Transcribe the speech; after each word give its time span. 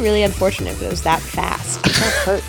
That 0.00 0.04
would 0.04 0.08
be 0.08 0.12
really 0.12 0.22
unfortunate 0.22 0.70
if 0.72 0.82
it 0.82 0.88
was 0.90 1.02
that 1.02 1.20
fast. 1.20 1.80
That 2.00 2.12
hurt. 2.24 2.44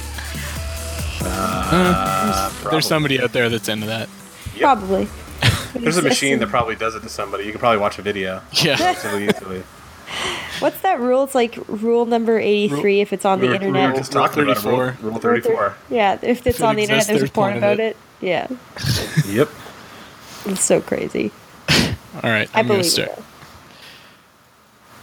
Uh, 1.23 2.69
there's 2.71 2.87
somebody 2.87 3.21
out 3.21 3.33
there 3.33 3.49
that's 3.49 3.67
into 3.67 3.87
that. 3.87 4.07
Yep. 4.53 4.61
Probably. 4.61 5.09
There's 5.73 5.97
a 5.97 6.01
machine 6.01 6.39
that 6.39 6.47
probably 6.47 6.75
does 6.77 6.95
it 6.95 7.01
to 7.01 7.09
somebody. 7.09 7.43
You 7.43 7.51
can 7.51 7.59
probably 7.59 7.79
watch 7.79 7.99
a 7.99 8.01
video. 8.01 8.41
Yeah. 8.53 8.91
Easily, 8.93 9.27
easily. 9.27 9.63
What's 10.59 10.79
that 10.81 11.01
rule? 11.01 11.25
It's 11.25 11.35
like 11.35 11.57
rule 11.67 12.05
number 12.05 12.39
83 12.39 13.01
if 13.01 13.11
it's 13.11 13.25
on 13.25 13.41
We 13.41 13.47
the 13.47 13.53
were, 13.53 13.59
we 13.59 13.71
were 13.71 13.77
internet. 13.77 13.97
just 13.97 14.11
talking 14.13 14.43
about 14.43 14.57
it, 14.57 14.63
rule, 14.63 14.77
34. 14.77 15.09
rule 15.09 15.19
34. 15.19 15.75
Yeah, 15.89 16.19
if 16.21 16.47
it's 16.47 16.59
it 16.59 16.63
on 16.63 16.75
the 16.77 16.83
internet, 16.83 17.07
there's 17.07 17.17
a 17.17 17.19
there's 17.19 17.31
porn 17.31 17.51
porn 17.53 17.57
about 17.57 17.79
it. 17.81 17.97
it. 18.21 18.25
Yeah, 18.25 18.47
Yep. 19.27 19.49
it's 20.45 20.61
so 20.61 20.79
crazy. 20.79 21.31
All 21.69 22.29
right. 22.29 22.49
I 22.53 22.59
I'm 22.59 22.67
gonna 22.67 22.79
believe 22.79 22.85
start. 22.85 23.09
it. 23.09 23.23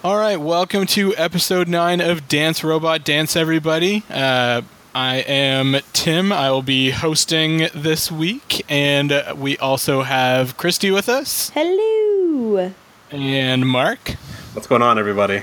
All 0.05 0.17
right, 0.17 0.37
welcome 0.41 0.87
to 0.87 1.15
episode 1.17 1.67
nine 1.69 2.01
of 2.01 2.29
Dance 2.29 2.63
Robot 2.63 3.05
Dance, 3.05 3.35
everybody. 3.37 4.05
Uh, 4.09 4.63
I 4.95 5.17
am 5.17 5.77
Tim. 5.93 6.33
I 6.33 6.51
will 6.51 6.63
be 6.63 6.91
hosting 6.91 7.69
this 7.75 8.11
week, 8.11 8.65
and 8.69 9.11
uh, 9.11 9.35
we 9.37 9.59
also 9.59 10.03
have 10.03 10.57
Christy 10.57 10.91
with 10.93 11.09
us, 11.09 11.51
Hello. 11.51 12.73
and 13.11 13.67
Mark, 13.69 14.11
What's 14.53 14.67
going 14.69 14.83
on, 14.83 14.99
everybody? 14.99 15.43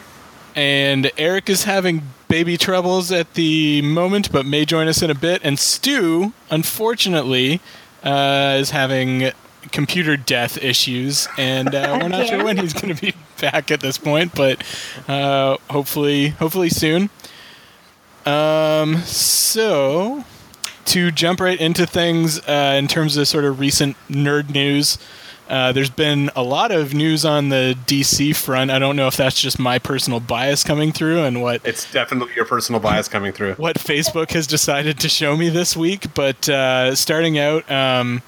and 0.56 1.11
Eric 1.17 1.50
is 1.50 1.66
having 1.66 2.02
baby 2.30 2.56
troubles 2.58 3.11
at 3.11 3.33
the 3.33 3.81
moment, 3.81 4.31
but 4.31 4.45
may 4.45 4.64
join 4.64 4.88
us 4.88 5.02
in 5.02 5.09
a 5.11 5.16
bit. 5.16 5.42
And 5.44 5.59
Stu, 5.59 6.31
unfortunately, 6.50 7.59
uh, 8.03 8.56
is 8.59 8.70
having 8.70 9.31
computer 9.73 10.16
death 10.16 10.58
issues, 10.64 11.28
and 11.38 11.76
uh, 11.76 12.00
we're 12.02 12.08
not 12.08 12.28
sure 12.30 12.44
when 12.44 12.56
he's 12.58 12.73
going 12.73 12.95
to 12.95 13.02
be 13.02 13.14
back 13.41 13.72
at 13.72 13.80
this 13.80 13.97
point, 13.97 14.33
but 14.36 14.64
uh, 15.08 15.58
hopefully, 15.69 16.30
hopefully 16.30 16.69
soon. 16.69 17.09
Um, 18.25 18.97
so 19.02 20.23
to 20.86 21.11
jump 21.11 21.39
right 21.39 21.59
into 21.59 21.86
things 21.86 22.39
uh, 22.47 22.75
in 22.77 22.88
terms 22.88 23.17
of 23.17 23.27
sort 23.27 23.45
of 23.45 23.59
recent 23.59 23.95
nerd 24.09 24.52
news. 24.52 24.97
Uh, 25.47 25.72
there's 25.72 25.92
been 25.92 26.31
a 26.36 26.42
lot 26.42 26.72
of 26.72 26.94
news 26.95 27.23
on 27.23 27.50
the 27.50 27.77
DC 27.86 28.36
front. 28.36 28.72
I 28.72 28.80
don't 28.80 28.95
know 28.95 29.08
if 29.08 29.16
that's 29.16 29.39
just 29.39 29.59
my 29.59 29.77
personal 29.77 30.20
bias 30.20 30.64
coming 30.64 30.92
through 30.92 31.23
and 31.23 31.39
what 31.42 31.61
It's 31.64 31.92
definitely 31.92 32.33
your 32.36 32.45
personal 32.45 32.81
bias 32.81 33.08
coming 33.08 33.31
through. 33.31 33.53
what 33.55 33.75
Facebook 33.75 34.31
has 34.31 34.47
decided 34.47 34.99
to 34.99 35.09
show 35.09 35.38
me 35.38 35.49
this 35.49 35.77
week. 35.77 36.14
But 36.16 36.49
uh, 36.49 36.95
starting 36.95 37.38
out, 37.38 37.70
um, 37.70 38.23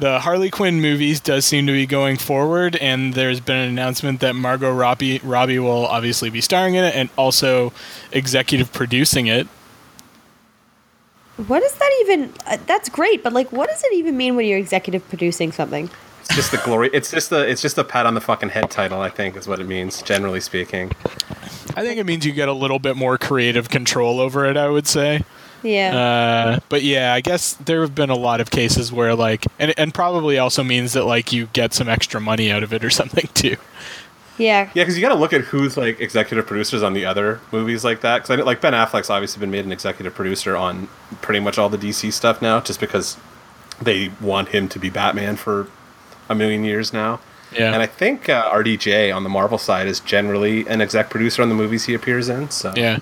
the 0.00 0.20
Harley 0.20 0.50
Quinn 0.50 0.80
movies 0.80 1.20
does 1.20 1.44
seem 1.44 1.66
to 1.66 1.72
be 1.72 1.86
going 1.86 2.16
forward, 2.16 2.76
and 2.76 3.14
there's 3.14 3.40
been 3.40 3.56
an 3.56 3.68
announcement 3.68 4.20
that 4.20 4.34
Margot 4.34 4.72
Robbie 4.72 5.20
Robbie 5.22 5.58
will 5.58 5.86
obviously 5.86 6.30
be 6.30 6.40
starring 6.40 6.74
in 6.74 6.84
it 6.84 6.94
and 6.94 7.10
also 7.16 7.72
executive 8.10 8.72
producing 8.72 9.26
it. 9.26 9.46
What 11.46 11.60
does 11.60 11.74
that 11.74 11.90
even? 12.02 12.32
Uh, 12.46 12.58
that's 12.66 12.88
great, 12.88 13.22
but 13.22 13.32
like, 13.32 13.52
what 13.52 13.68
does 13.68 13.84
it 13.84 13.92
even 13.94 14.16
mean 14.16 14.36
when 14.36 14.46
you're 14.46 14.58
executive 14.58 15.06
producing 15.08 15.52
something? 15.52 15.90
It's 16.20 16.34
just 16.34 16.50
the 16.50 16.58
glory. 16.58 16.90
It's 16.92 17.10
just 17.10 17.30
the. 17.30 17.48
It's 17.48 17.62
just 17.62 17.78
a 17.78 17.84
pat 17.84 18.06
on 18.06 18.14
the 18.14 18.20
fucking 18.20 18.50
head 18.50 18.70
title. 18.70 19.00
I 19.00 19.10
think 19.10 19.36
is 19.36 19.46
what 19.46 19.60
it 19.60 19.66
means, 19.66 20.02
generally 20.02 20.40
speaking. 20.40 20.92
I 21.76 21.82
think 21.82 21.98
it 21.98 22.04
means 22.04 22.26
you 22.26 22.32
get 22.32 22.48
a 22.48 22.52
little 22.52 22.78
bit 22.78 22.96
more 22.96 23.18
creative 23.18 23.68
control 23.68 24.20
over 24.20 24.44
it. 24.46 24.56
I 24.56 24.68
would 24.68 24.86
say. 24.86 25.24
Yeah. 25.62 25.96
Uh, 25.96 26.60
but 26.68 26.82
yeah, 26.82 27.12
I 27.14 27.20
guess 27.20 27.54
there 27.54 27.82
have 27.82 27.94
been 27.94 28.10
a 28.10 28.16
lot 28.16 28.40
of 28.40 28.50
cases 28.50 28.92
where 28.92 29.14
like, 29.14 29.46
and 29.58 29.74
and 29.78 29.92
probably 29.92 30.38
also 30.38 30.62
means 30.64 30.92
that 30.94 31.04
like 31.04 31.32
you 31.32 31.46
get 31.52 31.74
some 31.74 31.88
extra 31.88 32.20
money 32.20 32.50
out 32.50 32.62
of 32.62 32.72
it 32.72 32.84
or 32.84 32.90
something 33.00 33.28
too. 33.34 33.56
yeah. 34.38 34.70
Yeah, 34.74 34.84
because 34.84 34.96
you 34.96 35.02
got 35.02 35.14
to 35.14 35.20
look 35.20 35.32
at 35.32 35.42
who's 35.42 35.76
like 35.76 36.00
executive 36.00 36.46
producers 36.46 36.82
on 36.82 36.94
the 36.94 37.04
other 37.04 37.40
movies 37.52 37.84
like 37.84 38.00
that. 38.00 38.22
Because 38.22 38.44
like 38.44 38.60
Ben 38.60 38.72
Affleck's 38.72 39.10
obviously 39.10 39.40
been 39.40 39.50
made 39.50 39.64
an 39.64 39.72
executive 39.72 40.14
producer 40.14 40.56
on 40.56 40.88
pretty 41.20 41.40
much 41.40 41.58
all 41.58 41.68
the 41.68 41.78
DC 41.78 42.12
stuff 42.12 42.40
now, 42.40 42.60
just 42.60 42.80
because 42.80 43.16
they 43.82 44.10
want 44.20 44.48
him 44.48 44.68
to 44.68 44.78
be 44.78 44.90
Batman 44.90 45.36
for 45.36 45.68
a 46.28 46.34
million 46.34 46.64
years 46.64 46.92
now. 46.92 47.20
Yeah. 47.52 47.72
And 47.72 47.82
I 47.82 47.86
think 47.86 48.28
uh, 48.28 48.50
RDJ 48.50 49.14
on 49.14 49.24
the 49.24 49.28
Marvel 49.28 49.58
side 49.58 49.88
is 49.88 49.98
generally 50.00 50.66
an 50.68 50.80
exec 50.80 51.10
producer 51.10 51.42
on 51.42 51.48
the 51.48 51.54
movies 51.54 51.84
he 51.86 51.94
appears 51.94 52.28
in. 52.28 52.48
So 52.50 52.72
Yeah. 52.76 53.00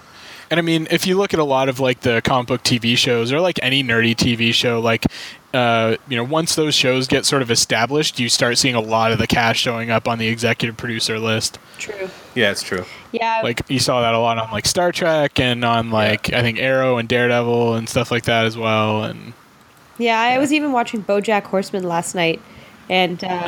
And 0.50 0.58
I 0.58 0.62
mean, 0.62 0.88
if 0.90 1.06
you 1.06 1.16
look 1.16 1.34
at 1.34 1.40
a 1.40 1.44
lot 1.44 1.68
of 1.68 1.78
like 1.78 2.00
the 2.00 2.22
comic 2.22 2.48
book 2.48 2.62
TV 2.62 2.96
shows 2.96 3.32
or 3.32 3.40
like 3.40 3.58
any 3.62 3.82
nerdy 3.82 4.14
TV 4.14 4.52
show, 4.54 4.80
like, 4.80 5.04
uh, 5.52 5.96
you 6.08 6.16
know, 6.16 6.24
once 6.24 6.54
those 6.54 6.74
shows 6.74 7.06
get 7.06 7.26
sort 7.26 7.42
of 7.42 7.50
established, 7.50 8.18
you 8.18 8.28
start 8.28 8.56
seeing 8.56 8.74
a 8.74 8.80
lot 8.80 9.12
of 9.12 9.18
the 9.18 9.26
cash 9.26 9.60
showing 9.60 9.90
up 9.90 10.08
on 10.08 10.18
the 10.18 10.28
executive 10.28 10.76
producer 10.76 11.18
list. 11.18 11.58
True. 11.78 12.08
yeah, 12.34 12.50
it's 12.50 12.62
true. 12.62 12.84
Yeah. 13.12 13.40
Like, 13.42 13.62
you 13.68 13.78
saw 13.78 14.00
that 14.00 14.14
a 14.14 14.18
lot 14.18 14.38
on 14.38 14.50
like 14.50 14.66
Star 14.66 14.90
Trek 14.92 15.38
and 15.38 15.64
on 15.64 15.90
like, 15.90 16.32
I 16.32 16.42
think 16.42 16.58
Arrow 16.58 16.96
and 16.98 17.08
Daredevil 17.08 17.74
and 17.74 17.88
stuff 17.88 18.10
like 18.10 18.24
that 18.24 18.46
as 18.46 18.56
well. 18.56 19.04
And 19.04 19.34
Yeah, 19.98 20.18
I 20.18 20.38
was 20.38 20.52
even 20.52 20.72
watching 20.72 21.04
BoJack 21.04 21.44
Horseman 21.44 21.82
last 21.84 22.14
night, 22.14 22.40
and 22.88 23.22
uh, 23.22 23.46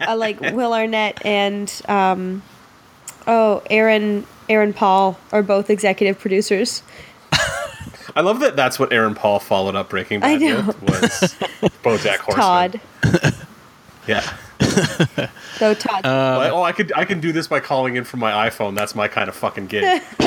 I 0.00 0.14
like 0.16 0.40
Will 0.40 0.72
Arnett 0.72 1.24
and 1.26 1.70
um, 1.88 2.42
oh 3.26 3.62
Aaron 3.70 4.26
Aaron 4.48 4.72
Paul 4.72 5.18
are 5.32 5.42
both 5.42 5.70
executive 5.70 6.18
producers. 6.18 6.82
I 8.16 8.20
love 8.20 8.40
that. 8.40 8.54
That's 8.54 8.78
what 8.78 8.92
Aaron 8.92 9.14
Paul 9.14 9.40
followed 9.40 9.74
up 9.74 9.88
Breaking 9.88 10.22
I 10.22 10.38
Bad 10.38 10.40
know. 10.40 10.66
with 10.66 10.82
was 10.82 11.10
BoJack 11.82 12.18
Horseman. 12.18 12.80
Todd. 13.02 13.34
Yeah. 14.06 14.20
So 15.56 15.72
Todd. 15.72 16.04
Like, 16.04 16.52
oh, 16.52 16.62
I 16.62 16.72
could 16.72 16.92
I 16.94 17.06
can 17.06 17.20
do 17.20 17.32
this 17.32 17.48
by 17.48 17.58
calling 17.60 17.96
in 17.96 18.04
from 18.04 18.20
my 18.20 18.50
iPhone. 18.50 18.74
That's 18.74 18.94
my 18.94 19.08
kind 19.08 19.30
of 19.30 19.34
fucking 19.34 19.68
gig. 19.68 19.82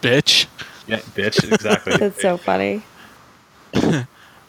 bitch. 0.00 0.46
yeah, 0.86 1.00
bitch. 1.16 1.52
Exactly. 1.52 1.96
That's 1.96 2.22
so 2.22 2.36
funny. 2.36 2.84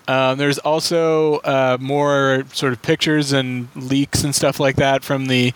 Um, 0.07 0.37
there's 0.37 0.59
also 0.59 1.37
uh, 1.37 1.77
more 1.81 2.43
sort 2.53 2.73
of 2.73 2.81
pictures 2.83 3.33
and 3.33 3.67
leaks 3.75 4.23
and 4.23 4.35
stuff 4.35 4.59
like 4.59 4.75
that 4.75 5.03
from 5.03 5.25
the 5.25 5.51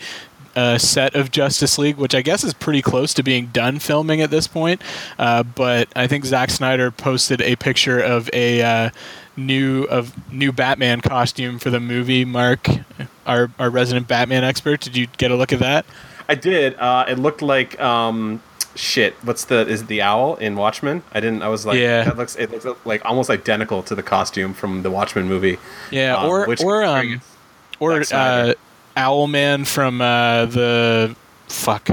uh, 0.55 0.77
set 0.77 1.15
of 1.15 1.31
Justice 1.31 1.77
League, 1.77 1.97
which 1.97 2.13
I 2.15 2.21
guess 2.21 2.43
is 2.43 2.53
pretty 2.53 2.81
close 2.81 3.13
to 3.15 3.23
being 3.23 3.47
done 3.47 3.79
filming 3.79 4.21
at 4.21 4.31
this 4.31 4.47
point. 4.47 4.81
Uh, 5.17 5.43
but 5.43 5.87
I 5.95 6.07
think 6.07 6.25
Zack 6.25 6.49
Snyder 6.49 6.91
posted 6.91 7.41
a 7.41 7.55
picture 7.55 7.99
of 7.99 8.29
a 8.33 8.61
uh, 8.61 8.89
new 9.37 9.83
of 9.83 10.13
new 10.31 10.51
Batman 10.51 11.01
costume 11.01 11.59
for 11.59 11.69
the 11.69 11.79
movie. 11.79 12.25
Mark, 12.25 12.67
our 13.25 13.49
our 13.59 13.69
resident 13.69 14.07
Batman 14.07 14.43
expert, 14.43 14.81
did 14.81 14.95
you 14.97 15.07
get 15.17 15.31
a 15.31 15.35
look 15.35 15.53
at 15.53 15.59
that? 15.59 15.85
I 16.27 16.35
did. 16.35 16.75
Uh, 16.75 17.05
it 17.07 17.17
looked 17.17 17.41
like 17.41 17.79
um, 17.79 18.41
shit. 18.75 19.13
What's 19.23 19.45
the 19.45 19.67
is 19.67 19.81
it 19.81 19.87
the 19.87 20.01
owl 20.01 20.35
in 20.35 20.55
Watchmen? 20.55 21.01
I 21.11 21.19
didn't. 21.19 21.41
I 21.41 21.47
was 21.47 21.65
like, 21.65 21.79
Yeah. 21.79 22.03
that 22.03 22.17
looks 22.17 22.35
it 22.35 22.51
looks 22.51 22.85
like 22.85 23.03
almost 23.05 23.29
identical 23.29 23.81
to 23.83 23.95
the 23.95 24.03
costume 24.03 24.53
from 24.53 24.83
the 24.83 24.91
Watchmen 24.91 25.27
movie. 25.27 25.57
Yeah, 25.91 26.17
Um, 26.17 26.29
or 26.29 26.55
or 26.63 26.83
um, 26.83 27.21
or 27.79 28.03
Zack 28.03 28.55
Owlman 28.99 29.65
from 29.65 30.01
uh, 30.01 30.45
the 30.45 31.15
fuck 31.47 31.89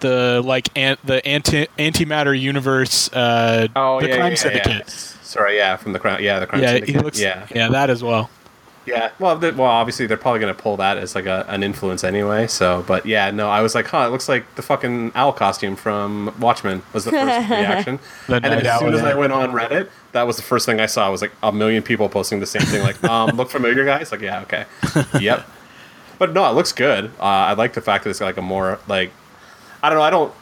the 0.00 0.40
like 0.44 0.68
ant 0.78 1.04
the 1.04 1.26
anti 1.26 1.66
antimatter 1.78 2.38
universe 2.38 3.12
uh, 3.12 3.66
oh 3.74 4.00
the 4.00 4.08
yeah, 4.08 4.16
crime 4.16 4.30
yeah, 4.32 4.36
syndicate. 4.36 4.84
Yeah. 4.86 5.18
Sorry, 5.22 5.56
yeah, 5.56 5.76
from 5.76 5.92
the 5.92 5.98
crime. 5.98 6.22
Yeah, 6.22 6.38
the 6.38 6.46
crime 6.46 6.62
Yeah, 6.62 6.68
syndicate. 6.72 6.94
he 6.94 7.00
looks 7.00 7.20
yeah, 7.20 7.46
yeah 7.54 7.68
that 7.70 7.90
as 7.90 8.02
well. 8.02 8.30
Yeah. 8.88 9.10
Well, 9.18 9.36
the, 9.36 9.52
well, 9.52 9.68
obviously 9.68 10.06
they're 10.06 10.16
probably 10.16 10.40
gonna 10.40 10.54
pull 10.54 10.78
that 10.78 10.96
as 10.96 11.14
like 11.14 11.26
a, 11.26 11.44
an 11.48 11.62
influence 11.62 12.04
anyway. 12.04 12.46
So, 12.46 12.84
but 12.86 13.04
yeah, 13.04 13.30
no, 13.30 13.48
I 13.48 13.60
was 13.60 13.74
like, 13.74 13.86
huh, 13.86 14.06
it 14.06 14.10
looks 14.10 14.28
like 14.28 14.54
the 14.54 14.62
fucking 14.62 15.12
owl 15.14 15.32
costume 15.32 15.76
from 15.76 16.34
Watchmen 16.40 16.82
was 16.92 17.04
the 17.04 17.10
first 17.10 17.50
reaction. 17.50 17.98
The 18.26 18.36
and 18.36 18.44
then 18.44 18.66
as 18.66 18.78
soon 18.78 18.88
Owl, 18.88 18.98
as 18.98 19.04
I 19.04 19.14
went 19.14 19.32
on 19.32 19.52
Reddit, 19.52 19.90
that 20.12 20.22
was 20.22 20.36
the 20.36 20.42
first 20.42 20.64
thing 20.64 20.80
I 20.80 20.86
saw. 20.86 21.10
Was 21.10 21.20
like 21.20 21.32
a 21.42 21.52
million 21.52 21.82
people 21.82 22.08
posting 22.08 22.40
the 22.40 22.46
same 22.46 22.62
thing. 22.62 22.82
Like, 22.82 23.02
um, 23.04 23.36
look 23.36 23.50
familiar, 23.50 23.84
guys. 23.84 24.10
Like, 24.10 24.22
yeah, 24.22 24.40
okay, 24.42 24.64
yep. 25.20 25.46
But 26.18 26.32
no, 26.32 26.48
it 26.50 26.54
looks 26.54 26.72
good. 26.72 27.06
Uh, 27.20 27.22
I 27.22 27.52
like 27.52 27.74
the 27.74 27.82
fact 27.82 28.04
that 28.04 28.10
it's 28.10 28.18
got 28.18 28.26
like 28.26 28.38
a 28.38 28.42
more 28.42 28.80
like, 28.88 29.12
I 29.82 29.90
don't 29.90 29.98
know. 29.98 30.04
I 30.04 30.10
don't. 30.10 30.34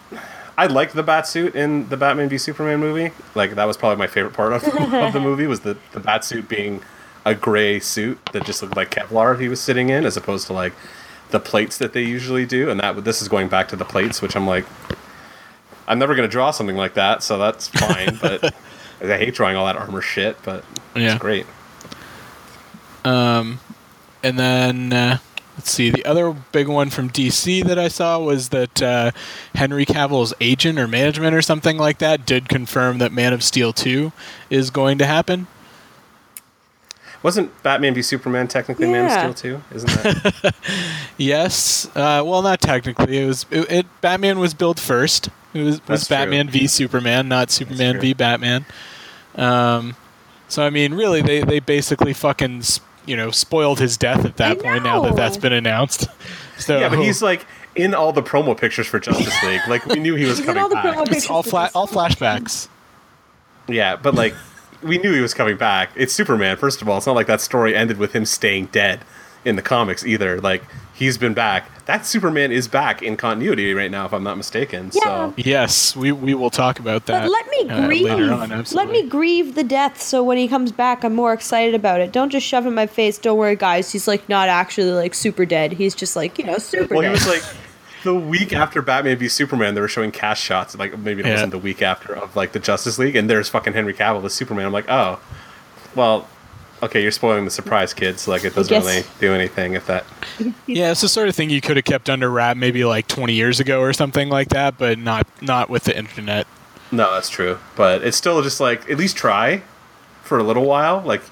I 0.59 0.69
liked 0.69 0.95
the 0.95 1.03
bat 1.03 1.27
suit 1.27 1.55
in 1.55 1.89
the 1.91 1.99
Batman 1.99 2.29
v 2.29 2.39
Superman 2.39 2.81
movie. 2.81 3.13
Like 3.35 3.57
that 3.57 3.65
was 3.65 3.77
probably 3.77 3.97
my 3.97 4.07
favorite 4.07 4.33
part 4.33 4.53
of, 4.53 4.65
of 4.65 5.13
the 5.13 5.21
movie 5.23 5.47
was 5.47 5.61
the 5.61 5.77
the 5.93 6.01
bat 6.01 6.25
suit 6.25 6.49
being 6.49 6.81
a 7.27 7.35
gray 7.35 7.79
suit 7.81 8.19
that 8.33 8.45
just 8.47 8.63
looked 8.63 8.77
like 8.77 8.91
Kevlar 8.91 9.39
he 9.39 9.49
was 9.49 9.61
sitting 9.61 9.91
in, 9.91 10.07
as 10.07 10.17
opposed 10.17 10.47
to 10.47 10.55
like 10.55 10.73
the 11.31 11.41
plates 11.41 11.77
that 11.79 11.93
they 11.93 12.03
usually 12.03 12.47
do. 12.47 12.71
And 12.71 12.81
that 12.81 13.05
this 13.05 13.21
is 13.21 13.29
going 13.29 13.49
back 13.49 13.69
to 13.69 13.77
the 13.77 13.85
plates, 13.85 14.23
which 14.23 14.35
I'm 14.37 14.47
like, 14.47 14.65
I'm 15.89 15.99
never 15.99 16.15
gonna 16.15 16.29
draw 16.29 16.51
something 16.53 16.77
like 16.77 16.95
that, 16.95 17.23
so 17.23 17.37
that's 17.37 17.69
fine. 17.69 18.17
but 18.23 18.55
I 19.03 19.19
hate 19.19 19.35
drawing 19.35 19.57
all 19.57 19.67
that 19.67 19.77
armor 19.77 20.01
shit, 20.01 20.37
but 20.43 20.65
Yeah. 20.95 21.13
it's 21.13 21.21
great. 21.21 21.47
Um, 23.05 23.61
and 24.23 24.39
then 24.39 24.93
uh, 24.93 25.19
let's 25.57 25.71
see. 25.71 25.91
The 25.91 26.05
other 26.05 26.33
big 26.53 26.69
one 26.69 26.91
from 26.91 27.11
DC 27.11 27.65
that 27.65 27.79
I 27.79 27.89
saw 27.89 28.19
was 28.19 28.49
that 28.51 28.83
uh, 28.83 29.11
Henry 29.55 29.85
Cavill's 29.87 30.35
agent 30.41 30.79
or 30.79 30.89
management 30.89 31.35
or 31.35 31.43
something 31.43 31.77
like 31.77 31.99
that 31.99 32.27
did 32.27 32.49
confirm 32.49 32.99
that 32.99 33.13
Man 33.13 33.33
of 33.33 33.43
Steel 33.45 33.73
two 33.73 34.13
is 34.51 34.71
going 34.71 34.99
to 34.99 35.07
happen. 35.07 35.47
Wasn't 37.27 37.61
Batman 37.65 37.93
v 37.93 38.03
Superman 38.03 38.47
technically 38.47 38.87
Man 38.87 39.07
of 39.07 39.35
Steel 39.35 39.35
too? 39.35 39.63
Isn't 39.75 39.91
that? 39.91 40.55
Yes. 41.19 41.87
Uh, 41.87 42.23
well, 42.25 42.41
not 42.41 42.61
technically. 42.61 43.19
It 43.19 43.27
was 43.27 43.47
it, 43.51 43.69
it. 43.69 43.87
Batman 44.01 44.39
was 44.39 44.55
billed 44.55 44.79
first. 44.79 45.29
It 45.53 45.65
was, 45.65 45.65
was 45.65 45.81
That's 45.87 46.07
true. 46.07 46.17
Batman 46.19 46.49
v 46.49 46.69
Superman, 46.69 47.27
not 47.27 47.51
Superman 47.51 47.99
v 47.99 48.13
Batman. 48.13 48.65
Um, 49.35 49.97
so 50.47 50.65
I 50.65 50.71
mean, 50.71 50.95
really, 50.95 51.21
they 51.21 51.43
they 51.43 51.59
basically 51.59 52.13
fucking 52.13 52.63
you 53.07 53.17
know 53.17 53.33
spoiled 53.33 53.81
his 53.81 53.97
death 53.97 54.25
at 54.25 54.37
that 54.37 54.61
I 54.61 54.63
point. 54.63 54.85
Now 54.85 55.01
that 55.01 55.17
that's 55.17 55.37
been 55.37 55.53
announced. 55.53 56.07
So 56.59 56.79
yeah, 56.79 56.89
but 56.89 57.01
he's 57.01 57.21
like 57.21 57.45
in 57.75 57.93
all 57.93 58.13
the 58.15 58.23
promo 58.23 58.57
pictures 58.57 58.87
for 58.87 58.99
Justice 58.99 59.43
League. 59.43 59.61
Like 59.69 59.85
we 59.85 59.99
knew 59.99 60.15
he 60.15 60.25
was 60.27 60.41
coming 60.41 60.63
all 60.63 60.69
the 60.71 60.77
back. 60.77 60.95
promo 60.97 61.03
it's 61.03 61.11
pictures 61.11 61.31
all 61.31 61.43
for 61.43 61.51
fla- 61.51 61.71
all 61.75 61.87
flashbacks. 61.87 62.69
Yeah, 63.69 63.97
but 63.97 64.15
like 64.15 64.35
we 64.83 64.99
knew 64.99 65.13
he 65.13 65.21
was 65.21 65.35
coming 65.35 65.57
back. 65.57 65.91
It's 65.97 66.13
Superman. 66.13 66.57
First 66.57 66.83
of 66.83 66.89
all, 66.89 66.99
it's 66.99 67.07
not 67.07 67.15
like 67.15 67.27
that 67.27 67.41
story 67.41 67.75
ended 67.75 67.99
with 67.99 68.15
him 68.15 68.25
staying 68.25 68.67
dead 68.67 69.01
in 69.45 69.57
the 69.57 69.63
comics 69.63 70.05
either. 70.05 70.41
Like 70.41 70.63
he's 70.93 71.17
been 71.17 71.33
back. 71.33 71.85
That 71.87 72.05
Superman 72.05 72.51
is 72.51 72.67
back 72.67 73.01
in 73.01 73.17
continuity 73.17 73.73
right 73.73 73.91
now, 73.91 74.07
if 74.07 74.13
I'm 74.13 74.25
not 74.25 74.37
mistaken. 74.37 74.91
So 74.91 75.33
Yes, 75.37 75.95
we 75.95 76.11
we 76.11 76.35
will 76.35 76.51
talk 76.51 76.81
about 76.81 77.07
that. 77.07 77.23
But 77.23 77.31
let 77.31 77.49
me 77.49 77.71
uh, 77.71 77.87
grieve. 77.87 78.05
later 78.05 78.33
on. 78.33 78.65
let 78.73 78.91
me 78.91 79.09
grieve 79.09 79.55
the 79.55 79.65
death 79.65 80.03
so 80.03 80.23
when 80.25 80.37
he 80.37 80.49
comes 80.49 80.73
back, 80.73 81.05
I'm 81.05 81.15
more 81.15 81.33
excited 81.33 81.75
about 81.75 82.01
it. 82.01 82.13
Don't 82.13 82.31
just 82.31 82.47
shove 82.47 82.67
in 82.67 82.75
my 82.75 82.87
face. 82.87 83.19
Don't 83.19 83.39
worry, 83.39 83.57
guys. 83.57 83.93
He's 83.93 84.09
like 84.09 84.29
not 84.29 84.49
actually 84.49 84.91
like 84.91 85.15
super 85.15 85.47
dead. 85.47 85.73
He's 85.73 85.95
just 85.95 86.17
like 86.17 86.39
you 86.39 86.45
know 86.45 86.59
super 86.59 86.95
well, 86.97 87.05
he 87.05 87.11
was 87.11 87.27
like 87.27 87.43
the 88.07 88.15
week 88.15 88.53
after 88.55 88.81
Batman 88.81 89.19
v 89.19 89.29
Superman, 89.29 89.75
they 89.75 89.81
were 89.83 89.89
showing 89.89 90.11
cast 90.11 90.43
shots. 90.43 90.75
Like 90.77 90.99
maybe 90.99 91.21
it 91.21 91.27
Yeah. 91.27 91.33
wasn't 91.35 91.51
the 91.53 91.59
week 91.59 91.83
after 91.83 92.15
of 92.17 92.35
like 92.35 92.53
the 92.53 92.59
Justice 92.59 92.99
League, 92.99 93.15
and 93.17 93.29
there's 93.29 93.49
fucking 93.51 93.75
Henry 93.75 93.93
Cavill 93.93 94.25
as 94.25 94.33
Superman. 94.33 94.65
I'm 94.67 94.73
like, 94.73 94.89
oh, 94.89 95.21
well, 95.95 96.27
okay, 96.83 97.03
you're 97.03 97.11
spoiling 97.11 97.45
the 97.45 97.51
surprise, 97.51 97.93
kids. 97.95 98.27
Like 98.27 98.45
it 98.45 98.55
doesn't 98.55 98.71
guess- 98.75 98.85
really 98.85 99.05
do 99.21 99.35
anything 99.35 99.75
if 99.75 99.87
that. 99.87 100.05
Yeah, 100.67 100.91
it's 100.91 101.01
the 101.03 101.09
sort 101.09 101.29
of 101.29 101.35
thing 101.37 101.49
you 101.51 101.61
could 101.61 101.77
have 101.77 101.85
kept 101.85 102.09
under 102.11 102.31
wrap 102.31 102.57
maybe 102.57 102.85
like 102.85 103.07
20 103.09 103.33
years 103.35 103.61
ago 103.61 103.81
or 103.81 103.93
something 103.93 104.29
like 104.29 104.49
that, 104.51 104.77
but 104.79 104.99
not 104.99 105.27
not 105.43 105.69
with 105.71 105.85
the 105.85 105.97
internet. 105.97 106.47
No, 106.93 107.13
that's 107.15 107.29
true, 107.31 107.59
but 107.77 108.03
it's 108.03 108.17
still 108.17 108.43
just 108.43 108.61
like 108.61 108.89
at 108.91 108.97
least 108.99 109.17
try 109.17 109.63
for 110.23 110.39
a 110.39 110.43
little 110.43 110.65
while. 110.65 111.03
Like 111.05 111.23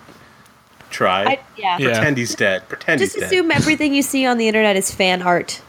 try. 0.91 1.25
I, 1.25 1.41
yeah. 1.56 1.77
Yeah. 1.79 1.93
Pretend 1.94 2.17
he's 2.17 2.35
dead. 2.35 2.69
Pretend 2.69 3.00
Just 3.00 3.15
he's 3.15 3.23
dead. 3.23 3.27
assume 3.32 3.50
everything 3.50 3.93
you 3.94 4.03
see 4.03 4.25
on 4.27 4.38
the 4.38 4.47
internet 4.49 4.77
is 4.77 4.93
fan 4.94 5.23
art. 5.23 5.61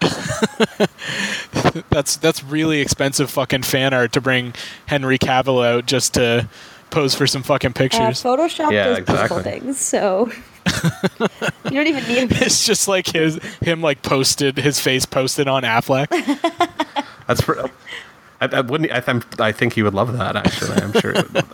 That's 1.90 2.16
that's 2.16 2.42
really 2.44 2.80
expensive 2.80 3.30
fucking 3.30 3.62
fan 3.62 3.92
art 3.94 4.12
to 4.12 4.20
bring 4.20 4.54
Henry 4.86 5.18
Cavill 5.18 5.64
out 5.66 5.86
just 5.86 6.14
to 6.14 6.48
pose 6.90 7.14
for 7.14 7.26
some 7.26 7.42
fucking 7.42 7.70
Uh, 7.70 7.74
pictures. 7.74 8.22
Photoshop 8.22 8.72
Yeah, 8.72 8.86
does 8.86 8.96
beautiful 9.00 9.38
exactly. 9.38 9.60
things, 9.60 9.78
so 9.78 10.30
you 11.20 11.70
don't 11.70 11.86
even 11.86 12.06
need. 12.08 12.32
it's 12.42 12.64
just 12.66 12.88
like 12.88 13.06
his 13.08 13.36
him 13.60 13.80
like 13.82 14.02
posted 14.02 14.56
his 14.58 14.80
face 14.80 15.04
posted 15.06 15.48
on 15.48 15.62
Affleck. 15.64 16.08
That's. 17.26 17.40
For, 17.42 17.68
I, 18.40 18.46
I 18.52 18.60
wouldn't. 18.60 18.90
I, 18.92 19.02
I'm- 19.06 19.22
I 19.38 19.52
think 19.52 19.74
he 19.74 19.82
would 19.82 19.94
love 19.94 20.16
that. 20.16 20.36
Actually, 20.36 20.76
I'm 20.82 20.92
sure. 20.92 21.12
he 21.12 21.18
would 21.22 21.32
that. 21.32 21.46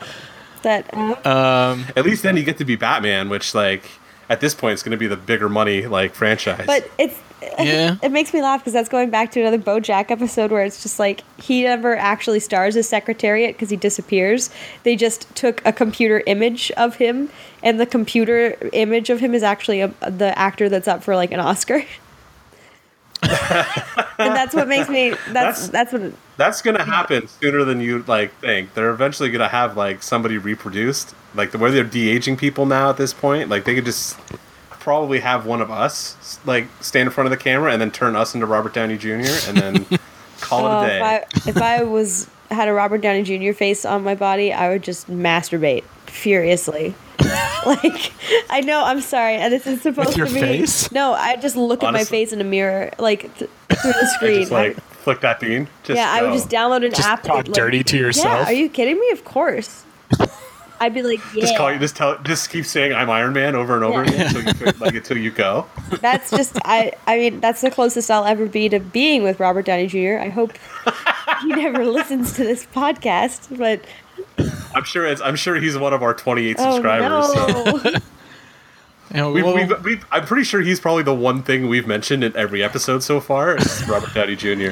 That 0.62 1.26
uh, 1.26 1.76
At 1.96 2.04
least 2.04 2.22
then 2.22 2.36
you 2.36 2.44
get 2.44 2.58
to 2.58 2.64
be 2.64 2.76
Batman, 2.76 3.28
which 3.28 3.54
like 3.54 3.84
at 4.28 4.40
this 4.40 4.54
point 4.54 4.72
it's 4.74 4.82
going 4.82 4.92
to 4.92 4.96
be 4.96 5.06
the 5.06 5.16
bigger 5.16 5.48
money 5.48 5.86
like 5.86 6.14
franchise. 6.14 6.64
but 6.66 6.88
it's 6.98 7.18
Yeah. 7.58 7.96
it 8.02 8.12
makes 8.12 8.32
me 8.32 8.40
laugh 8.40 8.60
because 8.60 8.72
that's 8.72 8.88
going 8.88 9.10
back 9.10 9.32
to 9.32 9.40
another 9.40 9.58
BoJack 9.58 10.10
episode 10.10 10.50
where 10.52 10.64
it's 10.64 10.82
just 10.82 10.98
like 10.98 11.22
he 11.40 11.64
never 11.64 11.96
actually 11.96 12.38
stars 12.40 12.76
as 12.76 12.88
Secretariat 12.88 13.54
because 13.56 13.68
he 13.70 13.76
disappears. 13.76 14.50
They 14.84 14.94
just 14.96 15.32
took 15.34 15.60
a 15.66 15.72
computer 15.72 16.22
image 16.26 16.70
of 16.76 16.96
him, 16.96 17.30
and 17.62 17.80
the 17.80 17.86
computer 17.86 18.56
image 18.72 19.10
of 19.10 19.18
him 19.20 19.34
is 19.34 19.42
actually 19.42 19.80
a, 19.80 19.88
the 20.08 20.36
actor 20.38 20.68
that's 20.68 20.86
up 20.88 21.02
for 21.02 21.16
like 21.16 21.32
an 21.32 21.40
Oscar. 21.40 21.82
and 23.22 24.34
that's 24.34 24.54
what 24.54 24.66
makes 24.68 24.88
me. 24.88 25.10
That's 25.30 25.68
That's- 25.68 25.68
that's, 25.68 25.92
what. 25.92 26.12
That's 26.36 26.62
gonna 26.62 26.84
happen 26.84 27.28
sooner 27.28 27.62
than 27.64 27.80
you 27.80 28.02
like 28.08 28.34
think. 28.40 28.74
They're 28.74 28.90
eventually 28.90 29.30
gonna 29.30 29.48
have 29.48 29.76
like 29.76 30.02
somebody 30.02 30.38
reproduced, 30.38 31.14
like 31.34 31.50
the 31.52 31.58
way 31.58 31.70
they're 31.70 31.84
de 31.84 32.08
aging 32.10 32.36
people 32.36 32.66
now 32.66 32.90
at 32.90 32.96
this 32.96 33.12
point. 33.14 33.48
Like 33.48 33.64
they 33.64 33.74
could 33.74 33.84
just 33.84 34.18
probably 34.70 35.20
have 35.20 35.46
one 35.46 35.60
of 35.60 35.70
us 35.70 36.38
like 36.44 36.66
stand 36.80 37.06
in 37.06 37.12
front 37.12 37.26
of 37.26 37.30
the 37.30 37.36
camera 37.42 37.72
and 37.72 37.80
then 37.80 37.90
turn 37.90 38.16
us 38.16 38.34
into 38.34 38.46
Robert 38.46 38.74
Downey 38.74 38.98
Jr. 38.98 39.10
and 39.48 39.56
then 39.56 39.86
call 40.40 40.66
Oh, 40.66 40.82
it 40.82 40.84
a 40.84 40.86
if 40.86 40.88
day. 40.88 41.00
I 41.00 41.48
if 41.50 41.56
I 41.58 41.82
was 41.84 42.28
had 42.50 42.68
a 42.68 42.72
Robert 42.72 43.00
Downey 43.00 43.22
Jr. 43.22 43.52
face 43.56 43.84
on 43.84 44.02
my 44.04 44.14
body, 44.14 44.52
I 44.52 44.68
would 44.70 44.82
just 44.82 45.08
masturbate 45.10 45.84
furiously. 46.06 46.94
like 47.66 48.12
I 48.50 48.60
know, 48.62 48.82
I'm 48.84 49.00
sorry, 49.00 49.36
and 49.36 49.52
this 49.52 49.66
is 49.66 49.80
supposed 49.82 50.16
your 50.16 50.26
to 50.26 50.34
be. 50.34 50.40
face? 50.40 50.90
No, 50.90 51.12
I 51.12 51.36
just 51.36 51.54
look 51.56 51.82
at 51.84 51.92
my 51.92 52.04
face 52.04 52.32
in 52.32 52.40
a 52.40 52.44
mirror, 52.44 52.90
like 52.98 53.22
th- 53.38 53.50
through 53.80 53.92
the 53.92 54.06
screen. 54.16 54.40
just 54.40 54.50
like 54.52 54.80
flick 54.80 55.20
that 55.20 55.38
bean. 55.38 55.68
Just 55.84 55.96
yeah, 55.98 56.10
I 56.10 56.22
would 56.22 56.28
go. 56.30 56.34
just 56.34 56.48
download 56.48 56.84
an 56.84 56.90
Just 56.90 57.06
app. 57.08 57.22
talk 57.22 57.44
that, 57.46 57.54
dirty 57.54 57.84
to 57.84 57.96
yourself. 57.96 58.26
Yeah, 58.26 58.44
are 58.46 58.52
you 58.52 58.68
kidding 58.68 58.98
me? 58.98 59.10
Of 59.10 59.24
course. 59.24 59.84
I'd 60.82 60.92
be 60.94 61.02
like, 61.02 61.20
yeah. 61.34 61.42
Just 61.42 61.56
call 61.56 61.72
you. 61.72 61.78
Just 61.78 61.94
tell. 61.96 62.18
Just 62.22 62.50
keep 62.50 62.64
saying 62.66 62.92
I'm 62.92 63.08
Iron 63.08 63.32
Man 63.32 63.54
over 63.54 63.74
and 63.76 63.84
over 63.84 64.04
Yeah. 64.04 64.10
again 64.30 64.36
until 64.48 64.66
you 64.66 64.72
like 64.80 64.94
until 64.94 65.16
you 65.16 65.30
go. 65.30 65.66
That's 66.00 66.30
just 66.30 66.58
I. 66.64 66.92
I 67.06 67.16
mean, 67.18 67.40
that's 67.40 67.60
the 67.60 67.70
closest 67.70 68.10
I'll 68.10 68.24
ever 68.24 68.46
be 68.46 68.68
to 68.68 68.80
being 68.80 69.22
with 69.22 69.38
Robert 69.40 69.64
Downey 69.66 69.86
Jr. 69.86 70.18
I 70.20 70.28
hope 70.28 70.52
he 71.42 71.48
never 71.54 71.84
listens 71.86 72.32
to 72.34 72.44
this 72.44 72.66
podcast, 72.66 73.56
but 73.56 73.84
I'm 74.74 74.84
sure 74.84 75.06
it's. 75.06 75.20
I'm 75.20 75.36
sure 75.36 75.54
he's 75.56 75.78
one 75.78 75.92
of 75.92 76.02
our 76.02 76.14
28 76.14 76.56
oh 76.58 76.72
subscribers. 76.72 77.32
so- 77.82 77.90
no. 77.90 77.98
You 79.10 79.18
know, 79.18 79.30
We've, 79.30 79.44
well, 79.44 79.54
we've, 79.54 79.84
we've, 79.84 80.06
I'm 80.10 80.24
pretty 80.24 80.44
sure 80.44 80.62
he's 80.62 80.80
probably 80.80 81.02
the 81.02 81.14
one 81.14 81.42
thing 81.42 81.68
we've 81.68 81.86
mentioned 81.86 82.24
in 82.24 82.34
every 82.34 82.62
episode 82.64 83.02
so 83.02 83.20
far 83.20 83.54
is 83.56 83.86
Robert 83.86 84.14
Downey 84.14 84.36
Jr. 84.36 84.70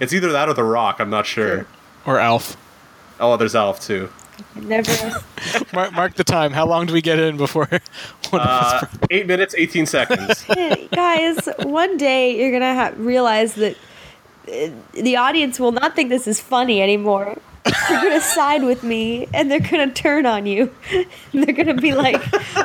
It's 0.00 0.12
either 0.12 0.30
that 0.30 0.48
or 0.48 0.54
The 0.54 0.62
Rock. 0.62 1.00
I'm 1.00 1.10
not 1.10 1.26
sure. 1.26 1.66
or 2.06 2.20
Alf. 2.20 2.56
Oh, 3.18 3.36
there's 3.36 3.56
Alf 3.56 3.80
too. 3.80 4.08
Never. 4.56 4.92
Mark, 5.72 5.92
mark 5.92 6.14
the 6.14 6.24
time. 6.24 6.52
How 6.52 6.66
long 6.66 6.86
do 6.86 6.92
we 6.92 7.00
get 7.00 7.18
in 7.18 7.36
before 7.36 7.66
one 8.30 8.40
of 8.42 8.46
us 8.48 8.82
Uh, 8.82 8.86
eight 9.10 9.26
minutes, 9.26 9.54
18 9.56 9.86
seconds. 9.86 10.44
Guys, 10.92 11.48
one 11.62 11.96
day 11.96 12.36
you're 12.38 12.52
gonna 12.52 12.74
ha- 12.74 12.92
realize 12.96 13.54
that 13.54 13.76
uh, 14.48 14.68
the 14.92 15.16
audience 15.16 15.58
will 15.58 15.72
not 15.72 15.96
think 15.96 16.10
this 16.10 16.26
is 16.26 16.40
funny 16.40 16.82
anymore. 16.82 17.36
They're 17.64 18.02
gonna 18.02 18.20
side 18.20 18.62
with 18.64 18.82
me, 18.82 19.28
and 19.34 19.50
they're 19.50 19.60
gonna 19.60 19.92
turn 19.92 20.26
on 20.26 20.46
you. 20.46 20.74
they're 21.32 21.52
gonna 21.54 21.74
be 21.74 21.92
like, 21.94 22.20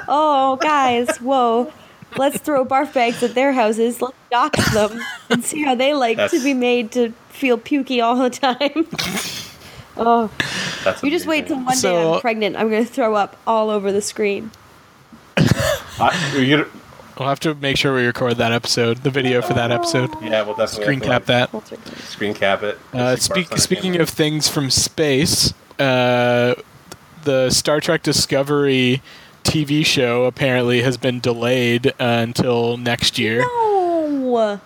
"Oh, 0.08 0.58
guys, 0.62 1.18
whoa." 1.18 1.72
Let's 2.18 2.40
throw 2.40 2.64
barf 2.64 2.94
bags 2.94 3.22
at 3.24 3.36
their 3.36 3.52
houses. 3.52 4.02
Let's 4.02 4.16
dox 4.32 4.74
them 4.74 5.02
and 5.30 5.44
see 5.44 5.64
how 5.64 5.76
they 5.76 5.94
like 5.94 6.18
to 6.32 6.42
be 6.42 6.54
made 6.54 6.92
to 6.94 7.12
feel 7.30 7.58
pukey 7.58 8.02
all 8.02 8.16
the 8.16 8.30
time. 8.30 8.88
Oh, 9.98 10.30
That's 10.84 11.02
you 11.04 11.10
just 11.12 11.26
wait 11.26 11.48
till 11.48 11.58
amazing. 11.58 11.66
one 11.66 11.74
day 11.76 12.04
So- 12.04 12.14
I'm 12.16 12.22
pregnant. 12.22 12.56
I'm 12.56 12.70
gonna 12.70 12.86
throw 12.86 13.16
up 13.16 13.38
all 13.48 13.70
over 13.70 13.92
the 13.92 14.02
screen. 14.02 14.52
I- 15.38 16.66
We'll 17.18 17.30
have 17.30 17.40
to 17.42 17.56
make 17.56 17.78
sure 17.78 17.96
we 17.96 18.06
record 18.06 18.36
that 18.40 18.52
episode, 18.52 18.98
the 18.98 19.10
video 19.10 19.42
for 19.42 19.54
that 19.54 19.72
episode. 19.72 20.10
yeah, 20.22 20.42
we'll 20.42 20.54
definitely 20.54 20.84
Screen 20.84 21.00
cap 21.00 21.22
to, 21.22 21.28
that. 21.28 21.54
like, 21.54 21.88
Screen 22.00 22.34
cap 22.34 22.62
it. 22.62 22.78
Uh, 22.94 23.16
speak, 23.16 23.48
barfs 23.48 23.52
on 23.54 23.58
it 23.58 23.62
speaking 23.62 23.92
again. 23.92 24.02
of 24.02 24.10
things 24.10 24.50
from 24.50 24.70
space, 24.70 25.54
uh, 25.80 26.56
the 27.24 27.50
Star 27.52 27.80
Trek 27.80 28.04
Discovery 28.04 29.02
TV 29.46 29.86
show 29.86 30.26
apparently 30.26 30.82
has 30.82 30.98
been 30.98 31.22
delayed 31.22 31.88
uh, 31.88 31.94
until 32.00 32.76
next 32.76 33.18
year. 33.18 33.40
No. 33.44 34.60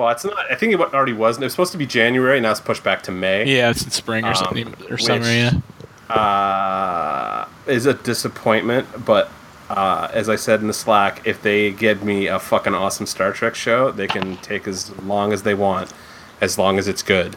Well, 0.00 0.08
it's 0.10 0.24
not. 0.24 0.50
I 0.50 0.54
think 0.54 0.72
it 0.74 0.80
already 0.80 1.12
was. 1.12 1.36
It 1.38 1.44
was 1.44 1.52
supposed 1.52 1.72
to 1.72 1.78
be 1.78 1.86
January. 1.86 2.40
Now 2.40 2.50
it's 2.50 2.60
pushed 2.60 2.82
back 2.82 3.02
to 3.04 3.12
May. 3.12 3.44
Yeah, 3.56 3.70
it's 3.70 3.84
in 3.84 3.90
spring 3.90 4.24
or 4.24 4.28
Um, 4.30 4.34
something 4.34 4.68
or 4.88 4.96
which- 4.96 5.04
summer. 5.04 5.26
Yeah. 5.26 5.52
uh, 6.08 7.46
is 7.66 7.86
a 7.86 7.94
disappointment. 7.94 9.04
But 9.04 9.30
uh, 9.68 10.08
as 10.12 10.28
I 10.28 10.36
said 10.36 10.60
in 10.60 10.66
the 10.66 10.72
Slack, 10.72 11.22
if 11.26 11.40
they 11.42 11.70
give 11.70 12.02
me 12.02 12.26
a 12.26 12.38
fucking 12.38 12.74
awesome 12.74 13.06
Star 13.06 13.32
Trek 13.32 13.54
show, 13.54 13.90
they 13.92 14.06
can 14.08 14.36
take 14.38 14.66
as 14.66 14.90
long 14.98 15.32
as 15.32 15.42
they 15.44 15.54
want, 15.54 15.92
as 16.40 16.58
long 16.58 16.78
as 16.78 16.88
it's 16.88 17.02
good. 17.02 17.36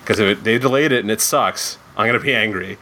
Because 0.00 0.18
if 0.18 0.38
it, 0.38 0.44
they 0.44 0.58
delayed 0.58 0.92
it 0.92 1.00
and 1.00 1.10
it 1.10 1.20
sucks, 1.20 1.78
I'm 1.96 2.06
gonna 2.06 2.18
be 2.18 2.34
angry. 2.34 2.78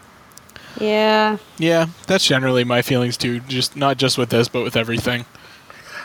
Yeah. 0.80 1.38
Yeah, 1.58 1.86
that's 2.06 2.24
generally 2.24 2.64
my 2.64 2.80
feelings 2.82 3.16
too. 3.16 3.40
Just 3.40 3.76
not 3.76 3.98
just 3.98 4.16
with 4.16 4.30
this, 4.30 4.48
but 4.48 4.62
with 4.62 4.76
everything. 4.76 5.26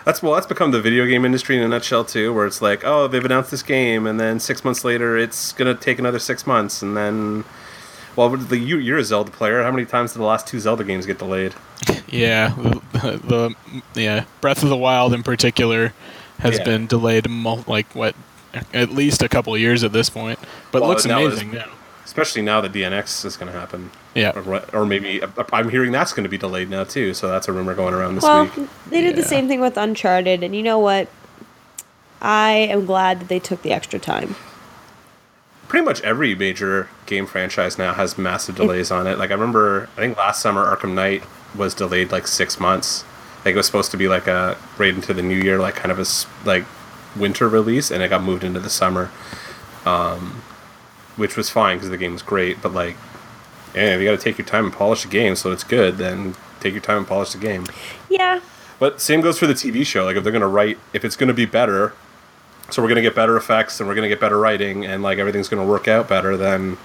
That's 0.06 0.22
well, 0.22 0.34
that's 0.34 0.48
become 0.48 0.72
the 0.72 0.82
video 0.82 1.06
game 1.06 1.24
industry 1.26 1.56
in 1.58 1.64
a 1.64 1.68
nutshell 1.68 2.04
too, 2.06 2.34
where 2.34 2.46
it's 2.46 2.62
like, 2.62 2.84
oh, 2.84 3.08
they've 3.08 3.24
announced 3.24 3.52
this 3.52 3.64
game, 3.64 4.06
and 4.06 4.20
then 4.20 4.40
six 4.40 4.64
months 4.66 4.84
later, 4.84 5.18
it's 5.18 5.54
gonna 5.54 5.76
take 5.76 6.00
another 6.00 6.20
six 6.20 6.46
months, 6.46 6.82
and 6.82 6.96
then, 6.98 7.46
well, 8.16 8.30
the 8.30 8.58
you, 8.58 8.78
you're 8.78 8.98
a 8.98 9.04
Zelda 9.04 9.32
player. 9.32 9.64
How 9.64 9.72
many 9.72 9.86
times 9.86 10.14
did 10.14 10.20
the 10.20 10.26
last 10.26 10.46
two 10.48 10.60
Zelda 10.60 10.84
games 10.84 11.06
get 11.06 11.20
delayed? 11.20 11.54
Yeah, 12.08 12.50
the, 12.50 12.82
the 13.94 14.00
yeah 14.00 14.26
Breath 14.40 14.62
of 14.62 14.70
the 14.70 14.78
Wild 14.78 15.14
in 15.16 15.24
particular 15.24 15.94
has 16.40 16.60
Yeah. 16.60 16.64
been 16.64 16.86
delayed 16.88 17.28
like 17.68 17.94
what 17.96 18.16
at 18.72 18.92
least 18.92 19.24
a 19.24 19.28
couple 19.30 19.58
years 19.58 19.84
at 19.84 19.94
this 19.94 20.10
point, 20.12 20.38
but 20.72 20.82
Well, 20.84 20.92
looks 20.92 21.06
amazing 21.06 21.52
now. 21.52 21.66
Especially 22.14 22.44
now 22.44 22.62
that 22.62 22.74
the 22.74 22.84
NX 22.84 23.26
is 23.26 23.38
going 23.38 23.52
to 23.52 23.60
happen. 23.60 23.90
Yeah. 24.14 24.34
Or, 24.40 24.64
or 24.72 24.86
maybe 24.86 25.20
I'm 25.52 25.70
hearing 25.70 25.92
that's 25.92 26.14
going 26.14 26.26
to 26.26 26.30
be 26.30 26.38
delayed 26.38 26.70
now 26.70 26.84
too. 26.84 27.16
So 27.16 27.28
that's 27.28 27.48
a 27.48 27.52
rumor 27.52 27.74
going 27.74 27.96
around 27.96 28.14
this 28.14 28.24
Well, 28.24 28.44
week. 28.56 28.70
they 28.88 29.02
did 29.02 29.16
the 29.16 29.24
same 29.24 29.48
thing 29.48 29.60
with 29.60 29.78
Uncharted, 29.78 30.44
and 30.44 30.56
you 30.56 30.62
know 30.62 30.78
what? 30.78 31.08
I 32.22 32.52
am 32.52 32.86
glad 32.86 33.20
that 33.22 33.30
they 33.30 33.40
took 33.40 33.64
the 33.64 33.72
extra 33.72 33.98
time. 33.98 34.36
Pretty 35.68 35.84
much 35.84 36.02
every 36.02 36.36
major 36.36 36.88
game 37.08 37.26
franchise 37.26 37.80
now 37.80 37.96
has 37.96 38.16
massive 38.16 38.58
delays 38.58 38.92
on 38.92 39.08
it. 39.08 39.18
Like 39.18 39.32
I 39.32 39.34
remember, 39.34 39.90
I 39.98 40.02
think 40.02 40.16
last 40.16 40.40
summer 40.40 40.64
Arkham 40.64 40.94
Knight 40.94 41.24
was 41.58 41.74
delayed 41.74 42.12
like 42.12 42.28
six 42.28 42.60
months. 42.60 43.06
Like 43.44 43.56
it 43.56 43.58
was 43.58 43.66
supposed 43.66 43.90
to 43.90 43.98
be 43.98 44.08
like 44.08 44.28
a 44.28 44.56
right 44.78 44.94
into 44.94 45.16
the 45.16 45.24
new 45.24 45.36
year, 45.42 45.58
like 45.58 45.74
kind 45.74 45.92
of 45.92 45.98
a 45.98 46.06
like 46.48 46.64
winter 47.16 47.50
release, 47.50 47.90
and 47.90 48.04
it 48.04 48.10
got 48.10 48.22
moved 48.22 48.44
into 48.44 48.60
the 48.60 48.70
summer, 48.70 49.10
um, 49.84 50.44
which 51.16 51.36
was 51.38 51.50
fine 51.50 51.78
because 51.78 51.90
the 51.90 51.98
game 51.98 52.14
was 52.14 52.22
great. 52.22 52.62
But 52.62 52.74
like, 52.74 52.96
yeah, 53.76 53.96
if 53.96 54.00
you 54.02 54.06
got 54.08 54.18
to 54.18 54.24
take 54.24 54.38
your 54.38 54.48
time 54.48 54.66
and 54.66 54.74
polish 54.74 55.04
the 55.04 55.10
game 55.10 55.36
so 55.36 55.52
it's 55.52 55.64
good, 55.64 55.98
then 55.98 56.36
take 56.60 56.74
your 56.74 56.82
time 56.82 57.00
and 57.00 57.08
polish 57.08 57.32
the 57.34 57.38
game. 57.40 57.66
Yeah, 58.10 58.40
But 58.80 59.00
same 59.02 59.22
goes 59.22 59.40
for 59.40 59.48
the 59.48 59.54
TV 59.54 59.86
show. 59.86 60.06
Like 60.06 60.16
if 60.16 60.24
they're 60.24 60.34
gonna 60.34 60.48
write, 60.48 60.78
if 60.94 61.04
it's 61.06 61.16
gonna 61.16 61.34
be 61.34 61.46
better, 61.46 61.94
so 62.70 62.82
we're 62.82 62.88
gonna 62.90 63.02
get 63.02 63.16
better 63.16 63.36
effects 63.38 63.80
and 63.80 63.88
we're 63.88 63.96
gonna 63.96 64.08
get 64.08 64.20
better 64.20 64.40
writing 64.40 64.86
and 64.86 65.04
like 65.04 65.18
everything's 65.18 65.50
gonna 65.50 65.66
work 65.66 65.88
out 65.88 66.08
better, 66.08 66.38
then 66.38 66.78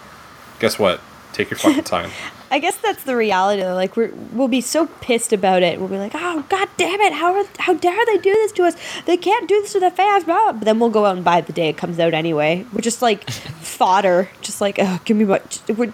guess 0.60 0.78
what? 0.78 1.00
Take 1.32 1.50
your 1.50 1.58
fucking 1.58 1.84
time. 1.84 2.10
I 2.50 2.58
guess 2.60 2.76
that's 2.78 3.04
the 3.04 3.14
reality. 3.14 3.60
Though. 3.62 3.74
Like 3.74 3.94
we're, 3.96 4.10
we'll 4.32 4.48
be 4.48 4.62
so 4.62 4.86
pissed 4.86 5.32
about 5.34 5.62
it. 5.62 5.78
We'll 5.78 5.88
be 5.88 5.98
like, 5.98 6.12
"Oh 6.14 6.44
God 6.48 6.68
damn 6.78 6.98
it! 7.02 7.12
How 7.12 7.34
are, 7.34 7.44
how 7.58 7.74
dare 7.74 8.06
they 8.06 8.16
do 8.18 8.32
this 8.32 8.52
to 8.52 8.64
us? 8.64 8.74
They 9.04 9.18
can't 9.18 9.46
do 9.48 9.60
this 9.60 9.72
to 9.74 9.80
the 9.80 9.90
fans!" 9.90 10.24
Blah. 10.24 10.52
But 10.52 10.64
then 10.64 10.80
we'll 10.80 10.88
go 10.90 11.04
out 11.04 11.16
and 11.16 11.24
buy 11.24 11.38
it 11.38 11.46
the 11.46 11.52
day 11.52 11.68
it 11.68 11.76
comes 11.76 11.98
out 12.00 12.14
anyway. 12.14 12.64
We're 12.72 12.80
just 12.80 13.02
like 13.02 13.28
fodder. 13.60 14.30
Just 14.40 14.60
like, 14.62 14.78
oh, 14.80 14.98
give 15.04 15.16
me 15.16 15.26
what. 15.26 15.62
We're, 15.76 15.92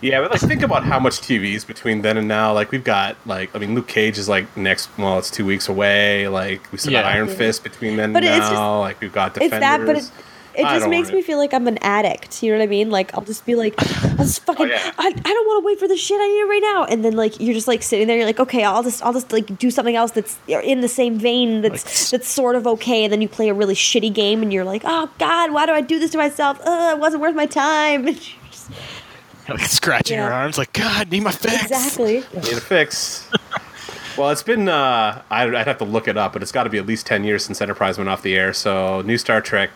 yeah, 0.00 0.20
but 0.20 0.30
like 0.30 0.40
think 0.40 0.62
about 0.62 0.84
how 0.84 0.98
much 1.00 1.20
TV's 1.20 1.64
between 1.64 2.02
then 2.02 2.16
and 2.16 2.28
now. 2.28 2.52
Like 2.54 2.70
we've 2.70 2.84
got 2.84 3.16
like 3.26 3.54
I 3.54 3.58
mean 3.58 3.74
Luke 3.74 3.88
Cage 3.88 4.16
is 4.16 4.28
like 4.28 4.56
next 4.56 4.88
well 4.96 5.18
it's 5.18 5.28
two 5.30 5.44
weeks 5.44 5.68
away. 5.68 6.28
Like 6.28 6.70
we 6.70 6.78
still 6.78 6.92
got 6.92 7.04
Yeah. 7.04 7.10
Iron 7.10 7.28
Fist 7.28 7.64
between 7.64 7.96
then 7.96 8.12
But 8.12 8.22
and 8.24 8.36
it's 8.36 8.44
now. 8.48 8.50
just- 8.50 8.80
like 8.80 9.00
we've 9.00 9.12
got 9.12 9.36
it's 9.36 9.50
Defenders. 9.50 9.60
that, 9.60 9.86
but 9.86 9.96
it, 9.96 10.10
it 10.54 10.62
just 10.64 10.88
makes 10.88 11.08
want 11.08 11.16
me 11.16 11.22
feel 11.22 11.38
like 11.38 11.52
I'm 11.54 11.66
an 11.68 11.78
addict. 11.82 12.42
You 12.42 12.52
know 12.52 12.58
what 12.58 12.64
I 12.64 12.66
mean? 12.66 12.90
Like 12.90 13.14
I'll 13.14 13.24
just 13.24 13.44
be 13.46 13.54
like, 13.54 13.74
I'll 14.04 14.16
just 14.18 14.44
fucking, 14.44 14.66
Oh, 14.66 14.68
yeah. 14.68 14.92
I, 14.98 15.06
I 15.08 15.10
don't 15.12 15.46
want 15.46 15.62
to 15.62 15.66
wait 15.66 15.78
for 15.78 15.86
the 15.88 15.96
shit 15.96 16.20
I 16.20 16.26
need 16.26 16.40
it 16.40 16.48
right 16.48 16.62
now. 16.62 16.84
And 16.84 17.04
then 17.04 17.14
like 17.16 17.38
you're 17.40 17.54
just 17.54 17.68
like 17.68 17.82
sitting 17.82 18.06
there, 18.06 18.16
you're 18.16 18.26
like, 18.26 18.40
okay, 18.40 18.64
I'll 18.64 18.82
just 18.82 19.04
I'll 19.04 19.12
just 19.12 19.32
like 19.32 19.58
do 19.58 19.70
something 19.70 19.96
else 19.96 20.10
that's 20.12 20.38
in 20.48 20.80
the 20.80 20.88
same 20.88 21.18
vein 21.18 21.62
that's 21.62 21.84
Like- 21.84 22.10
that's 22.20 22.28
sort 22.28 22.56
of 22.56 22.66
okay. 22.66 23.04
And 23.04 23.12
then 23.12 23.20
you 23.22 23.28
play 23.28 23.48
a 23.48 23.54
really 23.54 23.74
shitty 23.74 24.12
game, 24.12 24.42
and 24.42 24.52
you're 24.52 24.64
like, 24.64 24.82
oh 24.84 25.10
God, 25.18 25.52
why 25.52 25.66
do 25.66 25.72
I 25.72 25.80
do 25.80 25.98
this 25.98 26.10
to 26.12 26.18
myself? 26.18 26.58
Ugh, 26.64 26.96
it 26.96 27.00
wasn't 27.00 27.22
worth 27.22 27.34
my 27.34 27.46
time. 27.46 28.06
like 29.48 29.60
scratching 29.60 30.16
Yeah. 30.16 30.24
your 30.26 30.32
arms, 30.32 30.58
like 30.58 30.72
God, 30.72 31.10
need 31.10 31.22
my 31.22 31.32
fix. 31.32 31.62
exactly. 31.62 32.18
I 32.18 32.40
Need 32.40 32.52
a 32.52 32.60
fix. 32.60 33.28
well, 34.16 34.30
it's 34.30 34.42
been. 34.42 34.68
Uh, 34.68 35.22
I'd, 35.30 35.54
I'd 35.54 35.66
have 35.66 35.78
to 35.78 35.84
look 35.84 36.06
it 36.08 36.16
up, 36.16 36.32
but 36.32 36.42
it's 36.42 36.52
got 36.52 36.64
to 36.64 36.70
be 36.70 36.78
at 36.78 36.86
least 36.86 37.06
ten 37.06 37.24
years 37.24 37.44
since 37.44 37.60
Enterprise 37.60 37.98
went 37.98 38.08
off 38.10 38.22
the 38.22 38.36
air. 38.36 38.52
So 38.52 39.02
new 39.02 39.18
Star 39.18 39.40
Trek. 39.40 39.70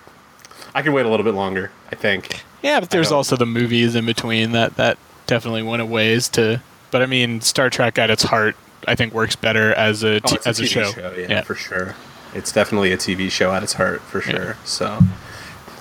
I 0.75 0.83
can 0.83 0.93
wait 0.93 1.07
a 1.07 1.09
little 1.09 1.25
bit 1.25 1.35
longer. 1.35 1.71
I 1.90 1.95
think. 1.95 2.43
Yeah, 2.62 2.81
but 2.81 2.90
there's 2.90 3.12
also 3.12 3.37
the 3.37 3.47
movies 3.47 3.95
in 3.95 4.07
between 4.07 4.52
that 4.52 4.76
that 4.76 4.99
definitely 5.26 5.62
went 5.62 5.83
a 5.83 5.87
ways 5.87 6.28
to. 6.31 6.62
But 6.90 7.02
I 7.02 7.07
mean, 7.07 7.40
Star 7.40 7.71
Trek 7.71 7.99
at 7.99 8.11
its 8.11 8.23
heart, 8.23 8.57
I 8.87 8.95
think 8.95 9.12
works 9.14 9.37
better 9.37 9.73
as 9.75 10.02
a 10.02 10.16
Oh, 10.16 10.19
t- 10.21 10.38
as 10.47 10.61
a 10.61 10.64
TV 10.64 10.69
show. 10.95 11.14
yeah, 11.16 11.43
for 11.43 11.54
sure. 11.54 11.95
It's 12.35 12.52
definitely 12.52 12.93
a 12.93 12.97
TV 12.97 13.31
show 13.31 13.52
at 13.52 13.62
its 13.62 13.75
heart, 13.75 14.00
for 14.02 14.21
sure. 14.21 14.57
So, 14.64 14.99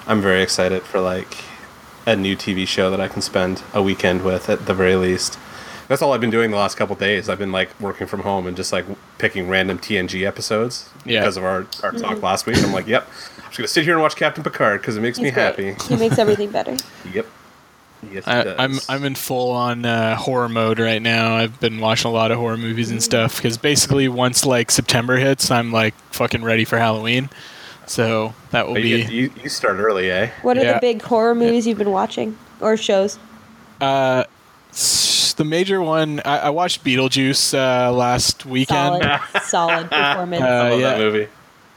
I'm 0.06 0.22
very 0.22 0.44
excited 0.44 0.84
for 0.84 1.00
like 1.00 1.38
a 2.06 2.16
new 2.16 2.36
TV 2.36 2.68
show 2.68 2.92
that 2.92 3.00
I 3.02 3.08
can 3.08 3.22
spend 3.22 3.64
a 3.74 3.82
weekend 3.82 4.24
with 4.24 4.50
at 4.50 4.66
the 4.66 4.74
very 4.74 4.96
least. 4.96 5.40
That's 5.88 6.02
all 6.02 6.14
I've 6.14 6.22
been 6.22 6.30
doing 6.30 6.52
the 6.52 6.58
last 6.58 6.76
couple 6.76 6.96
days. 6.96 7.28
I've 7.30 7.40
been 7.40 7.52
like 7.52 7.70
working 7.80 8.08
from 8.08 8.22
home 8.22 8.46
and 8.48 8.56
just 8.56 8.72
like 8.72 8.86
picking 9.18 9.48
random 9.50 9.80
TNG 9.80 10.26
episodes 10.26 10.90
Yeah. 11.06 11.22
because 11.22 11.38
of 11.38 11.44
our, 11.44 11.66
our 11.82 11.92
talk 11.92 12.16
mm-hmm. 12.16 12.24
last 12.24 12.46
week. 12.46 12.58
I'm 12.58 12.72
like, 12.74 12.88
yep, 12.88 13.08
I'm 13.33 13.33
just 13.54 13.58
gonna 13.60 13.68
sit 13.68 13.84
here 13.84 13.94
and 13.94 14.02
watch 14.02 14.16
Captain 14.16 14.44
Picard 14.44 14.82
because 14.82 14.98
it 14.98 15.02
makes 15.02 15.20
me 15.20 15.30
great. 15.32 15.42
happy. 15.44 15.76
He 15.88 15.96
makes 15.96 16.18
everything 16.18 16.52
better. 16.52 16.76
Yep. 17.14 17.28
Yes, 18.12 18.28
I, 18.28 18.44
does. 18.44 18.56
I'm 18.60 18.80
I'm 18.90 19.06
in 19.06 19.16
full 19.16 19.52
on 19.52 19.86
uh, 19.86 20.16
horror 20.18 20.50
mode 20.50 20.78
right 20.80 21.02
now. 21.02 21.36
I've 21.38 21.58
been 21.62 21.80
watching 21.80 22.10
a 22.10 22.14
lot 22.14 22.32
of 22.32 22.38
horror 22.38 22.58
movies 22.58 22.92
and 22.92 23.02
stuff 23.02 23.38
because 23.38 23.58
basically 23.58 24.10
once 24.10 24.46
like 24.46 24.72
September 24.72 25.16
hits, 25.16 25.50
I'm 25.52 25.72
like 25.72 25.94
fucking 26.12 26.44
ready 26.44 26.66
for 26.66 26.78
Halloween. 26.78 27.30
So 27.86 28.34
that 28.52 28.68
will 28.68 28.74
But 28.74 28.84
you, 28.84 29.08
be 29.08 29.14
you, 29.14 29.32
you 29.44 29.48
start 29.50 29.78
early, 29.78 30.10
eh? 30.12 30.32
What 30.42 30.58
are 30.58 30.64
Yeah. 30.64 30.74
the 30.74 30.80
big 30.82 31.02
horror 31.02 31.34
movies 31.36 31.66
you've 31.66 31.78
been 31.78 31.92
watching 31.92 32.38
or 32.60 32.76
shows? 32.76 33.20
s- 34.72 35.34
the 35.38 35.44
major 35.46 35.82
one. 35.82 36.22
I, 36.26 36.40
I 36.40 36.50
watched 36.50 36.84
Beetlejuice 36.84 37.54
uh, 37.54 37.92
last 37.92 38.46
weekend. 38.46 39.04
Solid, 39.04 39.44
solid 39.44 39.90
performance. 39.92 40.44
Uh, 40.44 40.46
I 40.46 40.70
love 40.72 40.80
yeah. 40.80 40.90
that 40.92 40.98
movie. 41.00 41.28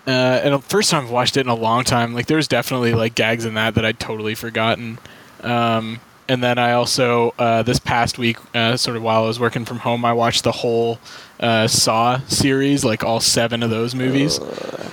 Uh, 0.07 0.41
and 0.45 0.55
the 0.55 0.59
first 0.61 0.91
time 0.91 1.05
I've 1.05 1.11
watched 1.11 1.37
it 1.37 1.41
in 1.41 1.49
a 1.49 1.55
long 1.55 1.85
time. 1.85 2.15
Like 2.15 2.27
there's 2.27 2.49
definitely 2.49 2.95
like 2.95 3.15
gags 3.15 3.45
in 3.45 3.55
that 3.55 3.75
that 3.75 3.85
I'd 3.85 3.99
totally 3.99 4.35
forgotten. 4.35 4.99
Um, 5.43 6.01
and 6.29 6.43
then 6.43 6.59
I 6.59 6.73
also 6.73 7.35
uh, 7.39 7.63
this 7.63 7.79
past 7.79 8.19
week, 8.19 8.39
uh, 8.55 8.77
sort 8.77 8.97
of 8.97 9.03
while 9.03 9.25
I 9.25 9.27
was 9.27 9.41
working 9.41 9.65
from 9.65 9.79
home, 9.79 10.05
I 10.05 10.13
watched 10.13 10.45
the 10.45 10.53
whole 10.53 10.99
uh, 11.41 11.67
Saw 11.69 12.19
series, 12.27 12.85
like 12.85 13.05
all 13.05 13.21
seven 13.21 13.63
of 13.63 13.71
those 13.71 13.95
movies. 13.95 14.41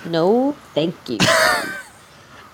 no, 0.06 0.56
thank 0.74 0.96
you. 1.10 1.18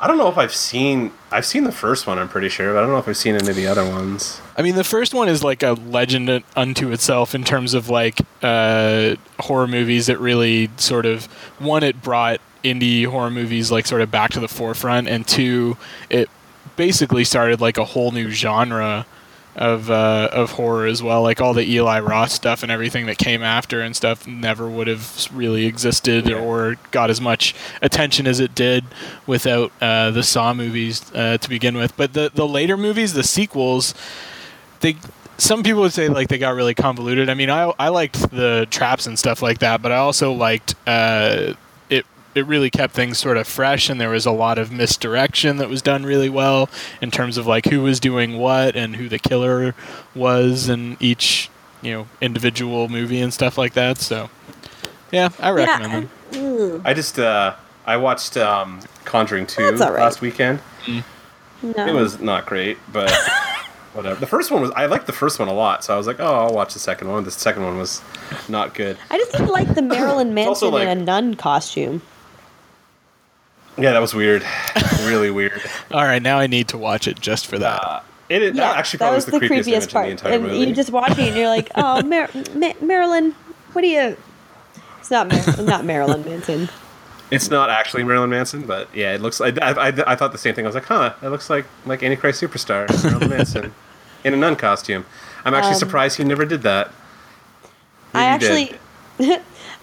I 0.02 0.08
don't 0.08 0.18
know 0.18 0.30
if 0.30 0.38
I've 0.38 0.54
seen. 0.54 1.12
I've 1.30 1.46
seen 1.46 1.66
the 1.66 1.74
first 1.74 2.08
one. 2.08 2.20
I'm 2.20 2.30
pretty 2.30 2.48
sure, 2.48 2.74
but 2.74 2.80
I 2.80 2.82
don't 2.82 2.92
know 2.92 3.00
if 3.00 3.08
I've 3.10 3.18
seen 3.18 3.36
any 3.36 3.50
of 3.50 3.56
the 3.56 3.68
other 3.68 3.84
ones. 3.84 4.40
I 4.58 4.62
mean, 4.62 4.76
the 4.76 4.86
first 4.86 5.14
one 5.14 5.28
is 5.28 5.44
like 5.44 5.62
a 5.62 5.74
legend 5.74 6.44
unto 6.56 6.92
itself 6.94 7.36
in 7.36 7.44
terms 7.44 7.74
of 7.74 7.90
like 7.90 8.22
uh, 8.42 9.16
horror 9.40 9.68
movies 9.68 10.08
that 10.08 10.18
really 10.20 10.70
sort 10.78 11.06
of 11.06 11.26
one, 11.60 11.84
it 11.84 12.02
brought 12.02 12.40
indie 12.64 13.06
horror 13.06 13.30
movies 13.32 13.72
like 13.72 13.86
sort 13.88 14.02
of 14.02 14.12
back 14.12 14.32
to 14.32 14.40
the 14.40 14.48
forefront, 14.48 15.08
and 15.08 15.28
two, 15.28 15.78
it 16.10 16.30
basically 16.76 17.24
started 17.24 17.60
like 17.62 17.78
a 17.78 17.86
whole 17.86 18.12
new 18.12 18.30
genre 18.30 19.06
of 19.56 19.90
uh, 19.92 20.30
of 20.32 20.52
horror 20.52 20.86
as 20.86 21.04
well. 21.04 21.22
Like 21.22 21.42
all 21.42 21.54
the 21.54 21.68
Eli 21.70 22.00
Roth 22.00 22.32
stuff 22.32 22.64
and 22.64 22.72
everything 22.72 23.08
that 23.08 23.18
came 23.18 23.44
after 23.44 23.82
and 23.82 23.96
stuff 23.96 24.26
never 24.28 24.70
would 24.70 24.88
have 24.88 25.28
really 25.34 25.66
existed 25.66 26.28
Yeah. 26.30 26.38
or 26.40 26.78
got 26.92 27.10
as 27.10 27.20
much 27.20 27.54
attention 27.82 28.26
as 28.28 28.40
it 28.40 28.56
did 28.56 28.86
without 29.28 29.72
uh, 29.82 30.12
the 30.12 30.24
Saw 30.24 30.54
movies 30.54 31.12
uh, 31.14 31.38
to 31.40 31.50
begin 31.50 31.76
with. 31.76 31.98
But 31.98 32.14
the 32.14 32.32
the 32.34 32.48
later 32.48 32.78
movies, 32.78 33.14
the 33.14 33.24
sequels, 33.24 33.94
they 34.80 34.96
some 35.38 35.64
people 35.64 35.82
would 35.82 35.94
say 35.94 36.08
like 36.08 36.28
they 36.30 36.38
got 36.38 36.52
really 36.56 36.76
convoluted. 36.76 37.30
I 37.30 37.34
mean, 37.34 37.50
I 37.50 37.74
I 37.80 37.90
liked 37.90 38.30
the 38.32 38.68
traps 38.70 39.08
and 39.08 39.18
stuff 39.20 39.42
like 39.42 39.60
that, 39.60 39.82
but 39.82 39.92
I 39.92 39.98
also 39.98 40.32
liked 40.32 40.76
uh, 40.88 41.54
it. 42.36 42.40
It 42.40 42.44
really 42.46 42.70
kept 42.70 42.94
things 42.94 43.18
sort 43.18 43.38
of 43.38 43.48
fresh, 43.48 43.90
and 43.90 44.00
there 44.00 44.10
was 44.10 44.26
a 44.26 44.32
lot 44.32 44.58
of 44.58 44.72
misdirection 44.72 45.58
that 45.58 45.70
was 45.70 45.82
done 45.82 46.04
really 46.06 46.30
well 46.30 46.70
in 47.02 47.12
terms 47.12 47.38
of 47.38 47.46
like 47.48 47.66
who 47.66 47.82
was 47.82 48.00
doing 48.00 48.38
what 48.38 48.76
and 48.76 48.96
who 48.96 49.10
the 49.10 49.20
killer 49.20 49.76
was 50.16 50.70
in 50.70 50.98
each 51.00 51.50
you 51.82 51.92
know 51.94 52.08
individual 52.22 52.90
movie 52.90 53.20
and 53.22 53.34
stuff 53.34 53.58
like 53.58 53.74
that. 53.74 53.98
So, 54.00 54.30
yeah, 55.12 55.30
I 55.40 55.50
recommend 55.52 56.10
Yeah, 56.32 56.40
them. 56.40 56.82
I 56.86 56.94
just 56.94 57.18
uh, 57.20 57.56
I 57.86 57.98
watched 57.98 58.38
um, 58.38 58.80
Conjuring 59.06 59.48
Two 59.48 59.64
That's 59.70 59.82
all 59.82 59.92
right. 59.92 60.02
last 60.04 60.22
weekend. 60.22 60.60
no. 60.88 61.04
It 61.88 61.94
was 61.94 62.20
not 62.20 62.46
great, 62.46 62.78
but 62.94 63.12
whatever. 63.94 64.20
The 64.20 64.28
first 64.28 64.52
one 64.52 64.62
was. 64.62 64.72
I 64.72 64.86
liked 64.86 65.08
the 65.08 65.14
first 65.14 65.40
one 65.40 65.48
a 65.48 65.54
lot, 65.54 65.84
so 65.84 65.94
I 65.94 65.98
was 65.98 66.08
like, 66.08 66.20
oh, 66.20 66.46
I'll 66.46 66.54
watch 66.54 66.74
the 66.74 66.80
second 66.80 67.10
one. 67.10 67.24
The 67.24 67.32
second 67.32 67.64
one 67.64 67.78
was 67.78 68.02
not 68.48 68.74
good. 68.76 68.98
I 69.10 69.18
just 69.18 69.32
didn't 69.32 69.48
like 69.50 69.74
the 69.76 69.82
Marilyn 69.96 70.34
Manson 70.34 70.72
like- 70.72 70.88
in 70.88 70.98
a 71.00 71.04
nun 71.04 71.34
costume. 71.36 72.02
Yeah, 73.82 73.92
that 73.94 74.00
was 74.00 74.14
weird. 74.14 74.44
really 75.06 75.32
weird. 75.32 75.62
All 75.92 76.04
right, 76.04 76.22
now 76.22 76.38
I 76.40 76.48
need 76.48 76.68
to 76.70 76.78
watch 76.78 77.08
it 77.08 77.20
just 77.20 77.48
for 77.48 77.58
that. 77.60 77.84
Uh, 77.84 78.02
it, 78.30 78.42
it 78.44 78.56
that 78.56 78.78
actually 78.78 78.98
that 79.00 79.12
was 79.14 79.26
was 79.26 79.34
the, 79.34 79.40
the 79.40 79.48
creepiest, 79.48 79.64
creepiest 79.88 79.92
part. 79.94 80.06
in 80.10 80.16
the 80.18 80.22
entire 80.22 80.34
and 80.34 80.44
movie. 80.44 80.58
you 80.70 80.76
just 80.76 80.92
watching 80.92 81.26
it 81.26 81.28
and 81.30 81.38
you're 81.38 81.48
like, 81.48 81.70
oh, 81.76 82.02
Mar- 82.06 82.30
Ma- 82.54 82.74
Marilyn, 82.82 83.32
what 83.74 83.82
do 83.82 83.88
you? 83.88 84.16
It's 85.00 85.10
not 85.10 85.28
Mar- 85.32 85.66
not 85.66 85.86
Marilyn 85.86 86.24
Manson. 86.26 86.70
It's 87.32 87.50
not 87.50 87.70
actually 87.70 88.04
Marilyn 88.04 88.30
Manson, 88.32 88.64
but 88.64 88.88
yeah, 88.94 89.14
it 89.14 89.22
looks. 89.22 89.40
I, 89.42 89.48
I, 89.62 89.88
I, 89.90 89.94
I 90.12 90.16
thought 90.16 90.32
the 90.32 90.38
same 90.38 90.56
thing. 90.56 90.66
I 90.66 90.68
was 90.68 90.76
like, 90.76 90.86
huh, 90.86 91.14
it 91.22 91.30
looks 91.30 91.50
like 91.50 91.66
like 91.86 92.02
Antichrist 92.04 92.42
superstar 92.42 92.88
Marilyn 93.04 93.30
Manson 93.38 93.74
in 94.24 94.34
a 94.34 94.38
nun 94.38 94.56
costume. 94.56 95.06
I'm 95.46 95.54
actually 95.54 95.74
Um, 95.74 95.80
surprised 95.80 96.18
he 96.18 96.24
never 96.24 96.46
did 96.46 96.62
that. 96.64 96.92
I 98.14 98.38
Maybe 98.38 98.46
he 98.46 98.70
actually. 99.20 99.40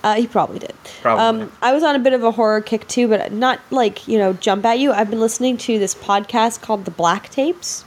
Uh, 0.07 0.15
he 0.15 0.29
probably 0.29 0.61
did. 0.61 0.73
Probably. 1.03 1.43
Um, 1.43 1.53
I 1.61 1.73
was 1.73 1.83
on 1.83 1.97
a 1.97 1.99
bit 1.99 2.13
of 2.13 2.23
a 2.23 2.31
horror 2.31 2.61
kick 2.61 2.87
too, 2.87 3.09
but 3.09 3.33
not 3.33 3.59
like 3.71 4.07
you 4.07 4.19
know 4.19 4.35
jump 4.35 4.65
at 4.65 4.79
you. 4.79 4.93
I've 4.93 5.11
been 5.11 5.19
listening 5.19 5.57
to 5.59 5.81
this 5.81 5.97
podcast 5.97 6.61
called 6.63 6.85
The 6.85 6.93
Black 6.93 7.29
Tapes. 7.29 7.85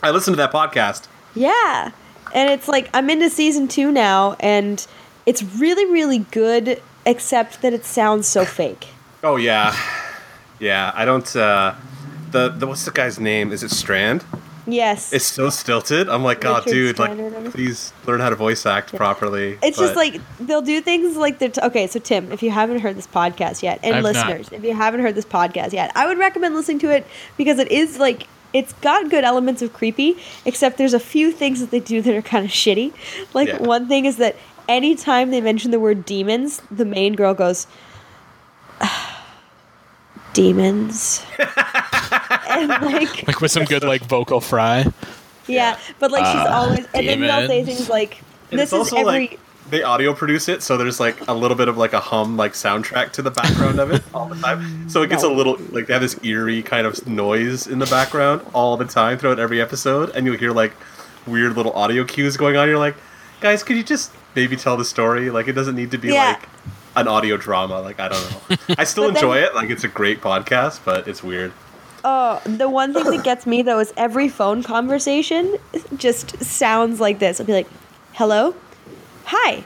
I 0.00 0.12
listened 0.12 0.36
to 0.36 0.36
that 0.36 0.52
podcast. 0.52 1.08
Yeah. 1.34 1.90
And 2.32 2.48
it's 2.50 2.68
like 2.68 2.88
I'm 2.94 3.10
into 3.10 3.28
season 3.28 3.66
2 3.66 3.90
now 3.90 4.36
and 4.38 4.86
it's 5.26 5.42
really 5.42 5.84
really 5.90 6.20
good 6.30 6.80
except 7.04 7.60
that 7.62 7.72
it 7.72 7.84
sounds 7.84 8.28
so 8.28 8.44
fake. 8.58 8.86
Oh 9.24 9.34
yeah, 9.34 9.74
yeah. 10.60 10.92
I 10.94 11.04
don't. 11.04 11.34
uh 11.34 11.74
the, 12.30 12.50
the 12.50 12.66
what's 12.68 12.84
the 12.84 12.92
guy's 12.92 13.18
name? 13.18 13.50
Is 13.52 13.64
it 13.64 13.70
Strand? 13.72 14.24
Yes. 14.70 15.12
It's 15.12 15.24
so 15.24 15.48
stilted. 15.50 16.08
I'm 16.08 16.22
like, 16.22 16.40
God, 16.40 16.66
Richard 16.66 16.96
dude, 16.96 16.98
like, 16.98 17.50
please 17.52 17.92
learn 18.06 18.20
how 18.20 18.28
to 18.30 18.36
voice 18.36 18.66
act 18.66 18.94
properly. 18.94 19.58
It's 19.62 19.78
just 19.78 19.96
like 19.96 20.20
they'll 20.38 20.60
do 20.62 20.80
things 20.80 21.16
like 21.16 21.38
they're 21.38 21.48
t- 21.48 21.60
okay. 21.62 21.86
So 21.86 21.98
Tim, 21.98 22.30
if 22.32 22.42
you 22.42 22.50
haven't 22.50 22.80
heard 22.80 22.96
this 22.96 23.06
podcast 23.06 23.62
yet, 23.62 23.80
and 23.82 23.96
I've 23.96 24.02
not. 24.02 24.14
listeners, 24.14 24.48
if 24.52 24.62
you 24.62 24.74
haven't 24.74 25.00
heard 25.00 25.14
this 25.14 25.24
podcast 25.24 25.72
yet, 25.72 25.90
I 25.96 26.06
would 26.06 26.18
recommend 26.18 26.54
listening 26.54 26.80
to 26.80 26.90
it 26.94 27.06
because 27.36 27.58
it 27.58 27.70
is 27.72 27.98
like 27.98 28.26
it's 28.52 28.72
got 28.74 29.10
good 29.10 29.24
elements 29.24 29.62
of 29.62 29.72
creepy. 29.72 30.16
Except 30.44 30.76
there's 30.78 30.94
a 30.94 31.00
few 31.00 31.32
things 31.32 31.60
that 31.60 31.70
they 31.70 31.80
do 31.80 32.02
that 32.02 32.14
are 32.14 32.22
kind 32.22 32.44
of 32.44 32.50
shitty. 32.50 32.92
Like 33.34 33.48
Yeah. 33.48 33.58
one 33.62 33.88
thing 33.88 34.04
is 34.04 34.16
that 34.18 34.36
anytime 34.68 35.30
they 35.30 35.40
mention 35.40 35.70
the 35.70 35.80
word 35.80 36.04
demons, 36.04 36.60
the 36.70 36.84
main 36.84 37.14
girl 37.14 37.32
goes. 37.34 37.66
Ah, 38.80 39.24
demons, 40.34 41.22
and 42.48 42.68
like 42.92 43.26
Like 43.26 43.40
with 43.40 43.50
some 43.50 43.64
good 43.64 43.84
like 43.84 44.02
vocal 44.02 44.40
fry. 44.40 44.86
yeah, 45.46 45.78
but 45.98 46.10
like 46.10 46.24
she's 46.26 46.34
ah, 46.46 46.62
always, 46.64 46.86
and 46.94 47.06
then 47.08 47.20
they'll 47.20 47.46
say 47.46 47.60
demons. 47.60 47.66
things 47.78 47.88
like, 47.88 48.20
And 48.50 48.58
"This 48.60 48.72
it's 48.72 48.72
is 48.72 48.78
also 48.92 48.96
every." 48.98 49.04
like 49.28 49.40
they 49.70 49.82
audio 49.82 50.14
produce 50.14 50.48
it, 50.48 50.62
so 50.62 50.78
there's 50.78 50.98
like 50.98 51.28
a 51.28 51.34
little 51.34 51.56
bit 51.56 51.68
of 51.68 51.76
like 51.76 51.92
a 51.92 52.00
hum, 52.00 52.36
like 52.38 52.54
soundtrack 52.54 53.12
to 53.12 53.22
the 53.22 53.30
background 53.30 53.78
of 53.78 53.90
it 53.92 54.02
all 54.14 54.26
the 54.26 54.34
time. 54.36 54.88
So 54.88 55.02
it 55.02 55.10
gets 55.10 55.22
a 55.24 55.28
little 55.28 55.58
like 55.70 55.86
they 55.88 55.92
have 55.92 56.00
this 56.02 56.18
eerie 56.24 56.62
kind 56.62 56.86
of 56.86 57.06
noise 57.06 57.66
in 57.66 57.78
the 57.78 57.86
background 57.86 58.40
all 58.54 58.76
the 58.78 58.86
time 58.86 59.18
throughout 59.18 59.38
every 59.38 59.60
episode, 59.60 60.10
and 60.16 60.24
you'll 60.26 60.38
hear 60.38 60.52
like 60.52 60.72
weird 61.26 61.54
little 61.56 61.72
audio 61.72 62.04
cues 62.04 62.38
going 62.38 62.56
on. 62.56 62.66
You're 62.66 62.78
like, 62.78 62.94
guys, 63.40 63.62
could 63.62 63.76
you 63.76 63.82
just 63.84 64.10
maybe 64.34 64.56
tell 64.56 64.78
the 64.78 64.86
story? 64.86 65.28
Like 65.30 65.48
it 65.48 65.52
doesn't 65.52 65.76
need 65.76 65.90
to 65.90 65.98
be 65.98 66.08
Yeah. 66.08 66.28
like 66.38 66.48
an 66.96 67.06
audio 67.06 67.36
drama. 67.36 67.80
Like 67.82 68.00
I 68.00 68.08
don't 68.08 68.30
know. 68.50 68.56
I 68.78 68.84
still 68.84 69.04
But 69.04 69.14
then- 69.14 69.24
enjoy 69.24 69.38
it. 69.38 69.54
Like 69.54 69.68
it's 69.68 69.84
a 69.84 69.88
great 69.88 70.22
podcast, 70.22 70.80
but 70.84 71.06
it's 71.06 71.22
weird. 71.22 71.52
Oh, 72.04 72.40
the 72.44 72.68
one 72.68 72.94
thing 72.94 73.04
that 73.04 73.24
gets 73.24 73.46
me 73.46 73.62
though 73.62 73.78
is 73.80 73.92
every 73.96 74.28
phone 74.28 74.62
conversation 74.62 75.56
just 75.96 76.42
sounds 76.42 77.00
like 77.00 77.18
this. 77.18 77.40
I'll 77.40 77.46
be 77.46 77.52
like, 77.52 77.68
"Hello, 78.14 78.54
hi, 79.24 79.64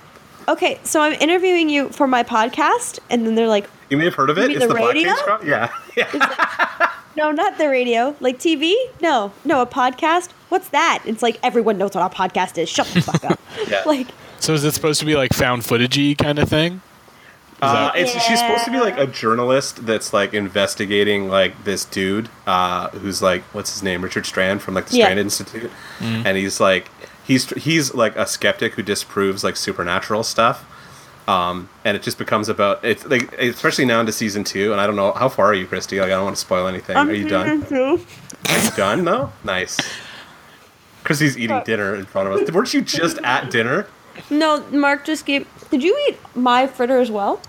okay, 0.48 0.80
so 0.84 1.00
I'm 1.00 1.12
interviewing 1.14 1.68
you 1.68 1.88
for 1.90 2.06
my 2.06 2.22
podcast," 2.22 2.98
and 3.10 3.26
then 3.26 3.34
they're 3.34 3.48
like, 3.48 3.68
You 3.90 3.96
may 3.98 4.04
have 4.04 4.14
heard 4.14 4.30
of 4.30 4.38
it. 4.38 4.48
mean 4.48 4.56
It's 4.56 4.66
the 4.66 4.72
the, 4.72 4.74
radio? 4.74 5.12
Case 5.12 5.22
Crime. 5.22 5.46
Yeah, 5.46 5.72
yeah. 5.96 6.90
"No, 7.16 7.30
not 7.30 7.58
the 7.58 7.68
radio, 7.68 8.16
like 8.20 8.38
TV. 8.38 8.74
No, 9.02 9.32
no, 9.44 9.60
a 9.60 9.66
podcast. 9.66 10.30
What's 10.48 10.68
that?" 10.70 11.02
It's 11.04 11.22
like 11.22 11.38
everyone 11.42 11.76
knows 11.78 11.94
what 11.94 12.10
a 12.10 12.14
podcast 12.14 12.56
is. 12.58 12.68
Shut 12.68 12.86
the 12.88 13.02
fuck 13.02 13.24
up. 13.24 13.38
Yeah. 13.68 13.82
Like, 13.86 14.08
So 14.40 14.54
is 14.54 14.64
it 14.64 14.72
supposed 14.72 14.98
to 15.00 15.06
be 15.06 15.14
like 15.14 15.32
found 15.34 15.62
footagey 15.62 16.16
kind 16.16 16.38
of 16.38 16.48
thing? 16.48 16.80
Uh, 17.62 17.72
that- 17.92 17.96
it's, 17.96 18.10
She's 18.10 18.38
supposed 18.40 18.64
to 18.64 18.70
be 18.70 18.80
like 18.80 18.98
a 18.98 19.06
journalist 19.06 19.86
that's 19.86 20.12
like 20.12 20.34
investigating 20.34 21.28
like 21.28 21.64
this 21.64 21.84
dude 21.84 22.28
uh, 22.46 22.88
who's 22.90 23.22
like 23.22 23.42
what's 23.54 23.72
his 23.72 23.82
name 23.82 24.02
Richard 24.02 24.26
Strand 24.26 24.60
from 24.62 24.74
like 24.74 24.86
the 24.86 24.96
Yeah. 24.96 25.04
Strand 25.06 25.20
Institute, 25.20 25.70
and 26.00 26.36
he's 26.36 26.60
like 26.60 26.88
he's 27.24 27.48
he's 27.50 27.94
like 27.94 28.16
a 28.16 28.26
skeptic 28.26 28.74
who 28.74 28.82
disproves 28.82 29.44
like 29.44 29.56
supernatural 29.56 30.22
stuff. 30.24 30.64
Um, 31.28 31.68
and 31.84 31.96
it 31.96 32.02
just 32.02 32.18
becomes 32.18 32.48
about 32.48 32.84
it's 32.84 33.06
like 33.06 33.32
especially 33.34 33.84
now 33.84 34.00
into 34.00 34.10
season 34.12 34.42
two, 34.42 34.72
and 34.72 34.80
I 34.80 34.86
don't 34.88 34.96
know 34.96 35.12
how 35.12 35.28
far 35.28 35.46
are 35.46 35.54
you, 35.54 35.66
Christy? 35.68 36.00
Like 36.00 36.06
I 36.08 36.14
don't 36.16 36.24
want 36.24 36.34
to 36.36 36.40
spoil 36.40 36.66
anything. 36.66 36.96
are 36.96 37.12
you 37.12 37.28
done? 37.28 37.62
Are 37.72 38.58
you 38.58 38.70
done? 38.76 39.04
No, 39.04 39.32
nice. 39.44 39.78
Christy's 41.04 41.38
eating 41.38 41.56
Uh, 41.58 41.62
dinner 41.62 41.94
in 41.94 42.06
front 42.06 42.28
of 42.28 42.34
us. 42.34 42.50
Weren't 42.50 42.74
you 42.74 42.80
just 42.82 43.18
at 43.18 43.50
dinner? 43.50 43.86
No, 44.30 44.64
Mark 44.72 45.04
just 45.04 45.24
gave. 45.24 45.46
Did 45.70 45.82
you 45.84 45.96
eat 46.08 46.18
my 46.34 46.66
fritter 46.66 46.98
as 46.98 47.10
well? 47.10 47.40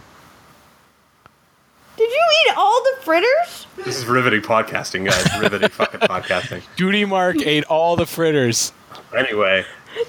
Did 2.04 2.12
you 2.12 2.22
eat 2.48 2.58
all 2.58 2.84
the 2.84 3.02
fritters? 3.02 3.66
This 3.78 3.98
is 3.98 4.06
riveting 4.06 4.42
podcasting, 4.42 5.06
guys. 5.10 5.40
Riveting 5.42 5.70
fucking 5.70 6.02
podcasting. 6.02 6.62
Duty 6.76 7.06
Mark 7.06 7.38
ate 7.38 7.64
all 7.64 7.96
the 7.96 8.06
fritters. 8.06 8.74
Anyway. 9.16 9.64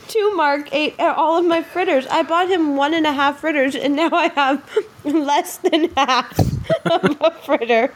Two 0.09 0.35
Mark 0.35 0.74
ate 0.74 0.98
all 0.98 1.38
of 1.38 1.44
my 1.44 1.62
fritters. 1.62 2.04
I 2.09 2.24
bought 2.24 2.50
him 2.50 2.74
one 2.74 2.94
and 2.94 3.07
a 3.07 3.12
half 3.12 3.38
fritters, 3.38 3.76
and 3.76 3.94
now 3.94 4.09
I 4.12 4.26
have 4.30 4.68
less 5.04 5.59
than 5.59 5.88
half 5.90 6.37
of 6.85 7.16
a 7.20 7.30
fritter. 7.44 7.94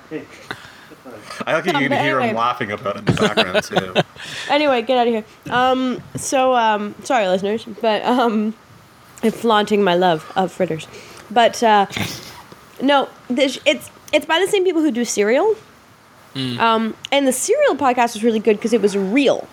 I 1.45 1.55
like 1.55 1.65
how 1.67 1.81
you 1.81 1.89
But 1.89 1.97
can 1.97 2.05
hear 2.05 2.21
him 2.21 2.37
laughing 2.37 2.71
about 2.71 2.95
it 2.95 2.99
in 3.01 3.05
the 3.07 3.13
background 3.15 3.65
too. 3.65 3.95
Anyway, 4.49 4.81
get 4.83 4.97
out 4.97 5.09
of 5.09 5.13
here. 5.13 5.25
Um, 5.53 6.01
so 6.15 6.55
um, 6.55 6.95
sorry, 7.03 7.27
listeners, 7.27 7.65
but 7.81 8.05
um, 8.05 8.55
I'm 9.25 9.33
flaunting 9.33 9.83
my 9.83 9.97
love 9.97 10.31
of 10.37 10.53
fritters. 10.53 10.87
But 11.33 11.61
uh, 11.65 11.87
no, 12.83 13.09
this, 13.29 13.59
it's 13.65 13.91
it's 14.13 14.27
by 14.27 14.41
the 14.41 14.47
same 14.47 14.65
people 14.65 14.83
who 14.83 14.91
do 14.91 15.05
Serial. 15.05 15.57
Um, 16.61 16.95
and 17.11 17.27
the 17.27 17.33
Serial 17.33 17.75
podcast 17.75 18.15
was 18.15 18.23
really 18.23 18.39
good 18.39 18.57
because 18.57 18.73
it 18.73 18.81
was 18.81 18.97
real. 18.97 19.49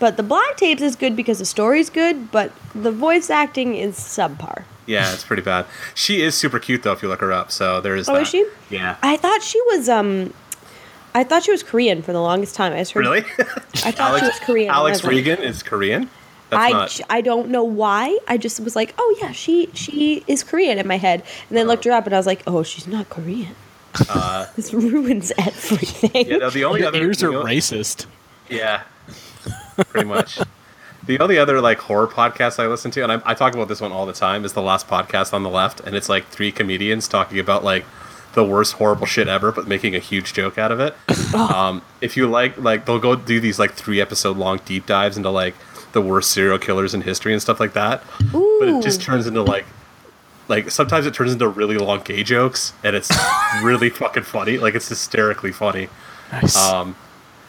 But 0.00 0.16
the 0.16 0.24
Black 0.24 0.56
Tapes 0.56 0.82
is 0.82 0.96
good 0.96 1.14
because 1.14 1.38
the 1.38 1.44
story's 1.44 1.88
good, 1.88 2.32
but 2.32 2.50
the 2.74 2.90
voice 2.90 3.30
acting 3.30 3.76
is 3.76 3.96
subpar. 3.96 4.64
Yeah, 4.86 5.12
it's 5.12 5.22
pretty 5.22 5.42
bad. 5.42 5.66
She 5.94 6.20
is 6.22 6.34
super 6.34 6.58
cute 6.58 6.82
though 6.82 6.90
if 6.92 7.00
you 7.02 7.08
look 7.08 7.20
her 7.20 7.32
up. 7.32 7.52
So 7.52 7.80
there 7.80 7.94
is. 7.94 8.08
Oh, 8.08 8.14
that. 8.14 8.22
is 8.22 8.28
she? 8.28 8.44
Yeah. 8.70 8.96
I 9.02 9.16
thought 9.16 9.40
she 9.42 9.60
was 9.66 9.88
um, 9.88 10.34
I 11.14 11.22
thought 11.22 11.44
she 11.44 11.52
was 11.52 11.62
Korean 11.62 12.02
for 12.02 12.12
the 12.12 12.20
longest 12.20 12.56
time. 12.56 12.72
I 12.72 12.78
just 12.78 12.90
heard, 12.92 13.00
Really? 13.04 13.24
I 13.84 13.92
thought 13.92 14.18
she 14.18 14.26
was 14.26 14.38
Korean. 14.40 14.70
Alex 14.70 14.98
was 14.98 15.04
like- 15.04 15.12
Reagan 15.12 15.42
is 15.42 15.62
Korean. 15.62 16.10
That's 16.54 16.74
I, 16.74 16.78
not. 16.78 17.00
I 17.10 17.20
don't 17.20 17.48
know 17.48 17.64
why. 17.64 18.18
I 18.28 18.36
just 18.36 18.60
was 18.60 18.74
like, 18.74 18.94
oh 18.98 19.16
yeah, 19.20 19.32
she 19.32 19.68
she 19.74 20.24
is 20.26 20.42
Korean 20.42 20.78
in 20.78 20.86
my 20.86 20.96
head, 20.96 21.22
and 21.48 21.58
then 21.58 21.66
looked 21.66 21.84
her 21.84 21.92
up, 21.92 22.06
and 22.06 22.14
I 22.14 22.18
was 22.18 22.26
like, 22.26 22.42
oh, 22.46 22.62
she's 22.62 22.86
not 22.86 23.08
Korean. 23.10 23.54
this 24.56 24.72
ruins 24.74 25.32
everything. 25.38 26.26
Uh, 26.26 26.30
yeah, 26.30 26.36
no, 26.38 26.50
the 26.50 26.64
only 26.64 26.80
Your 26.80 26.88
other. 26.88 26.98
ears 26.98 27.22
are 27.22 27.30
the 27.30 27.38
o- 27.38 27.44
racist. 27.44 28.06
Yeah. 28.48 28.82
Pretty 29.88 30.08
much. 30.08 30.38
The 31.06 31.18
only 31.20 31.38
other 31.38 31.60
like 31.60 31.78
horror 31.78 32.06
podcast 32.06 32.58
I 32.58 32.66
listen 32.66 32.90
to, 32.92 33.02
and 33.02 33.12
I, 33.12 33.22
I 33.24 33.34
talk 33.34 33.54
about 33.54 33.68
this 33.68 33.80
one 33.80 33.92
all 33.92 34.06
the 34.06 34.12
time, 34.12 34.44
is 34.44 34.54
the 34.54 34.62
last 34.62 34.88
podcast 34.88 35.32
on 35.34 35.42
the 35.42 35.50
left, 35.50 35.80
and 35.80 35.94
it's 35.94 36.08
like 36.08 36.26
three 36.28 36.50
comedians 36.50 37.08
talking 37.08 37.38
about 37.38 37.62
like 37.62 37.84
the 38.32 38.44
worst 38.44 38.74
horrible 38.74 39.06
shit 39.06 39.28
ever, 39.28 39.52
but 39.52 39.68
making 39.68 39.94
a 39.94 39.98
huge 39.98 40.32
joke 40.32 40.58
out 40.58 40.72
of 40.72 40.80
it. 40.80 40.94
um, 41.34 41.82
if 42.00 42.16
you 42.16 42.26
like, 42.26 42.56
like 42.58 42.86
they'll 42.86 42.98
go 42.98 43.14
do 43.14 43.38
these 43.38 43.58
like 43.58 43.72
three 43.74 44.00
episode 44.00 44.36
long 44.36 44.60
deep 44.64 44.86
dives 44.86 45.16
into 45.16 45.30
like 45.30 45.54
the 45.94 46.02
worst 46.02 46.30
serial 46.32 46.58
killers 46.58 46.92
in 46.92 47.00
history 47.00 47.32
and 47.32 47.40
stuff 47.40 47.58
like 47.58 47.72
that. 47.72 48.02
But 48.30 48.68
it 48.68 48.82
just 48.82 49.00
turns 49.00 49.26
into 49.26 49.42
like, 49.42 49.64
like 50.48 50.70
sometimes 50.70 51.06
it 51.06 51.14
turns 51.14 51.32
into 51.32 51.48
really 51.48 51.78
long 51.78 52.02
gay 52.02 52.22
jokes, 52.22 52.74
and 52.82 52.94
it's 52.94 53.10
really 53.62 53.88
fucking 53.88 54.24
funny. 54.24 54.58
Like 54.58 54.74
it's 54.74 54.88
hysterically 54.88 55.52
funny. 55.52 55.88
Nice. 56.30 56.56
Um, 56.56 56.96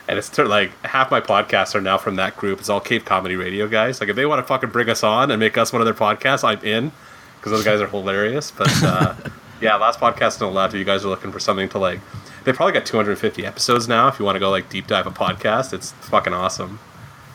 and 0.07 0.19
it's 0.19 0.37
like 0.37 0.71
half 0.85 1.09
my 1.11 1.19
podcasts 1.19 1.73
are 1.75 1.81
now 1.81 1.97
from 1.97 2.15
that 2.15 2.37
group. 2.37 2.59
It's 2.59 2.69
all 2.69 2.79
Cave 2.79 3.05
Comedy 3.05 3.35
Radio 3.35 3.67
guys. 3.67 3.99
Like 3.99 4.09
if 4.09 4.15
they 4.15 4.25
want 4.25 4.39
to 4.39 4.47
fucking 4.47 4.69
bring 4.69 4.89
us 4.89 5.03
on 5.03 5.31
and 5.31 5.39
make 5.39 5.57
us 5.57 5.73
one 5.73 5.81
of 5.81 5.85
their 5.85 5.95
podcasts, 5.95 6.43
I'm 6.43 6.63
in 6.63 6.91
because 7.37 7.51
those 7.51 7.65
guys 7.65 7.81
are 7.81 7.87
hilarious. 7.87 8.51
But 8.51 8.71
uh, 8.83 9.15
yeah, 9.61 9.75
last 9.75 9.99
podcast 9.99 10.41
on 10.41 10.49
the 10.49 10.55
left. 10.55 10.73
If 10.73 10.79
you 10.79 10.85
guys 10.85 11.03
are 11.03 11.09
looking 11.09 11.31
for 11.31 11.39
something 11.39 11.69
to 11.69 11.79
like, 11.79 11.99
they 12.43 12.53
probably 12.53 12.73
got 12.73 12.85
250 12.85 13.45
episodes 13.45 13.87
now. 13.87 14.07
If 14.07 14.19
you 14.19 14.25
want 14.25 14.35
to 14.35 14.39
go 14.39 14.51
like 14.51 14.69
deep 14.69 14.85
dive 14.85 15.07
a 15.07 15.11
podcast, 15.11 15.73
it's 15.73 15.91
fucking 15.93 16.33
awesome. 16.33 16.79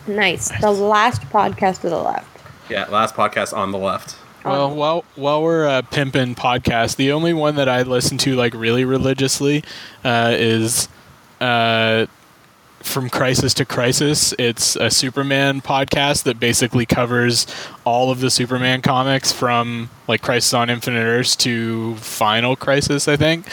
Nice. 0.07 0.49
The 0.61 0.71
last 0.71 1.21
podcast 1.23 1.81
to 1.81 1.89
the 1.89 1.97
left. 1.97 2.27
Yeah, 2.69 2.85
last 2.89 3.15
podcast 3.15 3.55
on 3.55 3.71
the 3.71 3.77
left. 3.77 4.15
Well, 4.43 4.73
while 4.73 5.05
while 5.15 5.43
we're 5.43 5.67
uh, 5.67 5.81
pimping 5.83 6.33
podcasts, 6.35 6.95
the 6.95 7.11
only 7.11 7.33
one 7.33 7.55
that 7.55 7.69
I 7.69 7.83
listen 7.83 8.17
to 8.19 8.35
like 8.35 8.53
really 8.55 8.85
religiously 8.85 9.63
uh, 10.03 10.31
is 10.35 10.87
uh, 11.39 12.07
from 12.83 13.09
Crisis 13.09 13.53
to 13.55 13.65
Crisis. 13.65 14.33
It's 14.37 14.75
a 14.75 14.89
Superman 14.89 15.61
podcast 15.61 16.23
that 16.23 16.39
basically 16.39 16.85
covers 16.85 17.47
all 17.85 18.11
of 18.11 18.19
the 18.19 18.29
Superman 18.29 18.81
comics 18.81 19.31
from 19.31 19.89
like 20.07 20.21
Crisis 20.21 20.53
on 20.53 20.69
Infinite 20.69 20.99
Earths 20.99 21.35
to 21.37 21.95
Final 21.95 22.55
Crisis, 22.55 23.07
I 23.07 23.17
think. 23.17 23.47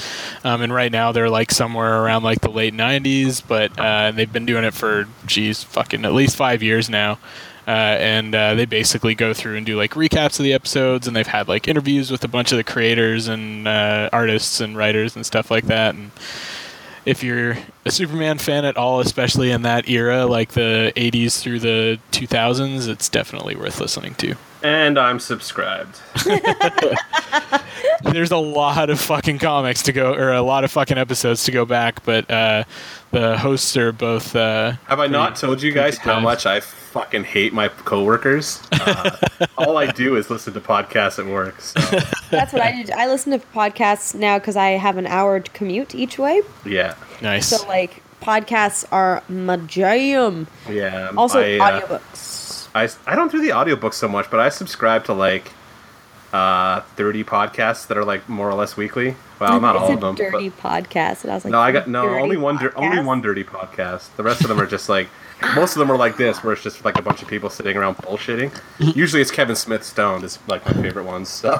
Um, 0.45 0.63
and 0.63 0.73
right 0.73 0.93
now 0.93 1.13
they're 1.13 1.31
like 1.31 1.51
somewhere 1.51 2.03
around 2.03 2.23
like 2.23 2.41
the 2.41 2.51
late 2.51 2.75
'90s, 2.75 3.43
but 3.47 3.79
uh, 3.79 4.11
they've 4.11 4.33
been 4.33 4.47
doing 4.47 4.65
it 4.65 4.75
for 4.75 5.07
geez, 5.27 5.63
fucking 5.63 6.05
at 6.05 6.13
least 6.13 6.37
five 6.37 6.63
years 6.63 6.89
now. 6.91 7.19
Uh, 7.67 7.97
and 8.01 8.35
uh, 8.35 8.55
they 8.55 8.65
basically 8.65 9.15
go 9.15 9.35
through 9.35 9.57
and 9.57 9.67
do 9.67 9.77
like 9.77 9.93
recaps 9.93 10.41
of 10.41 10.45
the 10.45 10.55
episodes, 10.55 11.07
and 11.07 11.15
they've 11.15 11.27
had 11.27 11.49
like 11.49 11.69
interviews 11.69 12.11
with 12.11 12.25
a 12.25 12.29
bunch 12.29 12.51
of 12.51 12.57
the 12.57 12.65
creators 12.65 13.29
and 13.29 13.69
uh, 13.69 14.09
artists 14.11 14.61
and 14.61 14.75
writers 14.75 15.15
and 15.15 15.27
stuff 15.27 15.51
like 15.51 15.67
that. 15.67 15.95
And 15.95 16.11
if 17.05 17.23
you're 17.23 17.59
a 17.89 17.91
Superman 17.91 18.39
fan 18.39 18.65
at 18.65 18.77
all, 18.77 19.01
especially 19.01 19.51
in 19.51 19.63
that 19.63 19.89
era, 19.89 20.27
like 20.27 20.53
the 20.53 20.93
80s 20.95 21.41
through 21.41 21.61
the 21.61 21.99
2000s, 22.13 22.87
it's 22.89 23.09
definitely 23.09 23.57
worth 23.57 23.81
listening 23.81 24.15
to. 24.17 24.35
And 24.63 24.99
I'm 24.99 25.21
subscribed. 25.21 26.01
There's 28.03 28.31
a 28.31 28.37
lot 28.37 28.91
of 28.91 29.01
fucking 29.01 29.39
comics 29.39 29.83
to 29.85 29.93
go, 29.93 30.15
or 30.15 30.33
a 30.33 30.43
lot 30.43 30.65
of 30.65 30.71
fucking 30.73 30.99
episodes 30.99 31.45
to 31.45 31.53
go 31.53 31.65
back, 31.65 32.05
but 32.05 32.29
uh, 32.31 32.65
the 33.13 33.39
hosts 33.39 33.77
are 33.77 33.93
both. 33.93 34.35
Uh, 34.35 34.73
Have 34.87 35.01
I 35.01 35.07
not 35.07 35.37
told 35.37 35.63
you 35.63 35.73
guys 35.73 35.97
how 35.97 36.19
much 36.21 36.45
I 36.45 36.61
fucking 36.61 37.25
hate 37.25 37.53
my 37.53 37.69
coworkers? 37.69 38.61
Uh, 38.73 39.11
all 39.57 39.77
I 39.77 39.87
do 39.87 40.17
is 40.17 40.29
listen 40.31 40.55
to 40.55 40.61
podcasts 40.61 41.19
at 41.19 41.27
work. 41.27 41.61
So 41.61 41.81
That's 42.31 42.53
what 42.53 42.63
I 42.63 42.83
do. 42.83 42.93
I 42.97 43.07
listen 43.07 43.33
to 43.39 43.47
podcasts 43.55 44.15
now 44.15 44.39
because 44.39 44.57
I 44.57 44.71
have 44.71 44.97
an 44.97 45.07
hour 45.07 45.39
to 45.41 45.51
commute 45.53 45.95
each 45.95 46.19
way. 46.19 46.43
yeah. 46.65 46.95
Nice. 47.23 47.49
So 47.49 47.67
like, 47.67 48.03
podcasts 48.21 48.85
are 48.93 49.23
my 49.29 49.57
jam. 49.57 50.47
Yeah. 50.69 51.11
Also, 51.17 51.41
I, 51.41 51.59
uh, 51.59 51.81
audiobooks. 51.81 52.69
I, 52.75 52.89
I 53.11 53.17
don't 53.17 53.33
do 53.33 53.41
the 53.41 53.51
audiobooks 53.51 53.95
so 53.95 54.09
much, 54.09 54.31
but 54.31 54.41
I 54.41 54.49
subscribe 54.51 55.05
to 55.07 55.13
like 55.15 55.51
uh, 56.33 56.81
30 56.97 57.25
podcasts 57.25 57.87
that 57.89 57.97
are 57.97 58.05
like 58.05 58.29
more 58.29 58.49
or 58.49 58.55
less 58.55 58.77
weekly. 58.77 59.17
Well, 59.41 59.61
not 59.61 59.77
it's 59.77 59.83
all 59.83 59.91
a 59.91 59.95
of 59.95 60.01
them. 60.01 60.15
but- 60.17 60.31
dirty 60.31 60.51
podcast, 60.51 61.23
and 61.23 61.31
I 61.33 61.35
was 61.37 61.45
like, 61.45 61.53
no, 61.53 61.61
I 61.61 61.73
got 61.73 61.89
no 61.89 62.09
only 62.09 62.37
one 62.37 62.57
dir- 62.59 62.73
only 62.77 63.03
one 63.03 63.21
dirty 63.23 63.45
podcast. 63.45 64.15
The 64.17 64.23
rest 64.23 64.43
of 64.43 64.49
them 64.49 64.61
are 64.61 64.67
just 64.67 64.89
like 64.89 65.09
most 65.55 65.77
of 65.77 65.79
them 65.79 65.91
are 65.93 65.97
like 65.97 66.17
this, 66.17 66.43
where 66.43 66.53
it's 66.53 66.63
just 66.65 66.85
like 66.85 66.99
a 66.99 67.03
bunch 67.03 67.23
of 67.23 67.29
people 67.29 67.49
sitting 67.49 67.77
around 67.77 67.97
bullshitting. 67.99 68.51
Usually, 68.97 69.23
it's 69.23 69.31
Kevin 69.31 69.55
Smith 69.57 69.85
Stoned 69.85 70.25
is 70.25 70.39
like 70.49 70.67
my 70.67 70.73
favorite 70.83 71.05
ones. 71.05 71.29
So 71.29 71.51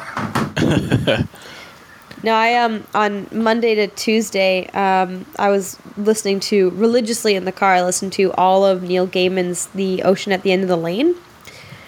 No, 2.23 2.35
I 2.35 2.55
um 2.55 2.85
on 2.95 3.27
Monday 3.33 3.75
to 3.77 3.87
Tuesday, 3.89 4.67
um, 4.75 5.25
I 5.39 5.51
was 5.51 5.79
listening 5.97 6.41
to 6.41 6.71
religiously 6.71 7.35
in 7.35 7.45
the 7.45 7.53
car. 7.53 7.75
I 7.75 7.83
listened 7.83 8.13
to 8.15 8.33
all 8.33 8.65
of 8.65 8.83
Neil 8.83 9.07
Gaiman's 9.07 9.67
"The 9.75 10.03
Ocean 10.03 10.33
at 10.33 10.43
the 10.43 10.53
End 10.53 10.63
of 10.63 10.69
the 10.69 10.77
Lane." 10.77 11.15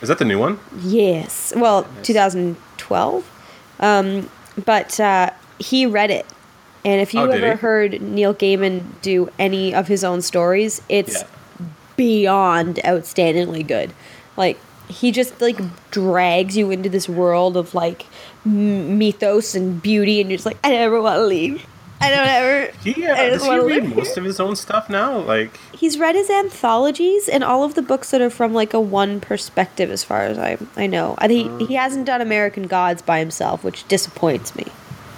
is 0.02 0.08
that 0.08 0.18
the 0.18 0.24
new 0.24 0.38
one? 0.38 0.58
Yes, 0.80 1.52
well, 1.54 1.86
2012. 2.04 3.30
Um, 3.80 4.30
but 4.64 4.98
uh, 4.98 5.30
he 5.58 5.84
read 5.84 6.10
it, 6.10 6.26
and 6.86 7.00
if 7.02 7.12
you 7.12 7.20
Oh, 7.20 7.30
ever 7.30 7.50
he? 7.52 7.56
heard 7.58 8.00
Neil 8.00 8.32
Gaiman 8.34 8.82
do 9.02 9.28
any 9.38 9.74
of 9.74 9.88
his 9.88 10.02
own 10.04 10.22
stories, 10.22 10.80
it's 10.88 11.16
Yeah. 11.22 11.66
beyond 11.96 12.76
outstandingly 12.84 13.66
good. 13.66 13.92
Like 14.36 14.58
he 14.88 15.12
just 15.12 15.40
like 15.40 15.58
drags 15.90 16.56
you 16.56 16.70
into 16.70 16.88
this 16.88 17.08
world 17.08 17.56
of 17.56 17.74
like 17.74 18.06
mythos 18.44 19.55
and 19.55 19.81
beauty, 19.83 20.20
and 20.20 20.31
you're 20.31 20.37
just 20.38 20.46
like, 20.46 20.59
I 20.64 20.70
never 20.70 21.00
want 21.00 21.16
to 21.18 21.24
leave. 21.26 21.66
I 22.03 22.09
don't 22.09 22.26
ever. 22.29 22.72
He, 22.83 23.07
I 23.07 23.11
uh, 23.11 23.31
does 23.31 23.42
he 23.42 23.48
wanna 23.48 23.64
read 23.64 23.83
live 23.85 23.96
most 23.96 24.14
here. 24.14 24.18
of 24.20 24.24
his 24.24 24.40
own 24.40 24.57
stuff 24.57 24.88
now? 24.88 25.18
Like, 25.18 25.59
He's 25.74 25.98
read 25.98 26.14
his 26.14 26.31
anthologies 26.31 27.29
and 27.29 27.44
all 27.44 27.62
of 27.62 27.74
the 27.74 27.83
books 27.83 28.11
that 28.12 28.22
are 28.22 28.31
from 28.31 28.55
like 28.55 28.72
a 28.72 28.81
one 28.81 29.20
perspective, 29.20 29.90
as 29.90 30.03
far 30.03 30.22
as 30.22 30.38
I 30.38 30.57
I 30.76 30.87
know. 30.87 31.14
I 31.18 31.29
think 31.29 31.61
he, 31.61 31.66
he 31.66 31.74
hasn't 31.74 32.07
done 32.07 32.22
American 32.22 32.62
Gods 32.68 33.03
by 33.03 33.18
himself, 33.18 33.62
which 33.62 33.87
disappoints 33.88 34.57
me. 34.57 34.64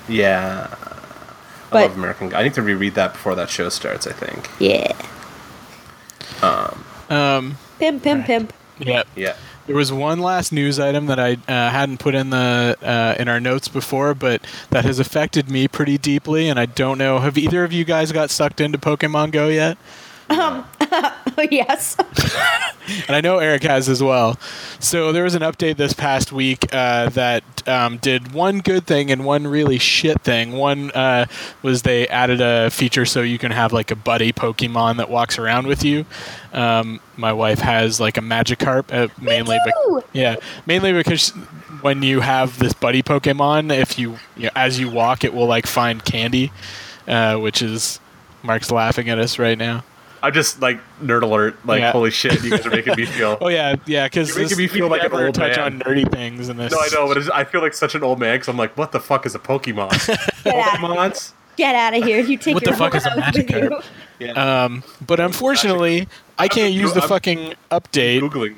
yeah. 0.09 0.67
I 0.73 1.71
But- 1.71 1.83
love 1.89 1.97
American. 1.97 2.29
Guy. 2.31 2.41
I 2.41 2.43
need 2.43 2.55
to 2.55 2.63
reread 2.63 2.97
that 2.97 3.13
before 3.13 3.37
that 3.37 3.49
show 3.49 3.69
starts. 3.69 4.07
I 4.09 4.13
think. 4.13 4.51
Yeah, 4.59 4.93
Um, 6.43 6.85
Um. 7.09 7.59
pimp, 7.79 8.03
pimp, 8.03 8.27
pimp. 8.27 8.53
yeah. 8.81 9.05
Yeah. 9.15 9.35
There 9.67 9.77
was 9.77 9.93
one 9.93 10.19
last 10.19 10.53
news 10.53 10.81
item 10.81 11.07
that 11.07 11.21
I 11.21 11.35
uh, 11.35 11.71
hadn't 11.71 11.99
put 11.99 12.15
in 12.15 12.31
the 12.31 12.77
uh, 12.83 13.15
in 13.19 13.29
our 13.29 13.41
notes 13.41 13.69
before, 13.69 14.15
but 14.15 14.43
that 14.71 14.85
has 14.85 14.99
affected 14.99 15.49
me 15.51 15.69
pretty 15.69 15.99
deeply, 15.99 16.49
and 16.49 16.59
I 16.59 16.67
don't 16.67 16.99
know. 16.99 17.21
Have 17.21 17.39
either 17.39 17.63
of 17.63 17.73
you 17.73 17.85
guys 17.85 18.11
got 18.11 18.31
sucked 18.31 18.61
into 18.61 18.79
Pokemon 18.79 19.31
Go 19.31 19.49
yet? 19.49 19.79
Oh 20.31 20.67
yes. 21.51 21.97
and 23.07 23.17
I 23.17 23.21
know 23.21 23.39
Eric 23.39 23.63
has 23.63 23.89
as 23.89 24.03
well. 24.03 24.39
So 24.79 25.13
there 25.13 25.25
was 25.25 25.35
an 25.35 25.43
update 25.43 25.77
this 25.77 25.93
past 25.93 26.33
week 26.33 26.73
uh, 26.73 27.09
that 27.11 27.45
um, 27.69 27.99
did 27.99 28.33
one 28.33 28.61
good 28.61 28.87
thing 28.87 29.11
and 29.11 29.25
one 29.25 29.47
really 29.47 29.79
shit 29.79 30.21
thing. 30.23 30.53
One 30.53 30.91
uh, 30.93 31.27
was 31.63 31.83
they 31.83 32.09
added 32.09 32.41
a 32.41 32.71
feature 32.71 33.05
so 33.05 33.23
you 33.23 33.39
can 33.39 33.53
have 33.53 33.73
like 33.73 33.91
a 33.91 33.97
buddy 33.97 34.33
Pokemon 34.33 34.99
that 34.99 35.09
walks 35.09 35.39
around 35.39 35.67
with 35.67 35.85
you. 35.85 36.05
Um, 36.53 37.01
my 37.17 37.33
wife 37.33 37.61
has 37.61 38.01
like 38.01 38.19
a 38.19 38.21
Magikarp, 38.23 38.93
uh, 38.93 39.09
mainly, 39.21 39.59
too! 39.85 40.03
yeah, 40.13 40.37
mainly 40.67 40.93
because 40.93 41.31
when 41.81 42.03
you 42.03 42.21
have 42.21 42.59
this 42.59 42.73
buddy 42.73 43.03
Pokemon, 43.03 43.77
if 43.77 43.99
you, 43.99 44.19
you 44.37 44.45
know, 44.45 44.51
as 44.55 44.79
you 44.79 44.91
walk, 44.91 45.25
it 45.25 45.33
will 45.33 45.47
like 45.47 45.67
find 45.67 46.05
candy, 46.05 46.53
uh, 47.09 47.37
which 47.37 47.63
is 47.63 48.01
Mark's 48.43 48.71
laughing 48.71 49.09
at 49.09 49.19
us 49.19 49.39
right 49.39 49.57
now. 49.57 49.85
I'm 50.23 50.33
just 50.33 50.61
like 50.61 50.81
nerd 51.03 51.23
alert. 51.23 51.57
Like, 51.67 51.81
Yeah. 51.81 51.93
holy 51.93 52.11
shit, 52.11 52.43
you 52.45 52.51
guys 52.51 52.65
are 52.67 52.71
making 52.71 52.95
me 52.97 53.07
feel. 53.07 53.39
Oh 53.41 53.49
yeah, 53.49 53.75
yeah, 53.87 54.07
because 54.07 54.29
You're 54.31 54.45
making 54.45 54.59
me 54.59 54.67
feel 54.69 54.89
like 54.89 55.03
an 55.03 55.13
old 55.13 55.35
touch 55.35 55.57
man. 55.57 55.75
on 55.75 55.81
nerdy 55.81 56.11
things 56.11 56.49
in 56.49 56.57
this. 56.57 56.73
No, 56.73 56.79
I 56.79 56.89
know, 56.93 57.09
but 57.09 57.17
it's, 57.19 57.29
I 57.31 57.45
feel 57.45 57.61
like 57.61 57.75
such 57.75 57.95
an 57.95 58.03
old 58.05 58.19
man 58.21 58.35
because 58.37 58.49
I'm 58.49 58.57
like, 58.57 58.77
what 58.77 58.93
the 58.93 59.01
fuck 59.01 59.27
is 59.27 59.35
a 59.35 59.39
Pokemon? 59.39 59.91
Get 60.45 60.55
out, 60.55 60.79
Pokemons? 60.79 61.33
get 61.57 61.75
out 61.75 61.95
of 61.95 62.05
here! 62.05 62.21
You 62.21 62.39
take 62.39 62.55
What 62.55 62.65
your 62.65 62.73
the 62.73 62.79
fuck 62.79 62.95
is 62.95 63.05
a 63.05 63.17
mouse 63.17 63.37
with 63.37 63.47
Magikarp? 63.47 63.85
Yeah. 64.21 64.65
Um, 64.65 64.85
but 65.05 65.19
unfortunately, 65.19 66.07
I 66.39 66.47
can't 66.47 66.73
use 66.73 66.93
the 66.93 67.03
fucking 67.03 67.55
update. 67.73 68.21
Googling. 68.21 68.55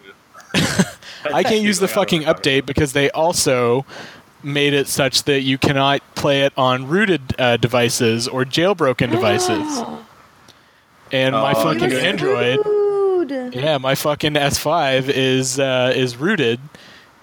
I 1.33 1.43
can't 1.43 1.63
use 1.63 1.79
the 1.79 1.89
fucking 1.89 2.23
update 2.25 2.67
because 2.67 2.93
they 2.93 3.11
also 3.13 3.87
made 4.43 4.75
it 4.75 4.87
such 4.89 5.23
that 5.25 5.41
you 5.41 5.57
cannot 5.57 6.03
play 6.15 6.43
it 6.43 6.53
on 6.59 6.87
rooted 6.87 7.35
uh, 7.41 7.57
devices 7.57 8.29
or 8.29 8.45
jailbroken 8.45 9.11
devices. 9.11 9.83
And 11.15 11.33
my 11.33 11.53
Oh, 11.57 11.63
fucking 11.63 11.91
you're 11.93 12.01
Android, 12.01 12.59
Screwed. 12.61 13.55
yeah, 13.55 13.79
my 13.79 13.95
fucking 13.95 14.33
S5 14.35 15.09
is 15.09 15.61
uh, 15.61 15.93
is 15.95 16.17
rooted, 16.17 16.59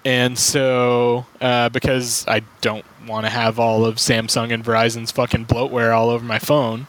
and 0.04 0.38
so 0.38 1.26
uh, 1.42 1.68
because 1.68 2.24
I 2.26 2.40
don't 2.62 2.84
want 3.06 3.26
to 3.26 3.30
have 3.30 3.58
all 3.58 3.84
of 3.84 3.96
Samsung 3.96 4.50
and 4.52 4.64
Verizon's 4.64 5.10
fucking 5.10 5.44
bloatware 5.46 5.94
all 5.94 6.08
over 6.08 6.24
my 6.24 6.38
phone. 6.38 6.86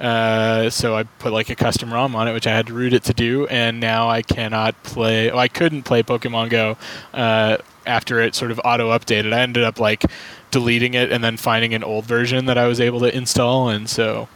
Uh, 0.00 0.70
so 0.70 0.96
I 0.96 1.04
put 1.04 1.32
like 1.32 1.50
a 1.50 1.54
custom 1.54 1.94
ROM 1.94 2.16
on 2.16 2.26
it, 2.26 2.32
which 2.32 2.48
I 2.48 2.50
had 2.50 2.66
to 2.66 2.74
root 2.74 2.92
it 2.94 3.04
to 3.04 3.14
do, 3.14 3.46
and 3.46 3.78
now 3.78 4.08
I 4.08 4.22
cannot 4.22 4.82
play. 4.82 5.28
Well, 5.30 5.38
I 5.38 5.46
couldn't 5.48 5.84
play 5.84 6.02
Pokemon 6.02 6.50
Go 6.50 6.76
uh, 7.12 7.58
after 7.86 8.18
it 8.20 8.34
sort 8.34 8.50
of 8.50 8.60
auto 8.64 8.90
updated. 8.90 9.32
I 9.32 9.42
ended 9.42 9.62
up 9.62 9.78
like 9.78 10.02
deleting 10.50 10.94
it 10.94 11.12
and 11.12 11.22
then 11.22 11.36
finding 11.36 11.74
an 11.74 11.84
old 11.84 12.06
version 12.06 12.46
that 12.46 12.58
I 12.58 12.66
was 12.66 12.80
able 12.80 12.98
to 13.00 13.16
install, 13.16 13.68
and 13.68 13.88
so. 13.88 14.28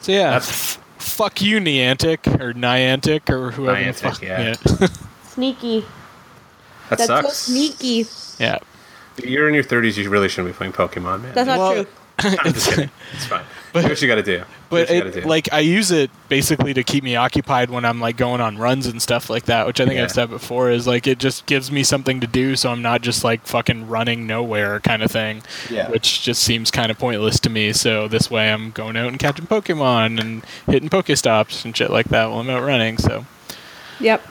So 0.00 0.12
yeah, 0.12 0.30
That's- 0.30 0.48
f- 0.78 0.84
fuck 0.98 1.40
you, 1.42 1.58
Niantic 1.60 2.26
or 2.40 2.52
Niantic 2.54 3.28
or 3.30 3.50
whoever. 3.50 3.78
the 3.78 3.84
Niantic, 3.86 4.00
fuck- 4.00 4.22
yeah. 4.22 4.54
yeah. 4.80 4.86
Sneaky. 5.28 5.80
That 6.90 6.98
That's 6.98 7.06
sucks. 7.06 7.36
so 7.36 7.52
sneaky. 7.52 8.06
yeah. 8.38 8.58
You're 9.22 9.48
in 9.48 9.54
your 9.54 9.64
30s. 9.64 9.96
You 9.96 10.08
really 10.10 10.28
shouldn't 10.28 10.54
be 10.54 10.56
playing 10.56 10.72
Pokemon, 10.72 11.22
man. 11.22 11.34
That's 11.34 11.46
not 11.46 11.58
Well, 11.58 11.74
true. 11.84 11.86
I'm 12.44 12.52
just 12.52 12.70
kidding. 12.70 12.90
It's 13.14 13.26
fine. 13.26 13.44
But- 13.72 13.82
do 13.82 13.88
what 13.88 14.00
you 14.00 14.08
got 14.08 14.14
to 14.16 14.22
do. 14.22 14.42
Do 14.70 14.76
But 14.76 14.88
what 14.88 14.94
you 14.96 15.02
gotta 15.04 15.18
it, 15.18 15.26
like 15.26 15.52
I 15.52 15.60
use 15.60 15.90
it 15.90 16.10
basically 16.28 16.74
to 16.74 16.82
keep 16.82 17.02
me 17.02 17.16
occupied 17.16 17.70
when 17.70 17.84
I'm 17.84 18.00
like 18.00 18.16
going 18.16 18.40
on 18.40 18.58
runs 18.58 18.86
and 18.86 19.00
stuff 19.00 19.30
like 19.30 19.44
that, 19.44 19.66
which 19.66 19.80
I 19.80 19.84
think 19.84 19.96
Yeah. 19.96 20.04
I've 20.04 20.12
said 20.12 20.28
before 20.30 20.70
is 20.70 20.86
like 20.86 21.06
it 21.06 21.18
just 21.18 21.46
gives 21.46 21.70
me 21.72 21.82
something 21.82 22.20
to 22.20 22.26
do 22.26 22.54
so 22.56 22.70
I'm 22.70 22.82
not 22.82 23.02
just 23.02 23.24
like 23.24 23.46
fucking 23.46 23.88
running 23.88 24.26
nowhere 24.26 24.80
kind 24.80 25.02
of 25.02 25.10
thing. 25.10 25.42
Yeah. 25.70 25.88
Which 25.90 26.22
just 26.22 26.42
seems 26.42 26.70
kind 26.70 26.90
of 26.90 26.98
pointless 26.98 27.40
to 27.40 27.50
me. 27.50 27.72
So 27.72 28.08
this 28.08 28.30
way 28.30 28.52
I'm 28.52 28.70
going 28.72 28.96
out 28.96 29.08
and 29.08 29.18
catching 29.18 29.46
Pokemon 29.46 30.20
and 30.20 30.44
hitting 30.66 30.88
Pokestops 30.88 31.64
and 31.64 31.76
shit 31.76 31.90
like 31.90 32.08
that 32.10 32.26
while 32.30 32.40
I'm 32.40 32.50
out 32.50 32.62
running. 32.62 32.98
So 32.98 33.24
Yep. 34.00 34.26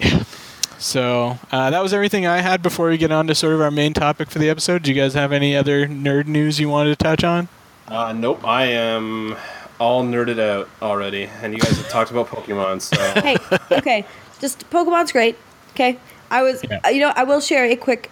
so 0.78 1.38
uh, 1.50 1.70
that 1.70 1.82
was 1.82 1.92
everything 1.94 2.26
I 2.26 2.38
had 2.40 2.62
before 2.62 2.88
we 2.88 2.98
get 2.98 3.12
on 3.12 3.26
to 3.28 3.34
sort 3.34 3.54
of 3.54 3.60
our 3.60 3.70
main 3.70 3.94
topic 3.94 4.30
for 4.30 4.38
the 4.38 4.48
episode. 4.48 4.82
Do 4.82 4.92
you 4.92 5.00
guys 5.00 5.14
have 5.14 5.32
any 5.32 5.56
other 5.56 5.86
nerd 5.86 6.26
news 6.26 6.58
you 6.60 6.68
wanted 6.68 6.90
to 6.98 7.02
touch 7.04 7.24
on? 7.24 7.48
Uh, 7.88 8.12
nope, 8.12 8.44
I 8.46 8.64
am 8.66 9.36
all 9.82 10.04
nerded 10.04 10.38
out 10.38 10.68
already, 10.80 11.24
and 11.42 11.52
you 11.52 11.58
guys 11.58 11.76
have 11.76 11.88
talked 11.88 12.10
about 12.12 12.28
Pokemon, 12.28 12.80
so 12.80 12.96
Hey, 13.20 13.36
okay. 13.78 14.04
Just 14.40 14.70
Pokemon's 14.70 15.10
great. 15.12 15.36
Okay. 15.72 15.98
I 16.30 16.42
was, 16.42 16.62
Yeah. 16.70 16.88
you 16.88 17.00
know, 17.00 17.12
I 17.16 17.24
will 17.24 17.40
share 17.40 17.64
a 17.64 17.74
quick 17.76 18.10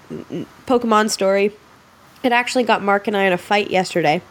Pokemon 0.66 1.10
story. 1.10 1.52
It 2.22 2.32
actually 2.32 2.64
got 2.64 2.82
Mark 2.82 3.06
and 3.06 3.16
I 3.16 3.22
in 3.24 3.32
a 3.32 3.38
fight 3.38 3.70
yesterday. 3.70 4.20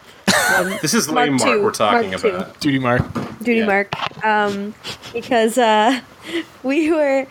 Um, 0.55 0.69
this 0.81 0.93
is 0.93 1.09
lame 1.09 1.37
Mark 1.37 1.41
two. 1.49 1.63
we're 1.63 1.71
talking 1.71 2.09
Mark 2.11 2.21
two. 2.21 2.27
about. 2.29 2.59
Duty 2.59 2.79
Mark. 2.79 3.01
Duty 3.39 3.59
Yeah. 3.59 3.65
Mark, 3.65 4.25
um, 4.25 4.73
because 5.13 5.57
uh, 5.57 6.01
we 6.63 6.91
were 6.91 7.25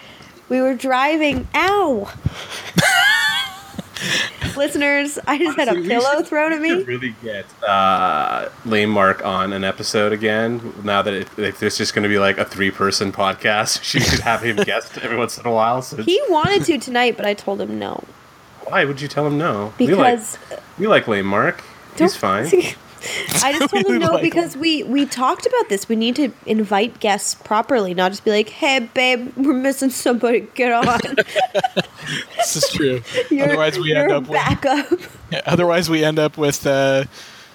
we 0.49 0.61
were 0.63 0.75
driving. 0.75 1.47
Ow! 1.55 2.11
Listeners, 4.57 5.19
I 5.27 5.39
just 5.39 5.59
had 5.59 5.69
a 5.69 5.75
pillow 5.75 6.17
should- 6.19 6.27
thrown 6.27 6.53
at 6.53 6.61
me. 6.61 6.83
really 6.83 7.15
get 7.23 7.47
uh, 7.63 8.49
lame 8.65 8.91
Mark 8.91 9.25
on 9.25 9.53
an 9.53 9.65
episode 9.65 10.13
again. 10.13 10.75
Now 10.83 11.03
that 11.03 11.15
it, 11.15 11.29
if 11.39 11.61
there's 11.61 11.79
just 11.79 11.95
going 11.95 12.03
to 12.03 12.09
be 12.09 12.19
like 12.19 12.39
a 12.39 12.45
three-person 12.45 13.13
podcast, 13.13 13.83
she 13.83 14.01
should 14.01 14.21
have 14.21 14.43
him 14.43 14.57
guest 14.65 14.99
every 14.99 15.17
once 15.17 15.39
in 15.39 15.47
a 15.47 15.53
while. 15.53 15.83
So 15.83 16.03
He 16.03 16.21
wanted 16.29 16.65
to 16.65 16.79
tonight, 16.79 17.17
but 17.17 17.27
I 17.27 17.35
told 17.35 17.61
him 17.61 17.79
no 17.79 18.05
why 18.71 18.85
would 18.85 19.01
you 19.01 19.09
tell 19.09 19.27
him 19.27 19.39
no? 19.39 19.73
because 19.79 19.89
we 19.89 19.95
like, 20.57 20.63
we 20.79 20.87
like 20.87 21.09
lame 21.09 21.27
Mark. 21.27 21.63
He's 21.97 22.17
fine. 22.17 22.51
I 23.43 23.53
just 23.59 23.73
want 23.73 23.87
to 23.87 23.99
know 23.99 24.07
no 24.09 24.13
like 24.15 24.23
because 24.23 24.57
we 24.57 24.83
we 24.83 25.07
talked 25.07 25.47
about 25.47 25.69
this. 25.69 25.89
We 25.89 25.97
need 25.97 26.17
to 26.17 26.33
invite 26.47 27.01
guests 27.01 27.35
properly, 27.35 27.95
not 27.95 28.11
just 28.13 28.25
be 28.25 28.31
like, 28.31 28.49
"Hey, 28.49 28.81
babe, 28.95 29.33
we're 29.37 29.53
missing 29.53 29.91
somebody. 29.91 30.41
Get 30.55 30.73
on." 30.73 31.01
This 32.37 32.57
is 32.57 32.71
true. 32.71 33.03
You're, 33.31 33.49
otherwise, 33.49 33.79
we 33.79 33.95
end 33.95 34.11
a 34.11 34.17
up 34.17 34.23
with 34.23 34.33
backup. 34.33 34.87
Yeah, 35.31 35.43
otherwise, 35.45 35.91
we 35.91 36.03
end 36.03 36.19
up 36.19 36.39
with 36.39 36.67
uh, 36.67 37.05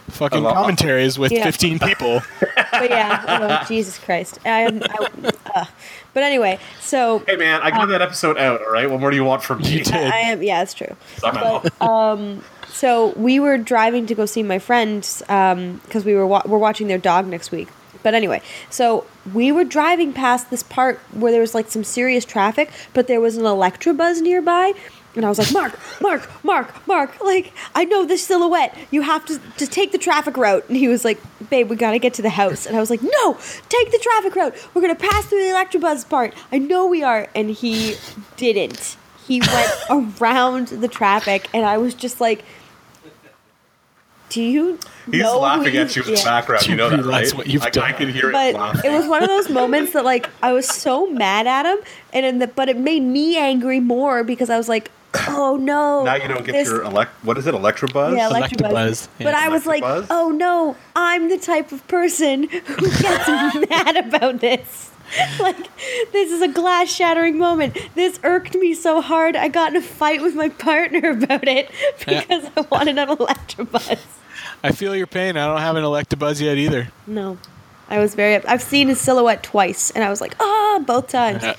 fucking 0.09 0.43
commentaries 0.43 1.17
with 1.17 1.31
Yeah. 1.31 1.43
15 1.43 1.79
people. 1.79 2.21
but 2.39 2.89
yeah, 2.89 3.59
oh, 3.63 3.67
Jesus 3.67 3.97
Christ. 3.97 4.37
I 4.45 4.59
am. 4.61 4.83
I, 4.83 5.31
uh, 5.55 5.65
but 6.13 6.21
anyway, 6.21 6.59
so 6.79 7.23
Hey 7.25 7.35
man, 7.35 7.61
I 7.63 7.71
got 7.71 7.87
that 7.87 8.03
episode 8.03 8.37
out. 8.37 8.61
All 8.61 8.71
right, 8.71 8.87
what 8.87 8.99
more 8.99 9.09
do 9.09 9.15
you 9.15 9.23
want 9.23 9.41
from 9.41 9.59
me? 9.61 9.69
You 9.69 9.83
did. 9.83 9.95
I 9.95 10.17
am. 10.19 10.43
Yeah, 10.43 10.61
it's 10.61 10.75
true. 10.75 10.95
I'm 11.23 11.35
out. 11.35 11.63
But 11.63 11.81
um, 11.81 12.43
so 12.73 13.09
we 13.15 13.39
were 13.39 13.57
driving 13.57 14.07
to 14.07 14.15
go 14.15 14.25
see 14.25 14.41
my 14.41 14.57
friends 14.57 15.19
because 15.19 15.55
um, 15.55 16.03
we 16.03 16.15
were 16.15 16.25
wa- 16.25 16.41
we're 16.45 16.57
watching 16.57 16.87
their 16.87 16.97
dog 16.97 17.27
next 17.27 17.51
week. 17.51 17.69
But 18.01 18.15
anyway, 18.15 18.41
so 18.69 19.05
we 19.31 19.51
were 19.51 19.63
driving 19.63 20.11
past 20.11 20.49
this 20.49 20.63
part 20.63 20.99
where 21.11 21.31
there 21.31 21.39
was 21.39 21.53
like 21.53 21.69
some 21.69 21.83
serious 21.83 22.25
traffic, 22.25 22.71
but 22.93 23.07
there 23.07 23.21
was 23.21 23.37
an 23.37 23.43
Electrobuzz 23.43 24.21
nearby. 24.21 24.73
And 25.15 25.23
I 25.23 25.29
was 25.29 25.37
like, 25.37 25.53
Mark, 25.53 25.79
Mark, 26.01 26.43
Mark, 26.43 26.87
Mark, 26.87 27.21
like, 27.21 27.53
I 27.75 27.85
know 27.85 28.03
this 28.03 28.25
silhouette. 28.25 28.75
You 28.89 29.03
have 29.03 29.23
to 29.27 29.39
just 29.57 29.71
take 29.71 29.91
the 29.91 29.99
traffic 29.99 30.35
route. 30.35 30.67
And 30.67 30.75
he 30.75 30.87
was 30.87 31.05
like, 31.05 31.19
babe, 31.51 31.69
we 31.69 31.75
gotta 31.75 31.99
get 31.99 32.15
to 32.15 32.23
the 32.23 32.31
house. 32.31 32.65
And 32.65 32.75
I 32.75 32.79
was 32.79 32.89
like, 32.89 33.03
no, 33.03 33.37
take 33.69 33.91
the 33.91 33.99
traffic 34.01 34.35
route. 34.35 34.55
We're 34.73 34.81
gonna 34.81 34.95
pass 34.95 35.25
through 35.27 35.43
the 35.43 35.53
Electrobuzz 35.53 36.09
part. 36.09 36.33
I 36.51 36.57
know 36.57 36.87
we 36.87 37.03
are. 37.03 37.27
And 37.35 37.51
he 37.51 37.95
didn't. 38.37 38.97
He 39.27 39.39
went 39.39 39.71
around 40.19 40.69
the 40.69 40.87
traffic, 40.87 41.47
and 41.53 41.63
I 41.63 41.77
was 41.77 41.93
just 41.93 42.19
like, 42.19 42.43
do 44.33 44.41
you 44.41 44.79
He's 45.11 45.21
know 45.21 45.39
laughing 45.39 45.73
who 45.73 45.79
at 45.79 45.95
you 45.95 46.03
in 46.03 46.11
the 46.11 46.17
yeah. 46.17 46.23
background. 46.23 46.67
You 46.67 46.75
know 46.75 46.89
that, 46.89 46.97
right? 46.97 47.03
realize 47.05 47.35
what 47.35 47.47
you've 47.47 47.61
like, 47.61 47.77
I 47.77 47.91
done. 47.91 47.97
can 47.99 48.09
hear 48.13 48.29
it 48.29 48.33
But 48.33 48.53
laughing. 48.55 48.91
it 48.91 48.95
was 48.97 49.07
one 49.07 49.21
of 49.23 49.29
those 49.29 49.49
moments 49.49 49.93
that 49.93 50.03
like 50.05 50.29
I 50.41 50.53
was 50.53 50.67
so 50.67 51.07
mad 51.09 51.45
at 51.47 51.65
him, 51.65 51.77
and 52.13 52.25
in 52.25 52.39
the, 52.39 52.47
but 52.47 52.69
it 52.69 52.77
made 52.77 53.01
me 53.03 53.37
angry 53.37 53.79
more 53.79 54.23
because 54.23 54.49
I 54.49 54.57
was 54.57 54.67
like, 54.69 54.91
oh 55.27 55.57
no. 55.57 56.03
now 56.03 56.15
you 56.15 56.27
don't 56.27 56.45
get 56.45 56.53
this- 56.53 56.67
your 56.67 56.83
elect. 56.83 57.11
What 57.23 57.37
is 57.37 57.45
it? 57.47 57.53
Electrobuzz. 57.53 58.15
yeah, 58.17 58.29
Electabuzz, 58.29 58.57
Electabuzz. 58.71 59.07
yeah. 59.19 59.23
But 59.25 59.35
I 59.35 59.49
was 59.49 59.65
like, 59.65 59.83
oh 59.85 60.29
no, 60.35 60.75
I'm 60.95 61.29
the 61.29 61.37
type 61.37 61.71
of 61.71 61.87
person 61.87 62.43
who 62.49 62.89
gets 63.01 63.69
mad 63.69 63.97
about 63.97 64.39
this. 64.39 64.89
Like, 65.39 65.57
this 66.11 66.31
is 66.31 66.41
a 66.41 66.47
glass 66.47 66.91
shattering 66.91 67.37
moment. 67.37 67.77
This 67.93 68.19
irked 68.23 68.55
me 68.55 68.73
so 68.73 68.99
hard. 68.99 69.35
I 69.35 69.47
got 69.47 69.69
in 69.71 69.75
a 69.77 69.81
fight 69.81 70.23
with 70.23 70.33
my 70.33 70.49
partner 70.49 71.11
about 71.11 71.47
it 71.47 71.69
Yeah. 72.07 72.21
because 72.21 72.45
I 72.57 72.61
wanted 72.71 72.97
an 72.97 73.09
Electrobuzz. 73.09 73.99
I 74.63 74.71
feel 74.71 74.95
your 74.95 75.07
pain. 75.07 75.35
I 75.37 75.45
don't 75.47 75.59
have 75.59 75.75
an 75.75 75.83
Electabuzz 75.83 76.39
yet 76.41 76.57
either. 76.57 76.87
No. 77.05 77.37
I 77.89 77.99
was 77.99 78.15
very. 78.15 78.43
I've 78.45 78.61
seen 78.61 78.87
his 78.87 78.99
silhouette 78.99 79.43
twice, 79.43 79.91
and 79.91 80.03
I 80.03 80.09
was 80.09 80.21
like, 80.21 80.35
ah, 80.39 80.81
both 80.85 81.09
times. 81.09 81.43
Uh, 81.43 81.55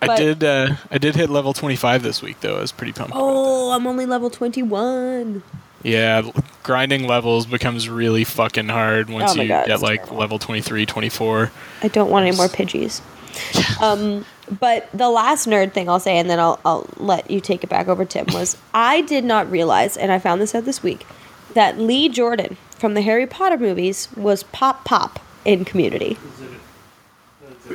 I 0.00 0.16
did. 0.16 0.44
Uh, 0.44 0.76
I 0.90 0.98
did 0.98 1.16
hit 1.16 1.30
level 1.30 1.52
twenty 1.52 1.76
five 1.76 2.02
this 2.02 2.22
week, 2.22 2.40
though. 2.40 2.56
I 2.58 2.60
was 2.60 2.72
pretty 2.72 2.92
pumped. 2.92 3.12
Oh, 3.16 3.70
I'm 3.72 3.86
only 3.86 4.06
level 4.06 4.30
21. 4.30 5.42
Yeah, 5.82 6.22
grinding 6.62 7.06
levels 7.06 7.44
becomes 7.44 7.88
really 7.90 8.24
fucking 8.24 8.68
hard 8.68 9.10
once 9.10 9.36
Oh 9.36 9.42
you 9.42 9.48
God, 9.48 9.66
get 9.66 9.80
like 9.82 10.00
terrible. 10.00 10.16
level 10.18 10.38
23, 10.38 10.86
24. 10.86 11.52
I 11.82 11.88
don't 11.88 12.08
want 12.10 12.26
any 12.26 12.34
more 12.36 12.46
Pidgeys. 12.48 13.02
Um, 13.82 14.24
but 14.60 14.88
the 14.94 15.10
last 15.10 15.46
nerd 15.46 15.72
thing 15.72 15.88
I'll 15.90 16.00
say, 16.00 16.16
and 16.16 16.30
then 16.30 16.38
I'll, 16.40 16.58
I'll 16.64 16.86
let 16.96 17.30
you 17.30 17.40
take 17.40 17.64
it 17.64 17.68
back 17.68 17.88
over, 17.88 18.04
Tim, 18.06 18.26
was 18.32 18.56
I 18.72 19.02
did 19.02 19.24
not 19.24 19.50
realize, 19.50 19.96
and 19.98 20.10
I 20.12 20.18
found 20.18 20.40
this 20.40 20.54
out 20.54 20.64
this 20.64 20.82
week, 20.82 21.04
that 21.54 21.78
Lee 21.78 22.08
Jordan 22.08 22.56
from 22.78 22.94
the 22.94 23.02
Harry 23.02 23.26
Potter 23.26 23.58
movies 23.58 24.08
was 24.16 24.42
Pop 24.44 24.84
Pop 24.84 25.20
in 25.44 25.64
Community. 25.64 26.18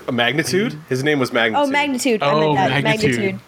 A 0.07 0.11
Magnitude. 0.11 0.77
His 0.87 1.03
name 1.03 1.19
was 1.19 1.33
Magnitude. 1.33 1.67
Oh, 1.67 1.71
Magnitude. 1.71 2.21
I 2.23 2.31
Oh, 2.31 2.39
meant 2.53 2.55
that. 2.55 2.83
Magnitude. 2.83 3.15
Magnitude. 3.17 3.39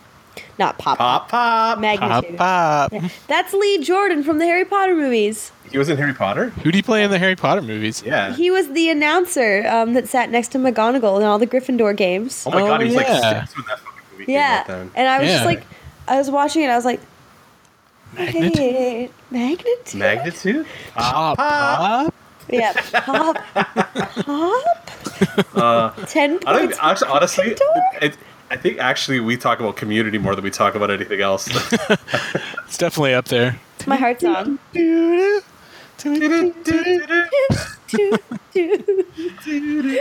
Not 0.58 0.78
Pop 0.78 0.98
Pop 0.98 1.30
pop. 1.30 1.80
Magnitude. 1.80 2.38
Pop, 2.38 2.91
pop. 2.91 3.02
That's 3.28 3.54
Lee 3.54 3.84
Jordan 3.84 4.24
from 4.24 4.38
the 4.39 4.46
Harry 4.46 4.65
Potter 4.65 4.96
movies. 4.96 5.52
He 5.70 5.78
was 5.78 5.89
in 5.89 5.98
Harry 5.98 6.13
Potter. 6.13 6.50
Who 6.50 6.72
do 6.72 6.78
you 6.78 6.84
play 6.84 7.04
in 7.04 7.12
the 7.12 7.20
Harry 7.20 7.36
Potter 7.36 7.62
movies? 7.62 8.02
Yeah. 8.06 8.34
He 8.34 8.50
was 8.50 8.70
the 8.72 8.89
announcer 8.89 9.65
um, 9.67 9.94
that 9.94 10.08
sat 10.08 10.30
next 10.30 10.50
to 10.50 10.58
McGonagall 10.58 11.17
in 11.20 11.24
all 11.26 11.38
the 11.38 11.48
Gryffindor 11.48 11.96
games. 11.96 12.44
oh 12.48 12.52
my 12.52 12.62
Oh, 12.62 12.67
god, 12.67 12.82
he 12.82 12.88
was 12.88 12.96
yeah. 12.96 13.02
like 13.02 13.39
six 13.48 13.58
when 13.58 13.65
that 13.67 13.80
fucking 13.80 14.02
movie 14.13 14.26
came 14.26 14.36
Yeah, 14.36 14.58
out. 14.62 14.67
Then. 14.67 14.91
and 14.96 15.08
I 15.08 15.20
was 15.20 15.30
just 15.30 15.46
like, 15.46 15.63
I 16.08 16.17
was 16.17 16.32
watching 16.32 16.63
it. 16.63 16.67
I 16.70 16.76
was 16.76 16.86
like, 16.86 17.02
Magnet? 18.13 18.56
"Hey, 18.58 19.10
magnitude, 19.30 19.95
Magnitude. 20.00 20.65
Pop, 20.95 21.38
pop. 21.38 22.13
yeah, 22.50 22.74
pop, 22.91 23.38
pop, 23.54 24.89
Uh, 25.56 25.91
ten 26.08 26.39
I 26.45 26.54
don't 26.54 26.74
actually, 26.82 27.10
honestly. 27.10 27.45
Gryffindor? 27.52 28.02
It, 28.04 28.17
I 28.50 28.58
think 28.58 28.80
actually 28.80 29.21
we 29.21 29.38
talk 29.38 29.62
about 29.62 29.78
community 29.78 30.17
more 30.17 30.36
than 30.36 30.43
we 30.43 30.52
talk 30.52 30.76
about 30.76 30.91
anything 30.91 31.21
else. 31.21 31.47
It's 32.65 32.78
definitely 32.78 33.13
up 33.13 33.26
there. 33.26 33.60
It's 33.76 33.86
my 33.88 33.97
heart 33.97 34.21
song. 34.21 34.58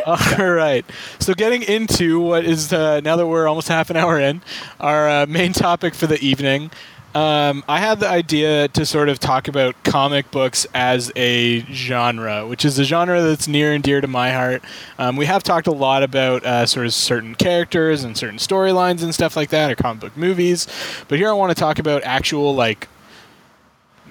All 0.07 0.51
right. 0.53 0.85
So, 1.19 1.35
getting 1.35 1.63
into 1.63 2.21
what 2.21 2.45
is 2.45 2.73
uh, 2.73 3.01
now 3.01 3.17
that 3.17 3.27
we're 3.27 3.49
almost 3.49 3.69
half 3.69 3.91
an 3.91 3.97
hour 3.97 4.19
in, 4.19 4.43
our 4.79 5.09
uh, 5.09 5.27
main 5.27 5.53
topic 5.53 5.95
for 5.95 6.07
the 6.07 6.19
evening. 6.21 6.71
Um, 7.13 7.65
I 7.69 7.81
had 7.81 7.99
the 7.99 8.09
idea 8.09 8.69
to 8.69 8.87
sort 8.87 9.09
of 9.09 9.19
talk 9.19 9.49
about 9.49 9.83
comic 9.83 10.31
books 10.31 10.65
as 10.73 11.11
a 11.17 11.61
genre, 11.73 12.47
which 12.47 12.65
is 12.65 12.79
a 12.79 12.85
genre 12.85 13.21
that's 13.21 13.49
near 13.49 13.73
and 13.73 13.83
dear 13.83 14.01
to 14.01 14.07
my 14.07 14.31
heart. 14.31 14.63
Um, 14.97 15.17
we 15.17 15.27
have 15.27 15.43
talked 15.43 15.67
a 15.67 15.73
lot 15.73 16.05
about 16.05 16.45
uh, 16.45 16.67
sort 16.67 16.87
of 16.87 16.95
certain 16.95 17.35
characters 17.35 18.05
and 18.05 18.17
certain 18.17 18.39
storylines 18.39 19.03
and 19.03 19.13
stuff 19.13 19.35
like 19.35 19.51
that, 19.51 19.73
or 19.73 19.75
comic 19.75 20.01
book 20.01 20.17
movies. 20.17 20.69
But 21.09 21.19
here 21.19 21.29
I 21.29 21.33
want 21.33 21.51
to 21.51 21.61
talk 21.61 21.81
about 21.81 22.05
actual, 22.05 22.55
like, 22.55 22.87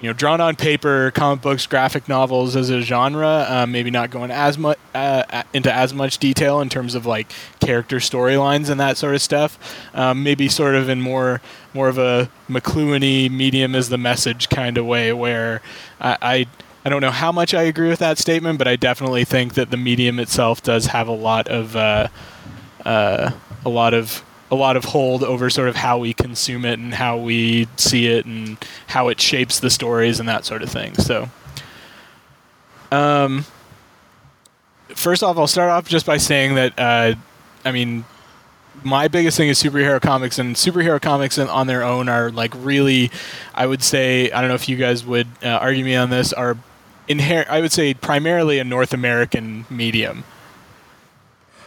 you 0.00 0.08
know, 0.08 0.14
drawn 0.14 0.40
on 0.40 0.56
paper 0.56 1.10
comic 1.10 1.42
books, 1.42 1.66
graphic 1.66 2.08
novels 2.08 2.56
as 2.56 2.70
a 2.70 2.80
genre. 2.80 3.46
Um, 3.48 3.70
maybe 3.70 3.90
not 3.90 4.10
going 4.10 4.30
as 4.30 4.56
much 4.56 4.78
uh, 4.94 5.42
into 5.52 5.72
as 5.72 5.92
much 5.92 6.18
detail 6.18 6.60
in 6.60 6.68
terms 6.68 6.94
of 6.94 7.04
like 7.04 7.30
character 7.60 7.96
storylines 7.96 8.70
and 8.70 8.80
that 8.80 8.96
sort 8.96 9.14
of 9.14 9.20
stuff. 9.20 9.58
Um, 9.94 10.22
maybe 10.22 10.48
sort 10.48 10.74
of 10.74 10.88
in 10.88 11.02
more 11.02 11.42
more 11.74 11.88
of 11.88 11.98
a 11.98 12.30
McLuhan-y 12.48 13.28
medium 13.28 13.74
as 13.74 13.90
the 13.90 13.98
message 13.98 14.48
kind 14.48 14.78
of 14.78 14.86
way, 14.86 15.12
where 15.12 15.60
I, 16.00 16.16
I 16.22 16.46
I 16.84 16.88
don't 16.88 17.02
know 17.02 17.10
how 17.10 17.30
much 17.30 17.52
I 17.52 17.62
agree 17.62 17.88
with 17.88 17.98
that 17.98 18.16
statement, 18.16 18.58
but 18.58 18.66
I 18.66 18.76
definitely 18.76 19.24
think 19.24 19.54
that 19.54 19.70
the 19.70 19.76
medium 19.76 20.18
itself 20.18 20.62
does 20.62 20.86
have 20.86 21.08
a 21.08 21.12
lot 21.12 21.46
of 21.48 21.76
uh, 21.76 22.08
uh, 22.86 23.32
a 23.64 23.68
lot 23.68 23.92
of 23.92 24.24
a 24.50 24.54
lot 24.54 24.76
of 24.76 24.84
hold 24.84 25.22
over 25.22 25.48
sort 25.48 25.68
of 25.68 25.76
how 25.76 25.98
we 25.98 26.12
consume 26.12 26.64
it 26.64 26.78
and 26.78 26.92
how 26.94 27.16
we 27.16 27.68
see 27.76 28.06
it 28.06 28.26
and 28.26 28.58
how 28.88 29.08
it 29.08 29.20
shapes 29.20 29.60
the 29.60 29.70
stories 29.70 30.18
and 30.18 30.28
that 30.28 30.44
sort 30.44 30.62
of 30.62 30.68
thing. 30.68 30.94
So, 30.94 31.28
um, 32.90 33.44
first 34.88 35.22
off, 35.22 35.38
I'll 35.38 35.46
start 35.46 35.70
off 35.70 35.88
just 35.88 36.06
by 36.06 36.16
saying 36.16 36.56
that 36.56 36.78
uh, 36.78 37.14
I 37.64 37.72
mean, 37.72 38.04
my 38.82 39.08
biggest 39.08 39.36
thing 39.36 39.48
is 39.48 39.62
superhero 39.62 40.00
comics, 40.00 40.38
and 40.38 40.56
superhero 40.56 41.00
comics 41.00 41.38
on- 41.38 41.48
on 41.48 41.66
their 41.66 41.82
own 41.82 42.08
are 42.08 42.30
like 42.30 42.52
really, 42.56 43.10
I 43.54 43.66
would 43.66 43.82
say, 43.82 44.30
I 44.30 44.40
don't 44.40 44.48
know 44.48 44.54
if 44.54 44.68
you 44.68 44.76
guys 44.76 45.04
would 45.04 45.26
uh, 45.42 45.48
argue 45.48 45.84
me 45.84 45.94
on 45.96 46.10
this, 46.10 46.32
are 46.32 46.56
inherent. 47.06 47.50
I 47.50 47.60
would 47.60 47.72
say 47.72 47.92
primarily 47.94 48.58
a 48.58 48.64
North 48.64 48.92
American 48.94 49.66
medium. 49.68 50.24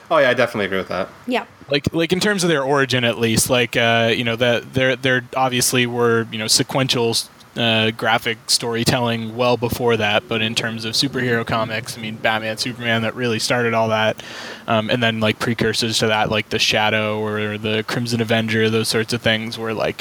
oh 0.10 0.17
yeah, 0.17 0.30
I 0.30 0.34
definitely 0.34 0.65
agree 0.65 0.80
with 0.80 0.88
that. 0.89 1.10
Yeah, 1.28 1.46
like 1.73 1.91
like 1.93 2.13
in 2.13 2.19
terms 2.19 2.43
of 2.43 2.49
their 2.49 2.63
origin 2.63 3.03
at 3.03 3.17
least 3.17 3.49
like 3.49 3.75
uh, 3.75 4.13
you 4.15 4.23
know 4.23 4.36
that 4.36 4.73
there 4.73 4.95
there 4.95 5.25
obviously 5.36 5.88
were 5.88 6.27
you 6.31 6.38
know 6.38 6.47
sequential 6.47 7.15
uh, 7.57 7.89
graphic 7.91 8.38
storytelling 8.47 9.36
well 9.36 9.57
before 9.57 9.97
that 9.97 10.27
but 10.27 10.41
in 10.41 10.53
terms 10.53 10.86
of 10.86 10.93
superhero 10.93 11.45
comics 11.45 11.97
i 11.97 12.01
mean 12.01 12.15
batman 12.15 12.57
superman 12.57 13.01
that 13.01 13.15
really 13.15 13.39
started 13.39 13.73
all 13.73 13.89
that 13.89 14.21
um, 14.67 14.89
and 14.89 15.01
then 15.01 15.19
like 15.19 15.39
precursors 15.39 15.97
to 15.97 16.07
that 16.07 16.29
like 16.29 16.49
the 16.49 16.59
shadow 16.59 17.19
or 17.19 17.57
the 17.57 17.83
crimson 17.88 18.21
avenger 18.21 18.69
those 18.69 18.88
sorts 18.88 19.12
of 19.13 19.21
things 19.21 19.57
were 19.57 19.73
like 19.73 19.99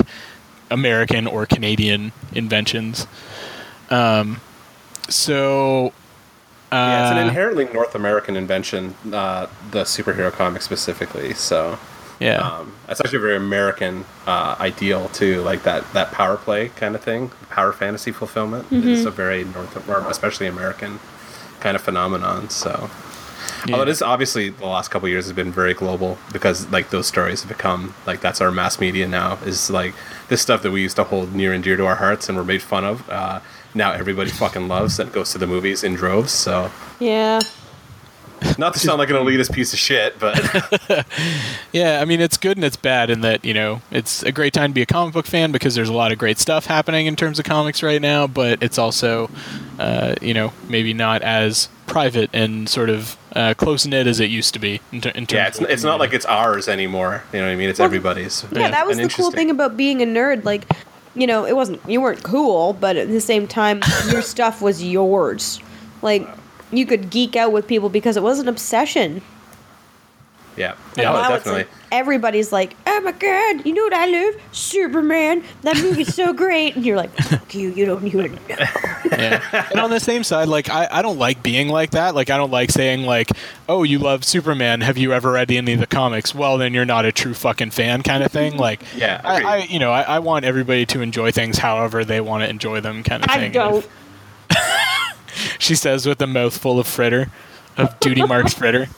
american 0.71 1.27
or 1.27 1.47
canadian 1.47 2.13
inventions. 2.35 3.07
Um, 3.91 4.41
so 5.09 5.93
yeah, 6.73 7.03
it's 7.03 7.13
an 7.13 7.19
uh, 7.19 7.29
inherently 7.29 7.67
North 7.67 7.95
American 7.95 8.37
invention, 8.37 8.95
uh, 9.13 9.47
the 9.71 9.83
superhero 9.83 10.33
comic 10.33 10.63
specifically. 10.63 11.35
So 11.35 11.79
yeah 12.21 12.37
um, 12.37 12.73
it's 12.89 13.01
actually 13.01 13.19
a 13.19 13.21
very 13.21 13.37
American 13.37 14.05
uh, 14.27 14.55
ideal 14.61 15.09
too, 15.09 15.43
like 15.43 15.65
that 15.65 15.91
that 15.93 16.13
power 16.13 16.37
play 16.37 16.69
kind 16.71 16.95
of 16.95 17.03
thing, 17.03 17.31
power 17.51 17.73
fantasy 17.73 18.13
fulfillment. 18.13 18.67
It's 18.71 19.05
a 19.05 19.11
very 19.11 19.45
North, 19.45 19.89
or 19.89 19.99
especially 20.09 20.47
American 20.47 21.01
kind 21.61 21.75
of 21.75 21.83
phenomenon. 21.83 22.51
So. 22.51 22.91
Yeah. 23.67 23.75
Although 23.75 23.83
it 23.83 23.89
is 23.89 24.03
obviously 24.03 24.51
the 24.51 24.67
last 24.67 24.89
couple 24.89 25.07
of 25.07 25.11
years 25.11 25.25
has 25.27 25.33
been 25.33 25.51
very 25.51 25.75
global 25.75 26.17
because 26.33 26.69
like 26.71 26.91
those 26.91 27.07
stories 27.07 27.43
have 27.43 27.49
become 27.49 27.95
like 28.07 28.21
that's 28.21 28.41
our 28.41 28.53
mass 28.53 28.79
media 28.81 29.07
now 29.07 29.35
is 29.45 29.69
like 29.69 29.95
this 30.29 30.41
stuff 30.41 30.63
that 30.63 30.71
we 30.71 30.81
used 30.81 30.97
to 30.97 31.05
hold 31.05 31.35
near 31.35 31.53
and 31.53 31.63
dear 31.63 31.77
to 31.77 31.87
our 31.87 31.97
hearts 31.97 32.29
and 32.29 32.39
were 32.39 32.45
made 32.45 32.63
fun 32.63 32.85
of. 32.85 33.09
Uh, 33.09 33.41
now 33.75 33.93
everybody 33.93 34.31
fucking 34.31 34.69
loves 34.69 34.99
and 34.99 35.13
goes 35.13 35.33
to 35.33 35.39
the 35.39 35.47
movies 35.47 35.85
in 35.85 35.95
droves. 35.95 36.33
So 36.33 36.71
yeah. 37.01 37.41
not 38.59 38.75
to 38.75 38.81
sound 38.81 38.99
like 38.99 39.11
an 39.11 39.17
elitist 39.17 39.53
piece 39.53 39.73
of 39.73 39.79
shit, 39.79 40.19
but 40.19 40.37
Yeah, 41.73 42.01
I 42.01 42.05
mean 42.05 42.21
it's 42.21 42.37
good 42.37 42.57
and 42.57 42.65
it's 42.65 42.77
bad 42.77 43.11
in 43.11 43.21
that 43.23 43.45
you 43.45 43.55
know 43.55 43.83
it's 43.91 44.23
a 44.23 44.33
great 44.33 44.53
time 44.53 44.71
to 44.71 44.75
be 44.75 44.83
a 44.83 44.87
comic 44.87 45.15
book 45.15 45.27
fan 45.27 45.53
because 45.53 45.75
there's 45.75 45.89
a 45.89 45.95
lot 45.95 46.13
of 46.13 46.19
great 46.19 46.39
stuff 46.39 46.67
happening 46.67 47.07
in 47.07 47.17
terms 47.17 47.39
of 47.39 47.45
comics 47.45 47.83
right 47.83 48.03
now, 48.03 48.27
but 48.27 48.63
it's 48.63 48.79
also 48.79 49.31
uh, 49.79 50.15
you 50.21 50.35
know 50.35 50.53
maybe 50.69 50.93
not 50.93 51.23
as 51.23 51.69
private 51.87 52.31
and 52.33 52.69
sort 52.69 52.89
of 52.89 53.17
uh, 53.35 53.55
close 53.55 53.87
knit 53.87 54.07
as 54.07 54.21
it 54.21 54.31
used 54.31 54.55
to 54.55 54.61
be. 54.61 54.81
In, 54.93 55.01
ter- 55.01 55.11
in 55.11 55.27
terms 55.27 55.33
yeah, 55.33 55.47
it's, 55.49 55.61
of 55.61 55.71
it's 55.71 55.85
not 55.85 56.01
like 56.01 56.13
it's 56.13 56.27
ours 56.27 56.69
anymore. 56.69 57.23
You 57.33 57.41
know 57.41 57.47
what 57.47 57.53
I 57.53 57.57
mean? 57.57 57.69
It's 57.69 57.79
Well, 57.79 57.87
everybody's. 57.87 58.45
Yeah, 58.53 58.71
that 58.71 58.87
was 58.87 58.99
And 58.99 59.09
the 59.09 59.15
cool 59.15 59.31
thing 59.31 59.51
about 59.51 59.77
being 59.77 60.03
a 60.03 60.07
nerd. 60.07 60.45
Like, 60.45 60.65
you 61.15 61.27
know, 61.27 61.45
it 61.45 61.55
wasn't 61.55 61.81
you 61.89 62.01
weren't 62.01 62.23
cool, 62.23 62.73
but 62.75 62.97
at 62.97 63.09
the 63.09 63.21
same 63.21 63.47
time, 63.47 63.81
your 64.11 64.23
stuff 64.23 64.63
was 64.63 64.83
yours. 64.83 65.61
Like 66.01 66.29
you 66.71 66.87
could 66.87 67.11
geek 67.11 67.37
out 67.37 67.53
with 67.53 67.67
people 67.67 67.89
because 67.89 68.17
it 68.17 68.23
was 68.23 68.39
an 68.39 68.49
obsession. 68.49 69.23
Yeah, 70.57 70.75
Yeah, 70.97 71.03
yeah, 71.05 71.13
now 71.13 71.29
definitely. 71.31 71.63
it's 71.63 71.71
like 71.71 71.79
everybody's 71.93 72.53
like, 72.53 72.77
"Oh 72.87 73.01
my 73.01 73.13
god, 73.13 73.65
you 73.65 73.73
know 73.73 73.83
what 73.85 73.95
I 73.95 74.07
love? 74.07 74.35
Superman. 74.53 75.43
That 75.63 75.77
movie's 75.79 76.15
so 76.15 76.33
great." 76.45 76.77
And 76.77 76.85
you're 76.85 76.97
like, 76.97 77.15
"Fuck 77.17 77.55
you, 77.55 77.71
you 77.71 77.87
don't 77.87 78.07
even 78.07 78.33
know." 78.35 78.39
yeah. 79.11 79.67
And 79.71 79.81
on 79.81 79.89
the 79.91 79.99
same 80.01 80.23
side, 80.25 80.49
like 80.49 80.69
I, 80.69 80.89
I 80.91 81.01
don't 81.03 81.19
like 81.19 81.43
being 81.43 81.69
like 81.69 81.93
that. 81.93 82.15
Like 82.15 82.29
I 82.29 82.37
don't 82.37 82.51
like 82.51 82.71
saying 82.71 83.03
like, 83.05 83.31
"Oh, 83.69 83.83
you 83.83 83.99
love 83.99 84.25
Superman. 84.25 84.83
Have 84.83 84.99
you 84.99 85.13
ever 85.15 85.33
read 85.33 85.51
any 85.51 85.73
of 85.73 85.81
the 85.81 85.87
comics?" 85.87 86.35
Well, 86.35 86.59
then 86.59 86.75
you're 86.75 86.85
not 86.85 87.07
a 87.07 87.13
true 87.13 87.33
fucking 87.35 87.71
fan, 87.71 88.03
kind 88.03 88.23
of 88.23 88.31
thing. 88.31 88.59
Like, 88.59 88.83
Yeah, 88.97 89.21
I. 89.25 89.43
I 89.43 89.57
you 89.65 89.79
know, 89.79 89.91
I, 89.91 90.03
I 90.03 90.19
want 90.19 90.45
everybody 90.45 90.85
to 90.87 91.01
enjoy 91.01 91.33
things 91.33 91.57
however 91.59 92.05
they 92.05 92.21
want 92.21 92.45
to 92.45 92.51
enjoy 92.51 92.81
them, 92.81 93.03
kind 93.05 93.25
of 93.25 93.31
I 93.31 93.39
thing. 93.39 93.53
don't. 93.53 93.89
She 95.59 95.75
says 95.75 96.07
with 96.07 96.21
a 96.21 96.27
mouthful 96.27 96.79
of 96.79 96.87
fritter, 96.87 97.31
of 97.77 97.99
duty 98.01 98.23
marks 98.27 98.53
fritter. 98.53 98.89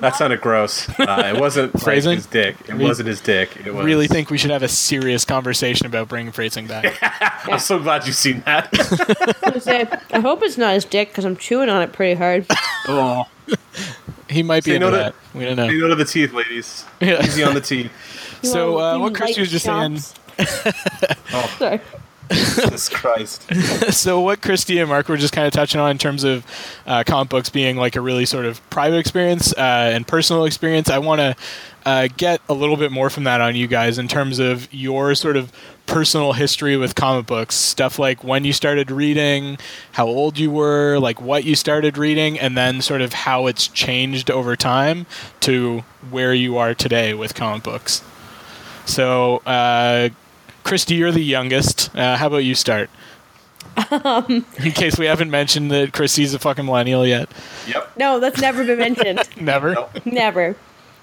That 0.00 0.16
sounded 0.16 0.40
gross. 0.40 0.88
Uh, 0.98 1.32
it 1.34 1.40
wasn't 1.40 1.72
phrasing 1.80 1.82
like 1.82 1.82
Phrasing? 1.84 2.12
his 2.16 2.26
dick. 2.26 2.56
It 2.68 2.74
Re- 2.74 2.84
wasn't 2.84 3.08
his 3.08 3.20
dick. 3.20 3.56
It 3.64 3.74
was. 3.74 3.84
Really 3.84 4.06
think 4.08 4.30
we 4.30 4.38
should 4.38 4.50
have 4.50 4.62
a 4.62 4.68
serious 4.68 5.24
conversation 5.24 5.86
about 5.86 6.08
bringing 6.08 6.32
phrasing 6.32 6.66
back. 6.66 6.98
I'm 7.48 7.58
so 7.58 7.78
glad 7.78 8.06
you've 8.06 8.16
seen 8.16 8.40
that. 8.46 8.68
I 8.72 9.26
was 9.26 9.34
gonna 9.40 9.60
say, 9.60 9.86
I 10.12 10.20
hope 10.20 10.42
it's 10.42 10.56
not 10.58 10.74
his 10.74 10.84
dick 10.84 11.08
because 11.08 11.24
I'm 11.24 11.36
chewing 11.36 11.68
on 11.68 11.82
it 11.82 11.92
pretty 11.92 12.14
hard. 12.14 12.46
oh. 12.88 13.24
He 14.28 14.42
might 14.42 14.64
be 14.64 14.70
Say 14.70 14.76
into 14.76 14.86
no 14.86 14.90
to- 14.92 14.96
that. 14.96 15.14
We 15.34 15.44
don't 15.44 15.56
know. 15.56 15.64
you 15.68 15.80
go 15.80 15.88
to 15.88 15.94
the 15.96 16.04
teeth, 16.04 16.32
ladies. 16.32 16.84
Yeah. 17.00 17.22
Easy 17.24 17.42
on 17.42 17.54
the 17.54 17.60
teeth. 17.60 17.90
So, 18.42 18.76
Well, 18.76 18.84
uh, 18.84 18.96
you 18.96 19.02
what 19.02 19.14
Christy 19.14 19.42
was 19.42 19.52
like 19.52 19.98
just 19.98 20.14
saying- 20.46 21.04
Oh, 21.34 21.54
Sorry. 21.58 21.80
Jesus 22.34 22.88
Christ. 22.88 23.42
so 23.92 24.20
what 24.20 24.40
Christy 24.40 24.78
and 24.78 24.88
Mark 24.88 25.08
were 25.08 25.16
just 25.16 25.32
kind 25.32 25.46
of 25.46 25.52
touching 25.52 25.80
on 25.80 25.90
in 25.90 25.98
terms 25.98 26.22
of 26.22 26.46
uh, 26.86 27.02
comic 27.04 27.28
books 27.28 27.50
being 27.50 27.76
like 27.76 27.96
a 27.96 28.00
really 28.00 28.24
sort 28.24 28.44
of 28.44 28.68
private 28.70 28.98
experience 28.98 29.52
uh, 29.54 29.90
and 29.92 30.06
personal 30.06 30.44
experience, 30.44 30.88
I 30.88 30.98
want 30.98 31.20
to 31.20 31.36
uh, 31.84 32.08
get 32.16 32.40
a 32.48 32.54
little 32.54 32.76
bit 32.76 32.92
more 32.92 33.10
from 33.10 33.24
that 33.24 33.40
on 33.40 33.56
you 33.56 33.66
guys 33.66 33.98
in 33.98 34.06
terms 34.06 34.38
of 34.38 34.72
your 34.72 35.14
sort 35.16 35.36
of 35.36 35.50
personal 35.86 36.32
history 36.32 36.76
with 36.76 36.94
comic 36.94 37.26
books, 37.26 37.56
stuff 37.56 37.98
like 37.98 38.22
when 38.22 38.44
you 38.44 38.52
started 38.52 38.92
reading, 38.92 39.58
how 39.92 40.06
old 40.06 40.38
you 40.38 40.52
were, 40.52 40.98
like 40.98 41.20
what 41.20 41.42
you 41.44 41.56
started 41.56 41.98
reading, 41.98 42.38
and 42.38 42.56
then 42.56 42.80
sort 42.80 43.00
of 43.00 43.12
how 43.12 43.48
it's 43.48 43.66
changed 43.66 44.30
over 44.30 44.54
time 44.54 45.04
to 45.40 45.80
where 46.10 46.32
you 46.32 46.56
are 46.58 46.74
today 46.74 47.12
with 47.12 47.34
comic 47.34 47.64
books. 47.64 48.02
So, 48.86 49.38
uh, 49.46 50.10
Christy, 50.70 50.94
you're 50.94 51.10
the 51.10 51.20
youngest. 51.20 51.92
Uh, 51.96 52.16
how 52.16 52.28
about 52.28 52.44
you 52.44 52.54
start? 52.54 52.90
Um, 53.90 54.46
In 54.64 54.70
case 54.70 54.96
we 54.96 55.06
haven't 55.06 55.28
mentioned 55.28 55.72
that 55.72 55.92
Christy's 55.92 56.32
a 56.32 56.38
fucking 56.38 56.64
millennial 56.64 57.04
yet. 57.04 57.28
Yep. 57.66 57.96
No, 57.96 58.20
that's 58.20 58.40
never 58.40 58.64
been 58.64 58.78
mentioned. 58.78 59.28
Never. 59.40 59.74
Nope. 59.74 60.06
never. 60.06 60.54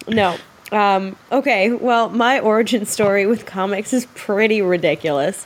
No. 0.08 0.38
Um, 0.72 1.18
okay, 1.34 1.74
well, 1.74 2.08
my 2.08 2.40
origin 2.40 2.86
story 2.86 3.26
with 3.26 3.46
comics 3.46 3.92
is 3.92 4.06
pretty 4.16 4.62
ridiculous. 4.62 5.46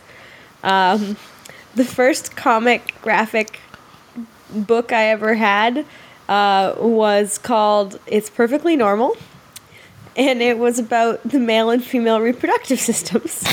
Um, 0.63 1.17
the 1.73 1.83
first 1.83 2.35
comic 2.35 2.93
graphic 3.01 3.59
book 4.53 4.91
I 4.91 5.05
ever 5.05 5.33
had 5.33 5.83
uh, 6.29 6.75
was 6.77 7.39
called 7.39 7.99
It's 8.05 8.29
Perfectly 8.29 8.75
Normal. 8.75 9.17
And 10.15 10.41
it 10.41 10.57
was 10.57 10.79
about 10.79 11.21
the 11.23 11.39
male 11.39 11.69
and 11.69 11.83
female 11.83 12.19
reproductive 12.19 12.79
systems. 12.79 13.43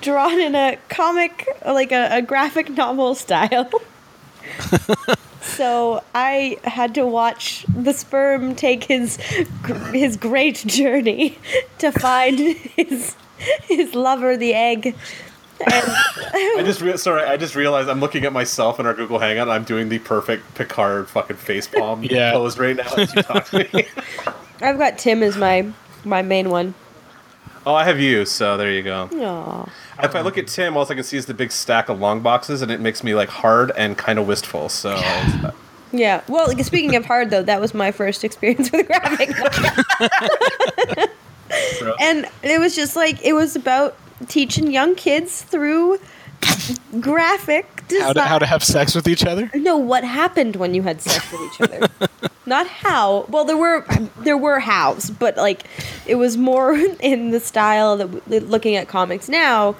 Drawn 0.00 0.40
in 0.40 0.54
a 0.54 0.78
comic, 0.88 1.48
like 1.66 1.90
a, 1.90 2.08
a 2.18 2.22
graphic 2.22 2.70
novel 2.70 3.14
style. 3.14 3.68
So 5.42 6.02
I 6.14 6.58
had 6.64 6.94
to 6.96 7.06
watch 7.06 7.64
the 7.74 7.92
sperm 7.92 8.54
take 8.54 8.84
his 8.84 9.16
his 9.92 10.16
great 10.16 10.56
journey 10.66 11.38
to 11.78 11.90
find 11.90 12.38
his 12.38 13.16
his 13.62 13.94
lover, 13.94 14.36
the 14.36 14.54
egg. 14.54 14.86
And 14.86 14.94
I 15.66 16.62
just 16.64 16.80
re- 16.80 16.96
sorry. 16.96 17.22
I 17.24 17.36
just 17.36 17.56
realized 17.56 17.88
I'm 17.88 18.00
looking 18.00 18.24
at 18.24 18.32
myself 18.32 18.78
in 18.78 18.86
our 18.86 18.94
Google 18.94 19.18
Hangout. 19.18 19.48
and 19.48 19.52
I'm 19.52 19.64
doing 19.64 19.88
the 19.88 19.98
perfect 19.98 20.54
Picard 20.54 21.08
fucking 21.08 21.36
facepalm 21.36 22.08
Yeah. 22.08 22.32
pose 22.32 22.58
right 22.58 22.76
now 22.76 22.92
as 22.96 23.12
you 23.14 23.22
talk 23.22 23.46
to 23.46 23.68
me. 23.74 23.86
I've 24.60 24.78
got 24.78 24.98
Tim 24.98 25.22
as 25.22 25.36
my 25.36 25.72
my 26.04 26.22
main 26.22 26.50
one. 26.50 26.74
oh, 27.66 27.74
I 27.74 27.84
have 27.84 28.00
you. 28.00 28.24
So 28.24 28.56
there 28.56 28.72
you 28.72 28.82
go. 28.82 29.08
Aw. 29.12 29.68
If 30.02 30.14
I 30.14 30.20
look 30.20 30.38
at 30.38 30.46
Tim, 30.46 30.76
all 30.76 30.84
I 30.84 30.94
can 30.94 31.02
see 31.02 31.16
is 31.16 31.26
the 31.26 31.34
big 31.34 31.50
stack 31.50 31.88
of 31.88 31.98
long 31.98 32.20
boxes, 32.20 32.62
and 32.62 32.70
it 32.70 32.80
makes 32.80 33.02
me 33.02 33.14
like 33.14 33.28
hard 33.28 33.72
and 33.76 33.98
kind 33.98 34.18
of 34.18 34.26
wistful. 34.26 34.68
So 34.68 34.96
Yeah. 35.92 36.22
Well, 36.28 36.50
speaking 36.62 36.94
of 36.96 37.04
hard 37.06 37.30
though, 37.30 37.42
that 37.42 37.60
was 37.60 37.74
my 37.74 37.90
first 37.90 38.24
experience 38.24 38.70
with 38.72 38.86
graphic 38.86 39.30
novel. 39.30 41.06
and 42.00 42.26
it 42.42 42.60
was 42.60 42.76
just 42.76 42.94
like 42.96 43.24
it 43.24 43.32
was 43.32 43.56
about 43.56 43.96
teaching 44.28 44.70
young 44.70 44.94
kids 44.94 45.42
through 45.42 45.98
graphic 47.00 47.77
How 48.00 48.12
to, 48.12 48.20
how 48.22 48.38
to 48.38 48.46
have 48.46 48.62
sex 48.62 48.94
with 48.94 49.08
each 49.08 49.24
other? 49.24 49.50
No, 49.54 49.76
what 49.76 50.04
happened 50.04 50.56
when 50.56 50.74
you 50.74 50.82
had 50.82 51.00
sex 51.00 51.30
with 51.32 51.40
each 51.42 51.60
other? 51.60 51.88
Not 52.46 52.66
how. 52.66 53.26
Well, 53.28 53.44
there 53.44 53.56
were 53.56 53.84
um, 53.90 54.10
there 54.18 54.36
were 54.36 54.58
hows, 54.58 55.10
but 55.10 55.36
like 55.36 55.64
it 56.06 56.14
was 56.14 56.36
more 56.36 56.74
in 57.00 57.30
the 57.30 57.40
style 57.40 57.96
that 57.96 58.48
looking 58.48 58.76
at 58.76 58.88
comics 58.88 59.28
now 59.28 59.76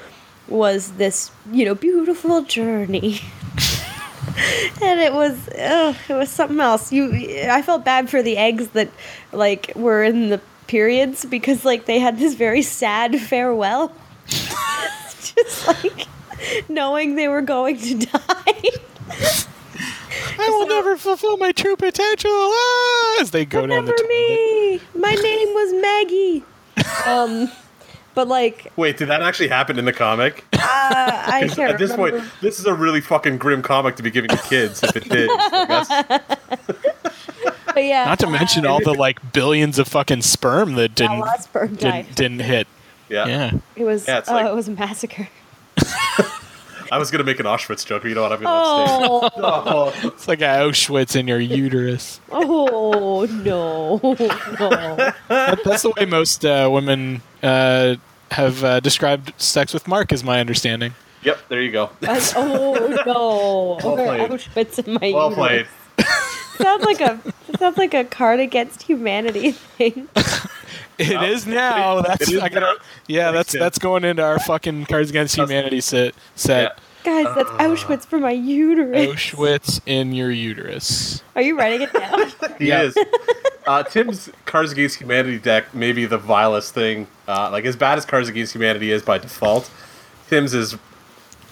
was 0.48 0.92
this 0.92 1.30
you 1.50 1.64
know 1.64 1.74
beautiful 1.74 2.42
journey. 2.42 3.20
and 4.82 5.00
it 5.00 5.14
was 5.14 5.48
ugh, 5.58 5.96
it 6.08 6.14
was 6.14 6.30
something 6.30 6.60
else. 6.60 6.92
You, 6.92 7.10
I 7.50 7.62
felt 7.62 7.84
bad 7.84 8.10
for 8.10 8.22
the 8.22 8.36
eggs 8.36 8.68
that 8.68 8.90
like 9.32 9.72
were 9.74 10.02
in 10.04 10.28
the 10.28 10.40
periods 10.66 11.24
because 11.24 11.64
like 11.64 11.86
they 11.86 11.98
had 11.98 12.18
this 12.18 12.34
very 12.34 12.62
sad 12.62 13.18
farewell. 13.20 13.92
Just 14.26 15.66
like 15.66 16.06
knowing 16.68 17.14
they 17.16 17.28
were 17.28 17.42
going 17.42 17.78
to 17.78 17.94
die. 18.06 18.62
I 20.40 20.48
will 20.50 20.66
never 20.68 20.96
fulfill 20.96 21.36
my 21.36 21.52
true 21.52 21.76
potential 21.76 22.30
ah, 22.32 23.18
as 23.20 23.30
they 23.32 23.44
go 23.44 23.66
down 23.66 23.84
the 23.86 23.92
Remember 23.92 23.92
toilet. 23.96 24.08
me. 24.08 24.80
My 25.00 25.14
name 25.14 25.48
was 25.48 25.72
Maggie. 25.82 26.44
Um, 27.06 27.50
but 28.14 28.28
like 28.28 28.72
wait, 28.76 28.96
did 28.96 29.08
that 29.08 29.20
actually 29.22 29.48
happen 29.48 29.78
in 29.78 29.84
the 29.84 29.92
comic? 29.92 30.44
uh, 30.52 30.58
I 30.62 31.42
'Cause 31.42 31.54
can't 31.56 31.72
At 31.72 31.78
this 31.78 31.90
remember. 31.92 32.18
point, 32.20 32.30
this 32.40 32.58
is 32.58 32.66
a 32.66 32.74
really 32.74 33.00
fucking 33.00 33.38
grim 33.38 33.62
comic 33.62 33.96
to 33.96 34.02
be 34.02 34.10
giving 34.10 34.28
to 34.30 34.36
kids. 34.36 34.82
If 34.82 34.96
it 34.96 35.08
did, 35.08 35.28
I 35.30 35.66
guess. 35.66 35.88
but 37.66 37.84
yeah, 37.84 38.04
Not 38.06 38.18
to 38.20 38.26
mention 38.30 38.66
all 38.66 38.80
the 38.80 38.94
like 38.94 39.32
billions 39.32 39.78
of 39.78 39.86
fucking 39.88 40.22
sperm 40.22 40.74
that 40.74 40.94
didn't 40.94 41.24
sperm 41.40 41.74
didn't, 41.76 42.14
didn't 42.14 42.40
hit. 42.40 42.66
Yeah. 43.08 43.26
Yeah. 43.26 43.50
It 43.76 43.84
was 43.84 44.06
Yeah, 44.06 44.18
it's 44.18 44.28
oh, 44.28 44.34
like- 44.34 44.46
it 44.46 44.54
was 44.54 44.68
a 44.68 44.72
massacre. 44.72 45.28
I 46.90 46.96
was 46.96 47.10
gonna 47.10 47.24
make 47.24 47.38
an 47.38 47.44
Auschwitz 47.46 47.84
joke, 47.84 48.02
but 48.02 48.08
you 48.08 48.14
know 48.14 48.22
what? 48.22 48.32
I'm 48.32 48.42
gonna 48.42 49.20
let 49.22 49.32
stay. 49.32 49.40
Oh, 49.42 49.92
Oh, 50.02 50.08
It's 50.08 50.26
like 50.26 50.38
Auschwitz 50.38 51.14
in 51.16 51.28
your 51.28 51.38
uterus. 51.40 52.18
oh 52.30 53.26
no, 53.44 53.98
no. 54.58 54.96
That- 55.28 55.60
that's 55.64 55.82
the 55.82 55.92
way 55.96 56.06
most 56.06 56.44
uh, 56.46 56.68
women 56.72 57.20
uh, 57.42 57.96
have 58.30 58.64
uh, 58.64 58.80
described 58.80 59.34
sex 59.36 59.74
with 59.74 59.86
Mark, 59.86 60.12
is 60.12 60.24
my 60.24 60.40
understanding. 60.40 60.94
yep. 61.22 61.38
There 61.48 61.60
you 61.60 61.72
go. 61.72 61.90
I- 62.02 62.32
oh 62.36 63.02
no. 63.06 63.78
Well 63.84 63.92
Okay. 63.98 64.26
Auschwitz 64.34 64.86
in 64.86 64.94
my 64.94 65.12
Well 65.14 65.30
uterus. 65.30 65.34
played. 65.36 65.66
Sounds 66.58 66.84
like 66.84 67.00
a 67.00 67.20
sounds 67.58 67.76
like 67.78 67.92
a 67.94 68.04
card 68.04 68.40
against 68.40 68.82
humanity 68.82 69.52
thing. 69.52 70.08
It 70.98 71.10
Well, 71.10 71.24
is 71.24 71.46
now. 71.46 72.00
That's 72.02 72.22
it 72.28 72.34
is 72.34 72.40
I 72.42 72.48
gotta, 72.48 72.60
now. 72.60 72.74
yeah. 73.06 73.30
That's 73.30 73.52
sense. 73.52 73.60
that's 73.60 73.78
going 73.78 74.04
into 74.04 74.22
our 74.22 74.38
fucking 74.40 74.86
Cards 74.86 75.10
Against 75.10 75.36
Humanity 75.36 75.80
set. 75.80 76.14
set. 76.34 76.78
Guys, 77.04 77.26
that's 77.36 77.50
Uh. 77.50 77.58
Auschwitz 77.58 78.04
for 78.04 78.18
my 78.18 78.32
uterus. 78.32 79.06
Auschwitz 79.08 79.80
in 79.86 80.12
your 80.12 80.30
uterus. 80.32 81.22
Are 81.36 81.42
you 81.42 81.56
writing 81.56 81.82
it 81.82 81.92
down? 81.92 82.32
He 82.58 82.68
Yeah. 82.68 82.82
is. 82.82 82.96
Uh, 83.66 83.82
Tim's 83.84 84.28
Cards 84.46 84.72
Against 84.72 84.98
Humanity 84.98 85.38
deck 85.38 85.72
may 85.74 85.92
be 85.92 86.04
the 86.06 86.18
vilest 86.18 86.74
thing. 86.74 87.06
Uh, 87.28 87.50
like 87.52 87.64
as 87.64 87.76
bad 87.76 87.96
as 87.98 88.04
Cards 88.04 88.28
Against 88.28 88.54
Humanity 88.54 88.90
is 88.90 89.02
by 89.02 89.18
default, 89.18 89.70
Tim's 90.28 90.52
is 90.54 90.76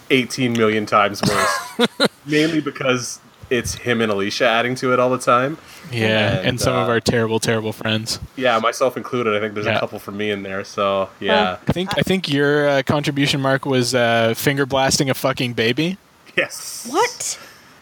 18 0.09 0.53
million 0.53 0.85
times 0.85 1.21
worse. 1.23 1.87
Mainly 2.25 2.59
because 2.59 3.19
it's 3.49 3.75
him 3.75 4.01
and 4.01 4.11
Alicia 4.11 4.45
adding 4.47 4.75
to 4.75 4.93
it 4.93 4.99
all 4.99 5.09
the 5.09 5.17
time. 5.17 5.57
Yeah, 5.91 6.37
and, 6.37 6.47
And, 6.47 6.61
some 6.61 6.75
of 6.75 6.87
uh, 6.89 6.91
our 6.91 6.99
terrible, 6.99 7.39
terrible 7.39 7.71
friends. 7.73 8.19
Yeah, 8.35 8.59
myself 8.59 8.97
included. 8.97 9.35
I 9.35 9.39
think 9.39 9.53
there's 9.53 9.65
Yeah. 9.65 9.77
a 9.77 9.79
couple 9.79 9.99
from 9.99 10.17
me 10.17 10.31
in 10.31 10.43
there. 10.43 10.63
So 10.63 11.09
yeah, 11.19 11.57
I 11.67 11.71
think 11.71 11.97
I 11.97 12.01
think 12.01 12.29
your 12.29 12.67
uh, 12.69 12.83
contribution 12.83 13.39
mark 13.41 13.65
was 13.65 13.95
uh, 13.95 14.33
finger 14.35 14.65
blasting 14.65 15.09
a 15.09 15.13
fucking 15.13 15.53
baby. 15.53 15.97
yes. 16.35 16.87
what? 16.89 17.39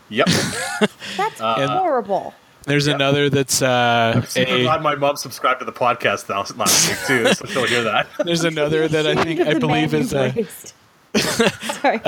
Yep. 0.09 0.27
That's 1.17 1.41
And- 1.41 1.71
horrible. 1.71 2.33
There's 2.67 2.87
another 2.87 3.29
that's 3.29 3.61
uh, 3.61 4.23
Super 4.23 4.51
a, 4.55 4.63
glad 4.63 4.81
my 4.81 4.95
mom 4.95 5.17
subscribed 5.17 5.59
to 5.59 5.65
the 5.65 5.71
podcast 5.71 6.27
last 6.29 6.57
last 6.57 6.89
week 6.89 6.97
too, 7.05 7.31
so 7.35 7.45
she'll 7.45 7.67
hear 7.67 7.83
that. 7.83 8.07
there's 8.25 8.43
another 8.43 8.87
that 8.87 9.05
I 9.05 9.13
think 9.23 9.39
I 9.41 9.53
believe 9.59 9.93
is 9.93 10.11
you 10.13 10.17
a, 10.19 10.29
raised. 10.31 10.73
Sorry. 11.15 12.01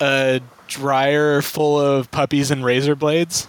a 0.00 0.40
dryer 0.68 1.42
full 1.42 1.80
of 1.80 2.10
puppies 2.10 2.50
and 2.50 2.64
razor 2.64 2.94
blades. 2.94 3.48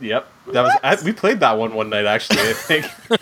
Yep, 0.00 0.28
that 0.52 0.62
was 0.62 0.72
I, 0.82 1.04
we 1.04 1.12
played 1.12 1.40
that 1.40 1.56
one 1.56 1.74
one 1.74 1.88
night 1.90 2.04
actually. 2.06 2.40
I 2.40 2.52
think. 2.52 2.86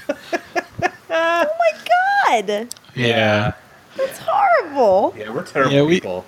oh 1.11 1.11
my 1.11 2.41
god, 2.41 2.69
Yeah, 2.95 3.53
that's 3.97 4.19
horrible. 4.23 5.15
yeah, 5.17 5.31
we're 5.31 5.45
terrible 5.45 5.73
Yeah, 5.73 5.83
we- 5.83 5.97
people. 6.01 6.25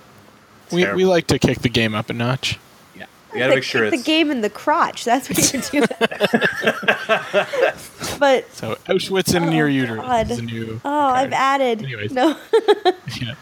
we, 0.71 0.93
we 0.93 1.05
like 1.07 1.27
to 1.29 1.39
kick 1.39 1.61
the 1.61 1.69
game 1.71 1.95
up 1.95 2.11
a 2.11 2.13
notch. 2.13 2.59
Yeah, 2.95 3.07
you 3.33 3.39
gotta 3.39 3.47
Like, 3.47 3.55
make 3.57 3.65
sure 3.65 3.85
kick 3.85 3.95
it's 3.95 4.03
the 4.03 4.07
game 4.07 4.31
in 4.31 4.43
the 4.43 4.51
crotch. 4.51 5.05
That's 5.05 5.29
what 5.31 5.73
you 5.73 5.81
do. 5.81 5.81
but 8.19 8.51
So 8.55 8.75
Auschwitz 8.87 9.35
in 9.35 9.45
Oh, 9.45 9.51
your 9.51 9.69
uterus 9.69 10.03
God. 10.03 10.31
is 10.31 10.39
a 10.39 10.43
new. 10.43 10.75
oh, 10.85 10.89
card. 10.89 11.19
I've 11.27 11.33
added. 11.33 11.83
Anyways. 11.83 12.13
No. 12.13 12.37
Yeah. 13.21 13.35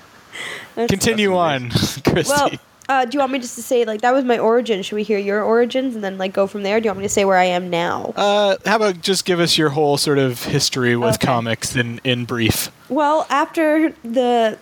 That's- 0.74 0.88
Continue 0.88 1.36
on, 1.36 1.70
Christy. 1.70 2.22
Well, 2.28 2.50
uh, 2.92 3.04
do 3.06 3.14
you 3.16 3.20
want 3.20 3.32
me 3.32 3.38
just 3.38 3.54
to 3.56 3.62
say 3.62 3.84
like 3.84 4.00
that 4.02 4.12
was 4.12 4.24
my 4.24 4.38
origin? 4.38 4.82
Should 4.82 4.96
we 4.96 5.02
hear 5.02 5.18
your 5.18 5.42
origins 5.42 5.94
and 5.94 6.04
then 6.04 6.18
like 6.18 6.32
go 6.32 6.46
from 6.46 6.62
there? 6.62 6.78
Do 6.80 6.84
you 6.86 6.90
want 6.90 6.98
me 6.98 7.04
to 7.04 7.08
say 7.08 7.24
where 7.24 7.36
I 7.38 7.44
am 7.44 7.70
now? 7.70 8.12
uh, 8.16 8.56
how 8.66 8.76
about 8.76 9.00
just 9.00 9.24
give 9.24 9.40
us 9.40 9.56
your 9.56 9.70
whole 9.70 9.96
sort 9.96 10.18
of 10.18 10.44
history 10.44 10.96
with 10.96 11.14
Okay. 11.14 11.26
comics 11.26 11.74
in 11.76 12.00
in 12.04 12.24
brief? 12.26 12.70
Well, 12.88 13.26
after 13.30 13.94
the 14.04 14.58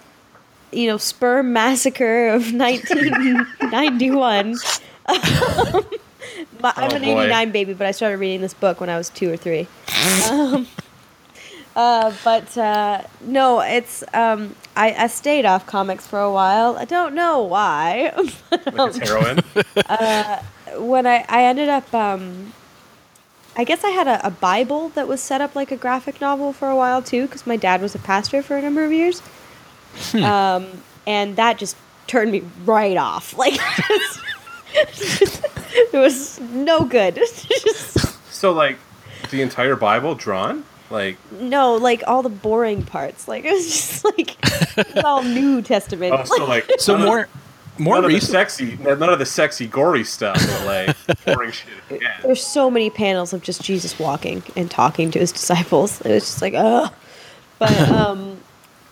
you 0.73 0.87
know 0.87 0.97
sperm 0.99 1.53
massacre 1.53 2.29
of 2.29 2.53
1991. 3.61 4.55
um, 5.07 5.85
my- 6.61 6.73
I'm 6.77 6.91
Oh, 6.93 6.95
an 6.97 7.03
boy. 7.03 7.21
89 7.25 7.51
baby, 7.51 7.75
but 7.75 7.87
I 7.87 7.91
started 7.91 8.19
reading 8.19 8.41
this 8.41 8.55
book 8.55 8.81
when 8.81 8.89
I 8.91 8.97
was 8.97 9.09
two 9.11 9.33
or 9.33 9.37
three. 9.37 9.67
um, 10.31 10.67
uh, 11.75 12.13
but 12.25 12.57
uh, 12.59 13.03
no, 13.23 13.61
it's 13.61 14.05
um, 14.15 14.55
I, 14.77 14.95
I 15.05 15.07
stayed 15.09 15.45
off 15.45 15.67
comics 15.67 16.07
for 16.07 16.21
a 16.21 16.31
while. 16.33 16.77
I 16.77 16.85
don't 16.85 17.15
know 17.15 17.43
why. 17.43 18.13
like 18.17 18.33
it's 18.51 18.99
heroin. 18.99 19.39
when 20.89 21.07
I, 21.07 21.25
I 21.29 21.45
ended 21.45 21.69
up 21.69 21.93
um, 21.93 22.53
I 23.57 23.65
guess 23.65 23.85
I 23.85 23.91
had 23.91 24.07
a, 24.07 24.27
a 24.27 24.31
Bible 24.31 24.91
that 24.91 25.09
was 25.09 25.21
set 25.21 25.41
up 25.41 25.55
like 25.57 25.71
a 25.73 25.77
graphic 25.77 26.21
novel 26.21 26.53
for 26.53 26.69
a 26.69 26.77
while 26.77 27.03
too, 27.03 27.27
because 27.27 27.47
my 27.47 27.57
dad 27.57 27.83
was 27.83 27.95
a 27.95 27.99
pastor 27.99 28.43
for 28.43 28.57
a 28.57 28.63
number 28.63 28.85
of 28.85 28.93
years, 28.93 29.23
um, 30.15 30.67
and 31.07 31.37
that 31.37 31.59
just 31.59 31.77
turned 32.07 32.31
me 32.33 32.43
right 32.65 32.97
off. 32.97 33.35
Like, 33.41 33.59
it 34.73 35.93
was 35.93 36.39
no 36.41 36.85
good. 36.85 37.17
Just- 37.17 37.99
so 38.33 38.53
like, 38.53 38.79
the 39.31 39.43
entire 39.43 39.75
Bible 39.75 40.15
drawn, 40.15 40.65
like 40.91 41.17
no, 41.33 41.75
like 41.77 42.03
all 42.07 42.23
the 42.23 42.29
boring 42.29 42.83
parts. 42.83 43.29
Like 43.29 43.45
it 43.47 43.53
was 43.53 43.67
just 43.67 44.05
like 44.05 44.37
it's 44.43 45.05
all 45.05 45.23
New 45.23 45.63
Testament. 45.63 46.15
oh, 46.19 46.25
so 46.25 46.45
like 46.45 46.71
So 46.79 46.93
none 46.95 47.03
of- 47.03 47.07
more 47.07 47.29
more 47.79 47.95
none 47.95 48.05
of 48.07 48.11
the 48.11 48.21
sexy, 48.21 48.77
none 48.77 49.03
of 49.03 49.19
the 49.19 49.25
sexy 49.25 49.67
gory 49.67 50.05
stuff, 50.05 50.37
but 50.37 50.67
like 50.67 51.25
boring 51.25 51.51
shit. 51.53 51.71
Yeah. 52.03 52.19
There's 52.23 52.45
so 52.45 52.71
many 52.71 52.91
panels 52.91 53.33
of 53.33 53.43
just 53.43 53.63
Jesus 53.63 53.99
walking 53.99 54.43
and 54.55 54.71
talking 54.71 55.11
to 55.13 55.19
his 55.19 55.33
disciples. 55.33 56.01
It 56.03 56.11
was 56.13 56.25
just 56.25 56.43
like, 56.43 56.53
oh. 56.57 56.91
But 57.59 57.79
um, 57.91 58.39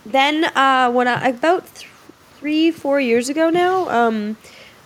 then 0.06 0.44
uh, 0.56 0.90
when 0.90 1.06
I 1.06 1.28
about 1.28 1.66
th- 1.74 1.90
three, 2.36 2.70
four 2.70 2.98
years 2.98 3.28
ago 3.28 3.50
now, 3.50 3.88
um, 3.90 4.38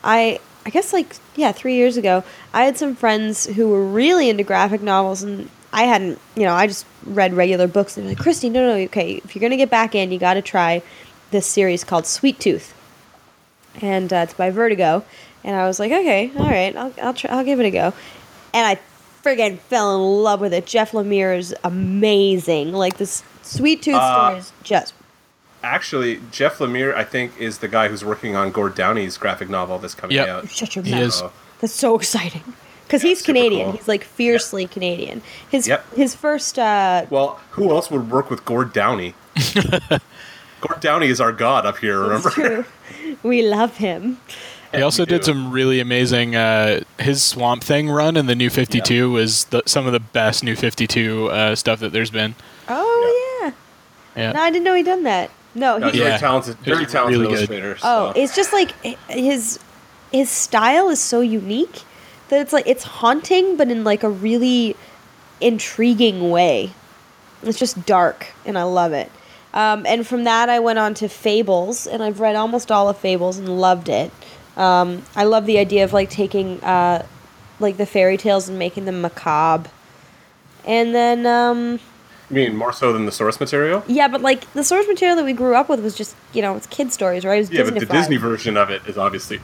I 0.02 0.40
I 0.66 0.70
guess 0.70 0.92
like 0.92 1.14
yeah, 1.36 1.52
three 1.52 1.74
years 1.76 1.96
ago, 1.96 2.24
I 2.52 2.64
had 2.64 2.76
some 2.76 2.96
friends 2.96 3.46
who 3.46 3.68
were 3.68 3.84
really 3.84 4.28
into 4.28 4.42
graphic 4.42 4.82
novels, 4.82 5.22
and 5.22 5.48
I 5.72 5.84
hadn't, 5.84 6.18
you 6.34 6.42
know, 6.42 6.54
I 6.54 6.66
just 6.66 6.86
read 7.04 7.34
regular 7.34 7.66
books. 7.66 7.96
And 7.96 8.06
they're 8.06 8.14
like, 8.14 8.22
Christy, 8.22 8.48
no, 8.50 8.66
no, 8.66 8.82
okay, 8.84 9.20
if 9.24 9.34
you're 9.34 9.40
gonna 9.40 9.56
get 9.56 9.70
back 9.70 9.94
in, 9.94 10.12
you 10.12 10.18
got 10.18 10.34
to 10.34 10.42
try 10.42 10.82
this 11.30 11.46
series 11.46 11.82
called 11.84 12.06
Sweet 12.06 12.38
Tooth 12.40 12.74
and 13.80 14.12
uh, 14.12 14.16
it's 14.16 14.34
by 14.34 14.50
Vertigo. 14.50 15.02
And 15.44 15.56
I 15.56 15.66
was 15.66 15.80
like, 15.80 15.90
okay, 15.90 16.30
all 16.36 16.46
right, 16.48 16.76
I'll 16.76 16.92
I'll, 17.02 17.14
try, 17.14 17.30
I'll 17.30 17.44
give 17.44 17.58
it 17.58 17.66
a 17.66 17.70
go. 17.70 17.92
And 18.54 18.66
I 18.66 18.78
friggin' 19.24 19.58
fell 19.58 19.94
in 19.96 20.22
love 20.22 20.40
with 20.40 20.52
it. 20.52 20.66
Jeff 20.66 20.92
Lemire 20.92 21.36
is 21.38 21.54
amazing. 21.64 22.72
Like 22.72 22.98
this 22.98 23.22
Sweet 23.42 23.82
Tooth 23.82 23.94
Uh, 23.96 24.26
story 24.28 24.38
is 24.40 24.52
just 24.62 24.94
Actually, 25.64 26.20
Jeff 26.32 26.58
Lemire, 26.58 26.92
I 26.92 27.04
think, 27.04 27.38
is 27.40 27.58
the 27.58 27.68
guy 27.68 27.86
who's 27.86 28.04
working 28.04 28.34
on 28.34 28.50
Gord 28.50 28.74
Downie's 28.74 29.16
graphic 29.16 29.48
novel 29.48 29.78
that's 29.78 29.94
coming 29.94 30.16
Yep. 30.16 30.28
out. 30.28 30.50
shut 30.50 30.74
your 30.74 30.84
He 30.84 30.90
mouth. 30.90 31.00
is. 31.02 31.22
That's 31.60 31.72
so 31.72 31.94
exciting. 31.96 32.42
Because 32.92 33.04
Yeah, 33.04 33.08
he's 33.08 33.22
Canadian. 33.22 33.64
cool. 33.70 33.72
He's 33.78 33.88
like 33.88 34.04
fiercely 34.04 34.66
Canadian. 34.66 35.22
His 35.50 35.66
Yep. 35.66 35.94
his 35.94 36.14
first 36.14 36.58
uh, 36.58 37.06
Well, 37.08 37.40
who 37.52 37.70
else 37.70 37.90
would 37.90 38.10
work 38.10 38.28
with 38.30 38.44
Gord 38.44 38.74
Downie? 38.74 39.14
Gord 40.60 40.80
Downie 40.80 41.06
is 41.08 41.18
our 41.20 41.32
god 41.32 41.64
up 41.64 41.78
here. 41.78 41.98
Remember? 42.00 42.28
it's 42.28 42.34
true. 42.34 42.64
we 43.22 43.40
love 43.40 43.78
him. 43.78 44.18
He 44.74 44.82
also 44.82 45.04
did 45.06 45.22
do. 45.22 45.26
some 45.26 45.50
really 45.52 45.80
amazing. 45.80 46.36
Uh, 46.36 46.80
his 46.98 47.22
Swamp 47.22 47.64
Thing 47.64 47.88
run 47.90 48.16
in 48.18 48.26
the 48.26 48.34
New 48.34 48.50
Fifty 48.50 48.80
Two 48.82 49.10
was 49.10 49.44
the, 49.46 49.62
some 49.66 49.86
of 49.86 49.92
the 49.94 50.00
best 50.00 50.44
New 50.44 50.54
Fifty 50.54 50.86
Two 50.86 51.28
uh, 51.30 51.54
stuff 51.54 51.80
that 51.80 51.92
there's 51.92 52.10
been. 52.10 52.34
Oh 52.68 53.40
yeah. 53.42 53.52
Yeah. 54.16 54.32
No, 54.32 54.40
I 54.42 54.50
didn't 54.50 54.64
know 54.64 54.74
he 54.74 54.82
done 54.82 55.02
that. 55.04 55.30
No, 55.54 55.78
No, 55.78 55.86
he, 55.86 55.92
he's 55.92 56.00
Yeah. 56.00 56.08
very 56.08 56.18
talented. 56.20 56.56
Very 56.58 56.86
talented 56.86 57.20
really 57.20 57.30
good. 57.32 57.50
illustrator. 57.50 57.76
Oh, 57.82 58.12
so- 58.12 58.20
it's 58.20 58.36
just 58.36 58.52
like 58.52 58.70
his 59.08 59.58
his 60.12 60.28
style 60.30 60.88
is 60.90 61.00
so 61.00 61.20
unique 61.22 61.82
that 62.32 62.40
it's 62.40 62.52
like 62.52 62.66
it's 62.66 62.82
haunting, 62.82 63.58
but 63.58 63.70
in 63.70 63.84
like 63.84 64.02
a 64.02 64.08
really 64.08 64.74
intriguing 65.40 66.30
way. 66.30 66.72
It's 67.42 67.58
just 67.58 67.84
dark, 67.84 68.28
and 68.46 68.56
I 68.58 68.62
love 68.62 68.92
it. 68.92 69.12
Um, 69.52 69.84
and 69.84 70.06
from 70.06 70.24
that, 70.24 70.48
I 70.48 70.58
went 70.60 70.78
on 70.78 70.94
to 70.94 71.08
Fables, 71.08 71.86
and 71.86 72.02
I've 72.02 72.20
read 72.20 72.34
almost 72.34 72.72
all 72.72 72.88
of 72.88 72.96
Fables 72.96 73.36
and 73.36 73.60
loved 73.60 73.90
it. 73.90 74.10
Um, 74.56 75.02
I 75.14 75.24
love 75.24 75.44
the 75.44 75.58
idea 75.58 75.84
of 75.84 75.92
like 75.92 76.08
taking 76.08 76.58
uh, 76.64 77.04
like 77.60 77.76
the 77.76 77.84
fairy 77.84 78.16
tales 78.16 78.48
and 78.48 78.58
making 78.58 78.86
them 78.86 79.02
macabre. 79.02 79.68
And 80.64 80.94
then, 80.94 81.26
um, 81.26 81.80
You 82.30 82.36
mean 82.36 82.56
more 82.56 82.72
so 82.72 82.94
than 82.94 83.04
the 83.04 83.12
source 83.12 83.40
material? 83.40 83.84
yeah, 83.86 84.08
but 84.08 84.22
like 84.22 84.50
the 84.54 84.64
source 84.64 84.88
material 84.88 85.16
that 85.16 85.24
we 85.24 85.34
grew 85.34 85.54
up 85.54 85.68
with 85.68 85.82
was 85.82 85.94
just 85.94 86.16
you 86.32 86.40
know 86.40 86.56
it's 86.56 86.66
kid 86.68 86.92
stories, 86.92 87.26
right? 87.26 87.36
It 87.36 87.40
was 87.40 87.50
Yeah, 87.50 87.64
but 87.64 87.74
the 87.74 87.84
Disney 87.84 88.16
version 88.16 88.56
of 88.56 88.70
it 88.70 88.80
is 88.86 88.96
obviously 88.96 89.40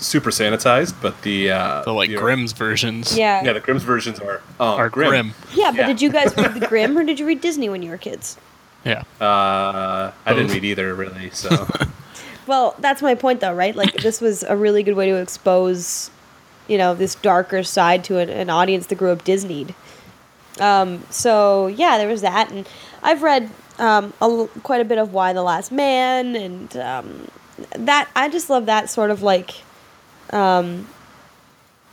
super 0.00 0.30
sanitized, 0.30 0.94
but 1.02 1.20
the 1.22 1.50
uh, 1.50 1.82
The 1.82 1.92
like 1.92 2.10
your- 2.10 2.20
Grimm's 2.20 2.52
versions. 2.52 3.16
Yeah. 3.16 3.42
Yeah, 3.44 3.52
the 3.52 3.60
Grimm's 3.60 3.82
versions 3.84 4.18
are 4.20 4.42
um, 4.60 4.68
Are 4.78 4.88
grim. 4.88 5.34
Yeah, 5.54 5.70
but 5.70 5.80
Yeah. 5.80 5.86
did 5.86 6.00
you 6.02 6.10
guys 6.10 6.36
read 6.36 6.54
the 6.54 6.66
Grimm 6.72 6.96
or 6.96 7.04
did 7.04 7.18
you 7.20 7.26
read 7.26 7.40
Disney 7.40 7.68
when 7.68 7.82
you 7.82 7.90
were 7.90 7.98
kids? 7.98 8.36
Yeah. 8.84 9.02
Uh, 9.20 10.12
I 10.24 10.32
didn't 10.34 10.52
read 10.52 10.64
either, 10.64 10.94
really. 10.94 11.30
So 11.30 11.66
Well, 12.46 12.74
that's 12.78 13.02
my 13.02 13.14
point, 13.14 13.40
though, 13.40 13.52
right? 13.52 13.74
Like 13.76 13.94
this 13.94 14.20
was 14.20 14.42
a 14.42 14.56
really 14.56 14.82
good 14.82 14.94
way 14.94 15.06
to 15.10 15.16
expose, 15.16 16.10
you 16.66 16.78
know, 16.78 16.94
this 16.94 17.14
darker 17.14 17.62
side 17.62 18.04
to 18.04 18.18
an, 18.18 18.30
an 18.30 18.48
audience 18.50 18.86
that 18.86 18.94
grew 18.96 19.10
up 19.10 19.24
Disneyed. 19.24 19.74
Um, 20.58 21.02
so 21.10 21.66
yeah, 21.66 21.98
there 21.98 22.08
was 22.08 22.22
that, 22.22 22.50
and 22.50 22.66
I've 23.02 23.22
read 23.22 23.50
um, 23.78 24.12
a 24.20 24.24
l 24.24 24.46
quite 24.62 24.80
a 24.80 24.84
bit 24.84 24.98
of 24.98 25.12
Y: 25.12 25.32
The 25.32 25.42
Last 25.42 25.70
Man, 25.70 26.34
and 26.34 26.76
um, 26.78 27.28
that 27.76 28.08
I 28.16 28.28
just 28.28 28.48
love 28.50 28.66
that 28.66 28.88
sort 28.90 29.10
of 29.10 29.22
like, 29.22 29.50
um, 30.30 30.86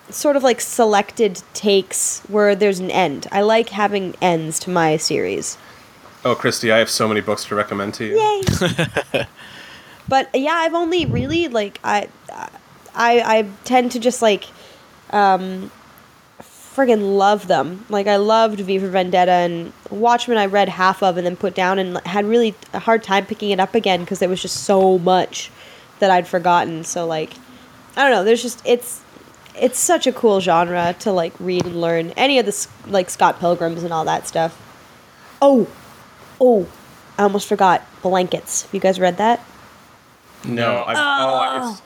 sort 0.10 0.36
of 0.36 0.44
like 0.44 0.62
selected 0.62 1.42
takes 1.54 2.22
where 2.28 2.56
there's 2.56 2.80
an 2.80 2.92
end. 2.92 3.28
I 3.32 3.42
like 3.42 3.70
having 3.70 4.16
ends 4.22 4.60
to 4.60 4.70
my 4.70 4.98
series. 4.98 5.58
Oh, 6.24 6.36
Christy, 6.36 6.72
I 6.72 6.80
have 6.80 6.90
so 6.90 7.08
many 7.08 7.22
books 7.22 7.46
to 7.46 7.56
recommend 7.56 7.94
to 7.96 8.06
you. 8.06 8.20
Yay! 8.20 9.28
but 10.08 10.30
yeah, 10.34 10.54
I've 10.56 10.74
only 10.74 11.06
really 11.06 11.48
like 11.48 11.80
I, 11.84 12.10
I 12.96 13.22
I 13.22 13.48
tend 13.64 13.92
to 13.92 14.00
just 14.00 14.22
like, 14.22 14.46
um, 15.12 15.70
friggin' 16.76 17.18
love 17.18 17.48
them. 17.48 17.86
Like 17.90 18.08
I 18.08 18.18
loved 18.18 18.60
V 18.60 18.80
for 18.80 18.88
Vendetta 18.90 19.32
and 19.32 19.72
Watchmen. 19.90 20.38
I 20.38 20.48
read 20.48 20.68
half 20.68 21.02
of 21.02 21.18
and 21.18 21.26
then 21.26 21.36
put 21.36 21.56
down 21.56 21.80
and 21.80 21.98
had 22.06 22.26
really 22.26 22.56
a 22.74 22.80
hard 22.80 23.04
time 23.04 23.26
picking 23.26 23.52
it 23.52 23.60
up 23.60 23.76
again 23.76 24.02
because 24.02 24.20
there 24.20 24.30
was 24.30 24.42
just 24.42 24.64
so 24.64 24.98
much 24.98 25.52
that 26.00 26.12
I'd 26.12 26.28
forgotten. 26.28 26.84
So 26.84 27.06
like, 27.06 27.34
I 27.96 28.04
don't 28.04 28.12
know. 28.12 28.24
There's 28.24 28.42
just 28.42 28.62
it's. 28.66 29.02
It's 29.58 29.80
such 29.80 30.06
a 30.06 30.12
cool 30.12 30.42
genre 30.42 30.94
to 31.00 31.14
like 31.14 31.34
read 31.40 31.66
and 31.66 31.80
learn. 31.80 32.12
Any 32.18 32.40
of 32.40 32.46
the 32.46 32.68
like 32.92 33.10
Scott 33.10 33.40
Pilgrims 33.40 33.84
and 33.84 33.94
all 33.94 34.04
that 34.04 34.28
stuff. 34.28 34.62
Oh, 35.42 35.68
oh, 36.42 36.68
I 37.18 37.24
almost 37.24 37.48
forgot 37.48 37.82
blankets. 38.02 38.64
Have 38.64 38.74
you 38.74 38.82
guys 38.82 39.00
read 39.00 39.16
that? 39.18 39.40
No, 40.44 40.84
I've. 40.86 40.98
oh, 40.98 41.00
ah. 41.00 41.72
it's, 41.72 41.82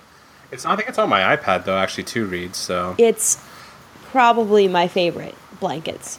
it's. 0.51 0.65
I 0.65 0.75
think 0.75 0.89
it's 0.89 0.97
on 0.97 1.09
my 1.09 1.35
iPad 1.37 1.65
though, 1.65 1.77
actually, 1.77 2.05
to 2.05 2.25
read. 2.25 2.55
So 2.55 2.95
It's 2.97 3.37
probably 4.05 4.67
my 4.67 4.87
favorite 4.87 5.35
blankets. 5.59 6.17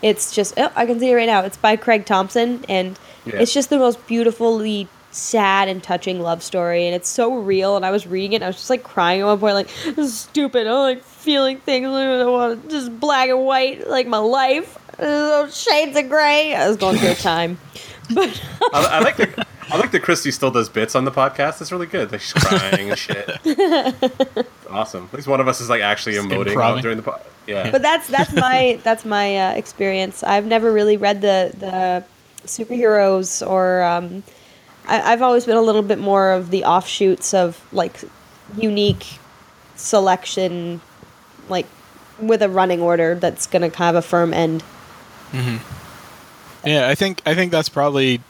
It's 0.00 0.34
just 0.34 0.54
oh, 0.56 0.72
I 0.74 0.86
can 0.86 0.98
see 0.98 1.10
it 1.10 1.14
right 1.14 1.26
now. 1.26 1.42
It's 1.42 1.58
by 1.58 1.76
Craig 1.76 2.06
Thompson, 2.06 2.64
and 2.70 2.98
Yeah. 3.26 3.36
it's 3.36 3.52
just 3.52 3.68
the 3.68 3.78
most 3.78 4.06
beautifully 4.06 4.88
sad 5.10 5.68
and 5.68 5.82
touching 5.82 6.20
love 6.20 6.42
story, 6.42 6.86
and 6.86 6.94
it's 6.94 7.08
so 7.08 7.34
real. 7.36 7.76
And 7.76 7.84
I 7.84 7.90
was 7.90 8.06
reading 8.06 8.32
it, 8.32 8.36
and 8.36 8.44
I 8.44 8.48
was 8.48 8.56
just 8.56 8.70
like 8.70 8.82
crying 8.82 9.20
at 9.20 9.26
one 9.26 9.38
point, 9.38 9.54
like 9.54 9.68
this 9.84 9.98
is 9.98 10.18
stupid. 10.18 10.66
I'm 10.66 10.74
like 10.74 11.02
feeling 11.02 11.58
things. 11.58 11.86
I 11.88 12.24
want 12.26 12.70
just 12.70 12.98
black 13.00 13.28
and 13.28 13.44
white, 13.44 13.88
like 13.88 14.06
my 14.06 14.18
life. 14.18 14.78
Uh, 15.00 15.48
Shades 15.50 15.96
of 15.96 16.08
gray. 16.08 16.54
I 16.54 16.68
was 16.68 16.76
going 16.76 16.98
through 16.98 17.10
a 17.10 17.14
time, 17.14 17.58
but 18.14 18.42
I, 18.72 18.98
I 18.98 19.00
like 19.00 19.16
the. 19.16 19.46
I 19.72 19.76
like 19.78 19.92
that 19.92 20.02
Christy 20.02 20.32
still 20.32 20.50
does 20.50 20.68
bits 20.68 20.96
on 20.96 21.04
the 21.04 21.12
podcast. 21.12 21.60
It's 21.60 21.70
really 21.70 21.86
good. 21.86 22.10
Like 22.10 22.20
she's 22.20 22.32
crying 22.32 22.90
and 22.90 22.98
shit. 22.98 23.30
awesome. 24.68 25.04
At 25.04 25.14
least 25.14 25.28
one 25.28 25.40
of 25.40 25.46
us 25.46 25.60
is 25.60 25.68
like 25.70 25.80
actually 25.80 26.14
Just 26.14 26.26
emoting 26.26 26.48
improving. 26.48 26.82
during 26.82 26.96
the 26.96 27.04
pod. 27.04 27.22
Yeah. 27.46 27.70
but 27.70 27.80
that's 27.80 28.08
that's 28.08 28.32
my 28.32 28.80
that's 28.82 29.04
my 29.04 29.36
uh, 29.36 29.52
experience. 29.54 30.24
I've 30.24 30.44
never 30.46 30.72
really 30.72 30.96
read 30.96 31.20
the 31.20 31.52
the 31.56 32.04
superheroes 32.46 33.46
or 33.46 33.82
um, 33.84 34.24
I, 34.86 35.12
I've 35.12 35.22
always 35.22 35.46
been 35.46 35.56
a 35.56 35.62
little 35.62 35.82
bit 35.82 35.98
more 35.98 36.32
of 36.32 36.50
the 36.50 36.64
offshoots 36.64 37.34
of 37.34 37.62
like 37.72 38.00
unique 38.56 39.06
selection, 39.76 40.80
like 41.48 41.66
with 42.18 42.42
a 42.42 42.48
running 42.48 42.80
order 42.80 43.14
that's 43.14 43.46
gonna 43.46 43.70
kind 43.70 43.96
of 43.96 44.04
a 44.04 44.06
firm 44.06 44.34
end. 44.34 44.62
Yeah, 46.64 46.88
I 46.88 46.94
think 46.94 47.22
I 47.24 47.34
think 47.34 47.52
that's 47.52 47.68
probably 47.68 48.20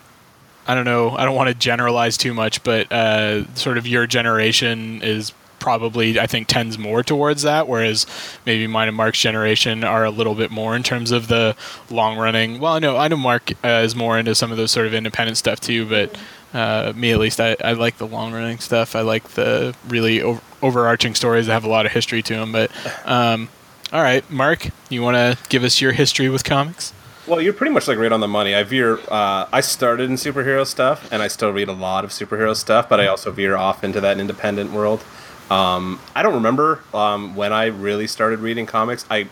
I 0.66 0.74
don't 0.74 0.84
know, 0.84 1.10
I 1.10 1.24
don't 1.24 1.34
want 1.34 1.48
to 1.48 1.54
generalize 1.54 2.16
too 2.16 2.34
much, 2.34 2.62
but 2.62 2.92
uh, 2.92 3.52
sort 3.54 3.78
of 3.78 3.86
your 3.86 4.06
generation 4.06 5.02
is 5.02 5.32
probably 5.58 6.18
I 6.18 6.26
think 6.26 6.48
tends 6.48 6.78
more 6.78 7.02
towards 7.02 7.42
that, 7.42 7.68
whereas 7.68 8.06
maybe 8.46 8.66
mine 8.66 8.88
and 8.88 8.96
Mark's 8.96 9.20
generation 9.20 9.84
are 9.84 10.04
a 10.04 10.10
little 10.10 10.34
bit 10.34 10.50
more 10.50 10.76
in 10.76 10.82
terms 10.82 11.10
of 11.10 11.28
the 11.28 11.56
long 11.90 12.16
running. 12.18 12.60
Well, 12.60 12.74
I 12.74 12.78
know 12.78 12.96
I 12.96 13.08
know 13.08 13.16
Mark 13.16 13.52
uh, 13.64 13.82
is 13.84 13.96
more 13.96 14.18
into 14.18 14.34
some 14.34 14.50
of 14.50 14.56
those 14.56 14.70
sort 14.70 14.86
of 14.86 14.94
independent 14.94 15.36
stuff 15.38 15.60
too, 15.60 15.86
but 15.86 16.16
uh, 16.52 16.92
me 16.94 17.12
at 17.12 17.18
least 17.18 17.40
I, 17.40 17.56
I 17.62 17.72
like 17.72 17.98
the 17.98 18.06
long 18.06 18.32
running 18.32 18.58
stuff. 18.58 18.96
I 18.96 19.00
like 19.02 19.24
the 19.30 19.74
really 19.88 20.22
over- 20.22 20.42
overarching 20.62 21.14
stories 21.14 21.46
that 21.46 21.52
have 21.52 21.64
a 21.64 21.68
lot 21.68 21.86
of 21.86 21.92
history 21.92 22.22
to 22.22 22.34
them. 22.34 22.52
But 22.52 22.70
um, 23.04 23.48
all 23.92 24.02
right, 24.02 24.28
Mark, 24.30 24.68
you 24.88 25.02
want 25.02 25.16
to 25.16 25.38
give 25.48 25.64
us 25.64 25.80
your 25.80 25.92
history 25.92 26.28
with 26.28 26.44
comics? 26.44 26.92
Well, 27.26 27.40
you're 27.40 27.52
pretty 27.52 27.72
much 27.72 27.86
like 27.86 27.98
right 27.98 28.10
on 28.10 28.20
the 28.20 28.28
money. 28.28 28.54
I 28.54 28.62
veer. 28.64 28.98
Uh, 29.08 29.46
I 29.52 29.60
started 29.60 30.10
in 30.10 30.16
superhero 30.16 30.66
stuff, 30.66 31.08
and 31.12 31.22
I 31.22 31.28
still 31.28 31.52
read 31.52 31.68
a 31.68 31.72
lot 31.72 32.04
of 32.04 32.10
superhero 32.10 32.56
stuff, 32.56 32.88
but 32.88 32.98
I 32.98 33.06
also 33.06 33.30
veer 33.30 33.56
off 33.56 33.84
into 33.84 34.00
that 34.00 34.18
independent 34.18 34.72
world. 34.72 35.04
Um, 35.50 36.00
I 36.14 36.22
don't 36.22 36.34
remember 36.34 36.82
um, 36.94 37.36
when 37.36 37.52
I 37.52 37.66
really 37.66 38.06
started 38.06 38.40
reading 38.40 38.66
comics. 38.66 39.04
I 39.10 39.28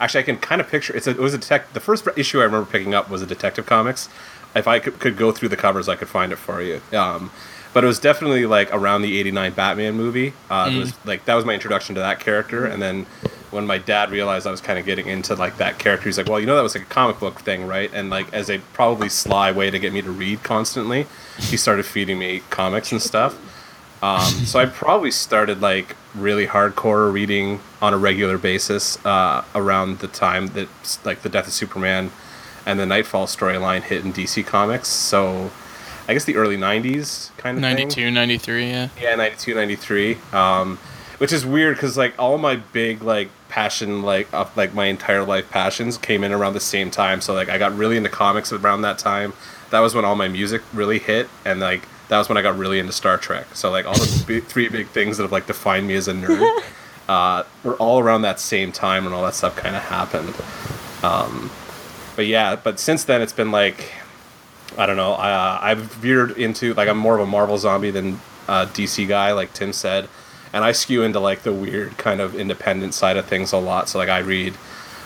actually 0.00 0.20
I 0.20 0.24
can 0.24 0.38
kind 0.38 0.60
of 0.60 0.68
picture 0.68 0.94
a, 0.94 1.10
it 1.10 1.18
was 1.18 1.34
a 1.34 1.38
detect. 1.38 1.74
The 1.74 1.80
first 1.80 2.06
issue 2.16 2.40
I 2.40 2.44
remember 2.44 2.70
picking 2.70 2.94
up 2.94 3.10
was 3.10 3.22
a 3.22 3.26
Detective 3.26 3.66
Comics. 3.66 4.08
If 4.54 4.66
I 4.66 4.78
could, 4.78 4.98
could 4.98 5.16
go 5.16 5.30
through 5.32 5.50
the 5.50 5.56
covers, 5.56 5.88
I 5.88 5.94
could 5.96 6.08
find 6.08 6.32
it 6.32 6.36
for 6.36 6.60
you. 6.62 6.80
Um, 6.92 7.30
but 7.74 7.84
it 7.84 7.86
was 7.86 7.98
definitely 8.00 8.46
like 8.46 8.72
around 8.74 9.02
the 9.02 9.18
'89 9.18 9.52
Batman 9.52 9.94
movie. 9.94 10.32
Uh, 10.50 10.70
It 10.76 10.78
was 10.80 10.92
like 11.04 11.24
that 11.26 11.34
was 11.34 11.44
my 11.44 11.52
introduction 11.54 11.94
to 11.96 12.00
that 12.00 12.18
character, 12.18 12.64
and 12.64 12.80
then 12.82 13.06
when 13.50 13.66
my 13.66 13.78
dad 13.78 14.10
realized 14.10 14.46
I 14.46 14.50
was 14.50 14.60
kind 14.60 14.78
of 14.78 14.84
getting 14.84 15.06
into 15.06 15.34
like 15.34 15.58
that 15.58 15.78
character, 15.78 16.08
he's 16.08 16.18
like, 16.18 16.28
"Well, 16.28 16.40
you 16.40 16.46
know 16.46 16.56
that 16.56 16.62
was 16.62 16.74
like 16.74 16.84
a 16.84 16.92
comic 16.94 17.20
book 17.20 17.40
thing, 17.40 17.66
right?" 17.66 17.90
And 17.92 18.08
like 18.10 18.32
as 18.32 18.48
a 18.50 18.58
probably 18.72 19.08
sly 19.10 19.52
way 19.52 19.70
to 19.70 19.78
get 19.78 19.92
me 19.92 20.00
to 20.02 20.10
read 20.10 20.42
constantly, 20.42 21.06
he 21.38 21.56
started 21.56 21.84
feeding 21.84 22.18
me 22.18 22.42
comics 22.50 22.90
and 22.90 23.00
stuff. 23.02 23.36
Um, 24.02 24.22
so 24.46 24.58
I 24.60 24.66
probably 24.66 25.10
started 25.10 25.60
like 25.60 25.94
really 26.14 26.46
hardcore 26.46 27.12
reading 27.12 27.60
on 27.82 27.92
a 27.92 27.98
regular 27.98 28.38
basis 28.38 28.96
uh, 29.04 29.44
around 29.54 29.98
the 29.98 30.08
time 30.08 30.48
that 30.48 30.68
like 31.04 31.22
the 31.22 31.28
death 31.28 31.46
of 31.48 31.52
Superman 31.52 32.10
and 32.68 32.78
the 32.78 32.84
Knightfall 32.84 33.26
storyline 33.26 33.82
hit 33.82 34.04
in 34.04 34.12
DC 34.12 34.44
Comics. 34.44 34.88
So 34.88 35.50
I 36.06 36.12
guess 36.12 36.24
the 36.24 36.36
early 36.36 36.58
'90s 36.58 37.34
kind 37.38 37.56
of 37.56 37.64
thing. 37.64 37.88
92, 37.88 38.10
93, 38.10 38.70
yeah. 38.70 38.88
Yeah, 39.00 39.14
92, 39.14 39.54
93. 39.54 40.18
Um, 40.32 40.78
which 41.16 41.32
is 41.32 41.46
weird 41.46 41.76
because 41.76 41.96
like 41.96 42.14
all 42.18 42.36
my 42.36 42.56
big 42.56 43.02
like 43.02 43.30
passion 43.48 44.02
like 44.02 44.32
of 44.34 44.54
like 44.54 44.74
my 44.74 44.84
entire 44.84 45.24
life 45.24 45.50
passions 45.50 45.96
came 45.96 46.22
in 46.22 46.30
around 46.30 46.52
the 46.52 46.60
same 46.60 46.90
time. 46.90 47.22
So 47.22 47.32
like 47.32 47.48
I 47.48 47.56
got 47.56 47.74
really 47.74 47.96
into 47.96 48.10
comics 48.10 48.52
around 48.52 48.82
that 48.82 48.98
time. 48.98 49.32
That 49.70 49.80
was 49.80 49.94
when 49.94 50.04
all 50.04 50.14
my 50.14 50.28
music 50.28 50.62
really 50.74 50.98
hit, 50.98 51.28
and 51.46 51.60
like 51.60 51.88
that 52.08 52.18
was 52.18 52.28
when 52.28 52.36
I 52.36 52.42
got 52.42 52.58
really 52.58 52.78
into 52.78 52.92
Star 52.92 53.16
Trek. 53.16 53.46
So 53.54 53.70
like 53.70 53.86
all 53.86 53.94
the 53.94 54.24
big, 54.26 54.44
three 54.44 54.68
big 54.68 54.88
things 54.88 55.16
that 55.16 55.24
have 55.24 55.32
like 55.32 55.46
defined 55.46 55.86
me 55.86 55.94
as 55.94 56.06
a 56.06 56.12
nerd 56.12 56.62
uh, 57.08 57.44
were 57.64 57.76
all 57.76 57.98
around 57.98 58.22
that 58.22 58.38
same 58.38 58.72
time 58.72 59.04
when 59.04 59.14
all 59.14 59.24
that 59.24 59.34
stuff 59.34 59.56
kind 59.56 59.74
of 59.74 59.82
happened. 59.82 60.34
Um, 61.02 61.50
but 62.18 62.26
yeah, 62.26 62.56
but 62.56 62.80
since 62.80 63.04
then 63.04 63.22
it's 63.22 63.32
been 63.32 63.52
like 63.52 63.92
I 64.76 64.86
don't 64.86 64.96
know. 64.96 65.12
Uh, 65.12 65.58
I've 65.62 65.78
veered 65.78 66.32
into 66.32 66.74
like 66.74 66.88
I'm 66.88 66.98
more 66.98 67.14
of 67.14 67.20
a 67.20 67.30
Marvel 67.30 67.56
zombie 67.58 67.92
than 67.92 68.20
uh, 68.48 68.66
DC 68.66 69.06
guy, 69.06 69.30
like 69.30 69.52
Tim 69.52 69.72
said, 69.72 70.08
and 70.52 70.64
I 70.64 70.72
skew 70.72 71.04
into 71.04 71.20
like 71.20 71.44
the 71.44 71.52
weird 71.52 71.96
kind 71.96 72.20
of 72.20 72.34
independent 72.34 72.94
side 72.94 73.16
of 73.16 73.26
things 73.26 73.52
a 73.52 73.58
lot. 73.58 73.88
So 73.88 73.98
like 73.98 74.08
I 74.08 74.18
read, 74.18 74.54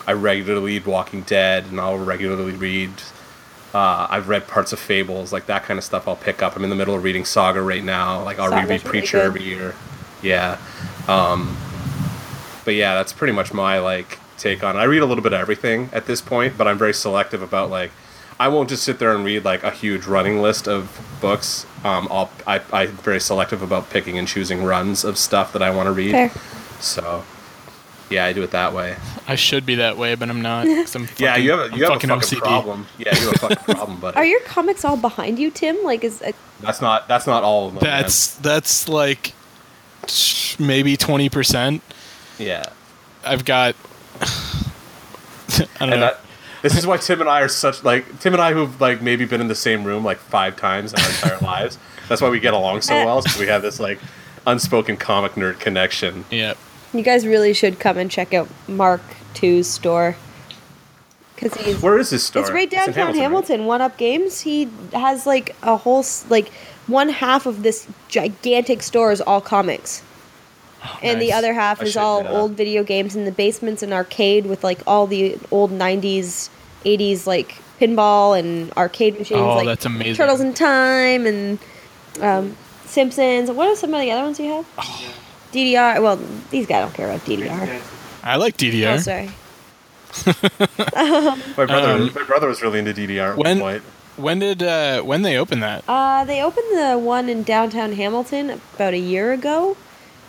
I 0.07 0.13
regularly 0.13 0.79
read 0.79 0.87
Walking 0.87 1.21
Dead, 1.21 1.65
and 1.65 1.79
I'll 1.79 1.99
regularly 1.99 2.53
read. 2.53 2.89
Uh, 3.75 4.07
I've 4.09 4.27
read 4.27 4.47
parts 4.47 4.73
of 4.73 4.79
Fables, 4.79 5.31
like 5.31 5.45
that 5.45 5.65
kind 5.65 5.77
of 5.77 5.83
stuff. 5.83 6.07
I'll 6.07 6.15
pick 6.15 6.41
up. 6.41 6.55
I'm 6.55 6.63
in 6.63 6.71
the 6.71 6.75
middle 6.75 6.95
of 6.95 7.03
reading 7.03 7.25
Saga 7.25 7.61
right 7.61 7.83
now. 7.83 8.23
Like 8.23 8.39
I'll 8.39 8.49
Saga's 8.49 8.69
reread 8.69 8.83
Preacher 8.85 9.19
good. 9.19 9.25
every 9.27 9.43
year. 9.43 9.75
Yeah, 10.23 10.57
um, 11.07 11.55
but 12.65 12.73
yeah, 12.73 12.95
that's 12.95 13.13
pretty 13.13 13.33
much 13.33 13.53
my 13.53 13.77
like 13.77 14.17
take 14.43 14.63
on. 14.63 14.75
I 14.77 14.83
read 14.83 15.01
a 15.01 15.05
little 15.05 15.23
bit 15.23 15.33
of 15.33 15.39
everything 15.39 15.89
at 15.93 16.05
this 16.05 16.21
point, 16.21 16.57
but 16.57 16.67
I'm 16.67 16.77
very 16.77 16.93
selective 16.93 17.41
about 17.41 17.69
like 17.69 17.91
I 18.39 18.47
won't 18.49 18.69
just 18.69 18.83
sit 18.83 18.99
there 18.99 19.15
and 19.15 19.23
read 19.23 19.45
like 19.45 19.63
a 19.63 19.71
huge 19.71 20.05
running 20.05 20.41
list 20.41 20.67
of 20.67 20.99
books. 21.21 21.65
Um, 21.83 22.07
I'll 22.11 22.29
I, 22.45 22.61
I'm 22.71 22.89
very 22.97 23.19
selective 23.19 23.61
about 23.61 23.89
picking 23.89 24.17
and 24.17 24.27
choosing 24.27 24.63
runs 24.63 25.03
of 25.03 25.17
stuff 25.17 25.53
that 25.53 25.61
I 25.61 25.69
want 25.71 25.87
to 25.87 25.91
read. 25.91 26.11
Fair. 26.11 26.29
So 26.79 27.23
yeah, 28.09 28.25
I 28.25 28.33
do 28.33 28.43
it 28.43 28.51
that 28.51 28.73
way. 28.73 28.95
I 29.27 29.35
should 29.35 29.65
be 29.65 29.75
that 29.75 29.97
way, 29.97 30.15
but 30.15 30.29
I'm 30.29 30.41
not. 30.41 30.67
I'm 30.95 31.07
yeah, 31.17 31.35
you 31.37 31.51
have 31.51 31.59
a, 31.59 31.63
I'm 31.63 31.73
you 31.73 31.83
have 31.85 31.91
a 31.91 31.95
fucking 31.95 32.09
OCD. 32.09 32.39
problem. 32.39 32.85
Yeah, 32.97 33.17
you 33.17 33.25
have 33.27 33.35
a 33.35 33.39
fucking 33.39 33.57
problem, 33.75 33.99
but 33.99 34.15
Are 34.15 34.25
your 34.25 34.41
comics 34.41 34.83
all 34.83 34.97
behind 34.97 35.39
you, 35.39 35.49
Tim? 35.49 35.81
Like, 35.83 36.03
is 36.03 36.21
uh, 36.21 36.31
that's 36.59 36.81
not 36.81 37.07
that's 37.07 37.25
not 37.27 37.43
all 37.43 37.67
of 37.67 37.75
them. 37.75 37.83
man. 37.83 38.01
That's 38.01 38.35
that's 38.35 38.89
like 38.89 39.33
maybe 40.59 40.97
twenty 40.97 41.29
percent. 41.29 41.81
yeah. 42.37 42.65
I've 43.25 43.45
got. 43.45 43.75
I 45.49 45.57
don't 45.79 45.89
know. 45.89 45.93
And 45.93 46.01
that, 46.01 46.19
this 46.61 46.77
is 46.77 46.87
why 46.87 46.97
Tim 46.97 47.21
and 47.21 47.29
I 47.29 47.41
are 47.41 47.49
such 47.49 47.83
like 47.83 48.19
Tim 48.19 48.33
and 48.33 48.41
I 48.41 48.53
who've 48.53 48.79
like 48.79 49.01
maybe 49.01 49.25
been 49.25 49.41
in 49.41 49.47
the 49.47 49.55
same 49.55 49.83
room 49.83 50.03
like 50.03 50.17
five 50.17 50.55
times 50.55 50.93
in 50.93 50.99
our 50.99 51.09
entire 51.09 51.37
lives. 51.41 51.77
That's 52.09 52.21
why 52.21 52.29
we 52.29 52.39
get 52.39 52.53
along 52.53 52.81
so 52.81 53.05
well. 53.05 53.21
Because 53.21 53.39
we 53.39 53.47
have 53.47 53.61
this 53.61 53.79
like 53.79 53.99
unspoken 54.47 54.97
comic 54.97 55.33
nerd 55.33 55.59
connection. 55.59 56.25
yeah. 56.29 56.53
you 56.93 57.01
guys 57.01 57.25
really 57.25 57.53
should 57.53 57.79
come 57.79 57.97
and 57.97 58.09
check 58.09 58.33
out 58.33 58.47
Mark 58.67 59.01
II's 59.41 59.67
store 59.67 60.15
because 61.35 61.53
he's 61.65 61.81
Where 61.81 61.97
is 61.97 62.09
this 62.09 62.23
store? 62.23 62.41
It's 62.41 62.51
right 62.51 62.71
in 62.71 62.79
downtown 62.79 63.07
right? 63.07 63.15
Hamilton, 63.15 63.65
One 63.65 63.81
Up 63.81 63.97
Games. 63.97 64.41
He 64.41 64.69
has 64.93 65.25
like 65.25 65.55
a 65.63 65.77
whole 65.77 66.05
like 66.29 66.49
one 66.87 67.09
half 67.09 67.45
of 67.45 67.63
this 67.63 67.87
gigantic 68.07 68.81
store 68.83 69.11
is 69.11 69.21
all 69.21 69.41
comics. 69.41 70.03
And 71.01 71.21
the 71.21 71.33
other 71.33 71.53
half 71.53 71.81
I 71.81 71.85
is 71.85 71.97
all 71.97 72.23
yeah. 72.23 72.31
old 72.31 72.51
video 72.53 72.83
games. 72.83 73.15
And 73.15 73.25
the 73.25 73.31
basement's 73.31 73.83
an 73.83 73.93
arcade 73.93 74.45
with 74.45 74.63
like 74.63 74.81
all 74.87 75.07
the 75.07 75.37
old 75.51 75.71
'90s, 75.71 76.49
'80s 76.85 77.25
like 77.25 77.55
pinball 77.79 78.37
and 78.37 78.71
arcade 78.73 79.17
machines. 79.19 79.39
Oh, 79.39 79.55
like 79.57 79.65
that's 79.65 79.85
amazing. 79.85 80.15
Turtles 80.15 80.41
in 80.41 80.53
Time 80.53 81.25
and 81.25 81.59
um, 82.21 82.57
Simpsons. 82.85 83.49
What 83.51 83.67
are 83.67 83.75
some 83.75 83.93
of 83.93 84.01
the 84.01 84.11
other 84.11 84.23
ones 84.23 84.39
you 84.39 84.51
have? 84.51 84.65
Oh. 84.77 85.15
DDR. 85.53 86.01
Well, 86.01 86.19
these 86.49 86.65
guys 86.65 86.83
don't 86.85 86.93
care 86.93 87.07
about 87.09 87.21
DDR. 87.25 87.81
I 88.23 88.37
like 88.37 88.57
DDR. 88.57 88.95
Oh, 88.95 88.97
sorry. 88.97 89.29
My 91.57 91.65
brother, 91.65 91.91
Um, 91.93 92.11
my 92.13 92.23
brother 92.23 92.47
was 92.47 92.61
really 92.61 92.79
into 92.79 92.93
DDR 92.93 93.31
at 93.31 93.37
when- 93.37 93.59
one 93.59 93.71
point. 93.79 93.83
When 94.15 94.37
did 94.37 94.61
uh, 94.61 95.01
when 95.01 95.23
they 95.23 95.37
open 95.37 95.59
that? 95.61 95.83
Uh, 95.87 96.23
they 96.23 96.43
opened 96.43 96.67
the 96.77 96.99
one 96.99 97.29
in 97.29 97.41
downtown 97.41 97.93
Hamilton 97.93 98.61
about 98.75 98.93
a 98.93 98.99
year 98.99 99.33
ago, 99.33 99.75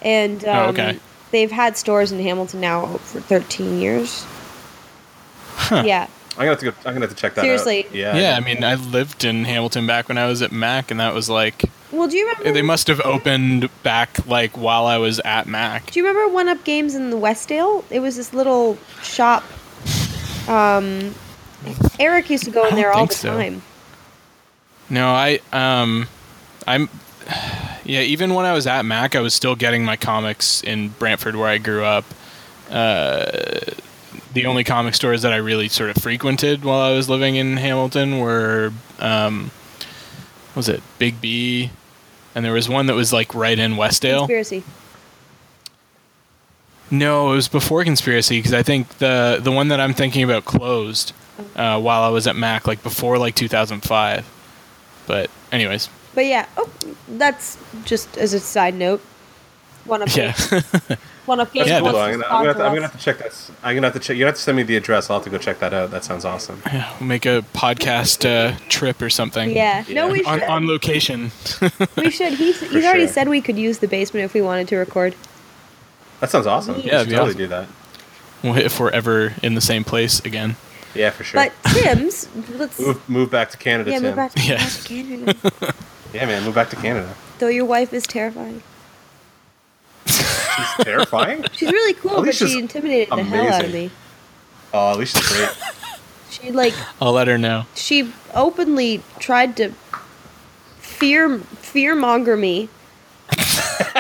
and 0.05 0.45
um, 0.45 0.57
Oh, 0.57 0.69
okay. 0.71 0.99
they've 1.33 1.51
had 1.51 1.77
stores 1.77 2.13
in 2.13 2.21
Hamilton 2.21 2.61
now 2.61 2.87
for 2.99 3.21
13 3.21 3.81
years. 3.81 4.25
Yeah, 5.71 6.09
I'm 6.37 6.37
gonna 6.37 6.51
have 6.51 6.59
to 6.61 6.65
go. 6.67 6.73
I'm 6.85 6.95
gonna 6.95 7.01
have 7.07 7.11
to 7.11 7.17
check 7.17 7.35
that 7.37 7.43
Seriously. 7.43 7.87
out. 7.87 7.95
Yeah. 7.95 8.17
yeah, 8.17 8.37
I 8.37 8.41
mean, 8.41 8.63
I 8.65 8.75
lived 8.75 9.25
in 9.25 9.45
Hamilton 9.45 9.87
back 9.87 10.09
when 10.09 10.19
I 10.19 10.27
was 10.27 10.43
at 10.43 10.51
Mac, 10.53 10.91
and 10.91 10.99
that 11.01 11.15
was 11.15 11.31
like 11.31 11.63
well, 11.93 12.09
do 12.09 12.17
you 12.17 12.27
remember? 12.29 12.53
they 12.53 12.63
must 12.63 12.89
have 12.89 13.01
opened 13.03 13.71
back 13.85 14.27
like 14.27 14.59
while 14.59 14.87
I 14.87 14.99
was 14.99 15.21
at 15.21 15.47
Mac. 15.47 15.93
do 15.93 16.01
you 16.01 16.07
remember 16.07 16.33
One 16.35 16.49
Up 16.49 16.65
Games 16.65 16.95
in 16.97 17.11
the 17.11 17.17
Westdale? 17.17 17.85
It 17.89 18.01
was 18.01 18.17
this 18.17 18.35
little 18.35 18.77
shop. 19.03 19.45
Um, 20.49 21.15
Eric 22.01 22.29
used 22.31 22.45
to 22.45 22.51
go 22.51 22.67
in 22.67 22.75
there 22.75 22.93
all 22.93 23.07
the 23.07 23.15
so. 23.15 23.31
time. 23.31 23.63
No, 24.91 25.09
I 25.09 25.39
um, 25.53 26.09
I'm 26.67 26.89
yeah. 27.85 28.01
Even 28.01 28.35
when 28.35 28.47
I 28.47 28.53
was 28.53 28.67
at 28.67 28.85
Mac, 28.85 29.15
I 29.15 29.21
was 29.21 29.35
still 29.35 29.55
getting 29.55 29.85
my 29.85 29.97
comics 29.97 30.63
in 30.63 30.89
Brantford, 30.91 31.37
where 31.37 31.49
I 31.49 31.59
grew 31.59 31.85
up. 31.85 32.05
Uh, 32.71 33.61
the 34.33 34.47
only 34.47 34.65
comic 34.65 34.95
stores 34.95 35.23
that 35.23 35.33
I 35.33 35.37
really 35.37 35.69
sort 35.69 35.91
of 35.91 36.03
frequented 36.03 36.65
while 36.65 36.81
I 36.81 36.93
was 36.93 37.09
living 37.09 37.37
in 37.37 37.57
Hamilton 37.57 38.19
were 38.19 38.73
um, 38.99 39.51
was 40.55 40.69
it 40.69 40.83
Big 40.99 41.21
B, 41.21 41.71
and 42.35 42.45
there 42.45 42.53
was 42.53 42.69
one 42.69 42.87
that 42.87 42.95
was 42.95 43.13
like 43.13 43.35
right 43.35 43.59
in 43.59 43.75
Westdale. 43.75 44.21
Conspiracy. 44.21 44.65
No, 46.91 47.33
it 47.33 47.37
was 47.37 47.49
before 47.49 47.83
conspiracy 47.83 48.39
because 48.39 48.53
I 48.53 48.63
think 48.63 48.99
the 48.99 49.41
the 49.43 49.53
one 49.53 49.69
that 49.69 49.81
I'm 49.81 49.95
thinking 49.95 50.23
about 50.23 50.45
closed 50.45 51.13
uh, 51.57 51.81
while 51.81 52.03
I 52.03 52.09
was 52.09 52.27
at 52.27 52.37
Mac, 52.37 52.67
like 52.67 52.83
before 52.83 53.19
like 53.19 53.35
2005. 53.35 54.31
But 55.07 55.31
anyways, 55.51 55.89
But 56.15 56.27
yeah, 56.27 56.47
oh, 56.57 56.69
that's 57.09 57.59
just 57.85 58.17
as 58.19 58.33
a 58.35 58.41
side 58.41 58.75
note. 58.75 59.01
One 59.85 60.01
of 60.01 60.17
yeah, 60.17 60.33
one 61.27 61.41
of 61.41 61.55
Yeah, 61.55 61.81
Hold 61.81 61.95
I'm 61.97 62.13
gonna, 62.13 62.25
I'm, 62.25 62.31
gonna 62.31 62.47
have 62.47 62.57
to, 62.57 62.65
I'm 62.65 62.75
gonna 62.75 62.81
have 62.83 62.93
to 62.93 62.99
check 62.99 63.19
this. 63.19 63.51
I'm 63.63 63.75
gonna 63.75 63.89
have 63.89 63.93
to 63.95 64.01
check. 64.01 64.17
You 64.17 64.25
have 64.25 64.35
to 64.35 64.41
send 64.41 64.57
me 64.57 64.63
the 64.63 64.77
address. 64.77 65.11
I'll 65.11 65.19
have 65.19 65.25
to 65.25 65.31
go 65.31 65.37
check 65.37 65.59
that 65.59 65.75
out. 65.75 65.91
That 65.91 66.05
sounds 66.05 66.25
awesome. 66.25 66.63
Yeah, 66.67 66.91
we'll 66.99 67.09
make 67.09 67.27
a 67.27 67.45
podcast 67.53 68.25
uh, 68.25 68.57
trip 68.71 69.03
or 69.03 69.11
something. 69.11 69.51
Yeah. 69.51 69.85
no, 69.91 70.09
we 70.09 70.25
On, 70.25 70.39
should. 70.41 70.49
on 70.49 70.67
location. 70.67 71.33
we 71.97 72.11
should. 72.11 72.33
He's, 72.35 72.61
he's 72.61 72.85
already 72.85 73.09
said 73.09 73.29
we 73.29 73.43
could 73.43 73.59
use 73.59 73.79
the 73.79 73.89
basement 73.89 74.25
if 74.25 74.33
we 74.33 74.41
wanted 74.41 74.69
to 74.69 74.77
record. 74.77 75.15
That 76.21 76.31
sounds 76.31 76.47
awesome. 76.47 76.77
Yeah, 76.77 76.81
we 76.83 76.91
that'd 76.91 77.09
should 77.09 77.17
totally 77.17 77.47
awesome. 77.47 77.69
do 78.45 78.53
that. 78.55 78.65
if 78.65 78.81
we're 78.81 78.91
ever 78.91 79.35
in 79.43 79.55
the 79.55 79.61
same 79.61 79.85
place 79.85 80.21
again. 80.21 80.57
Yeah, 80.95 81.11
for 81.11 81.25
sure. 81.25 81.43
But 81.45 81.73
Tim's, 81.73 82.29
let's 82.51 82.81
move, 82.81 83.09
move 83.09 83.31
back 83.31 83.51
to 83.51 83.59
Canada, 83.59 83.91
yeah, 83.91 83.99
Tim. 83.99 84.05
move 84.07 84.17
back 84.17 84.33
to, 84.33 84.43
Yeah. 84.43 84.57
back 84.57 84.73
to 84.73 84.89
Canada. 84.89 85.75
Yeah, 86.15 86.27
man, 86.27 86.45
move 86.45 86.55
back 86.55 86.71
to 86.71 86.77
Canada. 86.77 87.13
Though 87.41 87.49
your 87.49 87.65
wife 87.65 87.93
is 87.93 88.07
terrifying. 88.07 88.63
She's 90.07 90.85
terrifying. 90.85 91.45
She's 91.53 91.73
really 91.73 91.95
cool, 91.95 92.23
but 92.23 92.35
she 92.35 92.59
intimidated 92.59 93.11
the 93.11 93.25
hell 93.25 93.53
out 93.53 93.65
of 93.65 93.73
me. 93.73 93.91
Oh, 94.73 94.93
at 94.93 94.99
least 94.99 95.17
she's 95.17 95.29
great. 95.37 95.51
She 96.31 96.51
like 96.51 96.75
I'll 97.01 97.13
let 97.13 97.29
her 97.29 97.39
know. 97.39 97.67
she 97.77 98.13
openly 98.35 99.03
tried 99.21 99.57
to 99.59 99.71
fear 100.79 101.39
fear 101.39 101.95
monger 101.95 102.37
me. 102.37 102.69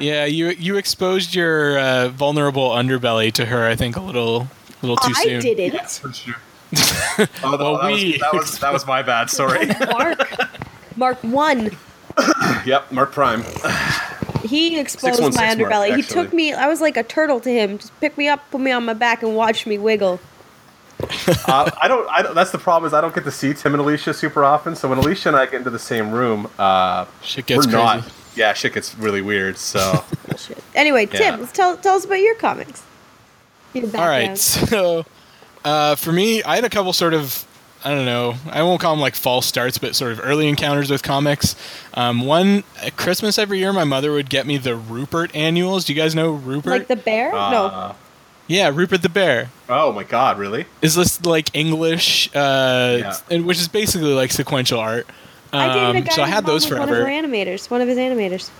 Yeah, 0.00 0.24
you 0.24 0.50
you 0.50 0.76
exposed 0.76 1.34
your 1.34 1.78
uh, 1.78 2.08
vulnerable 2.08 2.70
underbelly 2.70 3.32
to 3.34 3.46
her. 3.46 3.66
I 3.66 3.76
think 3.76 3.96
a 3.96 4.00
little 4.00 4.48
a 4.82 4.86
little 4.86 4.96
too 4.96 5.12
I 5.16 5.22
soon. 5.22 5.36
I 5.38 5.40
didn't. 5.40 5.90
for 5.90 6.12
sure. 6.12 6.34
Oh, 6.76 7.26
Well, 7.58 7.78
that, 7.78 7.86
we- 7.92 8.12
was, 8.12 8.20
that 8.20 8.32
was 8.34 8.58
that 8.60 8.72
was 8.72 8.86
my 8.86 9.02
bad. 9.02 9.30
Sorry. 9.30 9.66
Mark. 9.92 10.18
Mark 10.96 11.18
one. 11.24 11.70
yep, 12.64 12.90
Mark 12.92 13.12
Prime. 13.12 13.42
He 14.44 14.78
exposed 14.78 15.16
616 15.16 15.32
my 15.34 15.54
Mark, 15.56 15.72
underbelly. 15.72 15.96
he 15.96 16.02
took 16.02 16.32
me. 16.32 16.52
I 16.52 16.68
was 16.68 16.80
like 16.80 16.96
a 16.96 17.02
turtle 17.02 17.40
to 17.40 17.50
him. 17.50 17.78
Just 17.78 17.98
pick 18.00 18.16
me 18.18 18.28
up, 18.28 18.48
put 18.50 18.60
me 18.60 18.70
on 18.70 18.84
my 18.84 18.92
back, 18.94 19.22
and 19.22 19.34
watch 19.34 19.66
me 19.66 19.78
wiggle. 19.78 20.20
Uh, 21.46 21.70
I 21.80 21.88
don't. 21.88 22.08
I 22.10 22.22
don't. 22.22 22.34
That's 22.34 22.50
the 22.50 22.58
problem 22.58 22.86
is 22.86 22.94
I 22.94 23.00
don't 23.00 23.14
get 23.14 23.24
to 23.24 23.30
see 23.30 23.52
Tim 23.52 23.74
and 23.74 23.80
Alicia 23.80 24.14
super 24.14 24.44
often. 24.44 24.74
So 24.76 24.88
when 24.88 24.98
Alicia 24.98 25.28
and 25.30 25.36
I 25.36 25.44
get 25.46 25.54
into 25.56 25.70
the 25.70 25.78
same 25.78 26.10
room, 26.12 26.48
uh, 26.58 27.04
Shit 27.22 27.46
gets 27.46 27.66
we're 27.66 27.72
crazy. 27.72 27.76
not. 27.84 28.12
Yeah, 28.36 28.52
shit 28.52 28.72
gets 28.74 28.94
really 28.96 29.20
weird. 29.22 29.56
So 29.58 30.04
Anyway, 30.74 31.06
Tim, 31.06 31.40
let's 31.40 31.52
tell 31.52 31.76
tell 31.76 31.96
us 31.96 32.04
about 32.04 32.20
your 32.20 32.34
comics. 32.36 32.82
Your 33.74 33.84
All 33.84 33.90
background. 33.90 34.28
right, 34.28 34.38
so 34.38 35.04
uh, 35.64 35.94
for 35.96 36.12
me, 36.12 36.42
I 36.42 36.54
had 36.56 36.64
a 36.64 36.70
couple 36.70 36.92
sort 36.92 37.14
of 37.14 37.46
I 37.84 37.90
don't 37.90 38.06
know. 38.06 38.34
I 38.50 38.62
won't 38.62 38.80
call 38.80 38.94
them 38.94 39.00
like 39.00 39.14
false 39.14 39.44
starts, 39.44 39.76
but 39.76 39.94
sort 39.94 40.12
of 40.12 40.20
early 40.22 40.48
encounters 40.48 40.90
with 40.90 41.02
comics. 41.02 41.54
Um, 41.92 42.24
one 42.24 42.64
at 42.82 42.96
Christmas 42.96 43.38
every 43.38 43.58
year, 43.58 43.74
my 43.74 43.84
mother 43.84 44.10
would 44.12 44.30
get 44.30 44.46
me 44.46 44.56
the 44.56 44.74
Rupert 44.74 45.34
annuals. 45.36 45.84
Do 45.84 45.92
you 45.92 46.00
guys 46.00 46.14
know 46.14 46.30
Rupert? 46.32 46.70
Like 46.72 46.88
the 46.88 46.96
bear? 46.96 47.30
no. 47.32 47.66
uh, 47.66 47.94
yeah, 48.46 48.70
Rupert 48.72 49.00
the 49.02 49.08
Bear. 49.08 49.50
Oh 49.70 49.90
my 49.92 50.02
God! 50.04 50.38
Really? 50.38 50.66
Is 50.82 50.94
this 50.94 51.24
like 51.24 51.54
English, 51.54 52.28
uh, 52.34 52.96
Yeah. 53.00 53.16
and 53.30 53.46
which 53.46 53.58
is 53.58 53.68
basically 53.68 54.12
like 54.12 54.32
sequential 54.32 54.78
art. 54.80 55.06
I 55.52 55.68
dated 55.68 55.82
a 55.82 55.86
Um, 56.00 56.04
guy 56.04 56.12
so 56.14 56.22
I 56.22 56.26
had 56.26 56.44
those 56.46 56.68
was 56.68 56.78
One 56.78 56.88
of 56.90 56.94
her 56.94 57.04
animators. 57.06 57.70
One 57.70 57.80
of 57.80 57.88
his 57.88 57.96
animators. 57.96 58.50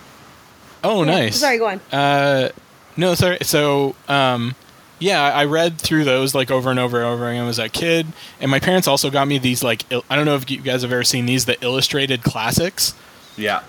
Oh, 0.83 1.03
Yeah, 1.03 1.11
nice. 1.11 1.35
Sorry, 1.39 1.57
go 1.59 1.67
on. 1.67 1.81
Uh, 1.91 2.49
no, 2.97 3.13
sorry. 3.15 3.37
So, 3.41 3.95
um, 4.07 4.55
yeah, 4.99 5.21
I 5.23 5.45
read 5.45 5.77
through 5.79 6.03
those 6.05 6.33
like 6.35 6.49
over 6.51 6.69
and 6.71 6.79
over 6.79 6.97
and 6.97 7.05
over 7.07 7.29
again 7.29 7.47
as 7.47 7.59
a 7.59 7.69
kid, 7.69 8.07
and 8.39 8.49
my 8.51 8.59
parents 8.59 8.87
also 8.87 9.09
got 9.09 9.27
me 9.27 9.37
these 9.37 9.63
like 9.63 9.83
il- 9.91 10.05
I 10.09 10.15
don't 10.15 10.25
know 10.25 10.35
if 10.35 10.49
you 10.49 10.59
guys 10.61 10.81
have 10.83 10.91
ever 10.91 11.03
seen 11.03 11.25
these 11.25 11.45
the 11.45 11.61
illustrated 11.63 12.23
classics. 12.23 12.93
Yeah. 13.37 13.61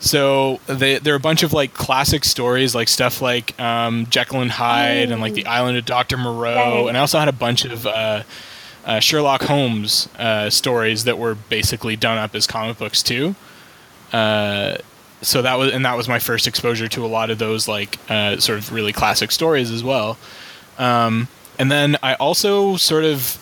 So 0.00 0.60
they 0.66 0.98
they're 0.98 1.14
a 1.14 1.20
bunch 1.20 1.42
of 1.42 1.52
like 1.52 1.72
classic 1.72 2.24
stories, 2.24 2.74
like 2.74 2.88
stuff 2.88 3.22
like 3.22 3.58
um, 3.60 4.06
Jekyll 4.10 4.40
and 4.40 4.50
Hyde 4.50 5.10
and 5.10 5.20
like 5.20 5.32
the 5.34 5.46
Island 5.46 5.78
of 5.78 5.84
Doctor 5.86 6.16
Moreau, 6.18 6.82
Right. 6.82 6.88
and 6.88 6.96
I 6.96 7.00
also 7.00 7.18
had 7.18 7.28
a 7.28 7.32
bunch 7.32 7.64
of 7.64 7.86
uh, 7.86 8.22
uh, 8.84 9.00
Sherlock 9.00 9.42
Holmes 9.44 10.08
uh, 10.18 10.50
stories 10.50 11.04
that 11.04 11.16
were 11.18 11.34
basically 11.34 11.96
done 11.96 12.18
up 12.18 12.34
as 12.34 12.46
comic 12.46 12.76
books 12.78 13.02
too. 13.02 13.34
Uh, 14.12 14.76
so 15.22 15.40
that 15.40 15.58
was 15.58 15.72
and 15.72 15.86
that 15.86 15.96
was 15.96 16.06
my 16.06 16.18
first 16.18 16.46
exposure 16.46 16.86
to 16.88 17.04
a 17.04 17.08
lot 17.08 17.30
of 17.30 17.38
those 17.38 17.66
like 17.66 17.98
uh, 18.10 18.36
sort 18.38 18.58
of 18.58 18.72
really 18.72 18.92
classic 18.92 19.30
stories 19.32 19.70
as 19.70 19.82
well. 19.82 20.18
Um, 20.78 21.28
and 21.58 21.70
then 21.70 21.96
I 22.02 22.14
also 22.14 22.76
sort 22.76 23.04
of 23.04 23.38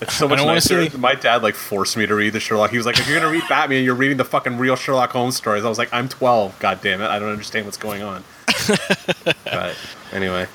It's 0.00 0.14
so 0.14 0.26
I 0.26 0.30
much 0.30 0.44
nicer. 0.44 0.88
say- 0.90 0.96
My 0.98 1.14
dad 1.14 1.42
like 1.42 1.54
forced 1.54 1.96
me 1.96 2.06
to 2.06 2.14
read 2.14 2.32
the 2.32 2.40
Sherlock. 2.40 2.70
He 2.70 2.76
was 2.76 2.86
like, 2.86 2.98
"If 2.98 3.08
you're 3.08 3.18
gonna 3.18 3.32
read 3.32 3.44
Batman, 3.48 3.84
you're 3.84 3.94
reading 3.94 4.16
the 4.16 4.24
fucking 4.24 4.58
real 4.58 4.76
Sherlock 4.76 5.10
Holmes 5.12 5.36
stories." 5.36 5.64
I 5.64 5.68
was 5.68 5.78
like, 5.78 5.88
"I'm 5.92 6.08
12. 6.08 6.58
God 6.58 6.80
damn 6.82 7.00
it! 7.02 7.08
I 7.08 7.18
don't 7.18 7.30
understand 7.30 7.64
what's 7.66 7.76
going 7.78 8.02
on." 8.02 8.24
but 9.44 9.76
anyway, 10.12 10.46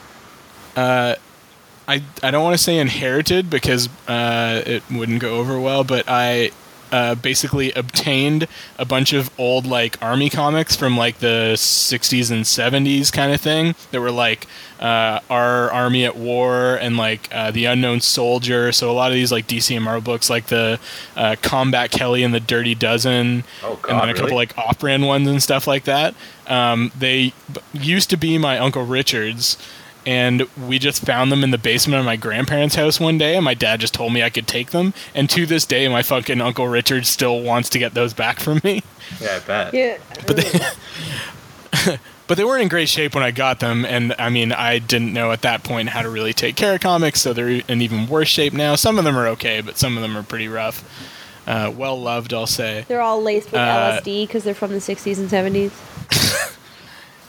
I 0.76 1.16
I 2.24 2.32
don't 2.32 2.43
want 2.43 2.58
to 2.58 2.64
say 2.64 2.78
inherited 2.78 3.49
because 3.49 3.89
uh, 4.08 4.62
it 4.66 4.84
wouldn't 4.91 5.20
go 5.22 5.36
over 5.38 5.60
well, 5.60 5.84
but 5.84 6.06
I 6.08 6.52
uh, 6.92 7.16
basically 7.16 7.72
obtained 7.74 8.48
a 8.78 8.86
bunch 8.86 9.14
of 9.14 9.30
old 9.39 9.66
like 9.66 10.02
army 10.02 10.30
comics 10.30 10.76
from 10.76 10.98
like 10.98 11.20
the 11.20 11.54
60s 11.56 12.32
and 12.32 12.44
70s 12.44 13.12
kind 13.12 13.34
of 13.34 13.39
thing 13.42 13.76
that 13.92 14.02
were 14.02 14.12
like 14.12 14.46
uh, 14.80 15.20
our 15.30 15.72
army 15.72 16.06
at 16.06 16.16
war 16.18 16.76
and 16.76 16.98
like 16.98 17.30
uh, 17.34 17.52
the 17.52 17.66
unknown 17.66 18.02
soldier. 18.02 18.72
So 18.72 18.89
a 18.89 18.94
lot 18.94 19.12
of 19.12 19.16
these 19.16 19.32
like 19.32 19.48
DC 19.48 19.76
and 19.76 19.86
Marvel 19.86 20.02
books, 20.02 20.30
like 20.30 20.48
the 20.48 20.80
uh, 21.16 21.36
Combat 21.42 21.92
Kelly 21.92 22.24
and 22.24 22.34
the 22.34 22.39
Dirty 22.39 22.76
Dozen, 22.76 23.44
Oh, 23.64 23.74
and 23.88 24.00
then 24.00 24.08
God, 24.08 24.10
a 24.10 24.14
couple 24.16 24.36
like 24.36 24.58
off-brand 24.58 25.06
ones 25.06 25.28
and 25.28 25.42
stuff 25.42 25.68
like 25.68 25.84
that. 25.86 26.16
Um, 26.48 26.92
they 26.98 27.34
used 27.74 28.10
to 28.10 28.18
be 28.18 28.38
my 28.38 28.58
uncle 28.58 28.86
Richard's, 28.86 29.58
and 30.06 30.41
we 30.68 30.80
just 30.80 31.06
found 31.06 31.32
them 31.32 31.43
in 31.43 31.52
the 31.52 31.58
basement 31.58 31.99
of 31.99 32.06
my 32.06 32.16
grandparents' 32.16 32.76
house 32.76 32.99
one 32.99 33.18
day, 33.18 33.36
and 33.36 33.45
my 33.45 33.54
dad 33.54 33.80
just 33.80 33.93
told 33.93 34.14
me 34.14 34.24
I 34.24 34.30
could 34.30 34.47
take 34.47 34.72
them. 34.72 34.93
And 35.14 35.30
to 35.32 35.45
this 35.45 35.66
day, 35.66 35.88
my 35.88 36.02
fucking 36.04 36.41
uncle 36.41 36.68
Richard 36.68 37.06
still 37.06 37.41
wants 37.41 37.70
to 37.70 37.80
get 37.80 37.93
those 37.93 38.14
back 38.14 38.39
from 38.39 38.62
me. 38.64 38.82
yeah, 39.22 39.39
I 39.43 39.47
bet. 39.47 39.74
Yeah. 39.74 39.97
But 40.26 40.38
they, 40.38 41.97
but 42.28 42.38
they 42.38 42.43
weren't 42.45 42.64
in 42.64 42.68
great 42.68 42.89
shape 42.89 43.14
when 43.16 43.24
I 43.24 43.32
got 43.32 43.60
them, 43.60 43.86
and 43.86 44.16
I 44.18 44.30
mean, 44.30 44.52
I 44.52 44.80
didn't 44.80 45.14
know 45.14 45.32
at 45.32 45.41
that 45.41 45.64
point 45.64 45.89
how 45.89 46.02
to 46.02 46.10
really 46.10 46.34
take 46.34 46.56
care 46.56 46.74
of 46.76 46.82
comics, 46.82 47.22
so 47.22 47.34
they're 47.34 47.62
in 47.68 47.82
even 47.82 48.08
worse 48.08 48.28
shape 48.30 48.54
now. 48.54 48.76
Some 48.76 48.97
of 48.97 49.04
them 49.06 49.18
are 49.18 49.28
okay, 49.30 49.62
but 49.62 49.78
some 49.78 49.95
of 49.97 50.02
them 50.02 50.18
are 50.18 50.24
pretty 50.24 50.47
rough. 50.47 50.84
Uh, 51.47 51.72
well 51.76 51.99
loved, 51.99 52.34
I'll 52.34 52.45
say. 52.47 52.86
They're 52.88 53.02
all 53.02 53.22
laced 53.22 53.52
with 53.52 53.60
Uh, 53.62 53.99
LSD 53.99 54.28
because 54.28 54.43
they're 54.43 54.54
from 54.54 54.72
the 54.72 54.78
60s 54.78 55.18
and 55.18 55.30
70s. 55.30 55.72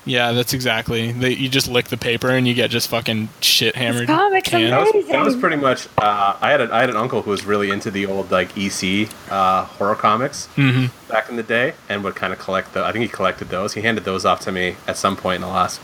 Yeah, 0.05 0.33
that's 0.33 0.53
exactly. 0.53 1.13
They, 1.13 1.31
you 1.35 1.49
just 1.49 1.69
lick 1.69 1.87
the 1.87 1.97
paper 1.97 2.31
and 2.31 2.47
you 2.49 2.55
get 2.55 2.71
just 2.71 2.89
fucking 2.89 3.29
shit 3.41 3.77
hammered. 3.77 4.09
comics 4.09 4.49
cans. 4.49 4.71
That 4.71 4.95
was, 4.95 5.07
that 5.09 5.25
was 5.25 5.37
pretty 5.37 5.57
much. 5.57 5.87
Uh, 5.97 6.37
I 6.41 6.51
had 6.51 6.61
a, 6.61 6.75
I 6.75 6.81
had 6.81 6.91
an 6.91 6.97
uncle 6.97 7.23
who 7.23 7.31
was 7.31 7.45
really 7.45 7.71
into 7.71 7.91
the 7.91 8.07
old 8.07 8.31
like 8.33 8.51
EC 8.59 9.09
uh, 9.31 9.65
horror 9.67 9.95
comics 9.95 10.49
Mhm. 10.57 10.91
back 11.09 11.29
in 11.29 11.37
the 11.37 11.45
day, 11.45 11.75
and 11.89 12.03
would 12.03 12.17
kind 12.17 12.33
of 12.33 12.41
collect 12.41 12.75
the. 12.75 12.85
I 12.85 12.91
think 12.91 13.03
he 13.05 13.09
collected 13.09 13.49
those. 13.51 13.75
He 13.75 13.83
handed 13.83 14.05
those 14.05 14.25
off 14.25 14.41
to 14.41 14.51
me 14.53 14.75
at 14.89 14.97
some 14.97 15.17
point 15.17 15.37
in 15.37 15.43
the 15.43 15.47
last 15.55 15.81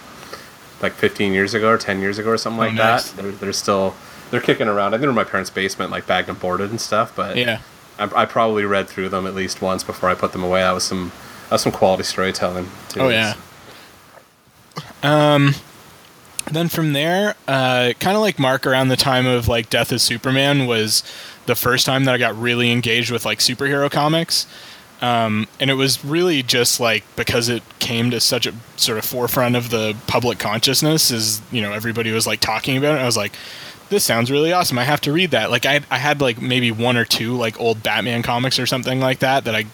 like 0.82 0.92
15 0.94 1.32
years 1.32 1.54
ago 1.54 1.68
or 1.70 1.78
10 1.78 2.00
years 2.00 2.18
ago 2.18 2.30
or 2.30 2.38
something 2.38 2.60
Oh, 2.60 2.66
like 2.66 2.74
nice. 2.74 3.10
that. 3.12 3.22
They're, 3.22 3.32
they're 3.32 3.52
still 3.52 3.94
they're 4.32 4.40
kicking 4.40 4.66
around. 4.68 4.88
I 4.88 4.90
think 4.92 5.02
they're 5.02 5.10
in 5.10 5.16
my 5.16 5.24
parents' 5.24 5.50
basement, 5.50 5.90
like 5.92 6.06
bagged 6.08 6.28
and 6.28 6.38
boarded 6.40 6.70
and 6.70 6.80
stuff. 6.80 7.12
But 7.14 7.36
Yeah. 7.36 7.60
I, 8.00 8.22
I 8.22 8.24
probably 8.26 8.64
read 8.64 8.88
through 8.88 9.08
them 9.10 9.26
at 9.28 9.34
least 9.36 9.62
once 9.62 9.84
before 9.84 10.08
I 10.08 10.14
put 10.14 10.32
them 10.32 10.42
away. 10.42 10.60
That 10.62 10.72
was 10.72 10.82
some 10.84 11.12
that 11.44 11.52
was 11.52 11.62
some 11.62 11.72
quality 11.72 12.02
storytelling. 12.02 12.68
Too. 12.88 13.00
Oh 13.00 13.08
yeah. 13.10 13.34
Um, 15.02 15.54
then 16.50 16.68
from 16.68 16.92
there, 16.92 17.34
uh, 17.46 17.92
kind 18.00 18.16
of 18.16 18.22
like 18.22 18.38
Mark 18.38 18.66
around 18.66 18.88
the 18.88 18.96
time 18.96 19.26
of 19.26 19.48
like 19.48 19.70
Death 19.70 19.92
of 19.92 20.00
Superman 20.00 20.66
was 20.66 21.02
the 21.46 21.54
first 21.54 21.86
time 21.86 22.04
that 22.04 22.14
I 22.14 22.18
got 22.18 22.38
really 22.38 22.72
engaged 22.72 23.10
with 23.10 23.24
like 23.24 23.38
superhero 23.38 23.90
comics. 23.90 24.46
Um, 25.00 25.46
and 25.60 25.70
it 25.70 25.74
was 25.74 26.04
really 26.04 26.42
just 26.42 26.80
like 26.80 27.04
because 27.14 27.48
it 27.48 27.62
came 27.78 28.10
to 28.10 28.20
such 28.20 28.46
a 28.46 28.54
sort 28.76 28.98
of 28.98 29.04
forefront 29.04 29.54
of 29.54 29.70
the 29.70 29.96
public 30.06 30.38
consciousness, 30.38 31.10
is 31.10 31.40
you 31.52 31.62
know 31.62 31.72
everybody 31.72 32.10
was 32.10 32.26
like 32.26 32.40
talking 32.40 32.76
about 32.76 32.96
it. 32.96 33.00
I 33.00 33.06
was 33.06 33.16
like, 33.16 33.32
this 33.90 34.04
sounds 34.04 34.30
really 34.30 34.52
awesome. 34.52 34.78
I 34.78 34.84
have 34.84 35.00
to 35.02 35.12
read 35.12 35.30
that. 35.30 35.50
Like 35.50 35.66
I, 35.66 35.80
I 35.90 35.98
had 35.98 36.20
like 36.20 36.42
maybe 36.42 36.72
one 36.72 36.96
or 36.96 37.04
two 37.04 37.34
like 37.34 37.60
old 37.60 37.82
Batman 37.82 38.22
comics 38.22 38.58
or 38.58 38.66
something 38.66 38.98
like 39.00 39.20
that 39.20 39.44
that 39.44 39.54
I 39.54 39.66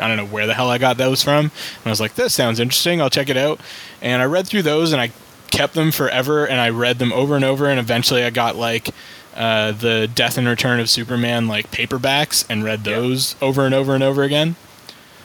I 0.00 0.08
don't 0.08 0.16
know 0.16 0.26
where 0.26 0.46
the 0.46 0.54
hell 0.54 0.70
I 0.70 0.78
got 0.78 0.96
those 0.96 1.22
from. 1.22 1.46
And 1.46 1.86
I 1.86 1.90
was 1.90 2.00
like, 2.00 2.14
this 2.14 2.32
sounds 2.34 2.58
interesting. 2.60 3.00
I'll 3.00 3.10
check 3.10 3.28
it 3.28 3.36
out. 3.36 3.60
And 4.02 4.20
I 4.22 4.24
read 4.24 4.46
through 4.46 4.62
those 4.62 4.92
and 4.92 5.00
I 5.00 5.12
kept 5.50 5.74
them 5.74 5.90
forever 5.92 6.46
and 6.46 6.60
I 6.60 6.70
read 6.70 6.98
them 6.98 7.12
over 7.12 7.36
and 7.36 7.44
over. 7.44 7.68
And 7.68 7.78
eventually 7.78 8.22
I 8.24 8.30
got 8.30 8.56
like, 8.56 8.90
uh, 9.36 9.72
the 9.72 10.08
Death 10.12 10.36
and 10.38 10.46
Return 10.48 10.80
of 10.80 10.90
Superman 10.90 11.46
like 11.48 11.70
paperbacks 11.70 12.44
and 12.50 12.64
read 12.64 12.84
Yeah. 12.86 12.96
those 12.96 13.36
over 13.40 13.64
and 13.64 13.74
over 13.74 13.94
and 13.94 14.02
over 14.02 14.22
again. 14.24 14.56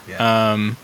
Yeah. 0.08 0.52
Um, 0.54 0.78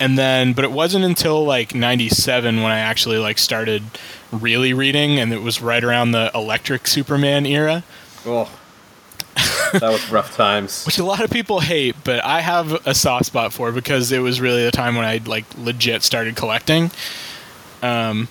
and 0.00 0.18
then, 0.18 0.52
but 0.52 0.64
it 0.64 0.72
wasn't 0.72 1.04
until 1.04 1.44
like 1.44 1.74
'97 1.74 2.62
when 2.62 2.70
I 2.72 2.80
actually 2.80 3.16
like 3.18 3.38
started 3.38 3.82
really 4.30 4.74
reading, 4.74 5.18
and 5.18 5.32
it 5.32 5.40
was 5.40 5.62
right 5.62 5.82
around 5.82 6.10
the 6.10 6.30
Electric 6.34 6.86
Superman 6.86 7.46
era, 7.46 7.82
oh, 8.26 8.50
that 9.72 9.82
was 9.82 10.10
rough 10.10 10.34
times. 10.36 10.84
which 10.84 10.98
a 10.98 11.04
lot 11.04 11.22
of 11.22 11.30
people 11.30 11.60
hate, 11.60 11.94
but 12.04 12.24
I 12.24 12.40
have 12.40 12.86
a 12.86 12.94
soft 12.94 13.26
spot 13.26 13.52
for 13.52 13.72
because 13.72 14.12
it 14.12 14.20
was 14.20 14.40
really 14.40 14.64
the 14.64 14.70
time 14.70 14.96
when 14.96 15.04
I 15.04 15.20
like 15.24 15.44
legit 15.58 16.02
started 16.02 16.36
collecting. 16.36 16.90
Um, 17.82 18.28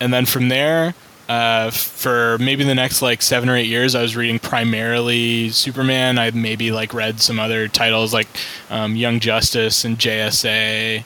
and 0.00 0.12
then 0.12 0.26
from 0.26 0.48
there, 0.48 0.94
uh, 1.28 1.70
for 1.70 2.38
maybe 2.38 2.64
the 2.64 2.74
next 2.74 3.02
like 3.02 3.22
seven 3.22 3.48
or 3.48 3.56
eight 3.56 3.66
years, 3.66 3.94
I 3.94 4.02
was 4.02 4.16
reading 4.16 4.38
primarily 4.38 5.50
Superman. 5.50 6.18
I 6.18 6.30
maybe 6.30 6.72
like 6.72 6.94
read 6.94 7.20
some 7.20 7.38
other 7.38 7.68
titles 7.68 8.14
like 8.14 8.28
um, 8.70 8.96
Young 8.96 9.20
Justice 9.20 9.84
and 9.84 9.98
JSA 9.98 11.04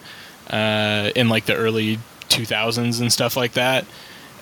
uh, 0.50 1.10
in 1.16 1.28
like 1.28 1.46
the 1.46 1.56
early 1.56 1.98
2000s 2.28 3.00
and 3.00 3.12
stuff 3.12 3.36
like 3.36 3.52
that. 3.52 3.84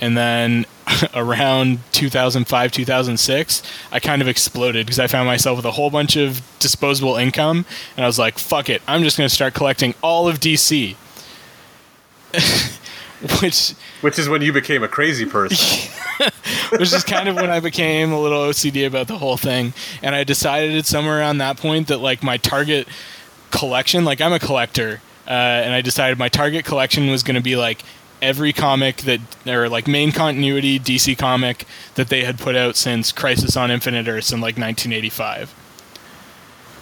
And 0.00 0.16
then 0.16 0.66
around 1.14 1.80
2005, 1.92 2.72
2006, 2.72 3.62
I 3.92 4.00
kind 4.00 4.22
of 4.22 4.28
exploded 4.28 4.86
because 4.86 4.98
I 4.98 5.06
found 5.06 5.26
myself 5.26 5.56
with 5.56 5.66
a 5.66 5.72
whole 5.72 5.90
bunch 5.90 6.16
of 6.16 6.42
disposable 6.58 7.16
income. 7.16 7.66
And 7.96 8.04
I 8.04 8.08
was 8.08 8.18
like, 8.18 8.38
fuck 8.38 8.68
it, 8.68 8.82
I'm 8.88 9.02
just 9.02 9.16
going 9.16 9.28
to 9.28 9.34
start 9.34 9.54
collecting 9.54 9.94
all 10.02 10.28
of 10.28 10.40
DC. 10.40 10.96
Which 13.42 13.74
Which 14.00 14.18
is 14.18 14.28
when 14.30 14.40
you 14.40 14.52
became 14.52 14.82
a 14.82 14.88
crazy 14.88 15.26
person. 15.26 15.92
which 16.70 16.92
is 16.92 17.04
kind 17.04 17.28
of 17.28 17.36
when 17.36 17.50
I 17.50 17.60
became 17.60 18.12
a 18.12 18.20
little 18.20 18.40
OCD 18.40 18.86
about 18.86 19.08
the 19.08 19.18
whole 19.18 19.36
thing. 19.36 19.74
And 20.02 20.14
I 20.14 20.24
decided 20.24 20.76
at 20.76 20.86
somewhere 20.86 21.18
around 21.18 21.38
that 21.38 21.58
point 21.58 21.88
that 21.88 21.98
like 21.98 22.22
my 22.22 22.36
target 22.38 22.88
collection, 23.50 24.04
like 24.04 24.20
I'm 24.20 24.32
a 24.32 24.38
collector, 24.38 25.00
uh, 25.26 25.30
and 25.30 25.74
I 25.74 25.80
decided 25.80 26.18
my 26.18 26.28
target 26.28 26.64
collection 26.64 27.10
was 27.10 27.22
going 27.22 27.36
to 27.36 27.42
be 27.42 27.56
like 27.56 27.82
every 28.22 28.52
comic 28.52 28.98
that 28.98 29.20
or 29.46 29.68
like 29.68 29.86
main 29.86 30.12
continuity 30.12 30.78
DC 30.78 31.16
comic 31.18 31.66
that 31.94 32.08
they 32.08 32.24
had 32.24 32.38
put 32.38 32.56
out 32.56 32.76
since 32.76 33.12
Crisis 33.12 33.56
on 33.56 33.70
Infinite 33.70 34.08
Earths 34.08 34.32
in 34.32 34.40
like 34.40 34.56
1985. 34.56 35.54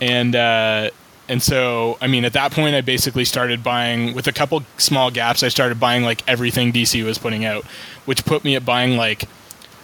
And 0.00 0.36
uh, 0.36 0.90
and 1.28 1.42
so 1.42 1.98
I 2.00 2.06
mean 2.06 2.24
at 2.24 2.32
that 2.34 2.52
point 2.52 2.74
I 2.74 2.80
basically 2.80 3.24
started 3.24 3.62
buying 3.62 4.14
with 4.14 4.26
a 4.26 4.32
couple 4.32 4.62
small 4.76 5.10
gaps 5.10 5.42
I 5.42 5.48
started 5.48 5.80
buying 5.80 6.02
like 6.02 6.22
everything 6.28 6.72
DC 6.72 7.04
was 7.04 7.18
putting 7.18 7.44
out, 7.44 7.64
which 8.04 8.24
put 8.24 8.44
me 8.44 8.56
at 8.56 8.64
buying 8.64 8.96
like 8.96 9.28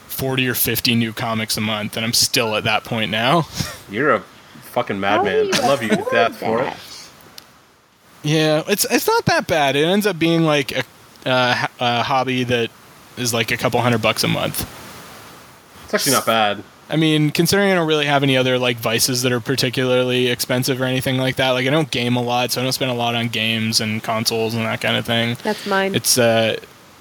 40 0.09 0.49
or 0.49 0.55
50 0.55 0.95
new 0.95 1.13
comics 1.13 1.57
a 1.57 1.61
month 1.61 1.97
and 1.97 2.05
I'm 2.05 2.13
still 2.13 2.55
at 2.55 2.65
that 2.65 2.85
point 2.85 3.11
now. 3.11 3.47
You're 3.91 4.15
a 4.15 4.21
fucking 4.21 4.99
madman. 4.99 5.51
I 5.55 5.67
love 5.67 5.83
you 5.83 5.91
to 5.91 6.07
death 6.11 6.37
for 6.37 6.61
it. 6.61 6.65
that? 6.65 6.81
Yeah, 8.25 8.63
it's 8.67 8.87
it's 8.91 9.07
not 9.07 9.27
that 9.27 9.47
bad. 9.47 9.77
It 9.77 9.85
ends 9.85 10.07
up 10.07 10.19
being 10.19 10.45
like 10.45 10.73
a, 10.73 10.83
uh, 11.25 11.62
h- 11.64 11.70
a 11.81 12.03
hobby 12.03 12.45
that 12.45 12.70
is 13.16 13.33
like 13.33 13.51
a 13.51 13.57
couple 13.57 13.81
hundred 13.81 14.03
bucks 14.03 14.25
a 14.25 14.29
month. 14.29 14.68
It's 15.85 15.95
actually 15.95 16.12
not 16.12 16.27
bad. 16.27 16.64
I 16.91 16.97
mean, 16.97 17.31
considering 17.31 17.70
I 17.70 17.75
don't 17.75 17.87
really 17.89 18.05
have 18.07 18.22
any 18.22 18.37
other 18.37 18.59
like 18.59 18.77
vices 18.77 19.22
that 19.22 19.33
are 19.33 19.41
particularly 19.41 20.29
expensive 20.29 20.81
or 20.81 20.85
anything 20.85 21.16
like 21.16 21.37
that. 21.37 21.51
Like 21.51 21.66
I 21.66 21.70
don't 21.70 21.91
game 21.91 22.16
a 22.16 22.22
lot, 22.22 22.51
so 22.53 22.61
I 22.61 22.64
don't 22.64 22.72
spend 22.72 22.91
a 22.91 22.95
lot 22.95 23.14
on 23.14 23.29
games 23.29 23.81
and 23.81 24.03
consoles 24.03 24.55
and 24.55 24.64
that 24.64 24.81
kind 24.81 24.97
of 24.97 25.07
thing. 25.07 25.37
That's 25.43 25.66
mine. 25.66 25.95
It's 25.95 26.18
uh, 26.18 26.59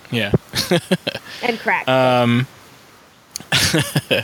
yeah. 0.10 0.32
and 1.44 1.60
crack. 1.60 1.88
Um, 1.88 2.48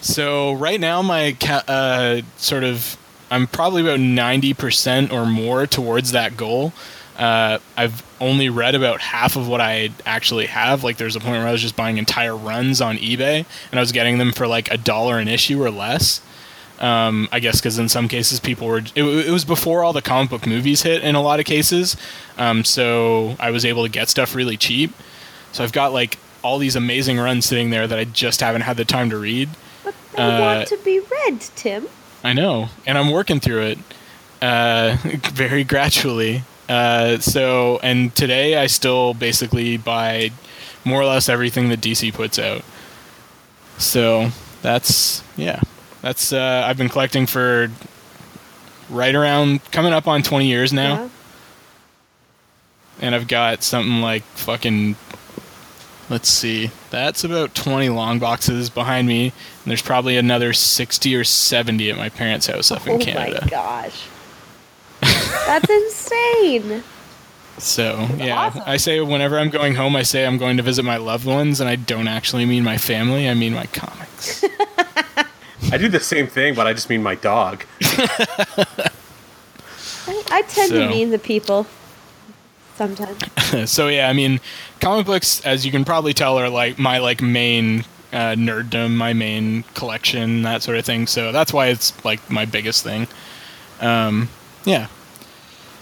so 0.00 0.52
right 0.54 0.80
now 0.80 1.02
my 1.02 1.36
ca- 1.38 1.64
uh, 1.68 2.22
sort 2.36 2.64
of 2.64 2.96
I'm 3.30 3.46
probably 3.46 3.82
about 3.82 4.00
ninety 4.00 4.54
percent 4.54 5.12
or 5.12 5.26
more 5.26 5.66
towards 5.66 6.12
that 6.12 6.36
goal. 6.36 6.72
Uh, 7.18 7.58
I've 7.76 8.02
only 8.20 8.48
read 8.48 8.74
about 8.74 9.00
half 9.00 9.36
of 9.36 9.46
what 9.46 9.60
I 9.60 9.90
actually 10.04 10.46
have. 10.46 10.82
Like, 10.82 10.96
there's 10.96 11.16
a 11.16 11.20
point 11.20 11.38
where 11.38 11.46
I 11.46 11.52
was 11.52 11.62
just 11.62 11.76
buying 11.76 11.98
entire 11.98 12.36
runs 12.36 12.80
on 12.80 12.96
eBay, 12.96 13.44
and 13.70 13.78
I 13.78 13.80
was 13.80 13.92
getting 13.92 14.18
them 14.18 14.32
for 14.32 14.46
like 14.46 14.70
a 14.70 14.76
dollar 14.76 15.18
an 15.18 15.28
issue 15.28 15.62
or 15.62 15.70
less. 15.70 16.20
Um, 16.80 17.28
I 17.30 17.38
guess 17.38 17.60
because 17.60 17.78
in 17.78 17.88
some 17.88 18.08
cases 18.08 18.40
people 18.40 18.66
were. 18.66 18.78
It, 18.78 19.04
it 19.04 19.30
was 19.30 19.44
before 19.44 19.84
all 19.84 19.92
the 19.92 20.02
comic 20.02 20.30
book 20.30 20.46
movies 20.46 20.82
hit 20.82 21.04
in 21.04 21.14
a 21.14 21.22
lot 21.22 21.38
of 21.38 21.46
cases, 21.46 21.96
um, 22.36 22.64
so 22.64 23.36
I 23.38 23.50
was 23.52 23.64
able 23.64 23.84
to 23.84 23.88
get 23.88 24.08
stuff 24.08 24.34
really 24.34 24.56
cheap. 24.56 24.92
So 25.52 25.62
I've 25.62 25.72
got 25.72 25.92
like 25.92 26.18
all 26.42 26.58
these 26.58 26.74
amazing 26.74 27.18
runs 27.18 27.46
sitting 27.46 27.70
there 27.70 27.86
that 27.86 27.98
I 27.98 28.04
just 28.04 28.40
haven't 28.40 28.62
had 28.62 28.76
the 28.76 28.84
time 28.84 29.08
to 29.10 29.16
read. 29.16 29.48
but 29.84 29.94
they 30.16 30.22
uh, 30.22 30.40
want 30.40 30.68
to 30.68 30.76
be 30.78 30.98
read, 30.98 31.40
Tim. 31.40 31.86
I 32.24 32.32
know, 32.32 32.70
and 32.86 32.98
I'm 32.98 33.10
working 33.12 33.38
through 33.38 33.62
it 33.62 33.78
uh, 34.42 34.96
very 35.32 35.62
gradually. 35.62 36.42
Uh, 36.68 37.18
so, 37.18 37.78
and 37.82 38.14
today 38.14 38.56
I 38.56 38.66
still 38.66 39.12
basically 39.14 39.76
buy 39.76 40.30
more 40.84 41.00
or 41.02 41.04
less 41.06 41.28
everything 41.28 41.68
that 41.68 41.80
DC 41.80 42.12
puts 42.14 42.38
out. 42.38 42.62
So 43.78 44.30
that's 44.62 45.22
yeah, 45.36 45.60
that's 46.00 46.32
uh, 46.32 46.62
I've 46.66 46.78
been 46.78 46.88
collecting 46.88 47.26
for 47.26 47.70
right 48.90 49.14
around 49.14 49.60
coming 49.72 49.92
up 49.92 50.06
on 50.06 50.22
20 50.22 50.46
years 50.46 50.72
now, 50.72 50.94
Yeah. 50.94 51.08
and 53.00 53.14
I've 53.14 53.28
got 53.28 53.62
something 53.62 54.00
like 54.00 54.22
fucking. 54.34 54.96
Let's 56.10 56.28
see. 56.28 56.70
That's 56.90 57.24
about 57.24 57.54
20 57.54 57.88
long 57.88 58.18
boxes 58.18 58.68
behind 58.68 59.08
me, 59.08 59.24
and 59.28 59.32
there's 59.70 59.80
probably 59.80 60.18
another 60.18 60.52
60 60.52 61.16
or 61.16 61.24
70 61.24 61.90
at 61.90 61.96
my 61.96 62.10
parents' 62.10 62.46
house 62.46 62.70
up 62.70 62.86
in 62.86 62.98
Canada. 63.00 63.38
oh 63.40 63.44
my 63.44 63.50
gosh. 63.50 64.06
That's 65.46 65.70
insane. 65.70 66.82
So 67.58 68.08
yeah, 68.16 68.36
awesome. 68.36 68.62
I 68.66 68.76
say 68.78 69.00
whenever 69.00 69.38
I'm 69.38 69.50
going 69.50 69.74
home, 69.76 69.94
I 69.94 70.02
say 70.02 70.26
I'm 70.26 70.38
going 70.38 70.56
to 70.56 70.62
visit 70.62 70.84
my 70.84 70.96
loved 70.96 71.24
ones, 71.26 71.60
and 71.60 71.68
I 71.68 71.76
don't 71.76 72.08
actually 72.08 72.44
mean 72.46 72.64
my 72.64 72.76
family. 72.78 73.28
I 73.28 73.34
mean 73.34 73.54
my 73.54 73.66
comics. 73.66 74.44
I 75.72 75.78
do 75.78 75.88
the 75.88 76.00
same 76.00 76.26
thing, 76.26 76.54
but 76.54 76.66
I 76.66 76.72
just 76.72 76.90
mean 76.90 77.02
my 77.02 77.14
dog. 77.14 77.64
I, 80.06 80.22
I 80.30 80.42
tend 80.42 80.70
So- 80.70 80.80
to 80.80 80.88
mean 80.88 81.10
the 81.10 81.18
people 81.18 81.66
sometimes. 82.76 83.18
so 83.70 83.88
yeah, 83.88 84.08
I 84.08 84.12
mean, 84.12 84.40
comic 84.80 85.06
books, 85.06 85.40
as 85.44 85.64
you 85.64 85.70
can 85.72 85.84
probably 85.84 86.12
tell, 86.12 86.38
are 86.38 86.48
like 86.48 86.78
my 86.78 86.98
like 86.98 87.22
main 87.22 87.84
uh, 88.12 88.34
nerddom, 88.34 88.94
my 88.96 89.12
main 89.12 89.62
collection, 89.74 90.42
that 90.42 90.62
sort 90.62 90.76
of 90.76 90.84
thing. 90.84 91.06
So 91.06 91.32
that's 91.32 91.52
why 91.52 91.68
it's 91.68 92.04
like 92.04 92.28
my 92.30 92.44
biggest 92.44 92.82
thing. 92.84 93.06
Um, 93.80 94.28
yeah. 94.64 94.88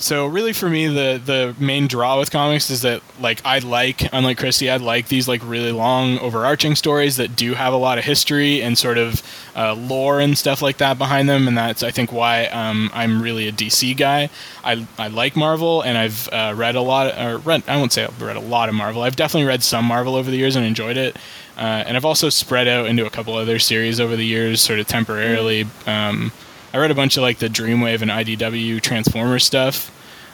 So 0.02 0.26
really, 0.26 0.52
for 0.52 0.68
me, 0.68 0.88
the 0.88 1.22
the 1.24 1.54
main 1.60 1.86
draw 1.86 2.18
with 2.18 2.32
comics 2.32 2.70
is 2.70 2.82
that 2.82 3.02
like 3.20 3.40
I 3.44 3.60
like, 3.60 4.12
unlike 4.12 4.36
Christy, 4.36 4.68
I 4.68 4.78
like 4.78 5.06
these 5.06 5.28
like 5.28 5.40
really 5.44 5.70
long, 5.70 6.18
overarching 6.18 6.74
stories 6.74 7.18
that 7.18 7.36
do 7.36 7.54
have 7.54 7.72
a 7.72 7.76
lot 7.76 7.98
of 7.98 8.04
history 8.04 8.60
and 8.62 8.76
sort 8.76 8.98
of 8.98 9.22
uh, 9.54 9.74
lore 9.74 10.18
and 10.18 10.36
stuff 10.36 10.60
like 10.60 10.78
that 10.78 10.98
behind 10.98 11.28
them, 11.28 11.46
and 11.46 11.56
that's 11.56 11.84
I 11.84 11.92
think 11.92 12.10
why 12.10 12.46
um, 12.46 12.90
I'm 12.92 13.22
really 13.22 13.46
a 13.46 13.52
DC 13.52 13.96
guy. 13.96 14.28
I 14.64 14.84
I 14.98 15.06
like 15.06 15.36
Marvel, 15.36 15.82
and 15.82 15.96
I've 15.96 16.28
uh, 16.32 16.52
read 16.56 16.74
a 16.74 16.82
lot, 16.82 17.16
or 17.16 17.38
read 17.38 17.62
I 17.68 17.76
won't 17.76 17.92
say 17.92 18.02
I've 18.02 18.20
read 18.20 18.36
a 18.36 18.40
lot 18.40 18.68
of 18.68 18.74
Marvel. 18.74 19.02
I've 19.02 19.14
definitely 19.14 19.46
read 19.46 19.62
some 19.62 19.84
Marvel 19.84 20.16
over 20.16 20.32
the 20.32 20.36
years 20.36 20.56
and 20.56 20.66
enjoyed 20.66 20.96
it. 20.96 21.16
Uh, 21.56 21.84
and 21.86 21.96
I've 21.96 22.04
also 22.04 22.28
spread 22.28 22.66
out 22.66 22.86
into 22.86 23.06
a 23.06 23.10
couple 23.10 23.36
other 23.36 23.60
series 23.60 24.00
over 24.00 24.16
the 24.16 24.26
years, 24.26 24.60
sort 24.60 24.80
of 24.80 24.88
temporarily. 24.88 25.66
Um, 25.86 26.32
I 26.72 26.78
read 26.78 26.90
a 26.90 26.94
bunch 26.94 27.16
of 27.16 27.22
like 27.22 27.38
the 27.38 27.48
Dreamwave 27.48 28.02
and 28.02 28.10
IDW 28.10 28.80
Transformers 28.80 29.44
stuff, 29.44 29.90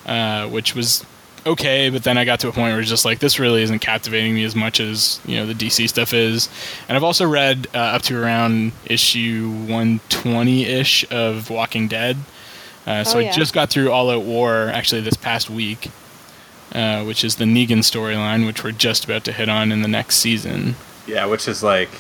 uh, 0.07 0.47
which 0.49 0.75
was 0.75 1.05
okay, 1.47 1.89
but 1.89 2.05
then 2.05 2.19
I 2.19 2.25
got 2.25 2.41
to 2.41 2.49
a 2.49 2.53
point 2.53 2.73
where 2.73 2.81
it's 2.81 2.89
just 2.91 3.05
like 3.05 3.19
this 3.21 3.39
really 3.39 3.63
isn't 3.63 3.79
captivating 3.81 4.35
me 4.35 4.45
as 4.45 4.55
much 4.55 4.81
as 4.81 5.21
you 5.25 5.37
know 5.37 5.47
the 5.47 5.55
DC 5.55 5.89
stuff 5.89 6.13
is. 6.13 6.49
And 6.89 6.97
I've 6.97 7.05
also 7.05 7.27
read 7.27 7.67
uh, 7.75 7.79
up 7.79 8.03
to 8.03 8.21
around 8.21 8.73
issue 8.87 9.49
120 9.51 10.65
ish 10.65 11.11
of 11.11 11.51
Walking 11.51 11.89
Dead. 11.89 12.17
Uh, 12.87 13.05
so 13.05 13.19
Oh, 13.19 13.21
I 13.21 13.31
just 13.33 13.53
got 13.53 13.69
through 13.71 13.91
All 13.91 14.11
Out 14.11 14.23
War 14.25 14.69
actually 14.69 15.03
this 15.03 15.15
past 15.17 15.51
week, 15.51 15.91
uh, 16.75 17.05
which 17.05 17.23
is 17.25 17.37
the 17.37 17.45
Negan 17.45 17.79
storyline, 17.81 18.47
which 18.47 18.65
we're 18.65 18.73
just 18.73 19.05
about 19.05 19.25
to 19.25 19.33
hit 19.33 19.49
on 19.49 19.73
in 19.73 19.83
the 19.83 19.89
next 19.89 20.17
season. 20.17 20.75
Yeah, 21.07 21.27
which 21.27 21.49
is 21.49 21.63
like, 21.63 21.91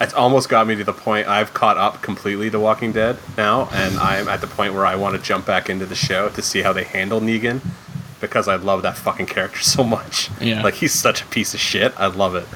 it's 0.00 0.14
almost 0.14 0.48
got 0.48 0.66
me 0.66 0.76
to 0.76 0.84
the 0.84 0.92
point 0.92 1.28
I've 1.28 1.52
caught 1.52 1.76
up 1.76 2.02
completely 2.02 2.50
to 2.50 2.58
Walking 2.58 2.92
Dead 2.92 3.18
now, 3.36 3.68
and 3.72 3.98
I'm 3.98 4.28
at 4.28 4.40
the 4.40 4.46
point 4.46 4.74
where 4.74 4.86
I 4.86 4.96
want 4.96 5.16
to 5.16 5.22
jump 5.22 5.46
back 5.46 5.68
into 5.68 5.84
the 5.84 5.94
show 5.94 6.30
to 6.30 6.42
see 6.42 6.62
how 6.62 6.72
they 6.72 6.84
handle 6.84 7.20
Negan 7.20 7.60
because 8.20 8.48
I 8.48 8.56
love 8.56 8.82
that 8.82 8.96
fucking 8.96 9.26
character 9.26 9.60
so 9.62 9.84
much. 9.84 10.30
Yeah. 10.40 10.62
Like, 10.62 10.74
he's 10.74 10.92
such 10.92 11.22
a 11.22 11.26
piece 11.26 11.54
of 11.54 11.60
shit. 11.60 11.92
I 11.98 12.06
love 12.06 12.34
it. 12.34 12.46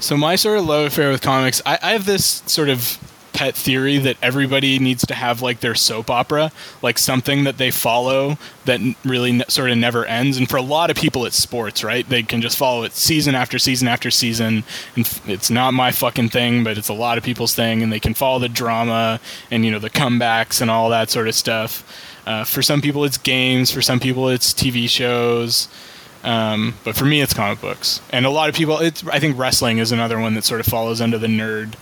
So 0.00 0.16
my 0.16 0.36
sort 0.36 0.58
of 0.58 0.66
love 0.66 0.86
affair 0.86 1.10
with 1.10 1.22
comics, 1.22 1.62
I, 1.64 1.78
I 1.82 1.92
have 1.92 2.04
this 2.04 2.42
sort 2.46 2.68
of 2.68 2.98
pet 3.34 3.54
theory 3.54 3.98
that 3.98 4.16
everybody 4.22 4.78
needs 4.78 5.04
to 5.06 5.14
have 5.14 5.42
like 5.42 5.60
their 5.60 5.74
soap 5.74 6.08
opera, 6.08 6.52
like 6.80 6.98
something 6.98 7.44
that 7.44 7.58
they 7.58 7.70
follow 7.70 8.38
that 8.64 8.80
really 9.04 9.42
sort 9.48 9.70
of 9.70 9.76
never 9.76 10.06
ends. 10.06 10.38
And 10.38 10.48
for 10.48 10.56
a 10.56 10.62
lot 10.62 10.90
of 10.90 10.96
people, 10.96 11.26
it's 11.26 11.36
sports, 11.36 11.84
right? 11.84 12.08
They 12.08 12.22
can 12.22 12.40
just 12.40 12.56
follow 12.56 12.84
it 12.84 12.92
season 12.92 13.34
after 13.34 13.58
season 13.58 13.88
after 13.88 14.10
season. 14.10 14.64
And 14.96 15.04
f- 15.04 15.28
it's 15.28 15.50
not 15.50 15.74
my 15.74 15.90
fucking 15.90 16.30
thing, 16.30 16.64
but 16.64 16.78
it's 16.78 16.88
a 16.88 16.94
lot 16.94 17.18
of 17.18 17.24
people's 17.24 17.54
thing. 17.54 17.82
And 17.82 17.92
they 17.92 18.00
can 18.00 18.14
follow 18.14 18.38
the 18.38 18.48
drama 18.48 19.20
and, 19.50 19.64
you 19.64 19.70
know, 19.70 19.78
the 19.78 19.90
comebacks 19.90 20.62
and 20.62 20.70
all 20.70 20.88
that 20.90 21.10
sort 21.10 21.28
of 21.28 21.34
stuff. 21.34 21.84
Uh, 22.26 22.44
for 22.44 22.62
some 22.62 22.80
people, 22.80 23.04
it's 23.04 23.18
games. 23.18 23.70
For 23.70 23.82
some 23.82 24.00
people, 24.00 24.28
it's 24.28 24.54
TV 24.54 24.88
shows. 24.88 25.68
Um, 26.22 26.74
but 26.84 26.96
for 26.96 27.04
me, 27.04 27.20
it's 27.20 27.34
comic 27.34 27.60
books, 27.60 28.00
and 28.08 28.24
a 28.24 28.30
lot 28.30 28.48
of 28.48 28.54
people. 28.54 28.78
It's 28.78 29.06
I 29.06 29.18
think 29.18 29.38
wrestling 29.38 29.76
is 29.76 29.92
another 29.92 30.18
one 30.18 30.32
that 30.34 30.44
sort 30.44 30.60
of 30.60 30.66
follows 30.66 31.02
under 31.02 31.18
the 31.18 31.26
nerd. 31.26 31.74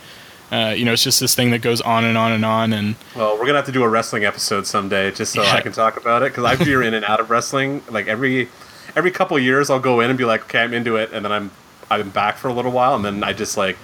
Uh, 0.53 0.69
you 0.69 0.85
know, 0.85 0.93
it's 0.93 1.03
just 1.03 1.19
this 1.19 1.33
thing 1.33 1.49
that 1.49 1.63
goes 1.63 1.81
on 1.81 2.05
and 2.05 2.15
on 2.17 2.31
and 2.31 2.45
on, 2.45 2.73
and 2.73 2.95
Well, 3.15 3.33
we're 3.39 3.45
gonna 3.47 3.57
have 3.57 3.65
to 3.65 3.71
do 3.71 3.81
a 3.81 3.89
wrestling 3.89 4.23
episode 4.23 4.67
someday, 4.67 5.09
just 5.11 5.33
so 5.33 5.41
Yeah. 5.41 5.53
I 5.53 5.61
can 5.61 5.71
talk 5.71 5.97
about 5.97 6.21
it. 6.21 6.31
Because 6.31 6.43
I 6.45 6.55
veer 6.63 6.81
in 6.87 6.93
and 6.93 7.03
out 7.05 7.19
of 7.19 7.31
wrestling. 7.31 7.81
Like 7.89 8.07
every 8.07 8.49
every 8.95 9.09
couple 9.09 9.35
of 9.35 9.41
years, 9.41 9.71
I'll 9.71 9.79
go 9.79 9.99
in 10.01 10.09
and 10.11 10.17
be 10.17 10.25
like, 10.25 10.41
okay, 10.43 10.59
I'm 10.59 10.73
into 10.73 10.95
it, 10.97 11.11
and 11.11 11.25
then 11.25 11.31
I'm 11.31 11.49
I'm 11.89 12.09
back 12.11 12.37
for 12.37 12.49
a 12.49 12.53
little 12.53 12.71
while, 12.71 12.93
and 12.95 13.03
then 13.03 13.23
I 13.23 13.33
just 13.33 13.57
like 13.57 13.77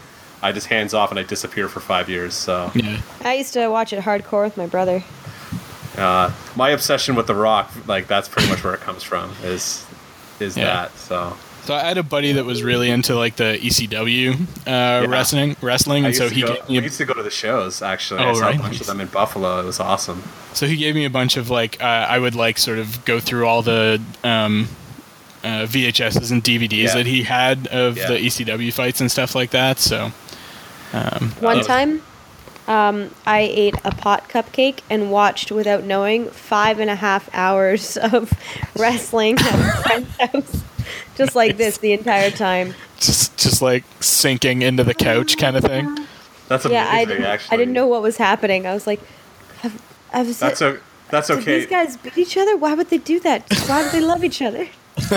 I 0.43 0.51
just 0.51 0.67
hands 0.67 0.93
off 0.93 1.09
and 1.09 1.19
I 1.19 1.23
disappear 1.23 1.67
for 1.69 1.79
five 1.79 2.07
years. 2.07 2.35
So 2.35 2.71
yeah, 2.75 3.01
I 3.23 3.33
used 3.33 3.53
to 3.53 3.67
watch 3.69 3.91
it 3.91 4.03
hardcore 4.03 4.43
with 4.43 4.55
my 4.55 4.67
brother. 4.67 5.03
uh, 5.97 6.31
my 6.55 6.69
obsession 6.69 7.15
with 7.15 7.25
The 7.27 7.35
Rock, 7.35 7.71
like 7.87 8.07
that's 8.07 8.29
pretty 8.29 8.47
much 8.47 8.63
where 8.63 8.75
it 8.75 8.81
comes 8.81 9.01
from. 9.01 9.31
Is 9.43 9.85
is 10.39 10.55
Yeah. 10.55 10.65
that 10.65 10.97
so? 10.97 11.35
So 11.69 11.75
I 11.75 11.81
had 11.81 11.99
a 11.99 12.03
buddy 12.03 12.31
that 12.31 12.45
was 12.45 12.63
really 12.63 12.89
into 12.89 13.13
like 13.13 13.35
the 13.35 13.59
ECW 13.61 14.33
uh, 14.65 15.07
wrestling, 15.07 15.55
wrestling, 15.61 16.03
and 16.03 16.15
so 16.15 16.27
he 16.27 16.41
go, 16.41 16.55
gave 16.55 16.67
me 16.67 16.77
I 16.77 16.79
a, 16.79 16.83
used 16.85 16.97
to 16.97 17.05
go 17.05 17.13
to 17.13 17.21
the 17.21 17.29
shows 17.29 17.83
actually. 17.83 18.21
Oh, 18.21 18.29
I 18.29 18.33
saw 18.33 18.41
right. 18.41 18.55
a 18.55 18.59
bunch 18.59 18.81
of 18.81 18.87
them 18.87 18.99
in 18.99 19.07
Buffalo. 19.07 19.59
It 19.59 19.65
was 19.65 19.79
awesome. 19.79 20.23
so 20.53 20.65
he 20.65 20.75
gave 20.77 20.95
me 20.95 21.05
a 21.05 21.11
bunch 21.11 21.37
of 21.37 21.51
like 21.51 21.79
uh, 21.79 21.85
I 21.85 22.17
would 22.17 22.33
like 22.33 22.57
sort 22.57 22.79
of 22.79 23.05
go 23.05 23.19
through 23.19 23.45
all 23.45 23.61
the 23.61 24.01
um, 24.23 24.67
uh, 25.43 25.67
VHSs 25.67 26.31
and 26.31 26.43
DVDs 26.43 26.85
Yeah. 26.85 26.93
that 26.95 27.05
he 27.05 27.21
had 27.21 27.67
of 27.67 27.97
Yeah. 27.97 28.07
the 28.07 28.17
ECW 28.17 28.73
fights 28.73 28.99
and 28.99 29.11
stuff 29.11 29.35
like 29.35 29.51
that. 29.51 29.77
So 29.77 30.11
um, 30.91 31.29
One 31.39 31.63
time, 31.63 32.01
um, 32.67 33.11
I 33.27 33.41
ate 33.41 33.75
a 33.85 33.91
pot 33.91 34.27
cupcake 34.27 34.79
and 34.89 35.11
watched 35.11 35.51
without 35.51 35.83
knowing 35.83 36.31
five 36.31 36.79
and 36.79 36.89
a 36.89 36.95
half 36.95 37.29
hours 37.31 37.95
of 38.11 38.33
wrestling 38.75 39.37
at 39.37 39.53
a 39.53 39.83
friend's 39.83 40.17
house, 40.17 40.63
just 41.15 41.35
like 41.35 41.57
this 41.57 41.77
the 41.77 41.93
entire 41.93 42.31
time. 42.31 42.73
just 42.99 43.37
just 43.37 43.61
like 43.61 43.83
sinking 43.99 44.61
into 44.61 44.83
the 44.83 44.93
couch 44.93 45.37
kind 45.37 45.55
of 45.55 45.63
thing. 45.63 45.85
That's 46.47 46.65
amazing. 46.65 46.71
yeah, 46.71 46.91
I 46.91 47.05
didn't. 47.05 47.25
actually, 47.25 47.53
I 47.53 47.57
didn't 47.57 47.73
know 47.73 47.87
what 47.87 48.01
was 48.01 48.17
happening. 48.17 48.65
I 48.65 48.73
was 48.73 48.87
like, 48.87 48.99
have, 49.59 49.81
I 50.11 50.23
was. 50.23 50.39
That's 50.39 50.61
a 50.61 50.79
that's 51.09 51.27
Did 51.27 51.39
okay. 51.39 51.59
these 51.59 51.67
guys 51.67 51.97
beat 51.97 52.17
each 52.17 52.37
other? 52.37 52.55
Why 52.57 52.73
would 52.73 52.89
they 52.89 52.97
do 52.97 53.19
that? 53.21 53.51
Why 53.67 53.83
do 53.83 53.89
they 53.89 54.05
love 54.05 54.23
each 54.23 54.41
other? 54.41 54.67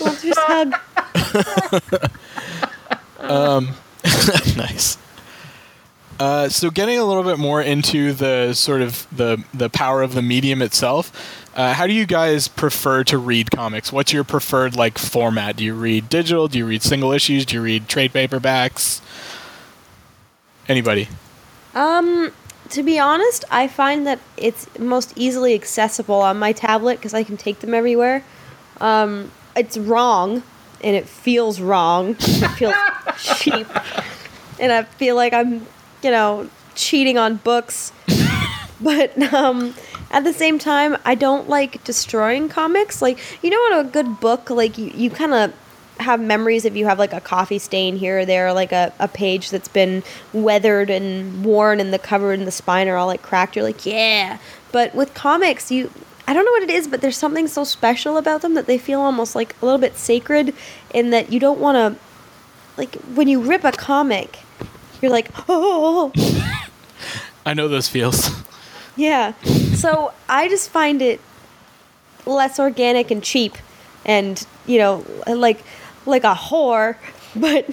Let's 0.00 0.22
just 0.22 0.40
hug. 0.40 0.74
Um, 3.20 3.74
nice. 4.56 4.96
Uh, 6.20 6.50
so 6.50 6.70
getting 6.70 6.98
a 6.98 7.04
little 7.04 7.22
bit 7.22 7.38
more 7.38 7.62
into 7.62 8.12
the 8.12 8.52
sort 8.52 8.82
of 8.82 9.06
the 9.10 9.42
the 9.54 9.70
power 9.70 10.02
of 10.02 10.12
the 10.12 10.20
medium 10.20 10.60
itself, 10.60 11.10
uh, 11.56 11.72
how 11.72 11.86
do 11.86 11.94
you 11.94 12.04
guys 12.04 12.46
prefer 12.46 13.02
to 13.02 13.16
read 13.16 13.50
comics? 13.50 13.90
What's 13.90 14.12
your 14.12 14.22
preferred 14.22 14.76
like 14.76 14.98
format? 14.98 15.56
Do 15.56 15.64
you 15.64 15.72
read 15.72 16.10
digital? 16.10 16.46
Do 16.46 16.58
you 16.58 16.66
read 16.66 16.82
single 16.82 17.10
issues? 17.12 17.46
Do 17.46 17.56
you 17.56 17.62
read 17.62 17.88
trade 17.88 18.12
paperbacks? 18.12 19.00
Anybody? 20.68 21.08
Um, 21.74 22.32
to 22.68 22.82
be 22.82 22.98
honest, 22.98 23.46
I 23.50 23.66
find 23.66 24.06
that 24.06 24.18
it's 24.36 24.68
most 24.78 25.14
easily 25.16 25.54
accessible 25.54 26.20
on 26.20 26.38
my 26.38 26.52
tablet 26.52 26.96
because 26.96 27.14
I 27.14 27.24
can 27.24 27.38
take 27.38 27.60
them 27.60 27.72
everywhere. 27.72 28.22
Um, 28.78 29.30
it's 29.56 29.78
wrong, 29.78 30.42
and 30.82 30.94
it 30.94 31.08
feels 31.08 31.60
wrong. 31.62 32.10
It 32.20 32.48
feels 32.58 32.74
cheap, 33.38 33.66
and 34.60 34.70
I 34.70 34.82
feel 34.84 35.16
like 35.16 35.32
I'm, 35.32 35.66
you 36.02 36.10
know, 36.10 36.48
cheating 36.74 37.18
on 37.18 37.36
books. 37.36 37.92
But 38.82 39.34
um, 39.34 39.74
at 40.10 40.24
the 40.24 40.32
same 40.32 40.58
time, 40.58 40.96
I 41.04 41.14
don't 41.14 41.48
like 41.48 41.84
destroying 41.84 42.48
comics. 42.48 43.02
Like 43.02 43.18
you 43.42 43.50
know, 43.50 43.78
in 43.78 43.86
a 43.86 43.90
good 43.90 44.20
book, 44.20 44.48
like 44.48 44.78
you, 44.78 44.86
you 44.94 45.10
kind 45.10 45.34
of 45.34 45.52
have 45.98 46.18
memories 46.18 46.64
if 46.64 46.74
you 46.74 46.86
have 46.86 46.98
like 46.98 47.12
a 47.12 47.20
coffee 47.20 47.58
stain 47.58 47.96
here 47.96 48.20
or 48.20 48.24
there, 48.24 48.52
like 48.54 48.72
a, 48.72 48.92
a 48.98 49.06
page 49.06 49.50
that's 49.50 49.68
been 49.68 50.02
weathered 50.32 50.88
and 50.88 51.44
worn, 51.44 51.78
and 51.78 51.92
the 51.92 51.98
cover 51.98 52.32
and 52.32 52.46
the 52.46 52.50
spine 52.50 52.88
are 52.88 52.96
all 52.96 53.06
like 53.06 53.22
cracked. 53.22 53.54
You're 53.54 53.64
like, 53.64 53.84
yeah. 53.84 54.38
But 54.72 54.94
with 54.94 55.12
comics, 55.14 55.70
you 55.70 55.90
I 56.26 56.32
don't 56.32 56.44
know 56.44 56.52
what 56.52 56.62
it 56.62 56.70
is, 56.70 56.88
but 56.88 57.00
there's 57.00 57.16
something 57.16 57.48
so 57.48 57.64
special 57.64 58.16
about 58.16 58.42
them 58.42 58.54
that 58.54 58.66
they 58.66 58.78
feel 58.78 59.00
almost 59.00 59.34
like 59.34 59.54
a 59.60 59.64
little 59.64 59.80
bit 59.80 59.96
sacred, 59.96 60.54
in 60.94 61.10
that 61.10 61.32
you 61.32 61.40
don't 61.40 61.60
want 61.60 61.76
to 61.76 62.00
like 62.78 62.94
when 63.14 63.28
you 63.28 63.40
rip 63.40 63.64
a 63.64 63.72
comic, 63.72 64.38
you're 65.02 65.10
like, 65.10 65.30
oh. 65.48 66.12
I 67.46 67.54
know 67.54 67.68
those 67.68 67.88
feels. 67.88 68.30
Yeah. 68.96 69.32
So 69.74 70.12
I 70.28 70.48
just 70.48 70.70
find 70.70 71.00
it 71.00 71.20
less 72.26 72.58
organic 72.58 73.10
and 73.10 73.22
cheap 73.22 73.56
and, 74.04 74.44
you 74.66 74.78
know, 74.78 75.04
like 75.26 75.62
like 76.06 76.24
a 76.24 76.34
whore, 76.34 76.96
but 77.36 77.68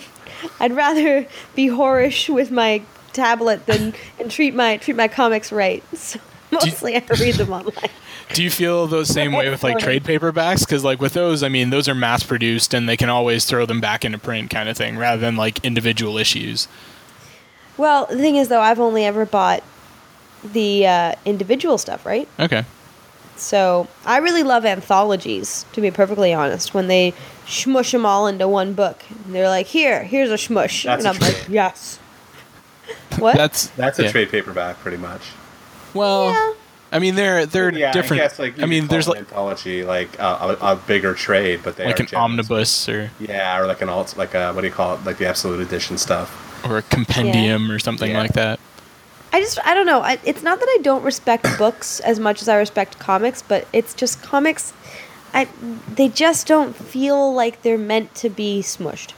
I'd 0.60 0.74
rather 0.74 1.28
be 1.56 1.68
whorish 1.68 2.34
with 2.34 2.52
my 2.52 2.82
tablet 3.14 3.66
than 3.66 3.94
and 4.20 4.30
treat 4.30 4.54
my 4.54 4.78
treat 4.78 4.96
my 4.96 5.08
comics 5.08 5.52
right. 5.52 5.84
So 5.96 6.20
mostly 6.50 6.96
I 6.96 7.04
read 7.20 7.36
them 7.36 7.52
online. 7.52 7.90
Do 8.34 8.42
you 8.42 8.50
feel 8.50 8.88
the 8.88 9.06
same 9.06 9.34
way 9.34 9.50
with 9.50 9.64
like 9.64 9.80
trade 9.80 10.04
paperbacks? 10.06 10.62
Because 10.62 10.84
like 10.84 11.02
with 11.02 11.14
those, 11.14 11.44
I 11.44 11.50
mean, 11.50 11.72
those 11.72 11.90
are 11.90 11.96
mass 11.96 12.24
produced 12.24 12.74
and 12.74 12.88
they 12.88 12.96
can 12.96 13.10
always 13.10 13.46
throw 13.46 13.66
them 13.66 13.82
back 13.82 14.06
into 14.06 14.18
print, 14.18 14.50
kind 14.50 14.70
of 14.70 14.78
thing, 14.78 14.98
rather 14.98 15.20
than 15.20 15.36
like 15.36 15.64
individual 15.66 16.18
issues. 16.18 16.68
Well, 17.78 18.06
the 18.08 18.18
thing 18.18 18.36
is 18.36 18.48
though, 18.50 18.62
I've 18.62 18.80
only 18.80 19.06
ever 19.06 19.26
bought 19.26 19.64
the 20.44 20.88
uh, 20.88 21.16
individual 21.26 21.78
stuff, 21.78 22.06
right? 22.06 22.28
Okay. 22.40 22.66
So 23.36 23.88
I 24.06 24.18
really 24.18 24.44
love 24.44 24.66
anthologies, 24.66 25.66
to 25.74 25.82
be 25.82 25.92
perfectly 25.92 26.34
honest. 26.34 26.74
When 26.74 26.88
they 26.88 27.14
smush 27.48 27.92
them 27.92 28.06
all 28.06 28.26
into 28.28 28.48
one 28.48 28.74
book, 28.74 29.04
they're 29.28 29.48
like, 29.50 29.68
"Here, 29.68 30.04
here's 30.04 30.32
a 30.32 30.38
smush," 30.40 30.84
That's 30.86 31.06
and 31.06 31.16
a 31.16 31.16
I'm 31.16 31.22
like, 31.34 31.46
"Yes." 31.50 32.00
What? 33.20 33.36
That's 33.36 33.68
That's 33.72 34.00
a 34.00 34.04
yeah. 34.04 34.12
trade 34.12 34.30
paperback, 34.30 34.80
pretty 34.80 34.98
much. 34.98 35.22
Well, 35.94 36.30
Yeah. 36.30 36.54
I 36.92 37.00
mean, 37.00 37.16
they're 37.16 37.46
they're 37.46 37.72
yeah, 37.74 37.92
different. 37.92 38.22
I, 38.22 38.26
guess, 38.26 38.40
like, 38.40 38.62
I 38.62 38.66
mean, 38.66 38.88
there's 38.88 39.08
like 39.10 39.20
anthology, 39.20 39.84
like 39.84 40.18
uh, 40.20 40.56
a, 40.62 40.66
a 40.74 40.76
bigger 40.76 41.14
trade, 41.14 41.60
but 41.64 41.76
they 41.76 41.84
are 41.84 41.88
like 41.88 42.00
are 42.00 42.04
an 42.04 42.08
generous. 42.08 42.24
omnibus 42.24 42.90
or 42.90 43.12
Yeah, 43.20 43.60
or 43.60 43.68
like 43.68 43.82
an 43.82 43.90
alt, 43.90 44.16
like 44.18 44.34
a 44.34 44.54
what 44.54 44.62
do 44.62 44.68
you 44.68 44.74
call 44.74 44.96
it? 44.96 45.04
Like 45.06 45.18
the 45.18 45.28
absolute 45.28 45.60
edition 45.60 45.98
stuff. 45.98 46.46
Or 46.66 46.78
a 46.78 46.82
compendium 46.84 47.72
or 47.72 47.80
something 47.80 48.12
Yeah. 48.12 48.20
like 48.20 48.34
that. 48.34 48.60
I 49.34 49.42
just 49.42 49.60
I 49.66 49.74
don't 49.74 49.86
know. 49.86 50.02
I, 50.02 50.18
it's 50.24 50.42
not 50.44 50.60
that 50.60 50.68
I 50.68 50.80
don't 50.82 51.04
respect 51.04 51.46
books 51.58 52.00
as 52.02 52.20
much 52.20 52.42
as 52.42 52.48
I 52.50 52.56
respect 52.58 52.98
comics, 53.00 53.42
but 53.42 53.68
it's 53.74 53.94
just 53.94 54.22
comics. 54.22 54.74
I 55.34 55.48
they 55.94 56.08
just 56.10 56.48
don't 56.48 56.76
feel 56.76 57.34
like 57.34 57.62
they're 57.62 57.78
meant 57.78 58.16
to 58.16 58.30
be 58.30 58.62
smushed. 58.62 59.14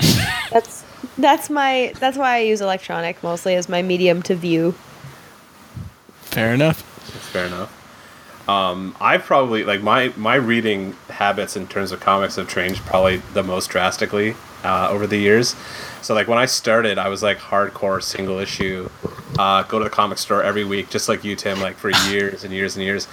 that's 0.50 0.84
that's 1.16 1.48
my 1.50 1.92
that's 2.00 2.16
why 2.18 2.36
I 2.36 2.38
use 2.40 2.60
electronic 2.60 3.22
mostly 3.22 3.54
as 3.54 3.68
my 3.68 3.82
medium 3.82 4.22
to 4.22 4.34
view. 4.34 4.74
Fair 6.22 6.52
enough. 6.54 6.82
That's 7.12 7.26
fair 7.28 7.46
enough. 7.46 7.76
Um, 8.48 8.96
I've 9.00 9.22
probably 9.22 9.62
like 9.64 9.82
my 9.82 10.12
my 10.16 10.34
reading 10.34 10.96
habits 11.08 11.56
in 11.56 11.68
terms 11.68 11.92
of 11.92 12.00
comics 12.00 12.36
have 12.36 12.48
changed 12.48 12.80
probably 12.82 13.18
the 13.34 13.42
most 13.44 13.68
drastically 13.70 14.34
uh, 14.64 14.88
over 14.90 15.06
the 15.06 15.16
years. 15.16 15.54
So 16.02 16.14
like 16.14 16.28
when 16.28 16.38
I 16.38 16.46
started, 16.46 16.98
I 16.98 17.08
was 17.08 17.22
like 17.22 17.38
hardcore 17.38 18.02
single 18.02 18.38
issue, 18.38 18.88
uh, 19.38 19.62
go 19.64 19.78
to 19.78 19.84
the 19.84 19.90
comic 19.90 20.18
store 20.18 20.42
every 20.42 20.64
week, 20.64 20.90
just 20.90 21.08
like 21.08 21.24
you, 21.24 21.36
Tim, 21.36 21.60
like 21.60 21.76
for 21.76 21.90
years 22.08 22.44
and 22.44 22.52
years 22.52 22.76
and 22.76 22.84
years. 22.84 23.06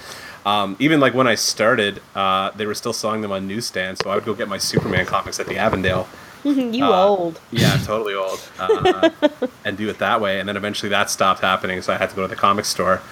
Um, 0.46 0.76
even 0.78 1.00
like 1.00 1.14
when 1.14 1.26
I 1.26 1.34
started, 1.34 2.00
uh, 2.14 2.50
they 2.52 2.64
were 2.64 2.74
still 2.74 2.92
selling 2.92 3.20
them 3.20 3.32
on 3.32 3.46
newsstands, 3.46 4.00
so 4.02 4.10
I 4.10 4.14
would 4.14 4.24
go 4.24 4.34
get 4.34 4.48
my 4.48 4.58
Superman 4.58 5.04
comics 5.04 5.38
at 5.40 5.46
the 5.46 5.58
Avondale. 5.58 6.08
you 6.44 6.84
Uh, 6.84 7.06
old. 7.06 7.40
Yeah, 7.50 7.76
totally 7.84 8.14
old. 8.14 8.40
Uh, 8.58 9.10
and 9.64 9.76
do 9.76 9.88
it 9.88 9.98
that 9.98 10.20
way. 10.20 10.40
And 10.40 10.48
then 10.48 10.56
eventually 10.56 10.88
that 10.90 11.10
stopped 11.10 11.40
happening, 11.40 11.82
so 11.82 11.92
I 11.92 11.98
had 11.98 12.10
to 12.10 12.16
go 12.16 12.22
to 12.22 12.28
the 12.28 12.36
comic 12.36 12.64
store. 12.64 13.02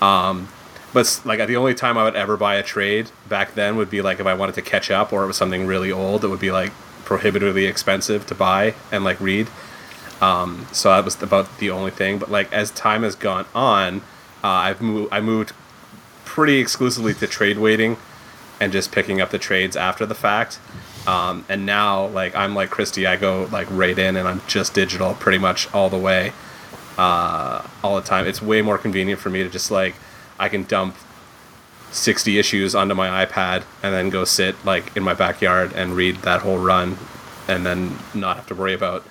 Um, 0.00 0.48
but 0.92 1.20
like 1.24 1.46
the 1.46 1.56
only 1.56 1.74
time 1.74 1.96
I 1.98 2.04
would 2.04 2.16
ever 2.16 2.36
buy 2.36 2.56
a 2.56 2.62
trade 2.62 3.10
back 3.28 3.54
then 3.54 3.76
would 3.76 3.90
be 3.90 4.02
like 4.02 4.20
if 4.20 4.26
I 4.26 4.34
wanted 4.34 4.54
to 4.56 4.62
catch 4.62 4.90
up 4.90 5.12
or 5.12 5.24
it 5.24 5.26
was 5.26 5.36
something 5.36 5.66
really 5.66 5.90
old 5.90 6.22
that 6.22 6.28
would 6.28 6.40
be 6.40 6.52
like 6.52 6.72
prohibitively 7.12 7.66
expensive 7.66 8.24
to 8.24 8.34
buy 8.34 8.74
and 8.90 9.04
like 9.04 9.20
read. 9.20 9.46
Um, 10.22 10.66
so 10.72 10.88
that 10.88 11.04
was 11.04 11.22
about 11.22 11.58
the 11.58 11.68
only 11.68 11.90
thing. 11.90 12.18
But 12.18 12.30
like 12.30 12.50
as 12.54 12.70
time 12.70 13.02
has 13.02 13.14
gone 13.14 13.44
on, 13.54 13.98
uh, 14.42 14.48
I've 14.48 14.80
moved. 14.80 15.12
I 15.12 15.20
moved 15.20 15.52
pretty 16.24 16.56
exclusively 16.58 17.12
to 17.12 17.26
trade 17.26 17.58
waiting 17.58 17.98
and 18.58 18.72
just 18.72 18.92
picking 18.92 19.20
up 19.20 19.30
the 19.30 19.38
trades 19.38 19.76
after 19.76 20.06
the 20.06 20.14
fact. 20.14 20.58
Um, 21.06 21.44
and 21.50 21.66
now, 21.66 22.06
like 22.06 22.34
I'm 22.34 22.54
like 22.54 22.70
Christy, 22.70 23.06
I 23.06 23.16
go 23.16 23.46
like 23.52 23.68
right 23.70 23.98
in, 23.98 24.16
and 24.16 24.26
I'm 24.26 24.40
just 24.46 24.72
digital 24.72 25.12
pretty 25.12 25.38
much 25.38 25.70
all 25.74 25.90
the 25.90 25.98
way, 25.98 26.32
uh, 26.96 27.60
all 27.84 27.96
the 27.96 28.06
time. 28.06 28.26
It's 28.26 28.40
way 28.40 28.62
more 28.62 28.78
convenient 28.78 29.20
for 29.20 29.28
me 29.28 29.42
to 29.42 29.50
just 29.50 29.70
like 29.70 29.96
I 30.38 30.48
can 30.48 30.62
dump 30.64 30.96
60 31.92 32.38
issues 32.38 32.74
onto 32.74 32.94
my 32.94 33.24
iPad 33.24 33.64
and 33.82 33.94
then 33.94 34.10
go 34.10 34.24
sit 34.24 34.56
like 34.64 34.96
in 34.96 35.02
my 35.02 35.14
backyard 35.14 35.72
and 35.74 35.94
read 35.94 36.16
that 36.22 36.42
whole 36.42 36.58
run, 36.58 36.96
and 37.48 37.64
then 37.64 37.98
not 38.14 38.36
have 38.36 38.46
to 38.46 38.54
worry 38.54 38.74
about 38.74 39.04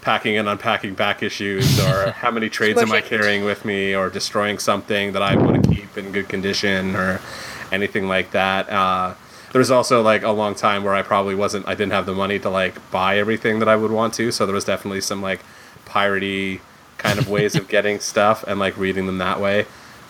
packing 0.00 0.38
and 0.38 0.48
unpacking 0.48 0.94
back 0.94 1.22
issues 1.22 1.78
or 1.80 2.10
how 2.22 2.30
many 2.30 2.48
trades 2.48 2.80
am 2.80 2.92
I 2.92 3.00
carrying 3.00 3.44
with 3.44 3.64
me 3.64 3.94
or 3.94 4.08
destroying 4.08 4.58
something 4.58 5.12
that 5.12 5.22
I 5.22 5.36
want 5.36 5.64
to 5.64 5.70
keep 5.70 5.98
in 5.98 6.12
good 6.12 6.28
condition 6.28 6.96
or 6.96 7.20
anything 7.70 8.08
like 8.08 8.30
that. 8.30 8.70
Uh, 8.70 9.14
there 9.52 9.58
was 9.58 9.70
also 9.70 10.02
like 10.02 10.22
a 10.22 10.30
long 10.30 10.54
time 10.54 10.84
where 10.84 10.94
I 10.94 11.02
probably 11.02 11.34
wasn't, 11.34 11.66
I 11.66 11.74
didn't 11.74 11.92
have 11.92 12.06
the 12.06 12.14
money 12.14 12.38
to 12.38 12.50
like 12.50 12.90
buy 12.90 13.18
everything 13.18 13.58
that 13.58 13.68
I 13.68 13.76
would 13.76 13.90
want 13.90 14.14
to. 14.14 14.30
So 14.30 14.46
there 14.46 14.54
was 14.54 14.64
definitely 14.64 15.00
some 15.00 15.22
like 15.22 15.40
piratey 15.86 16.60
kind 16.98 17.18
of 17.18 17.28
ways 17.28 17.54
of 17.54 17.68
getting 17.76 18.00
stuff 18.00 18.44
and 18.46 18.58
like 18.58 18.76
reading 18.76 19.06
them 19.06 19.18
that 19.18 19.40
way. 19.40 19.66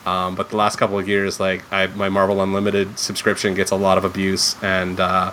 Um, 0.08 0.34
but 0.36 0.48
the 0.48 0.56
last 0.56 0.76
couple 0.76 0.98
of 0.98 1.06
years, 1.06 1.38
like 1.38 1.62
I, 1.70 1.86
my 1.88 2.08
Marvel 2.08 2.40
Unlimited 2.40 2.98
subscription 2.98 3.52
gets 3.54 3.70
a 3.70 3.76
lot 3.76 3.98
of 3.98 4.04
abuse, 4.04 4.56
and 4.62 4.98
uh, 4.98 5.32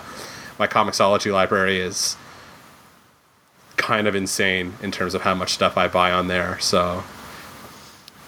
my 0.58 0.66
Comixology 0.66 1.32
library 1.32 1.80
is 1.80 2.16
kind 3.78 4.06
of 4.06 4.14
insane 4.14 4.74
in 4.82 4.90
terms 4.90 5.14
of 5.14 5.22
how 5.22 5.34
much 5.34 5.52
stuff 5.52 5.78
I 5.78 5.88
buy 5.88 6.12
on 6.12 6.28
there. 6.28 6.58
So 6.60 7.04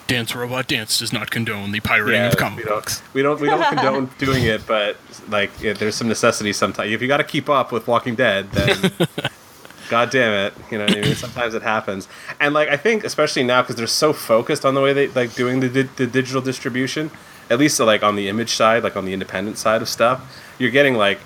Dance 0.06 0.34
Robot 0.34 0.66
Dance 0.68 0.98
does 0.98 1.12
not 1.12 1.30
condone 1.30 1.70
the 1.72 1.80
pirating 1.80 2.22
of 2.22 2.32
we 2.32 2.36
comic 2.38 2.64
don't, 2.64 2.74
books. 2.76 3.02
we 3.12 3.20
don't 3.20 3.38
we 3.40 3.48
don't 3.48 3.62
condone 3.74 4.10
doing 4.16 4.44
it, 4.44 4.66
but 4.66 4.96
like 5.28 5.50
yeah, 5.60 5.74
there's 5.74 5.96
some 5.96 6.08
necessity 6.08 6.54
sometimes. 6.54 6.90
If 6.90 7.02
you 7.02 7.08
got 7.08 7.18
to 7.18 7.24
keep 7.24 7.50
up 7.50 7.72
with 7.72 7.86
Walking 7.86 8.14
Dead, 8.14 8.50
then 8.52 8.90
God 9.88 10.10
damn 10.10 10.32
it, 10.46 10.54
you 10.70 10.78
know 10.78 10.84
what 10.84 10.96
I 10.96 11.00
mean. 11.00 11.14
Sometimes 11.26 11.54
it 11.54 11.62
happens, 11.62 12.08
and 12.40 12.54
like 12.54 12.68
I 12.68 12.76
think 12.76 13.04
especially 13.04 13.42
now 13.44 13.62
because 13.62 13.76
they're 13.76 13.86
so 13.86 14.12
focused 14.12 14.64
on 14.64 14.74
the 14.74 14.80
way 14.80 14.92
they 14.92 15.08
like 15.08 15.34
doing 15.34 15.60
the, 15.60 15.68
di- 15.68 15.82
the 15.96 16.06
digital 16.06 16.40
distribution, 16.42 17.10
at 17.50 17.58
least 17.58 17.80
like 17.80 18.02
on 18.02 18.16
the 18.16 18.28
image 18.28 18.50
side, 18.50 18.82
like 18.82 18.96
on 18.96 19.04
the 19.04 19.12
independent 19.12 19.58
side 19.58 19.82
of 19.82 19.88
stuff, 19.88 20.20
you're 20.58 20.70
getting 20.70 20.94
like 20.94 21.18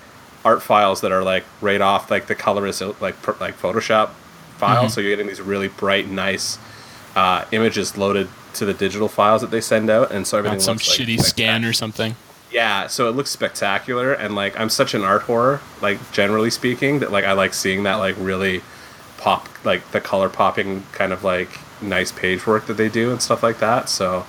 art 0.45 0.61
files 0.61 1.01
that 1.01 1.11
are 1.11 1.23
like 1.23 1.43
right 1.61 1.81
off 1.81 2.11
like 2.11 2.27
the 2.27 2.35
colorist 2.35 2.81
like 3.01 3.21
per, 3.21 3.35
like 3.39 3.57
Photoshop 3.57 4.09
files, 4.57 4.93
so 4.93 5.01
you're 5.01 5.11
getting 5.11 5.27
these 5.27 5.41
really 5.41 5.67
bright, 5.67 6.07
nice 6.07 6.57
uh, 7.15 7.45
images 7.51 7.97
loaded 7.97 8.27
to 8.53 8.65
the 8.65 8.73
digital 8.73 9.07
files 9.07 9.41
that 9.41 9.51
they 9.51 9.61
send 9.61 9.89
out, 9.89 10.11
and 10.11 10.25
so 10.27 10.37
everything 10.37 10.59
some 10.59 10.75
looks, 10.75 10.87
like, 10.99 11.07
shitty 11.07 11.21
scan 11.21 11.65
or 11.65 11.73
something. 11.73 12.15
Yeah, 12.53 12.85
so 12.87 13.09
it 13.09 13.15
looks 13.15 13.31
spectacular, 13.31 14.13
and 14.13 14.35
like 14.35 14.57
I'm 14.59 14.69
such 14.69 14.93
an 14.93 15.03
art 15.03 15.23
horror, 15.23 15.59
like 15.81 16.11
generally 16.11 16.51
speaking, 16.51 16.99
that 16.99 17.11
like 17.11 17.25
I 17.25 17.33
like 17.33 17.53
seeing 17.53 17.83
that 17.83 17.95
like 17.95 18.15
really 18.19 18.61
pop, 19.17 19.49
like 19.65 19.91
the 19.91 19.99
color 19.99 20.29
popping 20.29 20.83
kind 20.91 21.11
of 21.11 21.23
like 21.23 21.49
nice 21.81 22.11
page 22.11 22.45
work 22.45 22.67
that 22.67 22.75
they 22.75 22.89
do 22.89 23.11
and 23.11 23.21
stuff 23.21 23.41
like 23.41 23.59
that. 23.59 23.89
So 23.89 24.25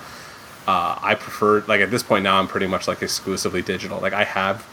uh, 0.66 0.98
I 1.02 1.14
prefer 1.14 1.60
like 1.66 1.82
at 1.82 1.90
this 1.90 2.02
point 2.02 2.24
now 2.24 2.38
I'm 2.38 2.48
pretty 2.48 2.66
much 2.66 2.88
like 2.88 3.02
exclusively 3.02 3.60
digital. 3.60 4.00
Like 4.00 4.14
I 4.14 4.24
have 4.24 4.66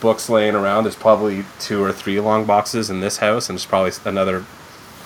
books 0.00 0.30
laying 0.30 0.54
around. 0.54 0.84
There's 0.84 0.96
probably 0.96 1.44
two 1.58 1.82
or 1.82 1.92
three 1.92 2.18
long 2.18 2.46
boxes 2.46 2.88
in 2.88 3.00
this 3.00 3.18
house, 3.18 3.50
and 3.50 3.58
there's 3.58 3.66
probably 3.66 3.92
another 4.06 4.44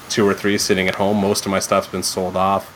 two 0.09 0.26
or 0.26 0.34
three 0.34 0.59
sitting 0.59 0.86
at 0.86 0.95
home. 0.95 1.20
Most 1.20 1.45
of 1.45 1.51
my 1.51 1.59
stuff's 1.59 1.88
been 1.88 2.05
sold 2.05 2.36
off, 2.36 2.72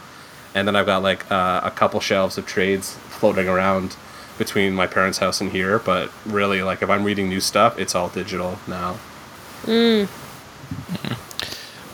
and 0.56 0.66
then 0.66 0.74
I've 0.74 0.86
got 0.86 1.04
like 1.04 1.30
uh, 1.30 1.60
a 1.62 1.70
couple 1.70 2.00
shelves 2.00 2.36
of 2.36 2.46
trades 2.46 2.94
floating 3.10 3.48
around 3.48 3.96
between 4.38 4.74
my 4.74 4.86
parents' 4.86 5.18
house 5.18 5.40
and 5.40 5.52
here. 5.52 5.78
But 5.78 6.10
really, 6.26 6.62
like 6.62 6.82
if 6.82 6.90
I'm 6.90 7.04
reading 7.04 7.28
new 7.28 7.40
stuff, 7.40 7.78
it's 7.78 7.94
all 7.94 8.08
digital 8.08 8.58
now. 8.66 8.98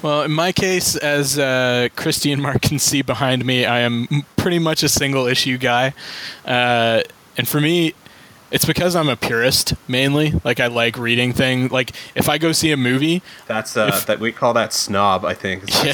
Well, 0.03 0.22
in 0.22 0.32
my 0.32 0.51
case, 0.53 0.97
as 0.97 1.38
uh, 1.38 1.88
Christy 1.95 2.32
and 2.32 2.41
Mark 2.41 2.62
can 2.62 2.78
see 2.78 3.03
behind 3.03 3.45
me, 3.45 3.66
I 3.66 3.80
am 3.80 4.09
pretty 4.36 4.59
much 4.59 4.82
a 4.82 4.88
single 4.88 5.26
issue 5.26 5.59
guy. 5.59 5.93
Uh, 6.47 7.03
and 7.36 7.47
for 7.47 7.61
me, 7.61 7.95
it's 8.51 8.64
because 8.64 8.96
I'm 8.96 9.09
a 9.09 9.16
purist 9.16 9.74
mainly. 9.88 10.32
Like 10.44 10.61
I 10.61 10.66
like 10.66 10.98
reading 10.98 11.32
things. 11.32 11.70
Like 11.70 11.92
if 12.14 12.28
I 12.28 12.38
go 12.38 12.53
see 12.53 12.72
a 12.72 12.76
movie, 12.76 13.22
That's 13.46 13.76
uh, 13.76 14.01
that 14.07 14.18
we 14.18 14.32
call 14.32 14.55
that 14.55 14.72
snob. 14.72 15.24
I 15.24 15.34
think. 15.34 15.64
Yeah. 15.80 15.92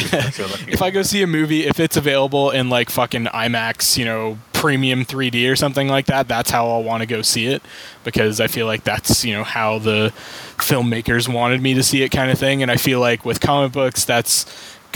if 0.68 0.82
I 0.82 0.90
go 0.90 1.02
see 1.02 1.22
a 1.22 1.26
movie, 1.26 1.66
if 1.66 1.78
it's 1.78 1.96
available 1.96 2.50
in 2.50 2.68
like 2.68 2.90
fucking 2.90 3.26
IMAX, 3.26 3.96
you 3.96 4.04
know, 4.04 4.38
premium 4.52 5.04
3D 5.04 5.50
or 5.50 5.54
something 5.54 5.86
like 5.88 6.07
that, 6.07 6.26
that's 6.28 6.50
how 6.50 6.68
I'll 6.68 6.82
want 6.82 7.02
to 7.02 7.07
go 7.07 7.22
see 7.22 7.46
it 7.46 7.62
because 8.04 8.40
I 8.40 8.46
feel 8.46 8.66
like 8.66 8.84
that's, 8.84 9.24
you 9.24 9.34
know, 9.34 9.44
how 9.44 9.78
the 9.78 10.12
filmmakers 10.57 11.32
wanted 11.32 11.61
me 11.61 11.74
to 11.74 11.82
see 11.82 12.02
it 12.02 12.09
kind 12.09 12.30
of 12.30 12.38
thing. 12.38 12.62
And 12.62 12.70
I 12.70 12.76
feel 12.76 12.98
like 12.98 13.24
with 13.24 13.40
comic 13.40 13.72
books, 13.72 14.04
that's 14.04 14.44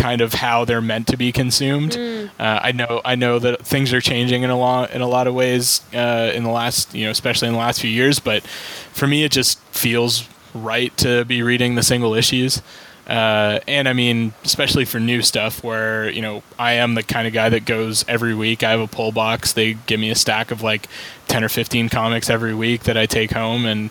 kind 0.00 0.22
of 0.22 0.32
how 0.32 0.64
they're 0.64 0.80
meant 0.80 1.06
to 1.08 1.16
be 1.16 1.30
consumed. 1.30 1.94
Uh, 2.38 2.60
I 2.62 2.72
know, 2.72 3.02
I 3.04 3.16
know 3.16 3.38
that 3.38 3.66
things 3.66 3.92
are 3.92 4.00
changing 4.00 4.42
in 4.42 4.50
a 4.50 4.58
lot, 4.58 4.92
in 4.92 5.02
a 5.02 5.06
lot 5.06 5.26
of 5.26 5.34
ways, 5.34 5.82
uh, 5.92 6.32
in 6.34 6.42
the 6.42 6.50
last, 6.50 6.94
you 6.94 7.04
know, 7.04 7.10
especially 7.10 7.48
in 7.48 7.54
the 7.54 7.60
last 7.60 7.80
few 7.82 7.90
years, 7.90 8.18
but 8.18 8.42
for 8.42 9.06
me, 9.06 9.24
it 9.24 9.32
just 9.32 9.58
feels 9.72 10.26
right 10.54 10.96
to 10.96 11.24
be 11.26 11.42
reading 11.42 11.74
the 11.74 11.82
single 11.82 12.14
issues. 12.14 12.62
Uh, 13.06 13.58
and 13.66 13.88
I 13.88 13.92
mean, 13.92 14.32
especially 14.44 14.84
for 14.84 15.00
new 15.00 15.20
stuff 15.20 15.64
where, 15.64 16.08
you 16.08 16.22
know, 16.22 16.44
I 16.58 16.74
am 16.74 16.94
the 16.94 17.02
kind 17.02 17.26
of 17.26 17.34
guy 17.34 17.48
that 17.48 17.64
goes 17.64 18.04
every 18.06 18.34
week. 18.34 18.62
I 18.62 18.70
have 18.70 18.80
a 18.80 18.86
pull 18.86 19.10
box. 19.10 19.52
They 19.52 19.74
give 19.74 19.98
me 19.98 20.10
a 20.10 20.14
stack 20.14 20.52
of 20.52 20.62
like 20.62 20.86
10 21.26 21.42
or 21.42 21.48
15 21.48 21.88
comics 21.88 22.30
every 22.30 22.54
week 22.54 22.84
that 22.84 22.96
I 22.96 23.06
take 23.06 23.32
home 23.32 23.66
and 23.66 23.90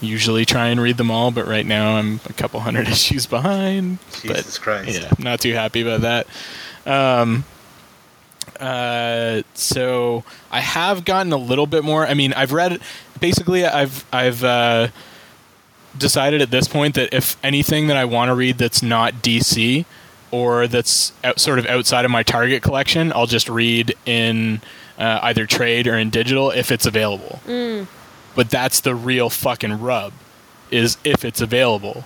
usually 0.00 0.44
try 0.44 0.68
and 0.68 0.80
read 0.80 0.96
them 0.96 1.10
all. 1.10 1.30
But 1.30 1.46
right 1.46 1.66
now 1.66 1.96
I'm 1.96 2.20
a 2.28 2.32
couple 2.32 2.60
hundred 2.60 2.88
issues 2.96 3.26
behind. 3.26 3.98
Jesus 4.20 4.58
but, 4.58 4.62
Christ. 4.62 5.00
Yeah, 5.00 5.12
not 5.18 5.40
too 5.40 5.52
happy 5.52 5.82
about 5.82 6.02
that. 6.02 6.26
Um, 6.86 7.44
uh, 8.58 9.42
so 9.54 10.24
I 10.50 10.60
have 10.60 11.04
gotten 11.04 11.32
a 11.32 11.36
little 11.38 11.66
bit 11.66 11.84
more. 11.84 12.06
I 12.06 12.14
mean, 12.14 12.32
I've 12.34 12.52
read 12.52 12.80
basically. 13.20 13.64
I've 13.64 14.04
I've 14.12 14.44
uh, 14.44 14.88
decided 15.96 16.42
at 16.42 16.50
this 16.50 16.68
point 16.68 16.94
that 16.94 17.14
if 17.14 17.36
anything 17.44 17.86
that 17.88 17.96
I 17.96 18.04
want 18.04 18.28
to 18.28 18.34
read 18.34 18.58
that's 18.58 18.82
not 18.82 19.14
DC 19.14 19.84
or 20.30 20.66
that's 20.66 21.12
out, 21.24 21.40
sort 21.40 21.58
of 21.58 21.66
outside 21.66 22.04
of 22.04 22.10
my 22.10 22.22
target 22.22 22.62
collection, 22.62 23.12
I'll 23.12 23.26
just 23.26 23.48
read 23.48 23.94
in 24.06 24.60
uh, 24.98 25.20
either 25.22 25.46
trade 25.46 25.86
or 25.86 25.96
in 25.96 26.10
digital 26.10 26.50
if 26.50 26.70
it's 26.70 26.86
available. 26.86 27.40
But 28.34 28.50
that's 28.50 28.80
the 28.80 28.94
real 28.94 29.28
fucking 29.30 29.80
rub, 29.80 30.12
is 30.70 30.96
if 31.04 31.24
it's 31.24 31.40
available. 31.40 32.04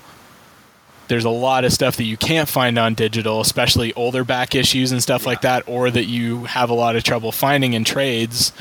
There's 1.08 1.26
a 1.26 1.30
lot 1.30 1.64
of 1.64 1.72
stuff 1.72 1.96
that 1.98 2.04
you 2.04 2.16
can't 2.16 2.48
find 2.48 2.78
on 2.78 2.94
digital, 2.94 3.42
especially 3.42 3.92
older 3.92 4.24
back 4.24 4.54
issues 4.54 4.90
and 4.90 5.02
stuff 5.02 5.26
like 5.26 5.42
that, 5.42 5.62
or 5.68 5.90
that 5.90 6.06
you 6.06 6.44
have 6.44 6.70
a 6.70 6.74
lot 6.74 6.96
of 6.96 7.02
trouble 7.04 7.30
finding 7.30 7.74
in 7.74 7.84
trades. 7.84 8.52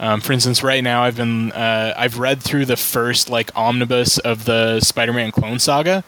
Um, 0.00 0.20
for 0.20 0.32
instance, 0.32 0.64
right 0.64 0.82
now 0.82 1.04
I've 1.04 1.16
been 1.16 1.52
uh, 1.52 1.94
I've 1.96 2.18
read 2.18 2.42
through 2.42 2.64
the 2.66 2.76
first 2.76 3.30
like 3.30 3.52
omnibus 3.56 4.18
of 4.18 4.44
the 4.44 4.80
Spider-Man 4.80 5.30
Clone 5.30 5.60
Saga, 5.60 6.02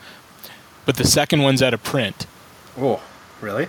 but 0.87 0.97
the 0.97 1.05
second 1.05 1.43
one's 1.43 1.63
out 1.63 1.73
of 1.73 1.85
print. 1.85 2.27
Oh, 2.77 3.01
really? 3.41 3.69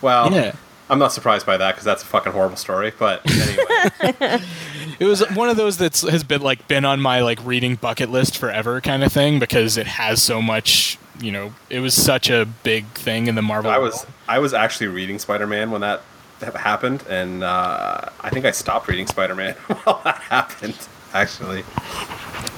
Well, 0.00 0.32
Yeah. 0.32 0.54
I'm 0.90 0.98
not 0.98 1.12
surprised 1.12 1.44
by 1.44 1.58
that 1.58 1.72
because 1.72 1.84
that's 1.84 2.02
a 2.02 2.06
fucking 2.06 2.32
horrible 2.32 2.56
story. 2.56 2.94
But 2.98 3.20
anyway, 3.30 4.40
It 4.98 5.04
was 5.04 5.20
one 5.30 5.48
of 5.48 5.56
those 5.56 5.76
that's 5.76 6.02
has 6.02 6.24
been 6.24 6.42
like 6.42 6.66
been 6.68 6.84
on 6.84 7.00
my 7.00 7.20
like 7.20 7.44
reading 7.44 7.76
bucket 7.76 8.10
list 8.10 8.36
forever 8.36 8.80
kind 8.80 9.04
of 9.04 9.12
thing 9.12 9.38
because 9.38 9.76
it 9.76 9.86
has 9.86 10.22
so 10.22 10.42
much. 10.42 10.98
You 11.20 11.32
know, 11.32 11.54
it 11.68 11.80
was 11.80 11.94
such 11.94 12.30
a 12.30 12.46
big 12.62 12.86
thing 12.88 13.26
in 13.26 13.34
the 13.34 13.42
Marvel. 13.42 13.70
I 13.70 13.78
was 13.78 13.96
world. 13.96 14.06
I 14.28 14.38
was 14.38 14.54
actually 14.54 14.86
reading 14.86 15.18
Spider-Man 15.18 15.72
when 15.72 15.80
that 15.80 16.02
happened, 16.40 17.04
and 17.08 17.42
uh, 17.42 18.08
I 18.20 18.30
think 18.30 18.44
I 18.44 18.52
stopped 18.52 18.86
reading 18.86 19.06
Spider-Man 19.06 19.54
while 19.84 20.00
that 20.04 20.18
happened. 20.18 20.76
Actually, 21.12 21.64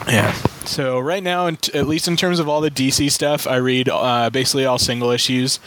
Yeah. 0.08 0.32
So 0.64 0.98
right 0.98 1.22
now, 1.22 1.46
at 1.46 1.86
least 1.86 2.08
in 2.08 2.16
terms 2.16 2.38
of 2.38 2.48
all 2.48 2.60
the 2.60 2.70
DC 2.70 3.10
stuff, 3.10 3.46
I 3.46 3.56
read 3.56 3.88
uh, 3.88 4.30
basically 4.30 4.66
all 4.66 4.78
single 4.78 5.10
issues. 5.10 5.60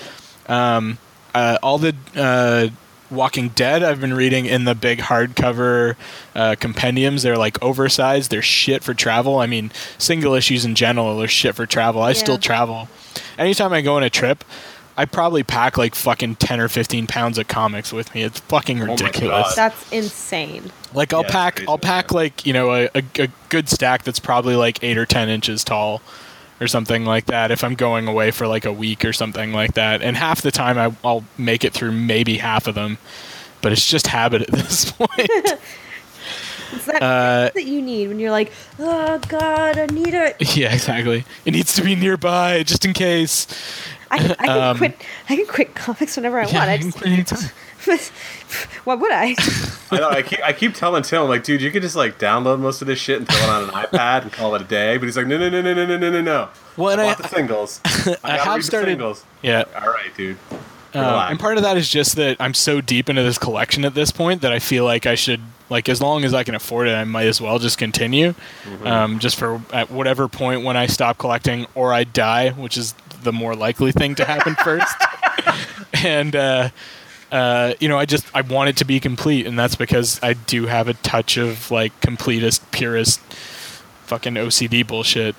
Um, 0.48 0.98
uh, 1.34 1.58
all 1.64 1.78
the 1.78 1.96
uh, 2.16 2.68
Walking 3.14 3.49
Dead 3.49 3.84
I've 3.84 4.01
been 4.01 4.14
reading 4.14 4.45
in 4.45 4.66
the 4.66 4.76
big 4.76 4.99
hardcover 4.99 5.95
uh, 6.36 6.55
compendiums. 6.59 7.24
They're 7.24 7.38
like 7.38 7.61
oversized. 7.61 8.32
They're 8.32 8.41
shit 8.41 8.84
for 8.84 8.93
travel. 8.93 9.38
I 9.39 9.45
mean, 9.47 9.72
single 9.97 10.34
issues 10.34 10.66
in 10.66 10.76
general 10.76 11.22
are 11.22 11.28
shit 11.28 11.55
for 11.55 11.66
travel. 11.66 12.01
I 12.01 12.14
still 12.14 12.36
Yeah. 12.36 12.39
travel. 12.41 12.89
Anytime 13.38 13.74
I 13.74 13.82
go 13.82 13.95
on 13.95 14.03
a 14.03 14.09
trip, 14.09 14.43
I 14.95 15.05
probably 15.05 15.41
pack 15.43 15.78
like 15.78 15.95
fucking 15.95 16.36
ten 16.36 16.59
or 16.59 16.68
fifteen 16.68 17.07
pounds 17.07 17.38
of 17.39 17.47
comics 17.47 17.91
with 17.91 18.14
me. 18.14 18.22
It's 18.24 18.39
fucking 18.41 18.80
ridiculous. 18.80 19.55
God. 19.55 19.55
That's 19.55 19.91
insane. 19.91 20.72
Like 20.93 21.14
I'll 21.14 21.24
Yeah, 21.24 21.32
pack, 21.32 21.55
crazy, 21.55 21.68
I'll 21.68 21.80
pack 21.80 22.11
yeah. 22.11 22.16
like 22.18 22.45
you 22.45 22.53
know 22.53 22.74
a, 22.74 22.89
a, 22.93 23.03
a 23.20 23.28
good 23.49 23.70
stack 23.70 24.03
that's 24.03 24.20
probably 24.20 24.55
like 24.55 24.84
eight 24.84 24.97
or 24.99 25.05
ten 25.07 25.30
inches 25.30 25.64
tall, 25.64 26.01
or 26.64 26.68
something 26.68 27.05
like 27.05 27.26
that. 27.26 27.51
If 27.51 27.64
I'm 27.64 27.76
going 27.76 28.07
away 28.07 28.32
for 28.32 28.47
like 28.47 28.66
a 28.66 28.74
week 28.74 29.03
or 29.05 29.14
something 29.14 29.51
like 29.53 29.74
that, 29.74 30.01
and 30.01 30.16
half 30.18 30.41
the 30.41 30.51
time 30.51 30.78
I, 30.80 30.95
I'll 31.05 31.24
make 31.38 31.64
it 31.64 31.74
through 31.74 31.91
maybe 31.91 32.38
half 32.38 32.66
of 32.68 32.74
them, 32.76 32.97
but 33.61 33.72
it's 33.74 33.86
just 33.86 34.07
habit 34.07 34.41
at 34.43 34.47
this 34.51 34.91
point. 34.91 35.30
It's 36.76 36.86
that 36.86 37.03
Uh, 37.03 37.51
that 37.53 37.66
you 37.66 37.84
need 37.84 38.07
when 38.07 38.20
you're 38.20 38.32
like, 38.32 38.51
oh 38.80 39.20
god, 39.28 39.78
I 39.78 39.86
need 39.88 40.16
it. 40.16 40.36
Yeah, 40.57 40.74
exactly. 40.74 41.24
It 41.45 41.51
needs 41.51 41.76
to 41.76 41.84
be 41.84 41.95
nearby 41.95 42.64
just 42.64 42.84
in 42.84 42.93
case. 42.93 43.45
I, 44.09 44.36
I 44.39 44.47
can 44.47 44.49
Um, 44.49 44.78
quit. 44.78 44.99
I 45.30 45.36
can 45.36 45.45
quit 45.45 45.76
comics 45.76 46.16
whenever 46.16 46.39
I 46.39 46.47
Yeah, 46.47 46.57
want. 46.57 46.70
I 46.72 46.78
just, 46.78 46.97
quit 46.97 47.11
anytime. 47.11 47.49
Why 48.84 48.96
would 48.96 49.12
I? 49.12 49.36
I 49.92 49.98
know. 50.00 50.10
I 50.10 50.22
keep, 50.22 50.40
I 50.44 50.54
keep 50.54 50.74
telling 50.74 51.04
Tim, 51.04 51.28
like, 51.28 51.44
dude, 51.44 51.62
you 51.62 51.72
could 51.72 51.82
just 51.82 51.96
like 51.96 52.20
download 52.20 52.60
most 52.60 52.82
of 52.82 52.88
this 52.88 53.00
shit 53.00 53.18
and 53.20 53.28
throw 53.28 53.38
it 53.44 53.50
on 53.50 53.64
an 53.66 53.70
iPad 53.72 54.24
and 54.24 54.32
call 54.32 54.56
it 54.56 54.62
a 54.62 54.66
day. 54.66 54.98
But 54.98 55.06
he's 55.06 55.18
like, 55.18 55.28
no, 55.28 55.38
no, 55.38 55.50
no, 55.50 55.62
no, 55.62 55.74
no, 55.74 55.86
no, 55.86 55.98
no, 55.98 56.10
no, 56.10 56.22
no. 56.22 56.50
Well, 56.78 56.90
and 56.92 57.02
I 57.02 57.12
I- 57.12 57.16
the 57.16 57.28
singles. 57.28 57.82
I, 57.86 58.18
I 58.24 58.38
have 58.38 58.48
read 58.48 58.58
the 58.60 58.64
started- 58.64 58.90
singles. 58.92 59.26
Yeah. 59.42 59.64
All 59.76 59.88
right, 59.92 60.16
dude. 60.16 60.38
Um, 60.96 61.04
and 61.04 61.40
part 61.40 61.58
of 61.58 61.64
that 61.64 61.76
is 61.76 61.90
just 61.90 62.18
that 62.18 62.38
I'm 62.40 62.54
so 62.54 62.80
deep 62.80 63.10
into 63.10 63.24
this 63.24 63.40
collection 63.40 63.84
at 63.84 63.96
this 63.96 64.12
point 64.12 64.44
that 64.44 64.54
I 64.54 64.60
feel 64.60 64.86
like 64.86 65.08
I 65.08 65.16
should, 65.16 65.42
like, 65.68 65.90
as 65.90 66.00
long 66.04 66.24
as 66.24 66.36
I 66.36 66.44
can 66.44 66.54
afford 66.54 66.88
it, 66.88 66.92
I 66.94 67.04
might 67.04 67.26
as 67.26 67.42
well 67.42 67.58
just 67.58 67.80
continue. 67.80 68.36
Um, 68.84 69.18
just 69.18 69.38
for 69.40 69.60
at 69.74 69.90
whatever 69.90 70.28
point 70.28 70.64
when 70.64 70.78
I 70.78 70.86
stop 70.86 71.18
collecting 71.18 71.66
or 71.74 71.92
I 71.92 72.04
die, 72.04 72.52
which 72.52 72.78
is 72.78 72.94
the 73.24 73.34
more 73.34 73.56
likely 73.56 73.92
thing 73.92 74.14
to 74.16 74.26
happen 74.26 74.54
first. 74.64 74.96
and, 75.94 76.36
uh, 76.36 76.70
uh, 77.34 77.74
you 77.80 77.90
know, 77.90 77.98
I 77.98 78.06
just 78.06 78.28
I 78.36 78.42
want 78.42 78.70
it 78.70 78.78
to 78.78 78.86
be 78.86 79.00
complete, 79.00 79.48
and 79.48 79.58
that's 79.58 79.76
because 79.76 80.20
I 80.22 80.34
do 80.34 80.68
have 80.68 80.88
a 80.88 80.94
touch 80.94 81.36
of 81.38 81.72
like 81.72 82.00
completist, 82.00 82.62
purist, 82.72 83.20
fucking 84.06 84.36
OCD 84.36 84.86
bullshit. 84.86 85.36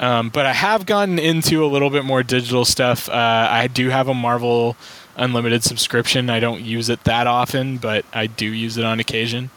Um, 0.00 0.30
but 0.30 0.46
I 0.46 0.52
have 0.52 0.84
gotten 0.84 1.20
into 1.20 1.64
a 1.64 1.68
little 1.68 1.90
bit 1.90 2.04
more 2.04 2.24
digital 2.24 2.64
stuff. 2.64 3.08
Uh, 3.08 3.46
I 3.48 3.68
do 3.68 3.90
have 3.90 4.08
a 4.08 4.14
Marvel 4.14 4.76
Unlimited 5.14 5.62
subscription. 5.62 6.28
I 6.28 6.40
don't 6.40 6.60
use 6.60 6.88
it 6.88 7.04
that 7.04 7.28
often, 7.28 7.76
but 7.76 8.04
I 8.12 8.26
do 8.26 8.46
use 8.46 8.76
it 8.76 8.84
on 8.84 8.98
occasion. 8.98 9.50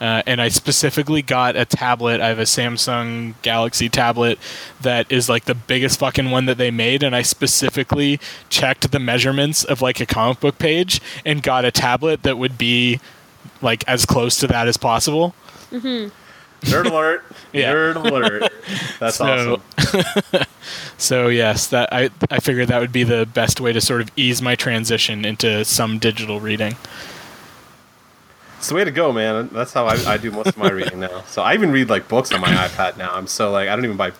Uh, 0.00 0.22
and 0.26 0.40
I 0.40 0.48
specifically 0.48 1.20
got 1.20 1.56
a 1.56 1.64
tablet. 1.66 2.20
I 2.22 2.28
have 2.28 2.38
a 2.38 2.44
Samsung 2.44 3.34
Galaxy 3.42 3.88
tablet 3.90 4.38
that 4.80 5.10
is 5.12 5.28
like 5.28 5.44
the 5.44 5.54
biggest 5.54 5.98
fucking 5.98 6.30
one 6.30 6.46
that 6.46 6.56
they 6.56 6.70
made. 6.70 7.02
And 7.02 7.14
I 7.14 7.20
specifically 7.22 8.18
checked 8.48 8.90
the 8.92 8.98
measurements 8.98 9.62
of 9.62 9.82
like 9.82 10.00
a 10.00 10.06
comic 10.06 10.40
book 10.40 10.58
page 10.58 11.00
and 11.26 11.42
got 11.42 11.64
a 11.66 11.70
tablet 11.70 12.22
that 12.22 12.38
would 12.38 12.56
be 12.56 12.98
like 13.60 13.84
as 13.86 14.06
close 14.06 14.38
to 14.38 14.46
that 14.46 14.68
as 14.68 14.76
possible. 14.78 15.34
Nerd 15.70 16.10
alert. 16.86 17.24
Yeah. 17.52 17.72
Nerd 17.74 17.96
alert. 17.96 18.52
That's 19.00 19.16
So- 19.16 19.60
awesome. 19.78 20.44
So 20.98 21.28
yes, 21.28 21.66
that 21.68 21.88
I 21.92 22.10
I 22.30 22.38
figured 22.38 22.68
that 22.68 22.80
would 22.80 22.92
be 22.92 23.02
the 23.02 23.26
best 23.26 23.60
way 23.60 23.72
to 23.72 23.80
sort 23.80 24.02
of 24.02 24.10
ease 24.16 24.40
my 24.42 24.54
transition 24.54 25.24
into 25.24 25.64
some 25.64 25.98
digital 25.98 26.38
reading. 26.40 26.76
It's 28.60 28.68
the 28.68 28.74
way 28.74 28.84
to 28.84 28.90
go, 28.90 29.10
man. 29.10 29.48
That's 29.54 29.72
how 29.72 29.86
I, 29.86 29.94
I 30.06 30.16
do 30.18 30.30
most 30.30 30.48
of 30.48 30.58
my 30.58 30.68
reading 30.70 31.00
now. 31.00 31.22
So 31.22 31.40
I 31.40 31.54
even 31.54 31.72
read 31.72 31.88
like 31.88 32.08
books 32.08 32.30
on 32.30 32.42
my 32.42 32.48
iPad 32.48 32.98
now. 32.98 33.14
I'm 33.14 33.26
so 33.26 33.50
like 33.50 33.70
I 33.70 33.74
don't 33.74 33.86
even 33.86 33.96
buy. 33.96 34.12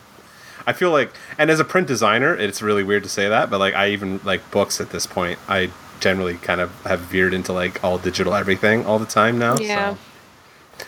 I 0.67 0.73
feel 0.73 0.91
like, 0.93 1.13
and 1.37 1.51
as 1.51 1.61
a 1.61 1.65
print 1.65 1.87
designer, 1.87 2.35
it's 2.35 2.63
really 2.63 2.83
weird 2.83 3.03
to 3.03 3.11
say 3.11 3.29
that, 3.29 3.51
but 3.51 3.59
like 3.59 3.75
I 3.75 3.91
even 3.91 4.19
like 4.25 4.51
books 4.51 4.81
at 4.81 4.93
this 4.93 5.07
point. 5.07 5.39
I 5.47 5.71
generally 6.01 6.37
kind 6.39 6.63
of 6.63 6.71
have 6.85 7.01
veered 7.01 7.35
into 7.35 7.53
like 7.53 7.85
all 7.85 7.99
digital 7.99 8.35
everything 8.35 8.87
all 8.87 8.99
the 8.99 9.05
time 9.05 9.39
now. 9.39 9.59
Yeah. 9.59 9.93
So. 9.93 9.99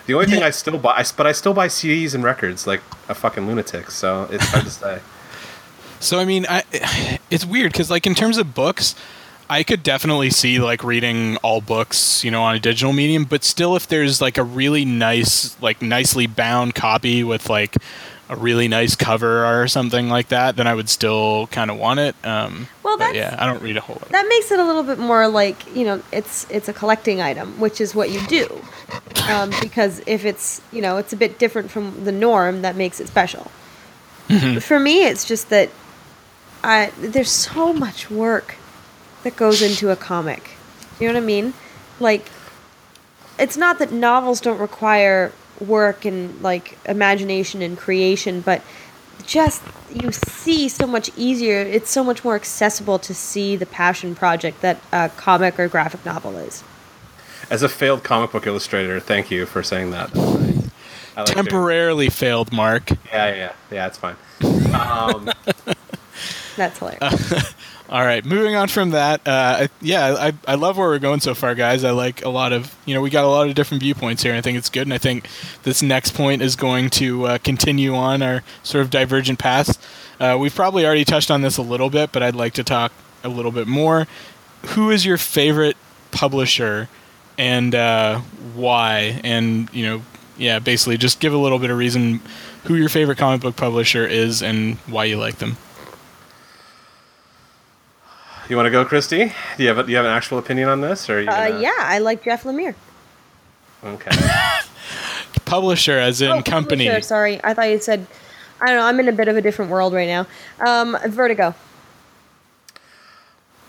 The 0.06 0.14
only 0.14 0.28
thing 0.28 0.42
I 0.42 0.48
still 0.48 0.78
buy, 0.78 0.92
I, 0.92 1.04
but 1.14 1.26
I 1.26 1.32
still 1.32 1.52
buy 1.52 1.68
CDs 1.68 2.14
and 2.14 2.24
records 2.24 2.66
like 2.66 2.80
a 3.10 3.14
fucking 3.14 3.46
lunatic. 3.46 3.90
So 3.90 4.28
it's 4.30 4.46
hard 4.46 4.64
to 4.64 4.70
say. 4.70 5.00
So 6.00 6.18
I 6.18 6.24
mean, 6.24 6.46
I 6.48 6.62
it's 7.30 7.44
weird 7.44 7.72
because 7.72 7.90
like 7.90 8.06
in 8.06 8.14
terms 8.14 8.38
of 8.38 8.54
books, 8.54 8.94
I 9.52 9.64
could 9.64 9.82
definitely 9.82 10.30
see 10.30 10.58
like 10.60 10.82
reading 10.82 11.36
all 11.38 11.60
books, 11.60 12.24
you 12.24 12.30
know, 12.30 12.42
on 12.42 12.54
a 12.54 12.58
digital 12.58 12.92
medium. 12.94 13.24
But 13.24 13.44
still, 13.44 13.76
if 13.76 13.86
there's 13.86 14.20
like 14.22 14.38
a 14.38 14.42
really 14.42 14.84
nice, 14.86 15.60
like 15.60 15.82
nicely 15.82 16.26
bound 16.26 16.74
copy 16.74 17.22
with 17.22 17.50
like 17.50 17.76
a 18.30 18.36
really 18.36 18.66
nice 18.66 18.96
cover 18.96 19.44
or 19.44 19.68
something 19.68 20.08
like 20.08 20.28
that, 20.28 20.56
then 20.56 20.66
I 20.66 20.74
would 20.74 20.88
still 20.88 21.48
kind 21.48 21.70
of 21.70 21.76
want 21.78 22.00
it. 22.00 22.16
Um, 22.24 22.66
Well, 22.82 22.96
but 22.96 23.14
yeah, 23.14 23.36
I 23.38 23.44
don't 23.44 23.60
read 23.62 23.76
a 23.76 23.82
whole 23.82 23.96
lot. 23.96 24.08
that 24.08 24.26
makes 24.26 24.50
it 24.50 24.58
a 24.58 24.64
little 24.64 24.84
bit 24.84 24.98
more 24.98 25.28
like 25.28 25.76
you 25.76 25.84
know 25.84 26.02
it's 26.12 26.46
it's 26.50 26.68
a 26.68 26.72
collecting 26.72 27.20
item 27.20 27.60
which 27.60 27.78
is 27.80 27.94
what 27.94 28.08
you 28.10 28.20
do 28.28 28.46
um, 29.28 29.50
because 29.60 30.00
if 30.06 30.24
it's 30.24 30.62
you 30.72 30.80
know 30.80 30.96
it's 30.96 31.12
a 31.12 31.16
bit 31.16 31.38
different 31.38 31.70
from 31.70 32.04
the 32.04 32.12
norm 32.12 32.62
that 32.62 32.74
makes 32.76 33.00
it 33.00 33.06
special 33.08 33.50
for 34.60 34.78
me 34.80 35.04
it's 35.04 35.24
just 35.26 35.50
that 35.50 35.68
I, 36.64 36.90
there's 36.98 37.30
so 37.30 37.72
much 37.72 38.10
work 38.10 38.54
that 39.22 39.36
goes 39.36 39.62
into 39.62 39.90
a 39.90 39.96
comic 39.96 40.50
you 41.00 41.06
know 41.08 41.14
what 41.14 41.22
i 41.22 41.26
mean 41.26 41.54
like 42.00 42.30
it's 43.38 43.56
not 43.56 43.78
that 43.78 43.92
novels 43.92 44.40
don't 44.40 44.58
require 44.58 45.32
work 45.60 46.04
and 46.04 46.40
like 46.42 46.76
imagination 46.86 47.62
and 47.62 47.78
creation 47.78 48.40
but 48.40 48.62
just 49.26 49.62
you 49.92 50.10
see 50.10 50.68
so 50.68 50.86
much 50.86 51.10
easier 51.16 51.60
it's 51.60 51.90
so 51.90 52.02
much 52.02 52.24
more 52.24 52.34
accessible 52.34 52.98
to 52.98 53.14
see 53.14 53.54
the 53.56 53.66
passion 53.66 54.14
project 54.14 54.60
that 54.60 54.80
a 54.92 55.08
comic 55.16 55.58
or 55.60 55.68
graphic 55.68 56.04
novel 56.04 56.36
is 56.36 56.64
As 57.50 57.62
a 57.62 57.68
failed 57.68 58.02
comic 58.02 58.32
book 58.32 58.46
illustrator, 58.46 58.98
thank 58.98 59.30
you 59.30 59.46
for 59.46 59.62
saying 59.62 59.90
that. 59.90 60.10
I 60.16 60.20
like 60.20 61.28
hearing- 61.28 61.44
Temporarily 61.44 62.08
failed, 62.08 62.50
Mark. 62.52 62.90
Yeah, 62.90 62.96
yeah, 63.12 63.34
yeah. 63.34 63.52
Yeah, 63.70 63.86
it's 63.88 63.98
fine. 63.98 64.16
Um, 64.72 65.30
that's 66.56 66.78
hilarious 66.78 67.54
All 67.92 68.02
right, 68.02 68.24
moving 68.24 68.56
on 68.56 68.68
from 68.68 68.92
that. 68.92 69.20
Uh, 69.28 69.68
yeah, 69.82 70.14
I, 70.18 70.32
I 70.48 70.54
love 70.54 70.78
where 70.78 70.88
we're 70.88 70.98
going 70.98 71.20
so 71.20 71.34
far, 71.34 71.54
guys. 71.54 71.84
I 71.84 71.90
like 71.90 72.24
a 72.24 72.30
lot 72.30 72.54
of, 72.54 72.74
you 72.86 72.94
know, 72.94 73.02
we 73.02 73.10
got 73.10 73.24
a 73.24 73.28
lot 73.28 73.46
of 73.46 73.54
different 73.54 73.82
viewpoints 73.82 74.22
here. 74.22 74.32
and 74.32 74.38
I 74.38 74.40
think 74.40 74.56
it's 74.56 74.70
good, 74.70 74.86
and 74.86 74.94
I 74.94 74.98
think 74.98 75.28
this 75.64 75.82
next 75.82 76.14
point 76.14 76.40
is 76.40 76.56
going 76.56 76.88
to 76.88 77.26
uh, 77.26 77.38
continue 77.44 77.94
on 77.94 78.22
our 78.22 78.42
sort 78.62 78.82
of 78.82 78.88
divergent 78.88 79.38
paths. 79.38 79.78
Uh, 80.18 80.38
we've 80.40 80.54
probably 80.54 80.86
already 80.86 81.04
touched 81.04 81.30
on 81.30 81.42
this 81.42 81.58
a 81.58 81.62
little 81.62 81.90
bit, 81.90 82.12
but 82.12 82.22
I'd 82.22 82.34
like 82.34 82.54
to 82.54 82.64
talk 82.64 82.92
a 83.22 83.28
little 83.28 83.52
bit 83.52 83.66
more. 83.66 84.06
Who 84.68 84.88
is 84.90 85.04
your 85.04 85.18
favorite 85.18 85.76
publisher, 86.12 86.88
and 87.36 87.74
uh, 87.74 88.20
why? 88.54 89.20
And 89.22 89.68
you 89.70 89.84
know, 89.84 90.02
yeah, 90.38 90.60
basically 90.60 90.96
just 90.96 91.20
give 91.20 91.34
a 91.34 91.38
little 91.38 91.58
bit 91.58 91.68
of 91.68 91.76
reason 91.76 92.22
who 92.64 92.74
your 92.74 92.88
favorite 92.88 93.18
comic 93.18 93.42
book 93.42 93.56
publisher 93.56 94.06
is 94.06 94.42
and 94.42 94.76
why 94.86 95.04
you 95.04 95.18
like 95.18 95.36
them. 95.36 95.58
You 98.48 98.56
want 98.56 98.66
to 98.66 98.70
go, 98.70 98.84
Christy? 98.84 99.32
Do 99.56 99.62
you 99.62 99.68
have 99.68 99.78
a, 99.78 99.82
do 99.84 99.90
you 99.90 99.96
have 99.96 100.04
an 100.06 100.12
actual 100.12 100.38
opinion 100.38 100.68
on 100.68 100.80
this, 100.80 101.08
or 101.08 101.18
are 101.18 101.20
you 101.22 101.28
uh, 101.28 101.58
yeah 101.60 101.72
i 101.78 101.98
like 101.98 102.22
jeff 102.24 102.44
lemire 102.44 102.74
Okay. 103.84 104.10
Publisher, 105.44 105.98
as 105.98 106.22
in 106.22 106.30
Oh, 106.30 106.42
company. 106.42 106.86
publisher, 106.86 107.02
sorry 107.02 107.40
i 107.44 107.52
thought 107.54 107.68
you 107.70 107.78
said 107.78 108.06
i 108.60 108.66
don't 108.66 108.76
know 108.76 108.84
i'm 108.84 108.98
in 109.00 109.08
a 109.08 109.12
bit 109.12 109.28
of 109.28 109.36
a 109.36 109.42
different 109.42 109.70
world 109.70 109.92
right 109.92 110.08
now 110.08 110.26
um, 110.60 110.96
vertigo 111.08 111.54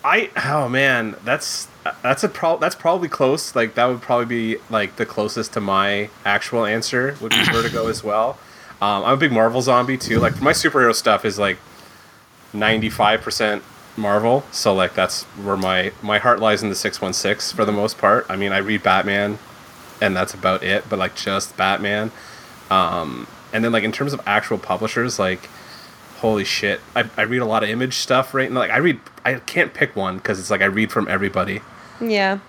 I 0.05 0.29
oh 0.45 0.67
man, 0.67 1.15
that's 1.23 1.69
that's 2.01 2.25
a 2.25 2.27
pro- 2.27 2.57
that's 2.57 2.75
probably 2.75 3.07
close. 3.07 3.55
Like 3.55 3.75
that 3.75 3.85
would 3.85 4.01
probably 4.01 4.25
be 4.25 4.57
like 4.69 4.97
the 4.97 5.05
closest 5.05 5.53
to 5.53 5.61
my 5.61 6.09
actual 6.25 6.65
answer 6.65 7.15
would 7.21 7.29
be 7.29 7.41
Vertigo 7.53 7.87
as 7.87 8.03
well. 8.03 8.37
Um, 8.81 9.05
I'm 9.05 9.13
a 9.13 9.15
big 9.17 9.31
Marvel 9.31 9.61
zombie 9.61 9.97
too. 9.97 10.19
Like 10.19 10.41
my 10.41 10.51
superhero 10.51 10.93
stuff 10.93 11.23
is 11.23 11.39
like 11.39 11.57
95% 12.53 13.61
Marvel, 13.95 14.43
so 14.51 14.73
like 14.73 14.95
that's 14.95 15.23
where 15.23 15.57
my 15.57 15.91
my 16.01 16.17
heart 16.17 16.39
lies 16.39 16.63
in 16.63 16.69
the 16.69 16.75
616 16.75 17.55
for 17.55 17.65
the 17.65 17.71
most 17.71 17.97
part. 17.97 18.25
I 18.29 18.35
mean, 18.35 18.51
I 18.51 18.57
read 18.57 18.83
Batman 18.83 19.37
and 20.01 20.15
that's 20.15 20.33
about 20.33 20.63
it, 20.63 20.83
but 20.89 20.99
like 20.99 21.15
just 21.15 21.55
Batman. 21.55 22.11
Um, 22.69 23.27
and 23.53 23.63
then 23.63 23.71
like 23.71 23.83
in 23.83 23.91
terms 23.91 24.13
of 24.13 24.21
actual 24.25 24.57
publishers, 24.57 25.19
like 25.19 25.49
holy 26.17 26.43
shit, 26.43 26.79
I, 26.95 27.09
I 27.17 27.23
read 27.23 27.41
a 27.41 27.45
lot 27.45 27.63
of 27.63 27.69
image 27.69 27.95
stuff 27.95 28.33
right 28.33 28.51
now. 28.51 28.59
Like 28.59 28.71
I 28.71 28.77
read, 28.77 28.99
I 29.25 29.35
can't 29.35 29.73
pick 29.73 29.95
one 29.95 30.17
because 30.17 30.39
it's 30.39 30.49
like 30.49 30.61
I 30.61 30.65
read 30.65 30.91
from 30.91 31.07
everybody. 31.07 31.61
Yeah. 32.01 32.39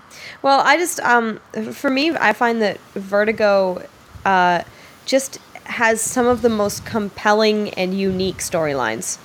Well, 0.43 0.61
I 0.61 0.77
just 0.77 1.01
um 1.01 1.41
for 1.73 1.91
me 1.91 2.11
I 2.11 2.33
find 2.33 2.63
that 2.63 2.81
Vertigo 2.95 3.87
uh 4.25 4.63
just 5.05 5.39
has 5.65 6.01
some 6.01 6.27
of 6.27 6.43
the 6.43 6.49
most 6.49 6.85
compelling 6.85 7.71
and 7.75 7.99
unique 7.99 8.39
storylines. 8.39 9.19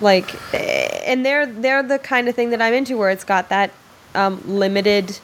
Like 0.00 0.34
and 0.54 1.24
they're 1.24 1.46
they're 1.46 1.82
the 1.82 1.98
kind 1.98 2.28
of 2.28 2.34
thing 2.34 2.50
that 2.50 2.60
I'm 2.60 2.74
into 2.74 2.96
where 2.96 3.10
it's 3.10 3.24
got 3.24 3.48
that 3.48 3.70
um 4.14 4.42
limited 4.46 5.18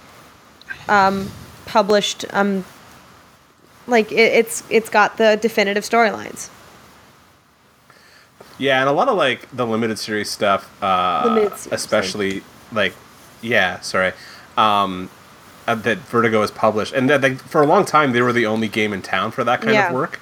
um 0.89 1.31
published 1.67 2.25
um 2.33 2.65
like 3.87 4.13
it, 4.13 4.17
it's 4.17 4.63
it's 4.71 4.89
got 4.89 5.17
the 5.17 5.39
definitive 5.41 5.85
storylines. 5.85 6.49
Yeah, 8.59 8.81
and 8.81 8.89
a 8.89 8.93
lot 8.93 9.09
of 9.09 9.17
like 9.17 9.51
the 9.57 9.67
limited 9.67 9.99
series 9.99 10.29
stuff, 10.31 10.71
uh, 10.83 11.23
Limited 11.25 11.57
series, 11.57 11.73
especially 11.73 12.43
like, 12.73 12.93
yeah, 13.41 13.81
sorry, 13.81 14.13
um, 14.59 15.09
uh, 15.67 15.75
that 15.77 15.97
Vertigo 15.99 16.43
has 16.43 16.51
published, 16.51 16.93
and 16.93 17.09
that 17.09 17.23
like, 17.23 17.39
for 17.39 17.63
a 17.63 17.67
long 17.67 17.87
time 17.87 18.13
they 18.13 18.21
were 18.21 18.35
the 18.35 18.45
only 18.45 18.69
game 18.69 18.93
in 18.93 19.01
town 19.01 19.31
for 19.31 19.45
that 19.45 19.63
kind 19.63 19.73
Yeah. 19.73 19.89
of 19.89 19.95
work. 19.95 20.21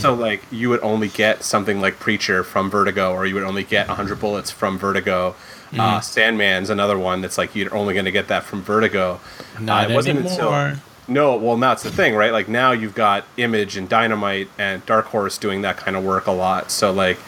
So 0.00 0.14
like 0.14 0.42
you 0.50 0.68
would 0.68 0.80
only 0.82 1.08
get 1.08 1.42
something 1.44 1.80
like 1.80 1.98
Preacher 1.98 2.42
from 2.44 2.70
Vertigo, 2.70 3.12
or 3.12 3.26
you 3.26 3.34
would 3.34 3.44
only 3.44 3.64
get 3.64 3.88
100 3.88 4.20
Bullets 4.20 4.50
from 4.50 4.78
Vertigo. 4.78 5.34
Mm-hmm. 5.70 5.80
Uh, 5.80 6.00
Sandman's 6.00 6.68
another 6.70 6.98
one 6.98 7.20
that's 7.20 7.38
like 7.38 7.54
you're 7.54 7.74
only 7.74 7.94
going 7.94 8.06
to 8.06 8.10
get 8.10 8.28
that 8.28 8.42
from 8.44 8.62
Vertigo. 8.62 9.20
Not 9.60 9.86
uh, 9.86 9.92
it 9.92 9.94
wasn't 9.94 10.18
anymore. 10.18 10.66
until 10.66 10.82
No, 11.06 11.36
well, 11.36 11.56
that's 11.56 11.84
the 11.84 11.92
thing, 11.92 12.14
right? 12.16 12.32
Like 12.32 12.48
now 12.48 12.72
you've 12.72 12.94
got 12.94 13.24
Image 13.36 13.76
and 13.76 13.88
Dynamite 13.88 14.48
and 14.58 14.84
Dark 14.86 15.06
Horse 15.06 15.38
doing 15.38 15.62
that 15.62 15.76
kind 15.76 15.96
of 15.96 16.04
work 16.04 16.26
a 16.26 16.32
lot. 16.32 16.72
So 16.72 16.92
like, 16.92 17.18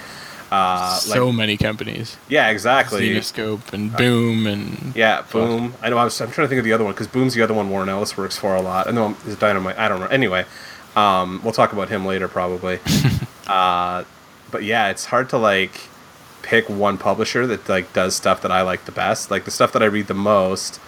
uh, 0.51 0.97
so 0.97 1.27
like, 1.29 1.37
many 1.37 1.57
companies. 1.57 2.17
yeah, 2.29 2.51
exactly. 2.51 3.09
Zenescope 3.11 3.73
and 3.73 3.97
Boom 3.97 4.47
and 4.47 4.95
Yeah, 4.97 5.23
Boom. 5.31 5.75
I 5.81 5.89
know. 5.89 5.97
I 5.99 6.05
was. 6.05 6.21
I'm 6.21 6.31
trying 6.31 6.47
to 6.47 6.49
think 6.49 6.59
of 6.59 6.65
the 6.65 6.73
other 6.73 6.85
one 6.85 6.95
because 6.95 7.07
Boom's 7.07 7.35
the 7.35 7.43
other 7.43 7.55
one 7.55 7.71
Warren 7.71 7.89
Ellis 7.89 8.17
works 8.17 8.37
for 8.37 8.55
a 8.57 8.61
lot. 8.61 8.89
I 8.89 8.91
know 8.91 9.17
is 9.25 9.37
Dynamite. 9.37 9.79
I 9.79 9.89
don't 9.89 10.01
know. 10.01 10.07
Anyway, 10.09 10.45
um, 10.97 11.41
we'll 11.43 11.53
talk 11.53 11.73
about 11.73 11.89
him 11.89 12.05
later 12.07 12.29
probably. 12.29 12.79
uh, 13.47 14.05
but 14.51 14.63
yeah, 14.65 14.91
it's 14.91 15.07
hard 15.07 15.29
to 15.31 15.39
like 15.39 15.89
pick 16.43 16.69
one 16.69 16.99
publisher 16.99 17.47
that 17.47 17.69
like 17.69 17.93
does 17.93 18.15
stuff 18.17 18.43
that 18.43 18.51
I 18.53 18.63
like 18.63 18.85
the 18.85 18.93
best. 18.93 19.31
Like 19.31 19.45
the 19.45 19.51
stuff 19.51 19.73
that 19.73 19.83
I 19.83 19.87
read 19.87 20.07
the 20.07 20.15
most. 20.15 20.81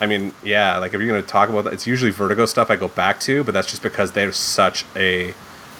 I 0.00 0.06
mean, 0.06 0.32
yeah, 0.42 0.78
like 0.78 0.92
if 0.92 1.00
you're 1.00 1.08
gonna 1.08 1.22
talk 1.22 1.48
about 1.48 1.64
that, 1.64 1.72
it's 1.72 1.86
usually 1.86 2.10
Vertigo 2.10 2.46
stuff 2.46 2.70
I 2.70 2.76
go 2.76 2.88
back 2.88 3.20
to, 3.20 3.44
but 3.44 3.54
that's 3.54 3.70
just 3.70 3.82
because 3.82 4.12
there's 4.12 4.36
such 4.36 4.84
a 4.96 5.34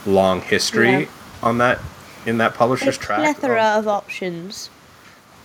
long 0.07 0.41
history 0.41 0.91
Yeah. 0.91 1.07
on 1.43 1.59
that 1.59 1.79
in 2.27 2.39
that 2.39 2.53
A 2.55 2.57
publisher's 2.57 2.97
track. 2.97 3.19
plethora 3.21 3.63
of 3.79 3.89
options. 3.89 4.71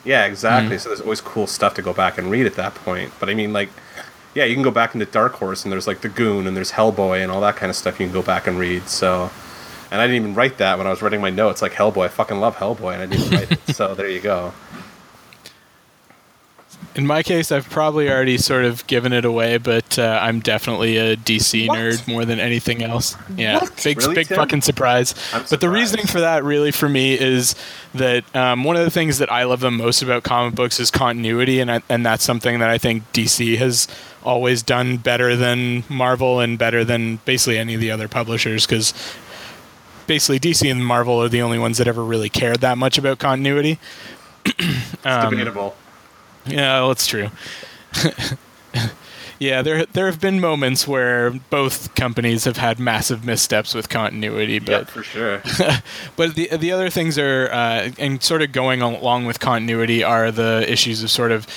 Yeah, 0.06 0.26
exactly. 0.26 0.78
So 0.78 0.90
there's 0.90 1.02
always 1.02 1.20
cool 1.20 1.46
stuff 1.48 1.74
to 1.74 1.82
go 1.82 1.92
back 1.94 2.18
and 2.18 2.32
read 2.32 2.46
at 2.46 2.56
that 2.56 2.74
point. 2.76 3.12
But 3.20 3.30
I 3.30 3.34
mean, 3.34 3.52
like, 3.52 3.70
yeah, 4.36 4.46
you 4.46 4.54
can 4.54 4.64
go 4.64 4.72
back 4.72 4.94
into 4.94 5.06
Dark 5.06 5.34
Horse 5.34 5.64
and 5.64 5.72
there's 5.72 5.88
like 5.88 6.02
the 6.02 6.10
Goon 6.10 6.48
and 6.48 6.56
there's 6.56 6.72
Hellboy 6.72 7.22
and 7.24 7.32
all 7.32 7.42
that 7.42 7.56
kind 7.56 7.70
of 7.70 7.76
stuff 7.76 8.00
you 8.00 8.06
can 8.06 8.14
go 8.14 8.22
back 8.22 8.48
and 8.48 8.58
read. 8.60 8.88
So, 8.88 9.30
and 9.92 10.00
I 10.00 10.06
didn't 10.08 10.22
even 10.22 10.36
write 10.36 10.58
that 10.60 10.78
when 10.78 10.86
I 10.88 10.92
was 10.92 11.02
writing 11.02 11.22
my 11.22 11.30
notes. 11.32 11.62
Like 11.62 11.74
Hellboy, 11.74 12.06
I 12.06 12.08
fucking 12.10 12.40
love 12.40 12.58
Hellboy, 12.58 12.94
and 12.94 13.02
I 13.02 13.06
didn't 13.08 13.32
write 13.32 13.52
it. 13.52 13.76
So 13.76 13.96
there 13.96 14.08
you 14.10 14.20
go. 14.22 14.54
In 16.96 17.06
my 17.06 17.24
case, 17.24 17.52
I've 17.52 17.70
probably 17.70 18.10
already 18.10 18.38
sort 18.38 18.66
of 18.66 18.86
given 18.88 19.14
it 19.14 19.24
away, 19.24 19.58
but 19.58 19.98
uh, 20.00 20.20
I'm 20.22 20.40
definitely 20.40 20.98
a 20.98 21.16
DC 21.16 21.68
What? 21.68 21.78
nerd 21.78 22.08
more 22.08 22.26
than 22.26 22.40
anything 22.40 22.82
else. 22.84 23.16
Yeah, 23.36 23.60
What? 23.60 23.84
big, 23.84 23.98
Really, 24.00 24.16
big 24.16 24.28
Tim? 24.28 24.38
fucking 24.38 24.62
surprise. 24.62 25.14
I'm 25.34 25.44
But 25.50 25.62
the 25.62 25.70
reasoning 25.70 26.08
for 26.08 26.20
that, 26.22 26.44
really, 26.44 26.72
for 26.72 26.90
me, 26.90 27.14
is 27.20 27.56
that 27.94 28.24
um, 28.36 28.64
one 28.64 28.76
of 28.76 28.84
the 28.84 28.90
things 28.92 29.18
that 29.20 29.32
I 29.32 29.44
love 29.44 29.60
the 29.60 29.72
most 29.72 30.02
about 30.02 30.24
comic 30.24 30.56
books 30.56 30.80
is 30.80 30.90
continuity, 30.90 31.60
and 31.60 31.72
I, 31.72 31.82
and 31.90 32.06
that's 32.06 32.24
something 32.24 32.60
that 32.60 32.70
I 32.70 32.78
think 32.78 33.04
DC 33.14 33.58
has 33.58 33.88
always 34.24 34.64
done 34.64 34.98
better 34.98 35.36
than 35.36 35.84
Marvel 35.90 36.40
and 36.40 36.58
better 36.58 36.84
than 36.84 37.18
basically 37.26 37.58
any 37.58 37.76
of 37.76 37.82
the 37.82 37.92
other 37.92 38.08
publishers, 38.08 38.66
because 38.66 38.94
basically 40.08 40.40
DC 40.40 40.70
and 40.70 40.86
Marvel 40.86 41.22
are 41.22 41.30
the 41.30 41.42
only 41.42 41.60
ones 41.60 41.78
that 41.78 41.88
ever 41.88 42.04
really 42.04 42.30
cared 42.30 42.62
that 42.62 42.78
much 42.78 42.98
about 42.98 43.20
continuity. 43.20 43.80
Um, 45.04 45.30
debatable. 45.30 45.76
Yeah, 46.46 46.80
well, 46.82 46.92
it's 46.92 47.06
true. 47.08 47.30
yeah, 49.40 49.62
there 49.62 49.86
there 49.86 50.08
have 50.08 50.20
been 50.20 50.40
moments 50.40 50.88
where 50.88 51.32
both 51.32 51.94
companies 51.96 52.46
have 52.46 52.58
had 52.58 52.80
massive 52.80 53.26
missteps 53.26 53.74
with 53.74 53.90
continuity, 53.90 54.54
Yeah, 54.54 54.60
but 54.66 54.90
for 54.90 55.04
sure. 55.04 55.42
but 56.16 56.36
the 56.36 56.50
the 56.58 56.72
other 56.72 56.90
things 56.90 57.18
are 57.18 57.50
uh, 57.52 57.92
and 57.98 58.22
sort 58.22 58.42
of 58.42 58.52
going 58.52 58.82
along 58.82 59.26
with 59.26 59.40
continuity 59.40 60.04
are 60.04 60.32
the 60.32 60.66
issues 60.68 61.04
of 61.04 61.12
sort 61.12 61.32
of 61.32 61.48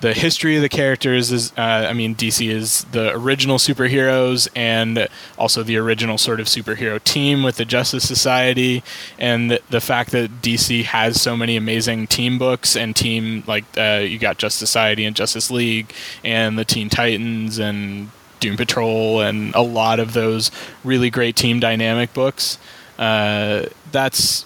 the 0.00 0.14
history 0.14 0.56
of 0.56 0.62
the 0.62 0.68
characters 0.68 1.32
is 1.32 1.52
uh, 1.56 1.86
I 1.88 1.92
mean 1.92 2.14
DC 2.14 2.48
is 2.48 2.84
the 2.92 3.12
original 3.14 3.58
superheroes 3.58 4.48
and 4.54 5.08
also 5.36 5.62
the 5.62 5.76
original 5.76 6.18
sort 6.18 6.40
of 6.40 6.46
superhero 6.46 7.02
team 7.02 7.42
with 7.42 7.56
the 7.56 7.64
Justice 7.64 8.06
Society 8.06 8.82
and 9.18 9.50
the, 9.50 9.60
the 9.70 9.80
fact 9.80 10.12
that 10.12 10.40
DC 10.40 10.84
has 10.84 11.20
so 11.20 11.36
many 11.36 11.56
amazing 11.56 12.06
team 12.06 12.38
books 12.38 12.76
and 12.76 12.94
team 12.94 13.42
like 13.46 13.64
uh, 13.76 14.02
you 14.04 14.18
got 14.18 14.38
Justice 14.38 14.58
Society 14.58 15.04
and 15.04 15.16
Justice 15.16 15.50
League 15.50 15.92
and 16.22 16.58
the 16.58 16.64
Teen 16.64 16.88
Titans 16.88 17.58
and 17.58 18.10
Doom 18.40 18.56
Patrol 18.56 19.20
and 19.20 19.54
a 19.54 19.62
lot 19.62 19.98
of 19.98 20.12
those 20.12 20.50
really 20.84 21.10
great 21.10 21.34
team 21.34 21.58
dynamic 21.58 22.14
books. 22.14 22.58
Uh, 22.98 23.66
that's 23.90 24.44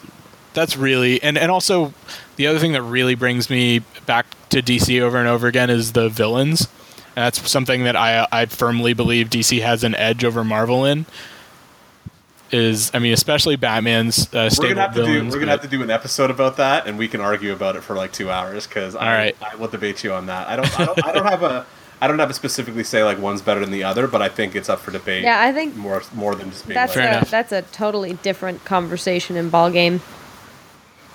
that's 0.54 0.76
really 0.76 1.22
and 1.22 1.36
and 1.36 1.50
also 1.50 1.92
the 2.36 2.46
other 2.46 2.58
thing 2.58 2.72
that 2.72 2.82
really 2.82 3.14
brings 3.14 3.50
me 3.50 3.80
back 4.06 4.26
to 4.52 4.62
DC 4.62 5.00
over 5.00 5.18
and 5.18 5.28
over 5.28 5.46
again 5.46 5.68
is 5.70 5.92
the 5.92 6.08
villains. 6.08 6.68
And 7.14 7.24
that's 7.26 7.50
something 7.50 7.84
that 7.84 7.96
I 7.96 8.26
I 8.32 8.46
firmly 8.46 8.94
believe 8.94 9.28
DC 9.28 9.60
has 9.62 9.84
an 9.84 9.94
edge 9.96 10.24
over 10.24 10.44
Marvel 10.44 10.84
in. 10.84 11.04
Is 12.50 12.90
I 12.92 12.98
mean 12.98 13.14
especially 13.14 13.56
Batman's 13.56 14.32
uh, 14.34 14.50
We're 14.58 14.68
gonna 14.68 14.80
have 14.82 14.94
to 14.94 15.00
do. 15.00 15.06
villains. 15.06 15.34
We're 15.34 15.40
gonna 15.40 15.52
have 15.52 15.62
to 15.62 15.68
do 15.68 15.82
an 15.82 15.90
episode 15.90 16.30
about 16.30 16.58
that, 16.58 16.86
and 16.86 16.98
we 16.98 17.08
can 17.08 17.20
argue 17.22 17.52
about 17.52 17.76
it 17.76 17.82
for 17.82 17.96
like 17.96 18.12
two 18.12 18.30
hours. 18.30 18.66
Because 18.66 18.94
I, 18.94 19.14
right. 19.16 19.36
I 19.40 19.54
will 19.56 19.68
debate 19.68 20.04
you 20.04 20.12
on 20.12 20.26
that. 20.26 20.48
I 20.48 20.56
don't. 20.56 20.80
I 20.80 20.84
don't. 20.84 21.06
I 21.06 21.12
don't 21.12 21.26
have 21.26 21.42
a. 21.42 21.66
I 22.02 22.08
don't 22.08 22.18
have 22.18 22.28
to 22.28 22.34
specifically 22.34 22.84
say 22.84 23.04
like 23.04 23.18
one's 23.18 23.40
better 23.40 23.60
than 23.60 23.70
the 23.70 23.84
other, 23.84 24.06
but 24.06 24.20
I 24.20 24.28
think 24.28 24.54
it's 24.54 24.68
up 24.68 24.80
for 24.80 24.90
debate. 24.90 25.22
Yeah, 25.22 25.40
I 25.40 25.52
think 25.52 25.76
more 25.76 26.02
more 26.12 26.34
than 26.34 26.50
just 26.50 26.66
being 26.66 26.74
That's 26.74 26.94
like, 26.94 27.04
Fair 27.04 27.12
a 27.12 27.16
enough. 27.18 27.30
that's 27.30 27.52
a 27.52 27.62
totally 27.62 28.14
different 28.14 28.64
conversation 28.66 29.36
and 29.36 29.50
ball 29.50 29.70
game. 29.70 30.02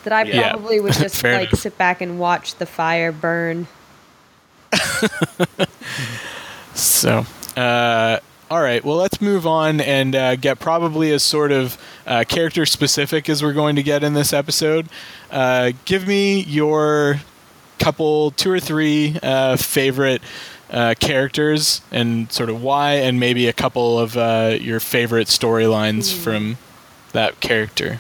That 0.08 0.14
I 0.28 0.30
Yeah. 0.30 0.52
probably 0.52 0.80
would 0.80 0.94
just 1.06 1.22
like 1.22 1.50
enough. 1.50 1.60
sit 1.60 1.78
back 1.78 2.00
and 2.00 2.18
watch 2.18 2.56
the 2.56 2.66
fire 2.66 3.12
burn. 3.12 3.68
So, 6.74 7.26
uh, 7.56 8.20
all 8.52 8.62
right. 8.62 8.84
Well, 8.86 8.98
let's 8.98 9.20
move 9.20 9.48
on 9.48 9.82
and 9.82 10.16
uh, 10.16 10.36
get 10.36 10.60
probably 10.60 11.12
as 11.12 11.24
sort 11.24 11.52
of 11.52 11.78
uh, 12.06 12.24
character 12.28 12.66
specific 12.68 13.30
as 13.30 13.42
we're 13.42 13.54
going 13.54 13.76
to 13.78 13.84
get 13.84 14.04
in 14.04 14.14
this 14.14 14.32
episode. 14.32 14.88
Uh, 15.32 15.72
give 15.86 16.08
me 16.08 16.42
your 16.44 17.20
couple, 17.80 18.30
two 18.32 18.52
or 18.52 18.60
three 18.60 19.18
uh, 19.24 19.58
favorite 19.58 20.22
uh, 20.70 20.94
characters 21.00 21.82
and 21.92 22.32
sort 22.32 22.50
of 22.50 22.62
why, 22.62 22.94
and 22.94 23.20
maybe 23.20 23.48
a 23.48 23.54
couple 23.54 23.98
of 24.00 24.16
uh, 24.16 24.56
your 24.62 24.80
favorite 24.80 25.28
storylines 25.30 26.14
from 26.14 26.58
that 27.14 27.40
character. 27.40 28.00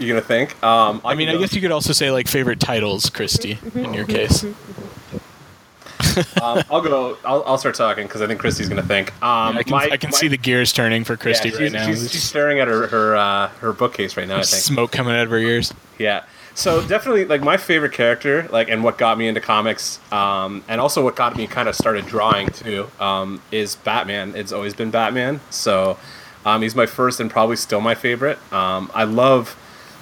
You 0.00 0.08
gonna 0.08 0.20
think? 0.20 0.60
Um, 0.62 1.00
I 1.04 1.14
mean, 1.14 1.28
I 1.28 1.36
guess 1.36 1.54
you 1.54 1.60
could 1.60 1.72
also 1.72 1.92
say 1.92 2.10
like 2.10 2.26
favorite 2.26 2.58
titles, 2.58 3.10
Christy, 3.10 3.58
in 3.74 3.94
your 3.94 4.06
case. 4.06 4.44
um, 6.42 6.62
I'll 6.70 6.80
go. 6.80 7.18
I'll, 7.24 7.44
I'll 7.44 7.58
start 7.58 7.74
talking 7.74 8.06
because 8.06 8.22
I 8.22 8.26
think 8.26 8.40
Christy's 8.40 8.68
gonna 8.68 8.82
think. 8.82 9.12
Um, 9.22 9.58
I 9.58 9.62
can, 9.62 9.72
my- 9.72 9.90
I 9.92 9.96
can 9.98 10.10
my- 10.10 10.16
see 10.16 10.28
the 10.28 10.38
gears 10.38 10.72
turning 10.72 11.04
for 11.04 11.12
yeah, 11.12 11.18
Christy 11.18 11.50
she's, 11.50 11.60
right 11.60 11.72
now. 11.72 11.86
She's, 11.86 12.10
she's 12.10 12.22
staring 12.22 12.60
at 12.60 12.68
her 12.68 12.86
her 12.86 13.16
uh, 13.16 13.48
her 13.60 13.72
bookcase 13.72 14.16
right 14.16 14.26
now. 14.26 14.38
I 14.38 14.42
think. 14.42 14.62
smoke 14.62 14.90
coming 14.90 15.14
out 15.14 15.24
of 15.24 15.30
her 15.30 15.38
ears. 15.38 15.72
Yeah. 15.98 16.24
So 16.54 16.86
definitely, 16.86 17.26
like 17.26 17.42
my 17.42 17.56
favorite 17.56 17.92
character, 17.92 18.48
like, 18.50 18.68
and 18.68 18.82
what 18.82 18.98
got 18.98 19.16
me 19.16 19.28
into 19.28 19.40
comics, 19.40 20.00
um, 20.12 20.64
and 20.68 20.80
also 20.80 21.02
what 21.04 21.14
got 21.14 21.36
me 21.36 21.46
kind 21.46 21.68
of 21.68 21.74
started 21.76 22.06
drawing 22.06 22.48
too, 22.48 22.90
um, 22.98 23.40
is 23.52 23.76
Batman. 23.76 24.34
It's 24.34 24.50
always 24.52 24.74
been 24.74 24.90
Batman. 24.90 25.40
So 25.50 25.98
um, 26.44 26.62
he's 26.62 26.74
my 26.74 26.86
first 26.86 27.20
and 27.20 27.30
probably 27.30 27.56
still 27.56 27.80
my 27.80 27.94
favorite. 27.94 28.38
Um, 28.52 28.90
I 28.94 29.04
love, 29.04 29.56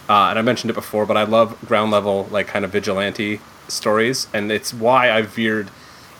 uh, 0.08 0.28
and 0.30 0.38
I 0.38 0.42
mentioned 0.42 0.70
it 0.70 0.74
before, 0.74 1.06
but 1.06 1.16
I 1.16 1.24
love 1.24 1.58
ground 1.66 1.90
level, 1.90 2.28
like 2.30 2.46
kind 2.46 2.64
of 2.64 2.70
vigilante 2.72 3.40
stories, 3.68 4.26
and 4.32 4.50
it's 4.50 4.72
why 4.72 5.10
I 5.10 5.22
veered 5.22 5.70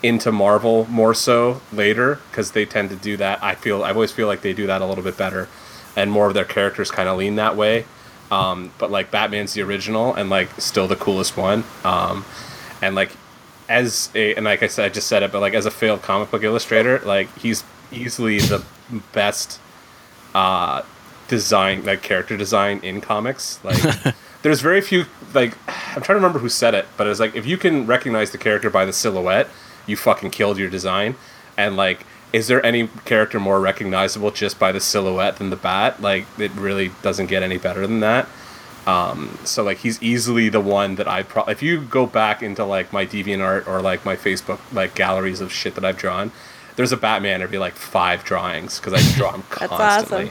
into 0.02 0.31
Marvel 0.31 0.86
more 0.86 1.15
so 1.15 1.60
later 1.73 2.20
because 2.31 2.52
they 2.52 2.65
tend 2.65 2.90
to 2.90 2.97
do 2.97 3.16
that. 3.16 3.43
I 3.43 3.55
feel 3.55 3.82
I 3.82 3.90
always 3.90 4.12
feel 4.12 4.27
like 4.27 4.43
they 4.43 4.52
do 4.52 4.66
that 4.66 4.82
a 4.82 4.86
little 4.86 5.05
bit 5.05 5.16
better, 5.16 5.48
and 5.97 6.10
more 6.10 6.27
of 6.27 6.35
their 6.35 6.44
characters 6.44 6.90
kind 6.90 7.09
of 7.09 7.16
lean 7.19 7.36
that 7.36 7.56
way. 7.56 7.86
Um, 8.31 8.73
but 8.78 8.90
like 8.90 9.10
Batman's 9.10 9.55
the 9.55 9.62
original 9.62 10.15
and 10.15 10.28
like 10.28 10.60
still 10.60 10.86
the 10.86 10.97
coolest 10.97 11.36
one. 11.36 11.65
Um, 11.82 12.27
and 12.82 12.94
like 12.94 13.10
as 13.69 14.10
a 14.15 14.35
and 14.35 14.44
like 14.44 14.62
I 14.62 14.66
said, 14.66 14.85
I 14.85 14.89
just 14.90 15.06
said 15.06 15.23
it, 15.23 15.32
but 15.32 15.40
like 15.40 15.55
as 15.55 15.66
a 15.66 15.70
failed 15.70 16.02
comic 16.02 16.31
book 16.31 16.43
illustrator, 16.43 17.01
like 17.01 17.35
he's 17.39 17.65
easily 17.90 18.39
the 18.39 18.62
best 19.12 19.60
uh, 20.35 20.82
design, 21.28 21.84
like 21.84 22.02
character 22.02 22.36
design 22.36 22.80
in 22.82 23.00
comics. 23.00 23.62
Like 23.62 23.78
there's 24.42 24.60
very 24.60 24.80
few 24.80 25.06
like 25.34 25.56
I'm 25.68 26.02
trying 26.02 26.02
to 26.02 26.14
remember 26.14 26.38
who 26.38 26.48
said 26.48 26.74
it, 26.74 26.86
but 26.96 27.06
it's 27.06 27.20
like 27.20 27.36
if 27.36 27.46
you 27.46 27.56
can 27.56 27.86
recognize 27.86 28.30
the 28.30 28.38
character 28.38 28.70
by 28.70 28.84
the 28.84 28.92
silhouette, 28.92 29.48
you 29.88 29.96
fucking 29.96 30.30
killed 30.30 30.59
your 30.59 30.70
design. 30.70 31.16
And 31.56 31.76
like, 31.76 32.06
is 32.32 32.46
there 32.46 32.64
any 32.64 32.88
character 33.05 33.40
more 33.40 33.60
recognizable 33.60 34.30
just 34.30 34.59
by 34.59 34.70
the 34.70 34.80
silhouette 34.80 35.36
than 35.36 35.50
the 35.50 35.56
bat? 35.56 36.00
Like, 36.00 36.26
it 36.38 36.52
really 36.52 36.92
doesn't 37.02 37.26
get 37.26 37.42
any 37.42 37.59
better 37.59 37.86
than 37.86 38.00
that. 38.00 38.28
Um, 38.86 39.38
so 39.44 39.64
like, 39.64 39.78
he's 39.78 40.00
easily 40.02 40.48
the 40.48 40.60
one 40.60 40.94
that 40.94 41.09
I 41.09 41.22
pro. 41.22 41.42
If 41.44 41.62
you 41.62 41.80
go 41.80 42.06
back 42.06 42.42
into 42.42 42.64
like 42.64 42.92
my 42.92 43.05
DeviantArt 43.05 43.66
or 43.66 43.82
like 43.82 44.05
my 44.05 44.16
Facebook 44.16 44.60
like 44.72 44.94
galleries 44.94 45.40
of 45.40 45.52
shit 45.52 45.74
that 45.74 45.84
I've 45.84 45.98
drawn, 45.98 46.30
there's 46.76 46.92
a 46.92 46.96
Batman 46.96 47.42
every 47.42 47.59
like 47.59 47.74
five 47.74 48.24
drawings 48.24 48.78
because 48.78 48.92
I 48.92 48.98
just 48.98 49.16
draw 49.16 49.32
him 49.32 49.42
That's 49.59 49.72
constantly. 49.72 50.30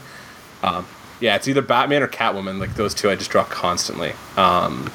Um, 0.62 0.86
yeah, 1.20 1.36
it's 1.36 1.48
either 1.48 1.62
Batman 1.62 2.02
or 2.02 2.08
Catwoman. 2.08 2.58
Like 2.58 2.74
those 2.74 2.94
two, 2.94 3.10
I 3.10 3.16
just 3.16 3.30
draw 3.30 3.44
constantly. 3.44 4.12
Um, 4.36 4.90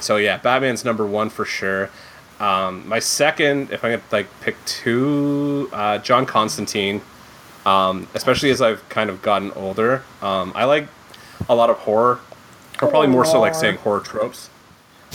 so 0.00 0.16
yeah, 0.16 0.36
Batman's 0.38 0.84
number 0.84 1.06
one 1.06 1.30
for 1.30 1.44
sure. 1.44 1.90
Um, 2.40 2.88
my 2.88 2.98
second, 2.98 3.70
if 3.70 3.84
I 3.84 3.92
could 3.92 4.02
like 4.10 4.26
pick 4.40 4.56
two, 4.64 5.68
uh, 5.72 5.98
John 5.98 6.26
Constantine. 6.26 7.00
Um, 7.64 8.08
especially 8.14 8.50
as 8.50 8.60
I've 8.60 8.88
kind 8.88 9.08
of 9.08 9.22
gotten 9.22 9.52
older, 9.52 10.02
um, 10.20 10.52
I 10.56 10.64
like 10.64 10.88
a 11.48 11.54
lot 11.54 11.70
of 11.70 11.76
horror, 11.78 12.18
or 12.80 12.88
probably 12.88 13.06
more 13.06 13.24
so 13.24 13.40
like 13.40 13.54
saying 13.54 13.76
horror 13.76 14.00
tropes. 14.00 14.50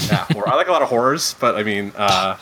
Yeah. 0.05 0.25
I 0.29 0.55
like 0.55 0.69
a 0.69 0.71
lot 0.71 0.81
of 0.81 0.87
horrors, 0.87 1.35
but 1.41 1.55
I 1.55 1.63
mean, 1.63 1.91
uh, 1.97 2.37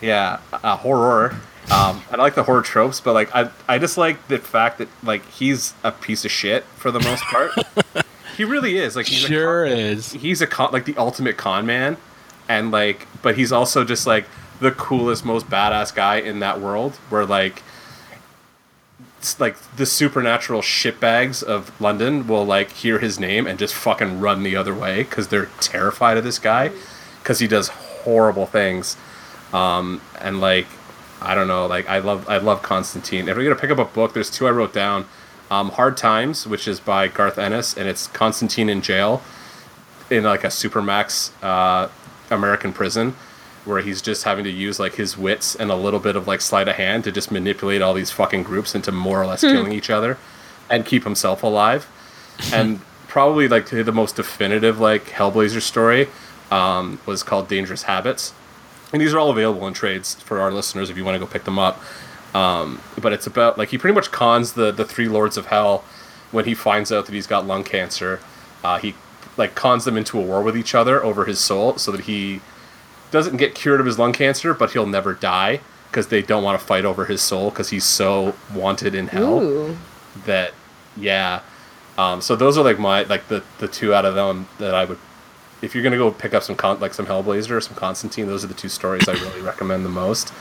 yeah, 0.00 0.38
uh, 0.52 0.76
horror. 0.76 1.34
Um, 1.70 2.02
I 2.10 2.16
like 2.16 2.34
the 2.34 2.44
horror 2.44 2.62
tropes, 2.62 3.00
but 3.00 3.12
like 3.12 3.34
I, 3.34 3.50
I 3.68 3.78
just 3.78 3.98
like 3.98 4.28
the 4.28 4.38
fact 4.38 4.78
that 4.78 4.88
like 5.02 5.24
he's 5.30 5.74
a 5.84 5.92
piece 5.92 6.24
of 6.24 6.30
shit 6.30 6.64
for 6.64 6.90
the 6.90 7.00
most 7.00 7.22
part. 7.24 7.52
he 8.36 8.44
really 8.44 8.78
is. 8.78 8.96
Like 8.96 9.06
he's 9.06 9.18
Sure 9.18 9.66
a 9.66 9.68
con- 9.68 9.78
is. 9.78 10.12
He's 10.12 10.40
a 10.40 10.46
con, 10.46 10.72
like 10.72 10.86
the 10.86 10.96
ultimate 10.96 11.36
con 11.36 11.66
man, 11.66 11.98
and 12.48 12.70
like, 12.70 13.06
but 13.20 13.36
he's 13.36 13.52
also 13.52 13.84
just 13.84 14.06
like 14.06 14.24
the 14.60 14.70
coolest, 14.70 15.24
most 15.26 15.46
badass 15.48 15.94
guy 15.94 16.16
in 16.16 16.40
that 16.40 16.58
world. 16.58 16.94
Where 17.10 17.26
like, 17.26 17.62
it's 19.18 19.38
like 19.38 19.56
the 19.76 19.84
supernatural 19.84 20.62
shitbags 20.62 21.42
of 21.42 21.78
London 21.78 22.26
will 22.26 22.46
like 22.46 22.72
hear 22.72 22.98
his 22.98 23.20
name 23.20 23.46
and 23.46 23.58
just 23.58 23.74
fucking 23.74 24.20
run 24.20 24.42
the 24.42 24.56
other 24.56 24.74
way 24.74 25.02
because 25.02 25.28
they're 25.28 25.50
terrified 25.60 26.16
of 26.16 26.24
this 26.24 26.38
guy 26.38 26.70
because 27.22 27.40
he 27.40 27.46
does 27.46 27.68
horrible 27.68 28.46
things. 28.46 28.96
Um, 29.52 30.00
and 30.20 30.40
like, 30.40 30.66
I 31.20 31.34
don't 31.34 31.48
know, 31.48 31.66
like 31.66 31.88
I 31.88 31.98
love 31.98 32.28
I 32.28 32.38
love 32.38 32.62
Constantine. 32.62 33.28
If 33.28 33.36
we're 33.36 33.44
gonna 33.44 33.56
pick 33.56 33.70
up 33.70 33.78
a 33.78 33.84
book, 33.84 34.14
there's 34.14 34.30
two 34.30 34.46
I 34.46 34.50
wrote 34.50 34.72
down. 34.72 35.06
Um, 35.50 35.70
Hard 35.70 35.96
Times, 35.96 36.46
which 36.46 36.68
is 36.68 36.78
by 36.78 37.08
Garth 37.08 37.38
Ennis, 37.38 37.76
and 37.76 37.88
it's 37.88 38.06
Constantine 38.08 38.68
in 38.68 38.82
jail 38.82 39.22
in 40.10 40.24
like 40.24 40.44
a 40.44 40.48
supermax 40.48 41.30
uh, 41.42 41.88
American 42.30 42.72
prison 42.72 43.16
where 43.64 43.80
he's 43.80 44.00
just 44.00 44.24
having 44.24 44.44
to 44.44 44.50
use 44.50 44.78
like 44.78 44.94
his 44.94 45.16
wits 45.18 45.54
and 45.54 45.70
a 45.70 45.74
little 45.74 46.00
bit 46.00 46.16
of 46.16 46.26
like 46.26 46.40
sleight 46.40 46.68
of 46.68 46.76
hand 46.76 47.04
to 47.04 47.12
just 47.12 47.30
manipulate 47.30 47.82
all 47.82 47.94
these 47.94 48.10
fucking 48.10 48.42
groups 48.42 48.74
into 48.74 48.92
more 48.92 49.20
or 49.20 49.26
less 49.26 49.40
killing 49.40 49.72
each 49.72 49.90
other 49.90 50.16
and 50.70 50.86
keep 50.86 51.04
himself 51.04 51.42
alive. 51.42 51.86
and 52.52 52.80
probably 53.08 53.48
like 53.48 53.68
the 53.70 53.90
most 53.92 54.16
definitive 54.16 54.78
like 54.78 55.06
Hellblazer 55.06 55.62
story 55.62 56.08
um, 56.50 57.00
was 57.06 57.22
called 57.22 57.48
Dangerous 57.48 57.84
Habits. 57.84 58.32
And 58.92 59.02
these 59.02 59.12
are 59.12 59.18
all 59.18 59.30
available 59.30 59.66
in 59.66 59.74
trades 59.74 60.14
for 60.14 60.40
our 60.40 60.52
listeners 60.52 60.90
if 60.90 60.96
you 60.96 61.04
want 61.04 61.14
to 61.14 61.18
go 61.18 61.26
pick 61.26 61.44
them 61.44 61.58
up. 61.58 61.80
Um, 62.34 62.80
but 63.00 63.12
it's 63.12 63.26
about 63.26 63.58
like 63.58 63.70
he 63.70 63.78
pretty 63.78 63.94
much 63.94 64.10
cons 64.10 64.52
the 64.52 64.70
the 64.70 64.84
three 64.84 65.08
lords 65.08 65.36
of 65.36 65.46
hell 65.46 65.84
when 66.30 66.44
he 66.44 66.54
finds 66.54 66.92
out 66.92 67.06
that 67.06 67.14
he's 67.14 67.26
got 67.26 67.46
lung 67.46 67.64
cancer. 67.64 68.20
Uh, 68.62 68.78
he 68.78 68.94
like 69.36 69.54
cons 69.54 69.84
them 69.84 69.96
into 69.96 70.18
a 70.18 70.22
war 70.22 70.42
with 70.42 70.56
each 70.56 70.74
other 70.74 71.02
over 71.02 71.24
his 71.24 71.38
soul, 71.38 71.78
so 71.78 71.90
that 71.92 72.02
he 72.02 72.40
doesn't 73.10 73.36
get 73.38 73.54
cured 73.54 73.80
of 73.80 73.86
his 73.86 73.98
lung 73.98 74.12
cancer, 74.12 74.52
but 74.52 74.72
he'll 74.72 74.86
never 74.86 75.14
die 75.14 75.60
because 75.90 76.08
they 76.08 76.20
don't 76.20 76.42
want 76.42 76.60
to 76.60 76.66
fight 76.66 76.84
over 76.84 77.06
his 77.06 77.22
soul 77.22 77.50
because 77.50 77.70
he's 77.70 77.84
so 77.84 78.34
wanted 78.54 78.94
in 78.94 79.08
hell 79.08 79.40
Ooh. 79.40 79.78
that 80.26 80.52
yeah. 80.96 81.40
Um, 81.96 82.20
so 82.20 82.36
those 82.36 82.58
are 82.58 82.64
like 82.64 82.78
my 82.78 83.02
like 83.04 83.28
the 83.28 83.42
the 83.58 83.68
two 83.68 83.94
out 83.94 84.04
of 84.04 84.14
them 84.14 84.48
that 84.58 84.74
I 84.74 84.84
would. 84.84 84.98
If 85.60 85.74
you're 85.74 85.82
gonna 85.82 85.96
go 85.96 86.10
pick 86.10 86.34
up 86.34 86.42
some 86.42 86.56
con- 86.56 86.80
like 86.80 86.94
some 86.94 87.06
Hellblazer 87.06 87.50
or 87.52 87.60
some 87.60 87.74
Constantine, 87.74 88.26
those 88.26 88.44
are 88.44 88.48
the 88.48 88.54
two 88.54 88.68
stories 88.68 89.08
I 89.08 89.12
really 89.12 89.40
recommend 89.40 89.84
the 89.84 89.90
most. 89.90 90.32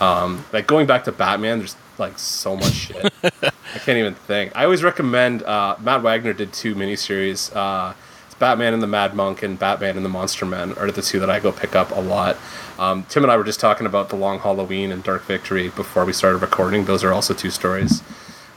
Um, 0.00 0.44
like 0.52 0.66
going 0.66 0.86
back 0.86 1.04
to 1.04 1.12
Batman, 1.12 1.58
there's 1.58 1.76
like 1.98 2.18
so 2.18 2.56
much 2.56 2.72
shit. 2.72 3.12
I 3.22 3.78
can't 3.78 3.98
even 3.98 4.14
think. 4.14 4.56
I 4.56 4.64
always 4.64 4.82
recommend. 4.82 5.42
Uh, 5.42 5.76
Matt 5.80 6.02
Wagner 6.02 6.32
did 6.32 6.52
two 6.52 6.74
miniseries. 6.74 7.54
Uh, 7.54 7.94
Batman 8.38 8.74
and 8.74 8.82
the 8.82 8.86
Mad 8.86 9.14
Monk 9.14 9.42
and 9.42 9.58
Batman 9.58 9.96
and 9.96 10.04
the 10.04 10.08
Monster 10.10 10.44
Men 10.44 10.72
are 10.74 10.90
the 10.90 11.02
two 11.02 11.20
that 11.20 11.30
I 11.30 11.40
go 11.40 11.52
pick 11.52 11.76
up 11.76 11.90
a 11.92 12.00
lot. 12.00 12.36
Um, 12.78 13.04
Tim 13.08 13.22
and 13.22 13.30
I 13.30 13.36
were 13.36 13.44
just 13.44 13.60
talking 13.60 13.86
about 13.86 14.08
the 14.08 14.16
Long 14.16 14.40
Halloween 14.40 14.90
and 14.90 15.02
Dark 15.02 15.22
Victory 15.24 15.68
before 15.68 16.04
we 16.04 16.12
started 16.12 16.38
recording. 16.38 16.84
Those 16.84 17.04
are 17.04 17.12
also 17.12 17.32
two 17.32 17.50
stories 17.50 18.02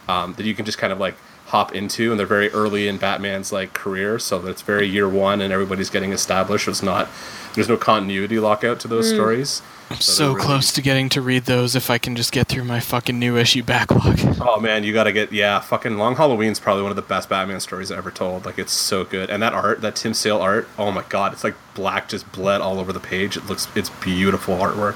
um, 0.08 0.34
that 0.34 0.46
you 0.46 0.56
can 0.56 0.66
just 0.66 0.78
kind 0.78 0.92
of 0.92 1.00
like 1.00 1.16
hop 1.48 1.74
into, 1.74 2.12
and 2.12 2.20
they're 2.20 2.28
very 2.28 2.50
early 2.52 2.88
in 2.88 2.98
Batman's 2.98 3.52
like 3.52 3.74
career, 3.74 4.20
so 4.20 4.40
that 4.40 4.50
it's 4.50 4.62
very 4.62 4.88
year 4.88 5.08
one, 5.10 5.42
and 5.42 5.52
everybody's 5.54 5.90
getting 5.90 6.12
established. 6.14 6.68
It's 6.68 6.84
not 6.84 7.08
there's 7.56 7.70
no 7.70 7.78
continuity 7.78 8.38
lockout 8.40 8.80
to 8.82 8.88
those 8.88 9.10
stories. 9.10 9.62
I'm 9.90 9.98
So 9.98 10.12
so 10.12 10.34
really- 10.34 10.42
close 10.46 10.72
to 10.74 10.82
getting 10.82 11.08
to 11.10 11.22
read 11.22 11.46
those 11.46 11.76
if 11.76 11.90
I 11.90 11.98
can 11.98 12.16
just 12.16 12.32
get 12.34 12.48
through 12.48 12.66
my 12.66 12.80
fucking 12.82 13.18
new 13.18 13.38
issue 13.38 13.64
backlog. 13.64 14.20
Oh 14.40 14.60
man, 14.60 14.84
you 14.84 14.94
gotta 14.94 15.12
get 15.12 15.32
yeah. 15.34 15.60
Fucking 15.60 15.98
Long 15.98 16.16
Halloween's 16.16 16.60
probably 16.60 16.84
one 16.84 16.92
of 16.92 16.96
the 16.96 17.02
best 17.02 17.28
Batman 17.30 17.60
stories 17.60 17.92
I 17.92 17.98
ever 17.98 18.12
told. 18.12 18.46
Like 18.46 18.58
it's 18.60 18.72
so 18.72 19.04
good, 19.04 19.30
and 19.30 19.42
that 19.44 19.54
art, 19.54 19.82
that 19.82 19.96
Tim 19.96 20.14
Sale 20.14 20.38
art, 20.40 20.68
oh 20.78 20.92
my 20.92 21.04
god, 21.10 21.34
it's 21.34 21.44
like 21.44 21.56
black 21.74 22.08
just 22.10 22.32
bled 22.32 22.62
all 22.62 22.80
over 22.80 22.94
the 22.94 23.00
page. 23.00 23.36
It 23.38 23.46
looks, 23.48 23.68
it's 23.76 23.90
beautiful 23.90 24.56
artwork. 24.58 24.96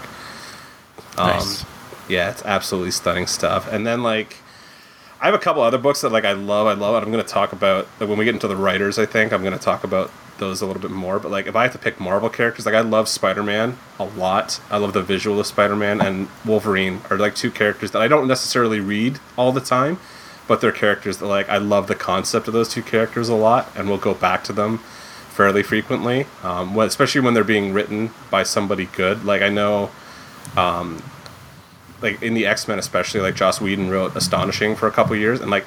Um, 1.18 1.28
Nice. 1.30 1.66
Yeah, 2.08 2.30
it's 2.32 2.44
absolutely 2.46 2.92
stunning 2.92 3.28
stuff. 3.28 3.72
And 3.72 3.86
then 3.86 4.04
like, 4.04 4.38
I 5.22 5.26
have 5.26 5.36
a 5.36 5.40
couple 5.40 5.62
other 5.62 5.78
books 5.78 6.02
that 6.02 6.12
like 6.12 6.26
I 6.26 6.32
love. 6.34 6.66
I 6.66 6.74
love. 6.74 7.02
I'm 7.02 7.12
gonna 7.12 7.24
talk 7.24 7.54
about 7.54 7.88
like, 8.00 8.10
when 8.10 8.18
we 8.18 8.26
get 8.26 8.34
into 8.34 8.48
the 8.48 8.56
writers. 8.56 8.98
I 8.98 9.06
think 9.06 9.32
I'm 9.32 9.44
gonna 9.44 9.60
talk 9.60 9.84
about 9.84 10.12
those 10.40 10.62
a 10.62 10.66
little 10.66 10.82
bit 10.82 10.90
more. 10.90 11.20
But 11.20 11.30
like, 11.30 11.46
if 11.46 11.56
I 11.56 11.64
have 11.64 11.72
to 11.74 11.78
pick 11.78 12.00
Marvel 12.00 12.28
characters, 12.28 12.66
like 12.66 12.74
I 12.74 12.82
love 12.82 13.08
Spider 13.08 13.44
Man 13.44 13.78
a 14.00 14.06
lot. 14.06 14.60
I 14.72 14.78
love 14.78 14.94
the 14.94 15.04
visual 15.04 15.40
of 15.40 15.46
Spider 15.46 15.76
Man 15.76 16.02
and 16.02 16.28
Wolverine 16.44 17.02
are 17.12 17.18
like 17.20 17.36
two 17.36 17.52
characters 17.52 17.92
that 17.92 18.02
I 18.02 18.08
don't 18.08 18.28
necessarily 18.28 18.80
read 18.80 19.20
all 19.38 19.52
the 19.52 19.62
time, 19.62 20.00
but 20.48 20.60
they're 20.60 20.72
characters 20.72 21.20
that 21.20 21.28
like 21.28 21.48
I 21.50 21.58
love 21.58 21.86
the 21.86 21.96
concept 21.96 22.48
of 22.48 22.54
those 22.56 22.70
two 22.70 22.82
characters 22.82 23.30
a 23.30 23.36
lot, 23.36 23.72
and 23.76 23.88
we'll 23.88 24.00
go 24.00 24.16
back 24.16 24.44
to 24.46 24.54
them 24.54 24.80
fairly 25.30 25.62
frequently. 25.62 26.26
Um, 26.42 26.76
especially 26.80 27.22
when 27.22 27.36
they're 27.36 27.44
being 27.44 27.74
written 27.74 28.10
by 28.32 28.42
somebody 28.42 28.86
good. 28.86 29.24
Like 29.24 29.44
I 29.44 29.50
know 29.50 29.92
like 32.02 32.22
in 32.22 32.34
the 32.34 32.46
X 32.46 32.68
Men 32.68 32.80
especially, 32.80 33.22
like 33.22 33.36
Joss 33.36 33.62
Whedon 33.62 33.90
wrote 33.90 34.16
Astonishing 34.16 34.76
for 34.76 34.88
a 34.88 34.92
couple 34.92 35.16
years, 35.16 35.40
and 35.42 35.52
like 35.52 35.66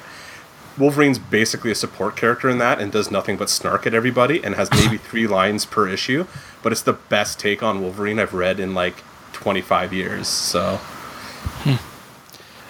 Wolverine's 0.77 1.19
basically 1.19 1.71
a 1.71 1.75
support 1.75 2.15
character 2.15 2.49
in 2.49 2.57
that 2.57 2.79
and 2.81 2.91
does 2.91 3.09
nothing 3.09 3.37
but 3.37 3.49
snark 3.49 3.87
at 3.87 3.93
everybody 3.93 4.43
and 4.43 4.55
has 4.55 4.69
maybe 4.71 4.97
three 5.09 5.27
lines 5.27 5.65
per 5.65 5.87
issue, 5.87 6.25
but 6.61 6.71
it's 6.71 6.81
the 6.81 6.93
best 6.93 7.39
take 7.39 7.63
on 7.63 7.81
Wolverine 7.81 8.19
I've 8.19 8.33
read 8.33 8.59
in 8.59 8.73
like 8.73 9.03
25 9.33 9.93
years. 9.93 10.27
So 10.27 10.79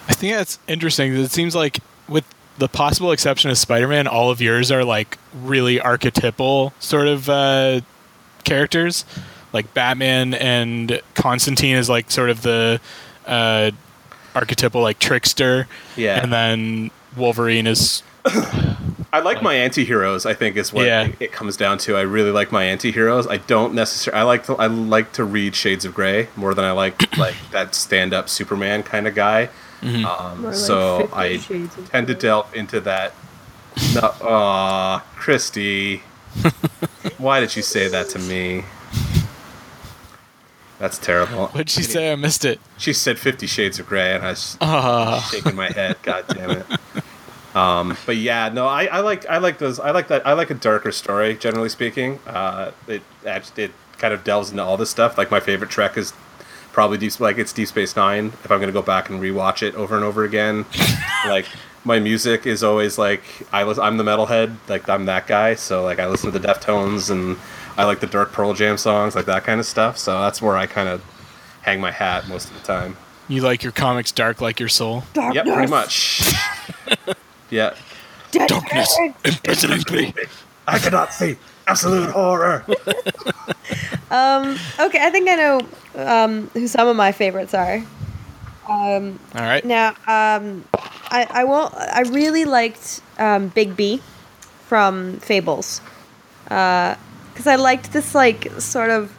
I 0.08 0.14
think 0.14 0.36
that's 0.36 0.60
interesting. 0.68 1.16
It 1.16 1.32
seems 1.32 1.56
like, 1.56 1.80
with 2.08 2.26
the 2.58 2.68
possible 2.68 3.12
exception 3.12 3.50
of 3.50 3.58
Spider-Man, 3.58 4.08
all 4.08 4.30
of 4.30 4.40
yours 4.40 4.72
are 4.72 4.84
like 4.84 5.18
really 5.34 5.80
archetypal 5.80 6.74
sort 6.80 7.08
of 7.08 7.28
uh, 7.28 7.82
characters. 8.44 9.06
Like 9.52 9.74
Batman 9.74 10.34
and 10.34 11.02
Constantine 11.16 11.78
is 11.78 11.90
like 11.90 12.12
sort 12.12 12.30
of 12.30 12.42
the 12.44 12.80
uh, 13.26 13.72
archetypal 14.34 14.81
like 14.81 14.99
trickster. 14.99 15.68
Yeah. 15.95 16.22
And 16.22 16.31
then 16.34 16.91
Wolverine 17.18 17.68
is 17.68 18.03
I 19.14 19.19
like 19.19 19.41
my 19.41 19.53
anti-heroes. 19.53 20.26
I 20.26 20.34
think 20.34 20.57
is 20.57 20.73
what 20.73 20.85
Yeah. 20.88 21.03
it, 21.07 21.15
it 21.19 21.31
comes 21.31 21.56
down 21.56 21.77
to. 21.80 21.95
I 21.95 22.02
really 22.02 22.31
like 22.31 22.52
my 22.52 22.64
anti-heroes. 22.65 23.27
I 23.27 23.38
don't 23.38 23.73
necessarily. 23.73 24.19
I 24.19 24.23
like 24.23 24.45
to. 24.45 24.56
I 24.56 24.68
like 24.68 25.14
to 25.14 25.23
read 25.23 25.56
Shades 25.56 25.85
of 25.85 25.93
Grey 25.93 26.27
more 26.35 26.53
than 26.53 26.65
I 26.65 26.72
like 26.72 27.18
like 27.18 27.35
that 27.52 27.76
stand-up 27.76 28.27
Superman 28.30 28.84
kind 28.84 29.07
of 29.07 29.15
guy. 29.15 29.49
Um, 29.84 30.43
like 30.43 30.56
so 30.56 31.10
I 31.14 31.38
Shades 31.38 31.77
tend 31.91 32.07
to 32.07 32.15
delve 32.15 32.53
into 32.56 32.80
that. 32.81 33.14
No, 33.93 34.02
aw, 34.22 34.99
Christy, 35.15 35.97
why 37.18 37.39
did 37.39 37.56
you 37.56 37.61
say 37.61 37.88
that 37.89 38.10
to 38.10 38.19
me? 38.19 38.64
That's 40.80 40.97
terrible. 40.97 41.47
what'd 41.47 41.69
she 41.69 41.84
say? 41.84 42.11
I 42.11 42.15
missed 42.15 42.43
it. 42.45 42.60
She 42.77 42.91
said 42.93 43.18
Fifty 43.18 43.47
Shades 43.47 43.80
of 43.80 43.88
Grey, 43.88 44.14
and 44.15 44.26
I 44.26 44.31
was 44.31 44.57
Ah, 44.61 45.27
shaking 45.31 45.56
my 45.56 45.69
head. 45.69 45.97
God 46.03 46.26
damn 46.27 46.52
it. 46.52 46.65
Um, 47.56 47.95
but 48.06 48.18
yeah, 48.18 48.49
no, 48.49 48.68
I, 48.68 48.85
I 48.88 48.99
like 48.99 49.26
I 49.30 49.38
like 49.38 49.57
those. 49.60 49.80
I 49.80 49.91
like 49.91 50.10
that. 50.10 50.27
I 50.27 50.34
like 50.34 50.49
a 50.49 50.53
darker 50.56 50.91
story, 50.91 51.35
generally 51.35 51.69
speaking. 51.69 52.19
Uh, 52.27 52.72
it 52.88 53.02
it 53.23 53.72
kind 53.97 54.14
of 54.14 54.23
delves 54.26 54.52
into 54.52 54.61
all 54.64 54.76
this 54.76 54.89
stuff. 54.89 55.18
Like 55.18 55.31
my 55.31 55.39
favorite 55.39 55.69
Trek 55.69 55.97
is 55.97 56.11
probably 56.73 56.97
deep 56.97 57.18
like 57.22 57.38
it's 57.38 57.53
Deep 57.53 57.69
Space 57.69 57.95
Nine. 57.95 58.34
If 58.43 58.52
I'm 58.52 58.60
gonna 58.60 58.73
go 58.73 58.81
back 58.81 59.10
and 59.10 59.22
rewatch 59.22 59.64
it 59.64 59.73
over 59.76 59.95
and 59.95 60.03
over 60.03 60.26
again, 60.26 60.65
like 61.27 61.45
my 61.85 61.99
music 61.99 62.45
is 62.45 62.61
always 62.65 62.97
like 62.97 63.23
I 63.53 63.64
was 63.64 63.80
I'm 63.80 63.95
the 63.95 64.03
metalhead. 64.03 64.57
Like 64.68 64.89
I'm 64.89 65.06
that 65.06 65.26
guy. 65.26 65.56
So 65.56 65.81
like 65.85 65.99
I 65.99 66.07
listen 66.07 66.34
to 66.34 66.38
the 66.38 66.45
Deftones 66.45 67.10
and 67.10 67.38
I 67.77 67.84
like 67.85 67.99
the 67.99 68.07
Dark 68.07 68.31
Pearl 68.31 68.53
Jam 68.53 68.77
songs, 68.77 69.15
like 69.15 69.26
that 69.26 69.43
kind 69.43 69.60
of 69.60 69.65
stuff. 69.65 69.97
So 69.97 70.19
that's 70.22 70.41
where 70.41 70.56
I 70.56 70.65
kind 70.65 70.88
of 70.88 71.03
hang 71.61 71.81
my 71.81 71.91
hat 71.91 72.27
most 72.27 72.49
of 72.49 72.56
the 72.56 72.65
time. 72.65 72.95
you 73.27 73.41
like 73.41 73.64
your 73.64 73.72
comics 73.72 74.11
dark 74.11 74.39
like 74.39 74.60
your 74.60 74.69
soul? 74.69 75.03
Yep, 75.15 75.45
pretty 75.45 75.69
much. 75.69 76.31
yeah. 77.49 77.76
Darkness 78.31 78.97
imprisoning 79.23 79.84
me. 79.91 80.14
I 80.68 80.80
cannot 80.80 81.14
see 81.14 81.38
absolute 81.68 82.11
horror. 82.11 82.65
Okay, 84.80 84.99
I 85.02 85.10
think 85.10 85.27
I 85.30 85.35
know 85.35 85.60
um, 85.95 86.47
who 86.53 86.68
some 86.68 86.88
of 86.88 86.95
my 86.95 87.11
favorites 87.11 87.53
are. 87.53 87.84
All 88.68 89.14
right. 89.34 89.65
Now, 89.65 89.89
um, 90.07 90.64
I, 91.11 91.27
I 91.30 91.43
won't. 91.43 91.73
I 91.76 92.02
really 92.02 92.45
liked 92.45 93.02
um, 93.18 93.52
Bigby 93.52 93.99
from 94.68 95.19
Fables 95.19 95.81
because 97.36 97.48
I 97.48 97.57
liked 97.57 97.91
this 97.91 98.16
like 98.16 98.49
sort 98.62 98.90
of 98.90 99.14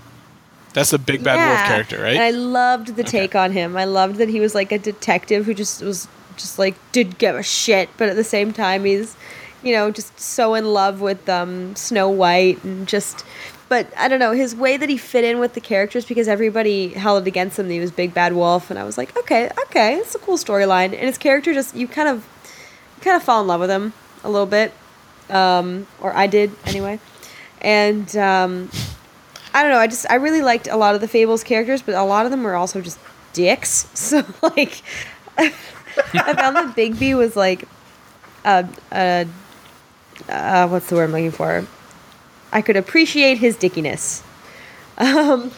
That's 0.72 0.90
the 0.90 0.98
big 0.98 1.22
bad 1.22 1.36
wolf 1.36 1.68
character, 1.68 2.02
And 2.16 2.22
I 2.22 2.30
loved 2.30 2.96
the 2.96 3.04
take 3.04 3.34
on 3.34 3.52
him. 3.52 3.76
I 3.76 3.84
loved 3.84 4.16
that 4.16 4.30
he 4.30 4.40
was 4.40 4.54
like 4.54 4.72
a 4.72 4.78
detective 4.78 5.44
who 5.44 5.52
just 5.52 5.82
was 5.82 6.08
just 6.38 6.58
like 6.58 6.74
did 6.92 7.18
give 7.18 7.36
a 7.36 7.42
shit, 7.42 7.90
but 7.98 8.08
at 8.08 8.16
the 8.16 8.24
same 8.24 8.54
time 8.54 8.84
he's, 8.86 9.16
you 9.62 9.74
know, 9.74 9.90
just 9.90 10.18
so 10.18 10.54
in 10.54 10.72
love 10.72 11.02
with 11.02 11.28
um, 11.28 11.76
Snow 11.76 12.08
White 12.08 12.64
and 12.64 12.88
just 12.88 13.22
but 13.68 13.92
I 13.98 14.08
don't 14.08 14.20
know 14.20 14.32
his 14.32 14.54
way 14.54 14.76
that 14.76 14.88
he 14.88 14.96
fit 14.96 15.24
in 15.24 15.38
with 15.38 15.54
the 15.54 15.60
characters 15.60 16.04
because 16.04 16.28
everybody 16.28 16.88
held 16.88 17.22
it 17.22 17.28
against 17.28 17.58
him. 17.58 17.66
That 17.66 17.74
he 17.74 17.80
was 17.80 17.90
big 17.90 18.14
bad 18.14 18.32
wolf, 18.32 18.70
and 18.70 18.78
I 18.78 18.84
was 18.84 18.96
like, 18.96 19.14
okay, 19.18 19.50
okay, 19.66 19.96
it's 19.96 20.14
a 20.14 20.18
cool 20.18 20.38
storyline. 20.38 20.86
And 20.92 20.94
his 20.94 21.18
character 21.18 21.52
just 21.52 21.74
you 21.74 21.86
kind 21.86 22.08
of 22.08 22.26
kind 23.00 23.16
of 23.16 23.22
fall 23.22 23.40
in 23.40 23.46
love 23.46 23.60
with 23.60 23.70
him 23.70 23.92
a 24.22 24.30
little 24.30 24.46
bit, 24.46 24.72
um, 25.30 25.86
or 26.00 26.14
I 26.14 26.26
did 26.26 26.52
anyway. 26.64 27.00
And 27.66 28.16
um, 28.16 28.70
I 29.52 29.62
don't 29.62 29.72
know. 29.72 29.78
I 29.78 29.88
just 29.88 30.06
I 30.08 30.14
really 30.14 30.40
liked 30.40 30.68
a 30.68 30.76
lot 30.76 30.94
of 30.94 31.00
the 31.00 31.08
Fables 31.08 31.42
characters, 31.42 31.82
but 31.82 31.96
a 31.96 32.04
lot 32.04 32.24
of 32.24 32.30
them 32.30 32.44
were 32.44 32.54
also 32.54 32.80
just 32.80 32.98
dicks. 33.32 33.88
So 33.94 34.24
like, 34.40 34.82
I 35.36 35.50
found 35.50 36.56
that 36.56 36.76
Bigby 36.76 37.16
was 37.16 37.34
like, 37.34 37.68
uh, 38.44 38.62
uh, 38.92 39.24
what's 40.68 40.88
the 40.88 40.94
word 40.94 41.04
I'm 41.04 41.12
looking 41.12 41.32
for? 41.32 41.66
I 42.52 42.62
could 42.62 42.76
appreciate 42.76 43.38
his 43.38 43.56
dickiness. 43.56 44.22
Um, 44.96 45.50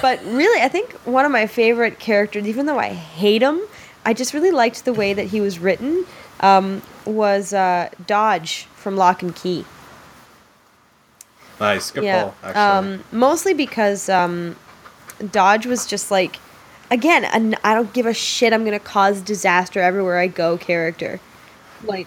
but 0.00 0.24
really, 0.24 0.62
I 0.62 0.68
think 0.68 0.92
one 1.04 1.24
of 1.24 1.32
my 1.32 1.48
favorite 1.48 1.98
characters, 1.98 2.46
even 2.46 2.66
though 2.66 2.78
I 2.78 2.90
hate 2.90 3.42
him, 3.42 3.60
I 4.06 4.14
just 4.14 4.32
really 4.34 4.52
liked 4.52 4.84
the 4.84 4.92
way 4.92 5.12
that 5.14 5.26
he 5.26 5.40
was 5.40 5.58
written. 5.58 6.06
Um, 6.40 6.82
was 7.04 7.52
uh, 7.52 7.90
Dodge 8.06 8.66
from 8.76 8.96
Locke 8.96 9.22
and 9.22 9.34
Key. 9.34 9.64
Nice, 11.60 11.90
good 11.90 12.04
yeah. 12.04 12.22
pull. 12.24 12.34
Actually, 12.42 12.62
Um, 12.94 13.04
mostly 13.12 13.54
because 13.54 14.08
um, 14.08 14.56
Dodge 15.32 15.66
was 15.66 15.86
just 15.86 16.10
like, 16.10 16.36
again, 16.90 17.24
an 17.24 17.56
I 17.64 17.74
don't 17.74 17.92
give 17.92 18.06
a 18.06 18.14
shit. 18.14 18.52
I'm 18.52 18.64
gonna 18.64 18.78
cause 18.78 19.20
disaster 19.20 19.80
everywhere 19.80 20.18
I 20.18 20.26
go. 20.28 20.56
Character, 20.56 21.20
like, 21.84 22.06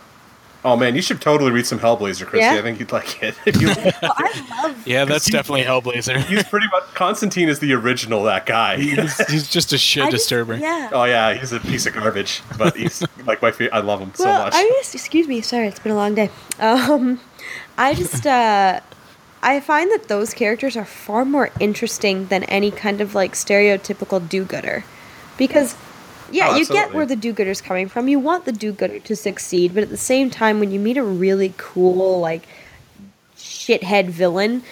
oh 0.63 0.77
man, 0.77 0.95
you 0.95 1.01
should 1.01 1.19
totally 1.21 1.51
read 1.51 1.67
some 1.67 1.79
Hellblazer, 1.79 2.25
Christy. 2.25 2.39
Yeah? 2.39 2.53
I 2.53 2.61
think 2.61 2.79
you'd 2.79 2.91
like 2.91 3.21
it. 3.21 3.35
If 3.45 3.61
you, 3.61 3.67
well, 4.01 4.13
I 4.17 4.61
love. 4.63 4.87
Yeah, 4.87 5.05
that's 5.05 5.29
definitely 5.29 5.63
Hellblazer. 5.63 6.23
he's 6.27 6.43
pretty 6.45 6.67
much 6.71 6.83
Constantine 6.93 7.49
is 7.49 7.59
the 7.59 7.73
original 7.73 8.23
that 8.23 8.45
guy. 8.45 8.77
he's, 8.77 9.17
he's 9.29 9.49
just 9.49 9.73
a 9.73 9.77
shit 9.77 10.03
I 10.03 10.11
just- 10.11 10.23
disturber. 10.23 10.55
yeah. 10.55 10.89
oh 10.93 11.03
yeah, 11.03 11.33
he's 11.33 11.51
a 11.51 11.59
piece 11.59 11.85
of 11.85 11.93
garbage, 11.93 12.41
but 12.57 12.75
he's 12.77 13.03
like 13.25 13.41
my 13.41 13.51
favorite. 13.51 13.75
I 13.75 13.81
love 13.81 13.99
him 13.99 14.13
so 14.15 14.25
well, 14.25 14.45
much. 14.45 14.53
I 14.55 14.63
just 14.79 14.95
excuse 14.95 15.27
me. 15.27 15.41
Sorry, 15.41 15.67
it's 15.67 15.79
been 15.79 15.91
a 15.91 15.95
long 15.95 16.15
day. 16.15 16.29
Um, 16.59 17.19
I 17.77 17.93
just 17.93 18.25
uh, 18.25 18.79
I 19.43 19.59
find 19.59 19.91
that 19.91 20.07
those 20.07 20.33
characters 20.33 20.77
are 20.77 20.85
far 20.85 21.25
more 21.25 21.49
interesting 21.59 22.27
than 22.27 22.43
any 22.43 22.71
kind 22.71 23.01
of 23.01 23.15
like 23.15 23.33
stereotypical 23.33 24.27
do-gooder, 24.27 24.83
because 25.37 25.75
yeah, 26.31 26.51
Oh, 26.51 26.55
you 26.55 26.65
get 26.65 26.93
where 26.93 27.05
the 27.05 27.15
do-gooder's 27.15 27.59
coming 27.61 27.89
from. 27.89 28.07
You 28.07 28.19
want 28.19 28.45
the 28.45 28.51
do-gooder 28.51 28.99
to 28.99 29.15
succeed, 29.15 29.73
but 29.73 29.83
at 29.83 29.89
the 29.89 29.97
same 29.97 30.29
time, 30.29 30.59
when 30.59 30.71
you 30.71 30.79
meet 30.79 30.97
a 30.97 31.03
really 31.03 31.53
cool 31.57 32.19
like 32.19 32.47
shithead 33.35 34.09
villain, 34.09 34.63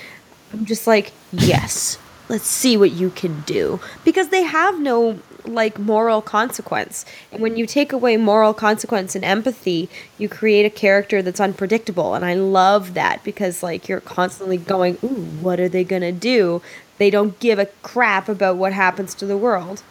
I'm 0.54 0.66
just 0.66 0.88
like, 0.88 1.12
yes, 1.32 1.98
let's 2.30 2.48
see 2.48 2.78
what 2.78 2.92
you 2.92 3.10
can 3.10 3.42
do. 3.42 3.80
Because 4.06 4.30
they 4.30 4.44
have 4.44 4.80
no 4.80 5.20
like 5.46 5.80
moral 5.80 6.22
consequence. 6.22 7.06
And 7.32 7.42
when 7.42 7.58
you 7.58 7.66
take 7.66 7.92
away 7.92 8.18
moral 8.18 8.54
consequence 8.54 9.16
and 9.16 9.24
empathy, 9.26 9.90
you 10.18 10.30
create 10.30 10.66
a 10.66 10.70
character 10.70 11.22
that's 11.22 11.40
unpredictable. 11.40 12.14
And 12.14 12.26
I 12.26 12.34
love 12.34 12.94
that 12.94 13.24
because 13.24 13.64
like 13.64 13.88
you're 13.88 14.02
constantly 14.02 14.58
going, 14.58 14.98
ooh, 15.04 15.26
what 15.42 15.60
are 15.60 15.70
they 15.70 15.84
gonna 15.84 16.12
do? 16.12 16.62
They 16.98 17.10
don't 17.10 17.40
give 17.40 17.60
a 17.60 17.68
crap 17.82 18.28
about 18.28 18.58
what 18.58 18.74
happens 18.74 19.16
to 19.16 19.26
the 19.26 19.38
world. 19.38 19.82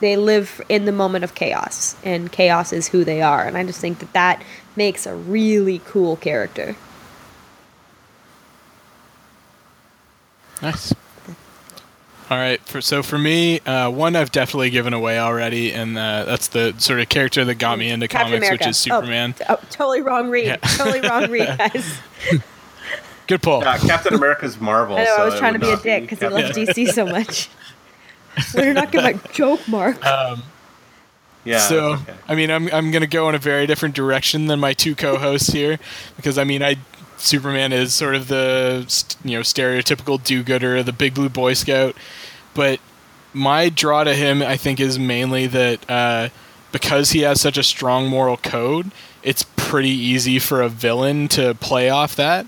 They 0.00 0.16
live 0.16 0.62
in 0.68 0.86
the 0.86 0.92
moment 0.92 1.24
of 1.24 1.34
chaos, 1.34 1.94
and 2.02 2.32
chaos 2.32 2.72
is 2.72 2.88
who 2.88 3.04
they 3.04 3.20
are. 3.20 3.44
And 3.44 3.56
I 3.56 3.64
just 3.64 3.80
think 3.80 3.98
that 3.98 4.12
that 4.14 4.42
makes 4.74 5.06
a 5.06 5.14
really 5.14 5.80
cool 5.84 6.16
character. 6.16 6.74
Nice. 10.62 10.94
All 12.30 12.38
right. 12.38 12.60
For, 12.64 12.80
so 12.80 13.02
for 13.02 13.18
me, 13.18 13.58
uh, 13.60 13.90
one 13.90 14.14
I've 14.14 14.30
definitely 14.30 14.70
given 14.70 14.92
away 14.94 15.18
already, 15.18 15.72
and 15.72 15.98
uh, 15.98 16.24
that's 16.24 16.46
the 16.48 16.74
sort 16.78 17.00
of 17.00 17.08
character 17.08 17.44
that 17.44 17.56
got 17.56 17.76
me 17.78 17.90
into 17.90 18.06
Captain 18.06 18.28
comics, 18.28 18.46
America. 18.46 18.64
which 18.64 18.70
is 18.70 18.76
Superman. 18.76 19.34
Oh, 19.48 19.56
oh, 19.60 19.60
totally 19.70 20.00
wrong 20.00 20.30
read. 20.30 20.46
Yeah. 20.46 20.56
Totally 20.58 21.00
wrong 21.00 21.28
read, 21.28 21.48
guys. 21.58 21.98
Good 23.26 23.42
pull. 23.42 23.62
yeah, 23.62 23.78
Captain 23.78 24.14
America's 24.14 24.60
Marvel. 24.60 24.96
I 24.96 25.04
know 25.04 25.16
so 25.16 25.22
I 25.22 25.24
was 25.24 25.38
trying 25.38 25.54
to 25.54 25.58
be 25.58 25.70
a 25.70 25.76
dick 25.76 26.02
because 26.04 26.22
I 26.22 26.28
Captain- 26.28 26.66
love 26.66 26.76
DC 26.76 26.88
so 26.92 27.06
much. 27.06 27.48
Better 28.54 28.72
not 28.74 28.92
get 28.92 29.02
my 29.02 29.12
joke 29.32 29.66
mark. 29.66 29.98
Yeah. 31.44 31.58
so 31.58 31.94
okay. 31.94 32.14
I 32.28 32.34
mean, 32.34 32.50
I'm 32.50 32.68
I'm 32.72 32.90
gonna 32.92 33.06
go 33.06 33.28
in 33.28 33.34
a 33.34 33.38
very 33.38 33.66
different 33.66 33.94
direction 33.94 34.46
than 34.46 34.60
my 34.60 34.72
two 34.72 34.94
co-hosts 34.94 35.48
here, 35.52 35.78
because 36.16 36.38
I 36.38 36.44
mean, 36.44 36.62
I 36.62 36.76
Superman 37.20 37.72
is 37.72 37.94
sort 37.94 38.14
of 38.14 38.28
the 38.28 38.86
you 39.24 39.36
know 39.36 39.42
stereotypical 39.42 40.22
do-gooder, 40.22 40.82
the 40.82 40.92
big 40.92 41.14
blue 41.14 41.28
Boy 41.28 41.54
Scout, 41.54 41.94
but 42.54 42.80
my 43.32 43.68
draw 43.68 44.04
to 44.04 44.14
him, 44.14 44.42
I 44.42 44.56
think, 44.56 44.80
is 44.80 44.98
mainly 44.98 45.46
that 45.46 45.88
uh, 45.88 46.28
because 46.72 47.10
he 47.10 47.20
has 47.20 47.40
such 47.40 47.56
a 47.56 47.62
strong 47.62 48.08
moral 48.08 48.36
code, 48.36 48.90
it's 49.22 49.44
pretty 49.56 49.90
easy 49.90 50.38
for 50.38 50.62
a 50.62 50.68
villain 50.68 51.28
to 51.28 51.54
play 51.54 51.90
off 51.90 52.16
that. 52.16 52.46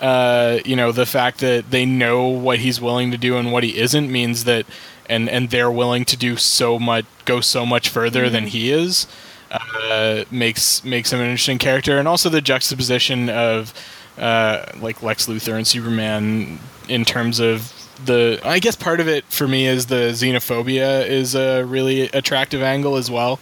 Uh, 0.00 0.58
you 0.64 0.76
know, 0.76 0.92
the 0.92 1.06
fact 1.06 1.38
that 1.40 1.70
they 1.70 1.86
know 1.86 2.28
what 2.28 2.58
he's 2.58 2.80
willing 2.80 3.10
to 3.10 3.16
do 3.16 3.36
and 3.36 3.52
what 3.52 3.62
he 3.62 3.78
isn't 3.78 4.10
means 4.10 4.44
that, 4.44 4.66
and 5.08 5.28
and 5.28 5.50
they're 5.50 5.70
willing 5.70 6.04
to 6.04 6.16
do 6.16 6.36
so 6.36 6.78
much, 6.78 7.06
go 7.24 7.40
so 7.40 7.64
much 7.64 7.88
further 7.88 8.28
than 8.28 8.48
he 8.48 8.70
is, 8.70 9.06
uh, 9.54 10.24
makes 10.30 10.84
makes 10.84 11.12
him 11.12 11.20
an 11.20 11.26
interesting 11.26 11.58
character, 11.58 11.98
and 11.98 12.08
also 12.08 12.28
the 12.28 12.40
juxtaposition 12.40 13.28
of 13.28 13.72
uh, 14.18 14.66
like 14.80 15.02
Lex 15.02 15.26
Luthor 15.26 15.56
and 15.56 15.66
Superman 15.66 16.58
in 16.88 17.04
terms 17.04 17.40
of 17.40 17.72
the. 18.04 18.40
I 18.44 18.58
guess 18.58 18.76
part 18.76 19.00
of 19.00 19.08
it 19.08 19.24
for 19.26 19.46
me 19.46 19.66
is 19.66 19.86
the 19.86 20.12
xenophobia 20.12 21.06
is 21.06 21.34
a 21.34 21.62
really 21.64 22.02
attractive 22.02 22.62
angle 22.62 22.96
as 22.96 23.10
well. 23.10 23.38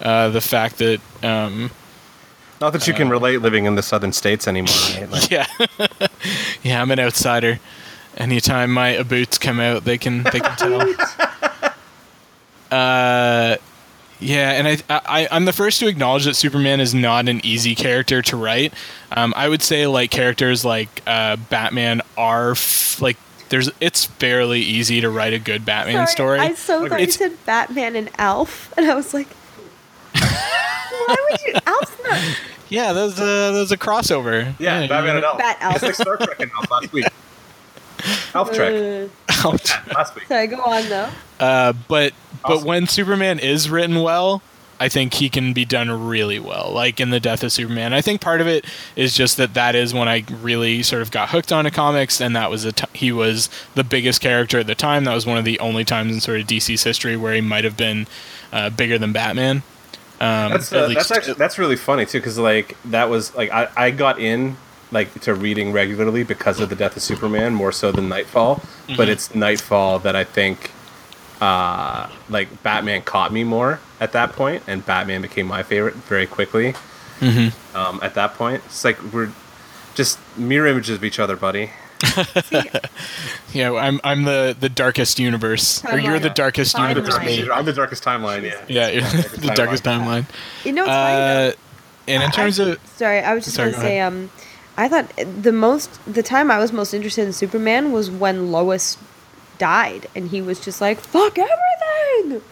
Uh, 0.00 0.28
the 0.28 0.40
fact 0.40 0.78
that. 0.78 1.00
Um, 1.22 1.70
Not 2.60 2.72
that 2.72 2.86
you 2.86 2.94
can 2.94 3.08
relate 3.08 3.42
living 3.42 3.64
in 3.64 3.74
the 3.74 3.82
southern 3.82 4.12
states 4.12 4.46
anymore. 4.48 4.74
Right? 4.94 5.10
Like, 5.10 5.30
yeah, 5.30 5.46
yeah, 6.62 6.80
I'm 6.82 6.90
an 6.90 7.00
outsider. 7.00 7.58
Anytime 8.16 8.72
my 8.72 9.02
boots 9.02 9.36
come 9.36 9.60
out, 9.60 9.84
they 9.84 9.98
can 9.98 10.22
they 10.24 10.40
can 10.40 10.56
tell. 10.56 10.94
Uh, 12.68 13.56
yeah, 14.20 14.50
and 14.52 14.66
I, 14.68 14.78
I 14.88 15.28
I'm 15.30 15.44
the 15.44 15.52
first 15.52 15.80
to 15.80 15.86
acknowledge 15.88 16.24
that 16.24 16.34
Superman 16.34 16.80
is 16.80 16.94
not 16.94 17.28
an 17.28 17.40
easy 17.44 17.74
character 17.74 18.22
to 18.22 18.36
write. 18.36 18.72
Um, 19.12 19.32
I 19.36 19.48
would 19.48 19.62
say 19.62 19.86
like 19.86 20.10
characters 20.10 20.64
like 20.64 21.02
uh, 21.06 21.36
Batman 21.50 22.02
are 22.16 22.52
f- 22.52 23.00
like 23.00 23.16
there's 23.48 23.70
it's 23.80 24.04
fairly 24.06 24.60
easy 24.60 25.00
to 25.00 25.08
write 25.10 25.32
a 25.32 25.38
good 25.38 25.64
Batman 25.64 26.06
story. 26.06 26.38
I 26.40 26.54
so 26.54 26.88
thought 26.88 27.00
you 27.00 27.10
said 27.10 27.36
Batman 27.46 27.94
and 27.96 28.10
Alf, 28.18 28.72
and 28.76 28.86
I 28.90 28.94
was 28.94 29.12
like, 29.14 29.28
why 30.12 31.16
would 31.30 31.40
you? 31.42 31.54
Alf's 31.66 31.96
not 32.04 32.38
yeah, 32.68 32.92
there's 32.92 33.18
a 33.20 33.52
there's 33.52 33.70
a 33.70 33.76
crossover. 33.76 34.52
yeah, 34.58 34.86
Batman 34.88 35.16
and 35.16 35.24
Elf. 35.24 35.38
Bat 35.38 35.58
Elf. 35.60 35.74
It's 35.76 35.82
like 35.84 35.94
Star 35.94 36.16
Trek 36.16 36.40
and 36.40 36.50
Elf 36.52 36.70
last 36.70 36.92
week. 36.92 37.06
Elf 38.34 38.52
Trek 38.52 39.08
Uh, 39.28 39.50
last 39.94 40.14
week. 40.16 40.26
sorry, 40.26 40.46
go 40.48 40.56
on 40.56 40.88
though. 40.88 41.08
Uh, 41.38 41.72
but 41.86 42.12
but 42.46 42.62
when 42.64 42.86
Superman 42.86 43.38
is 43.38 43.70
written 43.70 44.02
well, 44.02 44.42
I 44.78 44.88
think 44.90 45.14
he 45.14 45.30
can 45.30 45.52
be 45.54 45.64
done 45.64 45.90
really 46.06 46.38
well. 46.38 46.70
Like 46.70 47.00
in 47.00 47.08
the 47.10 47.18
Death 47.20 47.42
of 47.42 47.50
Superman, 47.52 47.92
I 47.94 48.02
think 48.02 48.20
part 48.20 48.40
of 48.42 48.46
it 48.46 48.64
is 48.94 49.14
just 49.14 49.38
that 49.38 49.54
that 49.54 49.74
is 49.74 49.94
when 49.94 50.06
I 50.08 50.24
really 50.42 50.82
sort 50.82 51.00
of 51.02 51.10
got 51.10 51.30
hooked 51.30 51.50
on 51.50 51.60
onto 51.60 51.70
comics, 51.70 52.20
and 52.20 52.36
that 52.36 52.50
was 52.50 52.64
a 52.66 52.72
t- 52.72 52.84
he 52.92 53.10
was 53.12 53.48
the 53.74 53.84
biggest 53.84 54.20
character 54.20 54.58
at 54.58 54.66
the 54.66 54.74
time. 54.74 55.04
That 55.04 55.14
was 55.14 55.24
one 55.24 55.38
of 55.38 55.44
the 55.46 55.58
only 55.60 55.84
times 55.84 56.12
in 56.14 56.20
sort 56.20 56.40
of 56.40 56.46
DC's 56.46 56.82
history 56.84 57.16
where 57.16 57.32
he 57.34 57.40
might 57.40 57.64
have 57.64 57.76
been 57.76 58.06
uh, 58.52 58.68
bigger 58.70 58.98
than 58.98 59.12
Batman. 59.12 59.62
Um, 60.20 60.52
That's 60.52 60.72
uh, 60.72 60.88
that's 60.88 61.10
actually 61.10 61.34
that's 61.34 61.58
really 61.58 61.76
funny 61.76 62.06
too 62.06 62.18
because 62.18 62.38
like 62.38 62.76
that 62.86 63.10
was 63.10 63.34
like 63.34 63.50
I, 63.50 63.68
I 63.76 63.90
got 63.90 64.18
in 64.18 64.56
like 64.90 65.12
to 65.20 65.34
reading 65.34 65.72
regularly 65.72 66.22
because 66.22 66.58
of 66.60 66.68
the 66.70 66.76
death 66.76 66.96
of 66.96 67.02
Superman 67.02 67.54
more 67.54 67.72
so 67.72 67.92
than 67.92 68.08
Knightfall, 68.08 68.56
Mm-hmm. 68.56 68.96
but 68.96 69.08
it's 69.08 69.34
Knightfall 69.34 69.98
that 70.00 70.14
I 70.16 70.24
think 70.24 70.70
uh 71.40 72.08
like 72.28 72.62
Batman 72.62 73.02
caught 73.02 73.32
me 73.32 73.44
more 73.44 73.80
at 74.00 74.12
that 74.12 74.32
point 74.32 74.62
and 74.66 74.84
Batman 74.84 75.22
became 75.22 75.46
my 75.46 75.62
favorite 75.62 75.94
very 75.94 76.26
quickly. 76.26 76.74
Mm-hmm. 77.20 77.76
Um, 77.76 77.98
at 78.02 78.14
that 78.14 78.34
point, 78.34 78.62
it's 78.66 78.84
like 78.84 79.00
we're 79.12 79.30
just 79.94 80.18
mirror 80.36 80.66
images 80.66 80.96
of 80.96 81.04
each 81.04 81.18
other, 81.18 81.36
buddy. 81.36 81.70
yeah, 83.52 83.72
I'm 83.72 84.00
I'm 84.04 84.24
the 84.24 84.56
the 84.58 84.68
darkest 84.68 85.18
universe, 85.18 85.84
or 85.84 85.98
you're 85.98 86.18
the 86.18 86.30
darkest 86.30 86.76
Timeline. 86.76 86.88
universe. 86.90 87.18
Me. 87.20 87.48
I'm 87.50 87.64
the 87.64 87.72
darkest 87.72 88.04
timeline. 88.04 88.42
Yeah. 88.42 88.64
Yeah, 88.68 88.88
you're 88.88 89.00
Darkest 89.10 89.40
the 89.40 89.46
darkest 89.48 89.84
timeline. 89.84 90.22
timeline. 90.22 90.64
You 90.66 90.72
know, 90.72 90.82
what's 90.82 90.92
funny? 90.92 91.48
Uh, 91.48 91.52
and 92.08 92.22
in 92.22 92.30
terms 92.30 92.60
I- 92.60 92.64
of 92.70 92.80
sorry, 92.96 93.20
I 93.20 93.34
was 93.34 93.44
just 93.44 93.56
Sorry, 93.56 93.70
gonna 93.72 93.82
go 93.82 93.88
say, 93.88 94.00
um, 94.00 94.30
I 94.76 94.88
thought 94.88 95.10
the 95.42 95.52
most 95.52 95.98
the 96.12 96.22
time 96.22 96.50
I 96.50 96.58
was 96.58 96.72
most 96.72 96.92
interested 96.92 97.26
in 97.26 97.32
Superman 97.32 97.92
was 97.92 98.10
when 98.10 98.52
Lois 98.52 98.98
died, 99.58 100.06
and 100.14 100.28
he 100.30 100.40
was 100.42 100.58
just 100.60 100.80
like, 100.80 101.00
"Fuck 101.00 101.38
everything." 101.38 102.42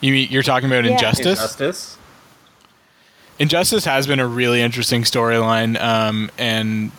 you 0.00 0.14
you're 0.14 0.42
talking 0.42 0.68
about 0.68 0.84
Yeah. 0.84 0.92
injustice. 0.92 1.38
Injustice. 1.40 1.96
Injustice 3.38 3.84
has 3.84 4.06
been 4.06 4.20
a 4.20 4.26
really 4.26 4.60
interesting 4.62 5.02
storyline, 5.02 5.80
um, 5.80 6.30
and 6.38 6.90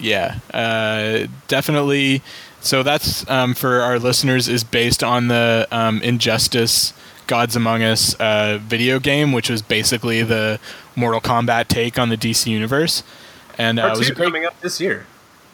Yeah, 0.00 0.36
uh, 0.52 1.28
definitely. 1.46 2.20
So 2.60 2.82
that's 2.82 3.28
um, 3.30 3.54
for 3.54 3.80
our 3.80 3.98
listeners 4.00 4.48
is 4.48 4.64
based 4.64 5.04
on 5.04 5.28
the 5.28 5.68
um, 5.70 6.02
Injustice 6.02 6.92
Gods 7.28 7.54
Among 7.54 7.82
Us 7.84 8.14
uh, 8.14 8.58
video 8.60 8.98
game, 8.98 9.30
which 9.32 9.48
was 9.48 9.62
basically 9.62 10.22
the 10.24 10.58
Mortal 10.96 11.20
Kombat 11.20 11.68
take 11.68 11.96
on 11.98 12.08
the 12.08 12.16
DC 12.16 12.48
universe, 12.50 13.02
and 13.56 13.78
uh, 13.78 13.86
it 13.94 13.98
was 13.98 14.08
a 14.08 14.14
great 14.14 14.26
coming 14.26 14.44
up 14.44 14.60
this 14.62 14.80
year. 14.80 15.06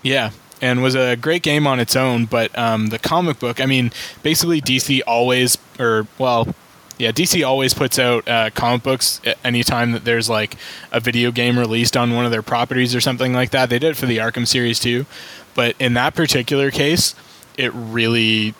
yeah, 0.02 0.30
and 0.60 0.82
was 0.82 0.94
a 0.94 1.16
great 1.16 1.42
game 1.42 1.66
on 1.66 1.80
its 1.80 1.96
own. 1.96 2.26
But 2.26 2.56
um, 2.58 2.88
the 2.88 2.98
comic 2.98 3.38
book, 3.38 3.60
I 3.60 3.66
mean, 3.66 3.92
basically 4.22 4.60
DC 4.60 5.00
always, 5.06 5.58
or 5.78 6.06
well, 6.18 6.54
yeah, 6.98 7.12
DC 7.12 7.46
always 7.46 7.72
puts 7.72 7.98
out 7.98 8.28
uh, 8.28 8.50
comic 8.50 8.82
books 8.82 9.20
anytime 9.42 9.92
that 9.92 10.04
there's 10.04 10.28
like 10.28 10.56
a 10.92 11.00
video 11.00 11.30
game 11.30 11.58
released 11.58 11.96
on 11.96 12.14
one 12.14 12.26
of 12.26 12.30
their 12.30 12.42
properties 12.42 12.94
or 12.94 13.00
something 13.00 13.32
like 13.32 13.50
that. 13.50 13.70
They 13.70 13.78
did 13.78 13.92
it 13.92 13.96
for 13.96 14.06
the 14.06 14.18
Arkham 14.18 14.46
series 14.46 14.78
too, 14.78 15.06
but 15.54 15.74
in 15.78 15.94
that 15.94 16.14
particular 16.14 16.70
case, 16.70 17.14
it 17.56 17.72
really 17.74 18.54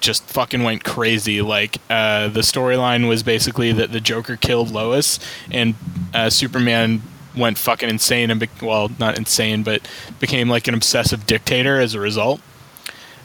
just 0.00 0.24
fucking 0.24 0.62
went 0.62 0.84
crazy. 0.84 1.42
Like 1.42 1.78
uh, 1.90 2.28
the 2.28 2.40
storyline 2.40 3.08
was 3.08 3.22
basically 3.22 3.72
that 3.72 3.92
the 3.92 4.00
Joker 4.00 4.36
killed 4.36 4.70
Lois, 4.70 5.18
and 5.50 5.74
uh, 6.14 6.30
Superman 6.30 7.02
went 7.36 7.58
fucking 7.58 7.88
insane 7.88 8.30
and 8.30 8.40
be- 8.40 8.48
well, 8.62 8.90
not 8.98 9.16
insane, 9.16 9.62
but 9.62 9.88
became 10.18 10.48
like 10.48 10.68
an 10.68 10.74
obsessive 10.74 11.26
dictator 11.26 11.78
as 11.78 11.94
a 11.94 12.00
result. 12.00 12.40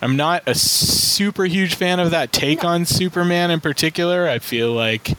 I'm 0.01 0.17
not 0.17 0.43
a 0.45 0.55
super 0.55 1.45
huge 1.45 1.75
fan 1.75 1.99
of 1.99 2.11
that 2.11 2.31
take 2.31 2.63
on 2.63 2.85
Superman 2.85 3.49
in 3.49 3.59
particular. 3.59 4.27
I 4.27 4.39
feel 4.39 4.71
like 4.71 5.17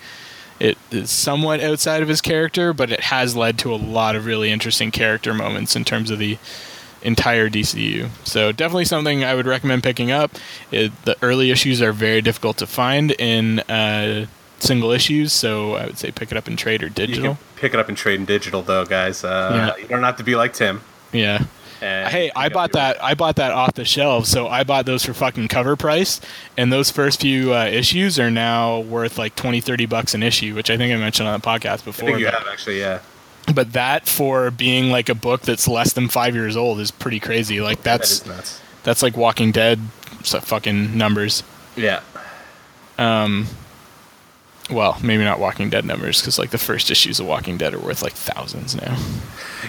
it 0.60 0.78
is 0.90 1.10
somewhat 1.10 1.60
outside 1.60 2.02
of 2.02 2.08
his 2.08 2.20
character, 2.20 2.72
but 2.72 2.90
it 2.90 3.00
has 3.00 3.36
led 3.36 3.58
to 3.60 3.74
a 3.74 3.76
lot 3.76 4.16
of 4.16 4.26
really 4.26 4.50
interesting 4.50 4.90
character 4.90 5.34
moments 5.34 5.76
in 5.76 5.84
terms 5.84 6.10
of 6.10 6.18
the 6.18 6.38
entire 7.02 7.48
DCU. 7.48 8.08
So 8.24 8.52
definitely 8.52 8.84
something 8.84 9.22
I 9.24 9.34
would 9.34 9.46
recommend 9.46 9.82
picking 9.82 10.10
up. 10.10 10.32
It, 10.70 10.92
the 11.04 11.16
early 11.22 11.50
issues 11.50 11.82
are 11.82 11.92
very 11.92 12.20
difficult 12.22 12.56
to 12.58 12.66
find 12.66 13.12
in 13.12 13.60
uh, 13.60 14.26
single 14.58 14.90
issues, 14.90 15.32
so 15.32 15.74
I 15.74 15.86
would 15.86 15.98
say 15.98 16.10
pick 16.10 16.30
it 16.30 16.36
up 16.36 16.48
in 16.48 16.56
trade 16.56 16.82
or 16.82 16.86
You 16.86 16.92
digital. 16.92 17.34
can 17.34 17.38
pick 17.56 17.74
it 17.74 17.80
up 17.80 17.88
in 17.88 17.94
trade 17.94 18.18
and 18.18 18.26
digital, 18.26 18.62
though, 18.62 18.84
guys. 18.84 19.22
Uh, 19.24 19.72
Yeah. 19.76 19.82
You 19.82 19.88
don't 19.88 20.02
have 20.02 20.16
to 20.16 20.24
be 20.24 20.34
like 20.36 20.52
Tim. 20.54 20.80
Yeah. 21.12 21.44
And 21.82 22.08
Hey, 22.08 22.30
I 22.34 22.48
bought 22.48 22.72
that. 22.72 23.02
I 23.04 23.12
bought 23.14 23.36
that 23.36 23.52
off 23.52 23.74
the 23.74 23.84
shelf, 23.84 24.24
so 24.26 24.48
I 24.48 24.64
bought 24.64 24.86
those 24.86 25.04
for 25.04 25.12
fucking 25.12 25.48
cover 25.48 25.76
price. 25.76 26.20
And 26.56 26.72
those 26.72 26.90
first 26.90 27.20
few 27.20 27.52
uh, 27.54 27.64
issues 27.66 28.18
are 28.18 28.30
now 28.30 28.80
worth 28.80 29.18
like 29.18 29.36
20, 29.36 29.60
30 29.60 29.84
bucks 29.86 30.14
an 30.14 30.22
issue, 30.22 30.54
which 30.54 30.70
I 30.70 30.78
think 30.78 30.92
I 30.92 30.96
mentioned 30.96 31.28
on 31.28 31.38
the 31.38 31.46
podcast 31.46 31.82
I 31.82 31.84
before. 31.84 32.08
think 32.08 32.20
you 32.20 32.24
but, 32.26 32.34
have 32.34 32.46
actually, 32.50 32.80
yeah. 32.80 33.00
but 33.54 33.74
that 33.74 34.08
for 34.08 34.50
being 34.50 34.90
like 34.90 35.10
a 35.10 35.14
book 35.14 35.42
that's 35.42 35.68
less 35.68 35.92
than 35.92 36.08
five 36.08 36.34
years 36.34 36.56
old 36.56 36.80
is 36.80 36.90
pretty 36.90 37.20
crazy. 37.20 37.60
Like 37.60 37.82
that's 37.82 38.10
is 38.22 38.26
nuts. 38.26 38.60
that's 38.82 39.02
like 39.02 39.16
Walking 39.18 39.52
Dead 39.52 39.78
fucking 40.24 40.96
numbers. 40.96 41.42
Yeah. 41.76 42.00
Well, 44.70 44.98
maybe 45.02 45.22
not 45.22 45.38
Walking 45.38 45.70
Dead 45.70 45.84
numbers 45.84 46.20
because 46.20 46.38
like 46.40 46.50
the 46.50 46.58
first 46.58 46.90
issues 46.90 47.20
of 47.20 47.26
Walking 47.26 47.56
Dead 47.56 47.72
are 47.72 47.78
worth 47.78 48.02
like 48.02 48.14
thousands 48.14 48.74
now. 48.74 48.98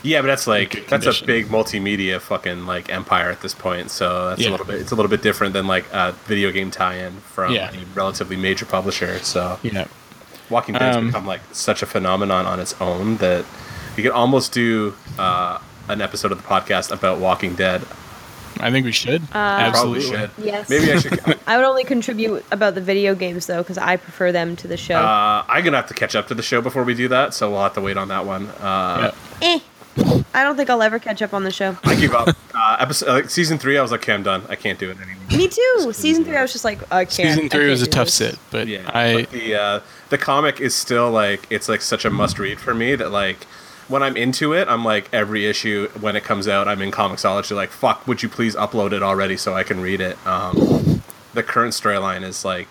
Yeah, 0.03 0.22
but 0.22 0.28
that's 0.28 0.48
like 0.48 0.88
that's 0.88 1.06
a 1.06 1.26
big 1.26 1.48
multimedia 1.49 2.19
fucking 2.19 2.65
like 2.65 2.90
empire 2.90 3.30
at 3.30 3.41
this 3.41 3.53
point. 3.53 3.91
So 3.91 4.30
that's 4.30 4.41
Yeah. 4.41 4.49
a 4.49 4.52
little 4.52 4.65
bit 4.65 4.82
it's 4.82 4.91
a 4.91 4.95
little 4.95 5.10
bit 5.10 5.22
different 5.22 5.53
than 5.53 5.68
like 5.68 5.86
a 5.94 6.14
video 6.26 6.52
game 6.52 6.72
tie-in 6.72 7.18
from 7.22 7.53
Yeah. 7.53 7.72
a 7.72 7.78
relatively 7.94 8.36
major 8.38 8.65
publisher. 8.65 9.19
So 9.19 9.60
yeah, 9.61 9.86
Walking 10.49 10.74
Dead's 10.74 10.98
Um, 10.98 11.07
become 11.07 11.28
like 11.28 11.41
such 11.52 11.84
a 11.84 11.86
phenomenon 11.86 12.45
on 12.48 12.60
its 12.60 12.74
own 12.82 13.18
that 13.18 13.45
you 13.98 14.03
could 14.03 14.11
almost 14.14 14.52
do 14.52 14.95
uh, 15.19 15.60
an 15.90 16.02
episode 16.02 16.32
of 16.32 16.41
the 16.41 16.48
podcast 16.48 16.91
about 16.91 17.19
Walking 17.19 17.53
Dead. 17.56 17.84
I 18.62 18.72
think 18.72 18.86
we 18.86 18.92
should 18.92 19.22
Probably 19.30 19.64
absolutely. 19.66 20.02
should. 20.02 20.32
Yes. 20.38 20.70
Maybe 20.70 20.92
I 20.92 21.00
should. 21.00 21.20
I 21.48 21.58
would 21.58 21.66
only 21.66 21.84
contribute 21.84 22.44
about 22.52 22.76
the 22.76 22.82
video 22.82 23.16
games 23.16 23.46
though, 23.48 23.62
because 23.64 23.78
I 23.78 23.98
prefer 23.98 24.32
them 24.32 24.56
to 24.58 24.68
the 24.68 24.78
show. 24.78 24.96
Uh, 24.98 25.44
I'm 25.48 25.64
gonna 25.64 25.78
have 25.78 25.88
to 25.88 25.94
catch 25.94 26.16
up 26.16 26.28
to 26.28 26.36
the 26.36 26.44
show 26.44 26.62
before 26.62 26.84
we 26.84 26.94
do 26.94 27.08
that, 27.10 27.34
so 27.34 27.52
we'll 27.52 27.64
have 27.64 27.74
to 27.76 27.82
wait 27.82 27.98
on 27.98 28.08
that 28.10 28.26
one. 28.26 28.48
Uh, 28.48 29.12
Yeah. 29.42 29.48
eh. 29.56 29.60
I 30.34 30.44
don't 30.44 30.56
think 30.56 30.70
I'll 30.70 30.84
ever 30.84 31.00
catch 31.00 31.24
up 31.24 31.34
on 31.34 31.44
the 31.44 31.50
show. 31.52 31.76
I 31.84 31.96
give 31.96 32.14
up. 32.14 32.30
Uh, 32.54 32.78
episode 32.80 33.08
like, 33.08 33.30
season 33.32 33.58
three, 33.58 33.80
I 33.80 33.82
was 33.82 33.90
like, 33.92 34.02
okay, 34.02 34.14
I'm 34.14 34.22
done. 34.22 34.44
I 34.48 34.56
can't 34.56 34.78
do 34.78 34.92
it 34.92 34.98
anymore. 35.00 35.24
Me 35.36 35.48
too. 35.48 35.92
Season 35.92 36.24
three, 36.24 36.36
I 36.36 36.44
was 36.44 36.52
just 36.52 36.64
like, 36.64 36.80
I 36.92 37.06
can't. 37.06 37.12
Season 37.36 37.50
three 37.50 37.62
can't 37.62 37.70
was 37.72 37.82
a 37.82 37.88
tough 37.88 38.06
this. 38.08 38.14
sit, 38.14 38.40
but 38.52 38.68
Yeah, 38.68 38.90
I 38.94 39.22
but 39.24 39.32
the 39.32 39.56
uh, 39.56 39.80
the 40.10 40.18
comic 40.20 40.60
is 40.62 40.76
still 40.76 41.10
like 41.10 41.48
it's 41.50 41.68
like 41.68 41.82
such 41.82 42.06
a 42.06 42.12
must 42.12 42.38
read 42.38 42.60
for 42.60 42.76
me 42.76 42.94
that 42.96 43.10
like 43.12 43.48
when 43.88 44.03
I'm 44.03 44.18
into 44.18 44.53
it, 44.53 44.68
I'm 44.68 44.84
like 44.84 45.09
every 45.14 45.45
issue 45.45 45.88
when 45.99 46.15
it 46.15 46.23
comes 46.23 46.47
out, 46.47 46.68
I'm 46.68 46.81
in 46.81 46.91
Comixology 46.91 47.55
like 47.55 47.69
fuck, 47.69 48.05
would 48.07 48.22
you 48.23 48.30
please 48.30 48.55
upload 48.55 48.91
it 48.91 49.01
already 49.03 49.38
so 49.38 49.53
I 49.53 49.64
can 49.64 49.80
read 49.81 50.01
it? 50.01 50.18
Um, 50.27 51.01
the 51.34 51.43
current 51.43 51.73
storyline 51.73 52.23
is 52.23 52.43
like 52.45 52.68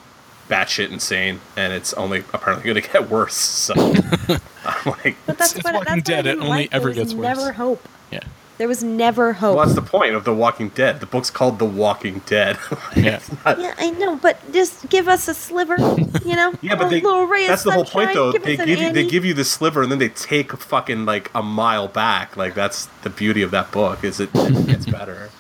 batshit 0.48 0.90
insane, 0.90 1.40
and 1.56 1.72
it's 1.72 1.93
only 1.94 2.20
apparently 2.32 2.64
going 2.72 2.82
to 2.82 2.93
get 2.93 3.09
worse. 3.10 3.34
So 3.34 3.74
I'm 4.64 4.94
like, 5.05 5.16
But 5.26 5.38
that's 5.38 5.55
It's 5.55 5.64
what, 5.64 5.74
Walking 5.74 5.97
that's 5.97 5.97
what 5.97 6.05
Dead, 6.05 6.26
it 6.26 6.38
only 6.38 6.48
like. 6.48 6.74
Ever 6.74 6.88
was 6.88 6.97
gets 6.97 7.14
worse. 7.14 7.22
Never 7.22 7.52
hope. 7.52 7.86
yeah 8.10 8.20
There 8.59 8.69
was 8.69 8.83
never 8.83 9.35
hope. 9.35 9.57
well, 9.57 9.66
that's 9.66 9.74
the 9.74 9.83
point 9.83 10.15
of 10.15 10.24
The 10.24 10.33
Walking 10.33 10.70
Dead. 10.70 11.01
The 11.01 11.07
book's 11.07 11.31
called 11.31 11.59
The 11.59 11.66
Walking 11.66 12.23
Dead. 12.24 12.59
yeah. 12.97 13.20
yeah, 13.45 13.74
I 13.77 13.91
know, 13.91 14.16
but 14.16 14.39
just 14.53 14.89
give 14.89 15.09
us 15.09 15.28
a 15.28 15.35
sliver, 15.35 15.77
you 16.24 16.35
know? 16.35 16.55
Yeah, 16.62 16.74
but 16.74 16.87
a 16.87 16.91
they, 16.91 17.01
little 17.01 17.27
ray 17.27 17.45
of 17.45 17.49
that's 17.51 17.65
the 17.65 17.70
whole 17.70 17.85
point, 17.85 18.15
though. 18.15 18.33
Give 18.33 18.43
They 18.43 18.57
give 18.57 18.81
you 18.81 18.93
they 18.93 19.07
give 19.07 19.24
you 19.24 19.35
the 19.35 19.45
sliver, 19.45 19.83
and 19.83 19.93
then 19.93 19.99
they 19.99 20.09
take 20.09 20.53
fucking 20.57 21.05
like 21.05 21.31
a 21.35 21.43
mile 21.43 21.87
back. 21.87 22.37
Like 22.37 22.55
that's 22.55 22.87
the 23.03 23.11
beauty 23.11 23.43
of 23.43 23.51
that 23.51 23.70
book. 23.70 24.03
Is 24.03 24.20
it, 24.20 24.31
it 24.35 24.66
gets 24.66 24.87
better. 24.87 25.31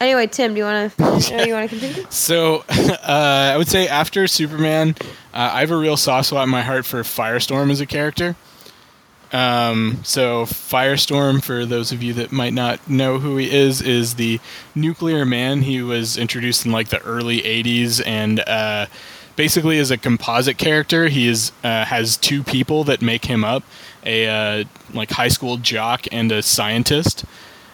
Anyway, 0.00 0.26
Tim, 0.26 0.54
do 0.54 0.58
you 0.58 0.64
want 0.64 0.96
to? 0.96 1.20
Do 1.28 1.46
you 1.46 1.54
want 1.54 1.70
to 1.70 1.78
continue? 1.78 2.06
So, 2.10 2.64
uh, 2.68 3.50
I 3.54 3.56
would 3.56 3.68
say 3.68 3.86
after 3.86 4.26
Superman, 4.26 4.96
uh, 5.34 5.50
I 5.52 5.60
have 5.60 5.70
a 5.70 5.76
real 5.76 5.96
soft 5.96 6.28
spot 6.28 6.44
in 6.44 6.48
my 6.48 6.62
heart 6.62 6.86
for 6.86 7.02
Firestorm 7.02 7.70
as 7.70 7.80
a 7.80 7.86
character. 7.86 8.36
Um, 9.32 10.00
so, 10.02 10.44
Firestorm, 10.44 11.42
for 11.42 11.64
those 11.64 11.92
of 11.92 12.02
you 12.02 12.12
that 12.14 12.32
might 12.32 12.52
not 12.52 12.88
know 12.90 13.18
who 13.18 13.36
he 13.36 13.50
is, 13.50 13.80
is 13.80 14.16
the 14.16 14.40
nuclear 14.74 15.24
man. 15.24 15.62
He 15.62 15.82
was 15.82 16.16
introduced 16.16 16.66
in 16.66 16.72
like 16.72 16.88
the 16.88 17.00
early 17.02 17.40
'80s, 17.42 18.02
and 18.04 18.40
uh, 18.40 18.86
basically 19.36 19.78
is 19.78 19.90
a 19.90 19.96
composite 19.96 20.58
character. 20.58 21.08
He 21.08 21.28
is 21.28 21.52
uh, 21.62 21.84
has 21.84 22.16
two 22.16 22.42
people 22.42 22.82
that 22.84 23.02
make 23.02 23.26
him 23.26 23.44
up: 23.44 23.62
a 24.04 24.26
uh, 24.26 24.64
like 24.92 25.10
high 25.10 25.28
school 25.28 25.58
jock 25.58 26.06
and 26.10 26.32
a 26.32 26.42
scientist 26.42 27.24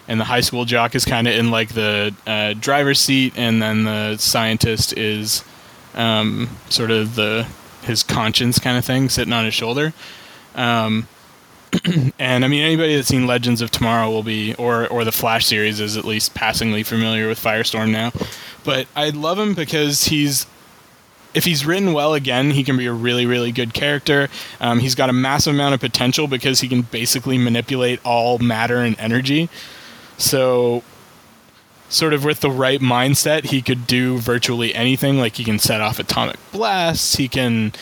and 0.09 0.21
the 0.21 0.25
high 0.25 0.41
school 0.41 0.65
jock 0.65 0.95
is 0.95 1.05
kind 1.05 1.27
of 1.27 1.35
in 1.35 1.51
like 1.51 1.71
the 1.71 2.15
uh, 2.27 2.55
driver's 2.55 3.01
seat, 3.01 3.33
and 3.37 3.61
then 3.61 3.85
the 3.85 4.17
scientist 4.19 4.97
is 4.97 5.45
um, 5.95 6.49
sort 6.69 6.91
of 6.91 7.15
the 7.17 7.47
his 7.83 8.03
conscience 8.03 8.59
kind 8.59 8.77
of 8.77 8.85
thing 8.85 9.09
sitting 9.09 9.33
on 9.33 9.45
his 9.45 9.55
shoulder. 9.55 9.93
Um, 10.55 11.09
and 12.19 12.45
I 12.45 12.49
mean, 12.49 12.63
anybody 12.63 12.97
that's 12.97 13.09
seen 13.09 13.27
Legends 13.27 13.61
of 13.61 13.71
Tomorrow 13.71 14.11
will 14.11 14.23
be, 14.23 14.55
or 14.55 14.87
or 14.89 15.05
the 15.05 15.13
Flash 15.13 15.47
series 15.47 15.81
is 15.81 15.97
at 15.97 16.05
least 16.05 16.35
passingly 16.35 16.83
familiar 16.83 17.29
with 17.29 17.43
Firestorm 17.43 17.91
now. 17.91 18.13
But 18.65 18.87
I 18.97 19.11
love 19.11 19.39
him 19.39 19.55
because 19.55 20.05
he's 20.05 20.47
if 21.37 21.45
he's 21.45 21.67
written 21.67 21.93
well 21.93 22.15
again, 22.15 22.53
he 22.53 22.65
can 22.65 22.79
be 22.79 22.87
a 22.87 22.93
really, 22.93 23.27
really 23.27 23.53
good 23.53 23.75
character. 23.75 24.29
Um, 24.59 24.81
he's 24.81 24.95
got 24.95 25.11
a 25.11 25.13
massive 25.13 25.55
amount 25.55 25.75
of 25.75 25.81
potential 25.81 26.27
because 26.27 26.61
he 26.61 26.69
can 26.69 26.81
basically 26.81 27.37
manipulate 27.37 28.01
all 28.05 28.39
matter 28.39 28.79
and 28.79 28.99
energy. 28.99 29.51
So, 30.17 30.83
sort 31.91 32.15
of 32.15 32.25
with 32.25 32.41
the 32.41 32.51
right 32.51 32.81
mindset, 32.81 33.45
he 33.45 33.61
could 33.61 33.87
do 33.87 34.17
virtually 34.17 34.75
anything. 34.75 35.19
Like 35.19 35.37
he 35.37 35.45
can 35.45 35.59
set 35.59 35.83
off 35.83 35.99
atomic 35.99 36.39
blasts. 36.53 37.17
He 37.17 37.29
can 37.29 37.75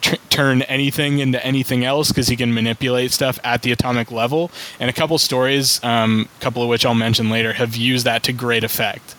tr- 0.00 0.16
turn 0.30 0.62
anything 0.62 1.18
into 1.18 1.44
anything 1.44 1.84
else 1.84 2.08
because 2.08 2.28
he 2.28 2.36
can 2.36 2.52
manipulate 2.54 3.12
stuff 3.12 3.38
at 3.44 3.62
the 3.62 3.72
atomic 3.72 4.10
level. 4.10 4.50
And 4.78 4.88
a 4.88 4.92
couple 4.92 5.18
stories, 5.18 5.82
um, 5.84 6.28
a 6.38 6.42
couple 6.42 6.62
of 6.62 6.68
which 6.68 6.84
I'll 6.86 6.94
mention 6.94 7.30
later, 7.30 7.52
have 7.54 7.76
used 7.76 8.04
that 8.06 8.22
to 8.24 8.32
great 8.32 8.64
effect. 8.64 9.14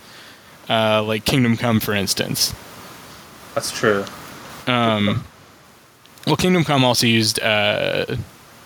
Uh, 0.70 1.04
like 1.04 1.26
Kingdom 1.26 1.58
Come, 1.58 1.80
for 1.80 1.94
instance. 1.94 2.54
That's 3.56 3.72
true. 3.72 4.06
Um, 4.68 5.26
well, 6.28 6.36
Kingdom 6.36 6.64
Come 6.64 6.84
also 6.84 7.08
used 7.08 7.42
uh, 7.42 8.18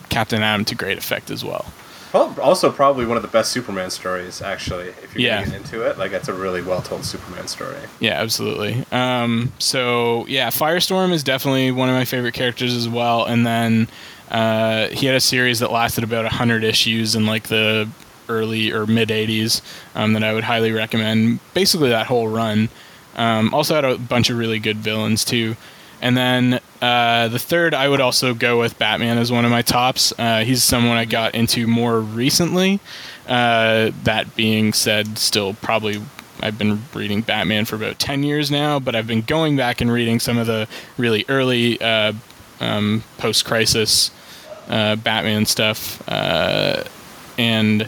Captain 0.10 0.44
Atom 0.44 0.66
to 0.66 0.76
great 0.76 0.98
effect 0.98 1.32
as 1.32 1.46
well. 1.46 1.66
Well, 2.14 2.36
also 2.40 2.72
probably 2.72 3.06
one 3.08 3.18
of 3.18 3.24
the 3.24 3.30
best 3.30 3.52
Superman 3.52 3.90
stories, 3.90 4.42
actually. 4.42 4.90
If 5.04 5.16
you're 5.16 5.24
Yeah. 5.24 5.40
getting 5.40 5.56
into 5.56 5.82
it, 5.82 5.98
like 5.98 6.12
that's 6.12 6.28
a 6.28 6.34
really 6.34 6.62
well 6.62 6.82
told 6.82 7.06
Superman 7.06 7.48
story. 7.48 7.76
Yeah, 8.00 8.22
absolutely. 8.22 8.86
Um, 8.92 9.52
so 9.58 10.26
yeah, 10.28 10.50
Firestorm 10.50 11.12
is 11.12 11.24
definitely 11.24 11.72
one 11.72 11.90
of 11.90 11.96
my 11.96 12.06
favorite 12.06 12.34
characters 12.36 12.76
as 12.76 12.88
well. 12.88 13.26
And 13.26 13.46
then 13.48 13.88
uh, 14.30 14.88
he 14.90 15.08
had 15.08 15.16
a 15.16 15.20
series 15.20 15.60
that 15.60 15.72
lasted 15.72 16.04
about 16.04 16.26
hundred 16.32 16.64
issues 16.64 17.16
in 17.16 17.26
like 17.26 17.48
the 17.48 17.90
early 18.30 18.72
or 18.72 18.86
mid 18.86 19.10
'80s 19.10 19.62
um, 19.96 20.14
that 20.14 20.24
I 20.24 20.34
would 20.34 20.44
highly 20.44 20.72
recommend. 20.72 21.40
Basically, 21.54 21.90
that 21.90 22.06
whole 22.08 22.28
run. 22.28 22.70
Um, 23.16 23.54
also 23.54 23.76
had 23.76 23.86
a 23.86 23.98
bunch 23.98 24.30
of 24.30 24.38
really 24.38 24.60
good 24.60 24.78
villains 24.78 25.24
too. 25.26 25.56
And 26.04 26.18
then 26.18 26.60
uh, 26.82 27.30
the 27.30 27.40
third, 27.40 27.74
I 27.74 27.88
would 27.88 28.02
also 28.02 28.34
go 28.34 28.60
with 28.60 28.78
Batman 28.78 29.18
as 29.18 29.32
one 29.32 29.46
of 29.46 29.52
my 29.52 29.62
tops. 29.62 30.12
Uh, 30.20 30.44
he's 30.44 30.62
someone 30.62 30.98
I 30.98 31.06
got 31.06 31.34
into 31.34 31.66
more 31.66 31.98
recently. 32.02 32.82
Uh, 33.26 33.92
that 34.04 34.36
being 34.36 34.74
said, 34.74 35.18
still 35.18 35.54
probably 35.54 36.02
I've 36.42 36.58
been 36.58 36.84
reading 36.94 37.22
Batman 37.22 37.64
for 37.64 37.78
about 37.78 38.00
10 38.00 38.24
years 38.24 38.52
now, 38.52 38.80
but 38.80 38.96
I've 38.96 39.08
been 39.08 39.22
going 39.22 39.56
back 39.56 39.80
and 39.80 39.90
reading 39.90 40.20
some 40.20 40.38
of 40.38 40.46
the 40.46 40.68
really 40.98 41.24
early 41.30 41.80
uh, 41.80 42.12
um, 42.60 43.06
post 43.18 43.46
crisis 43.46 44.12
uh, 44.68 44.98
Batman 44.98 45.46
stuff. 45.46 46.04
Uh, 46.06 46.84
and 47.38 47.88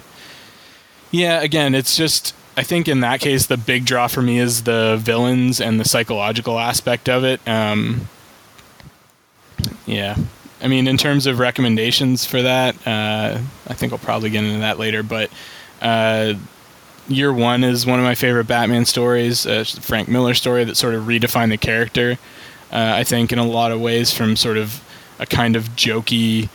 yeah, 1.12 1.42
again, 1.42 1.76
it's 1.76 1.98
just, 1.98 2.34
I 2.58 2.64
think 2.64 2.88
in 2.88 3.02
that 3.02 3.20
case, 3.20 3.48
the 3.48 3.58
big 3.58 3.86
draw 3.86 4.08
for 4.08 4.22
me 4.22 4.40
is 4.40 4.64
the 4.64 4.98
villains 5.02 5.60
and 5.60 5.80
the 5.80 5.86
psychological 5.86 6.58
aspect 6.60 7.10
of 7.10 7.24
it. 7.24 7.46
Um, 7.48 8.08
yeah. 9.86 10.16
I 10.62 10.68
mean, 10.68 10.88
in 10.88 10.98
terms 10.98 11.28
of 11.28 11.40
recommendations 11.40 12.26
for 12.26 12.42
that, 12.42 12.76
uh, 12.88 13.40
I 13.68 13.74
think 13.74 13.92
I'll 13.92 14.00
probably 14.00 14.30
get 14.30 14.44
into 14.44 14.60
that 14.60 14.80
later, 14.80 15.04
but. 15.04 15.30
Uh, 15.82 16.36
Year 17.08 17.32
One 17.32 17.64
is 17.64 17.86
one 17.86 18.00
of 18.00 18.06
my 18.06 18.16
favorite 18.16 18.48
Batman 18.48 18.86
stories, 18.86 19.46
a 19.46 19.64
Frank 19.64 20.08
Miller 20.08 20.34
story 20.34 20.64
that 20.64 20.76
sort 20.76 20.96
of 20.96 21.04
redefined 21.04 21.50
the 21.50 21.58
character. 21.58 22.18
Uh, 22.72 22.94
I 22.96 23.04
think 23.04 23.32
in 23.32 23.38
a 23.38 23.46
lot 23.46 23.72
of 23.72 23.80
ways, 23.80 24.12
from 24.12 24.36
sort 24.36 24.58
of 24.58 24.84
a 25.20 25.28
kind 25.28 25.56
of 25.56 25.70
jokey, 25.76 26.50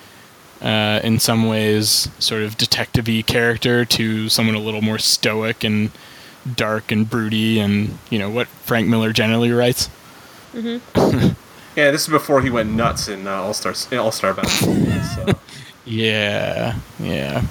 uh, 0.62 1.00
in 1.02 1.18
some 1.18 1.46
ways, 1.46 2.08
sort 2.18 2.42
of 2.42 2.56
detective-y 2.56 3.22
character 3.22 3.84
to 3.84 4.28
someone 4.28 4.54
a 4.54 4.60
little 4.60 4.82
more 4.82 4.98
stoic 4.98 5.64
and 5.64 5.90
dark 6.54 6.90
and 6.92 7.08
broody, 7.08 7.60
and 7.60 7.98
you 8.10 8.18
know 8.18 8.30
what 8.30 8.46
Frank 8.48 8.88
Miller 8.88 9.12
generally 9.12 9.50
writes. 9.50 9.88
Mm-hmm. 10.52 11.28
yeah, 11.76 11.90
this 11.90 12.02
is 12.02 12.08
before 12.08 12.42
he 12.42 12.50
went 12.50 12.70
nuts 12.70 13.08
in 13.08 13.26
uh, 13.26 13.32
All 13.32 13.54
Star 13.54 13.74
All 13.98 14.12
Star 14.12 14.34
Batman. 14.34 15.02
So. 15.04 15.38
yeah, 15.84 16.76
yeah. 16.98 17.44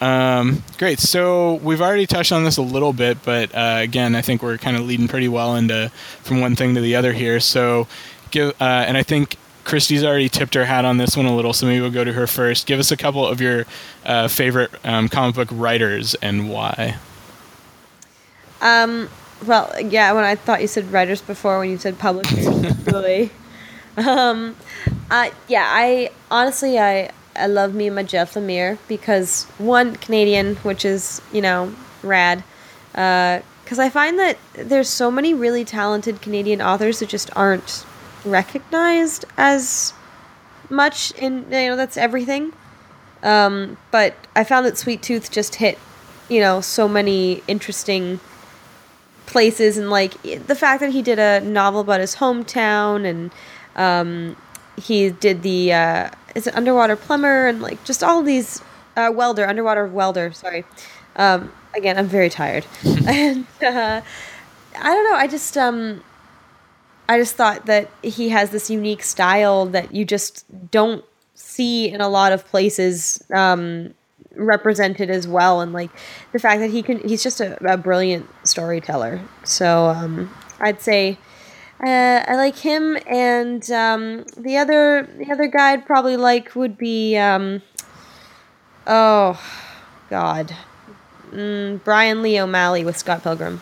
Um, 0.00 0.62
great. 0.78 1.00
So 1.00 1.54
we've 1.54 1.80
already 1.80 2.06
touched 2.06 2.30
on 2.30 2.44
this 2.44 2.56
a 2.56 2.62
little 2.62 2.92
bit, 2.92 3.18
but 3.24 3.54
uh, 3.54 3.78
again, 3.80 4.14
I 4.14 4.22
think 4.22 4.42
we're 4.42 4.58
kind 4.58 4.76
of 4.76 4.86
leading 4.86 5.08
pretty 5.08 5.28
well 5.28 5.56
into 5.56 5.90
from 6.22 6.40
one 6.40 6.56
thing 6.56 6.74
to 6.74 6.80
the 6.80 6.96
other 6.96 7.12
here. 7.12 7.40
So, 7.40 7.88
give 8.30 8.50
uh, 8.60 8.64
and 8.64 8.96
I 8.96 9.02
think 9.02 9.36
Christy's 9.68 10.02
already 10.02 10.30
tipped 10.30 10.54
her 10.54 10.64
hat 10.64 10.86
on 10.86 10.96
this 10.96 11.14
one 11.14 11.26
a 11.26 11.36
little, 11.36 11.52
so 11.52 11.66
maybe 11.66 11.82
we'll 11.82 11.90
go 11.90 12.02
to 12.02 12.14
her 12.14 12.26
first. 12.26 12.66
Give 12.66 12.80
us 12.80 12.90
a 12.90 12.96
couple 12.96 13.26
of 13.26 13.38
your 13.38 13.66
uh, 14.06 14.26
favorite 14.26 14.70
um, 14.82 15.10
comic 15.10 15.34
book 15.34 15.48
writers 15.52 16.14
and 16.16 16.48
why. 16.48 16.96
Um. 18.62 19.10
Well, 19.46 19.70
yeah. 19.78 20.12
When 20.12 20.24
I 20.24 20.36
thought 20.36 20.62
you 20.62 20.68
said 20.68 20.90
writers 20.90 21.20
before, 21.20 21.58
when 21.58 21.68
you 21.68 21.76
said 21.76 21.98
publishers, 21.98 22.46
really. 22.86 23.30
Um. 23.98 24.56
Uh. 25.10 25.28
Yeah. 25.48 25.66
I 25.68 26.12
honestly, 26.30 26.78
I 26.78 27.10
I 27.36 27.46
love 27.46 27.74
me 27.74 27.88
and 27.88 27.94
my 27.94 28.04
Jeff 28.04 28.34
Lemire 28.34 28.78
because 28.88 29.44
one 29.58 29.96
Canadian, 29.96 30.56
which 30.56 30.86
is 30.86 31.20
you 31.30 31.42
know 31.42 31.74
rad. 32.02 32.42
Because 32.92 33.78
uh, 33.78 33.82
I 33.82 33.90
find 33.90 34.18
that 34.18 34.38
there's 34.54 34.88
so 34.88 35.10
many 35.10 35.34
really 35.34 35.66
talented 35.66 36.22
Canadian 36.22 36.62
authors 36.62 37.00
that 37.00 37.10
just 37.10 37.28
aren't 37.36 37.84
recognized 38.24 39.24
as 39.36 39.92
much 40.70 41.12
in 41.12 41.44
you 41.50 41.68
know 41.68 41.76
that's 41.76 41.96
everything. 41.96 42.52
Um, 43.22 43.76
but 43.90 44.14
I 44.36 44.44
found 44.44 44.66
that 44.66 44.78
Sweet 44.78 45.02
Tooth 45.02 45.30
just 45.30 45.56
hit 45.56 45.78
you 46.28 46.40
know 46.40 46.60
so 46.60 46.88
many 46.88 47.42
interesting 47.48 48.20
places. 49.26 49.76
And 49.76 49.90
like 49.90 50.20
the 50.22 50.54
fact 50.54 50.80
that 50.80 50.90
he 50.90 51.02
did 51.02 51.18
a 51.18 51.40
novel 51.40 51.80
about 51.80 52.00
his 52.00 52.16
hometown 52.16 53.04
and 53.04 53.30
um, 53.76 54.36
he 54.76 55.10
did 55.10 55.42
the 55.42 55.72
uh, 55.72 56.10
is 56.34 56.46
it 56.46 56.56
underwater 56.56 56.96
plumber? 56.96 57.46
And 57.46 57.60
like 57.62 57.82
just 57.84 58.02
all 58.02 58.22
these 58.22 58.62
uh, 58.96 59.10
welder 59.14 59.46
underwater 59.46 59.86
welder 59.86 60.32
sorry. 60.32 60.64
Um, 61.16 61.52
again 61.74 61.98
i'm 61.98 62.06
very 62.08 62.30
tired. 62.30 62.66
And 63.06 63.46
uh, 63.62 64.00
i 64.80 64.94
don't 64.94 65.04
know 65.10 65.16
i 65.16 65.26
just 65.26 65.56
um 65.56 66.02
i 67.08 67.18
just 67.18 67.34
thought 67.34 67.66
that 67.66 67.90
he 68.02 68.28
has 68.28 68.50
this 68.50 68.70
unique 68.70 69.02
style 69.02 69.66
that 69.66 69.94
you 69.94 70.04
just 70.04 70.44
don't 70.70 71.04
see 71.34 71.88
in 71.88 72.00
a 72.00 72.08
lot 72.08 72.32
of 72.32 72.44
places 72.46 73.22
um, 73.32 73.94
represented 74.38 75.10
as 75.10 75.26
well. 75.26 75.60
And 75.60 75.72
like 75.72 75.90
the 76.32 76.38
fact 76.38 76.60
that 76.60 76.70
he 76.70 76.82
can 76.82 77.06
he's 77.06 77.22
just 77.22 77.40
a, 77.40 77.58
a 77.64 77.76
brilliant 77.76 78.28
storyteller. 78.44 79.20
So 79.44 79.86
um, 79.86 80.30
i'd 80.60 80.80
say 80.80 81.18
uh, 81.80 82.24
I 82.26 82.34
like 82.34 82.56
him, 82.56 82.98
and 83.06 83.70
um, 83.70 84.24
the 84.36 84.56
other 84.56 85.08
the 85.16 85.30
other 85.30 85.46
guy 85.46 85.74
I'd 85.74 85.86
probably 85.86 86.16
like 86.16 86.56
would 86.56 86.76
be 86.76 87.16
um, 87.16 87.62
oh 88.84 89.40
God, 90.10 90.56
mm, 91.30 91.82
Bryan 91.84 92.20
Lee 92.20 92.40
O'Malley 92.40 92.84
with 92.84 92.96
Scott 92.96 93.22
Pilgrim. 93.22 93.60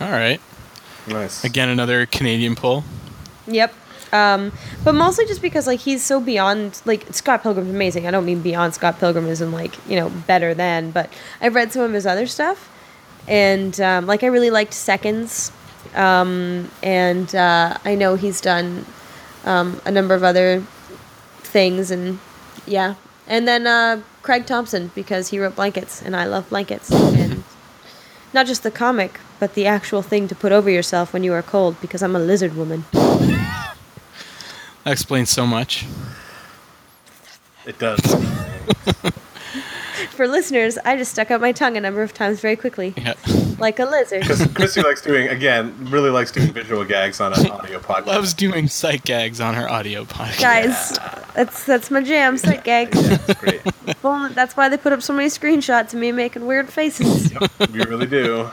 All 0.00 0.10
right, 0.10 0.40
nice. 1.06 1.44
Again, 1.44 1.68
another 1.68 2.06
Canadian 2.06 2.54
pull. 2.54 2.84
Yep. 3.46 3.74
Um, 4.12 4.52
but 4.84 4.94
mostly 4.94 5.24
just 5.26 5.40
because 5.40 5.66
like 5.66 5.80
he's 5.80 6.04
so 6.04 6.20
beyond 6.20 6.82
like 6.84 7.06
Scott 7.14 7.42
Pilgrim's 7.42 7.70
amazing. 7.70 8.06
I 8.06 8.10
don't 8.10 8.26
mean 8.26 8.42
beyond 8.42 8.74
Scott 8.74 8.98
Pilgrim 8.98 9.26
isn't 9.26 9.52
like 9.52 9.74
you 9.88 9.96
know 9.96 10.10
better 10.10 10.52
than, 10.52 10.90
but 10.90 11.10
I've 11.40 11.54
read 11.54 11.72
some 11.72 11.82
of 11.82 11.92
his 11.92 12.06
other 12.06 12.26
stuff, 12.26 12.70
and 13.26 13.80
um, 13.80 14.06
like 14.06 14.22
I 14.22 14.26
really 14.26 14.50
liked 14.50 14.74
Seconds 14.74 15.50
um, 15.94 16.70
and 16.82 17.34
uh, 17.34 17.76
I 17.84 17.94
know 17.94 18.14
he's 18.14 18.40
done 18.40 18.86
um, 19.44 19.80
a 19.84 19.90
number 19.90 20.14
of 20.14 20.22
other 20.22 20.62
things, 21.40 21.90
and 21.90 22.18
yeah. 22.66 22.94
And 23.26 23.46
then 23.46 23.66
uh, 23.66 24.02
Craig 24.22 24.46
Thompson 24.46 24.90
because 24.94 25.28
he 25.28 25.38
wrote 25.38 25.56
Blankets, 25.56 26.02
and 26.02 26.16
I 26.16 26.24
love 26.24 26.48
blankets, 26.48 26.90
and 26.90 27.21
not 28.32 28.46
just 28.46 28.62
the 28.62 28.70
comic, 28.70 29.20
but 29.38 29.54
the 29.54 29.66
actual 29.66 30.02
thing 30.02 30.28
to 30.28 30.34
put 30.34 30.52
over 30.52 30.70
yourself 30.70 31.12
when 31.12 31.24
you 31.24 31.32
are 31.32 31.42
cold 31.42 31.80
because 31.80 32.02
I'm 32.02 32.16
a 32.16 32.18
lizard 32.18 32.56
woman. 32.56 32.84
That 32.92 33.76
explains 34.86 35.30
so 35.30 35.46
much. 35.46 35.86
It 37.64 37.78
does. 37.78 38.00
For 40.12 40.28
listeners, 40.28 40.76
I 40.84 40.96
just 40.98 41.12
stuck 41.12 41.30
out 41.30 41.40
my 41.40 41.52
tongue 41.52 41.78
a 41.78 41.80
number 41.80 42.02
of 42.02 42.12
times 42.12 42.40
very 42.40 42.54
quickly. 42.54 42.92
Yeah. 42.98 43.14
Like 43.58 43.78
a 43.78 43.86
lizard. 43.86 44.20
Because 44.20 44.46
Christy 44.54 44.82
likes 44.82 45.00
doing, 45.00 45.28
again, 45.28 45.74
really 45.90 46.10
likes 46.10 46.30
doing 46.30 46.52
visual 46.52 46.84
gags 46.84 47.18
on 47.18 47.32
an 47.32 47.50
audio 47.50 47.78
podcast. 47.80 48.06
Loves 48.06 48.34
doing 48.34 48.68
sight 48.68 49.04
gags 49.04 49.40
on 49.40 49.54
her 49.54 49.68
audio 49.70 50.04
podcast. 50.04 50.40
Guys, 50.40 50.98
that's 51.34 51.64
that's 51.64 51.90
my 51.90 52.02
jam, 52.02 52.36
sight 52.36 52.62
gags. 52.62 53.00
Yeah, 53.00 53.16
that's 53.16 53.40
great. 53.40 53.62
Well, 54.02 54.30
that's 54.30 54.56
why 54.56 54.68
they 54.68 54.76
put 54.76 54.92
up 54.92 55.00
so 55.02 55.12
many 55.12 55.28
screenshots 55.28 55.92
of 55.94 56.00
me 56.00 56.10
making 56.10 56.44
weird 56.44 56.68
faces. 56.68 57.32
Yep, 57.32 57.70
we 57.72 57.84
really 57.84 58.06
do. 58.06 58.50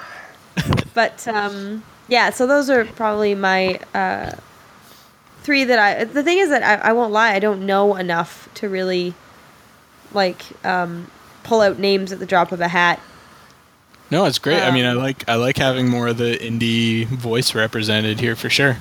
But 0.93 1.27
um, 1.27 1.83
yeah, 2.07 2.29
so 2.29 2.45
those 2.45 2.69
are 2.69 2.85
probably 2.85 3.33
my 3.33 3.79
uh, 3.95 4.33
three 5.41 5.63
that 5.63 5.79
I. 5.79 6.03
The 6.03 6.23
thing 6.23 6.37
is 6.37 6.49
that 6.49 6.61
I, 6.61 6.89
I 6.89 6.93
won't 6.93 7.11
lie, 7.11 7.33
I 7.33 7.39
don't 7.39 7.65
know 7.65 7.95
enough 7.95 8.47
to 8.55 8.69
really 8.69 9.15
like 10.13 10.43
um, 10.65 11.09
pull 11.49 11.61
out 11.61 11.79
names 11.79 12.11
at 12.11 12.19
the 12.19 12.25
drop 12.27 12.51
of 12.51 12.61
a 12.61 12.67
hat. 12.67 12.99
No, 14.11 14.25
it's 14.25 14.39
great. 14.39 14.61
I 14.61 14.71
mean, 14.71 14.85
I 14.85 14.91
Um, 14.91 14.97
like 14.97 15.27
I 15.27 15.35
like 15.35 15.57
having 15.57 15.89
more 15.89 16.07
of 16.07 16.17
the 16.17 16.37
indie 16.37 17.05
voice 17.07 17.53
represented 17.55 18.19
here 18.19 18.35
for 18.35 18.49
sure. 18.49 18.77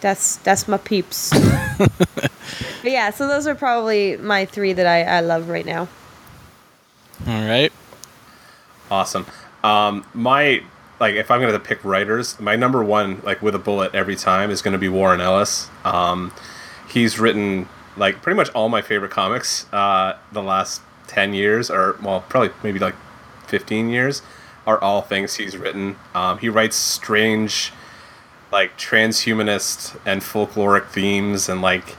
That's 0.00 0.36
that's 0.36 0.68
my 0.68 0.76
peeps. 0.76 1.30
but 1.78 2.30
yeah, 2.84 3.10
so 3.10 3.26
those 3.26 3.46
are 3.46 3.54
probably 3.54 4.18
my 4.18 4.44
three 4.44 4.74
that 4.74 4.86
I, 4.86 5.02
I 5.04 5.20
love 5.20 5.48
right 5.48 5.64
now. 5.64 5.88
All 7.26 7.46
right. 7.46 7.72
Awesome. 8.90 9.26
Um, 9.62 10.06
my 10.12 10.62
like, 11.00 11.14
if 11.14 11.30
I'm 11.30 11.40
going 11.40 11.52
to 11.52 11.58
pick 11.58 11.82
writers, 11.84 12.38
my 12.38 12.56
number 12.56 12.84
one, 12.84 13.20
like 13.24 13.40
with 13.42 13.54
a 13.54 13.58
bullet 13.58 13.94
every 13.94 14.16
time, 14.16 14.50
is 14.50 14.62
going 14.62 14.72
to 14.72 14.78
be 14.78 14.88
Warren 14.88 15.20
Ellis. 15.20 15.68
Um, 15.84 16.32
he's 16.88 17.18
written 17.18 17.68
like 17.96 18.20
pretty 18.22 18.36
much 18.36 18.50
all 18.50 18.68
my 18.68 18.82
favorite 18.82 19.10
comics 19.10 19.66
uh, 19.72 20.18
the 20.32 20.42
last 20.42 20.82
ten 21.06 21.34
years, 21.34 21.70
or 21.70 21.96
well, 22.02 22.24
probably 22.28 22.50
maybe 22.62 22.78
like 22.78 22.94
fifteen 23.46 23.88
years, 23.88 24.22
are 24.66 24.78
all 24.80 25.02
things 25.02 25.34
he's 25.34 25.56
written. 25.56 25.96
Um, 26.14 26.38
he 26.38 26.48
writes 26.48 26.76
strange, 26.76 27.72
like 28.52 28.76
transhumanist 28.78 29.98
and 30.06 30.22
folkloric 30.22 30.88
themes, 30.88 31.48
and 31.48 31.60
like 31.62 31.96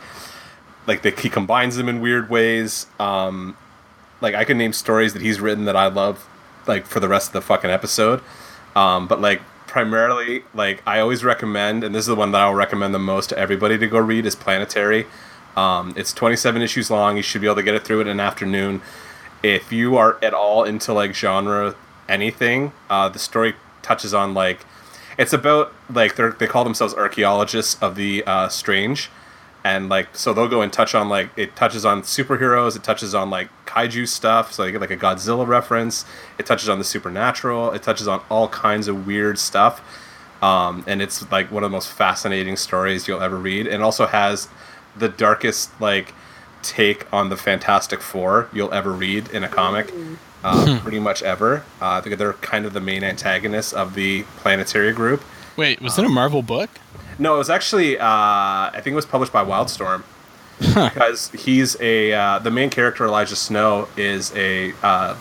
like 0.88 1.02
the, 1.02 1.12
he 1.12 1.30
combines 1.30 1.76
them 1.76 1.90
in 1.90 2.02
weird 2.02 2.30
ways. 2.30 2.88
Um, 3.00 3.58
like 4.22 4.36
I 4.36 4.46
could 4.46 4.58
name 4.58 4.74
stories 4.74 5.14
that 5.14 5.22
he's 5.22 5.40
written 5.40 5.66
that 5.66 5.76
I 5.76 5.88
love, 5.88 6.28
like 6.68 6.86
for 6.86 7.00
the 7.00 7.08
rest 7.08 7.30
of 7.30 7.34
the 7.34 7.42
fucking 7.42 7.70
episode. 7.70 8.22
Um, 8.76 9.08
but 9.08 9.22
like 9.22 9.42
primarily, 9.68 10.44
like 10.54 10.82
I 10.86 11.00
always 11.00 11.24
recommend, 11.24 11.84
and 11.84 11.94
this 11.94 12.02
is 12.02 12.08
the 12.08 12.16
one 12.16 12.32
that 12.32 12.42
I'll 12.42 12.54
recommend 12.54 12.94
the 12.94 13.00
most 13.00 13.30
to 13.30 13.38
everybody 13.38 13.78
to 13.78 13.88
go 13.88 13.98
read 14.00 14.26
is 14.26 14.36
Planetary. 14.36 15.06
Um, 15.56 15.94
it's 15.96 16.14
27 16.14 16.62
issues 16.62 16.92
long. 16.92 17.18
You 17.18 17.24
should 17.24 17.42
be 17.42 17.48
able 17.48 17.56
to 17.56 17.64
get 17.64 17.76
it 17.76 17.84
through 17.84 18.02
in 18.02 18.08
an 18.08 18.20
afternoon. 18.20 18.82
If 19.44 19.72
you 19.72 19.98
are 19.98 20.18
at 20.22 20.34
all 20.34 20.64
into 20.64 20.94
like 20.94 21.14
genre 21.14 21.76
anything, 22.10 22.72
uh, 22.90 23.10
the 23.10 23.20
story 23.20 23.56
touches 23.82 24.14
on 24.14 24.34
like 24.34 24.66
it's 25.18 25.34
about 25.34 25.72
like 25.90 26.16
they 26.16 26.48
call 26.48 26.64
themselves 26.64 26.94
archaeologists 26.94 27.82
of 27.82 27.96
the 27.96 28.24
uh, 28.26 28.50
strange 28.50 29.10
and 29.64 29.88
like 29.88 30.08
so 30.14 30.34
they'll 30.34 30.48
go 30.48 30.62
and 30.62 30.74
touch 30.74 30.94
on 30.94 31.08
like 31.08 31.30
it 31.38 31.56
touches 31.56 31.86
on 31.86 32.02
superheroes 32.02 32.76
it 32.76 32.84
touches 32.84 33.16
on 33.16 33.30
like 33.30 33.50
kaiju 33.76 34.08
stuff, 34.08 34.54
so 34.54 34.64
you 34.64 34.72
get 34.72 34.82
like 34.82 34.92
a 34.92 34.98
Godzilla 34.98 35.46
reference. 35.46 36.06
It 36.38 36.46
touches 36.46 36.70
on 36.70 36.78
the 36.78 36.84
supernatural. 36.84 37.72
It 37.72 37.84
touches 37.84 38.08
on 38.08 38.22
all 38.30 38.48
kinds 38.48 38.88
of 38.88 39.06
weird 39.06 39.38
stuff, 39.38 39.82
um, 40.42 40.84
and 40.88 41.02
it's 41.02 41.30
like 41.32 41.52
one 41.52 41.64
of 41.64 41.72
the 41.72 41.76
most 41.76 41.92
fascinating 41.92 42.56
stories 42.56 43.08
you'll 43.08 43.22
ever 43.22 43.38
read. 43.38 43.68
And 43.68 43.84
also 43.84 44.06
has 44.08 44.48
the 44.98 45.10
darkest 45.10 45.80
like 45.82 46.14
take 46.62 47.12
on 47.14 47.30
the 47.30 47.38
Fantastic 47.38 48.02
Four 48.02 48.50
you'll 48.52 48.74
ever 48.74 48.92
read 48.92 49.30
in 49.30 49.44
a 49.44 49.48
comic, 49.48 49.94
uh, 50.44 50.66
hmm. 50.66 50.78
pretty 50.80 51.00
much 51.00 51.22
ever. 51.24 51.64
Uh, 51.80 52.02
they're 52.02 52.34
kind 52.34 52.66
of 52.66 52.74
the 52.74 52.82
main 52.82 53.04
antagonists 53.04 53.74
of 53.74 53.94
the 53.94 54.24
planetary 54.38 54.92
group. 54.92 55.24
Wait, 55.56 55.82
was 55.82 55.98
um, 55.98 56.06
it 56.06 56.08
a 56.08 56.10
um, 56.10 56.16
Marvel 56.16 56.42
book? 56.42 56.70
No, 57.18 57.36
it 57.36 57.38
was 57.38 57.50
actually 57.50 57.98
uh, 57.98 58.04
I 58.04 58.72
think 58.76 58.94
it 58.94 58.96
was 58.96 59.06
published 59.06 59.32
by 59.32 59.44
Wildstorm 59.44 60.04
because 60.60 61.30
he's 61.32 61.80
a 61.80 62.14
uh, 62.14 62.40
the 62.40 62.52
main 62.52 62.70
character 62.70 63.06
Elijah 63.06 63.36
Snow 63.36 63.88
is 63.96 64.36
a 64.36 64.74
uh, 64.82 65.16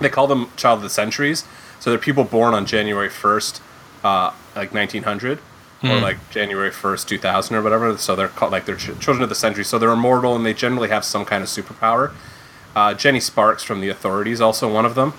they 0.00 0.08
call 0.08 0.26
them 0.26 0.50
Child 0.56 0.78
of 0.78 0.82
the 0.82 0.90
Centuries, 0.90 1.44
so 1.80 1.90
they're 1.90 1.98
people 1.98 2.24
born 2.24 2.54
on 2.54 2.66
January 2.66 3.08
first, 3.08 3.62
uh, 4.04 4.32
like 4.54 4.72
1900 4.72 5.38
or 5.82 5.96
hmm. 5.96 6.02
like 6.02 6.30
January 6.30 6.70
1st, 6.70 7.06
2000 7.06 7.56
or 7.56 7.62
whatever. 7.62 7.96
So 7.98 8.14
they're 8.14 8.28
called 8.28 8.52
like 8.52 8.66
they're 8.66 8.76
ch- 8.76 8.98
children 9.00 9.22
of 9.22 9.28
the 9.28 9.34
century. 9.34 9.64
So 9.64 9.78
they're 9.78 9.90
immortal 9.90 10.36
and 10.36 10.46
they 10.46 10.54
generally 10.54 10.88
have 10.88 11.04
some 11.04 11.24
kind 11.24 11.42
of 11.42 11.48
superpower. 11.48 12.12
Uh, 12.74 12.94
Jenny 12.94 13.20
Sparks 13.20 13.62
from 13.62 13.80
The 13.80 13.88
Authority's 13.88 14.40
also 14.40 14.72
one 14.72 14.86
of 14.86 14.94
them. 14.94 15.12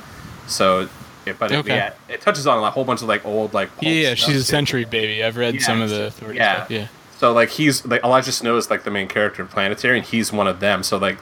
So, 0.47 0.89
it, 1.25 1.37
but 1.37 1.51
it, 1.51 1.55
okay. 1.57 1.75
yeah, 1.75 1.93
it 2.09 2.21
touches 2.21 2.47
on 2.47 2.63
a 2.63 2.71
whole 2.71 2.83
bunch 2.83 3.01
of 3.01 3.07
like 3.07 3.25
old 3.25 3.53
like 3.53 3.69
yeah, 3.79 3.91
yeah 3.91 4.13
she's 4.15 4.37
a 4.37 4.43
century 4.43 4.85
baby. 4.85 5.23
I've 5.23 5.37
read 5.37 5.55
yeah, 5.55 5.61
some 5.61 5.81
of 5.81 5.89
the 5.89 6.13
yeah. 6.33 6.55
Stuff. 6.55 6.71
Yeah. 6.71 6.87
So 7.17 7.31
like 7.31 7.49
he's 7.49 7.85
like 7.85 8.03
Elijah 8.03 8.31
Snow 8.31 8.57
is 8.57 8.69
like 8.69 8.83
the 8.83 8.91
main 8.91 9.07
character 9.07 9.43
of 9.43 9.49
Planetary, 9.49 9.97
and 9.97 10.05
he's 10.05 10.33
one 10.33 10.47
of 10.47 10.59
them. 10.59 10.83
So 10.83 10.97
like 10.97 11.17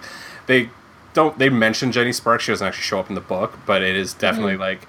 they 0.47 0.69
don't 1.13 1.38
they 1.38 1.49
mention 1.49 1.91
Jenny 1.91 2.13
Sparks. 2.13 2.45
She 2.45 2.51
doesn't 2.51 2.65
actually 2.65 2.84
show 2.84 2.99
up 2.99 3.09
in 3.09 3.15
the 3.15 3.22
book, 3.22 3.59
but 3.65 3.84
it 3.84 3.95
is 3.95 4.13
definitely 4.13 4.55
mm. 4.55 4.59
like 4.59 4.88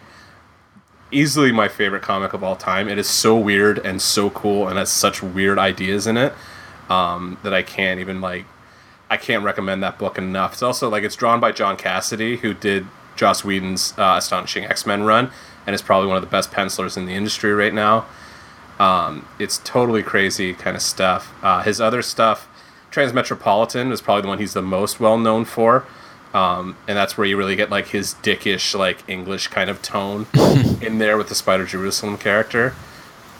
easily 1.12 1.52
my 1.52 1.68
favorite 1.68 2.02
comic 2.02 2.32
of 2.32 2.42
all 2.42 2.56
time. 2.56 2.88
It 2.88 2.98
is 2.98 3.08
so 3.08 3.36
weird 3.36 3.78
and 3.78 4.00
so 4.02 4.30
cool, 4.30 4.66
and 4.68 4.78
has 4.78 4.90
such 4.90 5.22
weird 5.22 5.58
ideas 5.58 6.06
in 6.06 6.16
it 6.16 6.32
um, 6.88 7.38
that 7.42 7.54
I 7.54 7.62
can't 7.62 8.00
even 8.00 8.20
like. 8.20 8.46
I 9.10 9.18
can't 9.18 9.44
recommend 9.44 9.82
that 9.82 9.98
book 9.98 10.16
enough. 10.16 10.54
It's 10.54 10.62
also 10.62 10.88
like 10.88 11.04
it's 11.04 11.16
drawn 11.16 11.38
by 11.38 11.52
John 11.52 11.76
Cassaday, 11.76 12.38
who 12.38 12.54
did 12.54 12.86
Joss 13.14 13.44
Whedon's 13.44 13.92
uh, 13.98 14.14
Astonishing 14.16 14.64
X 14.64 14.86
Men 14.86 15.02
run, 15.02 15.30
and 15.66 15.74
is 15.74 15.82
probably 15.82 16.08
one 16.08 16.16
of 16.16 16.22
the 16.22 16.30
best 16.30 16.50
pencilers 16.50 16.96
in 16.96 17.06
the 17.06 17.12
industry 17.12 17.52
right 17.52 17.74
now. 17.74 18.06
Um, 18.78 19.28
it's 19.38 19.58
totally 19.58 20.02
crazy 20.02 20.54
kind 20.54 20.76
of 20.76 20.82
stuff. 20.82 21.32
Uh, 21.42 21.62
his 21.62 21.80
other 21.80 22.02
stuff, 22.02 22.48
Transmetropolitan, 22.90 23.92
is 23.92 24.00
probably 24.00 24.22
the 24.22 24.28
one 24.28 24.38
he's 24.38 24.54
the 24.54 24.62
most 24.62 24.98
well 24.98 25.18
known 25.18 25.44
for. 25.44 25.84
Um, 26.34 26.76
and 26.88 26.96
that's 26.96 27.18
where 27.18 27.26
you 27.26 27.36
really 27.36 27.56
get 27.56 27.70
like 27.70 27.88
his 27.88 28.14
dickish, 28.14 28.76
like 28.78 29.06
English 29.08 29.48
kind 29.48 29.68
of 29.68 29.82
tone 29.82 30.26
in 30.80 30.98
there 30.98 31.16
with 31.16 31.28
the 31.28 31.34
Spider 31.34 31.66
Jerusalem 31.66 32.16
character. 32.16 32.74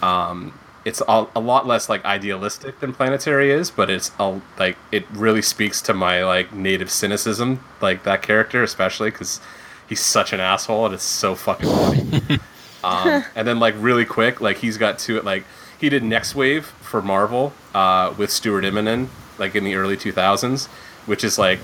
Um, 0.03 0.59
it's 0.85 1.01
a, 1.07 1.27
a 1.35 1.41
lot 1.41 1.67
less 1.67 1.89
like 1.89 2.05
idealistic 2.05 2.81
than 2.81 2.93
Planetary 2.93 3.51
is, 3.51 3.71
but 3.71 3.89
it's 3.89 4.11
a, 4.19 4.41
like 4.59 4.77
it 4.91 5.05
really 5.13 5.43
speaks 5.43 5.81
to 5.83 5.95
my 5.95 6.25
like 6.25 6.53
native 6.53 6.91
cynicism, 6.91 7.65
like 7.81 8.03
that 8.03 8.21
character 8.23 8.63
especially 8.63 9.11
because 9.11 9.41
he's 9.89 10.01
such 10.01 10.33
an 10.33 10.41
asshole 10.41 10.87
and 10.87 10.95
it's 10.95 11.05
so 11.05 11.35
fucking 11.35 11.69
funny. 11.69 12.39
Um, 12.85 13.25
and 13.35 13.47
then 13.47 13.61
like 13.61 13.75
really 13.79 14.05
quick, 14.05 14.41
like 14.41 14.59
he's 14.59 14.77
got 14.77 14.99
to 15.01 15.17
it. 15.17 15.25
Like 15.25 15.45
he 15.79 15.89
did 15.89 16.03
Nextwave 16.03 16.65
for 16.65 17.01
Marvel 17.01 17.53
uh, 17.75 18.13
with 18.17 18.31
Stuart 18.31 18.65
Immonen, 18.65 19.09
like 19.39 19.55
in 19.55 19.65
the 19.65 19.77
early 19.77 19.97
2000s, 19.97 20.67
which 21.07 21.23
is 21.25 21.39
like 21.39 21.61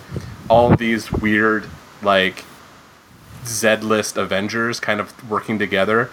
all 0.48 0.74
these 0.74 1.12
weird 1.12 1.66
like 2.02 2.44
Z 3.44 3.76
list 3.76 4.16
Avengers 4.16 4.80
kind 4.80 5.00
of 5.00 5.30
working 5.30 5.58
together 5.58 6.10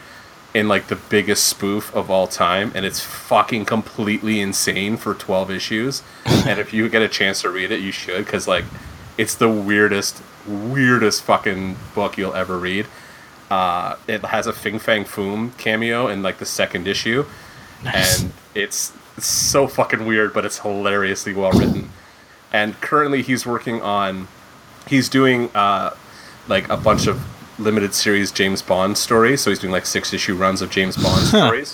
in 0.53 0.69
like 0.69 0.87
the 0.87 0.95
biggest 0.95 1.43
spoof 1.43 1.93
of 1.93 2.09
all 2.09 2.27
time, 2.27 2.71
and 2.73 2.85
it's 2.85 3.01
fucking 3.01 3.65
completely 3.65 4.39
insane 4.39 4.95
for 4.95 5.13
12 5.13 5.51
issues. 5.51 6.01
and 6.25 6.59
if 6.59 6.73
you 6.73 6.87
get 6.87 7.01
a 7.01 7.09
chance 7.09 7.41
to 7.41 7.49
read 7.49 7.71
it, 7.71 7.81
you 7.81 7.91
should 7.91 8.25
because 8.25 8.47
like 8.47 8.63
it's 9.17 9.35
the 9.35 9.49
weirdest, 9.49 10.23
weirdest 10.47 11.23
fucking 11.23 11.75
book 11.93 12.17
you'll 12.17 12.33
ever 12.33 12.57
read. 12.57 12.87
Uh, 13.51 13.97
it 14.07 14.23
has 14.25 14.47
a 14.47 14.53
Fing 14.53 14.79
Fang 14.79 15.03
Foom 15.03 15.55
cameo 15.57 16.07
in 16.07 16.23
like 16.23 16.37
the 16.37 16.45
second 16.45 16.87
issue, 16.87 17.25
and 17.85 18.31
it's, 18.55 18.93
it's 19.17 19.25
so 19.25 19.67
fucking 19.67 20.05
weird, 20.05 20.33
but 20.33 20.45
it's 20.45 20.59
hilariously 20.59 21.33
well 21.33 21.51
written. 21.51 21.89
And 22.55 22.79
currently, 22.79 23.21
he's 23.21 23.45
working 23.45 23.81
on, 23.81 24.29
he's 24.87 25.09
doing 25.09 25.49
uh, 25.53 25.89
like 26.47 26.69
a 26.69 26.77
bunch 26.77 27.05
of 27.05 27.21
limited 27.59 27.93
series 27.93 28.31
James 28.31 28.61
Bond 28.61 28.97
stories. 28.97 29.41
So 29.41 29.51
he's 29.51 29.59
doing 29.59 29.73
like 29.73 29.85
six 29.85 30.13
issue 30.13 30.35
runs 30.35 30.61
of 30.61 30.69
James 30.69 30.95
Bond 30.95 31.27
stories, 31.27 31.73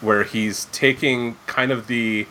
where 0.00 0.24
he's 0.24 0.64
taking 0.72 1.36
kind 1.46 1.70
of 1.70 1.86
the 1.86 2.26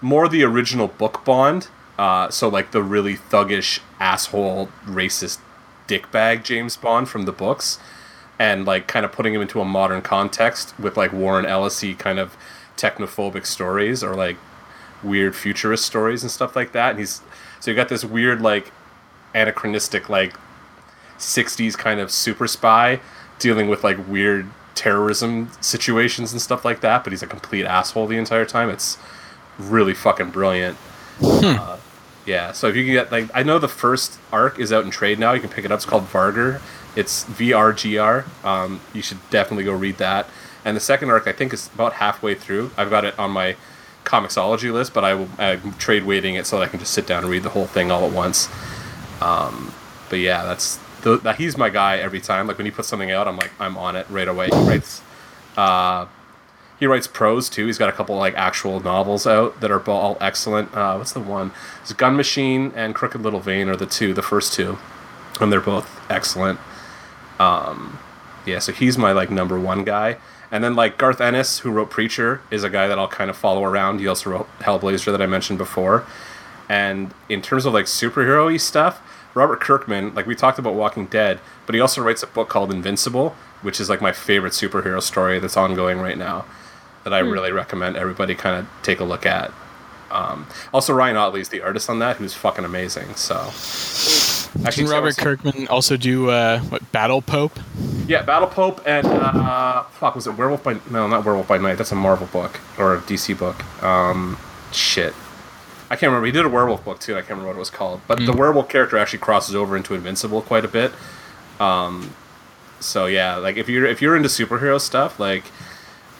more 0.00 0.28
the 0.28 0.44
original 0.44 0.86
book 0.86 1.24
Bond. 1.24 1.66
Uh, 1.98 2.30
so 2.30 2.46
like 2.48 2.70
the 2.70 2.84
really 2.84 3.16
thuggish 3.16 3.80
asshole 3.98 4.68
racist 4.84 5.40
dickbag 5.88 6.44
James 6.44 6.76
Bond 6.76 7.08
from 7.08 7.24
the 7.24 7.32
books, 7.32 7.80
and 8.38 8.64
like 8.64 8.86
kind 8.86 9.04
of 9.04 9.10
putting 9.10 9.34
him 9.34 9.42
into 9.42 9.60
a 9.60 9.64
modern 9.64 10.02
context 10.02 10.72
with 10.78 10.96
like 10.96 11.12
Warren 11.12 11.46
Ellisy 11.46 11.98
kind 11.98 12.20
of 12.20 12.36
technophobic 12.76 13.44
stories 13.44 14.04
or 14.04 14.14
like 14.14 14.36
weird 15.04 15.36
futurist 15.36 15.84
stories 15.84 16.22
and 16.22 16.30
stuff 16.30 16.56
like 16.56 16.72
that. 16.72 16.90
And 16.90 16.98
he's 16.98 17.20
so 17.60 17.70
you 17.70 17.76
got 17.76 17.88
this 17.88 18.04
weird 18.04 18.40
like 18.40 18.72
anachronistic 19.34 20.08
like 20.08 20.34
60s 21.18 21.76
kind 21.76 22.00
of 22.00 22.10
super 22.10 22.46
spy 22.46 23.00
dealing 23.38 23.68
with 23.68 23.84
like 23.84 24.08
weird 24.08 24.48
terrorism 24.74 25.50
situations 25.60 26.32
and 26.32 26.40
stuff 26.40 26.64
like 26.64 26.80
that, 26.80 27.04
but 27.04 27.12
he's 27.12 27.22
a 27.22 27.26
complete 27.26 27.64
asshole 27.64 28.06
the 28.06 28.16
entire 28.16 28.44
time. 28.44 28.68
It's 28.68 28.98
really 29.58 29.94
fucking 29.94 30.30
brilliant. 30.30 30.76
Uh, 31.22 31.78
yeah, 32.26 32.52
so 32.52 32.68
if 32.68 32.76
you 32.76 32.84
can 32.84 32.92
get 32.92 33.12
like 33.12 33.30
I 33.34 33.42
know 33.42 33.58
the 33.58 33.68
first 33.68 34.18
arc 34.32 34.58
is 34.58 34.72
out 34.72 34.84
in 34.84 34.90
trade 34.90 35.18
now. 35.18 35.32
You 35.32 35.40
can 35.40 35.50
pick 35.50 35.64
it 35.64 35.70
up. 35.70 35.76
It's 35.76 35.84
called 35.84 36.08
Vargr. 36.08 36.60
It's 36.96 37.24
V 37.24 37.52
R 37.52 37.72
G 37.72 37.98
R. 37.98 38.24
Um, 38.42 38.80
you 38.92 39.02
should 39.02 39.18
definitely 39.30 39.64
go 39.64 39.72
read 39.72 39.98
that. 39.98 40.26
And 40.64 40.76
the 40.76 40.80
second 40.80 41.10
arc 41.10 41.26
I 41.26 41.32
think 41.32 41.52
is 41.52 41.70
about 41.74 41.94
halfway 41.94 42.34
through. 42.34 42.70
I've 42.76 42.90
got 42.90 43.04
it 43.04 43.18
on 43.18 43.30
my 43.30 43.56
Comixology 44.04 44.72
list, 44.72 44.94
but 44.94 45.04
I 45.04 45.26
I'm 45.38 45.72
trade 45.74 46.04
waiting 46.04 46.34
it 46.34 46.46
so 46.46 46.58
that 46.58 46.64
I 46.64 46.68
can 46.68 46.80
just 46.80 46.92
sit 46.92 47.06
down 47.06 47.22
and 47.22 47.30
read 47.30 47.42
the 47.42 47.50
whole 47.50 47.66
thing 47.66 47.90
all 47.90 48.06
at 48.06 48.12
once. 48.12 48.48
Um, 49.20 49.72
but 50.10 50.18
yeah, 50.18 50.44
that's 50.44 50.78
the, 51.02 51.34
he's 51.36 51.56
my 51.56 51.70
guy 51.70 51.98
every 51.98 52.20
time. 52.20 52.46
Like 52.46 52.58
when 52.58 52.66
he 52.66 52.70
puts 52.70 52.88
something 52.88 53.10
out, 53.10 53.28
I'm 53.28 53.36
like 53.36 53.52
I'm 53.58 53.76
on 53.76 53.96
it 53.96 54.06
right 54.10 54.28
away. 54.28 54.48
He 54.52 54.68
writes, 54.68 55.02
uh, 55.56 56.06
he 56.78 56.86
writes 56.86 57.06
prose 57.06 57.48
too. 57.48 57.66
He's 57.66 57.78
got 57.78 57.88
a 57.88 57.92
couple 57.92 58.16
like 58.16 58.34
actual 58.34 58.80
novels 58.80 59.26
out 59.26 59.60
that 59.60 59.70
are 59.70 59.80
all 59.90 60.16
excellent. 60.20 60.74
Uh, 60.74 60.96
what's 60.96 61.12
the 61.12 61.20
one? 61.20 61.52
It's 61.82 61.92
Gun 61.92 62.16
Machine 62.16 62.72
and 62.74 62.94
Crooked 62.94 63.20
Little 63.20 63.40
Vein 63.40 63.68
are 63.68 63.76
the 63.76 63.86
two, 63.86 64.14
the 64.14 64.22
first 64.22 64.52
two, 64.52 64.78
and 65.40 65.52
they're 65.52 65.60
both 65.60 66.00
excellent. 66.10 66.58
Um, 67.38 67.98
yeah, 68.46 68.58
so 68.58 68.72
he's 68.72 68.98
my 68.98 69.12
like 69.12 69.30
number 69.30 69.58
one 69.58 69.84
guy. 69.84 70.18
And 70.54 70.62
then 70.62 70.76
like 70.76 70.98
Garth 70.98 71.20
Ennis, 71.20 71.58
who 71.58 71.70
wrote 71.72 71.90
Preacher, 71.90 72.40
is 72.48 72.62
a 72.62 72.70
guy 72.70 72.86
that 72.86 72.96
I'll 72.96 73.08
kind 73.08 73.28
of 73.28 73.36
follow 73.36 73.64
around. 73.64 73.98
He 73.98 74.06
also 74.06 74.30
wrote 74.30 74.48
Hellblazer 74.60 75.10
that 75.10 75.20
I 75.20 75.26
mentioned 75.26 75.58
before. 75.58 76.06
And 76.68 77.12
in 77.28 77.42
terms 77.42 77.66
of 77.66 77.74
like 77.74 77.86
superhero-y 77.86 78.58
stuff, 78.58 79.02
Robert 79.34 79.60
Kirkman, 79.60 80.14
like 80.14 80.28
we 80.28 80.36
talked 80.36 80.60
about 80.60 80.74
Walking 80.74 81.06
Dead, 81.06 81.40
but 81.66 81.74
he 81.74 81.80
also 81.80 82.00
writes 82.02 82.22
a 82.22 82.28
book 82.28 82.48
called 82.48 82.70
Invincible, 82.70 83.34
which 83.62 83.80
is 83.80 83.90
like 83.90 84.00
my 84.00 84.12
favorite 84.12 84.52
superhero 84.52 85.02
story 85.02 85.40
that's 85.40 85.56
ongoing 85.56 85.98
right 85.98 86.16
now. 86.16 86.44
That 87.02 87.12
I 87.12 87.18
really 87.18 87.50
recommend 87.50 87.96
everybody 87.96 88.36
kind 88.36 88.56
of 88.60 88.68
take 88.84 89.00
a 89.00 89.04
look 89.04 89.26
at. 89.26 89.52
Um, 90.12 90.46
also, 90.72 90.94
Ryan 90.94 91.16
Ottley 91.16 91.40
is 91.40 91.48
the 91.48 91.62
artist 91.62 91.90
on 91.90 91.98
that, 91.98 92.18
who's 92.18 92.32
fucking 92.32 92.64
amazing. 92.64 93.16
So, 93.16 93.50
Didn't 94.62 94.88
Robert 94.88 95.16
Kirkman 95.16 95.68
also 95.68 95.96
do 95.96 96.30
uh, 96.30 96.60
what 96.60 96.90
Battle 96.92 97.20
Pope? 97.20 97.58
Yeah, 98.06 98.22
Battle 98.22 98.48
Pope 98.48 98.82
and 98.86 99.06
uh, 99.06 99.82
fuck 99.84 100.14
was 100.14 100.26
it 100.26 100.36
Werewolf 100.36 100.62
by 100.62 100.78
no 100.90 101.06
not 101.08 101.24
Werewolf 101.24 101.48
by 101.48 101.58
Night. 101.58 101.76
That's 101.76 101.92
a 101.92 101.96
Marvel 101.96 102.26
book 102.28 102.60
or 102.78 102.94
a 102.94 103.00
DC 103.00 103.38
book. 103.38 103.64
Um, 103.82 104.38
shit, 104.72 105.14
I 105.90 105.96
can't 105.96 106.10
remember. 106.10 106.26
He 106.26 106.32
did 106.32 106.44
a 106.44 106.48
werewolf 106.48 106.84
book 106.84 107.00
too. 107.00 107.14
I 107.14 107.20
can't 107.20 107.30
remember 107.30 107.48
what 107.48 107.56
it 107.56 107.60
was 107.60 107.70
called. 107.70 108.00
But 108.06 108.24
the 108.24 108.32
werewolf 108.32 108.68
character 108.68 108.96
actually 108.96 109.20
crosses 109.20 109.54
over 109.54 109.76
into 109.76 109.94
Invincible 109.94 110.42
quite 110.42 110.64
a 110.64 110.68
bit. 110.68 110.92
Um, 111.60 112.14
so 112.80 113.06
yeah, 113.06 113.36
like 113.36 113.56
if 113.56 113.68
you're 113.68 113.86
if 113.86 114.00
you're 114.00 114.16
into 114.16 114.28
superhero 114.28 114.80
stuff, 114.80 115.18
like 115.18 115.44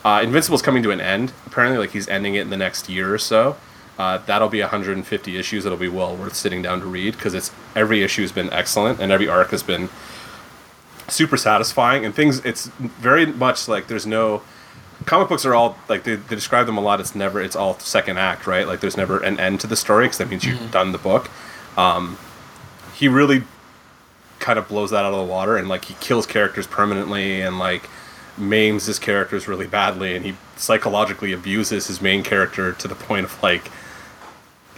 uh, 0.05 0.21
Invincible's 0.23 0.63
coming 0.63 0.83
to 0.83 0.91
an 0.91 1.01
end. 1.01 1.33
Apparently, 1.47 1.79
like 1.79 1.91
he's 1.91 2.09
ending 2.09 2.35
it 2.35 2.43
in 2.43 2.51
the 2.51 2.57
next 2.57 2.89
year 2.89 3.13
or 3.13 3.19
so. 3.19 3.57
Uh, 3.99 4.19
that'll 4.19 4.49
be 4.49 4.61
150 4.61 5.37
issues. 5.37 5.65
It'll 5.65 5.79
be 5.79 5.89
well 5.89 6.17
worth 6.17 6.35
sitting 6.35 6.63
down 6.63 6.81
to 6.81 6.87
read 6.87 7.15
because 7.15 7.35
it's 7.35 7.53
every 7.77 8.03
issue 8.03 8.23
has 8.23 8.33
been 8.33 8.53
excellent 8.53 9.01
and 9.01 9.13
every 9.13 9.29
arc 9.29 9.51
has 9.51 9.63
been 9.63 9.89
super 11.09 11.37
satisfying 11.37 12.05
and 12.05 12.15
things. 12.15 12.45
It's 12.45 12.67
very 12.67 13.27
much 13.27 13.69
like 13.69 13.87
there's 13.87 14.07
no 14.07 14.43
comic 15.07 15.29
books 15.29 15.45
are 15.45 15.55
all 15.55 15.77
like 15.89 16.05
they, 16.05 16.17
they 16.17 16.35
describe 16.35 16.67
them 16.67 16.77
a 16.77 16.81
lot. 16.81 17.01
It's 17.01 17.15
never 17.15 17.41
it's 17.41 17.57
all 17.57 17.79
second 17.79 18.19
act, 18.19 18.47
right? 18.47 18.67
Like 18.67 18.81
there's 18.81 18.97
never 18.97 19.21
an 19.23 19.39
end 19.39 19.61
to 19.61 19.67
the 19.67 19.77
story 19.77 20.07
because 20.07 20.19
that 20.19 20.29
means 20.29 20.45
you've 20.45 20.71
done 20.71 20.93
the 20.93 20.99
book. 20.99 21.31
Um, 21.77 22.19
he 22.95 23.09
really 23.09 23.45
kind 24.39 24.59
of 24.59 24.69
blows 24.69 24.91
that 24.91 25.05
out 25.05 25.13
of 25.13 25.27
the 25.27 25.33
water 25.33 25.57
and 25.57 25.69
like 25.69 25.87
he 25.87 25.95
kills 26.01 26.27
characters 26.27 26.67
permanently 26.67 27.41
and 27.41 27.59
like 27.59 27.89
maims 28.37 28.87
his 28.87 28.99
characters 28.99 29.47
really 29.49 29.67
badly 29.67 30.15
and 30.15 30.25
he 30.25 30.35
psychologically 30.57 31.33
abuses 31.33 31.87
his 31.87 32.01
main 32.03 32.23
character 32.23 32.73
to 32.73 32.89
the 32.89 32.95
point 32.95 33.25
of 33.25 33.43
like 33.43 33.71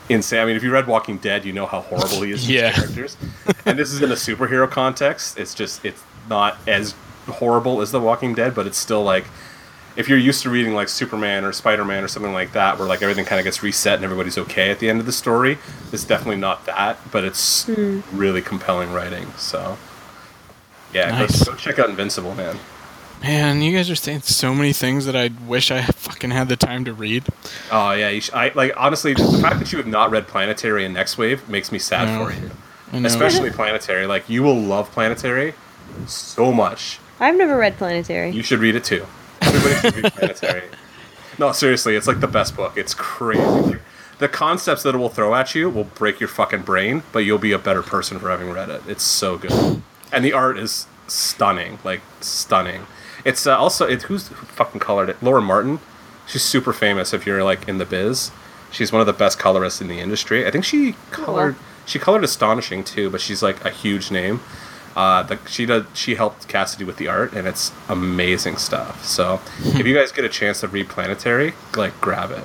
insane. 0.09 0.41
I 0.41 0.45
mean, 0.45 0.57
if 0.57 0.63
you 0.63 0.71
read 0.73 0.87
Walking 0.87 1.19
Dead, 1.19 1.45
you 1.45 1.53
know 1.53 1.67
how 1.67 1.81
horrible 1.81 2.23
he 2.23 2.33
is 2.33 2.49
Yeah. 2.49 2.71
his 2.71 2.77
characters. 2.77 3.17
and 3.65 3.79
this 3.79 3.93
is 3.93 4.03
in 4.03 4.11
a 4.11 4.15
superhero 4.15 4.71
context. 4.71 5.39
It's 5.39 5.55
just 5.55 5.85
it's 5.85 6.03
not 6.29 6.59
as 6.67 6.95
horrible 7.27 7.81
as 7.81 7.91
The 7.93 8.01
Walking 8.01 8.35
Dead, 8.35 8.55
but 8.55 8.67
it's 8.67 8.79
still 8.79 9.03
like 9.03 9.25
if 9.97 10.09
you're 10.09 10.19
used 10.19 10.43
to 10.43 10.51
reading 10.51 10.75
like 10.75 10.89
Superman 10.89 11.45
or 11.45 11.53
Spider 11.53 11.85
Man 11.85 12.05
or 12.05 12.09
something 12.09 12.33
like 12.33 12.53
that, 12.53 12.79
where 12.79 12.87
like 12.87 13.03
everything 13.03 13.25
kind 13.25 13.41
of 13.41 13.45
gets 13.45 13.63
reset 13.63 13.95
and 13.95 14.05
everybody's 14.05 14.39
okay 14.39 14.71
at 14.71 14.79
the 14.79 14.91
end 14.91 15.01
of 15.01 15.07
the 15.07 15.13
story, 15.13 15.59
it's 15.93 16.05
definitely 16.05 16.37
not 16.37 16.67
that, 16.67 16.99
but 17.11 17.25
it's 17.25 17.65
hmm. 17.65 18.01
really 18.13 18.43
compelling 18.43 18.93
writing. 18.93 19.33
So 19.37 19.79
yeah, 20.93 21.27
go- 21.27 21.45
go, 21.45 21.55
check 21.55 21.79
out 21.79 21.89
Invincible, 21.89 22.35
man. 22.35 22.59
Man, 23.23 23.61
you 23.63 23.75
guys 23.77 23.91
are 23.91 23.95
saying 23.97 24.21
so 24.23 24.55
many 24.55 24.73
things 24.73 25.07
that 25.07 25.17
I 25.17 25.31
wish 25.47 25.71
I 25.71 25.83
fucking 25.83 26.31
had 26.31 26.49
the 26.49 26.57
time 26.57 26.85
to 26.85 26.93
read. 26.93 27.25
Oh 27.73 27.93
yeah, 27.93 28.09
you 28.11 28.21
sh- 28.21 28.31
I 28.33 28.53
like 28.55 28.73
honestly 28.77 29.15
the 29.15 29.39
fact 29.43 29.59
that 29.59 29.73
you 29.73 29.79
have 29.79 29.87
not 29.87 30.11
read 30.11 30.29
Planetary 30.29 30.85
and 30.85 30.95
Nextwave 30.97 31.49
makes 31.49 31.73
me 31.73 31.79
sad 31.79 32.07
for 32.19 32.33
you. 32.33 32.51
Especially 33.05 33.51
Planetary, 33.51 34.07
like 34.07 34.29
you 34.29 34.43
will 34.43 34.55
love 34.61 34.91
Planetary 34.93 35.55
so 36.07 36.53
much. 36.53 37.01
I've 37.19 37.37
never 37.37 37.57
read 37.57 37.77
Planetary. 37.79 38.31
You 38.31 38.43
should 38.43 38.61
read 38.61 38.77
it 38.77 38.85
too. 38.85 39.05
Everybody 39.41 39.75
should 39.81 39.97
read 40.05 40.13
Planetary. 40.13 40.63
No, 41.39 41.53
seriously, 41.53 41.97
it's 41.97 42.07
like 42.07 42.21
the 42.21 42.27
best 42.27 42.57
book. 42.57 42.79
It's 42.79 42.95
crazy. 42.95 43.77
The 44.21 44.27
concepts 44.27 44.83
that 44.85 44.95
it 44.95 44.99
will 44.99 45.11
throw 45.11 45.35
at 45.35 45.55
you 45.55 45.69
will 45.69 45.85
break 45.85 46.19
your 46.19 46.31
fucking 46.31 46.63
brain, 46.63 47.03
but 47.13 47.19
you'll 47.27 47.37
be 47.37 47.53
a 47.53 47.59
better 47.59 47.83
person 47.83 48.19
for 48.19 48.31
having 48.31 48.51
read 48.51 48.71
it. 48.71 48.81
It's 48.89 49.03
so 49.03 49.37
good, 49.37 49.83
and 50.11 50.25
the 50.25 50.33
art 50.33 50.57
is 50.59 50.87
stunning, 51.09 51.79
like 51.85 52.01
stunning. 52.23 52.87
It's 53.27 53.47
uh, 53.47 53.59
also 53.59 53.87
it, 53.89 54.03
who's 54.03 54.29
who 54.29 54.47
fucking 54.47 54.81
colored 54.81 55.11
it? 55.11 55.21
Laura 55.23 55.43
Martin. 55.43 55.81
She's 56.29 56.43
super 56.43 56.73
famous 56.73 57.13
if 57.13 57.27
you're 57.27 57.43
like 57.45 57.69
in 57.69 57.79
the 57.79 57.85
biz. 57.85 58.31
She's 58.71 58.93
one 58.93 59.01
of 59.01 59.07
the 59.07 59.13
best 59.13 59.39
colorists 59.39 59.81
in 59.81 59.89
the 59.89 59.99
industry. 59.99 60.47
I 60.47 60.51
think 60.51 60.65
she 60.65 60.95
colored 61.11 61.57
she 61.85 61.99
colored 61.99 62.23
astonishing 62.25 62.85
too, 62.85 63.11
but 63.11 63.21
she's 63.21 63.43
like 63.43 63.65
a 63.65 63.71
huge 63.71 64.11
name. 64.11 64.41
Uh, 64.95 65.23
the, 65.25 65.39
she 65.49 65.67
did 65.67 65.87
she 65.93 66.15
helped 66.15 66.47
Cassaday 66.49 66.87
with 66.87 66.97
the 66.99 67.09
art, 67.09 67.33
and 67.33 67.47
it's 67.49 67.73
amazing 67.89 68.57
stuff. 68.57 69.05
So 69.05 69.41
if 69.61 69.85
you 69.87 69.95
guys 69.95 70.13
get 70.13 70.25
a 70.25 70.29
chance 70.29 70.61
to 70.61 70.69
read 70.69 70.89
Planetary, 70.89 71.55
like 71.77 72.01
grab 72.01 72.31
it. 72.31 72.45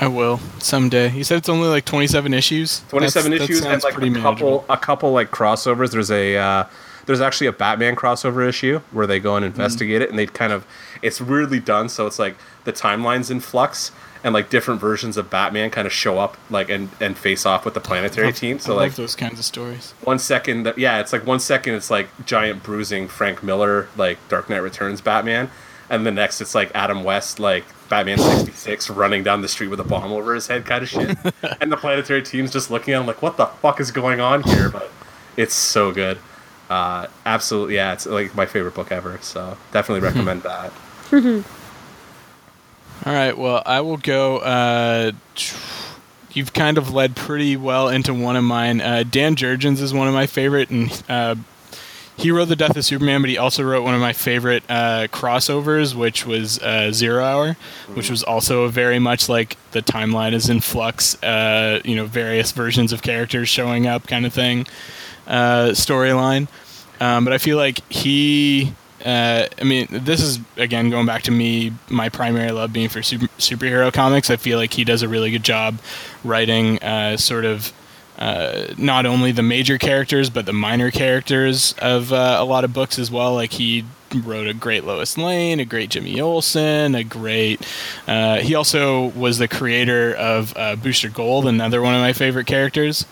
I 0.00 0.08
will 0.08 0.38
someday. 0.58 1.12
You 1.12 1.24
said 1.24 1.38
it's 1.38 1.48
only 1.48 1.68
like 1.68 1.84
27 1.84 2.34
issues. 2.34 2.82
Twenty-seven 2.88 3.30
That's- 3.30 3.48
that 3.48 3.52
issues 3.52 3.64
and 3.64 3.82
like 3.82 3.92
a 3.92 3.96
couple 3.96 4.10
manageable. 4.10 4.64
a 4.68 4.76
couple 4.76 5.12
like 5.12 5.30
crossovers. 5.30 5.92
There's 5.92 6.10
a 6.10 6.36
uh, 6.36 6.64
there's 7.06 7.20
actually 7.20 7.46
a 7.48 7.52
Batman 7.52 7.96
crossover 7.96 8.46
issue 8.48 8.80
where 8.90 9.06
they 9.06 9.18
go 9.20 9.36
and 9.36 9.44
Mm-hmm. 9.44 9.54
investigate 9.60 10.02
it, 10.02 10.10
and 10.10 10.18
they 10.18 10.26
kind 10.26 10.52
of 10.52 10.66
it's 11.02 11.20
weirdly 11.20 11.60
done. 11.60 11.88
So 11.88 12.06
it's 12.06 12.18
like 12.18 12.36
the 12.64 12.72
timeline's 12.72 13.30
in 13.30 13.40
flux. 13.40 13.90
And 14.24 14.32
like 14.32 14.50
different 14.50 14.80
versions 14.80 15.16
of 15.16 15.30
Batman 15.30 15.70
kind 15.70 15.84
of 15.84 15.92
show 15.92 16.20
up, 16.20 16.36
like 16.48 16.70
and, 16.70 16.90
and 17.00 17.18
face 17.18 17.44
off 17.44 17.64
with 17.64 17.74
the 17.74 17.80
planetary 17.80 18.32
team. 18.32 18.60
So 18.60 18.74
I 18.74 18.82
like 18.82 18.94
those 18.94 19.16
kinds 19.16 19.40
of 19.40 19.44
stories. 19.44 19.94
one 20.04 20.20
second 20.20 20.62
that 20.62 20.78
yeah 20.78 21.00
it's 21.00 21.12
like 21.12 21.26
one 21.26 21.40
second 21.40 21.74
it's 21.74 21.90
like 21.90 22.06
giant 22.24 22.62
bruising 22.62 23.08
frank 23.08 23.42
miller 23.42 23.88
like 23.96 24.18
dark 24.28 24.48
knight 24.48 24.58
returns 24.62 25.00
batman 25.00 25.50
and 25.90 26.06
the 26.06 26.12
next 26.12 26.40
it's 26.40 26.54
like 26.54 26.70
adam 26.72 27.02
west 27.02 27.40
like 27.40 27.64
batman 27.88 28.16
66 28.16 28.90
running 29.02 29.24
down 29.24 29.42
the 29.42 29.48
street 29.48 29.66
with 29.66 29.80
a 29.80 29.84
bomb 29.84 30.12
over 30.12 30.36
his 30.36 30.46
head 30.46 30.64
kind 30.66 30.84
of 30.84 30.88
shit 30.88 31.18
and 31.60 31.72
the 31.72 31.76
planetary 31.76 32.22
team's 32.22 32.52
just 32.52 32.70
looking 32.70 32.94
at 32.94 33.00
him 33.00 33.08
like 33.08 33.22
what 33.22 33.36
the 33.36 33.46
fuck 33.46 33.80
is 33.80 33.90
going 33.90 34.20
on 34.20 34.44
here 34.44 34.68
but 34.70 34.88
it's 35.36 35.54
so 35.54 35.90
good 35.90 36.16
uh 36.72 37.06
absolutely 37.26 37.74
yeah 37.74 37.92
it's 37.92 38.06
like 38.06 38.34
my 38.34 38.46
favorite 38.46 38.74
book 38.74 38.90
ever 38.92 39.18
so 39.20 39.56
definitely 39.72 40.00
recommend 40.00 40.42
that 40.42 40.72
All 43.04 43.12
right. 43.12 43.36
Well, 43.36 43.62
I 43.66 43.80
will 43.80 43.96
go. 43.96 44.38
Uh, 44.38 45.10
you've 46.32 46.52
kind 46.52 46.78
of 46.78 46.94
led 46.94 47.16
pretty 47.16 47.56
well 47.56 47.88
into 47.88 48.14
one 48.14 48.36
of 48.36 48.44
mine. 48.44 48.80
Uh, 48.80 49.02
Dan 49.02 49.34
Jurgens 49.34 49.80
is 49.80 49.92
one 49.92 50.06
of 50.06 50.14
my 50.14 50.26
favorite, 50.26 50.70
and 50.70 51.02
uh, 51.08 51.34
he 52.16 52.30
wrote 52.30 52.44
The 52.44 52.54
Death 52.54 52.76
of 52.76 52.84
Superman, 52.84 53.20
but 53.22 53.28
he 53.30 53.36
also 53.38 53.64
wrote 53.64 53.82
one 53.82 53.94
of 53.94 54.00
my 54.00 54.12
favorite 54.12 54.62
uh, 54.68 55.08
crossovers, 55.08 55.94
which 55.96 56.24
was 56.24 56.60
uh, 56.60 56.92
Zero 56.92 57.24
Hour, 57.24 57.56
which 57.94 58.08
was 58.08 58.22
also 58.22 58.68
very 58.68 59.00
much 59.00 59.28
like 59.28 59.56
the 59.72 59.82
timeline 59.82 60.32
is 60.32 60.48
in 60.48 60.60
flux. 60.60 61.20
Uh, 61.24 61.80
you 61.84 61.96
know, 61.96 62.06
various 62.06 62.52
versions 62.52 62.92
of 62.92 63.02
characters 63.02 63.48
showing 63.48 63.88
up, 63.88 64.06
kind 64.06 64.24
of 64.26 64.32
thing. 64.32 64.66
Uh, 65.32 65.70
storyline. 65.70 66.46
Um, 67.00 67.24
but 67.24 67.32
I 67.32 67.38
feel 67.38 67.56
like 67.56 67.80
he. 67.90 68.74
Uh, 69.04 69.48
I 69.58 69.64
mean, 69.64 69.88
this 69.90 70.22
is 70.22 70.38
again 70.56 70.90
going 70.90 71.06
back 71.06 71.22
to 71.22 71.30
me. 71.30 71.72
My 71.88 72.10
primary 72.10 72.52
love 72.52 72.72
being 72.72 72.90
for 72.90 73.02
super, 73.02 73.26
superhero 73.38 73.92
comics. 73.92 74.30
I 74.30 74.36
feel 74.36 74.58
like 74.58 74.74
he 74.74 74.84
does 74.84 75.02
a 75.02 75.08
really 75.08 75.30
good 75.30 75.42
job 75.42 75.80
writing 76.22 76.80
uh, 76.82 77.16
sort 77.16 77.44
of 77.44 77.72
uh, 78.18 78.74
not 78.76 79.06
only 79.06 79.32
the 79.32 79.42
major 79.42 79.78
characters 79.78 80.30
but 80.30 80.46
the 80.46 80.52
minor 80.52 80.90
characters 80.90 81.74
of 81.78 82.12
uh, 82.12 82.36
a 82.38 82.44
lot 82.44 82.62
of 82.62 82.72
books 82.72 82.98
as 82.98 83.10
well. 83.10 83.34
Like 83.34 83.52
he 83.52 83.84
wrote 84.14 84.46
a 84.46 84.54
great 84.54 84.84
Lois 84.84 85.16
Lane, 85.18 85.58
a 85.58 85.64
great 85.64 85.90
Jimmy 85.90 86.20
Olsen, 86.20 86.94
a 86.94 87.02
great. 87.02 87.66
Uh, 88.06 88.36
he 88.36 88.54
also 88.54 89.06
was 89.06 89.38
the 89.38 89.48
creator 89.48 90.14
of 90.14 90.52
uh, 90.56 90.76
Booster 90.76 91.08
Gold, 91.08 91.46
another 91.46 91.82
one 91.82 91.94
of 91.94 92.00
my 92.00 92.12
favorite 92.12 92.46
characters 92.46 93.06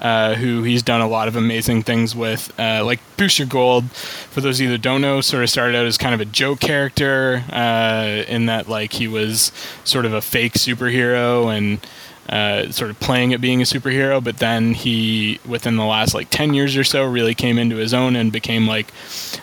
uh, 0.00 0.34
who 0.34 0.62
he's 0.62 0.82
done 0.82 1.00
a 1.00 1.08
lot 1.08 1.28
of 1.28 1.36
amazing 1.36 1.82
things 1.82 2.14
with. 2.14 2.52
Uh, 2.58 2.84
like 2.84 3.00
Booster 3.16 3.44
Gold, 3.44 3.90
for 3.90 4.40
those 4.40 4.60
of 4.60 4.64
you 4.64 4.70
that 4.72 4.82
don't 4.82 5.00
know, 5.00 5.20
sort 5.20 5.42
of 5.42 5.50
started 5.50 5.76
out 5.76 5.86
as 5.86 5.98
kind 5.98 6.14
of 6.14 6.20
a 6.20 6.24
joke 6.24 6.60
character 6.60 7.44
uh, 7.50 8.24
in 8.28 8.46
that 8.46 8.68
like 8.68 8.92
he 8.92 9.08
was 9.08 9.52
sort 9.84 10.04
of 10.04 10.12
a 10.12 10.20
fake 10.22 10.54
superhero 10.54 11.56
and. 11.56 11.84
Uh, 12.30 12.70
sort 12.70 12.90
of 12.90 13.00
playing 13.00 13.32
at 13.32 13.40
being 13.40 13.62
a 13.62 13.64
superhero, 13.64 14.22
but 14.22 14.36
then 14.36 14.74
he, 14.74 15.40
within 15.46 15.76
the 15.78 15.84
last 15.86 16.12
like 16.12 16.28
10 16.28 16.52
years 16.52 16.76
or 16.76 16.84
so, 16.84 17.02
really 17.06 17.34
came 17.34 17.56
into 17.56 17.76
his 17.76 17.94
own 17.94 18.14
and 18.14 18.30
became 18.30 18.66
like 18.66 18.92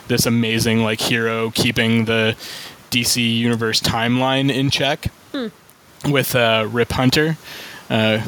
this 0.06 0.24
amazing 0.24 0.84
like 0.84 1.00
hero, 1.00 1.50
keeping 1.50 2.04
the 2.04 2.36
DC 2.92 3.38
Universe 3.38 3.80
timeline 3.80 4.54
in 4.54 4.70
check 4.70 5.06
with 6.04 6.34
uh, 6.34 6.68
Rip 6.70 6.92
Hunter, 6.92 7.36
uh, 7.90 8.22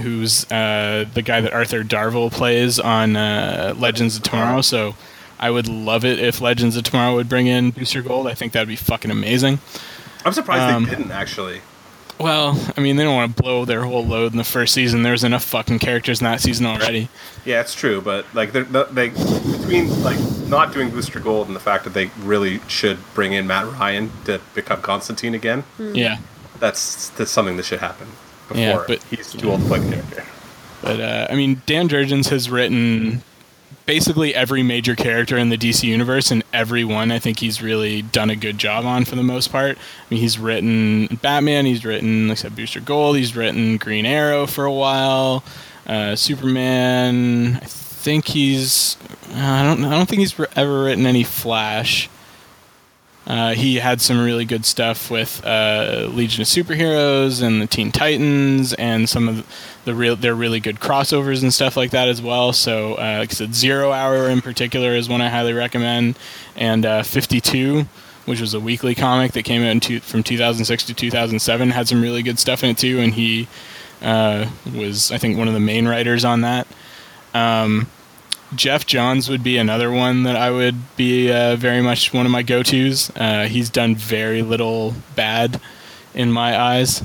who's 0.00 0.50
uh, 0.50 1.04
the 1.14 1.22
guy 1.22 1.40
that 1.40 1.52
Arthur 1.52 1.82
Darvill 1.84 2.30
plays 2.32 2.78
on 2.80 3.16
uh, 3.16 3.74
Legends 3.76 4.16
of 4.16 4.22
Tomorrow. 4.22 4.60
So 4.60 4.94
I 5.38 5.50
would 5.50 5.68
love 5.68 6.04
it 6.04 6.18
if 6.18 6.40
Legends 6.40 6.76
of 6.76 6.84
Tomorrow 6.84 7.14
would 7.14 7.28
bring 7.28 7.46
in 7.46 7.70
Booster 7.70 8.02
Gold. 8.02 8.26
I 8.26 8.34
think 8.34 8.52
that'd 8.52 8.68
be 8.68 8.76
fucking 8.76 9.10
amazing. 9.10 9.58
i'm 10.24 10.32
surprised 10.32 10.74
Um, 10.74 10.84
they 10.84 10.90
didn't 10.96 11.10
actually 11.10 11.60
Well, 12.18 12.58
I 12.76 12.80
mean, 12.80 12.96
they 12.96 13.02
don't 13.04 13.14
want 13.16 13.36
to 13.36 13.42
blow 13.42 13.64
their 13.64 13.82
whole 13.84 14.04
load 14.06 14.32
in 14.32 14.38
the 14.38 14.44
first 14.44 14.72
season. 14.74 15.02
There's 15.02 15.24
enough 15.24 15.44
fucking 15.44 15.80
characters 15.80 16.20
in 16.20 16.24
that 16.24 16.40
season 16.40 16.64
already. 16.66 17.08
Yeah, 17.44 17.60
it's 17.60 17.74
true, 17.74 18.00
but 18.00 18.24
like 18.34 18.52
they're 18.52 18.64
they 18.64 19.08
between 19.10 20.02
like 20.02 20.18
not 20.48 20.72
doing 20.72 20.90
Booster 20.90 21.20
Gold 21.20 21.48
and 21.48 21.56
the 21.56 21.60
fact 21.60 21.84
that 21.84 21.92
they 21.94 22.10
really 22.20 22.60
should 22.68 22.98
bring 23.14 23.32
in 23.32 23.46
Matt 23.46 23.66
Ryan 23.66 24.10
to 24.26 24.40
become 24.54 24.80
Constantine 24.82 25.34
again, 25.34 25.64
Yeah. 25.78 26.18
that's 26.60 27.08
that's 27.10 27.30
something 27.32 27.56
that 27.56 27.64
should 27.64 27.80
happen 27.80 28.06
before 28.48 28.56
Yeah, 28.62 28.84
but- 28.86 29.02
he's 29.04 29.32
too 29.32 29.50
old 29.50 29.60
to 29.62 29.66
play 29.66 29.78
the 29.80 29.90
character. 29.90 30.24
But 30.82 31.00
uh, 31.00 31.26
I 31.30 31.34
mean, 31.34 31.62
Dan 31.66 31.88
Jurgens 31.88 32.28
has 32.28 32.50
written 32.50 33.22
basically 33.86 34.34
every 34.34 34.62
major 34.62 34.94
character 34.94 35.36
in 35.36 35.48
the 35.48 35.56
DC 35.56 35.84
universe, 35.84 36.30
and 36.30 36.42
every 36.52 36.84
one 36.84 37.10
I 37.10 37.18
think 37.18 37.38
he's 37.40 37.62
really 37.62 38.02
done 38.02 38.30
a 38.30 38.36
good 38.36 38.58
job 38.58 38.84
on 38.84 39.04
for 39.04 39.16
the 39.16 39.22
most 39.22 39.50
part. 39.50 39.76
I 39.78 40.14
mean, 40.14 40.20
he's 40.20 40.38
written 40.38 41.18
Batman, 41.22 41.66
he's 41.66 41.84
written, 41.84 42.28
like 42.28 42.38
I 42.38 42.42
said, 42.42 42.56
Booster 42.56 42.80
Gold, 42.80 43.16
he's 43.16 43.34
written 43.34 43.76
Green 43.78 44.04
Arrow 44.06 44.46
for 44.46 44.64
a 44.64 44.72
while, 44.72 45.42
uh, 45.86 46.16
Superman. 46.16 47.56
I 47.62 47.66
think 47.66 48.26
he's 48.26 48.96
I 49.32 49.62
don't 49.62 49.84
I 49.84 49.90
don't 49.90 50.06
think 50.08 50.20
he's 50.20 50.38
ever 50.54 50.84
written 50.84 51.06
any 51.06 51.24
Flash. 51.24 52.08
Uh, 53.26 53.54
he 53.54 53.76
had 53.76 54.00
some 54.00 54.22
really 54.22 54.44
good 54.44 54.66
stuff 54.66 55.10
with 55.10 55.44
uh, 55.46 56.08
Legion 56.12 56.42
of 56.42 56.48
Superheroes 56.48 57.42
and 57.42 57.62
the 57.62 57.66
Teen 57.66 57.90
Titans 57.90 58.74
and 58.74 59.08
some 59.08 59.28
of 59.28 59.46
the 59.84 59.94
real 59.94 60.14
their 60.14 60.34
really 60.34 60.60
good 60.60 60.78
crossovers 60.78 61.42
and 61.42 61.52
stuff 61.52 61.76
like 61.76 61.90
that 61.92 62.08
as 62.08 62.20
well. 62.20 62.52
So, 62.52 62.94
uh, 62.94 63.18
like 63.20 63.30
I 63.30 63.34
said, 63.34 63.54
Zero 63.54 63.92
Hour 63.92 64.28
in 64.28 64.42
particular 64.42 64.94
is 64.94 65.08
one 65.08 65.22
I 65.22 65.30
highly 65.30 65.54
recommend, 65.54 66.18
and 66.54 66.84
uh, 66.84 67.02
52, 67.02 67.86
which 68.26 68.40
was 68.42 68.52
a 68.52 68.60
weekly 68.60 68.94
comic 68.94 69.32
that 69.32 69.44
came 69.44 69.62
out 69.62 69.82
two, 69.82 70.00
from 70.00 70.22
2006 70.22 70.84
to 70.84 70.94
2007, 70.94 71.70
had 71.70 71.88
some 71.88 72.02
really 72.02 72.22
good 72.22 72.38
stuff 72.38 72.62
in 72.62 72.70
it 72.70 72.78
too, 72.78 73.00
and 73.00 73.14
he 73.14 73.48
uh, 74.02 74.50
was 74.74 75.10
I 75.10 75.16
think 75.16 75.38
one 75.38 75.48
of 75.48 75.54
the 75.54 75.60
main 75.60 75.88
writers 75.88 76.26
on 76.26 76.42
that. 76.42 76.66
Um, 77.32 77.86
Geoff 78.56 78.86
Johns 78.86 79.28
would 79.28 79.42
be 79.42 79.56
another 79.58 79.90
one 79.90 80.22
that 80.24 80.36
I 80.36 80.50
would 80.50 80.96
be 80.96 81.30
uh, 81.32 81.56
very 81.56 81.80
much 81.80 82.12
one 82.12 82.26
of 82.26 82.32
my 82.32 82.42
go 82.42 82.62
tos. 82.62 83.10
Uh, 83.16 83.46
he's 83.46 83.68
done 83.70 83.94
very 83.94 84.42
little 84.42 84.94
bad 85.16 85.60
in 86.14 86.30
my 86.32 86.58
eyes. 86.58 87.04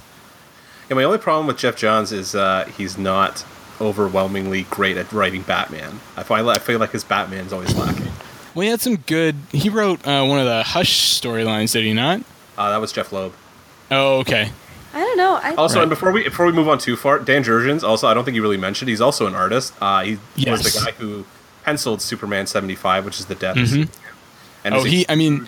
Yeah, 0.90 0.96
my 0.96 1.04
only 1.04 1.18
problem 1.20 1.48
with 1.48 1.58
Geoff 1.58 1.76
Johns 1.76 2.12
is 2.12 2.34
uh, 2.36 2.66
he's 2.78 2.98
not 2.98 3.46
overwhelmingly 3.82 4.64
great 4.64 4.98
at 4.98 5.12
writing 5.12 5.42
Batman. 5.44 6.00
I 6.18 6.24
feel, 6.24 6.50
I 6.50 6.58
feel 6.60 6.80
like 6.80 6.92
his 6.92 7.04
Batman's 7.04 7.54
always 7.54 7.76
lacking. 7.76 8.08
Well, 8.56 8.64
he 8.64 8.70
had 8.70 8.82
some 8.82 8.98
good. 8.98 9.36
He 9.52 9.70
wrote 9.70 10.06
uh, 10.08 10.26
one 10.26 10.40
of 10.40 10.46
the 10.46 10.64
Hush 10.64 11.20
storylines, 11.20 11.74
did 11.74 11.84
he 11.84 11.94
not? 11.94 12.22
Uh, 12.58 12.72
that 12.72 12.82
was 12.82 12.92
Jeph 12.92 13.12
Loeb. 13.14 13.34
Oh, 13.92 14.18
okay. 14.20 14.52
I 14.94 15.00
don't 15.00 15.18
know. 15.18 15.40
I, 15.42 15.54
Also, 15.54 15.76
Right. 15.76 15.84
and 15.84 15.90
before 15.90 16.12
we 16.12 16.24
before 16.24 16.48
we 16.48 16.52
move 16.52 16.68
on 16.68 16.80
too 16.80 16.96
far, 16.96 17.20
Dan 17.20 17.44
Jurgens 17.44 17.84
also 17.84 18.08
I 18.08 18.16
don't 18.16 18.26
think 18.26 18.34
you 18.36 18.42
really 18.42 18.58
mentioned 18.58 18.90
he's 18.90 19.02
also 19.02 19.28
an 19.28 19.36
artist. 19.36 19.74
Uh, 19.80 20.02
he 20.04 20.18
was 20.50 20.64
the 20.64 20.84
guy 20.84 20.92
who 20.94 21.26
penciled 21.70 22.02
Superman 22.02 22.48
seventy 22.48 22.74
five, 22.76 23.06
which 23.06 23.20
is 23.20 23.26
the 23.28 23.36
death. 23.36 23.56
of 23.56 23.64
Mhm. 23.64 23.68
Superman. 23.68 23.90
And 24.64 24.74
Oh, 24.76 24.84
he. 24.84 25.06
I 25.08 25.14
mean, 25.16 25.48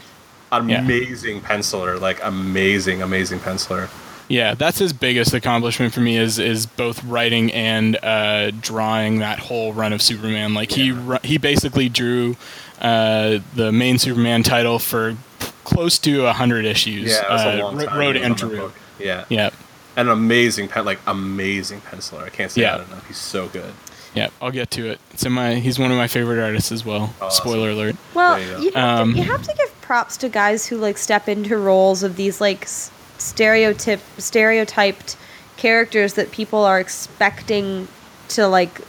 amazing 0.52 1.42
penciler, 1.42 2.00
like 2.00 2.20
amazing, 2.24 3.02
amazing 3.02 3.40
penciler. 3.40 3.90
yeah, 4.28 4.54
that's 4.54 4.78
his 4.78 4.94
biggest 4.94 5.34
accomplishment 5.34 5.94
for 5.94 6.02
me 6.02 6.18
is 6.18 6.38
is 6.38 6.66
both 6.68 7.04
writing 7.04 7.52
and 7.54 7.98
uh, 8.04 8.52
drawing 8.62 9.18
that 9.20 9.40
whole 9.40 9.74
run 9.74 9.94
of 9.94 10.02
Superman. 10.02 10.54
Like 10.54 10.72
he 10.72 10.86
Yeah. 10.90 10.96
ru- 11.04 11.18
he 11.24 11.38
basically 11.40 11.90
drew 11.90 12.36
uh, 12.82 13.40
the 13.56 13.72
main 13.72 13.98
Superman 13.98 14.44
title 14.44 14.78
for 14.80 15.16
close 15.64 15.98
to 16.00 16.26
hundred 16.34 16.66
issues. 16.66 17.12
Yeah, 17.12 17.18
uh, 17.28 17.56
a 17.58 17.62
long 17.64 17.76
wr- 17.78 17.84
time. 17.86 17.98
Wrote 17.98 18.16
and 18.18 18.36
drew. 18.36 18.72
Yeah, 19.00 19.24
Yeah, 19.30 19.50
and 19.98 20.08
an 20.08 20.14
amazing 20.14 20.68
pen, 20.68 20.86
like 20.86 21.00
amazing 21.08 21.82
penciler. 21.82 22.24
I 22.24 22.30
can't 22.30 22.52
say 22.52 22.62
Yeah. 22.62 22.78
that 22.78 22.88
enough. 22.88 23.08
He's 23.08 23.18
so 23.18 23.48
good. 23.48 23.74
Yeah. 24.14 24.30
I'll 24.42 24.52
get 24.52 24.72
to 24.72 24.90
it. 24.90 25.00
It's 25.12 25.26
in 25.26 25.32
my. 25.32 25.56
He's 25.56 25.80
one 25.80 25.92
of 25.92 25.98
my 25.98 26.08
favorite 26.08 26.42
artists 26.44 26.72
as 26.72 26.86
well. 26.86 27.14
Oh, 27.22 27.26
awesome. 27.28 27.42
Spoiler 27.44 27.70
alert. 27.72 27.96
well, 28.14 28.40
you 28.40 28.66
you, 28.66 28.72
have 28.74 29.00
Um, 29.02 29.14
to, 29.14 29.20
you 29.20 29.24
have 29.26 29.42
to 29.44 29.56
give 29.56 29.82
props 29.82 30.18
to 30.18 30.30
guys 30.30 30.68
who 30.68 30.78
like 30.78 30.98
step 30.98 31.28
into 31.30 31.58
roles 31.58 32.04
of 32.04 32.16
these 32.16 32.40
like 32.42 32.64
s- 32.64 32.92
stereotype 33.18 34.02
stereotyped 34.18 35.16
characters 35.58 36.14
that 36.16 36.32
people 36.32 36.64
are 36.64 36.80
expecting 36.80 37.88
to 38.30 38.48
like, 38.48 38.82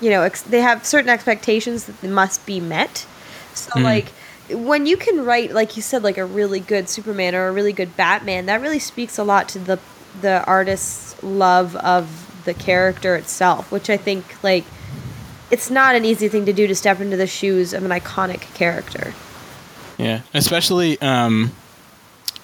you 0.00 0.10
know, 0.10 0.22
ex- 0.22 0.42
they 0.42 0.60
have 0.60 0.84
certain 0.86 1.10
expectations 1.10 1.84
that 1.86 2.02
must 2.08 2.44
be 2.46 2.60
met. 2.60 3.06
So 3.54 3.72
Mm. 3.72 3.82
like 3.82 4.08
when 4.50 4.86
you 4.86 4.96
can 4.96 5.24
write 5.24 5.52
like 5.52 5.76
you 5.76 5.82
said 5.82 6.02
like 6.04 6.18
a 6.18 6.24
really 6.24 6.60
good 6.60 6.88
Superman 6.88 7.34
or 7.34 7.48
a 7.48 7.52
really 7.52 7.72
good 7.72 7.96
Batman, 7.96 8.46
that 8.46 8.60
really 8.60 8.78
speaks 8.78 9.18
a 9.18 9.24
lot 9.24 9.48
to 9.50 9.58
the 9.58 9.78
the 10.20 10.42
artist's 10.44 11.20
love 11.22 11.76
of 11.76 12.25
the 12.46 12.54
character 12.54 13.14
itself, 13.14 13.70
which 13.70 13.90
I 13.90 13.98
think 13.98 14.42
like 14.42 14.64
it's 15.50 15.70
not 15.70 15.94
an 15.94 16.04
easy 16.04 16.28
thing 16.28 16.46
to 16.46 16.52
do 16.52 16.66
to 16.66 16.74
step 16.74 17.00
into 17.00 17.16
the 17.16 17.26
shoes 17.26 17.74
of 17.74 17.84
an 17.84 17.90
iconic 17.90 18.40
character. 18.54 19.14
Yeah, 19.98 20.22
especially 20.34 21.00
um, 21.00 21.52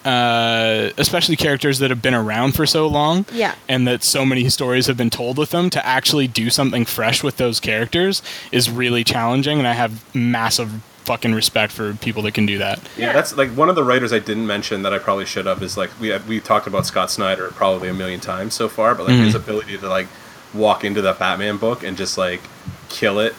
uh, 0.05 0.91
especially 0.99 1.37
characters 1.37 1.79
that 1.79 1.91
have 1.91 2.03
been 2.03 2.15
around 2.15 2.53
for 2.53 2.67
so 2.67 2.87
long. 2.87 3.25
Yeah. 3.33 3.55
and 3.69 3.87
that 3.87 4.03
so 4.03 4.25
many 4.25 4.49
stories 4.49 4.87
have 4.87 4.97
been 4.97 5.11
told 5.11 5.39
with 5.39 5.51
them. 5.51 5.71
To 5.71 5.85
actually 5.87 6.29
do 6.29 6.51
something 6.51 6.85
fresh 6.85 7.23
with 7.23 7.37
those 7.37 7.61
characters 7.61 8.23
is 8.51 8.71
really 8.71 9.05
challenging, 9.05 9.59
and 9.59 9.67
I 9.67 9.73
have 9.73 10.05
massive 10.15 10.83
fucking 11.05 11.35
respect 11.35 11.73
for 11.73 11.95
people 11.95 12.23
that 12.23 12.35
can 12.35 12.47
do 12.47 12.59
that. 12.59 12.81
Yeah, 12.97 13.13
that's 13.13 13.37
like 13.37 13.51
one 13.51 13.69
of 13.69 13.75
the 13.75 13.85
writers 13.85 14.13
I 14.13 14.19
didn't 14.19 14.47
mention 14.47 14.83
that 14.83 14.93
I 14.93 14.99
probably 14.99 15.27
should 15.27 15.47
have 15.47 15.63
is 15.63 15.77
like 15.77 15.91
we 16.01 16.17
we 16.29 16.41
talked 16.41 16.67
about 16.67 16.87
Scott 16.87 17.11
Snyder 17.11 17.49
probably 17.51 17.89
a 17.89 17.95
million 17.95 18.21
times 18.21 18.55
so 18.55 18.69
far, 18.69 18.95
but 18.95 19.07
like 19.07 19.17
his 19.17 19.35
ability 19.35 19.79
to 19.79 19.89
like 19.89 20.07
walk 20.55 20.85
into 20.85 21.03
that 21.03 21.19
Batman 21.19 21.57
book 21.57 21.83
and 21.83 21.97
just 21.97 22.19
like 22.19 22.41
kill 22.89 23.19
it 23.19 23.35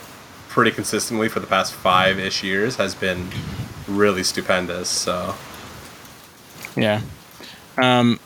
pretty 0.48 0.70
consistently 0.70 1.28
for 1.28 1.40
the 1.40 1.46
past 1.46 1.72
five 1.72 2.18
ish 2.18 2.42
years 2.42 2.76
has 2.76 2.94
been 2.94 3.28
really 3.88 4.22
stupendous. 4.22 4.88
So 4.88 5.34
Yeah. 6.76 7.00
Um, 7.76 8.20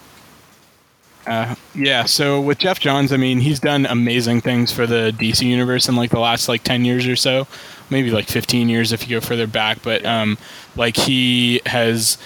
uh, 1.27 1.55
yeah, 1.75 2.05
so 2.05 2.41
with 2.41 2.59
Geoff 2.59 2.81
Johns, 2.81 3.13
I 3.13 3.19
mean, 3.19 3.41
he's 3.41 3.61
done 3.61 3.85
amazing 3.87 4.41
things 4.41 4.73
for 4.73 4.87
the 4.87 5.15
DC 5.19 5.45
universe 5.47 5.89
in 5.89 5.95
like 5.95 6.11
the 6.11 6.19
last 6.19 6.49
like 6.49 6.63
10 6.65 6.87
years 6.87 7.07
or 7.07 7.17
so, 7.17 7.47
maybe 7.91 8.11
like 8.11 8.27
15 8.27 8.69
years 8.69 8.93
if 8.93 9.09
you 9.09 9.17
go 9.17 9.25
further 9.25 9.47
back, 9.47 9.83
but 9.83 10.05
um, 10.05 10.39
like 10.77 10.97
he 10.97 11.61
has 11.67 12.19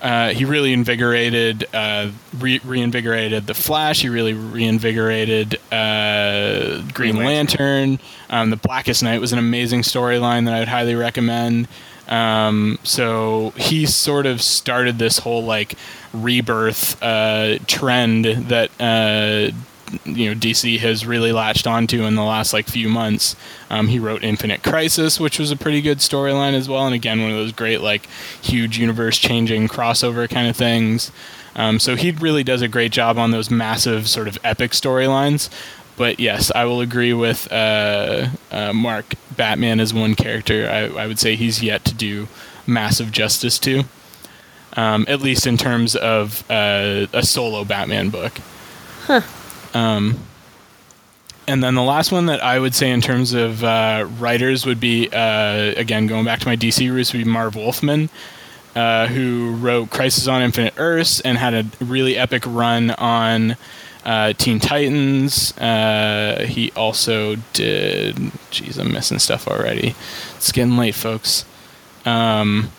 uh, 0.00 0.30
he 0.30 0.44
really 0.44 0.72
invigorated 0.72 1.66
uh, 1.74 2.10
re- 2.38 2.60
reinvigorated 2.64 3.46
the 3.46 3.54
Flash. 3.54 4.02
He 4.02 4.08
really 4.08 4.32
reinvigorated 4.32 5.58
uh, 5.72 6.82
Green 6.92 7.14
Green 7.14 7.16
Lantern. 7.16 7.90
Lantern. 7.90 8.06
Um, 8.30 8.50
the 8.50 8.56
Blackest 8.56 9.02
Night 9.02 9.20
was 9.20 9.32
an 9.32 9.38
amazing 9.38 9.82
storyline 9.82 10.44
that 10.44 10.54
I'd 10.54 10.68
highly 10.68 10.94
recommend. 10.94 11.68
Um, 12.08 12.78
so 12.84 13.50
he 13.56 13.86
sort 13.86 14.24
of 14.26 14.40
started 14.40 14.98
this 14.98 15.18
whole 15.18 15.44
like 15.44 15.74
rebirth 16.12 17.00
uh, 17.02 17.58
trend 17.66 18.24
that 18.24 18.70
uh, 18.80 19.54
you 20.04 20.28
know 20.28 20.34
DC 20.34 20.78
has 20.78 21.06
really 21.06 21.32
latched 21.32 21.66
onto 21.66 22.02
in 22.04 22.14
the 22.14 22.22
last 22.22 22.52
like 22.52 22.66
few 22.66 22.88
months. 22.88 23.36
Um, 23.70 23.88
he 23.88 23.98
wrote 23.98 24.22
Infinite 24.22 24.62
Crisis, 24.62 25.20
which 25.20 25.38
was 25.38 25.50
a 25.50 25.56
pretty 25.56 25.80
good 25.80 25.98
storyline 25.98 26.54
as 26.54 26.68
well, 26.68 26.86
and 26.86 26.94
again 26.94 27.20
one 27.22 27.30
of 27.30 27.36
those 27.36 27.52
great 27.52 27.80
like 27.80 28.06
huge 28.42 28.78
universe 28.78 29.18
changing 29.18 29.68
crossover 29.68 30.28
kind 30.28 30.48
of 30.48 30.56
things. 30.56 31.12
Um, 31.56 31.80
so 31.80 31.96
he 31.96 32.12
really 32.12 32.44
does 32.44 32.62
a 32.62 32.68
great 32.68 32.92
job 32.92 33.18
on 33.18 33.32
those 33.32 33.50
massive 33.50 34.08
sort 34.08 34.28
of 34.28 34.38
epic 34.44 34.70
storylines. 34.72 35.50
But 35.96 36.20
yes, 36.20 36.52
I 36.54 36.64
will 36.64 36.80
agree 36.80 37.12
with 37.12 37.50
uh, 37.52 38.28
uh, 38.52 38.72
Mark. 38.72 39.14
Batman 39.36 39.80
is 39.80 39.92
one 39.92 40.14
character 40.14 40.68
I, 40.70 41.02
I 41.02 41.06
would 41.08 41.18
say 41.18 41.34
he's 41.34 41.62
yet 41.62 41.84
to 41.86 41.94
do 41.94 42.28
massive 42.66 43.10
justice 43.10 43.58
to, 43.60 43.82
um, 44.76 45.04
at 45.08 45.20
least 45.20 45.46
in 45.46 45.56
terms 45.56 45.96
of 45.96 46.48
uh, 46.48 47.06
a 47.12 47.24
solo 47.24 47.64
Batman 47.64 48.10
book. 48.10 48.34
Um, 49.74 50.18
and 51.46 51.64
then 51.64 51.74
the 51.74 51.82
last 51.82 52.12
one 52.12 52.26
that 52.26 52.42
I 52.42 52.58
would 52.58 52.74
say 52.74 52.90
in 52.90 53.00
terms 53.00 53.32
of 53.32 53.64
uh, 53.64 54.06
writers 54.18 54.66
would 54.66 54.80
be, 54.80 55.08
uh, 55.10 55.72
again, 55.76 56.06
going 56.06 56.24
back 56.24 56.40
to 56.40 56.46
my 56.46 56.56
DC 56.56 56.92
roots, 56.92 57.12
would 57.12 57.24
be 57.24 57.30
Marv 57.30 57.56
Wolfman, 57.56 58.10
uh, 58.76 59.06
who 59.06 59.52
wrote 59.56 59.88
Crisis 59.88 60.28
on 60.28 60.42
Infinite 60.42 60.74
Earths 60.76 61.20
and 61.20 61.38
had 61.38 61.54
a 61.54 61.64
really 61.82 62.18
epic 62.18 62.42
run 62.46 62.90
on 62.90 63.56
uh, 64.04 64.34
Teen 64.34 64.60
Titans. 64.60 65.56
Uh, 65.56 66.44
he 66.46 66.70
also 66.72 67.36
did. 67.54 68.16
Jeez, 68.50 68.78
I'm 68.78 68.92
missing 68.92 69.18
stuff 69.18 69.48
already. 69.48 69.94
It's 70.36 70.52
getting 70.52 70.76
late, 70.76 70.94
folks. 70.94 71.46
Um, 72.04 72.70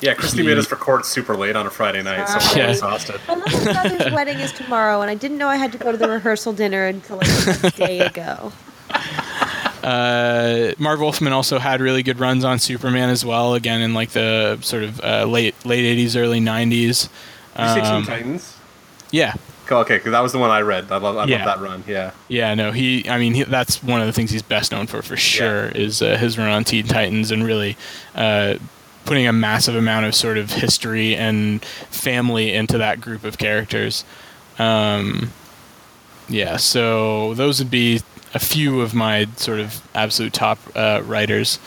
yeah, 0.00 0.14
Christy 0.14 0.42
made 0.42 0.58
us 0.58 0.70
record 0.70 1.04
super 1.04 1.36
late 1.36 1.56
on 1.56 1.66
a 1.66 1.70
Friday 1.70 2.02
night, 2.02 2.26
so 2.28 2.38
I'm 2.40 2.58
Yeah. 2.58 2.70
exhausted. 2.70 3.20
My 3.28 3.34
little 3.34 3.64
brother's 3.72 4.12
wedding 4.12 4.38
is 4.40 4.52
tomorrow, 4.52 5.00
and 5.02 5.10
I 5.10 5.14
didn't 5.14 5.38
know 5.38 5.48
I 5.48 5.56
had 5.56 5.72
to 5.72 5.78
go 5.78 5.92
to 5.92 5.98
the 5.98 6.08
rehearsal 6.08 6.52
dinner 6.52 6.86
until 6.86 7.16
like 7.18 7.64
a 7.64 7.70
day 7.70 8.00
ago. 8.00 8.52
Uh, 9.82 10.72
Marv 10.78 11.00
Wolfman 11.00 11.32
also 11.32 11.58
had 11.58 11.80
really 11.80 12.02
good 12.02 12.20
runs 12.20 12.44
on 12.44 12.58
Superman 12.58 13.08
as 13.08 13.24
well. 13.24 13.54
Again, 13.54 13.80
in 13.80 13.94
like 13.94 14.10
the 14.10 14.58
sort 14.60 14.82
of 14.82 15.00
uh, 15.02 15.24
late 15.24 15.54
late 15.64 15.96
'80s, 15.98 16.20
early 16.20 16.38
'90s. 16.38 16.68
Did 16.70 17.62
you 17.62 17.68
say 17.68 17.74
Teen 17.80 17.84
Um, 17.94 18.04
Titans? 18.04 18.56
yeah, 19.10 19.32
Cool, 19.64 19.78
Okay, 19.78 19.96
because 19.96 20.12
that 20.12 20.20
was 20.20 20.32
the 20.32 20.38
one 20.38 20.50
I 20.50 20.60
read. 20.60 20.92
I 20.92 20.98
love, 20.98 21.16
I 21.16 21.24
Yeah. 21.24 21.36
love 21.36 21.44
that 21.46 21.60
run. 21.66 21.84
Yeah. 21.86 22.10
yeah. 22.28 22.54
No, 22.54 22.72
he. 22.72 23.08
I 23.08 23.18
mean, 23.18 23.32
he, 23.32 23.44
that's 23.44 23.82
one 23.82 24.00
of 24.02 24.06
the 24.06 24.12
things 24.12 24.30
he's 24.30 24.42
best 24.42 24.70
known 24.72 24.86
for, 24.86 25.00
for 25.00 25.16
sure, 25.16 25.66
is 25.68 26.02
uh, 26.02 26.18
his 26.18 26.36
run 26.36 26.50
on 26.50 26.62
Teen 26.64 26.86
Titans 26.86 27.30
and 27.30 27.42
really 27.42 27.76
uh, 28.14 28.56
putting 29.04 29.26
a 29.26 29.32
massive 29.32 29.74
amount 29.74 30.06
of 30.06 30.14
sort 30.14 30.38
of 30.38 30.50
history 30.52 31.14
and 31.16 31.64
family 31.64 32.52
into 32.54 32.78
that 32.78 33.00
group 33.00 33.24
of 33.24 33.38
characters. 33.38 34.04
Um, 34.58 35.30
yeah, 36.28 36.56
so 36.58 37.34
those 37.34 37.58
would 37.58 37.70
be 37.70 38.02
a 38.34 38.38
few 38.38 38.80
of 38.80 38.94
my 38.94 39.26
sort 39.36 39.58
of 39.60 39.82
absolute 39.94 40.32
top 40.32 40.58
uh, 40.76 41.02
writers. 41.04 41.58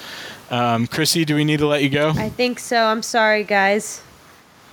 Um, 0.49 0.88
Chrissy, 0.88 1.26
do 1.26 1.35
we 1.35 1.43
need 1.43 1.60
to 1.60 1.68
let 1.68 1.81
you 1.84 1.89
go? 1.89 2.10
I 2.10 2.30
think 2.30 2.60
so. 2.60 2.77
I'm 2.85 3.01
sorry, 3.01 3.43
guys. 3.43 4.01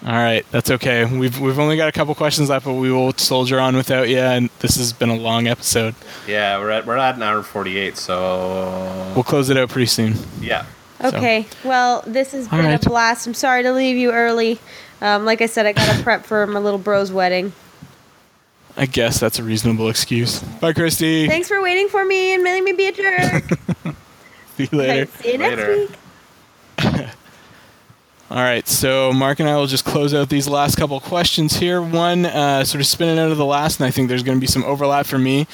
All 0.06 0.12
right, 0.12 0.46
that's 0.50 0.70
okay. 0.70 1.04
We've 1.04 1.38
we've 1.40 1.58
only 1.58 1.76
got 1.76 1.88
a 1.88 1.92
couple 1.92 2.14
questions 2.14 2.48
left, 2.48 2.64
but 2.64 2.72
we 2.74 2.90
will 2.90 3.12
soldier 3.14 3.60
on 3.60 3.76
without 3.76 4.08
you. 4.08 4.16
And 4.18 4.48
this 4.60 4.76
has 4.76 4.94
been 4.94 5.10
a 5.10 5.14
long 5.16 5.46
episode. 5.46 5.94
Yeah, 6.26 6.58
we're 6.58 6.70
at 6.70 6.86
we're 6.86 6.96
at 6.96 7.16
an 7.16 7.22
hour 7.22 7.42
forty 7.42 7.76
eight, 7.76 7.98
so 7.98 9.12
We'll 9.14 9.24
close 9.24 9.50
it 9.50 9.58
out 9.58 9.68
pretty 9.68 9.86
soon. 9.86 10.14
yeah. 10.40 10.64
Okay. 11.02 11.46
Well, 11.64 12.02
this 12.06 12.32
has 12.32 12.46
All 12.46 12.58
been 12.58 12.66
right. 12.66 12.84
a 12.84 12.88
blast. 12.88 13.26
I'm 13.26 13.34
sorry 13.34 13.62
to 13.62 13.72
leave 13.72 13.96
you 13.96 14.12
early. 14.12 14.58
Um, 15.00 15.24
like 15.24 15.40
I 15.40 15.46
said, 15.46 15.66
I 15.66 15.72
got 15.72 15.96
to 15.96 16.02
prep 16.02 16.24
for 16.26 16.46
my 16.46 16.58
little 16.60 16.78
bro's 16.78 17.10
wedding. 17.10 17.52
I 18.76 18.86
guess 18.86 19.18
that's 19.18 19.38
a 19.38 19.42
reasonable 19.42 19.88
excuse. 19.88 20.40
Bye, 20.60 20.72
Christy. 20.72 21.26
Thanks 21.26 21.48
for 21.48 21.60
waiting 21.62 21.88
for 21.88 22.04
me 22.04 22.34
and 22.34 22.42
letting 22.44 22.64
me 22.64 22.72
be 22.72 22.86
a 22.86 22.92
jerk. 22.92 23.44
See 24.56 24.68
you 24.70 24.78
later. 24.78 25.02
Okay, 25.02 25.22
see 25.22 25.32
you 25.32 25.38
next 25.38 25.56
Later. 25.56 25.76
week. 25.76 27.08
All 28.30 28.36
right, 28.36 28.66
so 28.68 29.12
Mark 29.12 29.40
and 29.40 29.48
I 29.48 29.56
will 29.56 29.66
just 29.66 29.84
close 29.84 30.14
out 30.14 30.28
these 30.28 30.46
last 30.48 30.76
couple 30.76 31.00
questions 31.00 31.56
here. 31.56 31.82
One, 31.82 32.26
uh, 32.26 32.62
sort 32.64 32.80
of 32.80 32.86
spinning 32.86 33.18
out 33.18 33.32
of 33.32 33.38
the 33.38 33.44
last, 33.44 33.80
and 33.80 33.86
I 33.88 33.90
think 33.90 34.08
there's 34.08 34.22
going 34.22 34.36
to 34.36 34.40
be 34.40 34.46
some 34.46 34.62
overlap 34.64 35.06
for 35.06 35.18
me. 35.18 35.48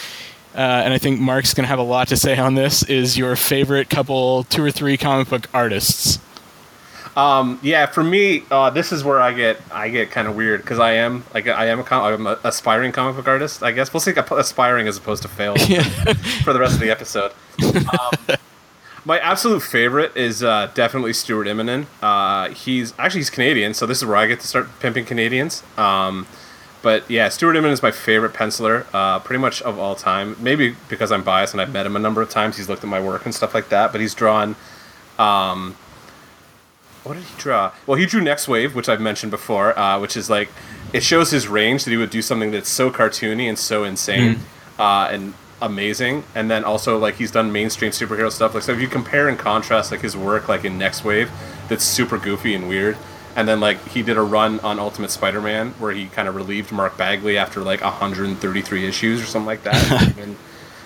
Uh, 0.56 0.82
and 0.84 0.94
I 0.94 0.98
think 0.98 1.20
Mark's 1.20 1.52
going 1.52 1.64
to 1.64 1.68
have 1.68 1.78
a 1.78 1.82
lot 1.82 2.08
to 2.08 2.16
say 2.16 2.38
on 2.38 2.54
this. 2.54 2.82
Is 2.84 3.18
your 3.18 3.36
favorite 3.36 3.90
couple, 3.90 4.44
two 4.44 4.64
or 4.64 4.70
three 4.70 4.96
comic 4.96 5.28
book 5.28 5.48
artists? 5.52 6.18
Um, 7.14 7.58
yeah, 7.62 7.86
for 7.86 8.02
me, 8.02 8.42
uh, 8.50 8.70
this 8.70 8.92
is 8.92 9.02
where 9.02 9.20
I 9.20 9.32
get 9.32 9.58
I 9.70 9.88
get 9.88 10.10
kind 10.10 10.28
of 10.28 10.36
weird 10.36 10.60
because 10.60 10.78
I 10.78 10.92
am 10.92 11.24
like 11.32 11.46
I 11.48 11.66
am 11.66 11.80
a 11.80 11.82
com- 11.82 12.26
I'm 12.26 12.38
aspiring 12.44 12.92
comic 12.92 13.16
book 13.16 13.26
artist. 13.26 13.62
I 13.62 13.72
guess 13.72 13.92
we'll 13.92 14.00
say 14.00 14.14
aspiring 14.14 14.86
as 14.86 14.98
opposed 14.98 15.22
to 15.22 15.28
failed 15.28 15.60
for 16.44 16.52
the 16.52 16.60
rest 16.60 16.74
of 16.74 16.80
the 16.80 16.90
episode. 16.90 17.32
Um, 17.62 18.36
my 19.06 19.18
absolute 19.20 19.62
favorite 19.62 20.14
is 20.14 20.42
uh, 20.42 20.70
definitely 20.74 21.14
Stuart 21.14 21.46
Immonen. 21.46 21.86
Uh, 22.02 22.50
he's 22.52 22.92
actually 22.98 23.20
he's 23.20 23.30
Canadian, 23.30 23.72
so 23.72 23.86
this 23.86 23.98
is 23.98 24.04
where 24.04 24.16
I 24.16 24.26
get 24.26 24.40
to 24.40 24.46
start 24.46 24.68
pimping 24.80 25.06
Canadians. 25.06 25.62
Um, 25.78 26.26
but 26.86 27.10
yeah, 27.10 27.28
Stuart 27.30 27.54
Immonen 27.54 27.72
is 27.72 27.82
my 27.82 27.90
favorite 27.90 28.32
penciler, 28.32 28.86
uh, 28.94 29.18
pretty 29.18 29.40
much 29.40 29.60
of 29.62 29.76
all 29.76 29.96
time. 29.96 30.36
Maybe 30.38 30.76
because 30.88 31.10
I'm 31.10 31.24
biased 31.24 31.52
and 31.52 31.60
I've 31.60 31.72
met 31.72 31.84
him 31.84 31.96
a 31.96 31.98
number 31.98 32.22
of 32.22 32.30
times. 32.30 32.58
He's 32.58 32.68
looked 32.68 32.84
at 32.84 32.88
my 32.88 33.00
work 33.00 33.24
and 33.24 33.34
stuff 33.34 33.54
like 33.54 33.70
that. 33.70 33.90
But 33.90 34.00
he's 34.00 34.14
drawn. 34.14 34.54
Um, 35.18 35.74
what 37.02 37.14
did 37.14 37.24
he 37.24 37.34
draw? 37.38 37.72
Well, 37.88 37.98
he 37.98 38.06
drew 38.06 38.20
Nextwave, 38.20 38.74
which 38.74 38.88
I've 38.88 39.00
mentioned 39.00 39.32
before, 39.32 39.76
uh, 39.76 39.98
which 39.98 40.16
is 40.16 40.30
like 40.30 40.48
it 40.92 41.02
shows 41.02 41.32
his 41.32 41.48
range 41.48 41.82
that 41.86 41.90
he 41.90 41.96
would 41.96 42.10
do 42.10 42.22
something 42.22 42.52
that's 42.52 42.68
so 42.68 42.88
cartoony 42.88 43.48
and 43.48 43.58
so 43.58 43.82
insane 43.82 44.36
mm. 44.36 44.40
uh, 44.78 45.10
and 45.10 45.34
amazing. 45.60 46.22
And 46.36 46.48
then 46.48 46.62
also 46.62 46.98
like 46.98 47.16
he's 47.16 47.32
done 47.32 47.50
mainstream 47.50 47.90
superhero 47.90 48.30
stuff. 48.30 48.54
Like 48.54 48.62
so, 48.62 48.70
if 48.70 48.80
you 48.80 48.86
compare 48.86 49.28
and 49.28 49.36
contrast 49.36 49.90
like 49.90 50.02
his 50.02 50.16
work 50.16 50.46
like 50.46 50.64
in 50.64 50.78
Nextwave, 50.78 51.30
that's 51.68 51.82
super 51.82 52.16
goofy 52.16 52.54
and 52.54 52.68
weird. 52.68 52.96
And 53.36 53.46
then 53.46 53.60
like 53.60 53.86
he 53.88 54.02
did 54.02 54.16
a 54.16 54.22
run 54.22 54.58
on 54.60 54.80
Ultimate 54.80 55.10
Spider-Man 55.10 55.72
where 55.72 55.92
he 55.92 56.06
kind 56.06 56.26
of 56.26 56.34
relieved 56.34 56.72
Mark 56.72 56.96
Bagley 56.96 57.38
after 57.38 57.60
like 57.60 57.82
133 57.82 58.86
issues 58.86 59.22
or 59.22 59.26
something 59.26 59.46
like 59.46 59.62
that. 59.62 60.16
and, 60.18 60.36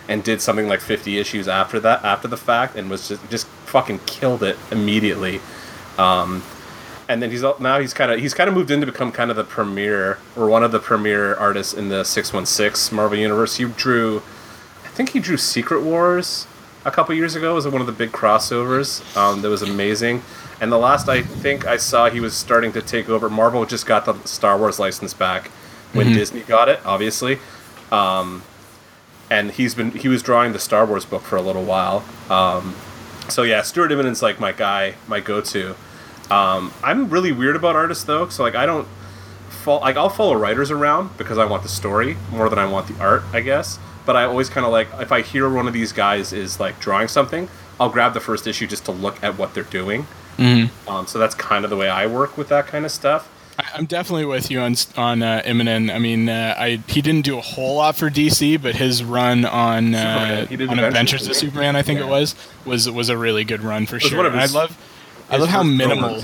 and 0.09 0.25
did 0.25 0.43
something 0.43 0.67
like 0.67 0.81
50 0.81 1.19
issues 1.19 1.47
after 1.47 1.79
that 1.81 2.05
after 2.05 2.27
the 2.27 2.37
fact 2.37 2.75
and 2.75 2.91
was 2.91 3.07
just 3.07 3.31
just 3.31 3.47
fucking 3.47 4.01
killed 4.07 4.43
it 4.43 4.59
immediately 4.73 5.41
um, 5.99 6.43
and 7.11 7.21
then 7.21 7.31
he's 7.31 7.43
now 7.59 7.81
he's 7.81 7.93
kind 7.93 8.13
of 8.13 8.21
he's 8.21 8.35
kind 8.35 8.49
of 8.49 8.55
moved 8.55 8.71
in 8.71 8.81
to 8.81 8.87
become 8.87 9.11
kind 9.11 9.31
of 9.31 9.37
the 9.37 9.45
premier 9.45 10.19
or 10.37 10.49
one 10.49 10.63
of 10.63 10.71
the 10.71 10.79
premier 10.79 11.35
artists 11.35 11.75
in 11.75 11.89
the 11.89 12.05
616 12.05 12.95
Marvel 12.95 13.19
universe. 13.19 13.57
He 13.57 13.65
drew, 13.65 14.23
I 14.85 14.89
think 14.89 15.11
he 15.11 15.19
drew 15.19 15.37
Secret 15.37 15.83
Wars 15.83 16.47
a 16.85 16.91
couple 16.93 17.13
years 17.17 17.35
ago. 17.35 17.51
It 17.51 17.55
was 17.55 17.67
one 17.67 17.81
of 17.81 17.89
the 17.89 17.93
big 17.93 18.13
crossovers 18.13 19.05
um, 19.17 19.43
that 19.43 19.49
was 19.49 19.61
amazing. 19.61 20.23
And 20.61 20.71
the 20.71 20.79
last 20.79 21.09
I 21.09 21.23
think 21.23 21.67
I 21.67 21.79
saw, 21.79 22.11
he 22.11 22.21
was 22.21 22.35
starting 22.35 22.73
to 22.73 22.83
take 22.83 23.09
over. 23.09 23.31
Marvel 23.31 23.65
just 23.65 23.87
got 23.87 24.05
the 24.05 24.15
Star 24.27 24.59
Wars 24.59 24.79
license 24.79 25.15
back 25.15 25.49
when 25.93 26.07
mm-hmm. 26.07 26.17
Disney 26.17 26.41
got 26.41 26.69
it, 26.69 26.81
obviously. 26.85 27.39
Um, 27.91 28.43
and 29.31 29.53
he's 29.53 29.75
been 29.75 29.93
he 29.93 30.09
was 30.09 30.23
drawing 30.23 30.53
the 30.53 30.59
Star 30.59 30.85
Wars 30.85 31.05
book 31.05 31.23
for 31.23 31.37
a 31.37 31.43
little 31.43 31.65
while. 31.65 32.05
Um, 32.29 32.75
so 33.29 33.43
yeah, 33.43 33.63
Stuart 33.63 33.93
Immonen's 33.93 34.23
like 34.23 34.41
my 34.41 34.53
guy, 34.53 34.97
my 35.07 35.21
go-to. 35.21 35.77
Um, 36.31 36.73
I'm 36.83 37.09
really 37.09 37.33
weird 37.33 37.57
about 37.57 37.77
artists 37.77 38.05
though, 38.05 38.29
so 38.29 38.43
like 38.43 38.55
I 38.55 38.67
don't 38.67 38.87
fall 39.49 39.81
like 39.81 39.97
I'll 39.97 40.09
follow 40.09 40.35
writers 40.35 40.71
around 40.71 41.17
because 41.17 41.39
I 41.39 41.45
want 41.45 41.63
the 41.63 41.69
story 41.69 42.17
more 42.31 42.49
than 42.49 42.59
I 42.59 42.67
want 42.67 42.89
the 42.89 43.01
art, 43.01 43.23
I 43.33 43.41
guess. 43.41 43.79
But 44.05 44.17
I 44.17 44.25
always 44.25 44.49
kind 44.49 44.67
of 44.67 44.73
like 44.73 44.89
if 44.99 45.13
I 45.13 45.23
hear 45.23 45.49
one 45.49 45.67
of 45.67 45.73
these 45.73 45.93
guys 45.93 46.33
is 46.33 46.61
like 46.61 46.81
drawing 46.81 47.09
something, 47.09 47.49
I'll 47.79 47.91
grab 47.91 48.15
the 48.15 48.21
first 48.21 48.47
issue 48.47 48.67
just 48.67 48.85
to 48.87 48.93
look 48.93 49.23
at 49.23 49.39
what 49.39 49.55
they're 49.55 49.63
doing. 49.65 50.07
Mm-hmm. 50.41 50.89
Um, 50.89 51.07
so 51.07 51.19
that's 51.19 51.35
kind 51.35 51.65
of 51.65 51.71
the 51.71 51.77
way 51.77 51.89
I 51.89 52.07
work 52.07 52.39
with 52.39 52.49
that 52.49 52.67
kind 52.67 52.85
of 52.85 52.91
stuff. 52.91 53.29
I'm 53.75 53.85
definitely 53.85 54.25
with 54.25 54.51
you 54.51 54.61
on 54.61 54.75
on 54.97 55.23
uh, 55.23 55.43
Immonen. 55.45 55.95
I 55.95 55.99
mean, 55.99 56.29
uh, 56.29 56.55
I 56.57 56.83
he 56.89 57.03
didn't 57.03 57.27
do 57.27 57.37
a 57.37 57.43
whole 57.43 57.77
lot 57.77 57.97
for 57.97 58.09
DC, 58.09 58.61
but 58.61 58.77
his 58.77 59.05
run 59.05 59.45
on 59.45 59.95
uh, 59.95 60.47
on 60.51 60.79
Adventures 60.79 61.27
of 61.29 61.37
Superman, 61.37 61.77
I 61.77 61.83
think 61.83 62.01
yeah. 62.01 62.07
it 62.07 62.09
was, 62.09 62.35
was 62.65 62.91
was 62.91 63.11
a 63.11 63.19
really 63.19 63.45
good 63.45 63.63
run 63.63 63.87
for 63.87 64.01
sure. 64.01 64.31
I 64.31 64.47
love 64.47 64.77
I 65.29 65.37
love 65.37 65.49
how 65.51 65.63
minimal. 65.63 66.23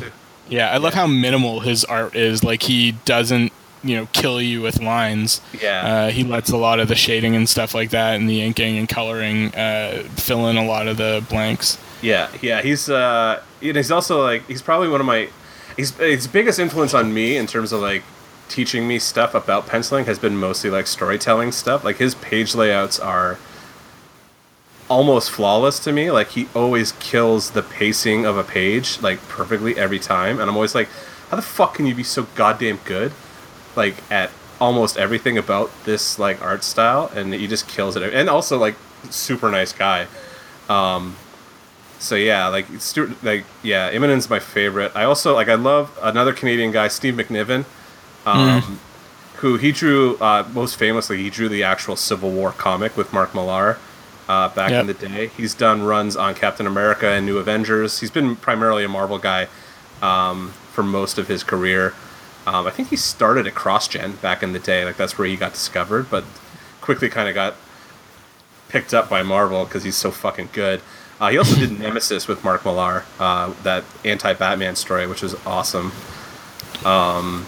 Yeah, 0.48 0.70
I 0.70 0.76
love 0.78 0.94
how 0.94 1.06
minimal 1.06 1.60
his 1.60 1.84
art 1.84 2.14
is. 2.14 2.44
Like 2.44 2.62
he 2.62 2.92
doesn't, 3.04 3.52
you 3.82 3.96
know, 3.96 4.08
kill 4.12 4.40
you 4.40 4.62
with 4.62 4.80
lines. 4.80 5.40
Yeah. 5.60 6.06
Uh, 6.06 6.10
he 6.10 6.24
lets 6.24 6.50
a 6.50 6.56
lot 6.56 6.78
of 6.80 6.88
the 6.88 6.94
shading 6.94 7.34
and 7.34 7.48
stuff 7.48 7.74
like 7.74 7.90
that, 7.90 8.14
and 8.14 8.28
the 8.28 8.42
inking 8.42 8.78
and 8.78 8.88
coloring 8.88 9.54
uh, 9.54 10.04
fill 10.14 10.48
in 10.48 10.56
a 10.56 10.64
lot 10.64 10.88
of 10.88 10.96
the 10.96 11.24
blanks. 11.28 11.78
Yeah, 12.06 12.30
yeah. 12.40 12.62
He's 12.62 12.88
uh, 12.88 13.42
he's 13.60 13.90
also 13.90 14.22
like 14.22 14.46
he's 14.46 14.62
probably 14.62 14.88
one 14.88 15.00
of 15.00 15.06
my 15.06 15.28
he's 15.76 15.90
his 15.96 16.28
biggest 16.28 16.60
influence 16.60 16.94
on 16.94 17.12
me 17.12 17.36
in 17.36 17.48
terms 17.48 17.72
of 17.72 17.80
like 17.80 18.04
teaching 18.48 18.86
me 18.86 19.00
stuff 19.00 19.34
about 19.34 19.66
penciling 19.66 20.04
has 20.04 20.16
been 20.16 20.36
mostly 20.36 20.70
like 20.70 20.86
storytelling 20.86 21.50
stuff. 21.50 21.82
Like 21.82 21.96
his 21.96 22.14
page 22.14 22.54
layouts 22.54 23.00
are 23.00 23.38
almost 24.88 25.32
flawless 25.32 25.80
to 25.80 25.90
me. 25.90 26.12
Like 26.12 26.28
he 26.28 26.46
always 26.54 26.92
kills 26.92 27.50
the 27.50 27.62
pacing 27.64 28.24
of 28.24 28.38
a 28.38 28.44
page 28.44 29.02
like 29.02 29.20
perfectly 29.28 29.76
every 29.76 29.98
time, 29.98 30.38
and 30.38 30.48
I'm 30.48 30.54
always 30.54 30.76
like, 30.76 30.88
how 31.30 31.34
the 31.34 31.42
fuck 31.42 31.74
can 31.74 31.86
you 31.86 31.94
be 31.96 32.04
so 32.04 32.28
goddamn 32.36 32.78
good, 32.84 33.10
like 33.74 33.96
at 34.12 34.30
almost 34.60 34.96
everything 34.96 35.36
about 35.36 35.72
this 35.84 36.20
like 36.20 36.40
art 36.40 36.62
style, 36.62 37.10
and 37.16 37.34
he 37.34 37.48
just 37.48 37.66
kills 37.66 37.96
it. 37.96 38.14
And 38.14 38.30
also 38.30 38.58
like 38.58 38.76
super 39.10 39.50
nice 39.50 39.72
guy. 39.72 40.06
Um, 40.68 41.16
so 41.98 42.14
yeah, 42.14 42.48
like 42.48 42.66
Stuart, 42.78 43.22
like 43.22 43.44
yeah, 43.62 43.90
Immonen's 43.90 44.28
my 44.28 44.38
favorite. 44.38 44.92
I 44.94 45.04
also 45.04 45.34
like 45.34 45.48
I 45.48 45.54
love 45.54 45.96
another 46.02 46.32
Canadian 46.32 46.72
guy, 46.72 46.88
Steve 46.88 47.14
McNiven. 47.14 47.64
Um, 48.24 48.62
mm. 48.62 48.76
Who 49.36 49.56
he 49.56 49.70
drew 49.70 50.16
uh, 50.18 50.48
most 50.52 50.76
famously? 50.76 51.18
He 51.18 51.30
drew 51.30 51.48
the 51.48 51.62
actual 51.62 51.96
Civil 51.96 52.30
War 52.30 52.52
comic 52.52 52.96
with 52.96 53.12
Mark 53.12 53.34
Millar 53.34 53.78
uh, 54.28 54.48
back 54.48 54.70
yep. 54.70 54.80
in 54.82 54.86
the 54.86 54.94
day. 54.94 55.28
He's 55.28 55.54
done 55.54 55.82
runs 55.82 56.16
on 56.16 56.34
Captain 56.34 56.66
America 56.66 57.08
and 57.08 57.26
New 57.26 57.38
Avengers. 57.38 58.00
He's 58.00 58.10
been 58.10 58.36
primarily 58.36 58.84
a 58.84 58.88
Marvel 58.88 59.18
guy 59.18 59.48
um, 60.02 60.50
for 60.72 60.82
most 60.82 61.18
of 61.18 61.28
his 61.28 61.42
career. 61.42 61.94
Um, 62.46 62.66
I 62.66 62.70
think 62.70 62.88
he 62.88 62.96
started 62.96 63.46
at 63.46 63.54
CrossGen 63.54 64.20
back 64.20 64.42
in 64.42 64.52
the 64.52 64.58
day. 64.58 64.84
Like 64.84 64.96
that's 64.96 65.18
where 65.18 65.26
he 65.26 65.36
got 65.36 65.52
discovered, 65.52 66.10
but 66.10 66.24
quickly 66.80 67.08
kind 67.08 67.28
of 67.28 67.34
got 67.34 67.56
picked 68.68 68.94
up 68.94 69.08
by 69.08 69.22
Marvel 69.22 69.64
because 69.64 69.84
he's 69.84 69.96
so 69.96 70.10
fucking 70.10 70.50
good. 70.52 70.80
Uh, 71.20 71.30
he 71.30 71.38
also 71.38 71.56
did 71.56 71.78
Nemesis 71.78 72.28
with 72.28 72.44
Mark 72.44 72.64
Millar, 72.64 73.04
uh, 73.18 73.52
that 73.62 73.84
anti-Batman 74.04 74.76
story, 74.76 75.06
which 75.06 75.22
was 75.22 75.34
awesome. 75.46 75.92
Um, 76.84 77.46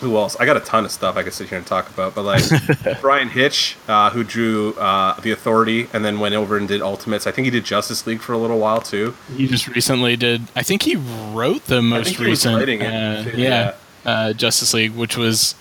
who 0.00 0.16
else? 0.16 0.36
I 0.36 0.46
got 0.46 0.56
a 0.56 0.60
ton 0.60 0.84
of 0.84 0.92
stuff 0.92 1.16
I 1.16 1.22
could 1.22 1.32
sit 1.32 1.48
here 1.48 1.58
and 1.58 1.66
talk 1.66 1.88
about, 1.90 2.14
but 2.14 2.22
like 2.22 2.42
Bryan 3.00 3.28
Hitch, 3.28 3.76
uh, 3.88 4.10
who 4.10 4.22
drew 4.22 4.74
uh, 4.74 5.18
the 5.20 5.32
Authority 5.32 5.88
and 5.92 6.04
then 6.04 6.20
went 6.20 6.34
over 6.34 6.56
and 6.56 6.68
did 6.68 6.80
Ultimates. 6.82 7.26
I 7.26 7.32
think 7.32 7.46
he 7.46 7.50
did 7.50 7.64
Justice 7.64 8.06
League 8.06 8.20
for 8.20 8.32
a 8.32 8.38
little 8.38 8.58
while 8.58 8.80
too. 8.80 9.16
He 9.36 9.46
just 9.48 9.66
recently 9.66 10.16
did. 10.16 10.42
I 10.54 10.62
think 10.62 10.82
he 10.82 10.96
wrote 10.96 11.64
the 11.64 11.82
most 11.82 12.18
recent. 12.20 12.64
Too, 12.64 12.72
yeah, 12.76 13.24
yeah. 13.34 13.74
Uh, 14.04 14.32
Justice 14.32 14.72
League, 14.72 14.92
which 14.92 15.16
was 15.16 15.54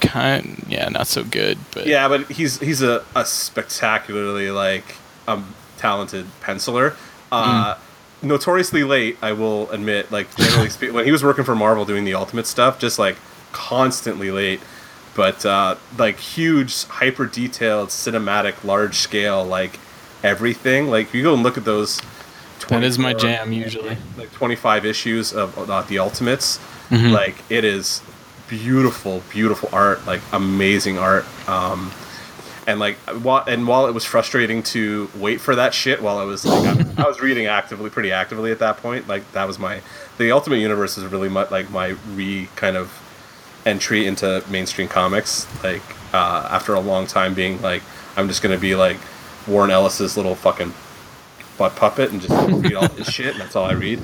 kind, 0.00 0.64
yeah, 0.68 0.88
not 0.88 1.06
so 1.06 1.22
good, 1.22 1.58
but 1.72 1.86
yeah, 1.86 2.08
but 2.08 2.30
he's 2.32 2.58
he's 2.58 2.82
a, 2.82 3.04
a 3.14 3.24
spectacularly 3.24 4.50
like 4.50 4.96
um, 5.28 5.54
talented 5.78 6.26
penciler. 6.42 6.94
Uh, 7.32 7.74
mm 7.74 7.78
notoriously 8.22 8.84
late, 8.84 9.16
I 9.22 9.32
will 9.32 9.70
admit. 9.70 10.10
Like 10.10 10.34
generally 10.36 10.70
speaking, 10.70 10.94
when 10.94 11.04
he 11.04 11.12
was 11.12 11.24
working 11.24 11.44
for 11.44 11.54
Marvel 11.54 11.84
doing 11.84 12.04
the 12.04 12.14
Ultimate 12.14 12.46
stuff, 12.46 12.78
just 12.78 12.98
like 12.98 13.16
constantly 13.52 14.30
late, 14.30 14.60
but 15.14 15.44
uh, 15.44 15.76
like 15.96 16.18
huge, 16.18 16.84
hyper 16.84 17.26
detailed, 17.26 17.88
cinematic, 17.88 18.64
large 18.64 18.96
scale, 18.96 19.44
like 19.44 19.78
everything. 20.22 20.88
Like 20.88 21.12
you 21.14 21.22
go 21.22 21.34
and 21.34 21.42
look 21.42 21.56
at 21.56 21.64
those. 21.64 22.00
That 22.68 22.82
is 22.82 22.98
my 22.98 23.14
jam 23.14 23.52
usually. 23.52 23.96
Like 24.16 24.32
twenty 24.32 24.56
five 24.56 24.84
issues 24.84 25.32
of 25.32 25.70
uh, 25.70 25.82
the 25.82 25.98
Ultimates. 25.98 26.58
Mm-hmm. 26.90 27.12
Like 27.12 27.36
it 27.48 27.64
is 27.64 28.02
beautiful, 28.48 29.22
beautiful 29.30 29.68
art. 29.72 30.06
Like 30.06 30.20
amazing 30.32 30.98
art. 30.98 31.24
Um, 31.48 31.92
and 32.68 32.78
like 32.78 32.96
while 33.22 33.42
and 33.48 33.66
while 33.66 33.86
it 33.86 33.92
was 33.92 34.04
frustrating 34.04 34.62
to 34.62 35.10
wait 35.16 35.40
for 35.40 35.56
that 35.56 35.74
shit 35.74 36.00
while 36.00 36.18
I 36.18 36.24
was 36.24 36.44
like 36.44 36.64
I, 36.98 37.02
I, 37.02 37.08
was 37.08 37.20
reading 37.20 37.46
actively 37.46 37.90
pretty 37.90 38.12
actively 38.12 38.52
at 38.52 38.60
that 38.60 38.76
point 38.76 39.08
like 39.08 39.32
that 39.32 39.48
was 39.48 39.58
my 39.58 39.80
the 40.18 40.30
ultimate 40.30 40.58
universe 40.58 40.96
is 40.96 41.04
really 41.04 41.28
much 41.28 41.50
like 41.50 41.70
my 41.70 41.96
re 42.14 42.48
kind 42.54 42.76
of 42.76 42.92
entry 43.68 44.06
into 44.06 44.42
mainstream 44.48 44.88
comics. 44.88 45.46
Like 45.62 45.82
uh, 46.12 46.48
after 46.50 46.74
a 46.74 46.80
long 46.80 47.06
time 47.06 47.34
being 47.34 47.60
like, 47.62 47.82
I'm 48.16 48.28
just 48.28 48.42
gonna 48.42 48.58
be 48.58 48.74
like 48.74 48.98
Warren 49.46 49.70
Ellis's 49.70 50.16
little 50.16 50.34
fucking 50.34 50.72
butt 51.56 51.76
puppet 51.76 52.10
and 52.10 52.20
just 52.20 52.34
read 52.62 52.74
all 52.74 52.88
this 52.88 53.08
shit, 53.08 53.32
and 53.32 53.40
that's 53.40 53.54
all 53.54 53.66
I 53.66 53.72
read. 53.72 54.00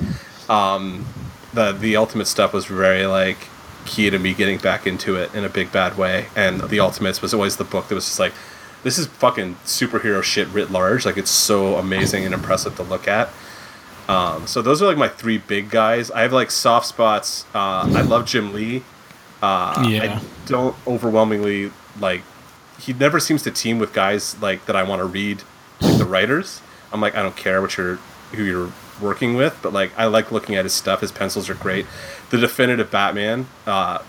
Um, 0.49 1.05
the 1.53 1.71
the 1.71 1.95
ultimate 1.95 2.27
stuff 2.27 2.53
was 2.53 2.65
very 2.65 3.05
like 3.05 3.49
key 3.85 4.09
to 4.09 4.17
me 4.17 4.33
getting 4.33 4.57
back 4.57 4.87
into 4.87 5.15
it 5.15 5.33
in 5.35 5.43
a 5.43 5.49
big 5.49 5.71
bad 5.71 5.97
way, 5.97 6.27
and 6.35 6.61
the 6.61 6.79
ultimates 6.79 7.21
was 7.21 7.33
always 7.33 7.57
the 7.57 7.63
book 7.63 7.87
that 7.89 7.95
was 7.95 8.05
just 8.05 8.19
like. 8.19 8.33
This 8.85 8.99
is 8.99 9.07
fucking 9.07 9.55
superhero 9.65 10.21
shit 10.21 10.47
writ 10.49 10.69
large. 10.69 11.07
Like 11.07 11.17
it's 11.17 11.31
so 11.31 11.77
amazing 11.77 12.23
and 12.23 12.35
impressive 12.35 12.75
to 12.75 12.83
look 12.83 13.07
at. 13.07 13.29
Um, 14.07 14.45
so 14.45 14.61
those 14.61 14.79
are 14.79 14.85
like 14.85 14.95
my 14.95 15.07
three 15.07 15.39
big 15.39 15.71
guys. 15.71 16.11
I 16.11 16.21
have 16.21 16.31
like 16.31 16.51
soft 16.51 16.85
spots. 16.85 17.45
Uh, 17.55 17.91
I 17.95 18.01
love 18.01 18.27
Jim 18.27 18.53
Lee. 18.53 18.83
Uh, 19.41 19.87
yeah. 19.89 20.19
I 20.19 20.21
don't 20.45 20.75
overwhelmingly 20.85 21.71
like. 21.99 22.21
He 22.79 22.93
never 22.93 23.19
seems 23.19 23.41
to 23.41 23.49
team 23.49 23.79
with 23.79 23.91
guys 23.91 24.39
like 24.39 24.67
that 24.67 24.75
I 24.75 24.83
want 24.83 24.99
to 24.99 25.05
read, 25.05 25.41
like 25.81 25.97
the 25.97 26.05
writers. 26.05 26.61
I'm 26.93 27.01
like, 27.01 27.15
I 27.15 27.23
don't 27.23 27.35
care 27.35 27.63
what 27.63 27.77
you're, 27.77 27.95
who 28.33 28.43
you're 28.43 28.71
working 29.01 29.33
with, 29.33 29.57
but 29.63 29.73
like 29.73 29.97
I 29.97 30.05
like 30.05 30.31
looking 30.31 30.55
at 30.55 30.63
his 30.63 30.73
stuff. 30.73 31.01
His 31.01 31.11
pencils 31.11 31.49
are 31.49 31.55
great. 31.55 31.87
The 32.29 32.37
definitive 32.37 32.91
Batman, 32.91 33.47
uh, 33.65 34.03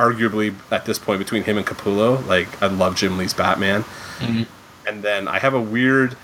arguably 0.00 0.54
at 0.70 0.86
this 0.86 0.98
point 0.98 1.18
between 1.18 1.42
him 1.44 1.58
and 1.58 1.66
Capullo, 1.66 2.24
like 2.26 2.62
I 2.62 2.66
love 2.66 2.96
Jim 2.96 3.18
Lee's 3.18 3.34
Batman. 3.34 3.82
Mm-hmm. 4.18 4.42
And 4.88 5.02
then 5.02 5.28
I 5.28 5.38
have 5.38 5.52
a 5.52 5.60
weird, 5.60 6.16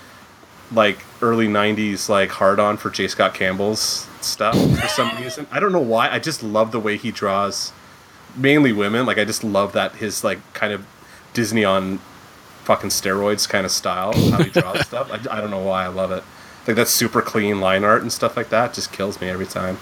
like 0.73 1.05
early 1.21 1.47
'90s 1.47 2.09
like 2.09 2.31
hard 2.31 2.59
on 2.59 2.77
for 2.79 2.91
J. 2.91 3.09
Scott 3.09 3.35
Campbell's 3.35 4.09
stuff 4.21 4.55
for 4.81 4.89
some 4.89 5.17
reason. 5.23 5.47
I 5.51 5.61
don't 5.61 5.73
know 5.73 5.81
why. 5.81 6.11
I 6.11 6.19
just 6.19 6.43
love 6.43 6.73
the 6.73 6.81
way 6.81 6.97
he 6.97 7.11
draws, 7.11 7.73
mainly 8.35 8.73
women. 8.73 9.05
Like 9.05 9.19
I 9.19 9.25
just 9.25 9.45
love 9.45 9.73
that 9.75 9.97
his 9.97 10.25
like 10.25 10.41
kind 10.55 10.73
of 10.73 10.87
Disney 11.35 11.65
on 11.65 12.01
fucking 12.65 12.91
steroids 12.91 13.49
kind 13.49 13.65
of 13.65 13.71
style 13.71 14.13
how 14.31 14.43
he 14.43 14.51
draws 14.51 14.81
stuff. 14.87 15.11
I, 15.13 15.37
I 15.37 15.41
don't 15.41 15.51
know 15.51 15.63
why 15.63 15.85
I 15.85 15.89
love 15.89 16.11
it. 16.11 16.25
Like 16.67 16.77
that 16.77 16.89
super 16.89 17.23
clean 17.23 17.61
line 17.61 17.85
art 17.85 18.03
and 18.03 18.13
stuff 18.13 18.37
like 18.37 18.49
that 18.49 18.75
just 18.75 18.91
kills 18.91 19.21
me 19.21 19.29
every 19.29 19.47
time. 19.47 19.79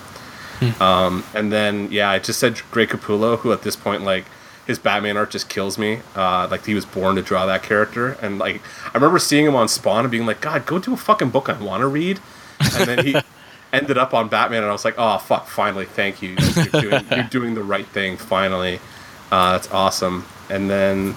Um, 0.81 1.25
and 1.35 1.53
then 1.53 1.91
yeah, 1.91 2.11
I 2.11 2.19
just 2.19 2.39
said 2.39 2.61
Greg 2.71 2.89
Capullo, 2.89 3.39
who 3.39 3.53
at 3.53 3.63
this 3.63 3.77
point 3.77 4.03
like 4.03 4.25
his 4.67 4.79
Batman 4.79 5.17
art 5.17 5.31
just 5.31 5.49
kills 5.49 5.77
me. 5.79 6.01
Uh, 6.17 6.49
like 6.51 6.65
he 6.65 6.75
was 6.75 6.85
born 6.85 7.17
to 7.17 7.23
draw 7.23 7.47
that 7.47 7.63
character, 7.63 8.13
and 8.23 8.39
like 8.39 8.63
I 8.87 8.95
remember 8.95 9.19
seeing 9.19 9.47
him 9.47 9.55
on 9.55 9.69
Spawn 9.69 10.05
and 10.05 10.11
being 10.11 10.27
like, 10.27 10.41
God, 10.41 10.67
go 10.67 10.79
do 10.79 10.95
a 10.95 10.97
fucking 10.97 11.31
book 11.31 11.49
I 11.49 11.61
want 11.61 11.83
to 11.83 11.87
read. 11.87 12.21
And 12.61 12.89
then 12.89 13.05
he 13.05 13.17
ended 13.73 13.99
up 13.99 14.15
on 14.15 14.29
Batman, 14.29 14.63
and 14.63 14.71
I 14.71 14.73
was 14.73 14.85
like, 14.85 14.95
Oh 14.99 15.19
fuck, 15.19 15.49
finally, 15.49 15.85
thank 15.87 16.23
you. 16.23 16.37
You're, 16.57 16.81
doing, 16.81 17.05
you're 17.11 17.25
doing 17.31 17.55
the 17.55 17.65
right 17.65 17.87
thing 17.87 18.17
finally. 18.17 18.81
Uh, 19.31 19.53
that's 19.53 19.71
awesome. 19.71 20.25
And 20.49 20.71
then 20.71 21.15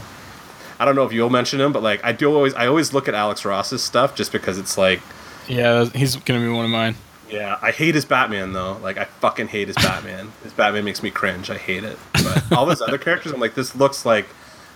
I 0.80 0.86
don't 0.86 0.96
know 0.96 1.06
if 1.06 1.14
you'll 1.14 1.30
mention 1.30 1.60
him, 1.62 1.72
but 1.72 1.84
like 1.84 2.04
I 2.04 2.12
do 2.12 2.34
always 2.34 2.54
I 2.54 2.68
always 2.68 2.94
look 2.94 3.08
at 3.08 3.14
Alex 3.14 3.46
Ross's 3.46 3.84
stuff 3.84 4.16
just 4.16 4.32
because 4.32 4.58
it's 4.58 4.78
like 4.78 5.02
Yeah, 5.48 5.86
he's 5.86 6.16
gonna 6.18 6.40
be 6.40 6.50
one 6.50 6.66
of 6.66 6.72
mine. 6.72 6.96
Yeah, 7.30 7.58
I 7.62 7.72
hate 7.72 7.95
his 7.95 8.06
Batman 8.06 8.54
though. 8.54 8.78
Like 8.82 8.98
I 8.98 9.06
fucking 9.06 9.48
hate 9.48 9.68
his 9.68 9.76
Batman. 9.78 10.32
his 10.44 10.54
Batman 10.54 10.86
makes 10.86 11.02
me 11.04 11.12
cringe. 11.12 11.49
I 11.49 11.58
hate 11.58 11.84
it. 11.84 11.98
But 12.14 12.52
all 12.52 12.66
those 12.66 12.82
other 12.82 12.98
characters, 12.98 13.32
I'm 13.32 13.40
like, 13.40 13.56
this 13.56 13.76
looks 13.76 14.06
like 14.06 14.26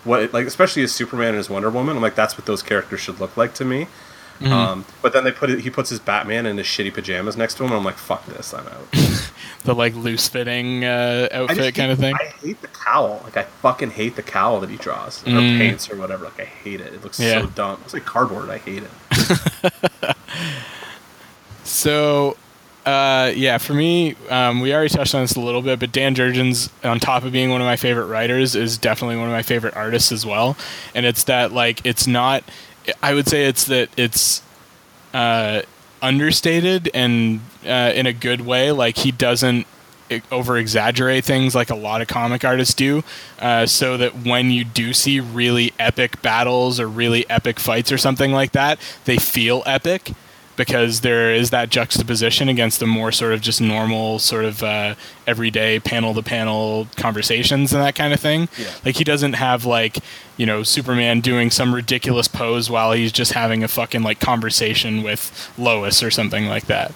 what, 0.04 0.22
it, 0.24 0.34
like 0.34 0.48
especially 0.48 0.82
his 0.82 0.94
Superman 0.94 1.30
and 1.30 1.38
his 1.38 1.50
Wonder 1.50 1.70
Woman. 1.70 1.96
I'm 1.96 2.02
like, 2.02 2.16
that's 2.16 2.38
what 2.38 2.46
those 2.46 2.62
characters 2.64 3.00
should 3.00 3.20
look 3.20 3.38
like 3.38 3.54
to 3.56 3.66
me. 3.66 3.88
Um, 4.44 4.86
but 5.04 5.14
then 5.14 5.24
they 5.24 5.32
put 5.32 5.52
it. 5.52 5.60
He 5.60 5.70
puts 5.70 5.92
his 5.92 6.00
Batman 6.00 6.48
in 6.48 6.58
his 6.58 6.66
shitty 6.66 6.92
pajamas 6.96 7.38
next 7.38 7.58
to 7.58 7.64
him, 7.64 7.70
and 7.70 7.78
I'm 7.78 7.86
like, 7.86 7.98
fuck 7.98 8.26
this. 8.26 8.54
I'm 8.54 8.66
out. 8.68 8.88
The 9.64 9.76
like 9.76 9.94
loose 9.94 10.28
fitting 10.28 10.84
uh, 10.84 11.28
outfit 11.32 11.58
just 11.58 11.76
kind 11.76 11.90
hate- 11.90 11.92
of 11.92 12.00
thing. 12.00 12.16
I 12.20 12.24
hate 12.44 12.60
the 12.62 12.68
cowl. 12.70 13.22
Like 13.24 13.38
I 13.38 13.44
fucking 13.44 13.92
hate 13.92 14.16
the 14.16 14.24
cowl 14.24 14.60
that 14.62 14.72
he 14.72 14.78
draws 14.78 15.22
or 15.22 15.30
Mm. 15.30 15.60
paints 15.60 15.88
or 15.92 15.98
whatever. 15.98 16.24
Like 16.26 16.40
I 16.40 16.46
hate 16.46 16.82
it. 16.82 16.92
It 16.96 17.04
looks 17.04 17.20
Yeah. 17.20 17.42
so 17.42 17.46
dumb. 17.50 17.80
It's 17.86 17.94
like 17.94 18.04
cardboard. 18.04 18.50
I 18.50 18.58
hate 18.58 18.82
it. 18.82 20.16
So, 21.64 22.38
uh, 22.86 23.32
yeah, 23.36 23.58
for 23.58 23.74
me, 23.74 24.16
um, 24.30 24.60
we 24.60 24.74
already 24.74 24.90
touched 24.90 25.14
on 25.14 25.22
this 25.22 25.36
a 25.36 25.40
little 25.40 25.62
bit, 25.62 25.80
but 25.80 25.92
Dan 25.92 26.16
Jurgens, 26.16 26.72
on 26.84 27.00
top 27.00 27.24
of 27.24 27.32
being 27.32 27.52
one 27.52 27.62
of 27.62 27.66
my 27.66 27.76
favorite 27.76 28.08
writers, 28.08 28.56
is 28.56 28.78
definitely 28.78 29.18
one 29.18 29.28
of 29.28 29.32
my 29.32 29.44
favorite 29.44 29.76
artists 29.76 30.12
as 30.12 30.26
well. 30.26 30.58
And 30.96 31.06
it's 31.06 31.24
that, 31.26 31.52
like, 31.52 31.86
it's 31.86 32.08
not, 32.08 32.44
I 33.04 33.14
would 33.14 33.28
say 33.28 33.46
it's 33.46 33.66
that 33.66 33.90
it's 33.98 34.42
uh, 35.14 35.62
understated 36.02 36.90
and 36.94 37.42
uh, 37.66 37.92
in 37.94 38.08
a 38.08 38.14
good 38.14 38.42
way. 38.42 38.72
Like, 38.72 38.98
he 38.98 39.12
doesn't 39.12 39.68
over 40.32 40.58
exaggerate 40.58 41.24
things 41.24 41.56
like 41.56 41.70
a 41.70 41.76
lot 41.76 42.02
of 42.02 42.08
comic 42.08 42.44
artists 42.44 42.74
do, 42.74 43.04
uh, 43.40 43.66
so 43.66 43.96
that 43.98 44.26
when 44.26 44.52
you 44.52 44.66
do 44.66 44.92
see 44.94 45.20
really 45.20 45.72
epic 45.80 46.22
battles 46.22 46.80
or 46.80 46.88
really 46.88 47.30
epic 47.30 47.60
fights 47.60 47.92
or 47.92 47.98
something 47.98 48.32
like 48.32 48.52
that, 48.52 48.80
they 49.06 49.18
feel 49.18 49.64
epic 49.66 50.12
because 50.66 51.02
there 51.02 51.34
is 51.34 51.50
that 51.50 51.72
juxtaposition 51.72 52.48
against 52.48 52.80
the 52.80 52.86
more 52.86 53.12
sort 53.12 53.34
of 53.34 53.42
just 53.42 53.60
normal 53.60 54.20
sort 54.20 54.46
of 54.46 54.62
uh, 54.62 54.94
everyday 55.26 55.80
panel 55.80 56.14
to 56.14 56.22
panel 56.22 56.88
conversations 56.98 57.74
and 57.74 57.82
that 57.82 57.96
kind 57.96 58.14
of 58.14 58.20
thing. 58.20 58.48
Yeah. 58.60 58.72
Like 58.86 58.96
he 58.96 59.04
doesn't 59.04 59.34
have 59.34 59.66
like 59.66 59.98
you 60.38 60.46
know 60.46 60.62
Superman 60.62 61.20
doing 61.20 61.50
some 61.50 61.74
ridiculous 61.74 62.28
pose 62.28 62.70
while 62.70 62.92
he's 62.92 63.12
just 63.12 63.34
having 63.34 63.64
a 63.64 63.68
fucking 63.68 64.04
like 64.04 64.20
conversation 64.20 65.02
with 65.02 65.52
Lois 65.58 66.04
or 66.04 66.12
something 66.12 66.46
like 66.46 66.68
that. 66.68 66.94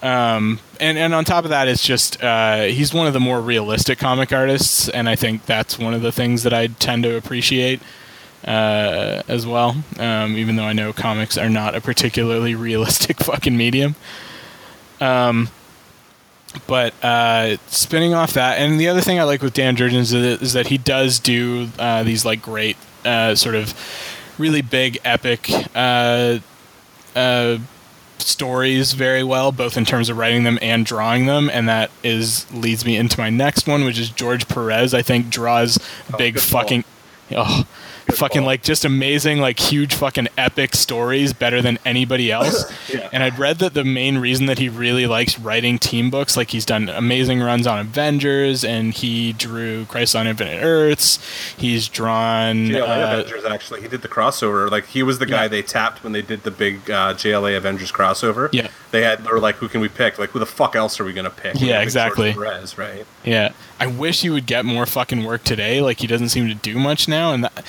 Um, 0.00 0.60
and 0.78 0.96
and 0.96 1.14
on 1.14 1.24
top 1.24 1.42
of 1.42 1.50
that, 1.50 1.66
it's 1.66 1.82
just 1.82 2.22
uh, 2.22 2.62
he's 2.62 2.94
one 2.94 3.08
of 3.08 3.12
the 3.12 3.18
more 3.18 3.40
realistic 3.40 3.98
comic 3.98 4.32
artists, 4.32 4.88
and 4.88 5.08
I 5.08 5.16
think 5.16 5.46
that's 5.46 5.80
one 5.80 5.94
of 5.94 6.02
the 6.02 6.12
things 6.12 6.44
that 6.44 6.52
I 6.52 6.68
tend 6.68 7.02
to 7.02 7.16
appreciate 7.16 7.80
uh, 8.46 9.22
as 9.28 9.46
well. 9.46 9.76
Um, 9.98 10.36
even 10.36 10.56
though 10.56 10.64
I 10.64 10.72
know 10.72 10.92
comics 10.92 11.36
are 11.36 11.50
not 11.50 11.74
a 11.74 11.80
particularly 11.80 12.54
realistic 12.68 13.18
fucking 13.18 13.56
medium. 13.56 13.96
Um, 15.00 15.48
but 16.66 16.94
uh, 17.04 17.56
spinning 17.66 18.14
off 18.14 18.32
that, 18.32 18.58
and 18.58 18.80
the 18.80 18.88
other 18.88 19.00
thing 19.00 19.18
I 19.20 19.24
like 19.24 19.42
with 19.42 19.52
Dan 19.52 19.76
Jurgens 19.76 20.14
is, 20.14 20.14
is 20.14 20.52
that 20.54 20.68
he 20.68 20.78
does 20.78 21.18
do 21.18 21.68
uh, 21.78 22.02
these 22.02 22.24
like 22.24 22.40
great 22.40 22.76
uh, 23.04 23.34
sort 23.34 23.54
of 23.54 23.74
really 24.38 24.62
big 24.62 24.98
epic 25.04 25.50
uh, 25.74 26.38
uh, 27.14 27.58
stories 28.18 28.92
very 28.92 29.22
well, 29.22 29.52
both 29.52 29.76
in 29.76 29.84
terms 29.84 30.08
of 30.08 30.16
writing 30.16 30.44
them 30.44 30.58
and 30.62 30.86
drawing 30.86 31.26
them, 31.26 31.50
and 31.50 31.68
that 31.68 31.90
is 32.02 32.50
leads 32.52 32.84
me 32.84 32.96
into 32.96 33.18
my 33.18 33.30
next 33.30 33.66
one, 33.66 33.84
which 33.84 33.98
is 33.98 34.08
George 34.10 34.48
Perez. 34.48 34.94
I 34.94 35.02
think 35.02 35.28
draws 35.28 35.78
big 36.16 36.34
good 36.34 36.42
call. 36.42 36.60
fucking, 36.60 36.84
oh, 37.32 37.64
fucking 38.14 38.44
like 38.44 38.62
just 38.62 38.84
amazing, 38.84 39.40
like 39.40 39.58
huge 39.58 39.94
fucking 39.94 40.28
epic 40.38 40.74
stories 40.74 41.32
better 41.32 41.60
than 41.60 41.78
anybody 41.84 42.30
else. 42.32 42.64
Yeah. 42.92 43.08
And 43.12 43.22
I'd 43.22 43.38
read 43.38 43.58
that 43.58 43.74
the 43.74 43.84
main 43.84 44.18
reason 44.18 44.46
that 44.46 44.58
he 44.58 44.68
really 44.68 45.06
likes 45.06 45.38
writing 45.38 45.78
team 45.78 46.10
books, 46.10 46.36
like 46.36 46.50
he's 46.50 46.64
done 46.64 46.88
amazing 46.88 47.40
runs 47.40 47.66
on 47.66 47.78
Avengers, 47.78 48.64
and 48.64 48.92
he 48.94 49.32
drew 49.32 49.84
Crisis 49.86 50.14
on 50.14 50.26
Infinite 50.26 50.62
Earths. 50.62 51.18
He's 51.56 51.88
drawn. 51.88 52.66
JLA 52.68 52.80
uh, 52.88 53.20
Avengers 53.20 53.44
actually. 53.44 53.82
He 53.82 53.88
did 53.88 54.02
the 54.02 54.08
crossover. 54.08 54.70
Like 54.70 54.86
he 54.86 55.02
was 55.02 55.18
the 55.18 55.26
guy 55.26 55.42
Yeah. 55.42 55.48
they 55.48 55.62
tapped 55.62 56.02
when 56.04 56.12
they 56.12 56.22
did 56.22 56.42
the 56.44 56.50
big 56.50 56.90
uh, 56.90 57.14
JLA 57.14 57.56
Avengers 57.56 57.92
crossover. 57.92 58.48
Yeah. 58.52 58.68
They 58.92 59.02
had 59.02 59.24
they 59.24 59.30
were 59.30 59.40
like, 59.40 59.56
who 59.56 59.68
can 59.68 59.80
we 59.80 59.88
pick? 59.88 60.18
Like 60.18 60.30
who 60.30 60.38
the 60.38 60.46
fuck 60.46 60.76
else 60.76 61.00
are 61.00 61.04
we 61.04 61.12
gonna 61.12 61.30
pick? 61.30 61.60
Yeah, 61.60 61.82
exactly. 61.82 62.32
Perez, 62.32 62.78
right? 62.78 63.04
Yeah, 63.24 63.52
I 63.80 63.86
wish 63.86 64.22
he 64.22 64.30
would 64.30 64.46
get 64.46 64.64
more 64.64 64.86
fucking 64.86 65.24
work 65.24 65.42
today. 65.44 65.80
Like 65.80 65.98
he 66.00 66.06
doesn't 66.06 66.28
seem 66.30 66.48
to 66.48 66.54
do 66.54 66.78
much 66.78 67.08
now, 67.08 67.32
and 67.32 67.44
that, 67.44 67.64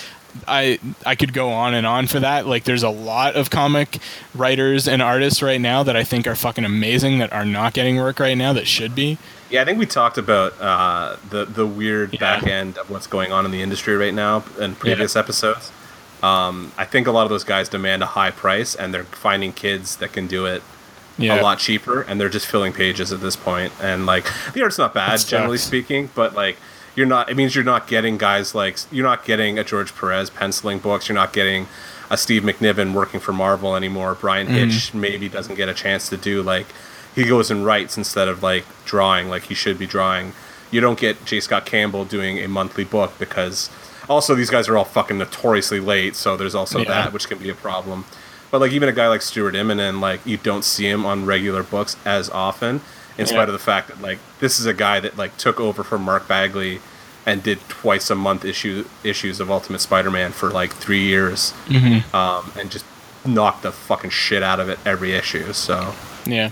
I 0.48 0.80
I 1.06 1.16
could 1.16 1.34
go 1.34 1.50
on 1.50 1.74
and 1.74 1.88
on 1.88 2.06
for 2.08 2.20
that. 2.20 2.46
Like 2.46 2.66
there's 2.66 2.84
a 2.84 2.90
lot 2.90 3.36
of 3.36 3.50
comic 3.50 3.98
writers 4.36 4.88
and 4.88 5.02
artists 5.02 5.42
right 5.42 5.60
now 5.60 5.82
that 5.84 5.96
I 5.98 6.04
think 6.04 6.28
are 6.28 6.36
fucking 6.36 6.64
amazing 6.66 7.18
that 7.20 7.34
are 7.34 7.46
not 7.46 7.74
getting 7.74 7.96
work 7.98 8.20
right 8.20 8.38
now 8.38 8.54
that 8.54 8.68
should 8.68 8.94
be. 8.94 9.18
Yeah, 9.50 9.62
I 9.62 9.66
think 9.66 9.80
we 9.80 9.86
talked 9.88 10.18
about 10.20 10.60
uh, 10.62 11.16
the 11.30 11.46
the 11.46 11.66
weird 11.66 12.14
Yeah. 12.14 12.20
back 12.20 12.44
end 12.46 12.78
of 12.78 12.90
what's 12.90 13.08
going 13.08 13.32
on 13.32 13.44
in 13.46 13.52
the 13.52 13.62
industry 13.64 13.96
right 13.98 14.14
now 14.14 14.44
in 14.60 14.76
previous 14.76 15.16
episodes. 15.16 15.72
Um, 16.22 16.72
I 16.78 16.86
think 16.86 17.08
a 17.08 17.12
lot 17.12 17.24
of 17.24 17.30
those 17.30 17.44
guys 17.44 17.70
demand 17.70 18.04
a 18.04 18.08
high 18.08 18.32
price, 18.32 18.76
and 18.76 18.94
they're 18.94 19.04
finding 19.04 19.54
kids 19.54 19.98
that 19.98 20.14
can 20.14 20.28
do 20.28 20.46
it 20.46 20.62
Yeah, 21.18 21.42
a 21.42 21.44
lot 21.44 21.60
cheaper, 21.60 22.02
and 22.02 22.20
they're 22.20 22.30
just 22.30 22.46
filling 22.46 22.74
pages 22.74 23.12
at 23.12 23.22
this 23.22 23.36
point. 23.36 23.74
And 23.82 24.06
like 24.06 24.26
the 24.54 24.62
art's 24.64 24.78
not 24.78 24.94
bad, 24.94 25.20
generally 25.20 25.58
speaking, 25.58 26.10
but 26.16 26.36
like 26.36 26.58
you're 26.96 27.08
not. 27.08 27.30
It 27.30 27.36
means 27.38 27.56
you're 27.56 27.64
not 27.64 27.88
getting 27.88 28.18
guys 28.18 28.54
like 28.56 28.78
you're 28.92 29.06
not 29.06 29.26
getting 29.26 29.58
a 29.58 29.64
George 29.64 29.96
Perez 29.96 30.30
penciling 30.30 30.80
books. 30.80 31.08
You're 31.10 31.16
not 31.16 31.34
getting 31.34 31.68
a 32.10 32.18
Steve 32.18 32.44
McNiven 32.44 32.94
working 32.94 33.20
for 33.20 33.34
Marvel 33.34 33.76
anymore. 33.76 34.16
Bryan 34.16 34.48
Mm-hmm. 34.48 34.70
Hitch 34.70 34.94
maybe 34.94 35.28
doesn't 35.28 35.56
get 35.56 35.68
a 35.70 35.74
chance 35.74 36.08
to 36.10 36.18
do 36.18 36.42
like 36.42 36.68
he 37.16 37.24
goes 37.26 37.50
and 37.52 37.66
writes 37.66 37.98
instead 37.98 38.28
of 38.28 38.44
like 38.44 38.64
drawing 38.86 39.28
like 39.28 39.44
he 39.44 39.54
should 39.56 39.78
be 39.80 39.86
drawing. 39.88 40.34
You 40.70 40.82
don't 40.82 41.00
get 41.00 41.26
J. 41.26 41.40
Scott 41.40 41.66
Campbell 41.66 42.06
doing 42.06 42.38
a 42.40 42.48
monthly 42.48 42.84
book 42.84 43.14
because 43.18 43.70
also 44.10 44.36
these 44.36 44.50
guys 44.50 44.68
are 44.70 44.78
all 44.78 44.84
fucking 44.86 45.18
notoriously 45.18 45.80
late, 45.80 46.16
so 46.16 46.38
there's 46.38 46.56
also 46.56 46.80
Yeah. 46.80 46.90
that 46.90 47.14
which 47.14 47.28
can 47.28 47.38
be 47.40 47.50
a 47.50 47.56
problem. 47.56 48.06
But 48.52 48.62
like 48.62 48.72
even 48.72 48.88
a 48.90 48.94
guy 48.94 49.08
like 49.08 49.22
Stuart 49.22 49.56
Immonen, 49.56 50.00
like 50.00 50.26
you 50.26 50.38
don't 50.38 50.64
see 50.64 50.88
him 50.90 51.06
on 51.06 51.26
regular 51.26 51.64
books 51.64 51.96
as 52.06 52.30
often, 52.30 52.82
in 53.18 53.26
Yeah. 53.26 53.26
spite 53.26 53.50
of 53.50 53.54
the 53.54 53.60
fact 53.60 53.88
that 53.90 54.02
like 54.02 54.20
this 54.40 54.60
is 54.60 54.66
a 54.66 54.74
guy 54.74 55.00
that 55.02 55.18
like 55.18 55.36
took 55.38 55.60
over 55.60 55.84
from 55.84 56.04
Mark 56.04 56.28
Bagley 56.28 56.80
and 57.26 57.44
did 57.44 57.60
twice 57.68 58.10
a 58.10 58.16
month 58.16 58.46
issue 58.46 58.86
issues 59.04 59.42
of 59.42 59.52
Ultimate 59.52 59.80
Spider-Man 59.80 60.32
for 60.32 60.50
like 60.50 60.72
three 60.74 61.04
years, 61.04 61.54
Mm-hmm. 61.68 62.16
um, 62.16 62.52
and 62.58 62.72
just 62.72 62.86
knocked 63.26 63.64
the 63.64 63.72
fucking 63.74 64.12
shit 64.12 64.42
out 64.44 64.62
of 64.62 64.70
it 64.70 64.80
every 64.86 65.12
issue. 65.14 65.52
So 65.52 65.94
yeah. 66.26 66.52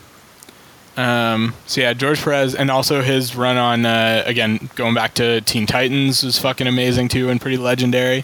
Um, 0.97 1.53
so 1.65 1.81
yeah, 1.81 1.93
George 1.93 2.21
Perez, 2.21 2.55
and 2.55 2.71
also 2.71 3.01
his 3.01 3.35
run 3.35 3.57
on 3.57 3.85
uh, 3.85 4.23
again 4.25 4.69
going 4.75 4.93
back 4.93 5.13
to 5.15 5.41
Teen 5.41 5.65
Titans 5.65 6.23
was 6.23 6.39
fucking 6.39 6.67
amazing 6.67 7.07
too, 7.09 7.29
and 7.29 7.39
pretty 7.39 7.57
legendary. 7.57 8.23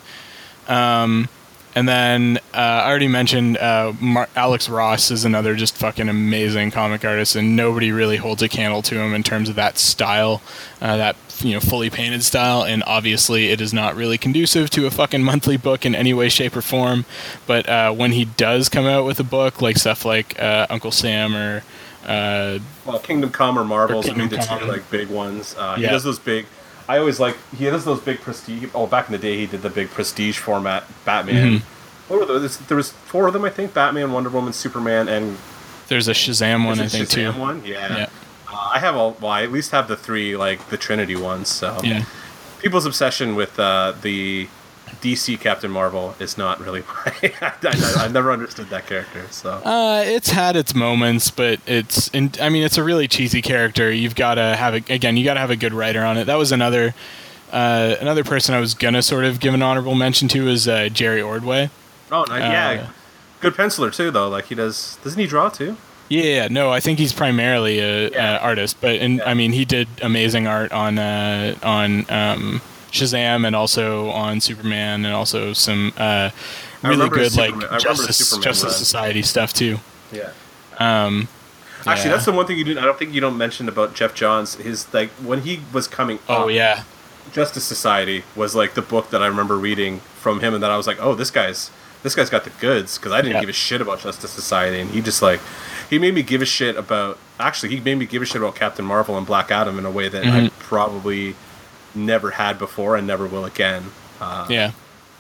Um, 0.68 1.28
And 1.74 1.88
then 1.88 2.38
uh, 2.54 2.58
I 2.58 2.90
already 2.90 3.08
mentioned 3.08 3.58
uh, 3.58 3.94
Mar- 4.02 4.28
Alex 4.36 4.68
Ross 4.68 5.10
is 5.10 5.24
another 5.24 5.56
just 5.56 5.76
fucking 5.78 6.10
amazing 6.10 6.72
comic 6.72 7.06
artist, 7.06 7.36
and 7.38 7.56
nobody 7.56 7.92
really 7.94 8.18
holds 8.18 8.42
a 8.42 8.50
candle 8.50 8.82
to 8.84 9.00
him 9.00 9.14
in 9.14 9.24
terms 9.24 9.48
of 9.48 9.56
that 9.56 9.78
style, 9.78 10.42
uh, 10.82 10.98
that 10.98 11.16
you 11.40 11.54
know 11.54 11.62
fully 11.62 11.90
painted 11.90 12.24
style. 12.24 12.64
And 12.64 12.84
obviously, 12.86 13.48
it 13.52 13.62
is 13.62 13.74
not 13.74 13.96
really 13.96 14.18
conducive 14.18 14.70
to 14.72 14.86
a 14.86 14.92
fucking 14.92 15.24
monthly 15.32 15.56
book 15.56 15.86
in 15.86 15.96
any 15.96 16.14
way, 16.14 16.28
shape, 16.28 16.58
or 16.58 16.62
form. 16.62 17.06
But 17.48 17.70
uh, 17.70 17.94
when 17.94 18.12
he 18.12 18.26
does 18.26 18.68
come 18.68 18.86
out 18.86 19.06
with 19.06 19.20
a 19.22 19.24
book, 19.26 19.62
like 19.62 19.78
stuff 19.78 20.04
like 20.04 20.38
uh, 20.42 20.68
Uncle 20.70 20.92
Sam 20.92 21.34
or 21.36 21.64
uh, 22.06 22.60
Well, 22.86 23.00
Kingdom 23.00 23.30
Come 23.32 23.58
or 23.58 23.64
Marvels 23.64 24.10
Or 24.10 24.14
would 24.14 24.30
be 24.30 24.36
the 24.36 24.42
two 24.42 24.66
like 24.66 24.90
big 24.92 25.08
ones. 25.10 25.56
Uh, 25.58 25.76
He 25.76 25.84
Yeah. 25.84 25.92
does 25.92 26.04
those 26.04 26.20
big. 26.20 26.48
I 26.88 26.98
always 26.98 27.20
like 27.20 27.38
he 27.56 27.66
does 27.66 27.86
those 27.86 28.00
big 28.02 28.20
prestige. 28.22 28.70
Oh, 28.74 28.88
back 28.88 29.08
in 29.08 29.12
the 29.14 29.18
day, 29.18 29.38
he 29.38 29.46
did 29.46 29.62
the 29.62 29.70
big 29.70 29.90
prestige 29.90 30.38
format 30.40 30.84
Batman. 31.06 31.60
Mm-hmm. 31.60 31.66
What 32.14 32.20
were 32.20 32.26
those? 32.26 32.58
There 32.58 32.78
was 32.78 32.92
four 32.92 33.28
of 33.28 33.34
them, 33.34 33.46
I 33.46 33.50
think. 33.50 33.74
Batman, 33.74 34.12
Wonder 34.12 34.30
Woman, 34.30 34.54
Superman, 34.54 35.08
and 35.08 35.38
there's 35.88 36.08
a 36.08 36.14
Shazam 36.14 36.66
one, 36.66 36.80
I 36.80 36.88
think 36.88 37.10
too. 37.10 37.22
Shazam 37.32 37.40
one. 37.40 37.64
Yeah. 37.66 37.98
Yeah. 37.98 38.10
Uh, 38.52 38.72
I 38.74 38.80
have 38.80 38.96
all. 38.96 39.16
Well, 39.22 39.32
I 39.32 39.44
at 39.44 39.52
least 39.52 39.72
have 39.72 39.88
the 39.88 39.96
three 39.98 40.36
like 40.36 40.70
the 40.70 40.78
Trinity 40.78 41.16
ones. 41.16 41.48
So 41.50 41.80
Yeah. 41.84 42.04
people's 42.60 42.86
obsession 42.86 43.36
with 43.36 43.58
uh, 43.60 43.94
the 44.02 44.48
DC 45.02 45.40
Captain 45.40 45.72
Marvel 45.72 46.16
is 46.20 46.38
not 46.38 46.60
really 46.60 46.82
my. 47.06 47.34
I, 47.42 47.54
I, 47.64 47.94
I've 48.06 48.14
never 48.14 48.32
understood 48.32 48.70
that 48.70 48.86
character. 48.88 49.26
So 49.32 49.52
Uh, 49.66 50.04
it's 50.06 50.30
had 50.30 50.56
its 50.56 50.76
moments, 50.76 51.32
but 51.32 51.60
it's. 51.66 52.08
In, 52.10 52.32
I 52.42 52.50
mean, 52.50 52.64
it's 52.64 52.78
a 52.78 52.84
really 52.84 53.08
cheesy 53.08 53.42
character. 53.42 53.92
You've 53.92 54.16
got 54.16 54.36
to 54.36 54.56
have 54.56 54.74
a, 54.74 54.94
again. 54.94 55.18
You 55.18 55.26
got 55.26 55.34
to 55.36 55.40
have 55.40 55.50
a 55.52 55.56
good 55.56 55.74
writer 55.74 56.04
on 56.04 56.18
it. 56.18 56.26
That 56.26 56.36
was 56.36 56.52
another. 56.52 56.94
Uh, 57.52 57.96
another 58.00 58.24
person 58.24 58.56
I 58.56 58.62
was 58.62 58.74
gonna 58.74 59.02
sort 59.02 59.26
of 59.26 59.42
give 59.42 59.54
an 59.54 59.62
honorable 59.62 59.94
mention 59.94 60.30
to 60.30 60.48
is 60.48 60.70
uh, 60.70 60.88
Jerry 60.88 61.22
Ordway. 61.22 61.70
oh 62.10 62.24
yeah, 62.30 62.86
Uh, 62.88 62.92
good 63.42 63.56
penciler 63.56 63.94
too 63.94 64.10
though. 64.10 64.30
Like 64.30 64.46
he 64.46 64.56
does. 64.56 64.98
Doesn't 65.04 65.20
he 65.20 65.28
draw 65.28 65.50
too? 65.50 65.76
Yeah, 66.08 66.48
no, 66.50 66.70
I 66.72 66.80
think 66.80 66.98
he's 67.00 67.12
primarily 67.12 67.80
a, 67.80 68.10
Yeah. 68.10 68.38
artist, 68.42 68.78
but 68.80 68.96
and 69.02 69.18
Yeah. 69.18 69.30
I 69.30 69.34
mean 69.34 69.52
he 69.52 69.66
did 69.66 69.90
amazing 70.02 70.48
art 70.48 70.72
on 70.72 70.98
uh, 70.98 71.56
on 71.62 72.06
um, 72.10 72.62
Shazam 72.92 73.46
and 73.48 73.56
also 73.56 74.10
on 74.10 74.42
Superman 74.42 75.06
and 75.06 75.14
also 75.14 75.54
some 75.54 75.94
uh, 75.98 76.30
really 76.84 77.10
good 77.10 77.36
like 77.36 77.54
I 77.72 77.78
Justice 77.78 78.38
Justice. 78.40 78.76
Society 78.78 79.22
stuff 79.22 79.54
too. 79.54 79.80
Yeah. 80.12 80.32
Um, 80.78 81.28
Actually, 81.86 82.10
Yeah. 82.10 82.16
that's 82.16 82.26
the 82.26 82.32
one 82.32 82.46
thing 82.46 82.58
you 82.60 82.64
didn't. 82.64 82.84
I 82.84 82.86
don't 82.86 83.00
think 83.00 83.14
you 83.14 83.22
don't 83.22 83.38
mention 83.38 83.68
about 83.68 83.96
Geoff 83.96 84.14
Johns. 84.14 84.56
His 84.56 84.92
like 84.94 85.10
when 85.24 85.42
he 85.42 85.62
was 85.74 85.88
coming. 85.88 86.20
oh 86.30 86.44
up, 86.44 86.52
yeah, 86.52 86.84
Justice 87.32 87.64
Society 87.64 88.24
was 88.36 88.54
like 88.56 88.76
the 88.76 88.82
book 88.84 89.10
that 89.10 89.24
I 89.24 89.28
remember 89.28 89.58
reading 89.58 90.00
from 90.20 90.42
him, 90.42 90.54
and 90.54 90.62
that 90.64 90.70
I 90.70 90.78
was 90.78 90.86
like, 90.86 90.98
oh, 91.00 91.16
this 91.16 91.32
guy's 91.32 91.72
this 92.04 92.14
guy's 92.14 92.30
got 92.30 92.44
the 92.44 92.50
goods 92.60 92.98
because 92.98 93.12
I 93.12 93.22
didn't 93.22 93.36
Yeah. 93.36 93.42
give 93.42 93.50
a 93.50 93.54
shit 93.54 93.82
about 93.82 94.00
Justice 94.00 94.30
Society, 94.32 94.80
and 94.80 94.92
he 94.92 95.02
just 95.02 95.22
like 95.24 95.40
he 95.90 95.98
made 95.98 96.14
me 96.14 96.22
give 96.22 96.42
a 96.44 96.46
shit 96.46 96.76
about. 96.78 97.18
Actually, 97.40 97.70
he 97.76 97.80
made 97.82 97.96
me 97.96 98.06
give 98.06 98.22
a 98.22 98.26
shit 98.26 98.42
about 98.42 98.54
Captain 98.54 98.86
Marvel 98.86 99.18
and 99.18 99.26
Black 99.26 99.50
Adam 99.50 99.80
in 99.80 99.86
a 99.86 99.92
way 99.92 100.08
that 100.08 100.24
I 100.24 100.28
Mhm. 100.28 100.52
probably 100.60 101.36
never 101.96 102.32
had 102.32 102.58
before 102.60 102.96
and 102.96 103.06
never 103.08 103.26
will 103.28 103.46
again. 103.46 103.86
Uh, 104.20 104.48
yeah. 104.50 104.72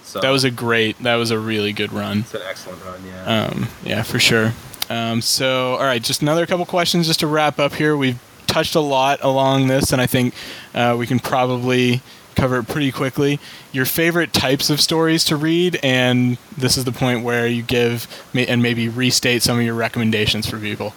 so 0.03 0.19
That 0.19 0.29
was 0.29 0.43
a 0.43 0.51
great. 0.51 0.97
That 0.99 1.15
was 1.15 1.31
a 1.31 1.39
really 1.39 1.73
good 1.73 1.91
run. 1.93 2.19
it's 2.19 2.33
an 2.33 2.41
excellent 2.47 2.83
run. 2.85 3.01
Yeah. 3.05 3.45
Um, 3.45 3.67
yeah, 3.83 4.03
for 4.03 4.19
sure. 4.19 4.53
Um, 4.89 5.21
so, 5.21 5.75
all 5.75 5.83
right, 5.83 6.01
just 6.01 6.21
another 6.21 6.45
couple 6.45 6.65
questions 6.65 7.07
just 7.07 7.21
to 7.21 7.27
wrap 7.27 7.59
up 7.59 7.73
here. 7.73 7.95
We've 7.95 8.19
touched 8.47 8.75
a 8.75 8.81
lot 8.81 9.19
along 9.23 9.67
this, 9.67 9.93
and 9.93 10.01
I 10.01 10.05
think 10.07 10.33
uh, 10.73 10.95
we 10.99 11.07
can 11.07 11.19
probably 11.19 12.01
cover 12.35 12.59
it 12.59 12.67
pretty 12.67 12.91
quickly. 12.91 13.39
Your 13.71 13.85
favorite 13.85 14.33
types 14.33 14.69
of 14.69 14.81
stories 14.81 15.23
to 15.25 15.35
read, 15.35 15.79
and 15.81 16.37
this 16.57 16.77
is 16.77 16.83
the 16.83 16.91
point 16.91 17.23
where 17.23 17.47
you 17.47 17.61
give 17.61 18.07
and 18.33 18.61
maybe 18.61 18.89
restate 18.89 19.43
some 19.43 19.57
of 19.59 19.63
your 19.63 19.75
recommendations 19.75 20.49
for 20.49 20.57
people. 20.57 20.93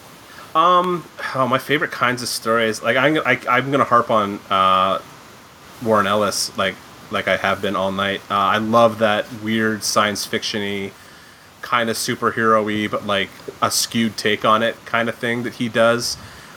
Oh, 0.56 1.02
my 1.34 1.58
favorite 1.58 1.90
kinds 1.90 2.22
of 2.22 2.28
stories. 2.28 2.82
Like 2.82 2.96
I'm, 2.96 3.18
I, 3.18 3.40
I'm 3.48 3.70
gonna 3.70 3.84
harp 3.84 4.10
on 4.10 4.38
uh, 4.50 5.00
Warren 5.84 6.06
Ellis, 6.06 6.56
like 6.56 6.74
like 7.10 7.28
I 7.28 7.36
have 7.36 7.62
been 7.62 7.76
all 7.76 7.92
night. 7.92 8.20
Uh, 8.30 8.34
I 8.34 8.58
love 8.58 8.98
that 8.98 9.26
weird 9.42 9.84
science 9.84 10.26
fictiony, 10.26 10.92
kind 11.62 11.90
of 11.90 11.96
superhero-y, 11.96 12.88
but 12.88 13.06
like 13.06 13.30
a 13.62 13.70
skewed 13.70 14.16
take 14.16 14.44
on 14.44 14.62
it 14.62 14.76
kind 14.84 15.08
of 15.08 15.14
thing 15.14 15.42
that 15.44 15.54
he 15.54 15.68
does. 15.68 16.16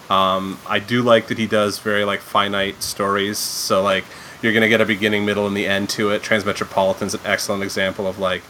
Um, 0.09 0.59
I 0.67 0.79
do 0.79 1.01
like 1.01 1.27
that 1.27 1.37
he 1.37 1.47
does 1.47 1.79
very 1.79 2.05
like 2.05 2.21
finite 2.21 2.81
stories. 2.81 3.37
So 3.37 3.83
like 3.83 4.05
you're 4.41 4.53
gonna 4.53 4.69
get 4.69 4.81
a 4.81 4.85
beginning, 4.85 5.25
middle, 5.25 5.47
and 5.47 5.55
the 5.55 5.67
end 5.67 5.89
to 5.91 6.11
it. 6.11 6.21
Transmetropolitan's 6.21 7.13
an 7.13 7.21
excellent 7.25 7.63
example 7.63 8.07
of 8.07 8.19
like, 8.19 8.43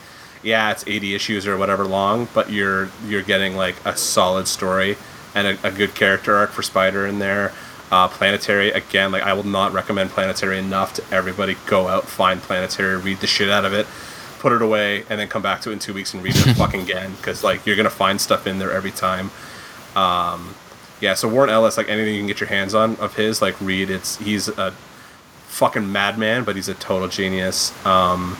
yeah, 0.43 0.71
it's 0.71 0.83
80 0.87 1.15
issues 1.15 1.47
or 1.47 1.57
whatever 1.57 1.85
long, 1.85 2.27
but 2.33 2.51
you're 2.51 2.89
you're 3.07 3.23
getting 3.23 3.55
like 3.55 3.75
a 3.85 3.97
solid 3.97 4.47
story 4.47 4.97
and 5.33 5.47
a, 5.47 5.67
a 5.67 5.71
good 5.71 5.95
character 5.95 6.35
arc 6.35 6.51
for 6.51 6.61
Spider 6.61 7.05
in 7.05 7.19
there. 7.19 7.53
Uh, 7.89 8.07
Planetary 8.09 8.71
again, 8.71 9.11
like 9.11 9.23
I 9.23 9.33
will 9.33 9.45
not 9.45 9.71
recommend 9.71 10.09
Planetary 10.09 10.59
enough 10.59 10.93
to 10.95 11.03
everybody. 11.11 11.55
Go 11.67 11.87
out, 11.87 12.05
find 12.05 12.41
Planetary, 12.41 12.97
read 12.97 13.19
the 13.19 13.27
shit 13.27 13.49
out 13.49 13.63
of 13.63 13.73
it, 13.73 13.87
put 14.39 14.51
it 14.51 14.61
away, 14.61 15.05
and 15.09 15.19
then 15.19 15.29
come 15.29 15.41
back 15.41 15.61
to 15.61 15.69
it 15.69 15.73
in 15.73 15.79
two 15.79 15.93
weeks 15.93 16.13
and 16.13 16.21
read 16.21 16.35
it 16.35 16.53
fucking 16.57 16.81
again 16.81 17.13
because 17.15 17.43
like 17.43 17.65
you're 17.65 17.77
gonna 17.77 17.89
find 17.89 18.19
stuff 18.19 18.45
in 18.45 18.59
there 18.59 18.71
every 18.71 18.91
time. 18.91 19.31
Um, 19.95 20.53
yeah, 20.99 21.13
so 21.13 21.27
Warren 21.27 21.49
Ellis, 21.49 21.77
like 21.77 21.89
anything 21.89 22.15
you 22.15 22.19
can 22.21 22.27
get 22.27 22.39
your 22.39 22.49
hands 22.49 22.73
on 22.73 22.95
of 22.97 23.15
his, 23.15 23.41
like 23.41 23.59
read. 23.61 23.89
It's 23.89 24.17
he's 24.17 24.47
a 24.47 24.71
fucking 25.47 25.91
madman, 25.91 26.43
but 26.43 26.55
he's 26.55 26.69
a 26.69 26.73
total 26.73 27.07
genius. 27.07 27.73
Um, 27.85 28.37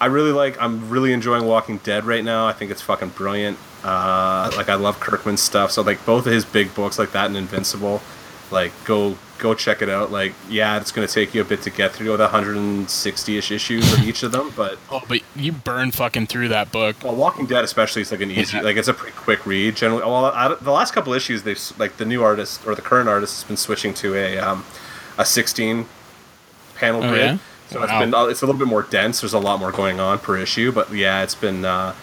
I 0.00 0.06
really 0.06 0.32
like. 0.32 0.60
I'm 0.60 0.88
really 0.88 1.12
enjoying 1.12 1.44
Walking 1.44 1.78
Dead 1.78 2.04
right 2.04 2.24
now. 2.24 2.46
I 2.46 2.52
think 2.52 2.70
it's 2.70 2.82
fucking 2.82 3.10
brilliant. 3.10 3.58
Uh, 3.84 4.50
like 4.56 4.68
I 4.68 4.74
love 4.74 4.98
Kirkman's 4.98 5.42
stuff. 5.42 5.70
So 5.72 5.82
like 5.82 6.04
both 6.06 6.26
of 6.26 6.32
his 6.32 6.44
big 6.44 6.74
books 6.74 6.98
like 6.98 7.12
that 7.12 7.26
and 7.26 7.36
Invincible, 7.36 8.00
like 8.52 8.72
go 8.84 9.16
go 9.38 9.54
check 9.54 9.82
it 9.82 9.88
out. 9.88 10.12
Like 10.12 10.34
yeah, 10.48 10.78
it's 10.78 10.92
gonna 10.92 11.08
take 11.08 11.34
you 11.34 11.40
a 11.40 11.44
bit 11.44 11.62
to 11.62 11.70
get 11.70 11.92
through 11.92 12.16
the 12.16 12.28
160ish 12.28 13.50
issues 13.50 13.92
of 13.92 14.00
each 14.04 14.22
of 14.22 14.32
them, 14.32 14.52
but 14.56 14.78
Oh, 14.90 15.02
but 15.08 15.20
you 15.34 15.52
burn 15.52 15.90
fucking 15.90 16.26
through 16.26 16.48
that 16.48 16.70
book. 16.70 16.96
well, 17.02 17.14
Walking 17.16 17.46
Dead 17.46 17.64
especially 17.64 18.02
is 18.02 18.10
like 18.12 18.20
an 18.20 18.30
easy, 18.30 18.56
Yeah. 18.56 18.62
like 18.62 18.76
it's 18.76 18.88
a 18.88 18.94
pretty 18.94 19.16
quick 19.16 19.44
read. 19.46 19.76
Generally, 19.76 20.02
well, 20.04 20.26
I, 20.26 20.54
the 20.60 20.70
last 20.70 20.92
couple 20.94 21.12
issues, 21.14 21.42
they've 21.42 21.60
like 21.78 21.96
the 21.96 22.04
new 22.04 22.22
artist 22.22 22.66
or 22.66 22.74
the 22.74 22.82
current 22.82 23.08
artist 23.08 23.40
has 23.42 23.48
been 23.48 23.56
switching 23.56 23.94
to 23.94 24.14
a 24.14 24.38
um, 24.38 24.64
a 25.18 25.24
16 25.24 25.86
panel 26.76 27.02
Oh, 27.02 27.08
grid. 27.08 27.20
yeah? 27.22 27.38
So 27.70 27.82
it's 27.82 27.90
Wow. 27.92 28.00
been 28.00 28.14
uh, 28.14 28.24
it's 28.26 28.42
a 28.42 28.46
little 28.46 28.58
bit 28.58 28.68
more 28.68 28.82
dense. 28.82 29.20
There's 29.22 29.32
a 29.34 29.38
lot 29.38 29.58
more 29.58 29.72
going 29.72 29.98
on 29.98 30.18
per 30.18 30.36
issue, 30.36 30.72
but 30.72 30.92
yeah, 30.92 31.22
it's 31.22 31.34
been 31.34 31.64
uh, 31.64 31.94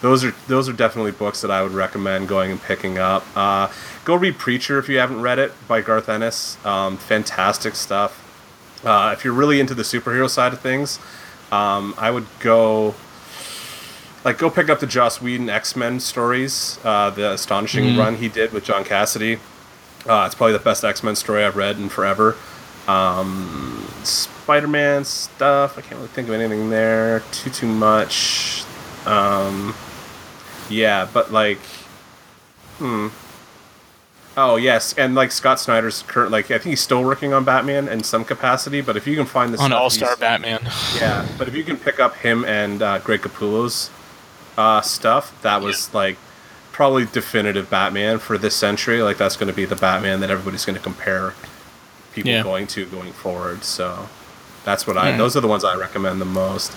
those 0.00 0.22
are 0.22 0.32
those 0.48 0.68
are 0.68 0.72
definitely 0.74 1.12
books 1.12 1.40
that 1.40 1.50
I 1.50 1.62
would 1.62 1.72
recommend 1.72 2.28
going 2.28 2.50
and 2.52 2.62
picking 2.62 2.98
up. 2.98 3.26
Uh, 3.34 3.68
go 4.08 4.14
read 4.14 4.38
Preacher 4.38 4.78
if 4.78 4.88
you 4.88 4.96
haven't 4.96 5.20
read 5.20 5.38
it 5.38 5.52
by 5.68 5.82
Garth 5.82 6.08
Ennis. 6.08 6.56
Um, 6.64 6.96
fantastic 6.96 7.74
stuff. 7.74 8.24
Uh, 8.82 9.14
if 9.14 9.22
you're 9.22 9.34
really 9.34 9.60
into 9.60 9.74
the 9.74 9.82
superhero 9.82 10.30
side 10.30 10.54
of 10.54 10.60
things, 10.60 10.98
um, 11.52 11.94
I 11.98 12.10
would 12.10 12.26
go 12.40 12.94
like 14.24 14.38
go 14.38 14.48
pick 14.48 14.70
up 14.70 14.80
the 14.80 14.86
Joss 14.86 15.20
Whedon 15.20 15.50
X 15.50 15.76
Men 15.76 16.00
stories, 16.00 16.78
uh, 16.84 17.10
the 17.10 17.32
astonishing 17.32 17.98
run 17.98 18.16
he 18.16 18.30
did 18.30 18.50
with 18.54 18.64
John 18.64 18.82
Cassaday. 18.82 19.38
Uh, 20.06 20.24
it's 20.24 20.34
probably 20.34 20.54
the 20.54 20.58
best 20.58 20.84
X 20.84 21.02
Men 21.02 21.14
story 21.14 21.44
I've 21.44 21.56
read 21.56 21.76
in 21.76 21.90
forever. 21.90 22.34
Um, 22.86 23.86
Spider 24.04 24.68
Man 24.68 25.04
stuff, 25.04 25.76
I 25.76 25.82
can't 25.82 25.96
really 25.96 26.08
think 26.08 26.28
of 26.28 26.34
anything 26.34 26.70
there 26.70 27.20
too 27.30 27.50
too 27.50 27.66
much. 27.66 28.64
Um, 29.04 29.74
yeah, 30.70 31.06
but 31.12 31.30
like, 31.30 31.58
hmm. 32.78 33.08
Oh 34.40 34.54
yes, 34.54 34.94
and 34.96 35.16
like 35.16 35.32
Scott 35.32 35.58
Snyder's 35.58 36.02
current, 36.02 36.30
like 36.30 36.44
I 36.52 36.58
think 36.58 36.66
he's 36.70 36.80
still 36.80 37.02
working 37.02 37.32
on 37.32 37.42
Batman 37.44 37.88
in 37.88 38.04
some 38.04 38.24
capacity. 38.24 38.80
But 38.80 38.96
if 38.96 39.04
you 39.06 39.16
can 39.16 39.26
find 39.26 39.52
this 39.52 39.60
On 39.60 39.72
All 39.72 39.90
Star 39.90 40.16
Batman. 40.16 40.60
yeah, 40.96 41.26
but 41.36 41.48
if 41.48 41.54
you 41.56 41.64
can 41.64 41.76
pick 41.76 41.98
up 41.98 42.14
him 42.16 42.44
and 42.44 42.80
uh, 42.80 42.98
Greg 43.00 43.22
Capullo's 43.22 43.90
uh, 44.56 44.80
stuff, 44.80 45.40
that 45.42 45.60
was 45.60 45.92
like 45.92 46.18
probably 46.70 47.04
definitive 47.06 47.68
Batman 47.68 48.20
for 48.20 48.38
this 48.38 48.54
century. 48.54 49.02
Like 49.02 49.16
that's 49.18 49.36
going 49.36 49.48
to 49.48 49.56
be 49.56 49.64
the 49.64 49.74
Batman 49.76 50.20
that 50.20 50.30
everybody's 50.30 50.64
going 50.64 50.76
to 50.76 50.82
compare 50.82 51.34
people 52.12 52.30
Yeah. 52.30 52.42
going 52.44 52.68
to 52.68 52.86
going 52.86 53.12
forward. 53.12 53.64
So 53.64 54.08
that's 54.64 54.86
what 54.86 54.96
I. 54.96 55.10
Yeah. 55.10 55.16
Those 55.16 55.36
are 55.36 55.40
the 55.40 55.48
ones 55.48 55.64
I 55.64 55.74
recommend 55.74 56.20
the 56.20 56.24
most. 56.26 56.76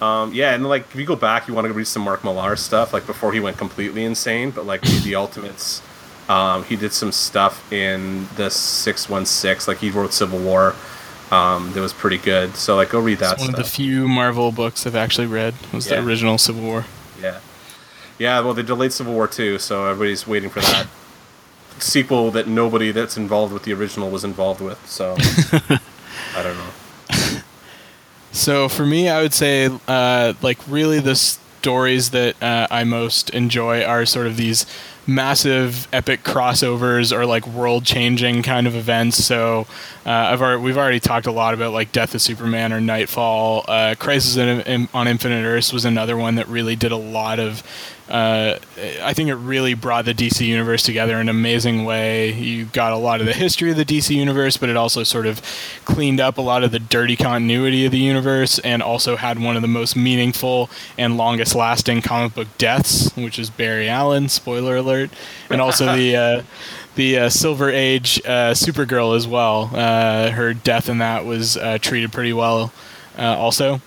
Um, 0.00 0.32
yeah, 0.32 0.54
and 0.54 0.64
like 0.66 0.82
if 0.90 0.94
you 0.96 1.04
go 1.04 1.16
back, 1.16 1.48
you 1.48 1.54
want 1.54 1.66
to 1.66 1.72
read 1.74 1.86
some 1.88 2.02
Mark 2.02 2.24
Millar 2.24 2.56
stuff, 2.56 2.92
like 2.94 3.04
before 3.04 3.32
he 3.34 3.40
went 3.40 3.58
completely 3.58 4.04
insane. 4.04 4.52
But 4.52 4.64
like 4.64 4.80
the 4.80 5.14
Ultimates. 5.16 5.82
Um, 6.28 6.64
he 6.64 6.76
did 6.76 6.92
some 6.92 7.10
stuff 7.12 7.72
in 7.72 8.28
the 8.36 8.50
six 8.50 9.08
one 9.08 9.24
six. 9.26 9.66
Like 9.66 9.78
he 9.78 9.90
wrote 9.90 10.12
Civil 10.12 10.38
War. 10.40 10.74
Um, 11.30 11.72
that 11.72 11.80
was 11.80 11.92
pretty 11.92 12.18
good. 12.18 12.56
So 12.56 12.76
like 12.76 12.90
go 12.90 13.00
read 13.00 13.18
that 13.18 13.34
It's 13.34 13.40
one 13.42 13.50
stuff. 13.50 13.60
of 13.60 13.64
the 13.66 13.70
few 13.70 14.08
Marvel 14.08 14.52
books 14.52 14.86
I've 14.86 14.96
actually 14.96 15.26
read. 15.26 15.54
Was 15.72 15.86
Yeah. 15.90 16.00
the 16.00 16.06
original 16.06 16.38
Civil 16.38 16.62
War. 16.62 16.84
Yeah. 17.20 17.38
Yeah, 18.18 18.40
well, 18.40 18.52
they 18.54 18.62
delayed 18.62 18.92
Civil 18.92 19.12
War 19.14 19.28
too, 19.28 19.58
so 19.58 19.86
everybody's 19.86 20.26
waiting 20.26 20.50
for 20.50 20.60
that 20.60 20.86
sequel 21.78 22.30
that 22.32 22.48
nobody 22.48 22.90
that's 22.92 23.16
involved 23.16 23.52
with 23.52 23.62
the 23.62 23.72
original 23.72 24.10
was 24.10 24.24
involved 24.24 24.60
with. 24.60 24.78
So 24.88 25.16
I 25.20 26.42
don't 26.42 26.56
know. 26.56 26.70
So 28.30 28.68
for 28.68 28.84
me, 28.86 29.08
I 29.08 29.22
would 29.22 29.32
say 29.34 29.68
uh, 29.88 30.34
like 30.42 30.58
really 30.68 31.00
the 31.00 31.16
stories 31.16 32.10
that 32.10 32.40
uh, 32.42 32.66
I 32.70 32.84
most 32.84 33.30
enjoy 33.30 33.82
are 33.82 34.04
sort 34.06 34.26
of 34.26 34.36
these 34.36 34.66
massive 35.08 35.88
epic 35.90 36.22
crossovers 36.22 37.16
or 37.16 37.24
like 37.24 37.46
world 37.46 37.82
changing 37.84 38.42
kind 38.42 38.66
of 38.66 38.76
events. 38.76 39.24
So 39.24 39.66
uh, 40.04 40.10
I've 40.10 40.42
already, 40.42 40.62
we've 40.62 40.76
already 40.76 41.00
talked 41.00 41.26
a 41.26 41.32
lot 41.32 41.54
about 41.54 41.72
like 41.72 41.90
Death 41.92 42.14
of 42.14 42.20
Superman 42.20 42.74
or 42.74 42.80
Knightfall. 42.80 43.64
Uh, 43.66 43.94
Crisis 43.98 44.36
on 44.92 45.08
Infinite 45.08 45.44
Earths 45.44 45.72
was 45.72 45.86
another 45.86 46.16
one 46.16 46.34
that 46.34 46.46
really 46.46 46.76
did 46.76 46.92
a 46.92 46.96
lot 46.96 47.40
of 47.40 47.62
uh, 48.08 48.58
I 49.02 49.12
think 49.12 49.28
it 49.28 49.34
really 49.34 49.74
brought 49.74 50.06
the 50.06 50.14
DC 50.14 50.46
universe 50.46 50.82
together 50.82 51.14
in 51.14 51.22
an 51.22 51.28
amazing 51.28 51.84
way. 51.84 52.32
You 52.32 52.64
got 52.66 52.92
a 52.92 52.96
lot 52.96 53.20
of 53.20 53.26
the 53.26 53.34
history 53.34 53.70
of 53.70 53.76
the 53.76 53.84
DC 53.84 54.14
universe, 54.14 54.56
but 54.56 54.70
it 54.70 54.76
also 54.76 55.02
sort 55.02 55.26
of 55.26 55.42
cleaned 55.84 56.18
up 56.18 56.38
a 56.38 56.40
lot 56.40 56.64
of 56.64 56.70
the 56.70 56.78
dirty 56.78 57.16
continuity 57.16 57.84
of 57.84 57.92
the 57.92 57.98
universe, 57.98 58.58
and 58.60 58.82
also 58.82 59.16
had 59.16 59.38
one 59.38 59.56
of 59.56 59.62
the 59.62 59.68
most 59.68 59.94
meaningful 59.94 60.70
and 60.96 61.18
longest 61.18 61.54
lasting 61.54 62.00
comic 62.00 62.34
book 62.34 62.48
deaths, 62.56 63.14
which 63.14 63.38
is 63.38 63.50
Barry 63.50 63.88
Allen. 63.88 64.28
Spoiler 64.28 64.76
alert, 64.76 65.10
and 65.50 65.60
also 65.60 65.94
the. 65.94 66.08
Uh, 66.18 66.42
the 66.94 67.16
uh, 67.16 67.28
Silver 67.28 67.70
Age 67.70 68.20
uh, 68.24 68.52
Supergirl 68.54 69.16
as 69.16 69.24
well. 69.24 69.70
Uh, 69.72 70.32
her 70.32 70.52
death 70.52 70.88
in 70.88 70.98
that 70.98 71.24
was 71.24 71.56
uh, 71.56 71.78
treated 71.78 72.12
pretty 72.12 72.32
well, 72.32 72.72
also. 73.16 73.80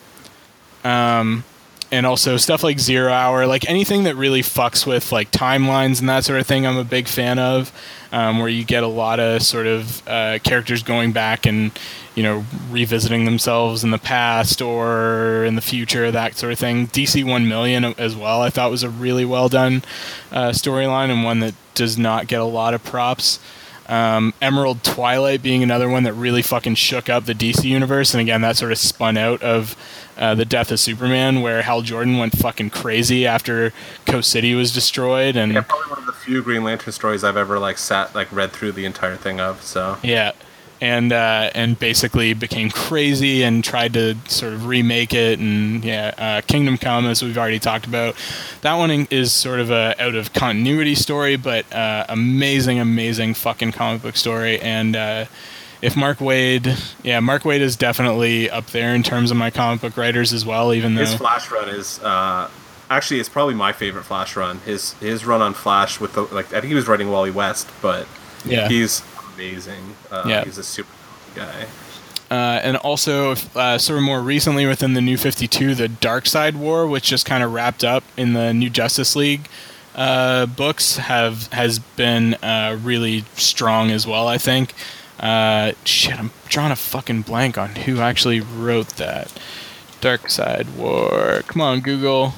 Um, 0.86 1.44
and 1.92 2.06
also 2.06 2.38
stuff 2.38 2.64
like 2.64 2.80
Zero 2.80 3.12
Hour, 3.12 3.46
like 3.46 3.70
anything 3.70 4.04
that 4.04 4.16
really 4.16 4.42
fucks 4.42 4.88
with 4.88 5.12
like 5.12 5.30
timelines 5.32 6.00
and 6.00 6.08
that 6.08 6.24
sort 6.24 6.40
of 6.40 6.48
thing. 6.48 6.66
I'm 6.66 6.78
a 6.78 6.86
big 6.86 7.08
fan 7.08 7.38
of, 7.38 7.72
um, 8.12 8.40
where 8.40 8.48
you 8.48 8.64
get 8.64 8.84
a 8.84 8.88
lot 8.88 9.20
of 9.20 9.44
sort 9.44 9.68
of 9.68 10.08
uh, 10.08 10.40
characters 10.44 10.84
going 10.84 11.12
back 11.12 11.46
and 11.46 11.78
you 12.16 12.24
know 12.24 12.46
revisiting 12.70 13.26
themselves 13.26 13.84
in 13.84 13.92
the 13.92 13.98
past 13.98 14.62
or 14.62 15.44
in 15.44 15.56
the 15.56 15.62
future, 15.62 16.12
that 16.12 16.36
sort 16.36 16.54
of 16.54 16.60
thing. 16.60 16.88
DC 16.88 17.24
One 17.24 17.48
Million 17.48 17.84
as 17.98 18.16
well, 18.16 18.42
I 18.42 18.50
thought 18.50 18.72
was 18.72 18.84
a 18.84 18.90
really 18.90 19.26
well 19.26 19.50
done 19.50 19.84
uh, 20.32 20.50
storyline 20.50 21.10
and 21.10 21.24
one 21.24 21.40
that 21.40 21.56
does 21.76 21.98
not 21.98 22.28
get 22.28 22.40
a 22.40 22.46
lot 22.46 22.74
of 22.74 22.84
props. 22.84 23.40
Um, 23.88 24.34
Emerald 24.42 24.84
Twilight 24.86 25.44
being 25.44 25.64
another 25.64 25.90
one 25.90 26.04
that 26.04 26.14
really 26.14 26.42
fucking 26.42 26.76
shook 26.76 27.10
up 27.10 27.26
the 27.26 27.36
DC 27.36 27.66
universe, 27.66 28.14
and 28.14 28.22
again, 28.22 28.40
that 28.42 28.56
sort 28.56 28.72
of 28.72 28.78
spun 28.78 29.18
out 29.18 29.42
of 29.42 29.76
uh, 30.22 30.36
the 30.36 30.46
death 30.46 30.72
of 30.72 30.80
Superman, 30.80 31.42
where 31.42 31.64
Hal 31.64 31.82
Jordan 31.82 32.20
went 32.20 32.38
fucking 32.38 32.70
crazy 32.70 33.26
after 33.26 33.74
Coast 34.06 34.30
City 34.30 34.54
was 34.54 34.72
destroyed, 34.72 35.36
and 35.36 35.54
yeah, 35.54 35.62
probably 35.62 35.90
one 35.90 36.00
of 36.00 36.06
the 36.06 36.14
few 36.14 36.44
Green 36.44 36.64
Lantern 36.64 36.94
stories 36.94 37.24
I've 37.24 37.38
ever 37.38 37.58
like 37.58 37.80
sat 37.80 38.14
like 38.14 38.32
read 38.32 38.52
through 38.52 38.74
the 38.74 38.86
entire 38.86 39.18
thing 39.18 39.40
of. 39.40 39.64
So 39.64 39.98
yeah, 40.04 40.34
and 40.80 41.12
uh, 41.12 41.50
and 41.56 41.78
basically 41.78 42.34
became 42.34 42.70
crazy 42.70 43.42
and 43.42 43.64
tried 43.64 43.94
to 43.94 44.16
sort 44.28 44.54
of 44.54 44.68
remake 44.68 45.14
it, 45.14 45.40
and 45.40 45.84
yeah, 45.84 46.14
uh, 46.18 46.42
Kingdom 46.42 46.78
Come, 46.78 47.08
as 47.08 47.24
we've 47.24 47.38
already 47.38 47.60
talked 47.60 47.88
about, 47.88 48.16
that 48.62 48.76
one 48.76 49.08
is 49.10 49.34
sort 49.34 49.60
of 49.60 49.72
a 49.72 49.96
out 50.00 50.14
of 50.14 50.34
continuity 50.34 50.94
story, 50.94 51.36
but 51.36 51.72
uh, 51.74 52.06
amazing, 52.10 52.80
amazing 52.80 53.34
fucking 53.34 53.72
comic 53.72 54.04
book 54.04 54.16
story, 54.16 54.60
and 54.60 54.96
uh, 54.96 55.26
if 55.82 55.96
Mark 55.98 56.20
Waid, 56.20 56.94
yeah, 57.04 57.20
Mark 57.20 57.44
Waid 57.44 57.60
is 57.60 57.76
definitely 57.76 58.50
up 58.50 58.68
there 58.68 58.94
in 58.94 59.04
terms 59.04 59.32
of 59.32 59.38
my 59.38 59.50
comic 59.50 59.82
book 59.82 59.98
writers 59.98 60.34
as 60.34 60.46
well. 60.46 60.74
Even 60.74 60.96
though 60.96 61.02
his 61.02 61.16
Flash 61.16 61.50
run 61.52 61.70
is 61.70 62.00
uh, 62.00 62.50
actually 62.90 63.20
it's 63.20 63.30
probably 63.30 63.56
my 63.56 63.74
favorite 63.74 64.04
Flash 64.04 64.36
run. 64.36 64.60
His 64.60 64.94
his 64.94 65.26
run 65.26 65.42
on 65.42 65.54
Flash 65.54 66.00
with 66.00 66.14
the 66.14 66.24
like 66.24 66.48
I 66.48 66.62
think 66.62 66.66
he 66.66 66.76
was 66.76 66.88
writing 66.88 67.10
Wally 67.10 67.32
West, 67.32 67.70
but 67.82 68.08
yeah, 68.46 68.68
he's 68.68 69.04
amazing. 69.34 69.96
Uh, 70.12 70.24
yeah, 70.28 70.44
he's 70.44 70.58
a 70.58 70.64
super 70.64 70.92
guy. 71.36 71.68
Uh, 72.30 72.62
and 72.64 72.78
also, 72.78 73.36
uh, 73.56 73.78
sort 73.78 73.98
of 73.98 74.06
more 74.06 74.22
recently 74.22 74.66
within 74.66 74.94
the 74.94 75.02
New 75.02 75.18
52, 75.18 75.76
the 75.76 75.90
Darkseid 75.90 76.56
War, 76.56 76.88
which 76.88 77.04
just 77.04 77.26
kind 77.26 77.44
of 77.44 77.52
wrapped 77.52 77.84
up 77.84 78.06
in 78.16 78.32
the 78.32 78.54
New 78.54 78.70
Justice 78.70 79.18
League 79.18 79.50
uh, 79.96 80.46
books, 80.46 80.96
have 80.96 81.52
has 81.52 81.80
been 81.80 82.36
uh, 82.36 82.80
really 82.82 83.26
strong 83.34 83.92
as 83.92 84.08
well. 84.08 84.30
I 84.30 84.38
think. 84.38 84.74
Uh, 85.22 85.74
shit, 85.86 86.20
I'm 86.20 86.32
drawing 86.50 86.72
a 86.72 86.76
fucking 86.76 87.22
blank 87.22 87.58
on 87.58 87.70
who 87.70 88.00
actually 88.00 88.42
wrote 88.42 88.90
that. 88.98 89.32
Darkseid 90.02 90.76
War. 90.76 91.44
Come 91.46 91.62
on, 91.62 91.80
Google. 91.80 92.34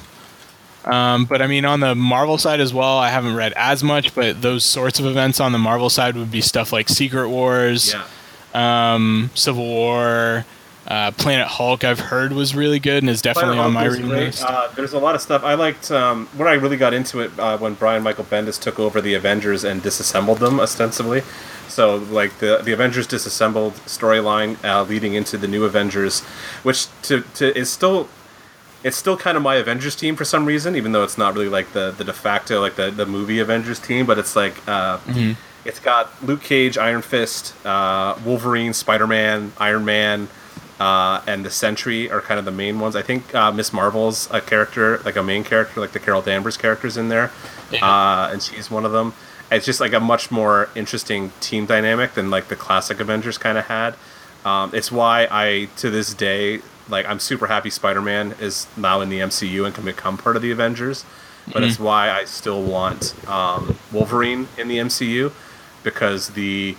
Um, 0.84 1.24
but 1.24 1.40
I 1.40 1.46
mean, 1.46 1.64
on 1.64 1.80
the 1.80 1.94
Marvel 1.94 2.36
side 2.36 2.60
as 2.60 2.74
well, 2.74 2.98
I 2.98 3.08
haven't 3.08 3.34
read 3.34 3.54
as 3.56 3.82
much, 3.82 4.14
but 4.14 4.42
those 4.42 4.64
sorts 4.64 5.00
of 5.00 5.06
events 5.06 5.40
on 5.40 5.52
the 5.52 5.58
Marvel 5.58 5.88
side 5.88 6.14
would 6.14 6.30
be 6.30 6.42
stuff 6.42 6.72
like 6.72 6.90
Secret 6.90 7.30
Wars, 7.30 7.94
yeah. 7.94 8.94
um, 8.94 9.30
Civil 9.34 9.64
War, 9.64 10.44
uh, 10.86 11.10
Planet 11.12 11.46
Hulk. 11.46 11.84
I've 11.84 12.00
heard 12.00 12.32
was 12.32 12.54
really 12.54 12.78
good 12.78 13.02
and 13.02 13.08
is 13.08 13.22
definitely 13.22 13.58
on 13.58 13.72
my 13.72 13.86
reading 13.86 14.08
list. 14.08 14.44
Uh, 14.44 14.68
there's 14.76 14.92
a 14.92 14.98
lot 14.98 15.14
of 15.14 15.22
stuff 15.22 15.42
I 15.42 15.54
liked. 15.54 15.90
Um, 15.90 16.26
when 16.36 16.48
I 16.48 16.52
really 16.52 16.76
got 16.76 16.92
into 16.92 17.20
it 17.20 17.30
uh, 17.38 17.56
when 17.56 17.72
Brian 17.74 18.02
Michael 18.02 18.24
Bendis 18.24 18.60
took 18.60 18.78
over 18.78 19.00
the 19.00 19.14
Avengers 19.14 19.64
and 19.64 19.82
disassembled 19.82 20.38
them 20.38 20.60
ostensibly. 20.60 21.22
So 21.74 21.96
like 21.96 22.38
the 22.38 22.60
the 22.62 22.72
Avengers 22.72 23.08
disassembled 23.08 23.74
storyline 23.86 24.62
uh, 24.64 24.84
leading 24.84 25.14
into 25.14 25.36
the 25.36 25.48
new 25.48 25.64
Avengers, 25.64 26.20
which 26.62 26.86
to, 27.02 27.22
to 27.34 27.58
is 27.58 27.68
still 27.68 28.08
it's 28.84 28.96
still 28.96 29.16
kind 29.16 29.36
of 29.36 29.42
my 29.42 29.56
Avengers 29.56 29.96
team 29.96 30.14
for 30.14 30.24
some 30.24 30.44
reason, 30.46 30.76
even 30.76 30.92
though 30.92 31.02
it's 31.02 31.18
not 31.18 31.34
really 31.34 31.48
like 31.48 31.72
the, 31.72 31.90
the 31.90 32.04
de 32.04 32.12
facto 32.12 32.60
like 32.60 32.76
the, 32.76 32.92
the 32.92 33.06
movie 33.06 33.40
Avengers 33.40 33.80
team, 33.80 34.06
but 34.06 34.18
it's 34.18 34.36
like 34.36 34.56
uh, 34.68 34.98
mm-hmm. 34.98 35.32
it's 35.64 35.80
got 35.80 36.10
Luke 36.24 36.42
Cage, 36.42 36.78
Iron 36.78 37.02
Fist, 37.02 37.54
uh, 37.66 38.16
Wolverine, 38.24 38.72
Spider 38.72 39.08
Man, 39.08 39.52
Iron 39.58 39.84
Man, 39.84 40.28
uh, 40.78 41.22
and 41.26 41.44
the 41.44 41.50
Sentry 41.50 42.08
are 42.08 42.20
kind 42.20 42.38
of 42.38 42.44
the 42.44 42.52
main 42.52 42.78
ones. 42.78 42.94
I 42.94 43.02
think 43.02 43.34
uh, 43.34 43.50
Miss 43.50 43.72
Marvel's 43.72 44.30
a 44.30 44.40
character, 44.40 44.98
like 44.98 45.16
a 45.16 45.24
main 45.24 45.42
character, 45.42 45.80
like 45.80 45.90
the 45.90 45.98
Carol 45.98 46.22
Danvers 46.22 46.56
characters 46.56 46.96
in 46.96 47.08
there, 47.08 47.32
yeah. 47.72 47.84
Uh, 47.84 48.30
and 48.30 48.40
she's 48.40 48.70
one 48.70 48.84
of 48.84 48.92
them 48.92 49.12
it's 49.50 49.66
just 49.66 49.80
like 49.80 49.92
a 49.92 50.00
much 50.00 50.30
more 50.30 50.70
interesting 50.74 51.32
team 51.40 51.66
dynamic 51.66 52.14
than 52.14 52.30
like 52.30 52.48
the 52.48 52.56
classic 52.56 53.00
Avengers 53.00 53.38
kind 53.38 53.58
of 53.58 53.66
had. 53.66 53.94
Um, 54.44 54.70
it's 54.74 54.92
why 54.92 55.26
I 55.30 55.68
to 55.76 55.90
this 55.90 56.12
day 56.14 56.60
like 56.88 57.06
I'm 57.06 57.18
super 57.18 57.46
happy 57.46 57.70
Spider-Man 57.70 58.34
is 58.40 58.66
now 58.76 59.00
in 59.00 59.08
the 59.08 59.20
MCU 59.20 59.64
and 59.64 59.74
can 59.74 59.84
become 59.84 60.18
part 60.18 60.36
of 60.36 60.42
the 60.42 60.50
Avengers. 60.50 61.04
But 61.46 61.56
mm-hmm. 61.56 61.64
it's 61.64 61.78
why 61.78 62.10
I 62.10 62.24
still 62.24 62.62
want 62.62 63.14
um, 63.28 63.78
Wolverine 63.92 64.48
in 64.56 64.68
the 64.68 64.78
MCU 64.78 65.32
because 65.82 66.30
the, 66.30 66.76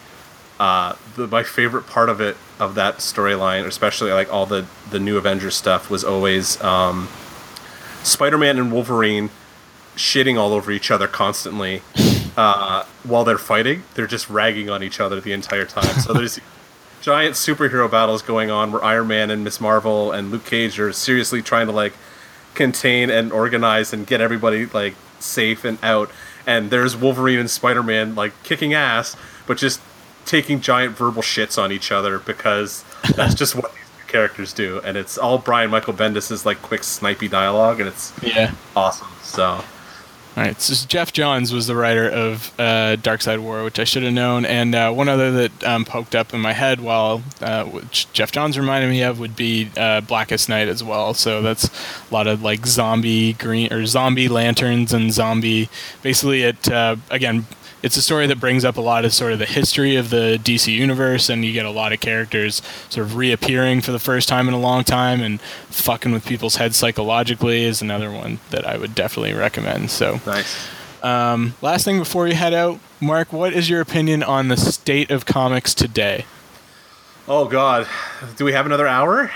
uh, 0.59 0.95
the 1.15 1.27
my 1.27 1.43
favorite 1.43 1.85
part 1.85 2.09
of 2.09 2.19
it 2.19 2.35
of 2.59 2.73
that 2.75 2.97
storyline, 2.97 3.65
especially 3.65 4.11
like 4.11 4.31
all 4.33 4.45
the 4.45 4.65
the 4.89 4.99
new 4.99 5.17
Avengers 5.17 5.55
stuff, 5.55 5.89
was 5.89 6.03
always 6.03 6.59
um, 6.63 7.09
Spider-Man 8.03 8.57
and 8.57 8.71
Wolverine 8.71 9.29
shitting 9.95 10.37
all 10.37 10.51
over 10.51 10.71
each 10.71 10.89
other 10.89 11.07
constantly 11.07 11.81
uh, 12.37 12.83
while 13.03 13.23
they're 13.23 13.37
fighting. 13.37 13.83
They're 13.93 14.07
just 14.07 14.29
ragging 14.29 14.69
on 14.69 14.83
each 14.83 14.99
other 14.99 15.19
the 15.21 15.33
entire 15.33 15.65
time. 15.65 15.99
So 16.01 16.13
there's 16.13 16.39
giant 17.01 17.35
superhero 17.35 17.89
battles 17.89 18.21
going 18.21 18.49
on 18.49 18.71
where 18.71 18.83
Iron 18.83 19.07
Man 19.07 19.29
and 19.29 19.43
Miss 19.43 19.61
Marvel 19.61 20.11
and 20.11 20.31
Luke 20.31 20.45
Cage 20.45 20.79
are 20.79 20.91
seriously 20.91 21.41
trying 21.41 21.67
to 21.67 21.73
like 21.73 21.93
contain 22.53 23.09
and 23.09 23.31
organize 23.31 23.93
and 23.93 24.07
get 24.07 24.21
everybody 24.21 24.65
like 24.67 24.95
safe 25.19 25.63
and 25.65 25.77
out. 25.83 26.09
And 26.47 26.69
there's 26.69 26.95
Wolverine 26.95 27.39
and 27.39 27.49
Spider 27.49 27.83
Man 27.83 28.15
like 28.15 28.31
kicking 28.43 28.73
ass, 28.73 29.15
but 29.47 29.57
just 29.57 29.81
taking 30.25 30.59
giant 30.59 30.97
verbal 30.97 31.21
shits 31.21 31.61
on 31.61 31.71
each 31.71 31.91
other 31.91 32.19
because 32.19 32.83
that's 33.15 33.35
just 33.35 33.55
what 33.55 33.73
these 33.73 34.07
characters 34.07 34.53
do. 34.53 34.81
And 34.83 34.97
it's 34.97 35.17
all 35.17 35.37
Brian 35.37 35.69
Michael 35.69 35.93
Bendis's 35.93 36.45
like 36.45 36.61
quick 36.61 36.81
snipey 36.81 37.29
dialogue, 37.29 37.79
and 37.79 37.87
it's 37.87 38.13
yeah 38.21 38.53
awesome. 38.75 39.07
So 39.21 39.63
all 40.37 40.43
right, 40.43 40.59
so 40.59 40.85
Geoff 40.85 41.13
Johns 41.13 41.53
was 41.53 41.67
the 41.67 41.77
writer 41.77 42.09
of 42.09 42.51
uh, 42.59 42.97
Darkseid 42.97 43.39
War, 43.39 43.63
which 43.63 43.79
I 43.79 43.85
should 43.85 44.03
have 44.03 44.11
known, 44.11 44.43
and 44.43 44.75
uh, 44.75 44.91
one 44.91 45.07
other 45.07 45.31
that 45.31 45.63
um, 45.63 45.85
poked 45.85 46.13
up 46.13 46.33
in 46.33 46.41
my 46.41 46.51
head 46.51 46.81
while 46.81 47.23
uh, 47.39 47.63
which 47.63 48.11
Geoff 48.11 48.33
Johns 48.33 48.59
reminded 48.59 48.89
me 48.89 49.01
of 49.01 49.17
would 49.17 49.37
be 49.37 49.71
uh, 49.77 50.01
Blackest 50.01 50.49
Night 50.49 50.67
as 50.67 50.83
well. 50.83 51.13
So 51.13 51.41
that's 51.41 51.69
a 52.09 52.13
lot 52.13 52.27
of 52.27 52.43
like 52.43 52.65
zombie 52.65 53.31
green 53.31 53.71
or 53.71 53.85
zombie 53.85 54.27
lanterns 54.27 54.91
and 54.91 55.13
zombie. 55.13 55.69
Basically, 56.01 56.43
it 56.43 56.69
uh, 56.69 56.97
again 57.09 57.45
it's 57.85 57.95
a 57.95 58.01
story 58.01 58.25
that 58.25 58.39
brings 58.39 58.65
up 58.65 58.77
a 58.77 58.81
lot 58.81 59.05
of 59.05 59.13
sort 59.13 59.31
of 59.31 59.37
the 59.37 59.45
history 59.45 59.95
of 59.95 60.09
the 60.09 60.39
DC 60.43 60.73
universe, 60.73 61.29
and 61.29 61.45
you 61.45 61.53
get 61.53 61.67
a 61.67 61.69
lot 61.69 61.93
of 61.93 61.99
characters 61.99 62.63
sort 62.89 63.05
of 63.05 63.15
reappearing 63.15 63.79
for 63.79 63.91
the 63.91 63.99
first 63.99 64.27
time 64.27 64.47
in 64.47 64.55
a 64.55 64.59
long 64.59 64.83
time, 64.83 65.21
and 65.21 65.39
fucking 65.69 66.11
with 66.11 66.25
people's 66.25 66.55
heads 66.55 66.75
psychologically 66.77 67.63
is 67.63 67.83
another 67.83 68.11
one 68.11 68.39
that 68.49 68.65
I 68.65 68.75
would 68.75 68.95
definitely 68.95 69.33
recommend. 69.33 69.91
So 69.91 70.19
nice. 70.25 70.67
Um, 71.03 71.53
last 71.61 71.85
thing 71.85 71.99
before 71.99 72.23
we 72.23 72.33
head 72.33 72.55
out, 72.55 72.79
Mark, 72.99 73.31
what 73.31 73.53
is 73.53 73.69
your 73.69 73.81
opinion 73.81 74.23
on 74.23 74.47
the 74.47 74.57
state 74.57 75.11
of 75.11 75.27
comics 75.27 75.75
today? 75.75 76.25
Oh 77.27 77.45
God, 77.45 77.87
do 78.35 78.45
we 78.45 78.53
have 78.53 78.65
another 78.65 78.87
hour? 78.87 79.31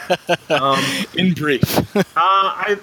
um, 0.50 0.84
in 1.14 1.32
brief, 1.32 1.96
uh, 1.96 2.02
I 2.14 2.78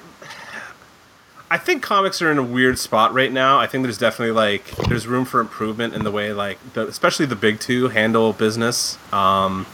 I 1.52 1.58
think 1.58 1.84
comics 1.84 2.22
are 2.22 2.32
in 2.32 2.38
a 2.38 2.44
weird 2.44 2.80
spot 2.80 3.14
right 3.14 3.30
now. 3.30 3.60
I 3.60 3.68
think 3.68 3.84
there's 3.84 3.98
definitely 3.98 4.32
like 4.32 4.74
there's 4.88 5.06
room 5.06 5.26
for 5.26 5.42
improvement 5.42 5.94
in 5.94 6.06
the 6.06 6.10
way 6.10 6.32
like 6.32 6.58
the, 6.76 6.88
especially 6.88 7.26
the 7.26 7.36
big 7.36 7.60
two 7.60 7.90
handle 7.90 8.32
business. 8.32 8.98
Um, 9.12 9.68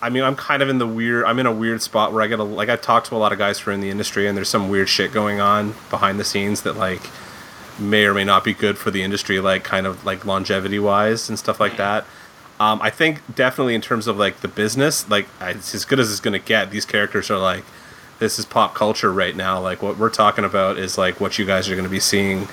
I 0.00 0.08
mean, 0.08 0.22
I'm 0.22 0.36
kind 0.36 0.62
of 0.62 0.70
in 0.70 0.78
the 0.78 0.86
weird. 0.86 1.26
I'm 1.26 1.38
in 1.40 1.44
a 1.44 1.52
weird 1.52 1.82
spot 1.82 2.14
where 2.14 2.22
I 2.22 2.26
get 2.26 2.38
a 2.38 2.42
like. 2.42 2.70
I've 2.70 2.80
talked 2.80 3.08
to 3.08 3.16
a 3.16 3.18
lot 3.18 3.32
of 3.32 3.38
guys 3.38 3.58
who 3.58 3.70
are 3.70 3.74
in 3.74 3.82
the 3.82 3.90
industry, 3.90 4.26
and 4.26 4.34
there's 4.34 4.48
some 4.48 4.70
weird 4.70 4.88
shit 4.88 5.12
going 5.12 5.42
on 5.42 5.74
behind 5.90 6.18
the 6.18 6.24
scenes 6.24 6.62
that 6.62 6.74
like 6.74 7.02
may 7.78 8.06
or 8.06 8.14
may 8.14 8.24
not 8.24 8.42
be 8.42 8.54
good 8.54 8.78
for 8.78 8.90
the 8.90 9.02
industry, 9.02 9.40
like 9.40 9.62
kind 9.62 9.86
of 9.86 10.06
like 10.06 10.24
longevity 10.24 10.78
wise 10.78 11.28
and 11.28 11.38
stuff 11.38 11.60
like 11.60 11.76
that. 11.76 12.06
Um, 12.58 12.80
I 12.80 12.88
think 12.88 13.20
definitely 13.34 13.74
in 13.74 13.82
terms 13.82 14.06
of 14.06 14.16
like 14.16 14.40
the 14.40 14.48
business, 14.48 15.06
like 15.10 15.28
it's 15.42 15.74
as 15.74 15.84
good 15.84 16.00
as 16.00 16.10
it's 16.10 16.20
gonna 16.20 16.38
get. 16.38 16.70
These 16.70 16.86
characters 16.86 17.30
are 17.30 17.38
like, 17.38 17.64
this 18.20 18.38
is 18.38 18.44
pop 18.44 18.74
culture 18.74 19.12
right 19.12 19.34
now. 19.34 19.60
Like 19.60 19.82
what 19.82 19.98
we're 19.98 20.10
talking 20.10 20.44
about 20.44 20.78
is 20.78 20.96
like 20.96 21.20
what 21.20 21.38
you 21.38 21.44
guys 21.44 21.68
are 21.68 21.74
gonna 21.74 21.88
be 21.88 22.00
seeing 22.00 22.46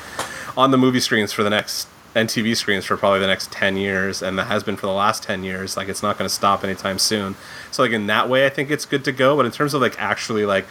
on 0.57 0.71
the 0.71 0.77
movie 0.77 0.99
screens 0.99 1.31
for 1.31 1.43
the 1.43 1.51
next 1.51 1.87
and 2.15 2.27
TV 2.27 2.57
screens 2.57 2.83
for 2.83 2.97
probably 2.97 3.19
the 3.19 3.27
next 3.27 3.51
10 3.51 3.77
years 3.77 4.23
and 4.23 4.39
that 4.39 4.47
has 4.47 4.63
been 4.63 4.75
for 4.75 4.87
the 4.87 4.93
last 4.93 5.21
10 5.21 5.43
years. 5.43 5.77
Like 5.77 5.87
it's 5.87 6.01
not 6.01 6.17
going 6.17 6.27
to 6.27 6.33
stop 6.33 6.63
anytime 6.63 6.97
soon. 6.97 7.35
So 7.69 7.83
like 7.83 7.91
in 7.91 8.07
that 8.07 8.27
way 8.27 8.47
I 8.47 8.49
think 8.49 8.71
it's 8.71 8.85
good 8.85 9.05
to 9.05 9.11
go. 9.11 9.37
But 9.37 9.45
in 9.45 9.51
terms 9.51 9.75
of 9.75 9.81
like 9.81 9.99
actually 9.99 10.43
like 10.43 10.65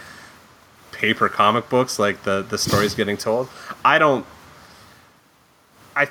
paper 0.91 1.29
comic 1.29 1.69
books 1.69 1.99
like 1.99 2.23
the 2.23 2.43
the 2.43 2.57
stories 2.57 2.95
getting 2.95 3.19
told 3.19 3.51
I 3.85 3.99
don't 3.99 4.25
I 5.95 6.09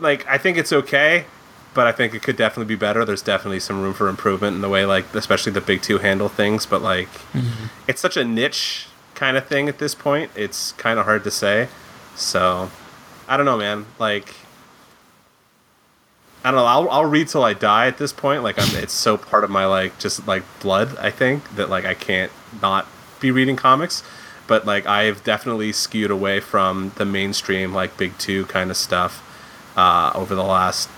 like 0.00 0.26
I 0.26 0.38
think 0.38 0.56
it's 0.56 0.72
okay 0.72 1.26
but 1.74 1.86
I 1.86 1.92
think 1.92 2.14
it 2.14 2.22
could 2.22 2.36
definitely 2.36 2.74
be 2.74 2.78
better 2.78 3.04
there's 3.04 3.22
definitely 3.22 3.60
some 3.60 3.82
room 3.82 3.94
for 3.94 4.08
improvement 4.08 4.54
in 4.54 4.62
the 4.62 4.68
way 4.68 4.86
like 4.86 5.12
especially 5.14 5.52
the 5.52 5.60
big 5.60 5.82
two 5.82 5.98
handle 5.98 6.28
things 6.28 6.66
but 6.66 6.82
like 6.82 7.08
mm-hmm. 7.32 7.66
it's 7.88 8.00
such 8.00 8.16
a 8.16 8.24
niche 8.24 8.86
kind 9.14 9.36
of 9.36 9.46
thing 9.46 9.68
at 9.68 9.78
this 9.78 9.94
point 9.94 10.30
it's 10.34 10.72
kind 10.72 10.98
of 10.98 11.04
hard 11.04 11.24
to 11.24 11.30
say 11.30 11.68
so 12.16 12.70
I 13.28 13.36
don't 13.36 13.46
know 13.46 13.58
man 13.58 13.86
like 13.98 14.34
I 16.44 16.50
don't 16.50 16.60
know. 16.60 16.66
I'll, 16.66 16.90
I'll 16.90 17.06
read 17.06 17.28
till 17.28 17.42
I 17.42 17.54
die 17.54 17.86
at 17.86 17.96
this 17.96 18.12
point. 18.12 18.42
Like 18.42 18.58
I'm, 18.58 18.76
it's 18.76 18.92
so 18.92 19.16
part 19.16 19.44
of 19.44 19.50
my 19.50 19.64
like 19.64 19.98
just 19.98 20.26
like 20.26 20.42
blood. 20.60 20.94
I 20.98 21.10
think 21.10 21.56
that 21.56 21.70
like 21.70 21.86
I 21.86 21.94
can't 21.94 22.30
not 22.60 22.86
be 23.18 23.30
reading 23.30 23.56
comics. 23.56 24.02
But 24.46 24.66
like 24.66 24.86
I've 24.86 25.24
definitely 25.24 25.72
skewed 25.72 26.10
away 26.10 26.40
from 26.40 26.92
the 26.96 27.06
mainstream 27.06 27.72
like 27.72 27.96
big 27.96 28.18
two 28.18 28.44
kind 28.44 28.70
of 28.70 28.76
stuff 28.76 29.22
uh, 29.74 30.12
over 30.14 30.34
the 30.34 30.44
last 30.44 30.90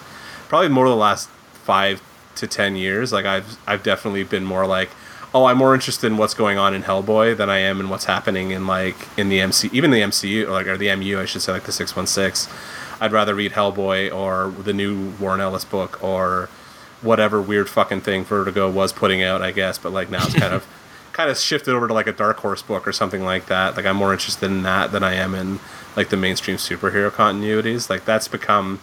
probably 0.48 0.68
more 0.68 0.88
the 0.88 0.96
last 0.96 1.28
five 1.28 2.02
to 2.36 2.46
ten 2.46 2.76
years. 2.76 3.12
Like 3.12 3.26
I've 3.26 3.58
I've 3.66 3.82
definitely 3.82 4.24
been 4.24 4.44
more 4.44 4.66
like 4.66 4.90
oh 5.34 5.46
I'm 5.46 5.58
more 5.58 5.74
interested 5.74 6.06
in 6.06 6.16
what's 6.16 6.34
going 6.34 6.58
on 6.58 6.74
in 6.74 6.82
Hellboy 6.82 7.36
than 7.36 7.50
I 7.50 7.58
am 7.58 7.80
in 7.80 7.88
what's 7.88 8.04
happening 8.04 8.50
in 8.52 8.66
like 8.66 8.96
in 9.16 9.28
the 9.28 9.40
MC 9.40 9.68
even 9.72 9.90
the 9.90 10.00
MCU 10.00 10.46
or 10.46 10.52
like 10.52 10.66
or 10.66 10.76
the 10.76 10.94
MU 10.96 11.20
I 11.20 11.24
should 11.24 11.42
say 11.42 11.52
like 11.52 11.64
the 11.64 11.72
six 11.72 11.96
one 11.96 12.06
six. 12.06 12.48
I'd 13.00 13.12
rather 13.12 13.34
read 13.34 13.52
Hellboy 13.52 14.14
or 14.14 14.50
the 14.62 14.72
new 14.72 15.12
Warren 15.20 15.40
Ellis 15.40 15.64
book 15.64 16.02
or 16.02 16.48
whatever 17.02 17.42
weird 17.42 17.68
fucking 17.68 18.00
thing 18.00 18.24
Vertigo 18.24 18.70
was 18.70 18.92
putting 18.92 19.22
out, 19.22 19.42
I 19.42 19.52
guess. 19.52 19.78
But 19.78 19.92
like 19.92 20.10
now 20.10 20.24
it's 20.24 20.34
kind 20.34 20.54
of 20.54 20.66
kind 21.12 21.30
of 21.30 21.38
shifted 21.38 21.74
over 21.74 21.88
to 21.88 21.94
like 21.94 22.06
a 22.06 22.12
Dark 22.12 22.38
Horse 22.38 22.62
book 22.62 22.86
or 22.86 22.92
something 22.92 23.22
like 23.22 23.46
that. 23.46 23.76
Like 23.76 23.86
I'm 23.86 23.96
more 23.96 24.12
interested 24.12 24.46
in 24.46 24.62
that 24.64 24.92
than 24.92 25.02
I 25.02 25.14
am 25.14 25.34
in 25.34 25.60
like 25.96 26.10
the 26.10 26.16
mainstream 26.16 26.56
superhero 26.56 27.10
continuities. 27.10 27.88
Like 27.88 28.04
that's 28.04 28.28
become 28.28 28.80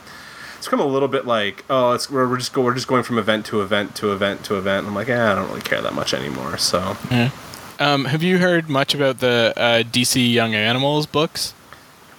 it's 0.63 0.69
become 0.69 0.79
a 0.79 0.89
little 0.89 1.09
bit 1.09 1.25
like 1.25 1.65
oh 1.69 1.91
it's 1.91 2.09
we're, 2.09 2.25
we're 2.25 2.37
just 2.37 2.53
go 2.53 2.61
we're 2.61 2.73
just 2.73 2.87
going 2.87 3.03
from 3.03 3.17
event 3.17 3.45
to 3.45 3.61
event 3.61 3.97
to 3.97 4.13
event 4.13 4.45
to 4.45 4.55
event. 4.55 4.87
I'm 4.87 4.95
like 4.95 5.09
eh, 5.09 5.31
I 5.31 5.35
don't 5.35 5.49
really 5.49 5.59
care 5.59 5.81
that 5.81 5.93
much 5.93 6.13
anymore. 6.13 6.57
So. 6.57 6.95
Yeah. 7.11 7.31
Um, 7.79 8.05
have 8.05 8.23
you 8.23 8.37
heard 8.37 8.69
much 8.69 8.95
about 8.95 9.19
the 9.19 9.53
uh, 9.57 9.83
DC 9.83 10.31
Young 10.31 10.55
Animals 10.55 11.05
books? 11.05 11.53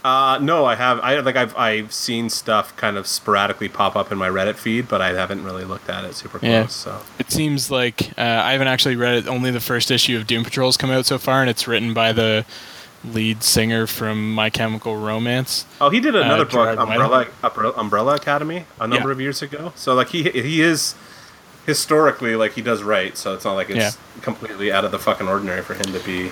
Uh, 0.05 0.39
no, 0.43 0.67
I 0.67 0.75
have. 0.75 1.01
I 1.01 1.21
like 1.21 1.37
I've 1.37 1.57
I've 1.57 1.91
seen 1.91 2.29
stuff 2.29 2.77
kind 2.77 2.99
of 2.99 3.07
sporadically 3.07 3.71
pop 3.71 3.97
up 3.97 4.13
in 4.13 4.19
my 4.19 4.29
Reddit 4.29 4.57
feed, 4.57 4.89
but 4.89 5.01
I 5.01 5.15
haven't 5.15 5.43
really 5.43 5.65
looked 5.65 5.89
at 5.89 6.05
it 6.05 6.15
super 6.15 6.39
close. 6.39 6.51
Yeah. 6.51 6.67
So 6.67 7.01
it 7.19 7.33
seems 7.33 7.71
like 7.71 8.11
uh, 8.19 8.43
I 8.45 8.53
haven't 8.53 8.69
actually 8.69 8.97
read 8.97 9.15
it. 9.15 9.27
Only 9.27 9.53
the 9.53 9.61
first 9.61 9.91
issue 9.91 10.19
of 10.19 10.27
Doom 10.27 10.45
Patrol's 10.45 10.77
come 10.77 10.91
out 10.91 11.07
so 11.07 11.17
far, 11.17 11.41
and 11.41 11.49
it's 11.49 11.67
written 11.67 11.95
by 11.95 12.13
the 12.13 12.45
lead 13.13 13.43
singer 13.43 13.87
from 13.87 14.35
My 14.35 14.51
Chemical 14.51 14.97
Romance. 14.97 15.67
Oh, 15.81 15.91
he 15.91 16.01
did 16.01 16.15
another 16.15 16.43
uh, 16.43 16.75
book, 16.75 16.79
Umbrella 16.79 17.73
Umbrella 17.77 18.15
Academy, 18.15 18.65
a 18.81 18.87
number 18.87 19.09
yeah. 19.09 19.13
of 19.13 19.21
years 19.21 19.43
ago. 19.43 19.73
So 19.77 19.95
like 19.95 20.09
he 20.09 20.23
he 20.31 20.61
is 20.61 20.95
historically 21.67 22.37
like 22.37 22.53
he 22.53 22.63
does 22.63 22.83
write, 22.83 23.17
so 23.17 23.35
it's 23.35 23.45
not 23.45 23.55
like 23.55 23.71
it's 23.71 23.79
yeah. 23.79 24.21
completely 24.23 24.73
out 24.73 24.85
of 24.85 24.91
the 24.91 24.99
fucking 24.99 25.29
ordinary 25.29 25.63
for 25.63 25.75
him 25.75 25.93
to 25.93 26.01
be 26.01 26.31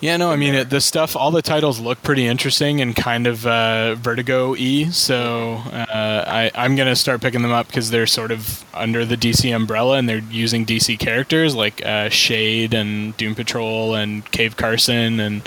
yeah, 0.00 0.16
no, 0.16 0.30
I 0.30 0.36
mean 0.36 0.54
it, 0.54 0.70
the 0.70 0.80
stuff. 0.80 1.14
All 1.14 1.30
the 1.30 1.42
titles 1.42 1.78
look 1.78 2.02
pretty 2.02 2.26
interesting 2.26 2.80
and 2.80 2.96
kind 2.96 3.26
of 3.26 3.46
uh, 3.46 3.96
Vertigo 3.96 4.56
e. 4.56 4.90
So 4.90 5.56
uh, 5.72 6.24
I, 6.26 6.50
I'm 6.54 6.74
gonna 6.74 6.96
start 6.96 7.20
picking 7.20 7.42
them 7.42 7.50
up 7.50 7.66
because 7.66 7.90
they're 7.90 8.06
sort 8.06 8.30
of 8.30 8.64
under 8.72 9.04
the 9.04 9.16
DC 9.16 9.54
umbrella 9.54 9.98
and 9.98 10.08
they're 10.08 10.22
using 10.30 10.64
DC 10.64 10.98
characters 10.98 11.54
like 11.54 11.84
uh, 11.84 12.08
Shade 12.08 12.72
and 12.72 13.14
Doom 13.18 13.34
Patrol 13.34 13.94
and 13.94 14.28
Cave 14.30 14.56
Carson 14.56 15.20
and 15.20 15.46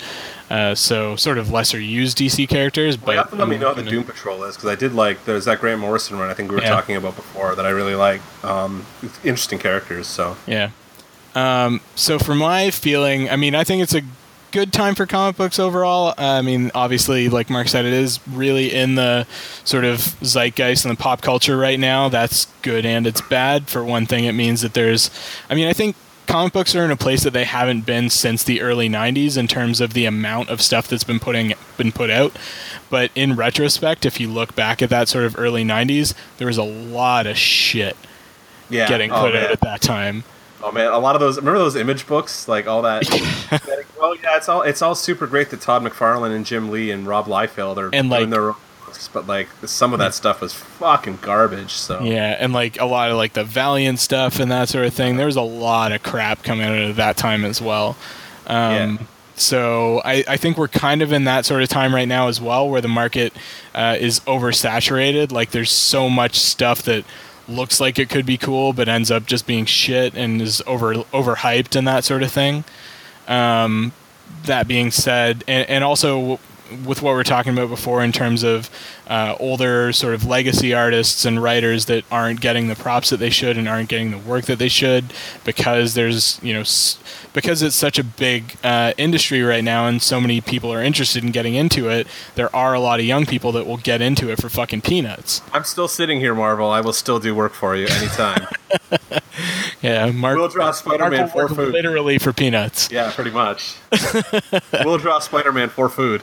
uh, 0.49 0.75
so 0.75 1.15
sort 1.15 1.37
of 1.37 1.51
lesser 1.51 1.79
used 1.79 2.17
DC 2.17 2.47
characters. 2.47 2.97
But 2.97 3.07
well, 3.07 3.15
you 3.15 3.21
have 3.21 3.29
to 3.31 3.35
let 3.35 3.47
me 3.47 3.57
know 3.57 3.73
who 3.73 3.81
the 3.81 3.89
Doom 3.89 4.03
Patrol 4.03 4.43
is 4.43 4.55
because 4.55 4.69
I 4.69 4.75
did 4.75 4.93
like 4.93 5.25
there's 5.25 5.45
that 5.45 5.59
Grant 5.59 5.81
Morrison 5.81 6.17
run 6.17 6.29
I 6.29 6.33
think 6.33 6.49
we 6.49 6.57
were 6.57 6.61
yeah. 6.61 6.69
talking 6.69 6.95
about 6.95 7.15
before 7.15 7.55
that 7.55 7.65
I 7.65 7.69
really 7.69 7.95
like. 7.95 8.21
Um, 8.43 8.85
interesting 9.23 9.59
characters. 9.59 10.07
So 10.07 10.37
yeah. 10.45 10.71
Um, 11.35 11.81
so 11.95 12.19
for 12.19 12.35
my 12.35 12.69
feeling, 12.69 13.29
I 13.29 13.35
mean, 13.35 13.55
I 13.55 13.63
think 13.63 13.81
it's 13.81 13.95
a 13.95 14.01
good 14.53 14.71
time 14.71 14.93
for 14.93 15.07
comic 15.07 15.35
books 15.35 15.57
overall. 15.57 16.13
I 16.15 16.43
mean, 16.43 16.69
obviously, 16.75 17.27
like 17.27 17.49
Mark 17.49 17.67
said, 17.67 17.85
it 17.85 17.93
is 17.93 18.19
really 18.27 18.71
in 18.71 18.95
the 18.95 19.25
sort 19.63 19.83
of 19.83 20.15
zeitgeist 20.21 20.85
and 20.85 20.95
the 20.95 21.01
pop 21.01 21.21
culture 21.21 21.57
right 21.57 21.79
now. 21.79 22.07
That's 22.07 22.45
good 22.61 22.85
and 22.85 23.07
it's 23.07 23.19
bad. 23.19 23.67
For 23.67 23.83
one 23.83 24.05
thing, 24.05 24.25
it 24.25 24.33
means 24.33 24.61
that 24.61 24.75
there's, 24.75 25.09
I 25.49 25.55
mean, 25.55 25.67
I 25.67 25.73
think 25.73 25.95
comic 26.27 26.53
books 26.53 26.75
are 26.75 26.85
in 26.85 26.91
a 26.91 26.97
place 26.97 27.23
that 27.23 27.33
they 27.33 27.43
haven't 27.43 27.85
been 27.85 28.09
since 28.09 28.43
the 28.43 28.61
early 28.61 28.89
90s 28.89 29.37
in 29.37 29.47
terms 29.47 29.81
of 29.81 29.93
the 29.93 30.05
amount 30.05 30.49
of 30.49 30.61
stuff 30.61 30.87
that's 30.87 31.03
been 31.03 31.19
putting 31.19 31.53
been 31.77 31.91
put 31.91 32.09
out 32.09 32.35
but 32.89 33.11
in 33.15 33.35
retrospect 33.35 34.05
if 34.05 34.19
you 34.19 34.29
look 34.29 34.55
back 34.55 34.81
at 34.81 34.89
that 34.89 35.07
sort 35.07 35.25
of 35.25 35.37
early 35.37 35.63
90s 35.63 36.13
there 36.37 36.47
was 36.47 36.57
a 36.57 36.63
lot 36.63 37.27
of 37.27 37.37
shit 37.37 37.95
yeah. 38.69 38.87
getting 38.87 39.11
oh, 39.11 39.21
put 39.21 39.35
oh, 39.35 39.39
out 39.39 39.51
at 39.51 39.61
that 39.61 39.81
time 39.81 40.23
Oh 40.65 40.71
man, 40.71 40.93
a 40.93 40.97
lot 40.97 41.13
of 41.15 41.19
those. 41.19 41.35
Remember 41.35 41.59
those 41.59 41.75
image 41.75 42.07
books, 42.07 42.47
like 42.47 42.67
all 42.67 42.83
that. 42.83 43.03
well, 43.99 44.15
yeah, 44.15 44.37
it's 44.37 44.47
all 44.47 44.61
it's 44.61 44.81
all 44.81 44.95
super 44.95 45.27
great 45.27 45.49
that 45.49 45.59
Todd 45.59 45.83
McFarlane 45.83 46.33
and 46.33 46.45
Jim 46.45 46.71
Lee 46.71 46.89
and 46.89 47.05
Rob 47.05 47.25
Liefeld 47.25 47.75
are 47.75 47.87
and 47.87 48.09
doing 48.09 48.09
like, 48.09 48.29
their 48.29 48.53
but 49.13 49.27
like 49.27 49.47
some 49.65 49.93
of 49.93 49.99
that 49.99 50.13
stuff 50.13 50.41
was 50.41 50.53
fucking 50.53 51.19
garbage. 51.21 51.71
So 51.71 52.03
yeah, 52.03 52.37
and 52.39 52.53
like 52.53 52.79
a 52.79 52.85
lot 52.85 53.11
of 53.11 53.17
like 53.17 53.33
the 53.33 53.43
Valiant 53.43 53.99
stuff 53.99 54.39
and 54.39 54.51
that 54.51 54.69
sort 54.69 54.85
of 54.85 54.93
thing. 54.93 55.17
There 55.17 55.25
was 55.25 55.35
a 55.35 55.41
lot 55.41 55.91
of 55.91 56.03
crap 56.03 56.43
coming 56.43 56.65
out 56.65 56.89
of 56.89 56.95
that 56.95 57.17
time 57.17 57.45
as 57.45 57.61
well. 57.61 57.97
Um, 58.47 58.73
yeah. 58.73 58.97
So 59.35 60.01
I, 60.05 60.23
I 60.27 60.37
think 60.37 60.57
we're 60.57 60.67
kind 60.67 61.01
of 61.01 61.11
in 61.11 61.23
that 61.23 61.45
sort 61.45 61.63
of 61.63 61.69
time 61.69 61.93
right 61.93 62.07
now 62.07 62.27
as 62.27 62.39
well, 62.39 62.69
where 62.69 62.81
the 62.81 62.87
market 62.87 63.33
uh, 63.73 63.97
is 63.99 64.19
oversaturated. 64.21 65.31
Like 65.31 65.51
there's 65.51 65.71
so 65.71 66.09
much 66.09 66.39
stuff 66.39 66.83
that 66.83 67.03
looks 67.47 67.79
like 67.79 67.99
it 67.99 68.09
could 68.09 68.25
be 68.25 68.37
cool, 68.37 68.73
but 68.73 68.87
ends 68.87 69.11
up 69.11 69.25
just 69.25 69.47
being 69.47 69.65
shit 69.65 70.15
and 70.15 70.41
is 70.41 70.61
over 70.67 70.93
overhyped 70.95 71.75
and 71.75 71.87
that 71.87 72.03
sort 72.03 72.23
of 72.23 72.31
thing. 72.31 72.63
Um, 73.27 73.91
that 74.45 74.67
being 74.67 74.91
said, 74.91 75.43
and, 75.47 75.69
and 75.69 75.83
also 75.83 76.39
with 76.85 77.01
what 77.01 77.13
we 77.13 77.19
are 77.19 77.23
talking 77.23 77.53
about 77.53 77.69
before 77.69 78.03
in 78.03 78.11
terms 78.11 78.43
of 78.43 78.69
uh, 79.07 79.35
older 79.39 79.91
sort 79.93 80.13
of 80.13 80.25
legacy 80.25 80.73
artists 80.73 81.25
and 81.25 81.41
writers 81.41 81.85
that 81.85 82.03
aren't 82.11 82.41
getting 82.41 82.67
the 82.67 82.75
props 82.75 83.09
that 83.09 83.17
they 83.17 83.29
should 83.29 83.57
and 83.57 83.67
aren't 83.67 83.89
getting 83.89 84.11
the 84.11 84.17
work 84.17 84.45
that 84.45 84.59
they 84.59 84.67
should 84.69 85.05
because 85.45 85.93
there's 85.93 86.39
you 86.43 86.53
know 86.53 86.61
s- 86.61 86.97
because 87.33 87.61
it's 87.61 87.75
such 87.75 87.97
a 87.99 88.03
big 88.03 88.55
uh, 88.63 88.93
industry 88.97 89.41
right 89.41 89.63
now 89.63 89.87
and 89.87 90.01
so 90.01 90.21
many 90.21 90.39
people 90.41 90.71
are 90.73 90.81
interested 90.83 91.23
in 91.23 91.31
getting 91.31 91.55
into 91.55 91.89
it 91.89 92.07
there 92.35 92.53
are 92.55 92.73
a 92.73 92.79
lot 92.79 92.99
of 92.99 93.05
young 93.05 93.25
people 93.25 93.51
that 93.51 93.65
will 93.67 93.77
get 93.77 94.01
into 94.01 94.29
it 94.31 94.39
for 94.41 94.49
fucking 94.49 94.81
peanuts. 94.81 95.41
I'm 95.51 95.63
still 95.63 95.87
sitting 95.87 96.19
here 96.19 96.33
marvel. 96.35 96.69
I 96.69 96.81
will 96.81 96.93
still 96.93 97.19
do 97.19 97.33
work 97.35 97.53
for 97.53 97.75
you 97.75 97.87
anytime. 97.87 98.47
Yeah 99.81 100.11
mark 100.11 100.37
we'll 100.37 100.47
draw 100.47 100.71
spider-man 100.71 101.27
for 101.27 101.49
food. 101.49 101.73
literally 101.73 102.17
for 102.17 102.31
peanuts. 102.31 102.89
Yeah 102.91 103.11
pretty 103.11 103.31
much. 103.31 103.75
We'll 104.85 104.97
draw 104.97 105.19
spider-man 105.19 105.69
for 105.69 105.89
food 105.89 106.21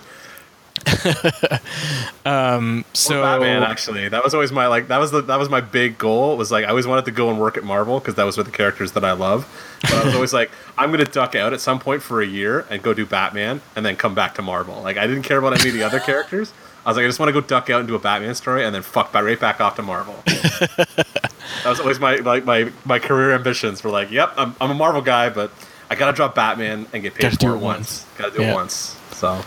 um, 2.24 2.84
so 2.92 3.22
Batman 3.22 3.62
actually, 3.62 4.08
that 4.08 4.24
was 4.24 4.34
always 4.34 4.52
my 4.52 4.66
like 4.66 4.88
that 4.88 4.98
was 4.98 5.10
the 5.10 5.20
that 5.22 5.38
was 5.38 5.48
my 5.48 5.60
big 5.60 5.98
goal. 5.98 6.36
Was 6.36 6.50
like 6.50 6.64
I 6.64 6.68
always 6.68 6.86
wanted 6.86 7.04
to 7.06 7.10
go 7.10 7.30
and 7.30 7.38
work 7.38 7.56
at 7.56 7.64
Marvel 7.64 7.98
because 7.98 8.14
that 8.14 8.24
was 8.24 8.36
with 8.36 8.46
the 8.46 8.52
characters 8.52 8.92
that 8.92 9.04
I 9.04 9.12
love. 9.12 9.48
But 9.82 9.94
I 9.94 10.04
was 10.04 10.14
always 10.14 10.32
like, 10.32 10.50
I'm 10.78 10.90
gonna 10.90 11.04
duck 11.04 11.34
out 11.34 11.52
at 11.52 11.60
some 11.60 11.78
point 11.78 12.02
for 12.02 12.22
a 12.22 12.26
year 12.26 12.66
and 12.70 12.82
go 12.82 12.94
do 12.94 13.04
Batman 13.04 13.60
and 13.76 13.84
then 13.84 13.96
come 13.96 14.14
back 14.14 14.34
to 14.36 14.42
Marvel. 14.42 14.80
Like 14.82 14.96
I 14.96 15.06
didn't 15.06 15.22
care 15.22 15.38
about 15.38 15.58
any 15.60 15.68
of 15.68 15.74
the 15.74 15.82
other 15.82 16.00
characters. 16.00 16.52
I 16.84 16.90
was 16.90 16.96
like, 16.96 17.04
I 17.04 17.08
just 17.08 17.18
want 17.18 17.28
to 17.28 17.34
go 17.34 17.46
duck 17.46 17.68
out 17.68 17.80
and 17.80 17.88
do 17.88 17.94
a 17.94 17.98
Batman 17.98 18.34
story 18.34 18.64
and 18.64 18.74
then 18.74 18.82
fuck 18.82 19.12
right 19.12 19.38
back 19.38 19.60
off 19.60 19.76
to 19.76 19.82
Marvel. 19.82 20.14
that 20.26 21.66
was 21.66 21.78
always 21.78 22.00
my 22.00 22.16
like 22.16 22.44
my 22.44 22.72
my 22.84 22.98
career 22.98 23.34
ambitions. 23.34 23.84
Were 23.84 23.90
like, 23.90 24.10
yep, 24.10 24.32
I'm, 24.36 24.56
I'm 24.60 24.70
a 24.70 24.74
Marvel 24.74 25.02
guy, 25.02 25.28
but 25.28 25.52
I 25.90 25.94
gotta 25.94 26.14
drop 26.14 26.34
Batman 26.34 26.86
and 26.92 27.02
get 27.02 27.14
paid 27.14 27.22
gotta 27.32 27.36
for 27.36 27.54
it 27.54 27.58
once. 27.58 28.06
once. 28.06 28.06
Gotta 28.16 28.36
do 28.36 28.42
yeah. 28.42 28.52
it 28.52 28.54
once. 28.54 28.96
So 29.12 29.42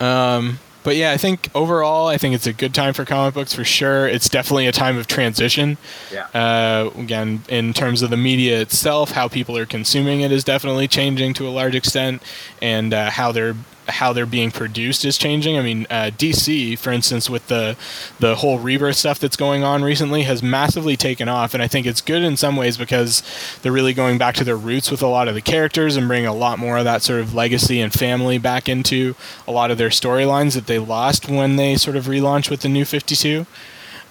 um, 0.00 0.58
but 0.84 0.96
yeah, 0.96 1.10
I 1.10 1.16
think 1.16 1.50
overall, 1.54 2.06
I 2.06 2.16
think 2.16 2.34
it's 2.34 2.46
a 2.46 2.52
good 2.52 2.72
time 2.72 2.94
for 2.94 3.04
comic 3.04 3.34
books 3.34 3.52
for 3.52 3.64
sure. 3.64 4.08
It's 4.08 4.28
definitely 4.28 4.66
a 4.66 4.72
time 4.72 4.96
of 4.96 5.06
transition. 5.06 5.76
Yeah. 6.10 6.28
Uh, 6.32 6.90
again, 6.96 7.42
in 7.48 7.74
terms 7.74 8.00
of 8.00 8.10
the 8.10 8.16
media 8.16 8.60
itself, 8.60 9.10
how 9.10 9.28
people 9.28 9.56
are 9.58 9.66
consuming 9.66 10.22
it 10.22 10.32
is 10.32 10.44
definitely 10.44 10.88
changing 10.88 11.34
to 11.34 11.48
a 11.48 11.50
large 11.50 11.74
extent, 11.74 12.22
and 12.62 12.94
uh, 12.94 13.10
how 13.10 13.32
they're 13.32 13.56
how 13.88 14.12
they're 14.12 14.26
being 14.26 14.50
produced 14.50 15.04
is 15.04 15.18
changing. 15.18 15.58
I 15.58 15.62
mean, 15.62 15.86
uh, 15.90 16.10
DC, 16.16 16.78
for 16.78 16.90
instance, 16.90 17.28
with 17.28 17.48
the 17.48 17.76
the 18.20 18.36
whole 18.36 18.58
rebirth 18.58 18.96
stuff 18.96 19.18
that's 19.18 19.36
going 19.36 19.64
on 19.64 19.82
recently, 19.82 20.22
has 20.22 20.42
massively 20.42 20.96
taken 20.96 21.28
off, 21.28 21.54
and 21.54 21.62
I 21.62 21.68
think 21.68 21.86
it's 21.86 22.00
good 22.00 22.22
in 22.22 22.36
some 22.36 22.56
ways 22.56 22.76
because 22.76 23.22
they're 23.62 23.72
really 23.72 23.94
going 23.94 24.18
back 24.18 24.34
to 24.36 24.44
their 24.44 24.56
roots 24.56 24.90
with 24.90 25.02
a 25.02 25.06
lot 25.06 25.28
of 25.28 25.34
the 25.34 25.40
characters 25.40 25.96
and 25.96 26.08
bringing 26.08 26.26
a 26.26 26.34
lot 26.34 26.58
more 26.58 26.78
of 26.78 26.84
that 26.84 27.02
sort 27.02 27.20
of 27.20 27.34
legacy 27.34 27.80
and 27.80 27.92
family 27.92 28.38
back 28.38 28.68
into 28.68 29.14
a 29.46 29.52
lot 29.52 29.70
of 29.70 29.78
their 29.78 29.88
storylines 29.88 30.54
that 30.54 30.66
they 30.66 30.78
lost 30.78 31.28
when 31.28 31.56
they 31.56 31.76
sort 31.76 31.96
of 31.96 32.06
relaunched 32.06 32.50
with 32.50 32.60
the 32.60 32.68
New 32.68 32.84
Fifty 32.84 33.14
Two. 33.14 33.46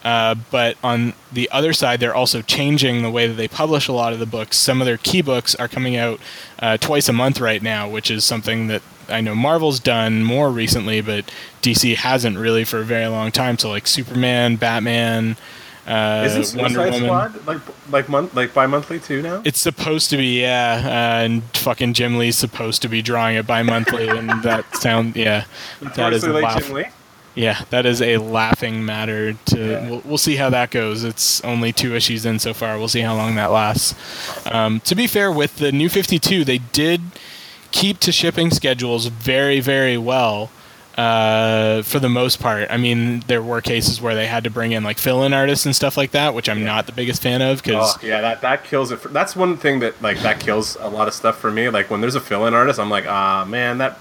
Uh, 0.07 0.35
but 0.51 0.77
on 0.81 1.13
the 1.33 1.49
other 1.51 1.73
side, 1.73 1.99
they're 1.99 2.15
also 2.15 2.41
changing 2.41 3.01
the 3.01 3.11
way 3.11 3.27
that 3.27 3.33
they 3.33 3.49
publish 3.49 3.89
a 3.89 3.91
lot 3.91 4.13
of 4.13 4.19
the 4.19 4.25
books. 4.25 4.55
Some 4.55 4.79
of 4.79 4.85
their 4.85 4.95
key 4.95 5.21
books 5.21 5.53
are 5.55 5.67
coming 5.67 5.97
out 5.97 6.21
uh, 6.59 6.77
twice 6.77 7.09
a 7.09 7.13
month 7.13 7.41
right 7.41 7.61
now, 7.61 7.89
which 7.89 8.09
is 8.09 8.23
something 8.23 8.67
that 8.67 8.81
I 9.09 9.19
know 9.19 9.35
Marvel's 9.35 9.81
done 9.81 10.23
more 10.23 10.49
recently, 10.49 11.01
but 11.01 11.29
DC 11.61 11.95
hasn't 11.95 12.37
really 12.37 12.63
for 12.63 12.79
a 12.79 12.85
very 12.85 13.07
long 13.07 13.33
time. 13.33 13.57
So 13.57 13.67
like 13.67 13.85
Superman, 13.85 14.55
Batman, 14.55 15.35
uh, 15.85 16.23
Isn't 16.25 16.61
Wonder 16.61 16.89
Suicide 16.89 17.01
Woman. 17.01 17.45
Like 17.45 17.61
like 17.89 18.07
month 18.07 18.33
like 18.33 18.53
bi-monthly 18.53 19.01
too 19.01 19.21
now? 19.21 19.41
It's 19.43 19.59
supposed 19.59 20.09
to 20.11 20.15
be, 20.15 20.39
yeah, 20.39 20.83
uh, 20.85 21.23
and 21.25 21.43
fucking 21.53 21.95
Jim 21.95 22.17
Lee's 22.17 22.37
supposed 22.37 22.81
to 22.83 22.87
be 22.87 23.01
drawing 23.01 23.35
it 23.35 23.45
bi-monthly, 23.45 24.07
and 24.07 24.29
that 24.43 24.73
sound, 24.77 25.17
yeah, 25.17 25.43
that 25.81 26.13
is 26.13 26.23
a 26.23 26.29
Notoriously 26.29 26.29
late 26.29 26.43
laugh. 26.45 26.63
Jim 26.65 26.75
Lee? 26.75 26.85
Yeah, 27.37 27.61
that 27.69 27.85
is 27.85 28.01
a 28.01 28.17
laughing 28.17 28.83
matter. 28.83 29.33
To 29.33 29.59
Yeah. 29.59 29.89
we'll, 29.89 30.01
we'll 30.03 30.17
see 30.17 30.35
how 30.37 30.49
that 30.49 30.71
goes. 30.71 31.03
It's 31.03 31.39
only 31.41 31.71
two 31.71 31.95
issues 31.95 32.25
in 32.25 32.39
so 32.39 32.53
far. 32.53 32.77
We'll 32.79 32.87
see 32.87 33.01
how 33.01 33.15
long 33.15 33.35
that 33.35 33.51
lasts. 33.51 33.93
Um, 34.47 34.79
to 34.81 34.95
be 34.95 35.05
fair, 35.05 35.31
with 35.31 35.57
the 35.57 35.71
new 35.71 35.87
Fifty 35.87 36.17
Two, 36.19 36.43
they 36.43 36.57
did 36.57 37.01
keep 37.71 37.99
to 37.99 38.11
shipping 38.11 38.49
schedules 38.49 39.05
very, 39.07 39.59
very 39.59 39.97
well. 39.97 40.49
Uh, 40.97 41.83
for 41.83 41.99
the 41.99 42.09
most 42.09 42.39
part, 42.39 42.67
I 42.71 42.77
mean, 42.77 43.19
there 43.27 43.43
were 43.43 43.61
cases 43.61 44.01
where 44.01 44.15
they 44.15 44.25
had 44.25 44.43
to 44.45 44.49
bring 44.49 44.71
in 44.71 44.83
like 44.83 44.97
fill-in 44.97 45.31
artists 45.31 45.63
and 45.63 45.75
stuff 45.75 45.95
like 45.95 46.09
that, 46.11 46.33
which 46.33 46.49
I'm 46.49 46.63
not 46.63 46.87
the 46.87 46.91
biggest 46.91 47.21
fan 47.21 47.43
of 47.43 47.61
because 47.61 47.95
Oh, 47.95 47.99
yeah, 48.03 48.19
that, 48.21 48.41
that 48.41 48.63
kills 48.63 48.89
it. 48.91 48.99
For, 48.99 49.09
that's 49.09 49.35
one 49.35 49.57
thing 49.57 49.77
that 49.81 50.01
like 50.01 50.19
that 50.21 50.39
kills 50.39 50.75
a 50.79 50.89
lot 50.89 51.07
of 51.07 51.13
stuff 51.13 51.37
for 51.37 51.51
me. 51.51 51.69
Like 51.69 51.91
when 51.91 52.01
there's 52.01 52.15
a 52.15 52.19
fill-in 52.19 52.55
artist, 52.55 52.79
I'm 52.79 52.89
like, 52.89 53.05
ah, 53.07 53.45
man, 53.47 53.77
that 53.77 53.99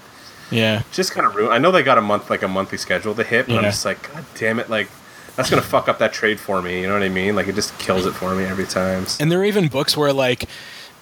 yeah, 0.51 0.83
just 0.91 1.11
kind 1.11 1.25
of 1.27 1.35
ruin. 1.35 1.51
I 1.51 1.57
know 1.57 1.71
they 1.71 1.83
got 1.83 1.97
a 1.97 2.01
month 2.01 2.29
like 2.29 2.43
a 2.43 2.47
monthly 2.47 2.77
schedule 2.77 3.13
to 3.15 3.23
hit, 3.23 3.47
but 3.47 3.57
I'm 3.57 3.63
just 3.63 3.85
like, 3.85 4.11
god 4.13 4.25
damn 4.35 4.59
it, 4.59 4.69
like 4.69 4.87
that's 5.35 5.49
gonna 5.49 5.61
fuck 5.61 5.87
up 5.89 5.99
that 5.99 6.13
trade 6.13 6.39
for 6.39 6.61
me. 6.61 6.81
You 6.81 6.87
know 6.87 6.93
what 6.93 7.03
I 7.03 7.09
mean? 7.09 7.35
Like 7.35 7.47
it 7.47 7.55
just 7.55 7.77
kills 7.79 8.05
it 8.05 8.13
for 8.13 8.33
me 8.35 8.43
every 8.45 8.65
time. 8.65 9.05
And 9.19 9.31
there 9.31 9.39
are 9.39 9.45
even 9.45 9.67
books 9.67 9.95
where 9.97 10.11
like 10.13 10.45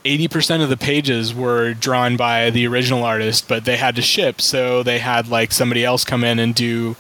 80% 0.03 0.61
of 0.61 0.69
the 0.69 0.77
pages 0.77 1.33
were 1.33 1.73
drawn 1.73 2.15
by 2.17 2.49
the 2.51 2.67
original 2.67 3.03
artist, 3.03 3.47
but 3.47 3.65
they 3.65 3.77
had 3.77 3.95
to 3.95 4.01
ship, 4.01 4.39
so 4.41 4.83
they 4.83 4.99
had 4.99 5.27
like 5.29 5.51
somebody 5.51 5.83
else 5.83 6.03
come 6.03 6.23
in 6.23 6.37
and 6.37 6.53
do 6.53 6.95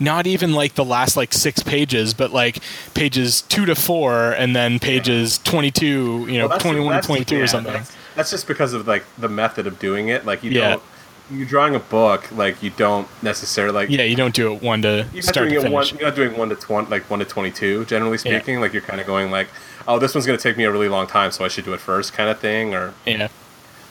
not 0.00 0.26
even 0.26 0.52
like 0.52 0.74
the 0.74 0.84
last 0.84 1.16
like 1.16 1.32
6 1.32 1.62
pages, 1.62 2.14
but 2.14 2.32
like 2.32 2.58
pages 2.94 3.42
2 3.42 3.64
to 3.66 3.74
4 3.74 4.32
and 4.32 4.54
then 4.54 4.78
pages 4.78 5.38
22, 5.38 6.26
you 6.28 6.38
know, 6.38 6.48
Well, 6.48 6.58
21 6.58 7.00
to 7.00 7.06
22 7.06 7.36
yeah, 7.36 7.42
or 7.42 7.46
something. 7.46 7.72
That's, 7.72 7.96
that's 8.16 8.30
just 8.30 8.46
because 8.48 8.72
of 8.72 8.86
like 8.86 9.04
the 9.18 9.28
method 9.28 9.66
of 9.66 9.78
doing 9.78 10.08
it. 10.08 10.24
Like 10.26 10.42
you 10.44 10.50
Yeah. 10.50 10.70
don't. 10.70 10.82
You're 11.30 11.46
drawing 11.46 11.74
a 11.74 11.78
book, 11.78 12.30
like 12.32 12.62
you 12.62 12.70
don't 12.70 13.08
necessarily 13.22 13.72
like. 13.74 13.88
Yeah, 13.90 14.02
you 14.02 14.14
don't 14.16 14.34
do 14.34 14.52
it 14.52 14.62
one 14.62 14.82
to 14.82 15.06
You're 15.12 15.22
not 15.22 15.24
start 15.24 15.48
doing 15.48 15.62
to 15.62 15.66
it 15.68 15.72
one. 15.72 15.86
You're 15.88 16.02
not 16.02 16.14
doing 16.14 16.36
one 16.36 16.50
to 16.50 16.54
twenty, 16.56 16.90
like 16.90 17.08
one 17.08 17.18
to 17.20 17.24
twenty-two. 17.24 17.86
Generally 17.86 18.18
Yeah. 18.24 18.38
speaking, 18.38 18.60
like 18.60 18.72
you're 18.74 18.82
kind 18.82 19.00
of 19.00 19.06
going 19.06 19.30
like, 19.30 19.48
oh, 19.88 19.98
this 19.98 20.14
one's 20.14 20.26
going 20.26 20.38
to 20.38 20.42
take 20.42 20.56
me 20.58 20.64
a 20.64 20.70
really 20.70 20.88
long 20.88 21.06
time, 21.06 21.30
so 21.30 21.44
I 21.44 21.48
should 21.48 21.64
do 21.64 21.72
it 21.72 21.80
first, 21.80 22.12
kind 22.12 22.28
of 22.28 22.38
thing. 22.40 22.74
Or 22.74 22.92
Yeah. 23.06 23.28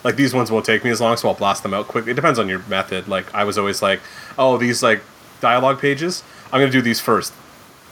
like 0.04 0.16
these 0.16 0.34
ones 0.34 0.52
won't 0.52 0.66
take 0.66 0.84
me 0.84 0.92
as 0.92 1.02
long, 1.02 1.18
so 1.18 1.28
I'll 1.28 1.34
blast 1.34 1.64
them 1.64 1.74
out 1.74 1.88
quick. 1.88 2.08
It 2.08 2.14
depends 2.14 2.38
on 2.38 2.48
your 2.48 2.60
method. 2.70 3.08
Like 3.08 3.34
I 3.34 3.44
was 3.46 3.58
always 3.58 3.82
like, 3.82 4.02
oh, 4.38 4.58
these 4.58 4.84
like 4.84 5.02
dialogue 5.42 5.80
pages, 5.82 6.24
I'm 6.52 6.60
going 6.60 6.72
to 6.72 6.78
do 6.78 6.82
these 6.84 7.00
first 7.00 7.34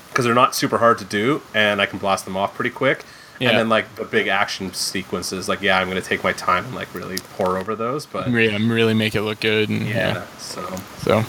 because 0.09 0.25
they're 0.25 0.35
not 0.35 0.53
super 0.53 0.77
hard 0.77 0.99
to 0.99 1.05
do, 1.05 1.41
and 1.55 1.81
I 1.81 1.87
can 1.87 1.97
blast 1.97 2.25
them 2.25 2.37
off 2.37 2.53
pretty 2.53 2.69
quick. 2.69 3.05
Yeah. 3.41 3.49
And 3.49 3.57
then 3.57 3.69
like 3.69 3.95
the 3.95 4.05
big 4.05 4.27
action 4.27 4.71
sequences, 4.73 5.49
like 5.49 5.61
yeah, 5.61 5.79
I'm 5.79 5.89
going 5.89 5.99
to 6.01 6.07
take 6.07 6.23
my 6.23 6.31
time 6.31 6.63
and 6.65 6.75
like 6.75 6.93
really 6.93 7.17
pour 7.33 7.57
over 7.57 7.75
those. 7.75 8.05
But 8.05 8.29
Really, 8.29 8.63
really 8.69 8.93
make 8.93 9.15
it 9.15 9.23
look 9.23 9.39
good 9.39 9.67
and 9.69 9.87
yeah, 9.87 10.27
so 10.37 10.63
So, 10.99 11.23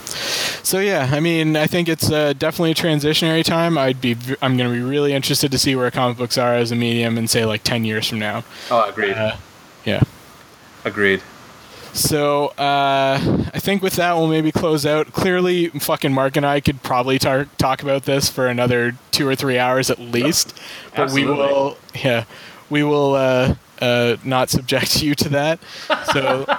so 0.62 0.78
yeah, 0.78 1.08
I 1.10 1.20
mean, 1.20 1.56
I 1.56 1.66
think 1.66 1.88
it's 1.88 2.10
uh, 2.12 2.34
definitely 2.34 2.72
a 2.72 2.74
transitionary 2.74 3.42
time. 3.42 3.78
I'd 3.78 4.00
be, 4.02 4.14
I'm 4.42 4.58
going 4.58 4.68
to 4.70 4.76
be 4.76 4.82
really 4.82 5.14
interested 5.14 5.50
to 5.52 5.58
see 5.58 5.74
where 5.74 5.90
comic 5.90 6.18
books 6.18 6.36
are 6.36 6.54
as 6.54 6.70
a 6.70 6.76
medium 6.76 7.16
in 7.16 7.28
say 7.28 7.46
like 7.46 7.62
ten 7.64 7.84
years 7.84 8.06
from 8.08 8.18
now. 8.18 8.44
oh, 8.70 8.88
agreed, 8.90 9.14
Uh, 9.14 9.36
yeah. 9.86 10.02
agreed. 10.84 11.22
So 11.92 12.48
uh, 12.58 13.18
I 13.54 13.58
think 13.58 13.82
with 13.82 13.96
that 13.96 14.14
we'll 14.14 14.28
maybe 14.28 14.50
close 14.50 14.86
out. 14.86 15.12
Clearly, 15.12 15.68
fucking 15.68 16.12
Mark 16.12 16.36
and 16.36 16.46
I 16.46 16.60
could 16.60 16.82
probably 16.82 17.18
tar- 17.18 17.48
talk 17.58 17.82
about 17.82 18.04
this 18.04 18.28
for 18.28 18.46
another 18.46 18.96
two 19.10 19.28
or 19.28 19.34
three 19.34 19.58
hours 19.58 19.90
at 19.90 19.98
least, 19.98 20.58
but 20.96 21.10
we 21.12 21.26
will, 21.26 21.76
yeah, 21.94 22.24
we 22.70 22.82
will 22.82 23.14
uh, 23.14 23.54
uh, 23.80 24.16
not 24.24 24.48
subject 24.50 25.02
you 25.02 25.14
to 25.16 25.28
that. 25.30 25.58
So. 26.12 26.46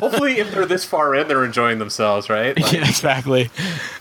Hopefully, 0.00 0.38
if 0.38 0.50
they're 0.52 0.66
this 0.66 0.84
far 0.84 1.14
in, 1.14 1.28
they're 1.28 1.44
enjoying 1.44 1.78
themselves, 1.78 2.28
right? 2.30 2.58
Like, 2.58 2.72
yeah, 2.72 2.88
exactly. 2.88 3.50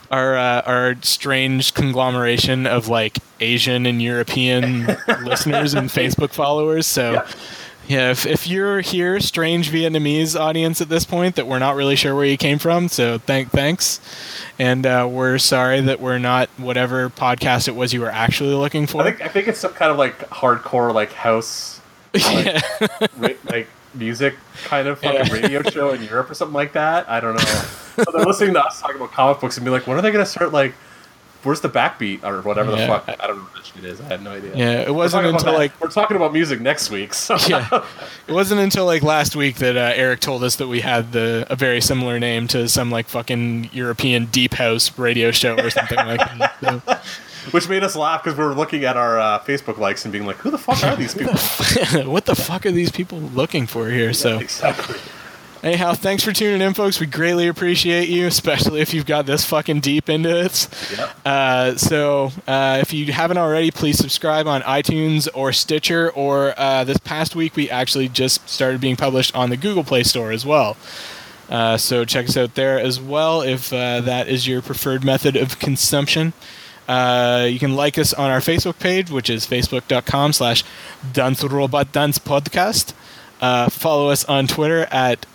Our 0.10 0.38
uh, 0.38 0.62
our 0.66 0.96
strange 1.02 1.74
conglomeration 1.74 2.66
of 2.66 2.88
like 2.88 3.18
Asian 3.40 3.86
and 3.86 4.02
European 4.02 4.86
listeners 5.24 5.74
and 5.74 5.90
Facebook 5.90 6.32
followers. 6.32 6.88
So, 6.88 7.12
Yeah. 7.14 7.28
Yeah, 7.90 8.12
if, 8.12 8.26
if 8.26 8.48
you're 8.48 8.80
here, 8.82 9.20
strange 9.20 9.70
Vietnamese 9.72 10.40
audience 10.40 10.80
at 10.80 10.88
this 10.88 11.04
point 11.04 11.36
that 11.36 11.48
we're 11.48 11.60
not 11.60 11.76
really 11.76 11.96
sure 11.98 12.16
where 12.16 12.24
you 12.24 12.38
came 12.38 12.60
from, 12.60 12.88
so 12.88 13.18
thank 13.18 13.50
thanks, 13.50 14.00
and 14.58 14.86
uh, 14.86 15.08
we're 15.12 15.40
sorry 15.40 15.82
that 15.82 16.00
we're 16.00 16.20
not 16.20 16.48
whatever 16.58 17.10
podcast 17.10 17.68
it 17.68 17.76
was 17.76 17.92
you 17.94 18.00
were 18.02 18.12
actually 18.12 18.54
looking 18.54 18.86
for. 18.88 19.02
I 19.02 19.06
think 19.06 19.22
I 19.22 19.28
think 19.28 19.48
it's 19.48 19.60
some 19.60 19.74
kind 19.74 19.92
of 19.92 19.98
like 19.98 20.18
hardcore 20.30 20.94
like 20.94 21.12
house 21.12 21.82
yeah. 22.14 22.62
ra- 23.18 23.30
like 23.46 23.68
music 23.96 24.36
kind 24.66 24.88
of 24.88 25.00
fucking 25.00 25.26
Yeah. 25.26 25.34
radio 25.34 25.64
show 25.64 25.90
in 25.92 26.04
Europe 26.04 26.30
or 26.30 26.36
something 26.36 26.54
like 26.54 26.74
that. 26.74 27.10
I 27.10 27.20
don't 27.20 27.34
know. 27.36 27.42
so 28.04 28.06
they're 28.14 28.24
listening 28.26 28.54
to 28.54 28.64
us 28.64 28.80
talking 28.80 28.98
about 28.98 29.12
comic 29.12 29.42
books 29.42 29.58
and 29.58 29.66
be 29.66 29.72
like, 29.72 29.88
when 29.88 29.98
are 29.98 30.02
they 30.02 30.12
going 30.12 30.24
to 30.24 30.30
start 30.30 30.54
like? 30.54 30.74
Where's 31.44 31.62
the 31.62 31.70
backbeat 31.70 32.24
or 32.24 32.42
whatever 32.42 32.72
Yeah. 32.72 32.78
the 32.82 32.88
fuck? 32.88 33.18
I 33.24 33.28
don't 33.28 33.38
know 33.38 33.44
what 33.44 33.66
shit 33.66 33.86
is. 33.86 34.02
I 34.02 34.06
have 34.06 34.22
no 34.22 34.32
idea. 34.32 34.56
yeah, 34.56 34.82
it 34.82 34.94
wasn't 34.94 35.26
until 35.26 35.54
like 35.54 35.80
we're 35.80 35.88
talking 35.90 36.18
about 36.18 36.34
music 36.34 36.60
next 36.60 36.90
week. 36.90 37.14
So 37.14 37.38
yeah, 37.48 37.86
it 38.28 38.34
wasn't 38.34 38.60
until 38.62 38.86
like 38.86 39.04
last 39.04 39.36
week 39.36 39.56
that 39.58 39.78
uh, 39.78 39.94
Eric 39.96 40.20
told 40.20 40.44
us 40.44 40.58
that 40.58 40.68
we 40.68 40.82
had 40.82 41.12
the 41.14 41.46
a 41.50 41.56
very 41.56 41.80
similar 41.82 42.20
name 42.20 42.48
to 42.50 42.68
some 42.68 42.92
like 42.92 43.08
fucking 43.08 43.70
European 43.72 44.26
deep 44.26 44.54
house 44.56 44.98
radio 45.00 45.32
show 45.32 45.56
or 45.56 45.70
something 45.70 45.98
like 45.98 46.20
that. 46.40 46.56
So, 46.62 47.50
which 47.52 47.70
made 47.70 47.84
us 47.84 47.96
laugh 47.96 48.22
because 48.24 48.38
we 48.38 48.44
were 48.44 48.54
looking 48.54 48.84
at 48.84 48.98
our 48.98 49.18
uh, 49.18 49.40
Facebook 49.40 49.78
likes 49.78 50.04
and 50.04 50.12
being 50.12 50.26
like, 50.26 50.36
who 50.38 50.52
the 50.52 50.58
fuck 50.58 50.84
are 50.84 50.96
these 50.98 51.14
people? 51.16 51.34
what 52.12 52.26
the 52.26 52.36
fuck 52.36 52.66
are 52.66 52.72
these 52.72 52.92
people 52.92 53.20
looking 53.20 53.66
for 53.66 53.90
here? 53.90 54.14
So 54.14 54.40
exactly. 54.40 54.98
Anyhow, 55.64 55.94
thanks 55.94 56.24
for 56.24 56.32
tuning 56.32 56.62
in, 56.62 56.74
folks. 56.74 57.00
We 57.00 57.06
greatly 57.06 57.48
appreciate 57.48 58.10
you, 58.10 58.28
especially 58.28 58.82
if 58.82 58.94
you've 58.94 59.06
got 59.06 59.26
this 59.26 59.46
fucking 59.46 59.80
deep 59.82 60.10
into 60.10 60.30
it. 60.30 60.68
Yep. 60.98 61.20
Uh, 61.26 61.76
so 61.76 62.32
uh, 62.48 62.80
if 62.82 62.94
you 62.94 63.12
haven't 63.12 63.38
already, 63.38 63.72
please 63.72 63.98
subscribe 63.98 64.48
on 64.48 64.62
iTunes 64.62 65.28
or 65.34 65.52
Stitcher. 65.52 66.12
Or 66.12 66.54
uh, 66.58 66.84
this 66.84 66.98
past 66.98 67.36
week, 67.36 67.56
we 67.56 67.70
actually 67.70 68.10
just 68.10 68.48
started 68.50 68.82
being 68.82 68.96
published 68.96 69.36
on 69.36 69.50
the 69.50 69.58
Google 69.58 69.84
Play 69.84 70.04
Store 70.04 70.32
as 70.32 70.46
well. 70.46 70.78
Uh, 71.50 71.78
so 71.78 72.06
check 72.06 72.30
us 72.30 72.38
out 72.38 72.56
there 72.56 72.80
as 72.80 73.02
well 73.02 73.42
if 73.42 73.74
uh, 73.74 74.02
that 74.02 74.28
is 74.28 74.48
your 74.48 74.62
preferred 74.62 75.04
method 75.04 75.36
of 75.36 75.60
consumption. 75.60 76.34
Uh, 76.88 77.48
you 77.50 77.60
can 77.60 77.76
like 77.76 77.98
us 78.00 78.14
on 78.14 78.32
our 78.32 78.40
Facebook 78.40 78.80
page, 78.80 79.12
which 79.12 79.30
is 79.30 79.46
facebook.com 79.46 80.34
slash 80.34 80.64
Dance 81.14 81.44
Robot 81.44 81.92
Dance 81.92 82.18
Podcast. 82.18 82.94
Uh, 83.42 83.70
follow 83.70 84.10
us 84.10 84.26
on 84.26 84.48
Twitter 84.48 84.88
at 84.92 85.26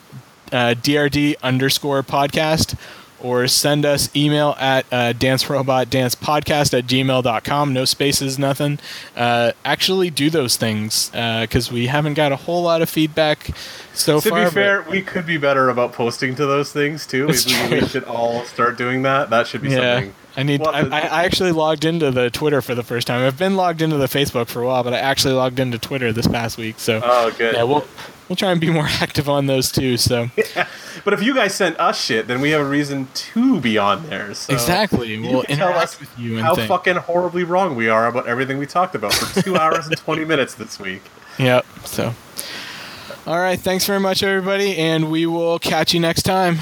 uh, 0.54 0.74
DRD 0.74 1.34
underscore 1.42 2.02
podcast 2.02 2.78
or 3.20 3.48
send 3.48 3.86
us 3.86 4.14
email 4.14 4.54
at 4.60 4.84
uh, 4.92 5.12
dancerobotdancepodcast 5.14 6.78
at 6.78 6.86
gmail.com. 6.86 7.72
No 7.72 7.84
spaces, 7.86 8.38
nothing. 8.38 8.78
Uh, 9.16 9.52
actually 9.64 10.10
do 10.10 10.28
those 10.30 10.56
things 10.56 11.08
because 11.10 11.72
we 11.72 11.86
haven't 11.86 12.14
got 12.14 12.32
a 12.32 12.36
whole 12.36 12.62
lot 12.62 12.82
of 12.82 12.90
feedback 12.90 13.50
so 13.94 14.20
To 14.20 14.28
far. 14.28 14.38
To 14.40 14.50
be 14.50 14.54
fair, 14.54 14.82
we 14.82 15.00
could 15.02 15.26
be 15.26 15.38
better 15.38 15.70
about 15.70 15.92
posting 15.94 16.34
to 16.36 16.46
those 16.46 16.72
things 16.72 17.06
too. 17.06 17.26
Maybe 17.28 17.80
we 17.80 17.88
should 17.88 18.04
all 18.04 18.44
start 18.44 18.76
doing 18.76 19.02
that. 19.02 19.30
That 19.30 19.46
should 19.46 19.62
be 19.62 19.70
yeah. 19.70 19.94
something. 19.96 20.14
I 20.36 20.42
need. 20.42 20.60
Well, 20.60 20.74
I 20.74 21.00
I 21.00 21.24
actually 21.24 21.52
logged 21.52 21.84
into 21.84 22.10
the 22.10 22.28
Twitter 22.28 22.60
for 22.60 22.74
the 22.74 22.82
first 22.82 23.06
time. 23.06 23.24
I've 23.24 23.38
been 23.38 23.56
logged 23.56 23.82
into 23.82 23.96
the 23.96 24.06
Facebook 24.06 24.48
for 24.48 24.62
a 24.62 24.66
while, 24.66 24.82
but 24.82 24.92
I 24.92 24.98
actually 24.98 25.34
logged 25.34 25.60
into 25.60 25.78
Twitter 25.78 26.12
this 26.12 26.26
past 26.26 26.58
week. 26.58 26.78
So 26.78 27.00
Oh, 27.04 27.30
good. 27.38 27.54
yeah, 27.54 27.62
we'll 27.62 27.86
we'll 28.28 28.36
try 28.36 28.50
and 28.50 28.60
be 28.60 28.70
more 28.70 28.86
active 29.00 29.28
on 29.28 29.46
those 29.46 29.70
too. 29.72 29.96
So 29.96 30.28
But 31.04 31.12
if 31.12 31.22
you 31.22 31.34
guys 31.34 31.54
send 31.54 31.76
us 31.78 32.00
shit, 32.02 32.26
then 32.26 32.40
we 32.40 32.50
have 32.50 32.60
a 32.60 32.68
reason 32.68 33.08
to 33.14 33.60
be 33.60 33.76
on 33.78 34.06
there. 34.08 34.32
So 34.34 34.52
exactly. 34.52 35.18
We'll 35.18 35.42
tell 35.42 35.74
us 35.74 35.98
with 36.00 36.16
you 36.18 36.36
and 36.36 36.42
how 36.42 36.54
things. 36.54 36.68
fucking 36.68 36.96
horribly 36.96 37.44
wrong 37.44 37.76
we 37.76 37.88
are 37.88 38.06
about 38.06 38.26
everything 38.26 38.58
we 38.58 38.66
talked 38.66 38.94
about 38.94 39.12
for 39.12 39.42
two 39.42 39.56
hours 39.58 39.86
and 39.86 39.96
twenty 39.96 40.24
minutes 40.24 40.54
this 40.54 40.78
week. 40.78 41.02
Yep. 41.38 41.66
So, 41.84 42.14
all 43.26 43.38
right. 43.38 43.58
Thanks 43.58 43.84
very 43.84 44.00
much, 44.00 44.22
everybody, 44.22 44.76
and 44.76 45.10
we 45.10 45.26
will 45.26 45.58
catch 45.58 45.92
you 45.92 46.00
next 46.00 46.22
time. 46.22 46.58